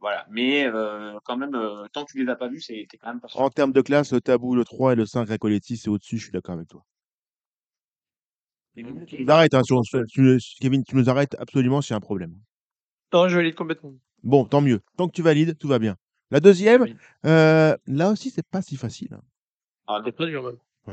voilà. 0.00 0.26
Mais 0.30 0.66
euh, 0.66 1.18
quand 1.24 1.36
même, 1.36 1.54
euh, 1.54 1.86
tant 1.92 2.04
que 2.04 2.12
tu 2.12 2.24
les 2.24 2.30
as 2.30 2.36
pas 2.36 2.48
vus, 2.48 2.60
c'est 2.60 2.86
quand 3.00 3.08
même 3.08 3.20
pas 3.20 3.28
sûr. 3.28 3.40
En 3.40 3.50
termes 3.50 3.72
de 3.72 3.80
classe, 3.80 4.12
le 4.12 4.20
tabou, 4.20 4.54
le 4.54 4.64
3 4.64 4.92
et 4.92 4.96
le 4.96 5.06
5 5.06 5.28
Recoletti, 5.28 5.76
c'est 5.76 5.88
au-dessus, 5.88 6.18
je 6.18 6.24
suis 6.24 6.32
d'accord 6.32 6.54
avec 6.54 6.68
toi. 6.68 6.82
Tu 8.74 8.82
nous 8.84 9.30
arrêtes, 9.30 9.54
hein, 9.54 9.62
sur- 9.64 9.80
Kevin, 10.60 10.84
tu 10.84 10.96
nous 10.96 11.08
arrêtes 11.08 11.34
absolument 11.38 11.80
a 11.80 11.94
un 11.94 12.00
problème. 12.00 12.36
Non, 13.12 13.28
je 13.28 13.36
valide 13.36 13.54
complètement. 13.54 13.94
Bon, 14.22 14.44
tant 14.44 14.60
mieux. 14.60 14.80
Tant 14.98 15.08
que 15.08 15.12
tu 15.14 15.22
valides, 15.22 15.56
tout 15.56 15.68
va 15.68 15.78
bien. 15.78 15.96
La 16.30 16.40
deuxième, 16.40 16.82
Oui. 16.82 16.96
euh, 17.24 17.76
là 17.86 18.10
aussi, 18.10 18.30
c'est 18.30 18.46
pas 18.46 18.60
si 18.60 18.76
facile. 18.76 19.14
hein. 19.14 19.22
Ah. 19.86 20.02
C'est 20.04 20.12
pas 20.12 20.26
dur, 20.26 20.42
même. 20.42 20.58
Ça 20.84 20.92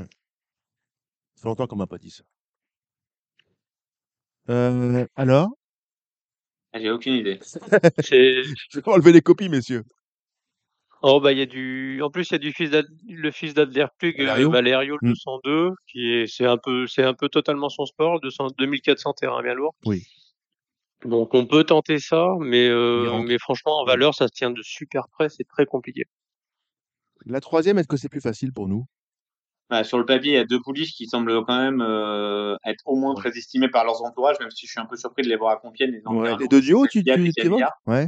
fait 1.43 1.49
longtemps 1.49 1.67
qu'on 1.67 1.75
m'a 1.75 1.87
pas 1.87 1.97
dit 1.97 2.09
ça. 2.09 2.23
Euh, 4.49 5.05
alors? 5.15 5.49
J'ai 6.73 6.89
aucune 6.89 7.13
idée. 7.13 7.39
C'est, 7.43 8.43
Je 8.71 8.79
vais 8.79 8.89
enlever 8.89 9.11
les 9.11 9.21
copies, 9.21 9.49
messieurs. 9.49 9.83
oh, 11.01 11.19
bah, 11.19 11.31
il 11.33 11.37
y 11.37 11.41
a 11.41 11.45
du, 11.45 12.01
en 12.01 12.09
plus, 12.09 12.29
il 12.29 12.33
y 12.33 12.35
a 12.35 12.39
du 12.39 12.51
fils 12.53 12.71
d'Ad- 12.71 12.87
le 13.07 13.31
fils 13.31 13.53
d'Adler 13.53 13.85
Plug, 13.99 14.19
euh, 14.21 14.25
Valerio? 14.25 14.51
Valerio, 14.51 14.97
le 15.01 15.09
Mm. 15.09 15.11
202, 15.11 15.71
qui 15.87 16.13
est, 16.13 16.27
c'est 16.27 16.45
un 16.45 16.57
peu, 16.57 16.87
c'est 16.87 17.03
un 17.03 17.13
peu 17.13 17.29
totalement 17.29 17.69
son 17.69 17.85
sport, 17.85 18.19
200, 18.21 18.47
2400 18.57 19.13
terrain 19.13 19.43
bien 19.43 19.53
lourd. 19.53 19.75
Oui. 19.85 20.01
Donc, 21.05 21.33
on 21.33 21.45
peut 21.45 21.65
tenter 21.65 21.99
ça, 21.99 22.29
mais, 22.39 22.65
Il 22.67 22.71
euh, 22.71 23.09
rentre. 23.09 23.27
mais 23.27 23.37
franchement, 23.37 23.81
en 23.81 23.83
Mm. 23.83 23.87
valeur, 23.87 24.15
ça 24.15 24.27
se 24.27 24.33
tient 24.33 24.49
de 24.51 24.61
super 24.63 25.09
près, 25.09 25.27
c'est 25.29 25.43
très 25.43 25.65
compliqué. 25.65 26.05
La 27.25 27.41
troisième, 27.41 27.77
est-ce 27.77 27.87
que 27.87 27.97
c'est 27.97 28.09
plus 28.09 28.21
facile 28.21 28.51
pour 28.51 28.67
nous? 28.67 28.85
Bah, 29.73 29.83
sur 29.83 29.97
le 29.97 30.05
papier, 30.05 30.33
il 30.33 30.35
y 30.35 30.37
a 30.37 30.45
deux 30.45 30.59
pouliches 30.61 30.93
qui 30.93 31.07
semblent 31.07 31.43
quand 31.45 31.57
même 31.57 31.81
euh, 31.81 32.55
être 32.63 32.83
au 32.85 32.95
moins 32.95 33.15
très 33.15 33.35
estimées 33.35 33.69
par 33.69 33.83
leurs 33.85 34.03
entourages, 34.03 34.35
même 34.39 34.51
si 34.51 34.67
je 34.67 34.71
suis 34.71 34.79
un 34.79 34.85
peu 34.85 34.95
surpris 34.95 35.23
de 35.23 35.29
les 35.29 35.35
voir 35.35 35.49
à 35.49 35.55
Compiègne. 35.55 35.95
et 35.95 36.01
dans 36.01 36.13
le 36.13 36.19
Ouais, 36.19 36.37
Les 36.39 36.47
deux 36.47 36.61
duos, 36.61 36.85
tu, 36.85 37.03
tu, 37.03 37.31
tu 37.33 37.47
vois? 37.47 37.71
Ouais. 37.87 38.07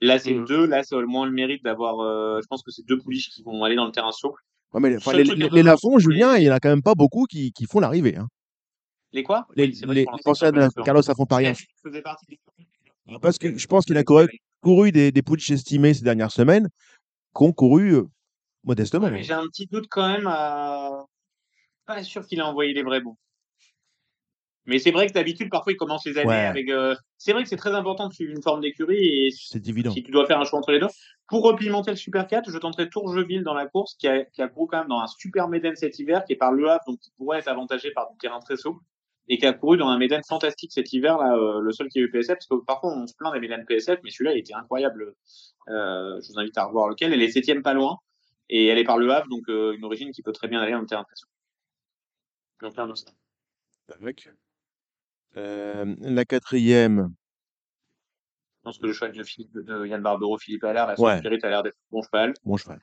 Là, 0.00 0.18
c'est 0.18 0.32
Mm. 0.32 0.46
deux. 0.46 0.66
Là, 0.66 0.82
c'est 0.84 0.94
au 0.94 1.06
moins 1.06 1.26
le 1.26 1.32
mérite 1.32 1.62
d'avoir. 1.62 2.00
euh, 2.00 2.40
je 2.40 2.46
pense 2.46 2.62
que 2.62 2.70
c'est 2.70 2.86
deux 2.86 2.96
pouliches 2.96 3.28
qui 3.28 3.42
vont 3.42 3.62
aller 3.64 3.76
dans 3.76 3.84
le 3.84 3.92
terrain 3.92 4.12
souple. 4.12 4.40
Ouais, 4.72 4.80
mais 4.80 4.96
enfin, 4.96 5.10
Seul 5.10 5.24
les, 5.26 5.34
les, 5.34 5.48
les 5.50 5.62
Lafont, 5.62 5.98
Julien, 5.98 6.36
il 6.36 6.44
y 6.44 6.50
en 6.50 6.54
a 6.54 6.58
quand 6.58 6.70
même 6.70 6.82
pas 6.82 6.94
beaucoup 6.94 7.26
qui, 7.26 7.52
qui 7.52 7.66
font 7.66 7.80
l'arrivée. 7.80 8.16
Hein. 8.16 8.28
Les 9.12 9.22
quoi? 9.22 9.46
Les, 9.56 9.66
les, 9.66 9.72
les 9.94 10.04
de. 10.06 10.82
Carlos 10.84 11.02
partie 12.02 12.26
des- 12.30 12.40
Parce 13.20 13.36
que 13.36 13.58
je 13.58 13.66
pense 13.66 13.84
qu'il 13.84 13.98
a 13.98 14.04
couru, 14.04 14.26
couru 14.62 14.90
des, 14.90 15.12
des 15.12 15.22
pouliches 15.22 15.50
estimés 15.50 15.92
ces 15.92 16.04
dernières 16.04 16.32
semaines 16.32 16.68
qui 17.36 17.42
ont 17.44 17.52
couru 17.52 17.94
euh, 17.94 18.04
modestement. 18.68 19.06
Ouais, 19.06 19.10
mais 19.10 19.22
j'ai 19.24 19.32
un 19.32 19.46
petit 19.46 19.66
doute 19.66 19.86
quand 19.90 20.06
même. 20.08 20.26
À... 20.28 21.04
Pas 21.86 22.02
sûr 22.04 22.26
qu'il 22.26 22.40
a 22.40 22.46
envoyé 22.46 22.72
les 22.74 22.82
vrais 22.82 23.00
bons. 23.00 23.16
Mais 24.66 24.78
c'est 24.78 24.90
vrai 24.90 25.06
que 25.06 25.14
d'habitude, 25.14 25.48
parfois, 25.50 25.72
il 25.72 25.76
commence 25.76 26.04
les 26.04 26.18
années 26.18 26.28
Ouais. 26.28 26.34
avec. 26.46 26.68
euh, 26.68 26.94
C'est 27.16 27.32
vrai 27.32 27.42
que 27.42 27.48
c'est 27.48 27.56
très 27.56 27.74
important 27.74 28.06
de 28.08 28.12
suivre 28.12 28.32
une 28.32 28.42
forme 28.42 28.60
d'écurie 28.60 28.98
et 29.26 29.30
C'est 29.30 29.66
évident. 29.66 29.90
si 29.92 30.02
tu 30.02 30.10
dois 30.10 30.26
faire 30.26 30.38
un 30.38 30.44
choix 30.44 30.58
entre 30.58 30.72
les 30.72 30.78
deux. 30.78 30.88
Pour 31.26 31.42
repimenter 31.42 31.90
le 31.90 31.96
Super 31.96 32.26
4, 32.26 32.50
je 32.50 32.58
tenterai 32.58 32.90
Tourgeville 32.90 33.42
dans 33.44 33.54
la 33.54 33.66
course, 33.66 33.94
qui 33.98 34.06
a, 34.08 34.24
qui 34.26 34.42
a 34.42 34.48
couru 34.48 34.66
quand 34.70 34.78
même 34.80 34.88
dans 34.88 35.00
un 35.00 35.06
super 35.06 35.48
Méden 35.48 35.74
cet 35.74 35.98
hiver, 35.98 36.22
qui 36.26 36.34
est 36.34 36.36
par 36.36 36.52
Le 36.52 36.68
Havre, 36.68 36.82
donc 36.86 36.98
qui 37.00 37.10
pourrait 37.16 37.38
être 37.38 37.48
avantagé 37.48 37.90
par 37.92 38.10
du 38.10 38.18
terrain 38.18 38.40
très 38.40 38.56
souple, 38.58 38.80
et 39.28 39.38
qui 39.38 39.46
a 39.46 39.54
couru 39.54 39.78
dans 39.78 39.88
un 39.88 39.96
Méden 39.98 40.20
fantastique 40.28 40.70
cet 40.72 40.92
hiver, 40.92 41.16
là, 41.16 41.34
euh, 41.34 41.60
le 41.60 41.72
seul 41.72 41.88
qui 41.88 41.98
a 41.98 42.02
eu 42.02 42.10
PSF, 42.10 42.34
parce 42.36 42.46
que 42.46 42.56
parfois 42.66 42.94
on 42.94 43.06
se 43.06 43.14
plaint 43.16 43.32
des 43.32 43.40
Méden 43.40 43.64
PSF, 43.66 44.00
mais 44.04 44.10
celui-là, 44.10 44.34
il 44.34 44.38
était 44.40 44.54
incroyable. 44.54 45.14
Euh, 45.68 46.20
je 46.22 46.30
vous 46.32 46.38
invite 46.38 46.56
à 46.58 46.66
revoir 46.66 46.88
lequel. 46.88 47.14
Elle 47.14 47.22
est 47.22 47.30
septième 47.30 47.62
pas 47.62 47.72
loin, 47.74 47.96
et 48.48 48.66
elle 48.66 48.78
est 48.78 48.84
par 48.84 48.98
Le 48.98 49.10
Havre, 49.10 49.28
donc 49.28 49.48
euh, 49.48 49.72
une 49.72 49.84
origine 49.84 50.12
qui 50.12 50.22
peut 50.22 50.32
très 50.32 50.48
bien 50.48 50.60
aller 50.60 50.72
le 50.80 50.86
terrain 50.86 51.04
ça. 52.96 53.10
Avec. 53.94 54.30
Euh, 55.36 55.94
la 56.00 56.24
quatrième, 56.24 57.12
Je 58.58 58.62
pense 58.64 58.78
que 58.78 58.86
le 58.86 58.92
cheval 58.92 59.12
de, 59.12 59.22
Philippe, 59.22 59.52
de 59.52 59.86
Yann 59.86 60.02
Barbero, 60.02 60.38
Philippe 60.38 60.64
Allaire, 60.64 60.86
la 60.86 60.98
Ouais. 61.00 61.18
Spirit 61.18 61.38
a 61.42 61.48
l'air 61.50 61.62
d'être 61.62 61.78
bon 61.90 62.02
cheval. 62.02 62.34
bon 62.44 62.56
cheval. 62.56 62.80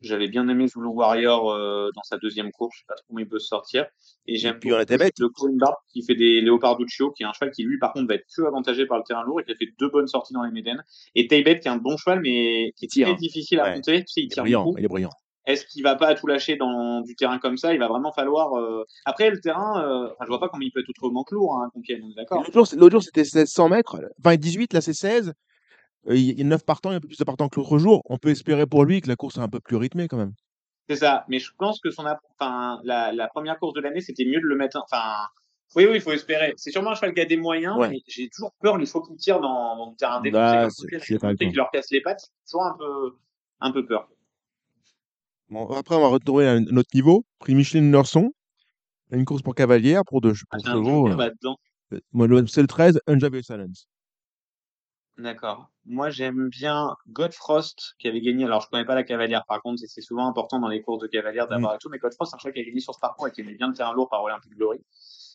J'avais 0.00 0.28
bien 0.28 0.48
aimé 0.48 0.66
Zulu 0.68 0.86
Warrior 0.86 1.50
euh, 1.50 1.88
dans 1.94 2.02
sa 2.02 2.16
deuxième 2.18 2.50
course. 2.52 2.74
Je 2.76 2.80
sais 2.80 2.86
pas 2.88 2.94
trop 2.94 3.04
comment 3.08 3.20
il 3.20 3.28
peut 3.28 3.38
se 3.38 3.46
sortir. 3.48 3.86
Et 4.26 4.36
j'aime 4.36 4.58
Tebet. 4.58 5.10
le 5.18 5.58
Barb 5.58 5.74
qui 5.92 6.02
fait 6.02 6.14
des 6.14 6.40
Leoparduccio, 6.40 7.10
qui 7.12 7.22
est 7.22 7.26
un 7.26 7.32
cheval 7.32 7.50
qui 7.52 7.62
lui, 7.64 7.78
par 7.78 7.92
contre, 7.92 8.08
va 8.08 8.14
être 8.14 8.26
que 8.36 8.42
avantagé 8.42 8.86
par 8.86 8.98
le 8.98 9.04
terrain 9.04 9.24
lourd 9.24 9.40
et 9.40 9.44
qui 9.44 9.52
a 9.52 9.56
fait 9.56 9.68
deux 9.78 9.88
bonnes 9.90 10.06
sorties 10.06 10.32
dans 10.32 10.42
les 10.42 10.50
Médènes. 10.52 10.82
Et 11.14 11.26
Taybet 11.26 11.60
qui 11.60 11.68
est 11.68 11.70
un 11.70 11.76
bon 11.76 11.96
cheval, 11.96 12.20
mais 12.20 12.72
qui 12.76 12.84
est 12.86 12.88
tire, 12.88 13.06
très 13.06 13.14
hein. 13.14 13.18
difficile 13.20 13.60
à 13.60 13.64
Ouais. 13.64 13.74
monter. 13.76 14.00
Tu 14.04 14.12
sais, 14.12 14.20
il 14.20 14.24
Il 14.24 14.28
tire 14.28 14.42
brillant, 14.42 14.64
beaucoup. 14.64 14.78
il 14.78 14.84
est 14.84 14.88
brillant. 14.88 15.10
Est-ce 15.46 15.64
qu'il 15.66 15.82
va 15.82 15.96
pas 15.96 16.14
tout 16.14 16.26
lâcher 16.26 16.56
dans 16.56 17.00
du 17.00 17.16
terrain 17.16 17.38
comme 17.38 17.56
ça? 17.56 17.72
Il 17.72 17.80
va 17.80 17.88
vraiment 17.88 18.12
falloir. 18.12 18.52
euh, 18.58 18.84
Après, 19.06 19.30
le 19.30 19.40
terrain, 19.40 19.82
euh... 19.82 20.04
enfin, 20.12 20.24
je 20.24 20.28
vois 20.28 20.38
pas 20.38 20.48
comment 20.48 20.62
il 20.62 20.70
peut 20.70 20.80
être 20.80 20.88
autrement 20.90 21.24
que 21.24 21.34
lourd, 21.34 21.56
hein, 21.56 21.70
Compiègne, 21.72 22.02
on 22.04 22.10
est 22.10 22.14
d'accord 22.14 22.42
L'autre 22.44 22.90
jour, 22.90 23.02
c'était 23.02 23.22
1600 23.22 23.68
mètres. 23.70 24.00
Enfin, 24.22 24.36
18, 24.36 24.74
là, 24.74 24.80
c'est 24.82 24.92
16. 24.92 25.32
Euh, 26.08 26.16
Il 26.16 26.38
y 26.38 26.40
a 26.40 26.44
9 26.44 26.64
partants, 26.64 26.90
il 26.90 26.92
y 26.92 26.94
a 26.94 26.98
un 26.98 27.00
peu 27.00 27.08
plus 27.08 27.18
de 27.18 27.24
partants 27.24 27.48
que 27.48 27.60
l'autre 27.60 27.78
jour. 27.78 28.02
On 28.06 28.16
peut 28.18 28.30
espérer 28.30 28.66
pour 28.66 28.84
lui 28.84 29.00
que 29.00 29.08
la 29.08 29.16
course 29.16 29.36
est 29.36 29.40
un 29.40 29.48
peu 29.48 29.60
plus 29.60 29.76
rythmée 29.76 30.08
quand 30.08 30.16
même. 30.16 30.32
C'est 30.88 30.96
ça. 30.96 31.24
Mais 31.28 31.38
je 31.38 31.50
pense 31.58 31.80
que 31.80 31.90
son, 31.90 32.04
enfin, 32.38 32.80
la, 32.84 33.12
la 33.12 33.28
première 33.28 33.58
course 33.58 33.74
de 33.74 33.80
l'année, 33.80 34.00
c'était 34.00 34.24
mieux 34.24 34.40
de 34.40 34.46
le 34.46 34.56
mettre. 34.56 34.78
Enfin, 34.82 35.28
oui, 35.76 35.84
oui, 35.84 35.92
il 35.96 36.00
faut 36.00 36.10
espérer. 36.12 36.52
C'est 36.56 36.70
sûrement 36.72 36.90
un 36.90 36.94
cheval 36.94 37.14
qui 37.14 37.20
a 37.20 37.24
des 37.26 37.36
moyens, 37.36 37.76
Ouais. 37.76 37.88
mais 37.90 38.00
j'ai 38.08 38.28
toujours 38.28 38.52
peur 38.60 38.76
les 38.78 38.86
fois 38.86 39.02
qu'il 39.06 39.16
tire 39.16 39.40
dans, 39.40 39.76
dans 39.76 39.90
le 39.90 39.96
terrain 39.96 40.20
Bah, 40.20 40.66
et 40.66 41.16
toi. 41.18 41.34
qu'il 41.36 41.54
leur 41.54 41.70
casse 41.70 41.90
les 41.92 42.00
pattes. 42.00 42.20
C'est 42.44 42.50
toujours 42.52 42.66
un 42.66 42.76
peu, 42.76 43.16
un 43.60 43.70
peu 43.70 43.86
peur. 43.86 44.08
Bon, 45.48 45.68
après, 45.70 45.94
on 45.96 46.00
va 46.00 46.08
retrouver 46.08 46.48
un, 46.48 46.64
un 46.66 46.76
autre 46.76 46.90
niveau. 46.94 47.24
Prix 47.38 47.54
Micheline 47.54 47.90
Nerson. 47.90 48.32
Une 49.12 49.24
course 49.24 49.42
pour 49.42 49.54
cavalière, 49.56 50.02
pour, 50.06 50.20
deux, 50.20 50.32
Ah, 50.50 50.56
pour 50.56 50.64
j'ai 50.64 50.70
un 50.70 50.74
chevaux. 50.74 51.08
euh, 51.08 52.26
le- 52.26 52.46
C'est 52.46 52.60
le 52.62 52.68
13, 52.68 53.00
Unjab 53.08 53.40
Silence. 53.42 53.88
D'accord. 55.22 55.70
Moi, 55.86 56.08
j'aime 56.10 56.48
bien 56.48 56.96
Godfrost 57.08 57.94
qui 57.98 58.08
avait 58.08 58.20
gagné. 58.20 58.44
Alors, 58.44 58.60
je 58.62 58.68
connais 58.70 58.84
pas 58.84 58.94
la 58.94 59.02
cavalière. 59.02 59.44
Par 59.46 59.60
contre, 59.60 59.80
c'est- 59.84 60.00
souvent 60.00 60.26
important 60.26 60.58
dans 60.60 60.68
les 60.68 60.80
courses 60.82 61.00
de 61.02 61.06
cavalière 61.08 61.46
d'avoir 61.48 61.74
et 61.74 61.78
tout. 61.78 61.88
Mais 61.90 61.98
Godfrost, 61.98 62.30
c'est 62.30 62.36
un 62.36 62.38
cheval 62.38 62.54
qui 62.54 62.60
a 62.60 62.64
gagné 62.64 62.80
sur 62.80 62.94
ce 62.94 63.00
parcours 63.00 63.26
et 63.28 63.32
qui 63.32 63.40
aimait 63.40 63.54
bien 63.54 63.68
le 63.68 63.74
terrain 63.74 63.92
lourd 63.92 64.08
par 64.08 64.22
Olympic 64.22 64.52
Glory. 64.54 64.78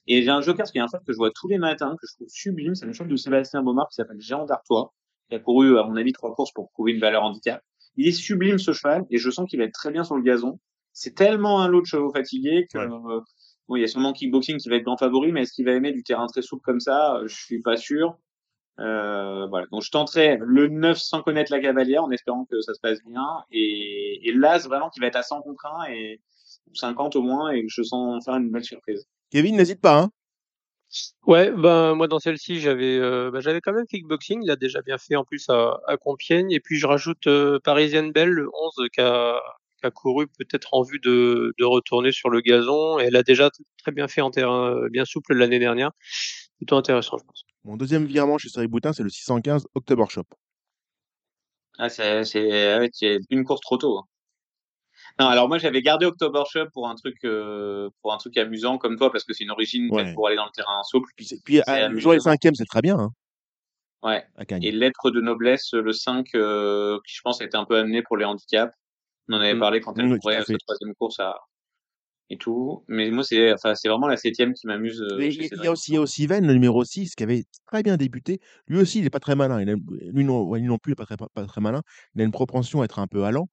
Et 0.07 0.23
j'ai 0.23 0.29
un 0.29 0.41
joker, 0.41 0.65
y 0.73 0.79
a 0.79 0.83
un 0.83 0.87
cheval 0.87 1.01
que 1.05 1.11
je 1.13 1.17
vois 1.17 1.31
tous 1.31 1.47
les 1.47 1.57
matins, 1.57 1.95
que 2.01 2.07
je 2.07 2.15
trouve 2.15 2.27
sublime, 2.29 2.73
c'est 2.73 2.85
le 2.85 2.93
cheval 2.93 3.09
de 3.09 3.15
Sébastien 3.15 3.61
Baumard 3.63 3.87
qui 3.89 3.95
s'appelle 3.95 4.19
Géant 4.19 4.45
d'Artois, 4.45 4.93
qui 5.29 5.35
a 5.35 5.39
couru, 5.39 5.77
à 5.77 5.83
mon 5.83 5.95
avis, 5.97 6.13
trois 6.13 6.33
courses 6.33 6.51
pour 6.53 6.71
prouver 6.71 6.93
une 6.93 6.99
valeur 7.01 7.23
handicap. 7.23 7.61
Il 7.97 8.07
est 8.07 8.11
sublime 8.11 8.57
ce 8.57 8.71
cheval, 8.73 9.03
et 9.09 9.17
je 9.17 9.29
sens 9.29 9.47
qu'il 9.49 9.59
va 9.59 9.65
être 9.65 9.73
très 9.73 9.91
bien 9.91 10.03
sur 10.03 10.15
le 10.15 10.21
gazon. 10.23 10.59
C'est 10.93 11.15
tellement 11.15 11.61
un 11.61 11.67
lot 11.67 11.81
de 11.81 11.85
chevaux 11.85 12.11
fatigués 12.11 12.67
que, 12.73 12.77
Ouais. 12.79 12.85
euh, 12.85 13.19
bon, 13.67 13.75
il 13.75 13.81
y 13.81 13.83
a 13.83 13.87
sûrement 13.87 14.13
kickboxing 14.13 14.57
qui 14.57 14.69
va 14.69 14.75
être 14.77 14.83
grand 14.83 14.97
favori, 14.97 15.31
mais 15.31 15.41
est-ce 15.41 15.53
qu'il 15.53 15.65
va 15.65 15.71
aimer 15.73 15.91
du 15.91 16.03
terrain 16.03 16.27
très 16.27 16.41
souple 16.41 16.63
comme 16.63 16.79
ça? 16.79 17.19
Je 17.25 17.35
suis 17.35 17.61
pas 17.61 17.77
sûr. 17.77 18.17
Euh, 18.79 19.47
voilà. 19.47 19.67
Donc, 19.71 19.83
je 19.83 19.91
tenterai 19.91 20.37
le 20.41 20.67
9 20.67 20.97
sans 20.97 21.21
connaître 21.21 21.51
la 21.51 21.59
cavalière 21.59 22.03
en 22.03 22.11
espérant 22.11 22.45
que 22.45 22.61
ça 22.61 22.73
se 22.73 22.79
passe 22.79 22.99
bien. 23.05 23.43
Et, 23.51 24.27
et 24.27 24.33
l'As 24.33 24.67
vraiment 24.67 24.89
qui 24.89 24.99
va 24.99 25.07
être 25.07 25.15
à 25.15 25.23
100 25.23 25.41
contre 25.41 25.65
1 25.65 25.91
et 25.91 26.21
50 26.73 27.15
au 27.15 27.21
moins 27.21 27.51
et 27.51 27.61
que 27.61 27.69
je 27.69 27.83
sens 27.83 28.23
faire 28.23 28.35
une 28.35 28.51
belle 28.51 28.63
surprise. 28.63 29.07
Kevin, 29.31 29.55
n'hésite 29.55 29.81
pas. 29.81 29.99
Hein. 29.99 30.09
Ouais, 31.25 31.51
ben 31.51 31.95
moi 31.95 32.07
dans 32.07 32.19
celle-ci 32.19 32.59
j'avais 32.59 32.97
euh, 32.97 33.31
ben, 33.31 33.41
j'avais 33.41 33.59
quand 33.59 33.73
même 33.73 33.87
kickboxing, 33.87 34.41
il 34.43 34.51
a 34.51 34.55
déjà 34.55 34.81
bien 34.81 34.97
fait 34.97 35.15
en 35.15 35.23
plus 35.25 35.49
à, 35.49 35.81
à 35.87 35.97
Compiègne 35.97 36.51
et 36.51 36.59
puis 36.59 36.77
je 36.77 36.85
rajoute 36.85 37.27
euh, 37.27 37.59
Parisienne 37.59 38.11
Belle 38.11 38.29
le 38.29 38.47
11 38.77 38.87
qui 38.93 39.01
a, 39.01 39.41
qui 39.81 39.87
a 39.87 39.91
couru 39.91 40.27
peut-être 40.27 40.73
en 40.73 40.83
vue 40.83 40.99
de, 40.99 41.53
de 41.57 41.65
retourner 41.65 42.11
sur 42.11 42.29
le 42.29 42.39
gazon 42.39 42.99
et 42.99 43.05
elle 43.05 43.15
a 43.15 43.23
déjà 43.23 43.49
très 43.79 43.91
bien 43.91 44.07
fait 44.07 44.21
en 44.21 44.29
terrain 44.31 44.87
bien 44.89 45.05
souple 45.05 45.33
l'année 45.33 45.59
dernière. 45.59 45.91
Plutôt 46.57 46.77
intéressant 46.77 47.17
je 47.17 47.25
pense. 47.25 47.45
Mon 47.65 47.77
deuxième 47.77 48.05
virement 48.05 48.37
chez 48.37 48.49
Cédric 48.49 48.69
Boutin, 48.69 48.93
c'est 48.93 49.03
le 49.03 49.09
615 49.09 49.67
October 49.73 50.03
Shop. 50.07 50.23
Ah, 51.77 51.89
c'est, 51.89 52.23
c'est, 52.23 52.77
ouais, 52.79 52.89
une 53.29 53.43
course 53.43 53.59
trop 53.61 53.77
tôt. 53.77 53.97
hein. 53.97 54.03
Non, 55.19 55.27
alors 55.27 55.47
moi 55.47 55.57
j'avais 55.57 55.81
gardé 55.81 56.05
October 56.05 56.43
Shop 56.49 56.67
pour 56.73 56.87
un 56.89 56.95
truc, 56.95 57.15
euh, 57.25 57.89
pour 58.01 58.13
un 58.13 58.17
truc 58.17 58.37
amusant 58.37 58.77
comme 58.77 58.97
toi 58.97 59.11
parce 59.11 59.23
que 59.23 59.33
c'est 59.33 59.43
une 59.43 59.51
origine 59.51 59.89
Ouais. 59.91 60.13
pour 60.13 60.27
aller 60.27 60.35
dans 60.35 60.45
le 60.45 60.51
terrain 60.51 60.81
souple. 60.83 61.09
Puis, 61.15 61.27
puis 61.43 61.55
C'est 61.65 61.69
à- 61.69 61.85
amusant. 61.85 62.01
jouer 62.01 62.15
les 62.15 62.21
cinquièmes, 62.21 62.55
c'est 62.55 62.65
très 62.65 62.81
bien 62.81 62.97
hein, 62.99 63.09
Ouais. 64.03 64.23
Et 64.61 64.71
lettre 64.71 65.09
de 65.09 65.19
noblesse, 65.19 65.73
le 65.73 65.91
5, 65.91 66.35
euh, 66.35 66.99
qui 67.07 67.15
je 67.15 67.21
pense 67.23 67.41
a 67.41 67.45
été 67.45 67.57
un 67.57 67.65
peu 67.65 67.77
amené 67.77 68.03
pour 68.03 68.17
les 68.17 68.25
handicaps. 68.25 68.73
On 69.29 69.33
en 69.33 69.39
avait 69.39 69.55
Mm. 69.55 69.59
parlé 69.59 69.81
quand 69.81 69.97
elle 69.97 70.05
Mm, 70.07 70.13
tout 70.15 70.19
courait 70.19 70.43
fait. 70.43 70.51
sa 70.53 70.57
troisième 70.59 70.93
course 70.95 71.19
à, 71.19 71.39
et 72.29 72.37
tout. 72.37 72.83
Mais 72.87 73.11
moi 73.11 73.23
c'est, 73.23 73.53
enfin, 73.53 73.75
c'est 73.75 73.87
vraiment 73.89 74.07
la 74.07 74.17
septième 74.17 74.53
qui 74.53 74.67
m'amuse. 74.67 75.01
euh, 75.01 75.17
Il 75.19 75.63
y, 75.63 75.67
a 75.67 75.71
aussi, 75.71 75.91
il 75.91 75.95
y 75.95 75.97
a 75.97 76.01
aussi 76.01 76.27
Venn, 76.27 76.45
le 76.45 76.53
numéro 76.53 76.83
6, 76.83 77.15
qui 77.15 77.23
avait 77.23 77.43
très 77.67 77.83
bien 77.83 77.97
débuté. 77.97 78.39
Lui 78.67 78.79
aussi, 78.79 78.99
il 78.99 79.03
n'est 79.03 79.09
pas 79.09 79.19
très 79.19 79.35
malin. 79.35 79.61
Il 79.61 79.69
a- 79.69 79.75
lui, 80.11 80.23
non, 80.23 80.53
lui 80.53 80.63
non 80.63 80.77
plus, 80.77 80.91
il 80.91 80.93
n'est 80.93 80.95
pas 80.95 81.05
très, 81.05 81.17
pas 81.17 81.45
très 81.45 81.61
malin. 81.61 81.81
Il 82.15 82.21
a 82.21 82.23
une 82.25 82.31
propension 82.31 82.81
à 82.81 82.85
être 82.85 82.99
un 82.99 83.07
peu 83.07 83.23
allant. 83.25 83.47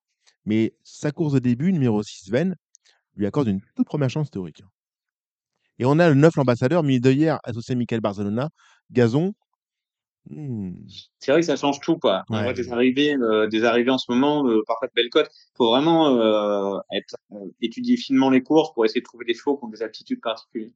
Mais 0.45 0.75
sa 0.83 1.11
course 1.13 1.35
de 1.35 1.39
début, 1.39 1.73
numéro 1.73 2.03
6, 2.03 2.31
Venn, 2.31 2.57
lui 3.17 3.27
accorde 3.27 3.49
une 3.49 3.61
toute 3.77 3.87
première 3.87 4.11
chance 4.11 4.31
théorique. 4.31 4.63
Et 5.79 5.85
on 5.85 5.99
a 5.99 6.09
le 6.09 6.15
9, 6.15 6.37
l'ambassadeur, 6.37 6.83
mis 6.83 7.01
de 7.01 7.11
hier, 7.11 7.39
associé 7.45 7.75
à 7.75 7.79
Michael 7.79 8.01
Barcelona, 8.01 8.51
Gazon. 8.91 9.33
Hmm, 10.31 10.75
C'est 11.19 11.33
vrai 11.33 11.41
que 11.41 11.47
ça 11.47 11.57
change 11.57 11.81
tout, 11.81 11.99
quoi. 11.99 12.23
On 12.31 12.43
voit 12.43 12.53
des 12.53 12.71
arrivées, 12.73 13.15
euh, 13.17 13.49
des 13.49 13.65
arrivées 13.65 13.91
en 13.91 13.99
ce 13.99 14.11
moment, 14.11 14.47
euh, 14.47 14.63
parfois 14.67 14.89
de 14.89 14.93
belles 14.95 15.11
cotes. 15.11 15.31
Faut 15.57 15.71
vraiment 15.71 16.17
euh, 16.17 16.79
être, 16.93 17.17
euh, 17.33 17.51
étudier 17.61 17.97
finement 17.97 18.31
les 18.31 18.43
courses 18.43 18.73
pour 18.73 18.85
essayer 18.85 19.01
de 19.01 19.05
trouver 19.05 19.25
des 19.25 19.35
chevaux 19.35 19.57
qui 19.59 19.65
ont 19.65 19.69
des 19.69 19.83
aptitudes 19.83 20.21
particulières. 20.21 20.71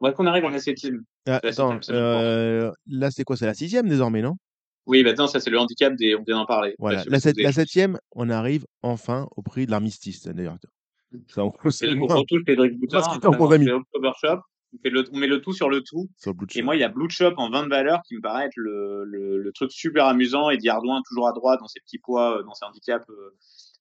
Ouais, 0.00 0.12
qu'on 0.12 0.26
arrive 0.26 0.44
à 0.44 0.50
la 0.50 0.58
septième. 0.58 1.04
Ah, 1.26 1.36
attends, 1.36 1.80
septième, 1.80 1.82
c'est 1.82 2.72
là, 2.86 3.10
c'est 3.10 3.24
quoi? 3.24 3.36
C'est 3.36 3.46
la 3.46 3.54
sixième 3.54 3.88
désormais, 3.88 4.22
non? 4.22 4.36
Oui, 4.86 5.02
maintenant, 5.02 5.26
ça, 5.26 5.38
c'est 5.38 5.50
le 5.50 5.58
handicap 5.58 5.94
des, 5.96 6.14
on 6.14 6.22
vient 6.22 6.36
d'en 6.36 6.46
parler. 6.46 6.74
Voilà. 6.78 7.04
La, 7.08 7.20
sept- 7.20 7.36
la 7.36 7.52
septième, 7.52 7.98
on 8.12 8.30
arrive 8.30 8.64
enfin 8.82 9.28
au 9.36 9.42
prix 9.42 9.66
de 9.66 9.70
l'armistice, 9.70 10.26
d'ailleurs. 10.26 10.56
Ça, 11.28 11.44
on 11.44 11.52
c'est 11.70 11.86
Cédric 11.86 11.98
Boutin, 11.98 12.22
Parce 12.90 13.18
que 13.18 13.26
en 13.26 13.76
October 13.80 14.10
Shop. 14.20 14.40
On, 14.74 14.78
fait 14.82 14.90
le, 14.90 15.04
on 15.12 15.18
met 15.18 15.26
le 15.26 15.40
tout 15.40 15.52
sur 15.52 15.70
le 15.70 15.82
tout. 15.82 16.08
sur 16.18 16.34
Blue 16.34 16.46
Et 16.54 16.62
moi, 16.62 16.76
il 16.76 16.80
y 16.80 16.84
a 16.84 16.88
Blue 16.88 17.08
Shop 17.08 17.34
en 17.36 17.50
20 17.50 17.64
de 17.64 17.68
valeur 17.70 18.02
qui 18.06 18.16
me 18.16 18.20
paraît 18.20 18.46
être 18.46 18.56
le, 18.56 19.04
le, 19.04 19.38
le 19.38 19.52
truc 19.52 19.72
super 19.72 20.06
amusant 20.06 20.50
et 20.50 20.58
Diardouin 20.58 21.00
toujours 21.08 21.28
à 21.28 21.32
droite 21.32 21.60
dans 21.60 21.68
ses 21.68 21.80
petits 21.80 21.98
poids, 21.98 22.38
euh, 22.38 22.42
dans 22.42 22.54
ses 22.54 22.64
handicaps 22.64 23.08
euh, 23.08 23.36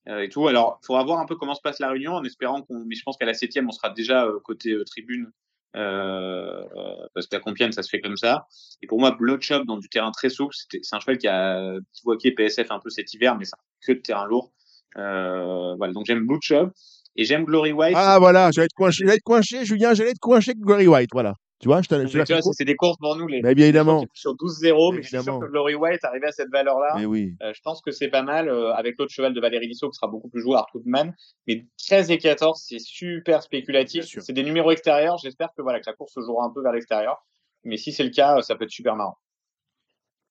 euh, 0.09 0.21
et 0.21 0.29
tout. 0.29 0.47
Alors, 0.47 0.79
il 0.81 0.85
faudra 0.85 1.03
voir 1.03 1.19
un 1.19 1.25
peu 1.25 1.35
comment 1.35 1.55
se 1.55 1.61
passe 1.61 1.79
la 1.79 1.89
réunion 1.89 2.13
en 2.13 2.23
espérant 2.23 2.61
qu'on, 2.61 2.85
mais 2.85 2.95
je 2.95 3.03
pense 3.03 3.17
qu'à 3.17 3.25
la 3.25 3.33
septième, 3.33 3.67
on 3.67 3.71
sera 3.71 3.89
déjà 3.89 4.25
euh, 4.25 4.39
côté 4.43 4.71
euh, 4.71 4.83
tribune. 4.85 5.31
Euh, 5.75 6.63
euh, 6.75 7.07
parce 7.13 7.27
qu'à 7.27 7.39
Compiègne, 7.39 7.71
ça 7.71 7.83
se 7.83 7.89
fait 7.89 7.99
comme 7.99 8.17
ça. 8.17 8.47
Et 8.81 8.87
pour 8.87 8.99
moi, 8.99 9.11
Blood 9.11 9.41
Shop 9.41 9.65
dans 9.65 9.77
du 9.77 9.89
terrain 9.89 10.11
très 10.11 10.29
souple, 10.29 10.55
c'est 10.55 10.81
un 10.91 10.99
cheval 10.99 11.17
qui 11.17 11.27
a 11.27 11.73
bivouaqué 11.93 12.31
PSF 12.31 12.71
un 12.71 12.79
peu 12.79 12.89
cet 12.89 13.13
hiver, 13.13 13.37
mais 13.37 13.45
c'est 13.45 13.55
que 13.85 13.91
de 13.91 14.01
terrain 14.01 14.25
lourd. 14.25 14.53
Euh, 14.97 15.75
voilà, 15.75 15.93
donc 15.93 16.05
j'aime 16.05 16.25
Blue 16.25 16.39
Shop 16.41 16.71
et 17.17 17.25
j'aime 17.25 17.43
Glory 17.45 17.73
White. 17.73 17.95
Ah 17.97 18.19
voilà, 18.19 18.51
j'allais 18.51 18.67
te 18.67 18.75
coincher, 18.75 19.05
j'allais 19.05 19.17
te 19.17 19.23
coincher, 19.23 19.65
Julien, 19.65 19.93
j'allais 19.93 20.13
te 20.13 20.19
coincher 20.19 20.51
avec 20.51 20.61
Glory 20.61 20.87
White, 20.87 21.09
voilà. 21.11 21.33
Tu 21.59 21.67
vois, 21.67 21.81
je 21.81 21.87
t'en 21.87 21.97
Mais 21.97 22.07
c'est 22.53 22.65
des 22.65 22.75
courses 22.75 22.97
pour 22.99 23.15
nous, 23.15 23.25
les, 23.25 23.41
Mais 23.41 23.55
bien 23.55 23.65
évidemment. 23.65 24.03
sur 24.13 24.35
12-0, 24.35 24.93
mais 24.93 25.01
je 25.01 25.07
suis 25.07 25.23
sûr 25.23 25.39
que 25.39 25.47
Glory 25.47 25.73
White, 25.73 26.03
arrivé 26.03 26.27
à 26.27 26.31
cette 26.31 26.51
valeur-là, 26.51 26.93
Mais 26.97 27.05
oui. 27.05 27.33
euh, 27.41 27.51
je 27.51 27.61
pense 27.63 27.81
que 27.81 27.89
c'est 27.89 28.09
pas 28.09 28.21
mal, 28.21 28.47
euh, 28.47 28.73
avec 28.75 28.95
l'autre 28.99 29.11
cheval 29.11 29.33
de 29.33 29.41
Valérie 29.41 29.67
Lissot 29.67 29.89
qui 29.89 29.95
sera 29.95 30.07
beaucoup 30.07 30.29
plus 30.29 30.41
joué, 30.41 30.55
Arthur 30.55 30.81
Man. 30.85 31.15
Mais 31.47 31.65
13 31.83 32.11
et 32.11 32.19
14, 32.19 32.63
c'est 32.63 32.79
super 32.79 33.41
spéculatif. 33.41 34.05
C'est 34.05 34.33
des 34.33 34.43
numéros 34.43 34.69
extérieurs. 34.69 35.17
J'espère 35.17 35.49
que 35.57 35.63
voilà, 35.63 35.79
que 35.79 35.87
la 35.87 35.93
course 35.93 36.13
se 36.13 36.21
jouera 36.21 36.45
un 36.45 36.51
peu 36.53 36.61
vers 36.61 36.73
l'extérieur. 36.73 37.25
Mais 37.63 37.77
si 37.77 37.91
c'est 37.91 38.03
le 38.03 38.11
cas, 38.11 38.37
euh, 38.37 38.41
ça 38.43 38.55
peut 38.55 38.65
être 38.65 38.69
super 38.69 38.95
marrant. 38.95 39.17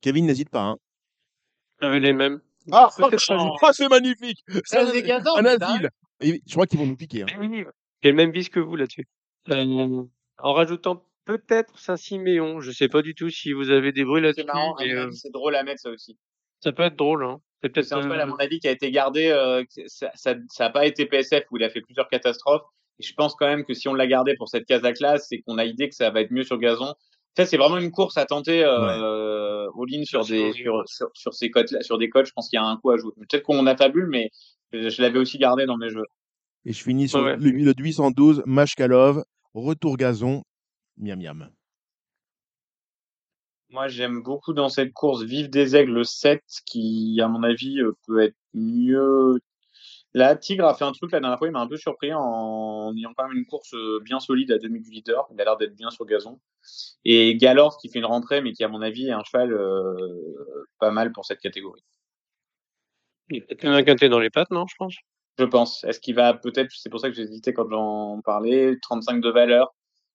Kevin, 0.02 0.26
n'hésite 0.26 0.50
pas. 0.50 0.62
Hein. 0.62 0.76
J'avais 1.82 1.98
les 1.98 2.12
mêmes. 2.12 2.40
Ah, 2.70 2.88
oh, 3.00 3.10
c'est 3.72 3.88
magnifique. 3.88 4.38
C'est 4.64 4.76
13 4.76 4.94
et 4.94 5.02
14, 5.02 5.40
un 5.40 5.44
asile. 5.44 5.90
Et 6.20 6.40
je 6.46 6.52
crois 6.52 6.66
qu'ils 6.66 6.78
vont 6.78 6.86
nous 6.86 6.96
piquer. 6.96 7.22
Hein. 7.22 7.26
Oui, 7.40 7.64
J'ai 8.02 8.10
le 8.10 8.16
même 8.16 8.30
vis 8.32 8.48
que 8.48 8.60
vous 8.60 8.76
là-dessus. 8.76 9.06
Euh, 9.50 10.02
en 10.38 10.52
rajoutant 10.52 11.04
peut-être 11.24 11.78
Saint-Siméon, 11.78 12.60
je 12.60 12.70
sais 12.70 12.88
pas 12.88 13.02
du 13.02 13.14
tout 13.14 13.30
si 13.30 13.52
vous 13.52 13.70
avez 13.70 13.92
des 13.92 14.04
bruits 14.04 14.20
C'est 14.22 14.26
là-dessus, 14.42 14.44
marrant. 14.46 14.76
Mais 14.78 14.94
mon 14.94 15.00
euh, 15.02 15.10
c'est 15.10 15.32
drôle 15.32 15.54
à 15.56 15.62
mettre 15.62 15.80
ça 15.80 15.90
aussi. 15.90 16.18
ça 16.60 16.72
peut 16.72 16.84
être 16.84 16.96
drôle. 16.96 17.24
Hein. 17.24 17.40
C'est 17.62 17.68
peut-être 17.70 17.86
C'est 17.86 17.94
un 17.94 18.02
cheval, 18.02 18.20
à 18.20 18.26
mon 18.26 18.36
avis, 18.36 18.58
qui 18.60 18.68
a 18.68 18.70
été 18.70 18.90
gardé. 18.90 19.28
euh, 19.28 19.64
ça, 19.86 20.10
ça, 20.14 20.34
ça 20.48 20.66
a 20.66 20.70
pas 20.70 20.86
été 20.86 21.06
PSF 21.06 21.44
où 21.50 21.56
il 21.56 21.64
a 21.64 21.70
fait 21.70 21.80
plusieurs 21.80 22.08
catastrophes. 22.08 22.62
Et 22.98 23.02
je 23.02 23.12
pense 23.14 23.34
quand 23.34 23.46
même 23.46 23.64
que 23.64 23.74
si 23.74 23.88
on 23.88 23.94
l'a 23.94 24.06
gardé 24.06 24.34
pour 24.36 24.48
cette 24.48 24.64
case 24.66 24.84
à 24.84 24.92
classe, 24.92 25.26
c'est 25.28 25.40
qu'on 25.42 25.58
a 25.58 25.64
idée 25.64 25.88
que 25.88 25.94
ça 25.94 26.10
va 26.10 26.20
être 26.22 26.30
mieux 26.30 26.44
sur 26.44 26.58
gazon. 26.58 26.94
Ça, 27.36 27.44
c'est 27.44 27.56
vraiment 27.58 27.76
une 27.78 27.90
course 27.90 28.16
à 28.16 28.24
tenter 28.24 28.64
euh, 28.64 29.68
all-in 29.78 30.04
sur 30.04 30.24
des 30.24 30.52
sur, 30.52 30.82
sur, 30.86 31.10
sur 31.12 31.34
ces 31.34 31.50
cotes 31.50 31.74
sur 31.82 31.98
des 31.98 32.08
cotes. 32.08 32.26
Je 32.26 32.32
pense 32.32 32.48
qu'il 32.48 32.56
y 32.56 32.60
a 32.60 32.64
un 32.64 32.76
coup 32.78 32.90
à 32.90 32.96
jouer. 32.96 33.12
Peut-être 33.16 33.42
qu'on 33.42 33.66
a 33.66 33.76
fabule, 33.76 34.06
mais 34.08 34.30
je, 34.72 34.88
je 34.88 35.02
l'avais 35.02 35.18
aussi 35.18 35.38
gardé 35.38 35.66
dans 35.66 35.76
mes 35.76 35.90
jeux. 35.90 36.04
Et 36.64 36.72
je 36.72 36.82
finis 36.82 37.08
sur 37.08 37.20
Ouais. 37.22 37.36
le, 37.36 37.50
le 37.50 37.74
812, 37.76 38.42
Mashkalov, 38.46 39.22
retour 39.54 39.96
gazon, 39.96 40.42
miam 40.96 41.20
miam. 41.20 41.50
Moi, 43.70 43.88
j'aime 43.88 44.22
beaucoup 44.22 44.52
dans 44.52 44.68
cette 44.68 44.92
course 44.92 45.22
Vive 45.22 45.50
des 45.50 45.74
Aigles 45.76 45.92
le 45.92 46.04
7, 46.04 46.40
qui, 46.64 47.20
à 47.22 47.28
mon 47.28 47.42
avis, 47.42 47.80
euh, 47.80 47.92
peut 48.06 48.20
être 48.22 48.36
mieux. 48.54 49.38
La 50.16 50.34
Tigre 50.34 50.64
a 50.64 50.72
fait 50.72 50.84
un 50.84 50.92
truc 50.92 51.12
la 51.12 51.20
dernière 51.20 51.36
fois, 51.36 51.46
il 51.46 51.50
m'a 51.50 51.60
un 51.60 51.66
peu 51.68 51.76
surpris 51.76 52.10
en 52.14 52.90
ayant 52.96 53.12
quand 53.14 53.28
même 53.28 53.36
une 53.36 53.44
course 53.44 53.74
euh, 53.74 54.00
bien 54.02 54.18
solide 54.18 54.50
à 54.50 54.56
demi 54.56 54.80
du 54.80 54.90
leader. 54.90 55.26
Il 55.30 55.38
a 55.42 55.44
l'air 55.44 55.58
d'être 55.58 55.76
bien 55.76 55.90
sur 55.90 56.06
gazon. 56.06 56.40
Et 57.04 57.36
Galore 57.36 57.76
qui 57.76 57.90
fait 57.90 57.98
une 57.98 58.06
rentrée, 58.06 58.40
mais 58.40 58.54
qui, 58.54 58.64
à 58.64 58.68
mon 58.68 58.80
avis, 58.80 59.08
est 59.08 59.12
un 59.12 59.22
cheval 59.24 59.52
euh, 59.52 60.64
pas 60.78 60.90
mal 60.90 61.12
pour 61.12 61.26
cette 61.26 61.40
catégorie. 61.40 61.84
il 63.28 63.36
y 63.36 63.42
a 63.42 63.44
peut-être 63.44 63.66
un 63.66 63.82
quintet 63.82 64.08
dans 64.08 64.18
les 64.18 64.30
pattes, 64.30 64.50
non, 64.50 64.66
je 64.66 64.74
pense? 64.78 64.94
Je 65.38 65.44
pense. 65.44 65.84
Est-ce 65.84 66.00
qu'il 66.00 66.14
va 66.14 66.32
peut-être, 66.32 66.70
c'est 66.72 66.88
pour 66.88 67.00
ça 67.00 67.10
que 67.10 67.14
j'hésitais 67.14 67.52
quand 67.52 67.68
j'en 67.68 68.22
parlais, 68.22 68.78
35 68.80 69.20
de 69.20 69.28
valeur? 69.28 69.74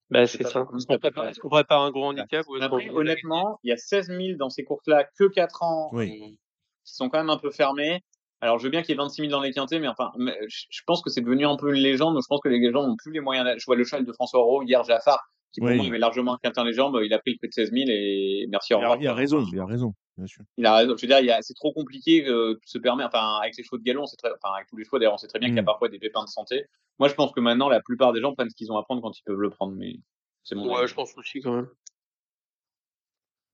Bah, 0.09 0.25
c'est 0.25 0.39
pas 0.39 0.49
ça. 0.49 0.65
Est-ce 0.75 0.87
qu'on 0.87 0.97
prépare, 0.97 1.27
est-ce 1.27 1.39
qu'on 1.39 1.49
prépare 1.49 1.81
un 1.83 1.91
gros 1.91 2.05
handicap 2.05 2.43
ou 2.49 2.55
Après, 2.55 2.89
honnêtement, 2.89 3.59
il 3.63 3.69
y 3.69 3.71
a 3.71 3.77
16 3.77 4.07
000 4.07 4.19
dans 4.39 4.49
ces 4.49 4.63
courses-là, 4.63 5.07
que 5.19 5.27
4 5.27 5.61
ans, 5.61 5.91
Oui. 5.93 6.39
qui 6.85 6.93
sont 6.95 7.07
quand 7.09 7.19
même 7.19 7.29
un 7.29 7.37
peu 7.37 7.51
fermés. 7.51 8.03
Alors, 8.41 8.57
je 8.59 8.63
veux 8.63 8.69
bien 8.71 8.81
qu'il 8.81 8.89
y 8.89 8.93
ait 8.93 8.97
26 8.97 9.21
000 9.21 9.31
dans 9.31 9.39
les 9.41 9.51
quintés, 9.53 9.79
mais 9.79 9.87
enfin, 9.87 10.11
mais 10.17 10.35
je 10.47 10.81
pense 10.87 11.01
que 11.03 11.09
c'est 11.11 11.21
devenu 11.21 11.45
un 11.45 11.55
peu 11.57 11.73
une 11.75 11.81
légende. 11.81 12.17
Je 12.21 12.25
pense 12.27 12.41
que 12.41 12.49
les 12.49 12.71
gens 12.71 12.87
n'ont 12.87 12.95
plus 12.95 13.11
les 13.11 13.19
moyens. 13.19 13.47
Je 13.57 13.65
vois 13.65 13.75
le 13.75 13.83
cheval 13.83 14.03
de 14.05 14.11
François 14.13 14.41
Rowe 14.41 14.63
hier, 14.63 14.83
Jaffar, 14.83 15.19
qui 15.51 15.59
pour 15.59 15.69
Oui. 15.69 15.77
moi 15.77 15.85
avait 15.85 15.99
largement 15.99 16.33
un 16.33 16.37
quintin 16.41 16.63
les 16.63 16.73
jambes. 16.73 16.99
Il 17.03 17.13
a 17.13 17.19
pris 17.19 17.33
le 17.33 17.37
prix 17.37 17.49
de 17.49 17.53
16 17.53 17.71
000 17.71 17.85
et 17.89 18.47
merci, 18.49 18.73
au 18.73 18.79
Il 18.79 18.83
a, 18.83 18.89
revoir. 18.89 19.01
il 19.01 19.07
a 19.07 19.13
raison, 19.13 19.45
il 19.53 19.59
a 19.59 19.65
raison, 19.65 19.93
bien 20.17 20.25
sûr. 20.25 20.43
Il 20.57 20.65
a 20.65 20.75
raison. 20.75 20.95
Je 20.97 21.01
veux 21.03 21.07
dire, 21.07 21.19
il 21.19 21.27
y 21.27 21.31
a- 21.31 21.41
c'est 21.43 21.53
trop 21.53 21.71
compliqué 21.71 22.25
euh, 22.27 22.55
de 22.55 22.59
se 22.65 22.79
permettre. 22.79 23.09
Enfin, 23.13 23.37
avec 23.41 23.55
les 23.57 23.63
chevaux 23.63 23.77
de 23.77 23.83
galon, 23.83 24.07
c'est 24.07 24.17
très, 24.17 24.29
enfin, 24.31 24.55
avec 24.55 24.67
tous 24.67 24.75
les 24.77 24.85
chevaux 24.85 24.97
d'ailleurs, 24.97 25.13
on 25.13 25.17
sait 25.17 25.27
très 25.27 25.37
bien 25.39 25.49
qu'il 25.49 25.55
y 25.57 25.59
a 25.59 25.61
Mm. 25.61 25.65
parfois 25.65 25.89
des 25.89 25.99
pépins 25.99 26.23
de 26.23 26.29
santé. 26.29 26.65
Moi, 26.97 27.09
je 27.09 27.13
pense 27.13 27.31
que 27.33 27.39
maintenant, 27.41 27.69
la 27.69 27.79
plupart 27.81 28.11
des 28.11 28.21
gens 28.21 28.33
prennent 28.33 28.49
ce 28.49 28.55
qu'ils 28.55 28.71
ont 28.71 28.77
à 28.77 28.83
prendre 28.83 29.01
quand 29.03 29.15
ils 29.17 29.23
peuvent 29.23 29.39
le 29.39 29.51
prendre, 29.51 29.73
mais 29.75 29.97
c'est 30.43 30.55
mon 30.55 30.67
Ouais, 30.67 30.79
avis. 30.79 30.87
je 30.87 30.95
pense 30.95 31.15
aussi 31.15 31.41
quand 31.41 31.53
même. 31.55 31.67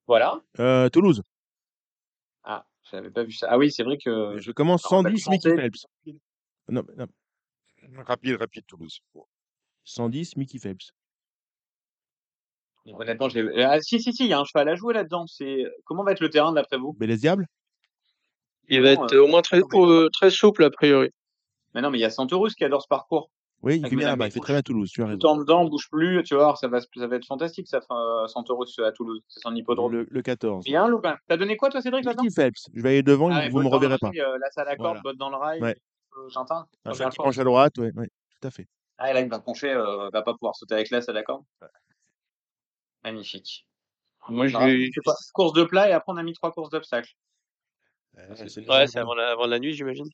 Voilà. 0.08 0.40
Euh, 0.60 0.88
Toulouse, 0.90 1.22
j'avais 2.92 3.10
pas 3.12 3.24
vu 3.24 3.32
ça. 3.32 3.48
Ah 3.50 3.58
oui, 3.58 3.72
c'est 3.72 3.84
vrai 3.84 3.98
que. 3.98 4.38
je 4.38 4.52
commence 4.52 4.86
alors, 4.86 5.00
on 5.00 5.04
va 5.04 5.10
110, 5.10 5.30
Mickey. 5.30 5.56
Phelps. 5.56 5.86
Non, 6.70 6.84
non, 6.98 7.08
Rapide, 8.06 8.36
rapide, 8.38 8.66
Toulouse. 8.68 9.00
110, 9.84 10.36
Mickey 10.36 10.60
Phelps. 10.60 10.92
Honnêtement, 12.86 13.28
je 13.30 13.40
l'ai- 13.40 13.64
Ah, 13.64 13.82
si, 13.82 14.02
si, 14.02 14.14
si, 14.14 14.24
il 14.26 14.30
y 14.30 14.34
a 14.34 14.40
un 14.40 14.46
cheval 14.46 14.70
à 14.70 14.76
jouer 14.76 14.94
là-dedans. 14.94 15.28
C'est 15.28 15.66
comment 15.84 16.04
va 16.04 16.14
être 16.14 16.22
le 16.22 16.30
terrain 16.30 16.54
d'après 16.54 16.78
vous? 16.78 16.94
Belles 16.94 17.18
Diables? 17.18 17.46
Il 18.70 18.82
va 18.82 18.96
Non, 18.96 19.06
être 19.06 19.14
euh, 19.16 19.24
au 19.24 19.28
moins 19.28 19.42
très, 19.42 19.60
non, 19.60 19.68
mais- 19.72 19.80
euh, 19.80 20.10
très 20.12 20.30
souple 20.30 20.64
a 20.64 20.70
priori. 20.70 21.10
Mais 21.74 21.82
non, 21.82 21.90
mais 21.90 21.98
il 21.98 22.02
y 22.02 22.06
a 22.06 22.10
Santorus 22.10 22.56
qui 22.56 22.64
adore 22.64 22.82
ce 22.82 22.88
parcours. 22.88 23.30
Oui, 23.64 23.78
il 23.84 23.90
fait 23.90 23.96
bien 23.96 24.08
là-bas, 24.10 24.28
il 24.28 24.32
fait 24.32 24.40
très 24.40 24.54
bien 24.54 24.60
à 24.60 24.64
Toulouse, 24.64 24.90
tu 24.92 25.02
as 25.02 25.08
raison. 25.08 25.18
Tout 25.18 25.28
en 25.28 25.38
dedans, 25.38 25.66
bouge 25.66 25.90
plus, 25.90 26.22
tu 26.24 26.36
vois, 26.36 26.56
ça 26.56 26.68
va, 26.68 26.80
ça 26.80 27.08
va 27.08 27.16
être 27.16 27.26
fantastique, 27.26 27.68
ça, 27.68 27.80
euh, 27.92 28.28
Santoro 28.28 28.64
à 28.86 28.92
Toulouse. 28.92 29.22
C'est 29.28 29.40
son 29.40 29.56
hippodrome. 29.56 29.92
Le, 29.92 30.08
le 30.10 30.22
14. 30.22 30.64
Il 30.68 30.74
y 30.74 30.76
a 30.76 30.84
un 30.84 30.88
Loupin. 30.88 31.18
T'as 31.28 31.38
donné 31.38 31.58
quoi, 31.58 31.70
toi, 31.70 31.82
Cédric, 31.82 32.06
là-dedans 32.06 32.24
Phelps. 32.34 32.70
Je 32.74 32.82
vais 32.82 32.90
aller 32.90 33.04
devant, 33.04 33.30
Ah 33.32 33.50
vous 33.50 33.58
me 33.60 33.64
dans 33.64 33.70
le 33.72 33.76
reverrez 33.76 33.98
pas. 33.98 34.12
euh, 34.16 34.38
la 34.40 34.52
salle 34.52 34.68
à 34.68 34.76
corde, 34.76 34.90
Voilà. 34.90 35.02
botte 35.02 35.18
dans 35.18 35.30
le 35.32 35.38
rail, 35.38 35.62
Ouais. 35.62 35.76
euh, 36.18 36.30
J'entends. 36.30 36.66
Un 36.86 36.92
qui 36.92 37.18
penche 37.18 37.40
à 37.40 37.44
droite, 37.44 37.78
ouais, 37.80 37.92
ouais, 37.96 38.10
tout 38.40 38.48
à 38.48 38.52
fait. 38.52 38.68
Ah, 39.00 39.10
et 39.10 39.14
là, 39.14 39.22
il 39.22 39.30
va 39.30 39.40
pencher, 39.40 39.72
euh, 39.72 40.10
va 40.12 40.22
pas 40.22 40.34
pouvoir 40.34 40.56
sauter 40.56 40.76
avec 40.76 40.90
la 40.92 41.02
salle 41.02 41.18
à 41.18 41.24
corde. 41.24 41.44
Magnifique. 43.04 43.66
Moi, 44.30 44.50
c'est 44.50 45.02
quoi? 45.04 45.16
Course 45.34 45.54
de 45.54 45.64
plat 45.64 45.90
et 45.90 45.94
après, 45.94 46.12
on 46.14 46.18
a 46.18 46.24
mis 46.24 46.34
trois 46.34 46.52
courses 46.52 46.70
d'obstacles. 46.70 47.12
Ouais, 48.16 48.88
c'est 48.88 48.98
avant 49.00 49.14
la 49.16 49.60
nuit, 49.60 49.74
j'imagine. 49.74 50.08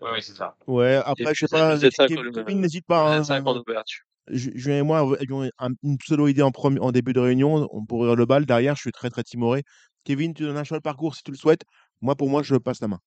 Oui, 0.00 0.08
oui, 0.14 0.22
c'est 0.22 0.34
ça. 0.34 0.56
Ouais, 0.66 1.00
après, 1.04 1.34
je 1.34 1.46
sais 1.46 1.48
pas, 1.48 1.76
Kevin, 2.06 2.60
n'hésite 2.60 2.86
pas. 2.86 3.14
hein. 3.14 3.18
êtes 3.20 3.24
cinq 3.24 3.46
en 3.46 3.56
ouverture. 3.56 4.02
Ju- 4.28 4.52
Julien 4.56 4.78
et 4.78 4.82
moi 4.82 4.98
avions 5.20 5.48
un- 5.58 5.70
une 5.84 5.98
pseudo-idée 5.98 6.42
en, 6.42 6.50
en 6.80 6.92
début 6.92 7.12
de 7.12 7.20
réunion, 7.20 7.68
on 7.70 7.84
pourrait 7.86 8.16
le 8.16 8.26
bal. 8.26 8.44
Derrière, 8.44 8.74
je 8.74 8.80
suis 8.80 8.92
très 8.92 9.08
très 9.10 9.22
timoré. 9.22 9.62
Kevin, 10.04 10.34
tu 10.34 10.42
donnes 10.42 10.56
un 10.56 10.64
choix 10.64 10.78
de 10.78 10.82
parcours 10.82 11.14
si 11.14 11.22
tu 11.22 11.30
le 11.30 11.36
souhaites. 11.36 11.62
Moi, 12.00 12.14
pour 12.16 12.28
moi, 12.28 12.42
je 12.42 12.56
passe 12.56 12.80
la 12.80 12.88
main. 12.88 12.98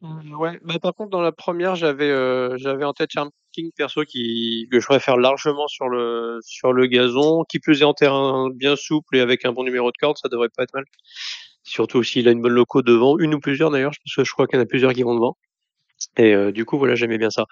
Mmh, 0.00 0.34
Ouais, 0.34 0.58
bah, 0.64 0.78
par 0.80 0.94
contre, 0.94 1.10
dans 1.10 1.20
la 1.20 1.32
première, 1.32 1.76
j'avais 1.76 2.10
euh, 2.10 2.56
j'avais 2.58 2.84
en 2.84 2.92
tête 2.92 3.10
Charm 3.12 3.30
King 3.52 3.70
perso 3.76 4.02
qui 4.04 4.66
que 4.70 4.80
je 4.80 4.86
préfère 4.86 5.16
largement 5.16 5.68
sur 5.68 5.88
le 5.88 6.38
sur 6.42 6.72
le 6.72 6.86
gazon, 6.86 7.44
qui 7.48 7.60
plus 7.60 7.82
est 7.82 7.84
en 7.84 7.94
terrain 7.94 8.48
bien 8.52 8.74
souple 8.76 9.16
et 9.16 9.20
avec 9.20 9.44
un 9.44 9.52
bon 9.52 9.62
numéro 9.64 9.90
de 9.92 9.96
corde, 10.00 10.16
ça 10.18 10.28
devrait 10.28 10.48
pas 10.56 10.64
être 10.64 10.74
mal. 10.74 10.84
Surtout 11.64 12.02
s'il 12.02 12.28
a 12.28 12.32
une 12.32 12.42
bonne 12.42 12.52
loco 12.52 12.82
devant, 12.82 13.18
une 13.18 13.34
ou 13.34 13.40
plusieurs 13.40 13.70
d'ailleurs, 13.70 13.92
parce 13.92 14.16
que 14.16 14.24
je 14.24 14.32
crois 14.32 14.46
qu'il 14.46 14.56
y 14.56 14.60
en 14.60 14.62
a 14.62 14.66
plusieurs 14.66 14.92
qui 14.92 15.02
vont 15.02 15.14
devant. 15.14 15.36
Et 16.16 16.34
euh, 16.34 16.52
du 16.52 16.64
coup, 16.64 16.78
voilà, 16.78 16.94
j'aimais 16.94 17.18
bien 17.18 17.30
ça. 17.30 17.46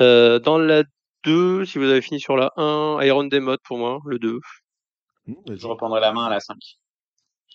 Euh, 0.00 0.38
dans 0.38 0.58
la 0.58 0.84
2, 1.24 1.64
si 1.64 1.78
vous 1.78 1.84
avez 1.84 2.00
fini 2.00 2.20
sur 2.20 2.36
la 2.36 2.52
1, 2.56 3.00
Iron 3.02 3.24
Demot 3.24 3.58
pour 3.64 3.78
moi, 3.78 4.00
le 4.06 4.18
2. 4.18 4.40
Mmh, 5.26 5.34
Je 5.50 5.66
reprendrai 5.66 6.00
la 6.00 6.12
main 6.12 6.26
à 6.26 6.30
la 6.30 6.40
5. 6.40 6.56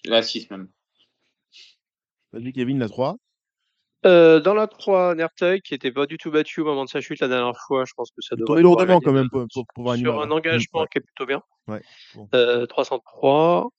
La 0.06 0.22
6 0.22 0.50
même. 0.52 0.70
Vas-y, 2.32 2.52
Kevin, 2.54 2.80
la 2.80 2.90
3. 2.90 3.18
Euh, 4.06 4.42
dans 4.42 4.54
la 4.54 4.68
3, 4.68 5.16
Nerteuil, 5.16 5.62
qui 5.62 5.74
était 5.74 5.92
pas 5.92 6.06
du 6.06 6.18
tout 6.18 6.30
battu 6.30 6.62
au 6.62 6.66
moment 6.66 6.84
de 6.84 6.90
sa 6.90 7.00
chute 7.00 7.22
la 7.22 7.30
dernière 7.30 7.58
fois, 7.68 7.86
je 7.86 7.94
pense 7.96 8.12
que 8.12 8.22
ça 8.22 8.36
Il 8.38 8.40
devrait 8.40 8.62
lourdement 8.62 9.00
quand 9.00 9.14
même 9.14 9.30
pour, 9.30 9.46
pour, 9.54 9.66
pour 9.74 9.96
sur 9.96 10.20
un 10.20 10.26
hein. 10.26 10.32
engagement 10.32 10.82
ouais. 10.82 10.88
qui 10.92 10.98
est 10.98 11.02
plutôt 11.02 11.26
bien. 11.26 11.42
Ouais, 11.68 11.82
bon. 12.16 12.28
Euh, 12.34 12.66
303. 12.66 13.70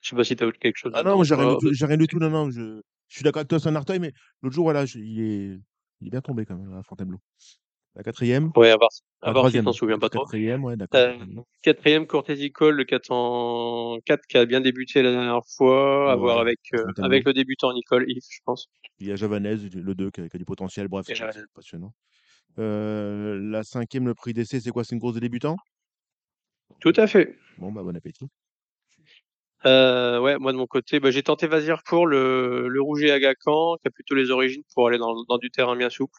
Je 0.00 0.10
sais 0.10 0.16
pas 0.16 0.24
si 0.24 0.36
tu 0.36 0.44
as 0.44 0.52
quelque 0.52 0.76
chose 0.76 0.92
Ah 0.94 1.02
non, 1.02 1.22
j'ai 1.24 1.34
rien, 1.34 1.56
rien 1.82 1.96
du 1.96 2.06
tout. 2.06 2.18
Non, 2.18 2.30
non, 2.30 2.50
je, 2.50 2.80
je 3.08 3.14
suis 3.14 3.22
d'accord 3.24 3.40
avec 3.40 3.48
toi, 3.48 3.58
c'est 3.60 3.68
un 3.68 3.76
Arteuil, 3.76 3.98
mais 3.98 4.12
l'autre 4.42 4.54
jour, 4.54 4.64
voilà, 4.64 4.86
je- 4.86 4.98
il, 4.98 5.20
est, 5.20 5.58
il 6.00 6.06
est 6.06 6.10
bien 6.10 6.20
tombé 6.20 6.44
quand 6.44 6.56
même 6.56 6.72
à 6.74 6.82
Fontainebleau. 6.82 7.18
La 7.94 8.02
quatrième. 8.04 8.52
Ouais, 8.54 8.70
à 8.70 8.76
voir, 8.76 8.90
à 9.22 9.32
voir 9.32 9.50
si 9.50 9.60
t'en 9.60 9.72
souviens 9.72 9.98
pas 9.98 10.08
trop. 10.08 10.20
Quatrième, 10.24 10.64
ouais, 10.64 10.76
d'accord. 10.76 11.00
Euh, 11.00 11.18
quatrième, 11.62 12.06
Cortési 12.06 12.52
Cole, 12.52 12.76
le 12.76 12.84
404 12.84 14.26
qui 14.26 14.36
a 14.38 14.46
bien 14.46 14.60
débuté 14.60 15.02
la 15.02 15.10
dernière 15.10 15.42
fois, 15.56 16.12
à 16.12 16.14
Ouais, 16.14 16.20
voir 16.20 16.38
avec, 16.38 16.60
euh, 16.74 16.84
avec 16.98 17.24
le 17.24 17.32
débutant 17.32 17.72
Nicole 17.72 18.04
Yves, 18.08 18.22
je 18.30 18.38
pense. 18.44 18.68
Il 19.00 19.08
y 19.08 19.12
a 19.12 19.16
Javanaise, 19.16 19.68
le 19.74 19.94
2, 19.94 20.10
qui 20.10 20.20
a, 20.20 20.28
qui 20.28 20.36
a 20.36 20.38
du 20.38 20.44
potentiel. 20.44 20.86
Bref, 20.86 21.06
c'est 21.08 21.18
passionnant. 21.54 21.92
Euh, 22.58 23.38
la 23.40 23.62
cinquième, 23.64 24.06
le 24.06 24.14
prix 24.14 24.32
d'essai, 24.32 24.60
c'est 24.60 24.70
quoi? 24.70 24.84
C'est 24.84 24.94
une 24.94 25.00
course 25.00 25.14
de 25.14 25.20
débutants? 25.20 25.56
Tout 26.80 26.92
à 26.96 27.06
fait. 27.06 27.36
Bon, 27.58 27.72
bah, 27.72 27.82
bon 27.82 27.96
appétit. 27.96 28.28
Euh, 29.66 30.20
ouais, 30.20 30.38
moi 30.38 30.52
de 30.52 30.56
mon 30.56 30.66
côté, 30.66 31.00
bah, 31.00 31.10
j'ai 31.10 31.22
tenté 31.24 31.48
Vazir 31.48 31.82
pour 31.84 32.06
le, 32.06 32.68
le 32.68 32.80
Rouget 32.80 33.10
Agacan, 33.10 33.76
qui 33.78 33.88
a 33.88 33.90
plutôt 33.90 34.14
les 34.14 34.30
origines 34.30 34.62
pour 34.72 34.86
aller 34.86 34.98
dans, 34.98 35.24
dans 35.28 35.38
du 35.38 35.50
terrain 35.50 35.74
bien 35.74 35.90
souple, 35.90 36.18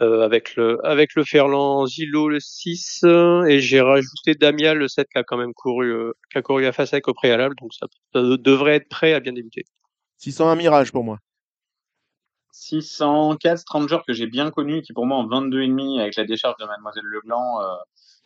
euh, 0.00 0.24
avec 0.24 0.54
le 0.54 0.84
avec 0.86 1.14
le 1.16 1.24
Ferland 1.24 1.86
Zilo 1.86 2.28
le 2.28 2.38
6, 2.38 3.00
euh, 3.04 3.44
et 3.44 3.60
j'ai 3.60 3.80
rajouté 3.80 4.34
Damial 4.34 4.78
le 4.78 4.86
7 4.86 5.08
qui 5.10 5.18
a 5.18 5.24
quand 5.24 5.36
même 5.36 5.52
couru 5.52 5.90
euh, 5.90 6.12
qui 6.30 6.38
a 6.38 6.42
couru 6.42 6.64
à 6.66 6.72
Fasek 6.72 7.08
au 7.08 7.14
préalable, 7.14 7.56
donc 7.60 7.74
ça, 7.74 7.86
ça 8.12 8.20
devrait 8.22 8.76
être 8.76 8.88
prêt 8.88 9.14
à 9.14 9.20
bien 9.20 9.32
débuter. 9.32 9.64
601 10.18 10.54
Mirage 10.54 10.92
pour 10.92 11.02
moi. 11.02 11.18
604 12.52 13.58
Stranger 13.58 13.98
que 14.06 14.12
j'ai 14.12 14.28
bien 14.28 14.52
connu, 14.52 14.82
qui 14.82 14.92
pour 14.92 15.06
moi 15.06 15.18
en 15.18 15.26
22,5 15.26 16.00
avec 16.00 16.14
la 16.14 16.24
décharge 16.24 16.56
de 16.60 16.66
Mademoiselle 16.66 17.04
Leblanc. 17.04 17.58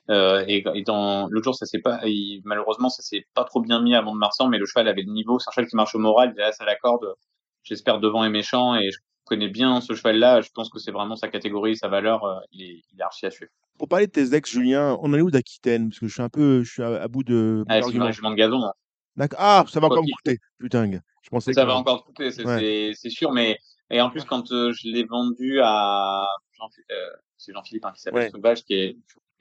Euh, 0.09 0.45
et, 0.49 0.65
et 0.75 0.83
dans 0.83 1.29
l'autre 1.29 1.45
jour, 1.45 1.55
ça 1.55 1.67
s'est 1.67 1.81
pas, 1.81 2.01
il- 2.07 2.41
malheureusement, 2.45 2.89
ça 2.89 3.03
s'est 3.03 3.27
pas 3.35 3.45
trop 3.45 3.61
bien 3.61 3.81
mis 3.81 3.95
à 3.95 4.03
Mont-de-Marsan, 4.03 4.49
mais 4.49 4.59
le 4.59 4.67
cheval 4.67 4.89
avait 4.89 5.03
le 5.03 5.13
niveau. 5.13 5.39
C'est 5.39 5.51
un 5.51 5.53
cheval 5.53 5.69
qui 5.69 5.77
marche 5.77 5.95
au 5.95 5.99
moral, 5.99 6.33
il 6.37 6.41
est 6.41 6.63
à 6.63 6.65
la 6.65 6.77
corde. 6.77 7.15
J'espère 7.63 8.01
devant 8.01 8.25
et 8.25 8.31
méchant, 8.31 8.75
et 8.75 8.91
je 8.91 8.99
connais 9.25 9.49
bien 9.49 9.81
ce 9.81 9.95
cheval-là. 9.95 10.41
Je 10.41 10.49
pense 10.53 10.71
que 10.71 10.79
c'est 10.79 10.91
vraiment 10.91 11.15
sa 11.17 11.29
catégorie, 11.29 11.77
sa 11.77 11.89
valeur. 11.89 12.25
euh, 12.25 12.41
il, 12.53 12.63
est, 12.63 12.83
il 12.93 12.99
est 13.01 13.03
archi 13.03 13.27
à 13.27 13.31
suivre. 13.31 13.51
Pour 13.79 13.89
parler 13.89 14.07
de 14.07 14.13
tes 14.13 14.35
ex, 14.35 14.51
Julien, 14.51 14.99
on 15.03 15.15
est 15.15 15.21
où 15.21 15.31
d'Aquitaine? 15.31 15.91
Parce 15.91 16.01
que 16.01 16.07
je 16.09 16.13
suis 16.13 16.23
un 16.23 16.29
peu 16.29 16.63
je 16.63 16.71
suis 16.73 16.83
à, 16.83 17.03
à 17.03 17.09
bout 17.09 17.23
de. 17.23 17.65
Ah, 17.69 17.81
c'est 17.83 17.93
de 17.93 18.35
gazon. 18.35 18.71
D'accord. 19.17 19.39
Ah, 19.41 19.65
ça 19.69 19.81
va 19.81 19.89
Quoi 19.89 19.99
encore 19.99 20.07
me 20.09 20.13
coûter. 20.17 20.39
Putain, 20.59 20.91
je 21.23 21.29
pensais 21.31 21.53
Ça 21.53 21.63
que. 21.63 21.67
va 21.67 21.75
encore 21.77 22.05
coûter, 22.05 22.31
c'est 22.31 22.45
Ouais. 22.45 22.59
c'est- 22.59 22.93
c'est 22.95 23.11
sûr, 23.11 23.33
mais 23.33 23.59
et 23.91 24.01
en 24.01 24.11
plus 24.11 24.25
quand 24.25 24.51
euh, 24.53 24.73
je 24.73 24.89
l'ai 24.89 25.05
vendu 25.05 25.61
à 25.63 26.27
Jean, 26.59 26.69
euh, 26.91 26.95
c'est 27.37 27.53
Jean-Philippe 27.53 27.85
hein, 27.85 27.93
qui 27.95 28.01
s'appelle 28.03 28.25
Ouais. 28.25 28.31
Sauvage, 28.31 28.65
qui 28.65 28.75
est, 28.75 28.97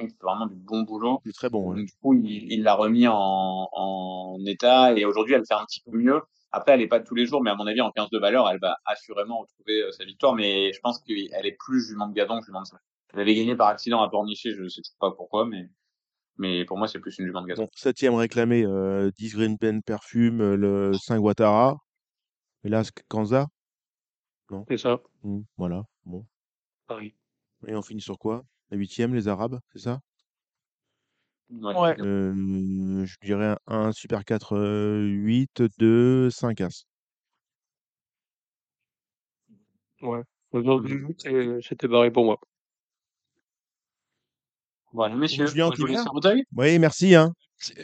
fait 0.07 0.15
vraiment 0.21 0.47
du 0.47 0.55
bon 0.55 0.83
boulot. 0.83 1.21
C'est 1.25 1.33
très 1.33 1.49
bon. 1.49 1.69
Donc, 1.69 1.75
ouais. 1.77 1.83
du 1.83 1.91
coup, 2.01 2.13
il 2.13 2.51
il 2.51 2.63
l'a 2.63 2.73
remis 2.73 3.07
en, 3.07 3.69
en 3.71 4.37
état 4.45 4.93
et 4.93 5.05
aujourd'hui, 5.05 5.33
elle 5.33 5.45
fait 5.45 5.53
un 5.53 5.65
petit 5.65 5.81
peu 5.81 5.97
mieux. 5.97 6.21
Après, 6.51 6.73
elle 6.73 6.81
est 6.81 6.87
pas 6.87 6.99
de 6.99 7.05
tous 7.05 7.15
les 7.15 7.25
jours, 7.25 7.43
mais 7.43 7.51
à 7.51 7.55
mon 7.55 7.67
avis, 7.67 7.81
en 7.81 7.91
15 7.91 8.09
de 8.09 8.17
valeur, 8.17 8.49
elle 8.49 8.59
va 8.59 8.77
assurément 8.85 9.39
retrouver 9.39 9.83
euh, 9.83 9.91
sa 9.91 10.03
victoire. 10.03 10.33
Mais 10.35 10.73
je 10.73 10.79
pense 10.79 10.99
qu'elle 10.99 11.17
est 11.17 11.57
plus 11.59 11.85
jument 11.85 12.07
de 12.07 12.13
gazon 12.13 12.39
que 12.39 12.45
jument 12.45 12.61
de 12.61 12.67
sauvage. 12.67 12.83
Elle 13.13 13.21
avait 13.21 13.35
gagné 13.35 13.55
par 13.55 13.67
accident 13.67 14.01
à 14.01 14.09
Pornichet, 14.09 14.51
je 14.51 14.67
sais 14.67 14.81
toujours 14.81 14.97
pas 14.99 15.11
pourquoi, 15.11 15.45
mais, 15.45 15.69
mais 16.37 16.65
pour 16.65 16.77
moi, 16.77 16.87
c'est 16.87 16.99
plus 16.99 17.17
une 17.19 17.25
jument 17.25 17.41
de 17.41 17.47
gazon. 17.47 17.63
Bon, 17.63 17.69
septième 17.73 18.15
réclamé, 18.15 18.63
euh, 18.65 19.11
10 19.17 19.35
Green 19.35 19.57
Pen 19.57 19.81
Perfume, 19.83 20.41
euh, 20.41 20.55
le 20.55 20.93
5 20.93 21.19
Ouattara. 21.19 21.77
Et 22.63 22.69
là, 22.69 22.83
Kanza? 23.09 23.47
C'est 24.67 24.77
ça. 24.77 24.99
Hmm, 25.23 25.41
voilà. 25.57 25.83
Bon. 26.05 26.25
Paris. 26.87 27.15
Et 27.67 27.75
on 27.75 27.81
finit 27.81 28.01
sur 28.01 28.17
quoi? 28.17 28.43
La 28.71 28.77
huitième, 28.77 29.13
les 29.15 29.27
Arabes, 29.27 29.59
c'est 29.73 29.79
ça? 29.79 29.99
Ouais. 31.49 31.99
Euh, 31.99 33.05
Je 33.05 33.15
dirais 33.23 33.55
un, 33.67 33.79
un 33.87 33.91
Super 33.91 34.23
4, 34.23 34.55
euh, 34.55 35.01
8, 35.03 35.63
2, 35.79 36.29
5 36.29 36.61
As. 36.61 36.85
Ouais. 40.01 40.21
Aujourd'hui, 40.51 41.03
c'est- 41.17 41.59
c'était 41.61 41.87
barré 41.87 42.11
pour 42.11 42.25
moi. 42.25 42.39
Voilà, 44.93 45.15
messieurs, 45.15 45.45
Julien, 45.47 45.67
moi, 45.67 45.75
je 45.75 45.81
vous 45.81 45.87
tu 45.87 45.91
laisse 45.91 46.01
viens 46.01 46.09
en 46.09 46.13
bouteille. 46.13 46.43
Oui, 46.55 46.79
merci. 46.79 47.15
Hein. 47.15 47.33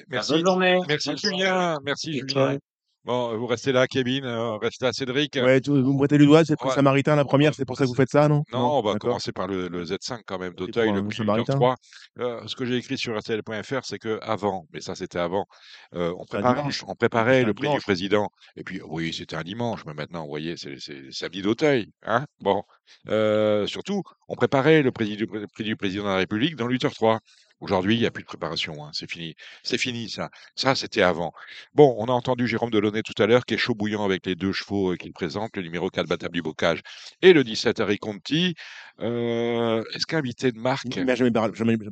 Merci. 0.07 0.31
Bonne 0.33 0.45
journée. 0.45 0.79
Merci 0.87 1.09
Bonne 1.09 1.17
soirée. 1.17 1.37
Julien, 1.37 1.79
merci 1.83 2.13
Julien. 2.13 2.57
Bon, 3.05 3.37
vous 3.37 3.45
restez 3.45 3.71
là, 3.71 3.85
Kevin, 3.85 4.25
euh, 4.25 4.57
restez 4.57 4.83
là, 4.83 4.91
Cédric. 4.91 5.35
Ouais, 5.35 5.61
tu, 5.61 5.69
vous 5.69 5.93
me 5.93 5.97
prêtez 5.99 6.17
le 6.17 6.25
doigt, 6.25 6.43
c'est 6.43 6.59
le 6.59 6.67
Ouais. 6.67 6.73
Samaritain 6.73 7.15
la 7.15 7.23
première, 7.23 7.53
c'est 7.53 7.63
pour 7.63 7.77
ça 7.77 7.83
que 7.83 7.89
vous 7.89 7.95
faites 7.95 8.09
ça, 8.09 8.27
non? 8.27 8.43
Non, 8.51 8.79
on 8.79 8.81
va 8.81 8.95
commencer 8.95 9.31
par 9.31 9.45
le, 9.45 9.67
le 9.67 9.85
Z5 9.85 10.21
quand 10.25 10.39
même 10.39 10.53
d'Auteuil, 10.55 10.87
pour 10.87 10.95
le 10.95 11.05
prix 11.05 11.17
Samaritain 11.17 11.53
3. 11.53 11.75
Euh, 12.19 12.41
ce 12.47 12.55
que 12.55 12.65
j'ai 12.65 12.77
écrit 12.77 12.97
sur 12.97 13.15
RTL.fr, 13.15 13.81
c'est 13.83 13.99
que 13.99 14.17
avant, 14.23 14.65
mais 14.73 14.81
ça 14.81 14.95
c'était 14.95 15.19
avant, 15.19 15.45
euh, 15.93 16.13
on 16.17 16.25
préparait, 16.25 17.43
on 17.43 17.47
le 17.47 17.53
prix 17.53 17.69
du 17.69 17.79
président. 17.81 18.29
Et 18.55 18.63
puis 18.63 18.81
oui, 18.83 19.13
c'était 19.13 19.35
un 19.35 19.43
dimanche, 19.43 19.85
mais 19.85 19.93
maintenant, 19.93 20.23
vous 20.23 20.29
voyez, 20.29 20.55
c'est 20.57 20.77
samedi 21.11 21.43
d'Auteuil, 21.43 21.91
hein. 22.03 22.25
Bon, 22.41 22.63
Euh, 23.09 23.67
surtout, 23.67 24.01
on 24.27 24.35
préparait 24.35 24.81
le 24.81 24.91
prix 24.91 25.15
du, 25.15 25.27
prix 25.27 25.63
du 25.63 25.75
président 25.75 26.03
de 26.05 26.09
la 26.09 26.15
République 26.17 26.55
dans 26.55 26.67
l'U3. 26.67 27.19
Aujourd'hui, 27.61 27.95
il 27.95 27.99
n'y 28.01 28.05
a 28.05 28.11
plus 28.11 28.21
de 28.23 28.27
préparation, 28.27 28.83
hein, 28.85 28.89
c'est 28.93 29.09
fini. 29.09 29.33
C'est 29.63 29.77
fini, 29.77 30.09
ça. 30.09 30.29
Ça, 30.55 30.75
c'était 30.75 31.01
avant. 31.01 31.31
Bon, 31.73 31.95
on 31.97 32.05
a 32.05 32.11
entendu 32.11 32.47
Jérôme 32.47 32.69
Delaunay 32.69 33.01
tout 33.01 33.19
à 33.21 33.27
l'heure, 33.27 33.45
qui 33.45 33.53
est 33.53 33.57
chaud 33.57 33.73
bouillant 33.75 34.03
avec 34.03 34.25
les 34.25 34.35
deux 34.35 34.51
chevaux 34.51 34.91
euh, 34.91 34.95
qu'il 34.97 35.13
présente, 35.13 35.55
le 35.55 35.63
numéro 35.63 35.89
4 35.89 36.07
Battable 36.07 36.33
du 36.33 36.41
Bocage 36.41 36.81
et 37.21 37.31
le 37.33 37.43
17 37.45 37.79
Harry 37.79 37.97
Conti. 37.97 38.55
Euh, 38.99 39.83
Est-ce 39.93 40.05
qu'invité 40.05 40.51
de 40.51 40.59
marque 40.59 40.93
Il 40.95 41.05
m'a 41.05 41.15
jamais, 41.15 41.31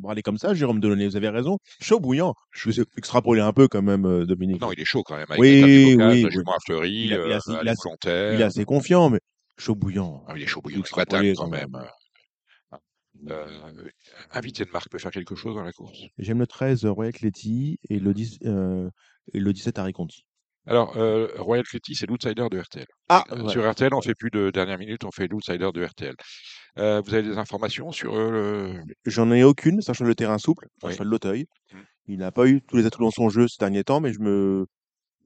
parlé 0.01 0.21
comme 0.21 0.37
ça, 0.37 0.53
Jérôme 0.53 0.79
Delaunay, 0.79 1.07
vous 1.07 1.15
avez 1.15 1.29
raison. 1.29 1.57
Chaud 1.81 1.99
bouillant. 1.99 2.33
Je 2.51 2.69
vais 2.69 2.83
extrapoler 2.97 3.41
un 3.41 3.53
peu 3.53 3.67
quand 3.67 3.81
même, 3.81 4.05
euh, 4.05 4.25
Dominique. 4.25 4.61
Non, 4.61 4.71
il 4.73 4.79
est 4.81 4.85
chaud 4.85 5.03
quand 5.03 5.15
même, 5.15 5.25
avec 5.29 5.39
Oui, 5.39 5.95
Bocage, 5.95 6.13
oui, 6.15 6.21
la 6.23 6.27
oui. 6.27 6.43
Fleury, 6.65 6.91
Il, 6.91 7.13
a- 7.13 7.15
il, 7.15 7.21
a- 7.33 7.39
il, 7.47 7.69
a- 7.69 8.33
il 8.33 8.41
est 8.41 8.43
assez 8.43 8.65
confiant, 8.65 9.09
mais 9.09 9.19
chaud 9.57 9.75
bouillant. 9.75 10.23
Ah, 10.27 10.33
il 10.35 10.43
est 10.43 10.47
chaud 10.47 10.61
bouillant, 10.61 10.77
Vous 10.77 10.95
Batable 10.95 11.25
extrapolez 11.25 11.33
quand 11.35 11.43
quand 11.45 11.49
même. 11.79 11.87
Euh, 13.29 13.45
invité 14.31 14.65
de 14.65 14.71
marque 14.71 14.89
peut 14.89 14.97
faire 14.97 15.11
quelque 15.11 15.35
chose 15.35 15.55
dans 15.55 15.63
la 15.63 15.71
course. 15.71 15.97
J'aime 16.17 16.39
le 16.39 16.47
13 16.47 16.85
Royal 16.85 17.13
Cléty 17.13 17.79
et 17.89 17.99
le, 17.99 18.13
10, 18.13 18.39
euh, 18.45 18.89
et 19.33 19.39
le 19.39 19.53
17 19.53 19.79
Harry 19.79 19.93
Conti. 19.93 20.25
Alors, 20.65 20.95
euh, 20.97 21.27
Royal 21.37 21.65
Cléty, 21.65 21.93
c'est 21.95 22.05
l'outsider 22.05 22.47
de 22.49 22.59
RTL. 22.59 22.85
Ah, 23.09 23.25
ouais. 23.31 23.49
Sur 23.49 23.69
RTL, 23.69 23.93
on 23.93 24.01
fait 24.01 24.15
plus 24.15 24.29
de 24.29 24.49
dernière 24.49 24.77
minute, 24.77 25.03
on 25.03 25.11
fait 25.11 25.27
l'outsider 25.27 25.69
de 25.73 25.83
RTL. 25.83 26.15
Euh, 26.77 27.01
vous 27.01 27.13
avez 27.13 27.23
des 27.23 27.37
informations 27.37 27.91
sur 27.91 28.15
euh, 28.15 28.31
le... 28.31 28.83
J'en 29.05 29.29
ai 29.31 29.43
aucune, 29.43 29.81
sachant 29.81 30.05
le 30.05 30.15
terrain 30.15 30.37
souple, 30.37 30.67
un 30.83 30.87
Oui. 30.87 30.97
de 30.97 31.03
l'Auteuil. 31.03 31.47
Mm. 31.73 31.77
Il 32.07 32.17
n'a 32.19 32.31
pas 32.31 32.47
eu 32.47 32.61
tous 32.61 32.77
les 32.77 32.85
atouts 32.85 33.01
dans 33.03 33.11
son 33.11 33.29
jeu 33.29 33.47
ces 33.47 33.57
derniers 33.59 33.83
temps, 33.83 33.99
mais 33.99 34.13
je 34.13 34.19
me. 34.19 34.65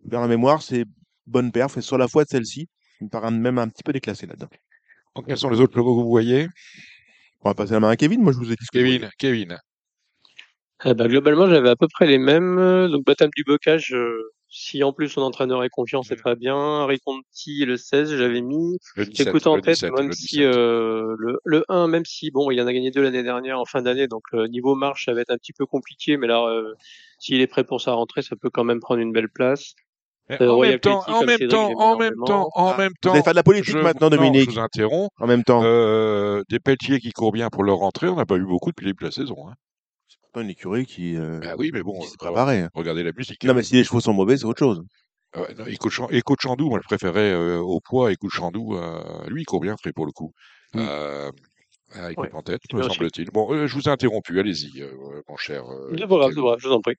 Vers 0.05 0.21
la 0.21 0.27
mémoire, 0.27 0.61
c'est 0.61 0.85
bonne 1.25 1.51
perf. 1.51 1.77
Et 1.77 1.81
sur 1.81 1.97
la 1.97 2.07
foi 2.07 2.23
de 2.23 2.29
celle-ci, 2.29 2.67
il 3.01 3.05
me 3.05 3.09
paraît 3.09 3.31
même 3.31 3.57
un 3.57 3.67
petit 3.67 3.83
peu 3.83 3.93
déclassé 3.93 4.25
là-dedans. 4.27 4.49
Quels 5.25 5.37
sont 5.37 5.49
les 5.49 5.59
autres 5.59 5.73
chevaux 5.73 5.97
que 5.97 6.03
vous 6.03 6.09
voyez? 6.09 6.47
On 7.41 7.49
va 7.49 7.53
passer 7.55 7.73
la 7.73 7.79
main 7.79 7.89
à 7.89 7.95
Kevin. 7.95 8.21
Moi, 8.21 8.31
je 8.33 8.37
vous 8.37 8.51
ai 8.51 8.55
dit. 8.55 8.65
Kevin, 8.71 9.09
Kevin. 9.17 9.57
Eh 10.85 10.93
ben, 10.93 11.07
globalement, 11.07 11.47
j'avais 11.47 11.69
à 11.69 11.75
peu 11.75 11.87
près 11.87 12.05
les 12.07 12.17
mêmes. 12.17 12.57
euh, 12.59 12.87
Donc, 12.87 13.03
Baptême 13.05 13.31
du 13.35 13.43
Bocage, 13.43 13.93
euh, 13.93 14.31
si 14.49 14.83
en 14.83 14.93
plus 14.93 15.09
son 15.09 15.21
entraîneur 15.21 15.63
est 15.63 15.69
confiant, 15.69 16.03
c'est 16.03 16.15
très 16.15 16.35
bien. 16.35 16.55
Harry 16.55 16.99
Conti, 16.99 17.65
le 17.65 17.77
16, 17.77 18.15
j'avais 18.15 18.41
mis. 18.41 18.77
Le 18.95 19.05
17, 19.05 19.25
J'écoute 19.27 19.47
en 19.47 19.55
le 19.55 19.61
tête, 19.61 19.73
17, 19.75 19.91
même 19.93 20.07
le 20.07 20.13
si 20.13 20.37
17. 20.37 20.45
euh, 20.55 21.15
le, 21.17 21.39
le 21.43 21.63
1, 21.69 21.87
même 21.87 22.05
si, 22.05 22.29
bon, 22.29 22.51
il 22.51 22.61
en 22.61 22.67
a 22.67 22.73
gagné 22.73 22.91
deux 22.91 23.01
l'année 23.01 23.23
dernière 23.23 23.59
en 23.59 23.65
fin 23.65 23.81
d'année, 23.81 24.07
donc 24.07 24.21
le 24.31 24.47
niveau 24.47 24.75
marche, 24.75 25.05
ça 25.05 25.13
va 25.13 25.21
être 25.21 25.31
un 25.31 25.37
petit 25.37 25.53
peu 25.53 25.65
compliqué, 25.65 26.15
mais 26.17 26.27
là, 26.27 26.45
euh, 26.47 26.73
s'il 27.19 27.41
est 27.41 27.47
prêt 27.47 27.63
pour 27.63 27.81
sa 27.81 27.93
rentrée, 27.93 28.21
ça 28.21 28.35
peut 28.35 28.49
quand 28.51 28.63
même 28.63 28.79
prendre 28.79 29.01
une 29.01 29.11
belle 29.11 29.29
place. 29.29 29.73
Euh, 30.29 30.49
en 30.49 30.59
même 30.59 30.79
temps, 30.79 30.99
en 31.07 31.19
comme 31.19 31.25
même 31.27 31.47
temps, 31.47 31.71
en 31.79 31.97
même 31.97 32.13
temps, 32.25 32.49
en 32.53 32.71
Ah, 32.73 32.77
même 32.77 32.91
temps. 33.01 33.13
allez 33.13 33.23
faire 33.23 33.31
de 33.33 33.37
la 33.37 33.43
politique 33.43 33.71
je- 33.73 33.77
maintenant, 33.79 34.09
non, 34.09 34.17
Dominique. 34.17 34.49
je 34.49 34.55
vous 34.55 34.59
interromps. 34.59 35.09
En 35.19 35.27
même 35.27 35.43
temps, 35.43 35.61
Euh, 35.63 36.43
des 36.49 36.59
pelletiers 36.59 36.99
qui 36.99 37.11
courent 37.11 37.31
bien 37.31 37.49
pour 37.49 37.63
leur 37.63 37.77
rentrée, 37.77 38.09
on 38.09 38.15
n'a 38.15 38.25
pas 38.25 38.35
eu 38.35 38.45
beaucoup 38.45 38.71
depuis 38.71 38.83
le 38.85 38.91
début 38.91 39.03
de 39.03 39.07
la 39.07 39.11
saison. 39.11 39.47
Hein. 39.47 39.53
c'est 40.09 40.19
pourtant 40.21 40.41
une 40.41 40.49
écurie 40.49 40.85
qui, 40.85 41.15
euh, 41.15 41.39
Bah 41.39 41.55
oui, 41.57 41.71
mais 41.73 41.81
bon, 41.83 41.99
qui 42.01 42.07
s'est 42.07 42.17
préparée. 42.17 42.59
hein. 42.63 42.69
regardez 42.73 43.03
la 43.03 43.11
musique. 43.13 43.43
Non, 43.45 43.53
mais 43.53 43.63
si 43.63 43.75
les 43.75 43.83
chevaux 43.85 43.99
sont 44.01 44.13
mauvais, 44.13 44.35
c'est 44.37 44.45
autre 44.45 44.59
chose. 44.59 44.83
Ah 45.33 45.41
ouais, 45.41 45.53
non, 45.57 45.63
de 45.65 45.69
de 45.71 46.35
Chandou, 46.39 46.69
moi 46.69 46.79
je 46.81 46.87
préférais 46.87 47.31
euh, 47.31 47.59
au 47.59 47.79
poids 47.81 48.11
Écho 48.11 48.27
de 48.27 48.31
Chandou. 48.31 48.75
euh, 48.77 49.01
lui, 49.29 49.41
il 49.43 49.45
court 49.45 49.59
bien 49.61 49.75
frais 49.77 49.91
pour 49.93 50.05
le 50.05 50.11
coup. 50.11 50.33
Mm. 50.73 50.79
Euh, 50.79 51.31
à 51.93 52.11
Écho 52.11 52.21
Ouais, 52.21 52.29
en 52.33 52.41
tête, 52.41 52.61
me 52.73 52.81
semble-t-il. 52.83 53.29
Bon, 53.31 53.53
euh, 53.53 53.67
je 53.67 53.73
vous 53.75 53.83
ai 53.83 53.89
interrompu, 53.89 54.39
allez-y, 54.39 54.81
euh, 54.81 54.91
mon 55.29 55.37
cher. 55.37 55.63
euh, 55.69 55.87
c'est 55.91 55.95
Kevin. 55.97 56.09
pas 56.09 56.17
grave, 56.17 56.57
je 56.59 56.67
vous 56.67 56.73
en 56.73 56.81
prie. 56.81 56.95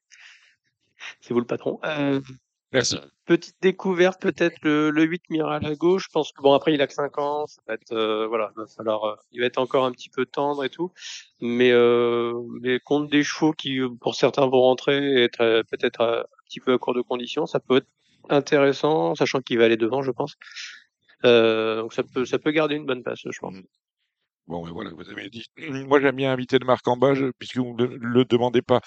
C'est 1.21 1.33
vous 1.33 1.39
le 1.39 1.45
patron. 1.45 1.79
Merci. 2.71 2.97
petite 3.25 3.55
découverte, 3.61 4.21
peut-être 4.21 4.57
le, 4.61 4.91
le 4.91 5.03
8 5.03 5.29
Miral 5.31 5.65
à 5.65 5.75
gauche. 5.75 6.05
Je 6.05 6.09
pense 6.11 6.31
que 6.31 6.41
bon, 6.41 6.53
après, 6.53 6.73
il 6.73 6.81
a 6.81 6.87
que 6.87 6.93
5 6.93 7.17
ans. 7.17 7.47
Ça 7.47 7.61
va 7.67 7.73
être, 7.73 7.91
euh, 7.93 8.27
voilà, 8.27 8.51
il 8.55 8.61
va 8.61 8.67
falloir, 8.67 9.03
euh, 9.05 9.15
il 9.31 9.41
va 9.41 9.47
être 9.47 9.57
encore 9.57 9.85
un 9.85 9.91
petit 9.91 10.09
peu 10.09 10.25
tendre 10.25 10.63
et 10.63 10.69
tout. 10.69 10.91
Mais, 11.41 11.71
euh, 11.71 12.33
mais 12.61 12.79
contre 12.79 13.09
des 13.09 13.23
chevaux 13.23 13.53
qui, 13.53 13.79
pour 14.01 14.15
certains, 14.15 14.45
vont 14.47 14.61
rentrer 14.61 14.97
et 14.97 15.23
être 15.23 15.41
euh, 15.41 15.63
peut-être 15.63 16.01
un 16.01 16.23
petit 16.45 16.59
peu 16.59 16.73
à 16.73 16.77
court 16.77 16.93
de 16.93 17.01
conditions, 17.01 17.45
ça 17.45 17.59
peut 17.59 17.77
être 17.77 17.87
intéressant, 18.29 19.15
sachant 19.15 19.41
qu'il 19.41 19.57
va 19.57 19.65
aller 19.65 19.77
devant, 19.77 20.01
je 20.03 20.11
pense. 20.11 20.35
Euh, 21.25 21.81
donc 21.81 21.93
ça 21.93 22.03
peut, 22.03 22.25
ça 22.25 22.39
peut 22.39 22.51
garder 22.51 22.75
une 22.75 22.85
bonne 22.85 23.03
place, 23.03 23.19
je 23.25 23.39
pense. 23.39 23.55
Bon, 24.49 24.65
mais 24.65 24.71
voilà, 24.71 24.89
vous 24.91 25.07
avez 25.09 25.29
dit. 25.29 25.45
Moi, 25.87 26.01
j'aime 26.01 26.15
bien 26.15 26.31
inviter 26.33 26.59
de 26.59 26.65
Marc 26.65 26.87
en 26.87 26.97
bas, 26.97 27.13
je- 27.13 27.31
puisque 27.37 27.57
vous 27.57 27.75
ne 27.77 27.85
le 27.85 28.25
demandez 28.25 28.61
pas. 28.63 28.81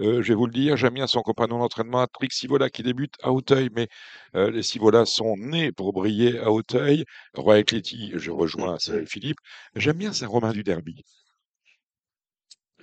Euh, 0.00 0.22
je 0.22 0.28
vais 0.28 0.34
vous 0.36 0.46
le 0.46 0.52
dire, 0.52 0.76
j'aime 0.76 0.94
bien 0.94 1.06
son 1.08 1.22
compagnon 1.22 1.58
d'entraînement, 1.58 2.06
Trick 2.06 2.32
Sivola, 2.32 2.70
qui 2.70 2.82
débute 2.84 3.14
à 3.22 3.32
Hauteuil, 3.32 3.68
mais 3.74 3.88
euh, 4.36 4.50
les 4.52 4.62
Sivola 4.62 5.06
sont 5.06 5.36
nés 5.36 5.72
pour 5.72 5.92
briller 5.92 6.38
à 6.38 6.50
Hauteuil. 6.52 7.04
Roy 7.34 7.64
Cléty, 7.64 8.12
je 8.16 8.30
rejoins 8.30 8.78
Philippe. 9.06 9.38
J'aime 9.74 9.98
bien 9.98 10.12
Saint-Romain 10.12 10.52
du 10.52 10.62
Derby. 10.62 11.02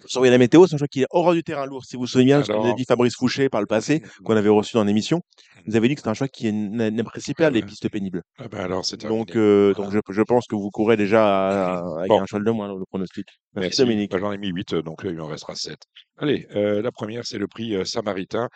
Surveiller 0.06 0.32
la 0.32 0.38
météo, 0.38 0.68
c'est 0.68 0.76
un 0.76 0.78
choix 0.78 0.88
qui 0.88 1.02
est 1.02 1.08
horreur 1.10 1.34
du 1.34 1.44
terrain 1.44 1.66
lourd. 1.66 1.86
Si 1.86 1.96
vous 1.96 2.02
vous 2.02 2.08
souvenez 2.08 2.26
bien, 2.26 2.44
ce 2.44 2.52
Alors- 2.52 2.64
qu'avait 2.64 2.76
dit 2.76 2.84
Fabrice 2.88 3.16
Fouché 3.16 3.50
par 3.50 3.62
le 3.62 3.66
passé, 3.68 4.04
qu'on 4.24 4.36
avait 4.36 4.50
reçu 4.50 4.74
dans 4.76 4.84
l'émission, 4.84 5.22
vous 5.66 5.76
avez 5.76 5.88
dit 5.88 5.96
que 5.96 6.02
c'est 6.02 6.10
un 6.10 6.14
choix 6.14 6.28
qui 6.28 6.46
est- 6.48 6.50
n- 6.50 6.90
n'apprécie 6.96 7.34
pas 7.34 7.50
les 7.50 7.62
Ouais. 7.62 7.66
pistes 7.66 7.90
pénibles. 7.90 8.22
Ah 8.38 8.48
ben 8.48 8.60
alors, 8.60 8.86
c'est. 8.86 9.02
Donc, 9.06 9.36
euh, 9.36 9.74
Voilà. 9.76 9.92
donc 9.92 10.04
je, 10.10 10.14
je 10.14 10.22
pense 10.22 10.46
que 10.48 10.56
vous 10.56 10.70
courrez 10.70 10.98
déjà 10.98 11.24
à- 11.26 11.78
à- 11.80 11.98
avec 12.00 12.10
Bon. 12.10 12.22
un 12.22 12.26
cheval 12.26 12.44
de 12.44 12.52
moins, 12.52 12.68
le 12.68 12.86
pronostic. 12.86 13.26
Merci, 13.56 13.68
Merci. 13.70 13.82
Dominique. 13.82 14.12
Bah, 14.12 14.18
J'en 14.20 14.32
ai 14.32 14.38
mis 14.38 14.50
8, 14.50 14.76
donc 14.76 15.06
euh, 15.06 15.12
il 15.12 15.20
en 15.22 15.28
restera 15.28 15.56
7. 15.56 15.80
Allez, 16.18 16.46
euh, 16.56 16.82
la 16.82 16.92
première, 16.92 17.26
c'est 17.26 17.38
le 17.38 17.48
prix 17.48 17.76
euh, 17.76 17.86
Samaritain 17.86 18.50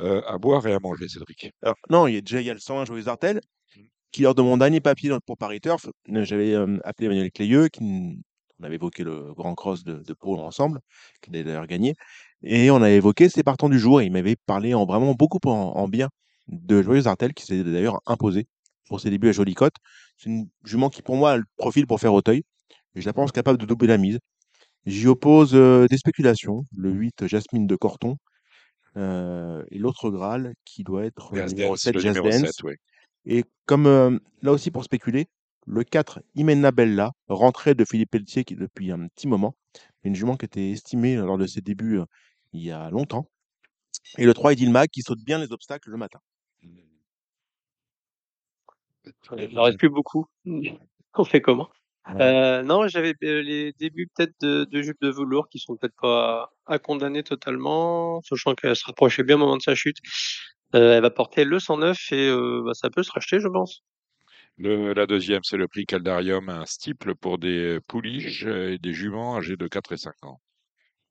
euh, 0.00 0.20
à 0.26 0.38
boire 0.38 0.66
et 0.66 0.72
à 0.74 0.78
manger, 0.80 1.08
Cédric. 1.08 1.50
Alors, 1.62 1.76
non, 1.88 2.06
il 2.08 2.14
y 2.14 2.18
a 2.18 2.20
déjà 2.20 2.40
il 2.40 2.46
y 2.46 2.50
a 2.50 2.54
le 2.54 2.60
101 2.60 2.84
Joyeux 2.84 3.08
Artel, 3.08 3.40
qui 4.12 4.22
lors 4.22 4.34
de 4.34 4.42
mon 4.42 4.56
dernier 4.56 4.80
papier 4.80 5.08
dans- 5.08 5.20
pour 5.20 5.36
Paris 5.38 5.60
Turf, 5.60 5.86
euh, 5.86 6.24
j'avais 6.24 6.52
euh, 6.52 6.78
appelé 6.84 7.06
Emmanuel 7.06 7.30
Clayeux, 7.30 7.68
qui 7.68 8.18
on 8.60 8.64
avait 8.64 8.76
évoqué 8.76 9.04
le 9.04 9.32
Grand 9.34 9.54
Cross 9.54 9.84
de, 9.84 9.94
de 9.94 10.12
Pau 10.12 10.38
ensemble, 10.38 10.80
qui 11.22 11.30
a 11.30 11.42
d'ailleurs 11.42 11.66
gagné, 11.66 11.94
et 12.42 12.70
on 12.70 12.82
a 12.82 12.90
évoqué 12.90 13.28
ses 13.28 13.42
partants 13.42 13.68
du 13.68 13.78
jour, 13.78 14.00
et 14.00 14.06
il 14.06 14.12
m'avait 14.12 14.36
parlé 14.36 14.74
en 14.74 14.86
vraiment 14.86 15.14
beaucoup 15.14 15.40
en, 15.46 15.50
en 15.50 15.88
bien 15.88 16.08
de 16.48 16.82
Joyeux 16.82 17.06
Artel, 17.06 17.32
qui 17.34 17.44
s'est 17.44 17.62
d'ailleurs 17.64 18.00
imposé 18.06 18.46
pour 18.88 19.00
ses 19.00 19.10
débuts 19.10 19.28
à 19.28 19.32
Jolicotte. 19.32 19.76
C'est 20.16 20.28
une 20.28 20.48
jument 20.64 20.90
qui, 20.90 21.02
pour 21.02 21.16
moi, 21.16 21.32
a 21.32 21.36
le 21.36 21.44
profil 21.56 21.86
pour 21.86 22.00
faire 22.00 22.12
Auteuil, 22.12 22.42
je 22.94 23.06
la 23.06 23.12
pense 23.12 23.32
capable 23.32 23.58
de 23.58 23.66
doubler 23.66 23.88
la 23.88 23.98
mise. 23.98 24.18
J'y 24.86 25.06
oppose 25.06 25.54
euh, 25.54 25.86
des 25.88 25.98
spéculations, 25.98 26.66
le 26.74 26.90
8 26.90 27.26
Jasmine 27.26 27.66
de 27.66 27.76
Corton, 27.76 28.16
euh, 28.96 29.62
et 29.70 29.78
l'autre 29.78 30.10
Graal 30.10 30.54
qui 30.64 30.82
doit 30.82 31.04
être 31.04 31.32
le 31.32 31.42
Jazz 31.42 31.54
numéro 31.54 31.72
Dance, 31.74 31.82
7 31.82 31.94
le 31.94 32.00
Jazz 32.00 32.16
numéro 32.16 32.30
Dance. 32.30 32.50
7, 32.56 32.62
ouais. 32.64 32.76
Et 33.26 33.44
comme 33.66 33.86
euh, 33.86 34.18
là 34.42 34.52
aussi 34.52 34.70
pour 34.70 34.82
spéculer, 34.82 35.28
le 35.66 35.84
4 35.84 36.20
Imena 36.34 36.72
Bella, 36.72 37.12
rentrée 37.28 37.74
de 37.74 37.84
Philippe 37.84 38.10
Pelletier 38.10 38.44
qui 38.44 38.56
depuis 38.56 38.90
un 38.92 39.08
petit 39.08 39.28
moment, 39.28 39.56
une 40.02 40.14
jument 40.14 40.36
qui 40.36 40.46
était 40.46 40.70
estimée 40.70 41.16
lors 41.16 41.38
de 41.38 41.46
ses 41.46 41.60
débuts 41.60 41.98
euh, 42.00 42.04
il 42.52 42.62
y 42.62 42.70
a 42.70 42.90
longtemps. 42.90 43.28
Et 44.18 44.24
le 44.24 44.34
3 44.34 44.52
Edilmag 44.52 44.88
qui 44.90 45.02
saute 45.02 45.20
bien 45.24 45.38
les 45.38 45.52
obstacles 45.52 45.90
le 45.90 45.96
matin. 45.96 46.20
Il 49.36 49.54
n'en 49.54 49.62
reste 49.64 49.78
plus 49.78 49.90
beaucoup. 49.90 50.26
On 51.14 51.24
fait 51.24 51.40
comment? 51.40 51.68
Euh, 52.20 52.62
Non, 52.62 52.88
j'avais 52.88 53.14
euh, 53.22 53.42
les 53.42 53.72
débuts 53.78 54.08
peut-être 54.14 54.34
de, 54.40 54.64
de 54.64 54.82
Jules 54.82 54.96
de 55.00 55.10
Velours 55.10 55.48
qui 55.48 55.58
sont 55.58 55.76
peut-être 55.76 55.94
pas 56.00 56.50
à 56.66 56.78
condamner 56.78 57.22
totalement, 57.22 58.20
sachant 58.22 58.54
qu'elle 58.54 58.76
se 58.76 58.84
rapprochait 58.86 59.22
bien 59.22 59.36
au 59.36 59.38
moment 59.38 59.56
de 59.56 59.62
sa 59.62 59.74
chute. 59.74 59.98
Euh, 60.74 60.96
elle 60.96 61.02
va 61.02 61.10
porter 61.10 61.44
le 61.44 61.58
109 61.58 62.12
et 62.12 62.28
euh, 62.28 62.62
bah, 62.64 62.74
ça 62.74 62.90
peut 62.90 63.02
se 63.02 63.10
racheter, 63.12 63.40
je 63.40 63.48
pense. 63.48 63.82
Le, 64.62 64.92
la 64.92 65.06
deuxième, 65.06 65.40
c'est 65.42 65.56
le 65.56 65.68
prix 65.68 65.86
Caldarium, 65.86 66.50
un 66.50 66.66
stiple 66.66 67.14
pour 67.14 67.38
des 67.38 67.78
pouliches 67.88 68.44
et 68.44 68.76
des 68.76 68.92
juments 68.92 69.36
âgés 69.38 69.56
de 69.56 69.66
4 69.66 69.92
et 69.92 69.96
5 69.96 70.12
ans. 70.26 70.38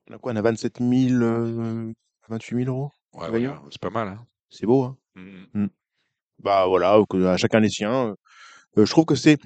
On 0.07 0.13
a 0.13 0.17
quoi 0.19 0.33
On 0.33 0.35
a 0.35 0.41
27 0.43 0.77
000, 0.79 1.21
euh, 1.23 1.91
28 2.27 2.65
000 2.65 2.69
euros 2.69 2.91
Ouais, 3.13 3.27
voilà, 3.29 3.59
c'est 3.71 3.81
pas 3.81 3.89
mal. 3.89 4.09
Hein 4.09 4.25
C'est 4.49 4.67
beau, 4.67 4.83
hein 4.83 4.97
Mm. 5.15 5.65
Bah 6.43 6.67
voilà, 6.67 7.01
à 7.25 7.37
chacun 7.37 7.59
les 7.59 7.69
siens. 7.69 8.15
Euh, 8.77 8.85
je 8.85 8.91
trouve 8.91 9.05
que 9.05 9.15
c'est, 9.15 9.37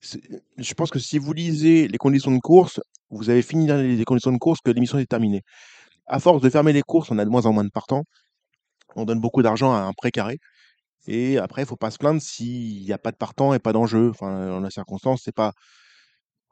Je 0.00 0.74
pense 0.74 0.90
que 0.90 0.98
si 0.98 1.18
vous 1.18 1.32
lisez 1.32 1.88
les 1.88 1.98
conditions 1.98 2.32
de 2.32 2.40
course, 2.40 2.80
vous 3.10 3.30
avez 3.30 3.42
fini 3.42 3.66
dans 3.66 3.76
les 3.80 4.04
conditions 4.04 4.32
de 4.32 4.38
course 4.38 4.60
que 4.60 4.70
l'émission 4.70 4.98
est 4.98 5.06
terminée. 5.06 5.42
À 6.06 6.18
force 6.18 6.42
de 6.42 6.50
fermer 6.50 6.72
les 6.72 6.82
courses, 6.82 7.10
on 7.10 7.18
a 7.18 7.24
de 7.24 7.30
moins 7.30 7.46
en 7.46 7.52
moins 7.52 7.64
de 7.64 7.70
partants. 7.70 8.04
On 8.96 9.04
donne 9.04 9.20
beaucoup 9.20 9.42
d'argent 9.42 9.72
à 9.72 9.78
un 9.78 9.92
pré 9.92 10.10
carré. 10.10 10.38
Et 11.06 11.38
après, 11.38 11.62
il 11.62 11.66
faut 11.66 11.76
pas 11.76 11.90
se 11.90 11.98
plaindre 11.98 12.20
s'il 12.22 12.82
n'y 12.84 12.92
a 12.92 12.98
pas 12.98 13.10
de 13.12 13.16
partant 13.16 13.54
et 13.54 13.58
pas 13.58 13.72
d'enjeu. 13.72 14.10
Enfin, 14.10 14.46
dans 14.48 14.60
la 14.60 14.70
circonstance, 14.70 15.22
c'est 15.24 15.34
pas, 15.34 15.52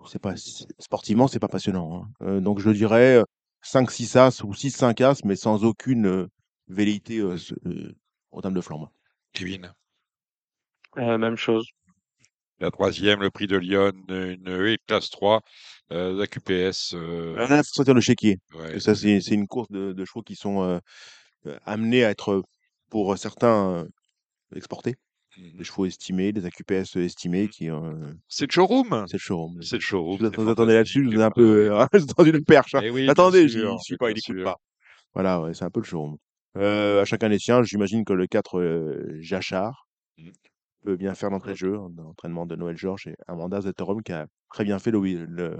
c'est 0.07 0.19
pas 0.21 0.35
sportivement, 0.79 1.29
c'est 1.29 1.39
pas 1.39 1.49
passionnant. 1.49 2.03
hein. 2.03 2.27
Euh, 2.27 2.41
donc 2.41 2.59
je 2.61 2.71
dirais 2.71 3.17
euh, 3.19 3.25
5-6 3.63 4.17
as 4.17 4.43
ou 4.43 4.55
6-5 4.55 5.01
as, 5.03 5.25
mais 5.25 5.37
sans 5.37 5.65
aucune 5.65 6.07
euh, 6.07 6.27
velléité 6.69 7.19
euh, 7.19 7.37
euh, 7.67 7.93
en 8.31 8.41
termes 8.41 8.55
de 8.55 8.61
flambe. 8.61 8.89
Kevin? 9.33 9.73
Euh, 10.99 11.19
même 11.19 11.37
chose. 11.37 11.67
La 12.59 12.71
troisième, 12.71 13.21
le 13.21 13.31
prix 13.31 13.47
de 13.47 13.57
Lyon, 13.57 13.93
une 14.09 14.49
E 14.51 14.77
classe 14.87 15.09
3, 15.11 15.41
euh, 15.93 16.13
la 16.19 16.27
QPS. 16.27 16.95
euh, 16.95 17.35
Là, 17.37 17.45
il 17.51 17.57
faut 17.59 17.63
sortir 17.63 17.95
le 17.95 18.01
chéquier. 18.03 18.39
ouais. 18.55 18.79
Ça, 18.81 18.95
c'est 18.95 19.19
une 19.29 19.47
course 19.47 19.71
de, 19.71 19.93
de 19.93 20.05
chevaux 20.05 20.23
qui 20.23 20.37
sont 20.37 20.63
euh, 20.63 20.79
amenés 21.65 22.05
à 22.05 22.11
être, 22.11 22.43
pour 22.91 23.17
certains, 23.17 23.71
euh, 23.77 23.85
exportés. 24.57 24.97
Mhm. 25.39 25.59
Des 25.59 25.65
chevaux 25.65 25.87
estimés, 25.87 26.33
des 26.33 26.45
AQPS 26.45 26.97
estimés 26.97 27.49
qui. 27.49 27.71
euh, 27.71 28.13
C'est 28.29 28.47
le 28.47 28.53
showroom. 28.53 29.05
c'est 29.07 29.17
le 29.17 29.19
showroom. 29.21 29.63
C'est 29.63 29.77
le 29.77 29.81
showroom. 29.81 30.19
Je 30.21 30.41
vous 30.41 30.49
attendez 30.51 30.75
là-dessus, 30.75 31.05
je 31.05 31.09
vous 31.15 31.21
ai 31.21 31.25
un 31.25 31.31
peu 31.31 31.71
tendu 32.17 32.33
le 32.33 32.41
perche. 32.47 32.75
hein. 32.75 32.81
Eh 32.83 32.91
oui, 32.91 33.09
Attendez, 33.09 33.49
sûr, 33.49 33.77
j'y 33.79 33.85
suis 33.85 33.97
pas, 33.97 34.11
il 34.11 34.19
écoute 34.19 34.37
sûr. 34.37 34.45
pas. 34.45 34.57
Voilà, 35.15 35.41
ouais, 35.41 35.55
c'est 35.55 35.65
un 35.65 35.71
peu 35.71 35.81
le 35.81 35.87
showroom. 35.87 36.17
Euh, 36.57 37.03
à 37.03 37.05
chacun 37.05 37.29
les 37.29 37.39
siens, 37.39 37.63
j'imagine 37.63 38.05
que 38.05 38.13
le 38.13 38.27
4 38.27 38.59
euh, 38.61 39.17
Jachard 39.21 39.87
Mhm. 40.19 40.33
peut 40.85 40.97
bien 40.97 41.15
faire 41.15 41.31
d'entrée 41.31 41.53
de 41.53 41.57
jeu, 41.59 41.79
l'entraînement 41.97 42.45
de 42.47 42.57
Noël 42.57 42.77
Georges 42.77 43.07
et 43.07 43.15
Amanda 43.29 43.61
Zetterom 43.61 44.03
qui 44.03 44.13
a 44.13 44.27
très 44.53 44.65
bien 44.65 44.79
fait 44.81 44.91
le, 44.91 45.01
le 45.27 45.59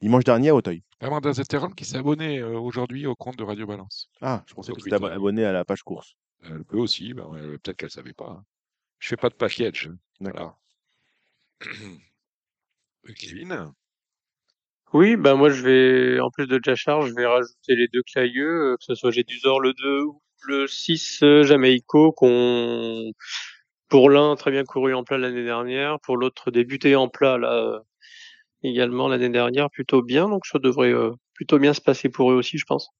dimanche 0.00 0.22
dernier 0.24 0.50
à 0.50 0.54
Auteuil. 0.54 0.82
Amanda 1.00 1.32
Zetterom 1.32 1.74
qui 1.74 1.84
s'est 1.84 1.96
abonnée 1.96 2.38
euh, 2.38 2.58
aujourd'hui 2.58 3.06
au 3.06 3.14
compte 3.16 3.36
de 3.36 3.42
Radio 3.42 3.66
Balance. 3.66 4.08
Ah, 4.20 4.44
je 4.46 4.54
pensais 4.54 4.72
que 4.72 4.80
Twitter. 4.80 5.04
abonné 5.04 5.44
à 5.44 5.52
la 5.52 5.64
page 5.64 5.82
course. 5.82 6.14
Elle 6.42 6.64
peut 6.64 6.78
aussi, 6.78 7.14
ben, 7.14 7.30
peut-être 7.62 7.76
qu'elle 7.76 7.90
savait 7.90 8.12
pas. 8.12 8.28
hein. 8.30 8.44
Je 8.98 9.08
fais 9.08 9.16
pas 9.16 9.28
de 9.30 9.34
package. 9.34 9.90
D'accord. 10.20 10.58
Voilà. 13.02 13.14
Kevin 13.16 13.72
Oui, 14.92 15.16
bah 15.16 15.34
moi 15.36 15.50
je 15.50 15.62
vais, 15.62 16.20
en 16.20 16.30
plus 16.30 16.46
de 16.46 16.60
Jachar, 16.62 17.02
je 17.06 17.14
vais 17.14 17.26
rajouter 17.26 17.76
les 17.76 17.88
deux 17.88 18.02
Clayeux, 18.02 18.72
euh, 18.72 18.76
que 18.76 18.84
ce 18.84 18.94
soit 18.94 19.10
Gédusor 19.10 19.60
le 19.60 19.72
2 19.74 20.02
ou 20.02 20.20
le 20.46 20.66
6 20.66 21.22
euh, 21.22 21.42
Jamaïco, 21.44 22.12
qu'on, 22.12 23.12
pour 23.88 24.10
l'un 24.10 24.36
très 24.36 24.50
bien 24.50 24.64
couru 24.64 24.94
en 24.94 25.04
plat 25.04 25.18
l'année 25.18 25.44
dernière, 25.44 26.00
pour 26.00 26.16
l'autre 26.16 26.50
débuté 26.50 26.96
en 26.96 27.08
plat 27.08 27.38
là 27.38 27.52
euh, 27.54 27.80
également 28.62 29.08
l'année 29.08 29.30
dernière, 29.30 29.70
plutôt 29.70 30.02
bien, 30.02 30.28
donc 30.28 30.46
ça 30.46 30.58
devrait 30.58 30.92
euh, 30.92 31.12
plutôt 31.34 31.58
bien 31.58 31.74
se 31.74 31.80
passer 31.82 32.08
pour 32.10 32.32
eux 32.32 32.36
aussi, 32.36 32.58
je 32.58 32.64
pense. 32.66 32.90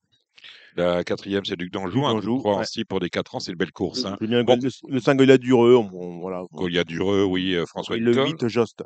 La 0.76 1.05
quatrième, 1.05 1.44
c'est 1.44 1.56
Duc 1.56 1.72
d'Anjou. 1.72 2.05
Un 2.06 2.14
d'Anjou, 2.14 2.38
3 2.38 2.55
en 2.55 2.59
ouais. 2.60 2.84
pour 2.88 3.01
des 3.01 3.10
4 3.10 3.34
ans, 3.34 3.40
c'est 3.40 3.52
une 3.52 3.59
belle 3.59 3.72
course. 3.72 4.05
Hein. 4.05 4.16
Bien 4.20 4.44
Bon. 4.44 4.59
le, 4.62 4.68
le 4.88 5.01
5 5.01 5.16
Goya 5.16 5.38
Dureux, 5.38 5.74
on- 5.76 5.90
on- 5.92 6.20
voilà. 6.20 6.44
Goliath 6.52 6.86
Dureux, 6.86 7.24
oui, 7.24 7.55
euh, 7.55 7.66
François 7.66 7.97
Et 7.97 8.01
le 8.01 8.10
Nicole. 8.12 8.28
8 8.28 8.48
Jost. 8.48 8.82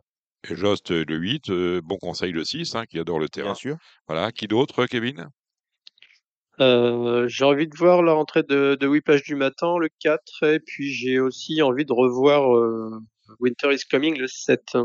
Et 0.50 0.54
Jost, 0.56 0.90
euh, 0.90 1.04
le 1.06 1.16
8, 1.16 1.50
euh, 1.50 1.80
bon 1.84 1.96
conseil 1.96 2.32
le 2.32 2.44
6, 2.44 2.74
hein, 2.74 2.84
qui 2.86 2.98
adore 2.98 3.18
le 3.18 3.28
terrain. 3.28 3.48
Bien 3.48 3.54
sûr. 3.54 3.76
Voilà. 4.08 4.32
Qui 4.32 4.46
d'autre, 4.46 4.86
Kevin? 4.86 5.28
Euh, 6.60 7.26
j'ai 7.28 7.44
envie 7.44 7.66
de 7.66 7.76
voir 7.76 8.02
la 8.02 8.12
rentrée 8.12 8.42
de, 8.44 8.76
de 8.78 8.86
Whiplash 8.86 9.22
du 9.24 9.34
matin, 9.34 9.76
le 9.78 9.88
4, 10.00 10.44
et 10.44 10.60
puis 10.60 10.92
j'ai 10.92 11.18
aussi 11.18 11.62
envie 11.62 11.84
de 11.84 11.92
revoir 11.92 12.54
euh, 12.56 12.90
Winter 13.40 13.72
is 13.74 13.80
Coming, 13.90 14.16
le 14.18 14.28
7. 14.28 14.76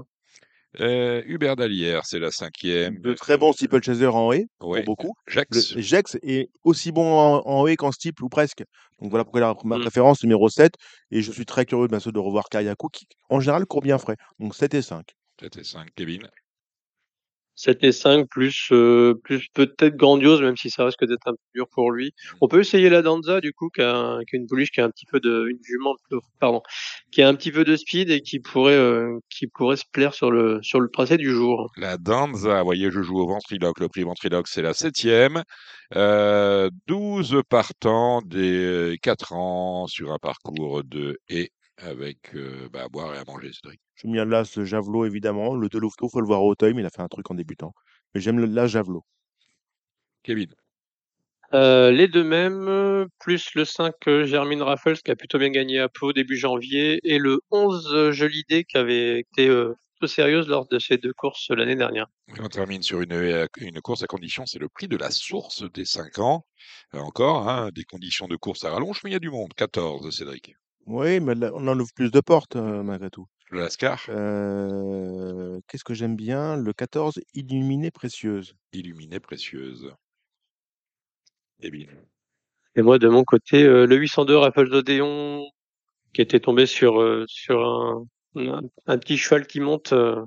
Euh, 0.80 1.22
Hubert 1.26 1.56
Dalière, 1.56 2.06
c'est 2.06 2.20
la 2.20 2.32
cinquième. 2.32 3.00
De 3.00 3.14
très 3.14 3.38
bons 3.38 3.54
steeple 3.54 3.82
chaser 3.82 4.06
en 4.08 4.32
haie, 4.32 4.46
Ouais. 4.62 4.84
pour 4.84 4.96
beaucoup. 4.96 5.14
Jax. 5.28 5.74
Le 5.76 5.82
Jex 5.82 6.18
est 6.22 6.50
aussi 6.64 6.92
bon 6.92 7.06
en, 7.18 7.42
en 7.48 7.68
haie 7.68 7.76
qu'en 7.76 7.92
steeple 7.92 8.24
ou 8.24 8.30
presque. 8.30 8.64
Donc 9.02 9.10
voilà 9.10 9.24
pourquoi 9.24 9.42
la- 9.42 9.56
ma 9.64 9.78
Mm. 9.78 9.82
préférence 9.82 10.24
numéro 10.24 10.48
7. 10.50 10.74
Et 11.12 11.22
je 11.22 11.32
suis 11.32 11.46
très 11.46 11.66
curieux 11.66 11.88
bien 11.88 12.00
sûr, 12.00 12.12
de 12.12 12.20
revoir 12.20 12.46
Kariakou 12.50 12.90
qui 12.90 13.06
en 13.30 13.40
général 13.40 13.66
court 13.66 13.82
bien 13.82 13.98
frais. 13.98 14.16
Donc 14.40 14.56
7 14.56 14.74
et 14.74 14.82
5. 14.82 15.06
7 15.40 15.58
et 15.58 15.64
5. 15.64 15.88
Kevin 15.96 16.28
7 17.60 17.84
et 17.84 17.92
5, 17.92 18.28
plus, 18.30 18.70
euh, 18.72 19.14
plus 19.24 19.48
peut-être 19.54 19.96
grandiose, 19.98 20.42
même 20.42 20.56
si 20.58 20.70
ça 20.70 20.86
risque 20.86 21.06
d'être 21.06 21.28
un 21.28 21.34
peu 21.34 21.38
dur 21.56 21.68
pour 21.72 21.92
lui. 21.92 22.14
On 22.42 22.48
peut 22.48 22.60
essayer 22.62 22.90
la 22.90 23.02
Danza, 23.02 23.42
du 23.42 23.52
coup, 23.54 23.70
qui 23.70 23.82
a, 23.82 23.94
un- 23.96 24.24
qui 24.24 24.36
a 24.36 24.40
une 24.40 24.48
pouliche 24.48 24.72
qui 24.72 24.80
a 24.82 24.86
un 24.86 24.90
petit 24.90 25.06
peu 25.06 25.20
de, 25.20 25.48
une 25.50 25.60
jument, 25.64 25.96
euh, 26.14 26.20
pardon, 26.40 26.62
qui 27.12 27.22
a 27.22 27.28
un 27.28 27.36
petit 27.36 27.52
peu 27.52 27.64
de 27.64 27.76
speed 27.76 28.10
et 28.12 28.22
qui 28.22 28.40
pourrait, 28.40 28.76
euh, 28.76 29.18
qui 29.30 29.48
pourrait 29.48 29.78
se 29.78 29.84
plaire 29.92 30.14
sur 30.14 30.32
le, 30.32 30.60
sur 30.62 30.80
le 30.80 30.90
tracé 30.90 31.18
du 31.18 31.32
jour. 31.32 31.70
La 31.78 31.98
Danza, 31.98 32.60
vous 32.60 32.66
voyez, 32.66 32.92
je 32.92 33.02
joue 33.02 33.20
au 33.20 33.28
ventriloque. 33.28 33.80
Le 33.80 33.90
prix 33.90 34.04
ventriloque, 34.04 34.48
c'est 34.48 34.62
la 34.62 34.74
septième. 34.74 35.44
Euh, 35.96 36.70
12 36.88 37.42
partants 37.50 38.22
des 38.22 38.98
4 39.02 39.34
ans 39.34 39.88
sur 39.88 40.12
un 40.12 40.18
parcours 40.20 40.84
de 40.84 41.20
et 41.30 41.52
avec 41.80 42.36
euh, 42.36 42.70
bah, 42.72 42.84
à 42.84 42.90
boire 42.90 43.14
et 43.16 43.18
à 43.18 43.24
manger, 43.26 43.52
Cédric. 43.54 43.82
Je 43.96 44.08
mis 44.08 44.20
un 44.20 44.26
las 44.26 44.64
Javelot 44.64 45.06
évidemment. 45.06 45.56
Le 45.56 45.70
Delofto, 45.70 46.10
faut 46.10 46.22
le 46.22 46.28
voir 46.28 46.44
au 46.44 46.52
Auteuil, 46.52 46.74
mais 46.74 46.82
il 46.82 46.86
a 46.86 46.90
fait 46.90 47.02
un 47.02 47.08
truc 47.08 47.30
en 47.32 47.36
débutant. 47.36 47.74
Mais 48.14 48.22
j'aime 48.22 48.40
le 48.40 48.46
las 48.46 48.68
Javelot. 48.68 49.06
Kevin. 50.24 50.54
Euh, 51.54 51.90
les 51.90 52.08
deux 52.08 52.24
mêmes, 52.24 52.68
euh, 52.68 53.08
plus 53.20 53.56
le 53.56 53.66
5 53.66 53.96
euh, 54.08 54.26
Germine 54.26 54.62
Raffles 54.62 54.98
qui 54.98 55.10
a 55.10 55.16
plutôt 55.16 55.40
bien 55.40 55.50
gagné 55.50 55.80
à 55.80 55.90
Pau 55.90 56.14
début 56.14 56.38
janvier, 56.38 57.00
et 57.04 57.18
le 57.18 57.40
11 57.50 57.92
euh, 57.92 58.12
Jolie 58.12 58.44
Day 58.48 58.66
qui 58.66 58.78
avait 58.78 59.20
été 59.22 59.48
euh, 59.48 59.74
plutôt 60.00 60.14
sérieuse 60.14 60.48
lors 60.48 60.68
de 60.68 60.78
ces 60.78 60.98
deux 60.98 61.14
courses 61.14 61.50
l'année 61.50 61.76
dernière. 61.76 62.08
Et 62.28 62.40
on 62.42 62.48
termine 62.48 62.84
sur 62.84 63.02
une, 63.02 63.14
euh, 63.14 63.48
une 63.58 63.82
course 63.82 64.04
à 64.04 64.08
condition, 64.08 64.46
c'est 64.46 64.60
le 64.60 64.70
prix 64.70 64.88
de 64.88 64.98
la 64.98 65.10
source 65.12 65.64
des 65.72 65.86
5 65.86 66.20
ans. 66.20 66.46
Euh, 66.94 67.00
encore, 67.00 67.50
hein, 67.50 67.70
des 67.74 67.84
conditions 67.84 68.28
de 68.28 68.36
course 68.36 68.64
à 68.64 68.72
rallonge, 68.72 69.02
mais 69.04 69.10
il 69.10 69.14
y 69.14 69.16
a 69.16 69.20
du 69.20 69.32
monde. 69.32 69.54
14, 69.56 70.16
Cédric. 70.16 70.54
Oui, 70.90 71.20
mais 71.20 71.36
là, 71.36 71.52
on 71.54 71.68
en 71.68 71.80
ouvre 71.80 71.94
plus 71.96 72.10
de 72.12 72.20
portes 72.20 72.56
euh, 72.56 72.82
malgré 72.82 73.10
tout. 73.12 73.28
Le 73.52 73.60
Lascar, 73.60 74.04
Euh, 74.10 75.60
Qu'est-ce 75.68 75.84
que 75.84 75.94
j'aime 75.94 76.16
bien? 76.16 76.58
Le 76.58 76.74
14, 76.74 77.20
Illuminée 77.36 77.92
Précieuse. 77.92 78.56
illuminée 78.74 79.20
précieuse. 79.20 79.94
Kevin. 81.62 81.90
Et 82.76 82.82
moi, 82.82 82.98
de 82.98 83.08
mon 83.08 83.24
côté, 83.24 83.64
euh, 83.64 83.86
le 83.86 83.98
802 83.98 84.38
Raffles 84.38 84.70
d'Odéon, 84.70 85.46
qui 86.14 86.22
était 86.22 86.40
tombé 86.40 86.66
sur, 86.66 87.00
euh, 87.02 87.26
sur 87.28 87.60
un, 87.64 88.06
un, 88.36 88.62
un 88.88 88.98
petit 88.98 89.18
cheval 89.18 89.46
qui 89.46 89.60
monte 89.60 89.94
euh, 89.94 90.24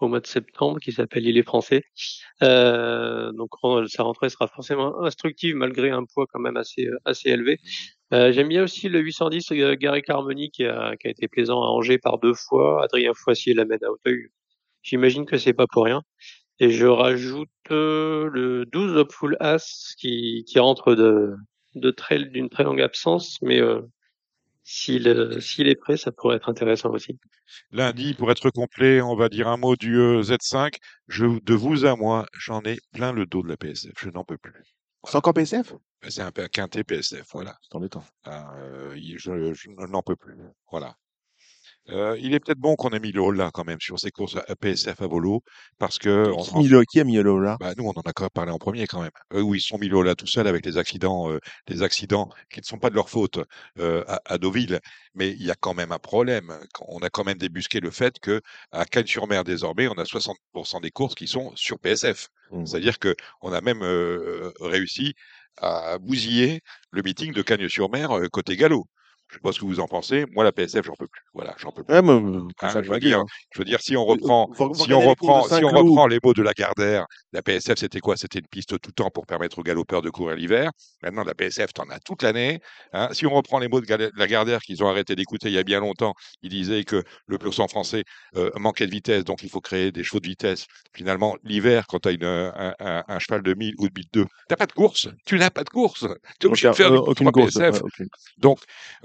au 0.00 0.08
mois 0.08 0.20
de 0.20 0.26
septembre, 0.26 0.78
qui 0.80 0.92
s'appelle 0.92 1.26
Il 1.26 1.36
est 1.38 1.42
français. 1.42 1.82
Euh, 2.42 3.32
donc, 3.32 3.50
ren- 3.62 3.86
sa 3.88 4.02
rentrée 4.04 4.28
sera 4.28 4.48
forcément 4.48 5.02
instructive, 5.02 5.54
malgré 5.56 5.90
un 5.90 6.04
poids 6.04 6.26
quand 6.32 6.40
même 6.40 6.56
assez, 6.56 6.88
assez 7.04 7.30
élevé. 7.30 7.58
Euh, 8.14 8.32
J'aime 8.32 8.48
bien 8.48 8.62
aussi 8.62 8.88
le 8.88 9.00
810 9.00 9.52
euh, 9.52 10.00
Carmoni, 10.00 10.50
qui 10.50 10.64
a, 10.64 10.94
été 11.04 11.28
plaisant 11.28 11.62
à 11.62 11.66
Angers 11.66 11.98
par 11.98 12.18
deux 12.18 12.34
fois. 12.34 12.84
Adrien 12.84 13.12
Foissier 13.14 13.54
l'amène 13.54 13.84
à 13.84 13.90
Auteuil. 13.90 14.28
J'imagine 14.82 15.26
que 15.26 15.36
c'est 15.36 15.52
pas 15.52 15.66
pour 15.66 15.84
rien. 15.84 16.02
Et 16.60 16.70
je 16.70 16.86
rajoute 16.86 17.48
euh, 17.72 18.30
le 18.32 18.64
12 18.66 18.96
Hopeful 18.96 19.36
As 19.40 19.94
qui, 19.98 20.44
qui 20.46 20.58
rentre 20.60 20.94
de, 20.94 21.34
de 21.74 21.94
d'une 22.30 22.48
très 22.48 22.64
longue 22.64 22.80
absence, 22.80 23.38
mais 23.42 23.60
euh, 23.60 23.80
s'il 24.62 25.42
s'il 25.42 25.68
est 25.68 25.74
prêt, 25.74 25.96
ça 25.96 26.12
pourrait 26.12 26.36
être 26.36 26.48
intéressant 26.48 26.90
aussi. 26.90 27.18
Lundi, 27.72 28.14
pour 28.14 28.30
être 28.30 28.50
complet, 28.50 29.00
on 29.00 29.16
va 29.16 29.28
dire 29.28 29.48
un 29.48 29.56
mot 29.56 29.74
du 29.74 29.98
euh, 29.98 30.22
Z5. 30.22 30.76
Je, 31.08 31.26
de 31.26 31.54
vous 31.54 31.84
à 31.84 31.96
moi, 31.96 32.26
j'en 32.38 32.60
ai 32.62 32.78
plein 32.92 33.12
le 33.12 33.26
dos 33.26 33.42
de 33.42 33.48
la 33.48 33.56
PSF. 33.56 33.92
Je 33.98 34.10
n'en 34.10 34.24
peux 34.24 34.38
plus. 34.38 34.52
C'est 35.06 35.16
encore 35.16 35.34
PSF 35.34 35.74
C'est 36.08 36.22
un 36.22 36.30
quintet 36.30 36.84
PSF, 36.84 37.26
voilà. 37.32 37.56
C'est 37.62 37.74
embêtant. 37.74 38.04
Ah, 38.24 38.52
euh, 38.56 38.96
je, 39.16 39.52
je 39.52 39.70
n'en 39.70 40.02
peux 40.02 40.16
plus. 40.16 40.36
Voilà. 40.70 40.96
Euh, 41.90 42.16
il 42.18 42.32
est 42.32 42.40
peut-être 42.40 42.58
bon 42.58 42.76
qu'on 42.76 42.90
ait 42.90 42.98
mis 43.00 43.12
le 43.12 43.30
là 43.32 43.50
quand 43.52 43.64
même 43.64 43.80
sur 43.80 43.98
ces 44.00 44.10
courses 44.10 44.36
à 44.48 44.56
PSF 44.56 45.02
à 45.02 45.06
volo 45.06 45.42
parce 45.78 45.98
que 45.98 46.32
on 46.34 46.62
Qui, 46.62 46.68
le- 46.68 46.84
qui 46.84 46.98
a 46.98 47.04
mis 47.04 47.16
le 47.16 47.38
là 47.38 47.58
bah, 47.60 47.74
nous 47.76 47.84
on 47.84 47.90
en 47.90 48.00
a 48.00 48.12
quand 48.14 48.24
même 48.24 48.30
parlé 48.32 48.52
en 48.52 48.58
premier 48.58 48.86
quand 48.86 49.02
même. 49.02 49.10
Eux 49.34 49.42
où 49.42 49.54
ils 49.54 49.60
sont 49.60 49.76
mis 49.76 49.88
là 49.90 50.14
tout 50.14 50.26
seuls 50.26 50.46
avec 50.46 50.64
les 50.64 50.78
accidents, 50.78 51.30
euh, 51.30 51.40
les 51.68 51.82
accidents 51.82 52.30
qui 52.50 52.60
ne 52.60 52.64
sont 52.64 52.78
pas 52.78 52.88
de 52.88 52.94
leur 52.94 53.10
faute 53.10 53.38
euh, 53.78 54.02
à, 54.08 54.20
à 54.24 54.38
Deauville, 54.38 54.80
mais 55.14 55.30
il 55.30 55.42
y 55.44 55.50
a 55.50 55.54
quand 55.54 55.74
même 55.74 55.92
un 55.92 55.98
problème. 55.98 56.58
On 56.88 57.00
a 57.00 57.10
quand 57.10 57.24
même 57.24 57.36
débusqué 57.38 57.80
le 57.80 57.90
fait 57.90 58.18
que 58.18 58.40
à 58.72 58.86
Cannes-sur-Mer 58.86 59.44
désormais 59.44 59.86
on 59.88 59.92
a 59.98 60.04
60% 60.04 60.80
des 60.80 60.90
courses 60.90 61.14
qui 61.14 61.28
sont 61.28 61.52
sur 61.54 61.78
PSF. 61.78 62.28
Mmh. 62.50 62.64
C'est-à-dire 62.66 62.98
que 62.98 63.14
on 63.42 63.52
a 63.52 63.60
même 63.60 63.82
euh, 63.82 64.52
réussi 64.60 65.14
à 65.58 65.98
bousiller 65.98 66.60
le 66.92 67.02
meeting 67.02 67.32
de 67.32 67.42
Cagnes-sur-Mer 67.42 68.10
euh, 68.12 68.28
côté 68.28 68.56
galop. 68.56 68.86
Je 69.28 69.34
sais 69.34 69.40
pas 69.40 69.52
ce 69.52 69.58
que 69.58 69.64
vous 69.64 69.80
en 69.80 69.88
pensez. 69.88 70.26
Moi, 70.32 70.44
la 70.44 70.52
PSF, 70.52 70.84
j'en 70.86 70.94
peux 70.94 71.08
plus. 71.08 71.22
Voilà, 71.32 71.54
j'en 71.58 71.72
peux 71.72 71.82
plus. 71.82 71.94
Ouais, 71.94 72.02
mais, 72.02 72.12
euh, 72.12 72.42
Hein, 72.60 72.70
ça, 72.70 72.82
je 72.82 72.90
veux 72.90 73.00
dire, 73.00 73.18
dire, 73.18 73.24
je 73.52 73.58
veux 73.58 73.64
dire, 73.64 73.80
si 73.80 73.96
on 73.96 74.02
Euh, 74.02 74.12
reprend, 74.12 74.48
faut- 74.54 74.72
faut 74.72 74.84
si 74.84 74.92
on 74.92 75.00
reprend, 75.00 75.42
si 75.48 75.64
on 75.64 75.68
reprend 75.70 76.06
les 76.06 76.18
mots 76.22 76.34
de 76.34 76.42
Lagardère, 76.42 77.06
la 77.32 77.42
PSF, 77.42 77.78
c'était 77.78 77.98
quoi? 77.98 78.16
C'était 78.16 78.38
une 78.38 78.46
piste 78.46 78.78
tout 78.80 78.92
temps 78.92 79.10
pour 79.10 79.26
permettre 79.26 79.58
aux 79.58 79.62
galopeurs 79.62 80.02
de 80.02 80.10
courir 80.10 80.36
l'hiver. 80.36 80.70
Maintenant, 81.02 81.24
la 81.24 81.34
PSF, 81.34 81.72
t'en 81.72 81.88
as 81.90 81.98
toute 81.98 82.22
l'année. 82.22 82.60
hein. 82.92 83.08
Si 83.12 83.26
on 83.26 83.30
reprend 83.34 83.58
les 83.58 83.66
mots 83.68 83.80
de 83.80 84.10
Lagardère 84.16 84.60
qu'ils 84.60 84.84
ont 84.84 84.88
arrêté 84.88 85.16
d'écouter 85.16 85.48
il 85.48 85.54
y 85.54 85.58
a 85.58 85.64
bien 85.64 85.80
longtemps, 85.80 86.14
ils 86.42 86.50
disaient 86.50 86.84
que 86.84 87.02
le 87.26 87.38
sang 87.50 87.66
français 87.66 88.04
euh, 88.36 88.50
manquait 88.56 88.86
de 88.86 88.92
vitesse, 88.92 89.24
donc 89.24 89.42
il 89.42 89.48
faut 89.50 89.60
créer 89.60 89.90
des 89.90 90.04
chevaux 90.04 90.20
de 90.20 90.26
vitesse. 90.28 90.66
Finalement, 90.94 91.36
l'hiver, 91.44 91.86
quand 91.88 92.00
tu 92.00 92.08
as 92.08 92.12
une, 92.12 92.24
un, 92.24 92.74
un- 92.78 93.04
un 93.08 93.18
cheval 93.18 93.42
de 93.42 93.54
1000 93.54 93.74
ou 93.78 93.88
de 93.88 93.92
1002, 93.94 94.26
t'as 94.48 94.56
pas 94.56 94.66
de 94.66 94.72
course. 94.72 95.08
Tu 95.26 95.36
n'as 95.38 95.50
pas 95.50 95.64
de 95.64 95.70
course. 95.70 96.06
Tu 96.38 96.46
es 96.46 96.50
obligé 96.50 96.68
de 96.68 96.74
faire 96.74 96.92
euh, 96.92 96.98
aucune 96.98 97.30
course. 97.32 97.54
PSF. 97.54 97.80
Donc, 98.38 98.60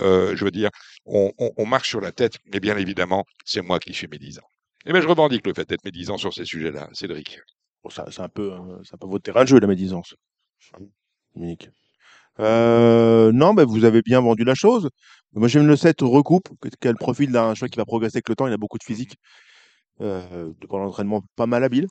euh, 0.10 0.36
je 0.36 0.45
veux 0.45 0.52
dire, 0.52 0.69
on, 1.06 1.65
marche 1.65 1.90
sur 1.90 2.02
la 2.02 2.11
tête, 2.11 2.38
mais 2.52 2.60
bien 2.60 2.77
évidemment, 2.77 3.26
c'est 3.45 3.61
moi 3.61 3.80
qui 3.80 3.94
suis 3.94 4.07
médisant. 4.07 4.48
Eh 4.86 4.91
bien, 4.91 5.02
je 5.02 5.07
revendique 5.07 5.45
le 5.45 5.53
fait 5.53 5.68
d'être 5.68 5.84
médisant 5.86 6.18
sur 6.18 6.34
ces 6.34 6.45
sujets-là, 6.45 6.90
Cédric. 6.94 7.40
Ça, 7.90 8.06
c'est 8.11 8.22
un 8.22 8.30
peu, 8.30 8.53
euh, 8.53 8.84
c'est 8.84 8.95
un 8.95 8.98
peu 8.98 9.07
votre 9.07 9.23
terrain 9.23 9.44
de 9.44 9.48
jeu, 9.48 9.60
la 9.60 9.68
médisance. 9.68 10.15
Dominique. 11.36 11.69
Euh, 12.40 13.31
non, 13.31 13.53
mais 13.53 13.65
vous 13.65 13.86
avez 13.86 14.02
bien 14.02 14.22
vendu 14.22 14.44
la 14.44 14.56
chose. 14.56 14.90
Moi, 15.34 15.48
j'aime 15.48 15.68
le 15.68 15.76
7 15.76 16.02
recoupe, 16.02 16.49
le 16.64 16.94
profil 16.94 17.31
d'un 17.31 17.53
choix 17.56 17.68
qui 17.68 17.77
va 17.77 17.86
progresser 17.86 18.18
avec 18.18 18.30
le 18.30 18.36
temps. 18.36 18.48
Il 18.48 18.53
a 18.53 18.57
beaucoup 18.57 18.77
de 18.77 18.84
physique. 18.84 19.15
Euh, 20.02 20.53
de 20.61 20.68
par 20.68 20.80
l'entraînement 20.80 21.22
pas 21.36 21.45
mal 21.45 21.64
habile. 21.64 21.88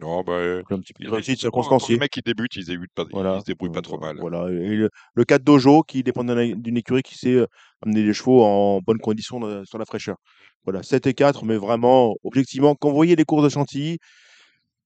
Non, 0.00 0.22
bah, 0.22 0.32
euh, 0.32 0.62
Un 0.70 0.80
petit 0.80 0.92
peu 0.94 1.04
de 1.04 1.10
réussite 1.10 1.40
pour 1.40 1.46
un- 1.46 1.50
pour 1.50 1.62
circonstanciée. 1.64 1.94
Le 1.96 2.00
mec 2.00 2.10
qui 2.10 2.22
débute, 2.22 2.56
il 2.56 2.62
se 2.64 2.70
débute 2.70 2.90
pas, 2.94 3.04
il 3.04 3.12
Voilà. 3.12 3.38
se 3.40 3.44
débrouille 3.44 3.70
pas 3.70 3.82
trop 3.82 3.98
mal. 3.98 4.16
Voilà. 4.18 4.48
Et 4.50 4.74
le, 4.74 4.90
le 5.14 5.24
4 5.24 5.44
Dojo 5.44 5.82
qui 5.82 6.02
dépend 6.02 6.24
d'un- 6.24 6.54
d'une 6.56 6.76
écurie 6.76 7.02
qui 7.02 7.16
sait 7.16 7.34
euh, 7.34 7.46
amener 7.82 8.02
les 8.02 8.12
chevaux 8.12 8.42
en 8.44 8.80
bonne 8.80 8.98
condition 8.98 9.38
dans- 9.38 9.64
sur 9.64 9.78
la 9.78 9.84
fraîcheur. 9.84 10.16
Voilà, 10.64 10.82
7 10.82 11.06
et 11.06 11.14
4, 11.14 11.44
mais 11.44 11.56
vraiment, 11.56 12.16
objectivement, 12.24 12.74
quand 12.74 12.88
vous 12.88 12.94
voyez 12.96 13.14
les 13.16 13.24
courses 13.24 13.44
de 13.44 13.48
Chantilly, 13.48 13.98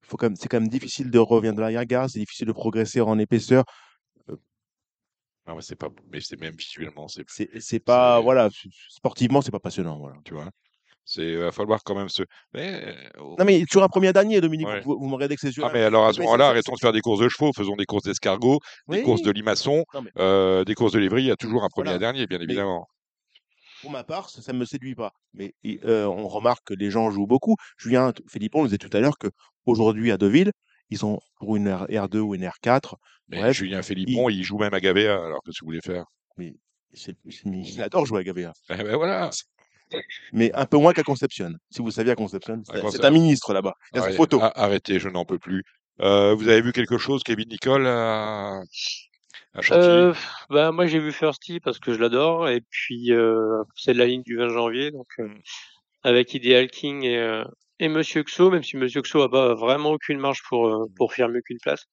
faut 0.02 0.16
quand 0.16 0.26
même, 0.26 0.36
c'est 0.36 0.48
quand 0.48 0.60
même 0.60 0.68
difficile 0.68 1.10
de 1.10 1.18
revenir 1.18 1.54
de 1.54 1.60
l'arrière-garde, 1.60 2.10
c'est 2.10 2.20
difficile 2.20 2.46
de 2.46 2.52
progresser 2.52 3.00
en 3.00 3.18
épaisseur. 3.18 3.64
Non, 5.48 5.54
mais 5.54 5.62
c'est 5.62 5.76
pas, 5.76 5.88
mais 6.12 6.20
c'est 6.20 6.40
même 6.40 6.56
visuellement, 6.56 7.06
c'est, 7.06 7.24
C'est, 7.28 7.48
c'est 7.60 7.78
pas, 7.78 8.16
C'est- 8.18 8.22
voilà, 8.24 8.46
s- 8.46 8.66
sportivement, 8.88 9.40
c'est 9.42 9.52
pas 9.52 9.60
passionnant. 9.60 9.98
Voilà. 9.98 10.16
tu 10.24 10.34
vois, 10.34 10.50
c'est, 11.06 11.36
va 11.36 11.52
falloir 11.52 11.82
quand 11.84 11.94
même 11.94 12.08
se. 12.10 12.22
Mais, 12.52 12.94
euh, 13.16 13.20
Non, 13.38 13.44
mais 13.46 13.64
sur 13.70 13.82
un 13.82 13.88
premier 13.88 14.12
dernier, 14.12 14.40
Dominique, 14.42 14.66
Ouais. 14.66 14.80
vous, 14.82 14.98
vous 14.98 15.06
me 15.06 15.14
regardez 15.14 15.32
avec 15.32 15.40
ces 15.40 15.56
yeux 15.56 15.62
Ah, 15.64 15.70
mais 15.72 15.82
alors 15.84 16.06
à 16.06 16.12
ce 16.12 16.18
Mais 16.18 16.24
moment-là, 16.26 16.48
arrêtons 16.48 16.74
de 16.74 16.78
faire 16.80 16.92
des 16.92 17.00
courses 17.00 17.20
de 17.20 17.28
chevaux, 17.28 17.52
faisons 17.56 17.76
des 17.76 17.86
courses 17.86 18.02
d'escargots, 18.02 18.58
des 18.88 19.02
courses 19.02 19.22
de 19.22 19.32
mais- 19.32 20.10
euh, 20.18 20.64
des 20.64 20.74
courses 20.74 20.92
de 20.92 20.98
lévry. 20.98 21.22
Il 21.22 21.26
y 21.28 21.30
a 21.30 21.36
toujours 21.36 21.64
un 21.64 21.68
premier 21.68 21.86
Voilà. 21.90 21.98
dernier, 21.98 22.26
bien 22.26 22.40
évidemment. 22.40 22.86
Pour 23.82 23.90
ma 23.90 24.04
part, 24.04 24.30
ça 24.30 24.52
ne 24.52 24.58
me 24.58 24.64
séduit 24.64 24.94
pas. 24.94 25.12
Mais 25.34 25.54
et, 25.62 25.80
euh, 25.84 26.06
on 26.06 26.26
remarque 26.28 26.66
que 26.66 26.74
les 26.74 26.90
gens 26.90 27.10
jouent 27.10 27.26
beaucoup. 27.26 27.54
Julien 27.78 28.12
Philippon 28.28 28.62
nous 28.62 28.66
disait 28.68 28.78
tout 28.78 28.94
à 28.96 29.00
l'heure 29.00 29.16
qu'aujourd'hui, 29.18 30.10
à 30.10 30.16
Deauville, 30.18 30.50
ils 30.90 30.98
sont 30.98 31.20
pour 31.38 31.56
une 31.56 31.68
R- 31.68 31.86
R2 31.88 32.18
ou 32.20 32.34
une 32.34 32.44
R4. 32.44 32.96
Mais 33.28 33.38
Bref, 33.40 33.56
Julien 33.56 33.82
Philippon, 33.82 34.28
il... 34.28 34.42
joue 34.42 34.58
même 34.58 34.72
à 34.74 34.80
Gavéa, 34.80 35.14
alors 35.22 35.40
que 35.44 35.50
vous 35.50 35.66
voulez 35.66 35.80
faire? 35.82 36.04
Mais 36.36 36.54
c'est- 36.94 37.16
il 37.44 37.82
adore 37.82 38.06
jouer 38.06 38.20
à 38.20 38.24
Gavéa. 38.24 38.52
Eh 38.70 38.76
ben 38.82 38.96
voilà. 38.96 39.30
Mais 40.32 40.52
un 40.54 40.66
peu 40.66 40.78
moins 40.78 40.92
qu'à 40.92 41.02
Conception. 41.02 41.52
Si 41.70 41.80
vous 41.82 41.90
saviez 41.90 42.12
à 42.12 42.16
Conception, 42.16 42.62
c'est 42.90 43.04
un 43.04 43.10
ministre 43.10 43.52
là-bas. 43.52 43.74
Il 43.92 43.96
y 43.96 43.98
a 43.98 44.02
sa 44.02 44.06
Arrêtez, 44.06 44.16
photo. 44.16 44.40
a- 44.40 44.52
arrêtez, 44.60 44.98
je 44.98 45.08
n'en 45.08 45.24
peux 45.24 45.38
plus. 45.38 45.62
Euh, 46.00 46.34
vous 46.34 46.48
avez 46.48 46.60
vu 46.60 46.72
quelque 46.72 46.98
chose, 46.98 47.22
Kevin 47.22 47.48
Nicole, 47.48 47.86
à, 47.86 48.60
à 49.54 49.60
Euh, 49.72 50.12
bah, 50.50 50.72
moi, 50.72 50.86
j'ai 50.86 50.98
vu 50.98 51.12
Firsty 51.12 51.60
parce 51.60 51.78
que 51.78 51.92
je 51.94 51.98
l'adore. 51.98 52.48
Et 52.48 52.60
puis, 52.70 53.12
euh, 53.12 53.62
c'est 53.74 53.94
de 53.94 53.98
la 53.98 54.06
ligne 54.06 54.22
du 54.22 54.36
20 54.36 54.48
janvier. 54.48 54.90
Donc, 54.90 55.06
euh, 55.18 55.28
avec 56.02 56.34
Ideal 56.34 56.68
King 56.68 57.02
et, 57.04 57.16
euh, 57.18 57.44
et 57.78 57.88
Monsieur 57.88 58.22
Xo, 58.22 58.50
même 58.50 58.62
si 58.62 58.76
Monsieur 58.76 59.00
Xo 59.02 59.22
a 59.22 59.30
pas 59.30 59.54
vraiment 59.54 59.90
aucune 59.90 60.18
marge 60.18 60.40
pour, 60.48 60.66
euh, 60.68 60.84
pour 60.96 61.14
faire 61.14 61.28
mieux 61.28 61.40
qu'une 61.42 61.58
place. 61.62 61.84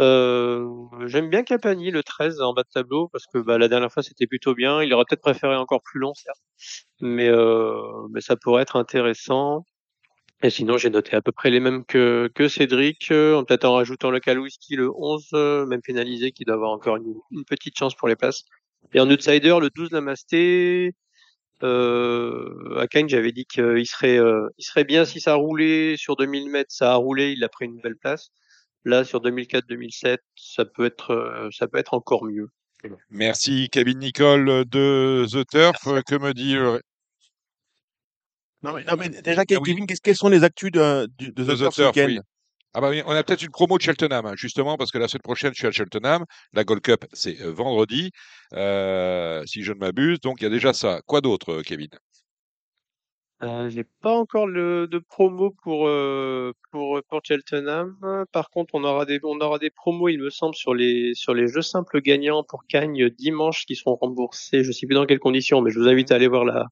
Euh, 0.00 0.68
J'aime 1.06 1.28
bien 1.30 1.42
Capani, 1.42 1.90
le 1.90 2.02
13 2.02 2.40
en 2.40 2.52
bas 2.54 2.62
de 2.62 2.68
tableau, 2.72 3.08
parce 3.08 3.26
que 3.26 3.38
bah, 3.38 3.58
la 3.58 3.68
dernière 3.68 3.92
fois 3.92 4.02
c'était 4.02 4.26
plutôt 4.26 4.54
bien. 4.54 4.82
Il 4.82 4.92
aurait 4.94 5.04
peut-être 5.08 5.22
préféré 5.22 5.56
encore 5.56 5.82
plus 5.82 6.00
long, 6.00 6.14
certes, 6.14 6.40
mais, 7.00 7.28
euh, 7.28 7.80
mais 8.12 8.20
ça 8.20 8.36
pourrait 8.36 8.62
être 8.62 8.76
intéressant. 8.76 9.64
Et 10.42 10.50
sinon, 10.50 10.78
j'ai 10.78 10.90
noté 10.90 11.16
à 11.16 11.22
peu 11.22 11.32
près 11.32 11.50
les 11.50 11.60
mêmes 11.60 11.84
que, 11.84 12.30
que 12.34 12.48
Cédric, 12.48 13.08
peut-être 13.08 13.64
en 13.64 13.74
rajoutant 13.74 14.10
le 14.10 14.20
Kalwski, 14.20 14.76
le 14.76 14.90
11, 14.96 15.28
euh, 15.34 15.66
même 15.66 15.82
pénalisé, 15.82 16.32
qui 16.32 16.44
doit 16.44 16.54
avoir 16.54 16.70
encore 16.70 16.96
une, 16.96 17.14
une 17.32 17.44
petite 17.44 17.76
chance 17.76 17.94
pour 17.96 18.08
les 18.08 18.16
places. 18.16 18.44
Et 18.94 19.00
en 19.00 19.10
outsider, 19.10 19.56
le 19.60 19.70
12, 19.70 19.90
Namasté. 19.92 20.94
Euh, 21.64 22.86
Kane, 22.90 23.08
j'avais 23.08 23.32
dit 23.32 23.44
qu'il 23.46 23.86
serait, 23.86 24.18
euh, 24.18 24.48
il 24.58 24.64
serait 24.64 24.84
bien 24.84 25.04
si 25.04 25.20
ça 25.20 25.34
roulait 25.34 25.96
sur 25.96 26.16
2000 26.16 26.48
mètres, 26.50 26.72
ça 26.72 26.92
a 26.92 26.96
roulé, 26.96 27.32
il 27.32 27.42
a 27.44 27.48
pris 27.48 27.66
une 27.66 27.80
belle 27.80 27.96
place. 27.96 28.30
Là, 28.84 29.04
sur 29.04 29.20
2004-2007, 29.20 30.18
ça 30.36 30.64
peut 30.64 30.86
être, 30.86 31.10
euh, 31.10 31.48
ça 31.50 31.68
peut 31.68 31.78
être 31.78 31.94
encore 31.94 32.24
mieux. 32.24 32.48
Merci 33.10 33.68
Kevin 33.70 33.98
Nicole 33.98 34.64
de 34.66 35.26
The 35.30 35.46
Turf. 35.48 36.02
Que 36.06 36.16
me 36.16 36.32
dit 36.32 36.54
Non, 38.62 38.72
mais, 38.74 38.84
non, 38.84 38.96
mais 38.96 39.08
déjà, 39.08 39.42
Ah 39.42 39.44
oui. 39.60 39.64
Kevin, 39.64 39.86
quelles 39.86 40.16
sont 40.16 40.28
les 40.28 40.44
actus 40.44 40.70
de, 40.72 41.06
du- 41.18 41.32
de 41.32 41.44
de 41.44 41.54
The 41.54 41.72
Turf 41.72 41.96
oui. 41.96 42.20
Ah 42.74 42.80
bah 42.82 42.90
oui, 42.90 43.02
on 43.06 43.10
a 43.12 43.24
peut-être 43.24 43.42
une 43.42 43.50
promo 43.50 43.78
de 43.78 43.82
Cheltenham, 43.82 44.26
hein, 44.26 44.34
justement, 44.36 44.76
parce 44.76 44.90
que 44.90 44.98
la 44.98 45.08
semaine 45.08 45.22
prochaine, 45.22 45.52
je 45.54 45.58
suis 45.58 45.66
à 45.66 45.70
Cheltenham. 45.72 46.24
La 46.52 46.64
Gold 46.64 46.82
Cup, 46.82 47.06
c'est 47.14 47.40
euh, 47.40 47.50
vendredi, 47.50 48.10
euh, 48.52 49.42
si 49.46 49.62
je 49.62 49.72
ne 49.72 49.78
m'abuse. 49.78 50.20
Donc, 50.20 50.40
il 50.40 50.44
y 50.44 50.46
a 50.46 50.50
déjà 50.50 50.74
ça. 50.74 51.00
Quoi 51.06 51.22
d'autre, 51.22 51.54
euh, 51.54 51.62
Kevin? 51.62 51.88
Euh, 53.44 53.70
j'ai 53.70 53.84
pas 54.02 54.12
encore 54.12 54.48
le, 54.48 54.88
de 54.88 54.98
promo 54.98 55.54
pour, 55.62 55.86
euh, 55.86 56.52
pour, 56.72 57.00
pour 57.08 57.20
Cheltenham. 57.22 57.96
Par 58.32 58.50
contre, 58.50 58.74
on 58.74 58.82
aura 58.82 59.04
des, 59.04 59.20
on 59.22 59.40
aura 59.40 59.58
des 59.58 59.70
promos, 59.70 60.08
il 60.08 60.18
me 60.18 60.28
semble, 60.30 60.56
sur 60.56 60.74
les, 60.74 61.14
sur 61.14 61.34
les 61.34 61.46
jeux 61.46 61.62
simples 61.62 62.00
gagnants 62.00 62.42
pour 62.42 62.64
Cagnes 62.66 63.08
dimanche 63.10 63.64
qui 63.64 63.76
seront 63.76 63.94
remboursés. 63.94 64.64
Je 64.64 64.72
sais 64.72 64.86
plus 64.86 64.94
dans 64.94 65.06
quelles 65.06 65.20
conditions, 65.20 65.60
mais 65.60 65.70
je 65.70 65.78
vous 65.78 65.86
invite 65.88 66.10
à 66.10 66.16
aller 66.16 66.26
voir 66.26 66.44
la, 66.44 66.66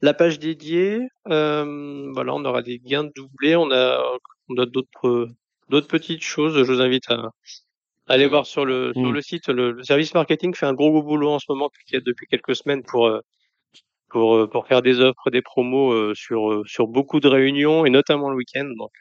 la 0.00 0.12
page 0.12 0.40
dédiée. 0.40 1.00
Euh, 1.28 2.10
voilà, 2.12 2.34
on 2.34 2.44
aura 2.44 2.62
des 2.62 2.80
gains 2.80 3.04
de 3.04 3.12
doublés. 3.14 3.54
On 3.54 3.70
a, 3.70 4.02
on 4.48 4.56
a 4.56 4.66
d'autres, 4.66 5.28
d'autres 5.68 5.86
petites 5.88 6.22
choses. 6.24 6.58
Je 6.58 6.72
vous 6.72 6.80
invite 6.80 7.08
à, 7.10 7.30
aller 8.08 8.26
voir 8.26 8.46
sur 8.46 8.64
le, 8.64 8.92
sur 8.94 9.10
Mm. 9.10 9.12
le 9.12 9.22
site. 9.22 9.48
Le, 9.48 9.70
le 9.70 9.82
service 9.84 10.12
marketing 10.14 10.56
fait 10.56 10.66
un 10.66 10.74
gros, 10.74 10.90
gros 10.90 11.04
boulot 11.04 11.30
en 11.30 11.38
ce 11.38 11.46
moment 11.48 11.68
depuis, 11.72 12.02
depuis 12.04 12.26
quelques 12.26 12.56
semaines 12.56 12.82
pour, 12.82 13.06
euh, 13.06 13.20
pour, 14.10 14.36
euh, 14.36 14.46
pour 14.48 14.66
faire 14.66 14.82
des 14.82 15.00
offres, 15.00 15.30
des 15.30 15.42
promos 15.42 15.92
euh, 15.92 16.14
sur, 16.14 16.50
euh, 16.52 16.62
sur 16.66 16.86
beaucoup 16.88 17.20
de 17.20 17.28
réunions 17.28 17.86
et 17.86 17.90
notamment 17.90 18.30
le 18.30 18.36
week-end. 18.36 18.66
Donc, 18.78 18.92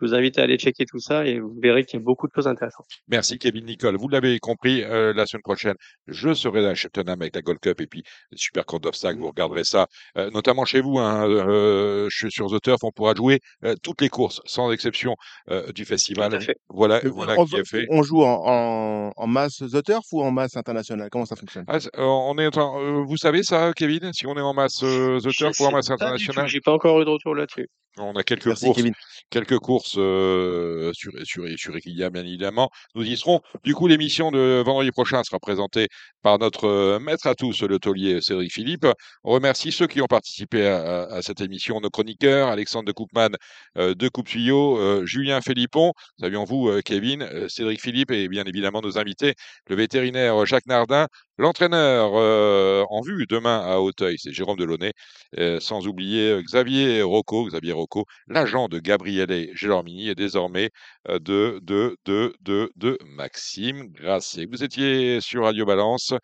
je 0.00 0.06
vous 0.06 0.14
invite 0.14 0.38
à 0.38 0.42
aller 0.42 0.56
checker 0.58 0.84
tout 0.86 0.98
ça 0.98 1.26
et 1.26 1.38
vous 1.40 1.54
verrez 1.62 1.84
qu'il 1.84 1.98
y 1.98 2.02
a 2.02 2.04
beaucoup 2.04 2.26
de 2.26 2.32
choses 2.34 2.48
intéressantes. 2.48 2.86
Merci 3.08 3.38
Kevin 3.38 3.64
Nicole. 3.66 3.96
Vous 3.96 4.08
l'avez 4.08 4.38
compris, 4.38 4.82
euh, 4.84 5.12
la 5.12 5.26
semaine 5.26 5.42
prochaine, 5.42 5.74
je 6.06 6.32
serai 6.34 6.66
à 6.66 6.74
Cheltenham 6.74 7.20
avec 7.20 7.34
la 7.34 7.42
Gold 7.42 7.58
Cup 7.60 7.80
et 7.80 7.86
puis 7.86 8.02
Super 8.34 8.64
Court 8.64 8.80
d'Obstacle. 8.80 9.18
Vous 9.18 9.28
regarderez 9.28 9.64
ça, 9.64 9.86
euh, 10.16 10.30
notamment 10.30 10.64
chez 10.64 10.80
vous. 10.80 10.98
Hein, 10.98 11.28
euh, 11.28 12.08
je 12.10 12.16
suis 12.16 12.30
sur 12.32 12.46
The 12.50 12.60
Turf, 12.62 12.78
on 12.82 12.90
pourra 12.92 13.14
jouer 13.14 13.40
euh, 13.64 13.74
toutes 13.82 14.00
les 14.00 14.08
courses, 14.08 14.40
sans 14.46 14.70
exception 14.72 15.14
euh, 15.50 15.70
du 15.72 15.84
festival. 15.84 16.30
Tout 16.30 16.36
à 16.36 16.40
fait. 16.40 16.56
Voilà, 16.68 16.96
Euh, 17.04 17.10
voilà 17.10 17.34
on, 17.38 17.44
qui 17.44 17.56
est 17.56 17.68
fait. 17.68 17.86
on 17.90 18.02
joue 18.02 18.22
en, 18.22 18.42
en, 18.46 19.12
en 19.16 19.26
masse 19.26 19.58
The 19.58 19.82
Turf 19.84 20.04
ou 20.12 20.22
en 20.22 20.30
masse 20.30 20.56
internationale? 20.56 21.08
Comment 21.10 21.26
ça 21.26 21.36
fonctionne? 21.36 21.64
Ah, 21.68 21.76
euh, 21.76 22.02
on 22.02 22.36
est 22.38 22.46
en 22.46 22.50
train- 22.50 22.78
euh, 22.80 23.04
vous 23.06 23.16
savez 23.16 23.42
ça, 23.42 23.72
Kevin, 23.74 24.12
si 24.12 24.26
on 24.26 24.36
est 24.36 24.40
en 24.40 24.54
masse 24.54 24.82
euh, 24.82 25.18
The 25.20 25.30
Je 25.30 25.36
Turf 25.36 25.60
ou 25.60 25.64
en 25.64 25.72
masse 25.72 25.90
internationale? 25.90 26.46
J'ai 26.48 26.60
pas 26.60 26.72
encore 26.72 27.00
eu 27.00 27.04
de 27.04 27.10
retour 27.10 27.34
là-dessus. 27.34 27.68
On 27.98 28.14
a 28.14 28.22
quelques 28.22 28.46
Merci, 28.46 28.64
courses, 28.66 28.76
Kevin. 28.76 28.92
quelques 29.30 29.58
courses 29.58 29.89
euh, 29.98 30.92
sur 30.94 31.12
sur 31.24 31.44
sur 31.56 31.76
Equilia, 31.76 32.10
bien 32.10 32.24
évidemment. 32.24 32.70
Nous 32.94 33.04
y 33.04 33.16
serons. 33.16 33.40
Du 33.64 33.74
coup, 33.74 33.86
l'émission 33.86 34.30
de 34.30 34.62
vendredi 34.64 34.90
prochain 34.90 35.22
sera 35.22 35.38
présentée 35.38 35.88
par 36.22 36.38
notre 36.38 36.98
maître 36.98 37.26
à 37.26 37.34
tous, 37.34 37.62
le 37.62 37.78
taulier 37.78 38.20
Cédric 38.20 38.52
Philippe. 38.52 38.86
On 39.24 39.32
remercie 39.32 39.72
ceux 39.72 39.86
qui 39.86 40.00
ont 40.00 40.06
participé 40.06 40.66
à, 40.66 41.20
cette 41.22 41.40
émission, 41.40 41.80
nos 41.80 41.90
chroniqueurs, 41.90 42.48
Alexandre 42.48 42.86
de 42.86 42.92
Coupman 42.92 43.30
de 43.76 44.08
Coupe 44.08 44.28
euh, 44.36 45.06
Julien 45.06 45.40
Philippon, 45.40 45.92
savions-vous, 46.20 46.68
euh, 46.68 46.80
Kevin, 46.82 47.22
euh, 47.22 47.48
Cédric 47.48 47.80
Philippe 47.80 48.10
et 48.10 48.28
bien 48.28 48.44
évidemment 48.44 48.80
nos 48.80 48.98
invités, 48.98 49.34
le 49.68 49.76
vétérinaire 49.76 50.46
Jacques 50.46 50.66
Nardin, 50.66 51.06
l'entraîneur 51.40 52.12
euh, 52.16 52.84
en 52.90 53.00
vue 53.00 53.26
demain 53.28 53.60
à 53.60 53.78
Hauteuil, 53.78 54.16
c'est 54.18 54.32
Jérôme 54.32 54.58
Delaunay, 54.58 54.92
euh, 55.38 55.58
sans 55.60 55.86
oublier 55.88 56.30
euh, 56.32 56.42
Xavier 56.42 57.02
Rocco, 57.02 57.46
Xavier 57.46 57.72
Rocco, 57.72 58.04
l'agent 58.28 58.68
de 58.68 58.78
Gabriele 58.78 59.50
Gelormini 59.54 60.08
et 60.10 60.14
désormais 60.14 60.70
de, 61.08 61.58
de, 61.62 61.96
de, 62.04 62.34
de, 62.42 62.70
de 62.76 62.98
Maxime 63.16 63.88
Grasset. 63.88 64.46
Vous 64.50 64.62
étiez 64.62 65.20
sur 65.20 65.44
Radio 65.44 65.64
Balance. 65.66 66.14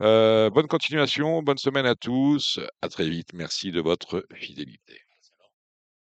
Bonne 0.00 0.66
continuation, 0.68 1.42
bonne 1.42 1.58
semaine 1.58 1.86
à 1.86 1.94
tous. 1.94 2.58
À 2.80 2.88
très 2.88 3.08
vite. 3.08 3.32
Merci 3.34 3.70
de 3.72 3.80
votre 3.80 4.24
fidélité. 4.34 5.11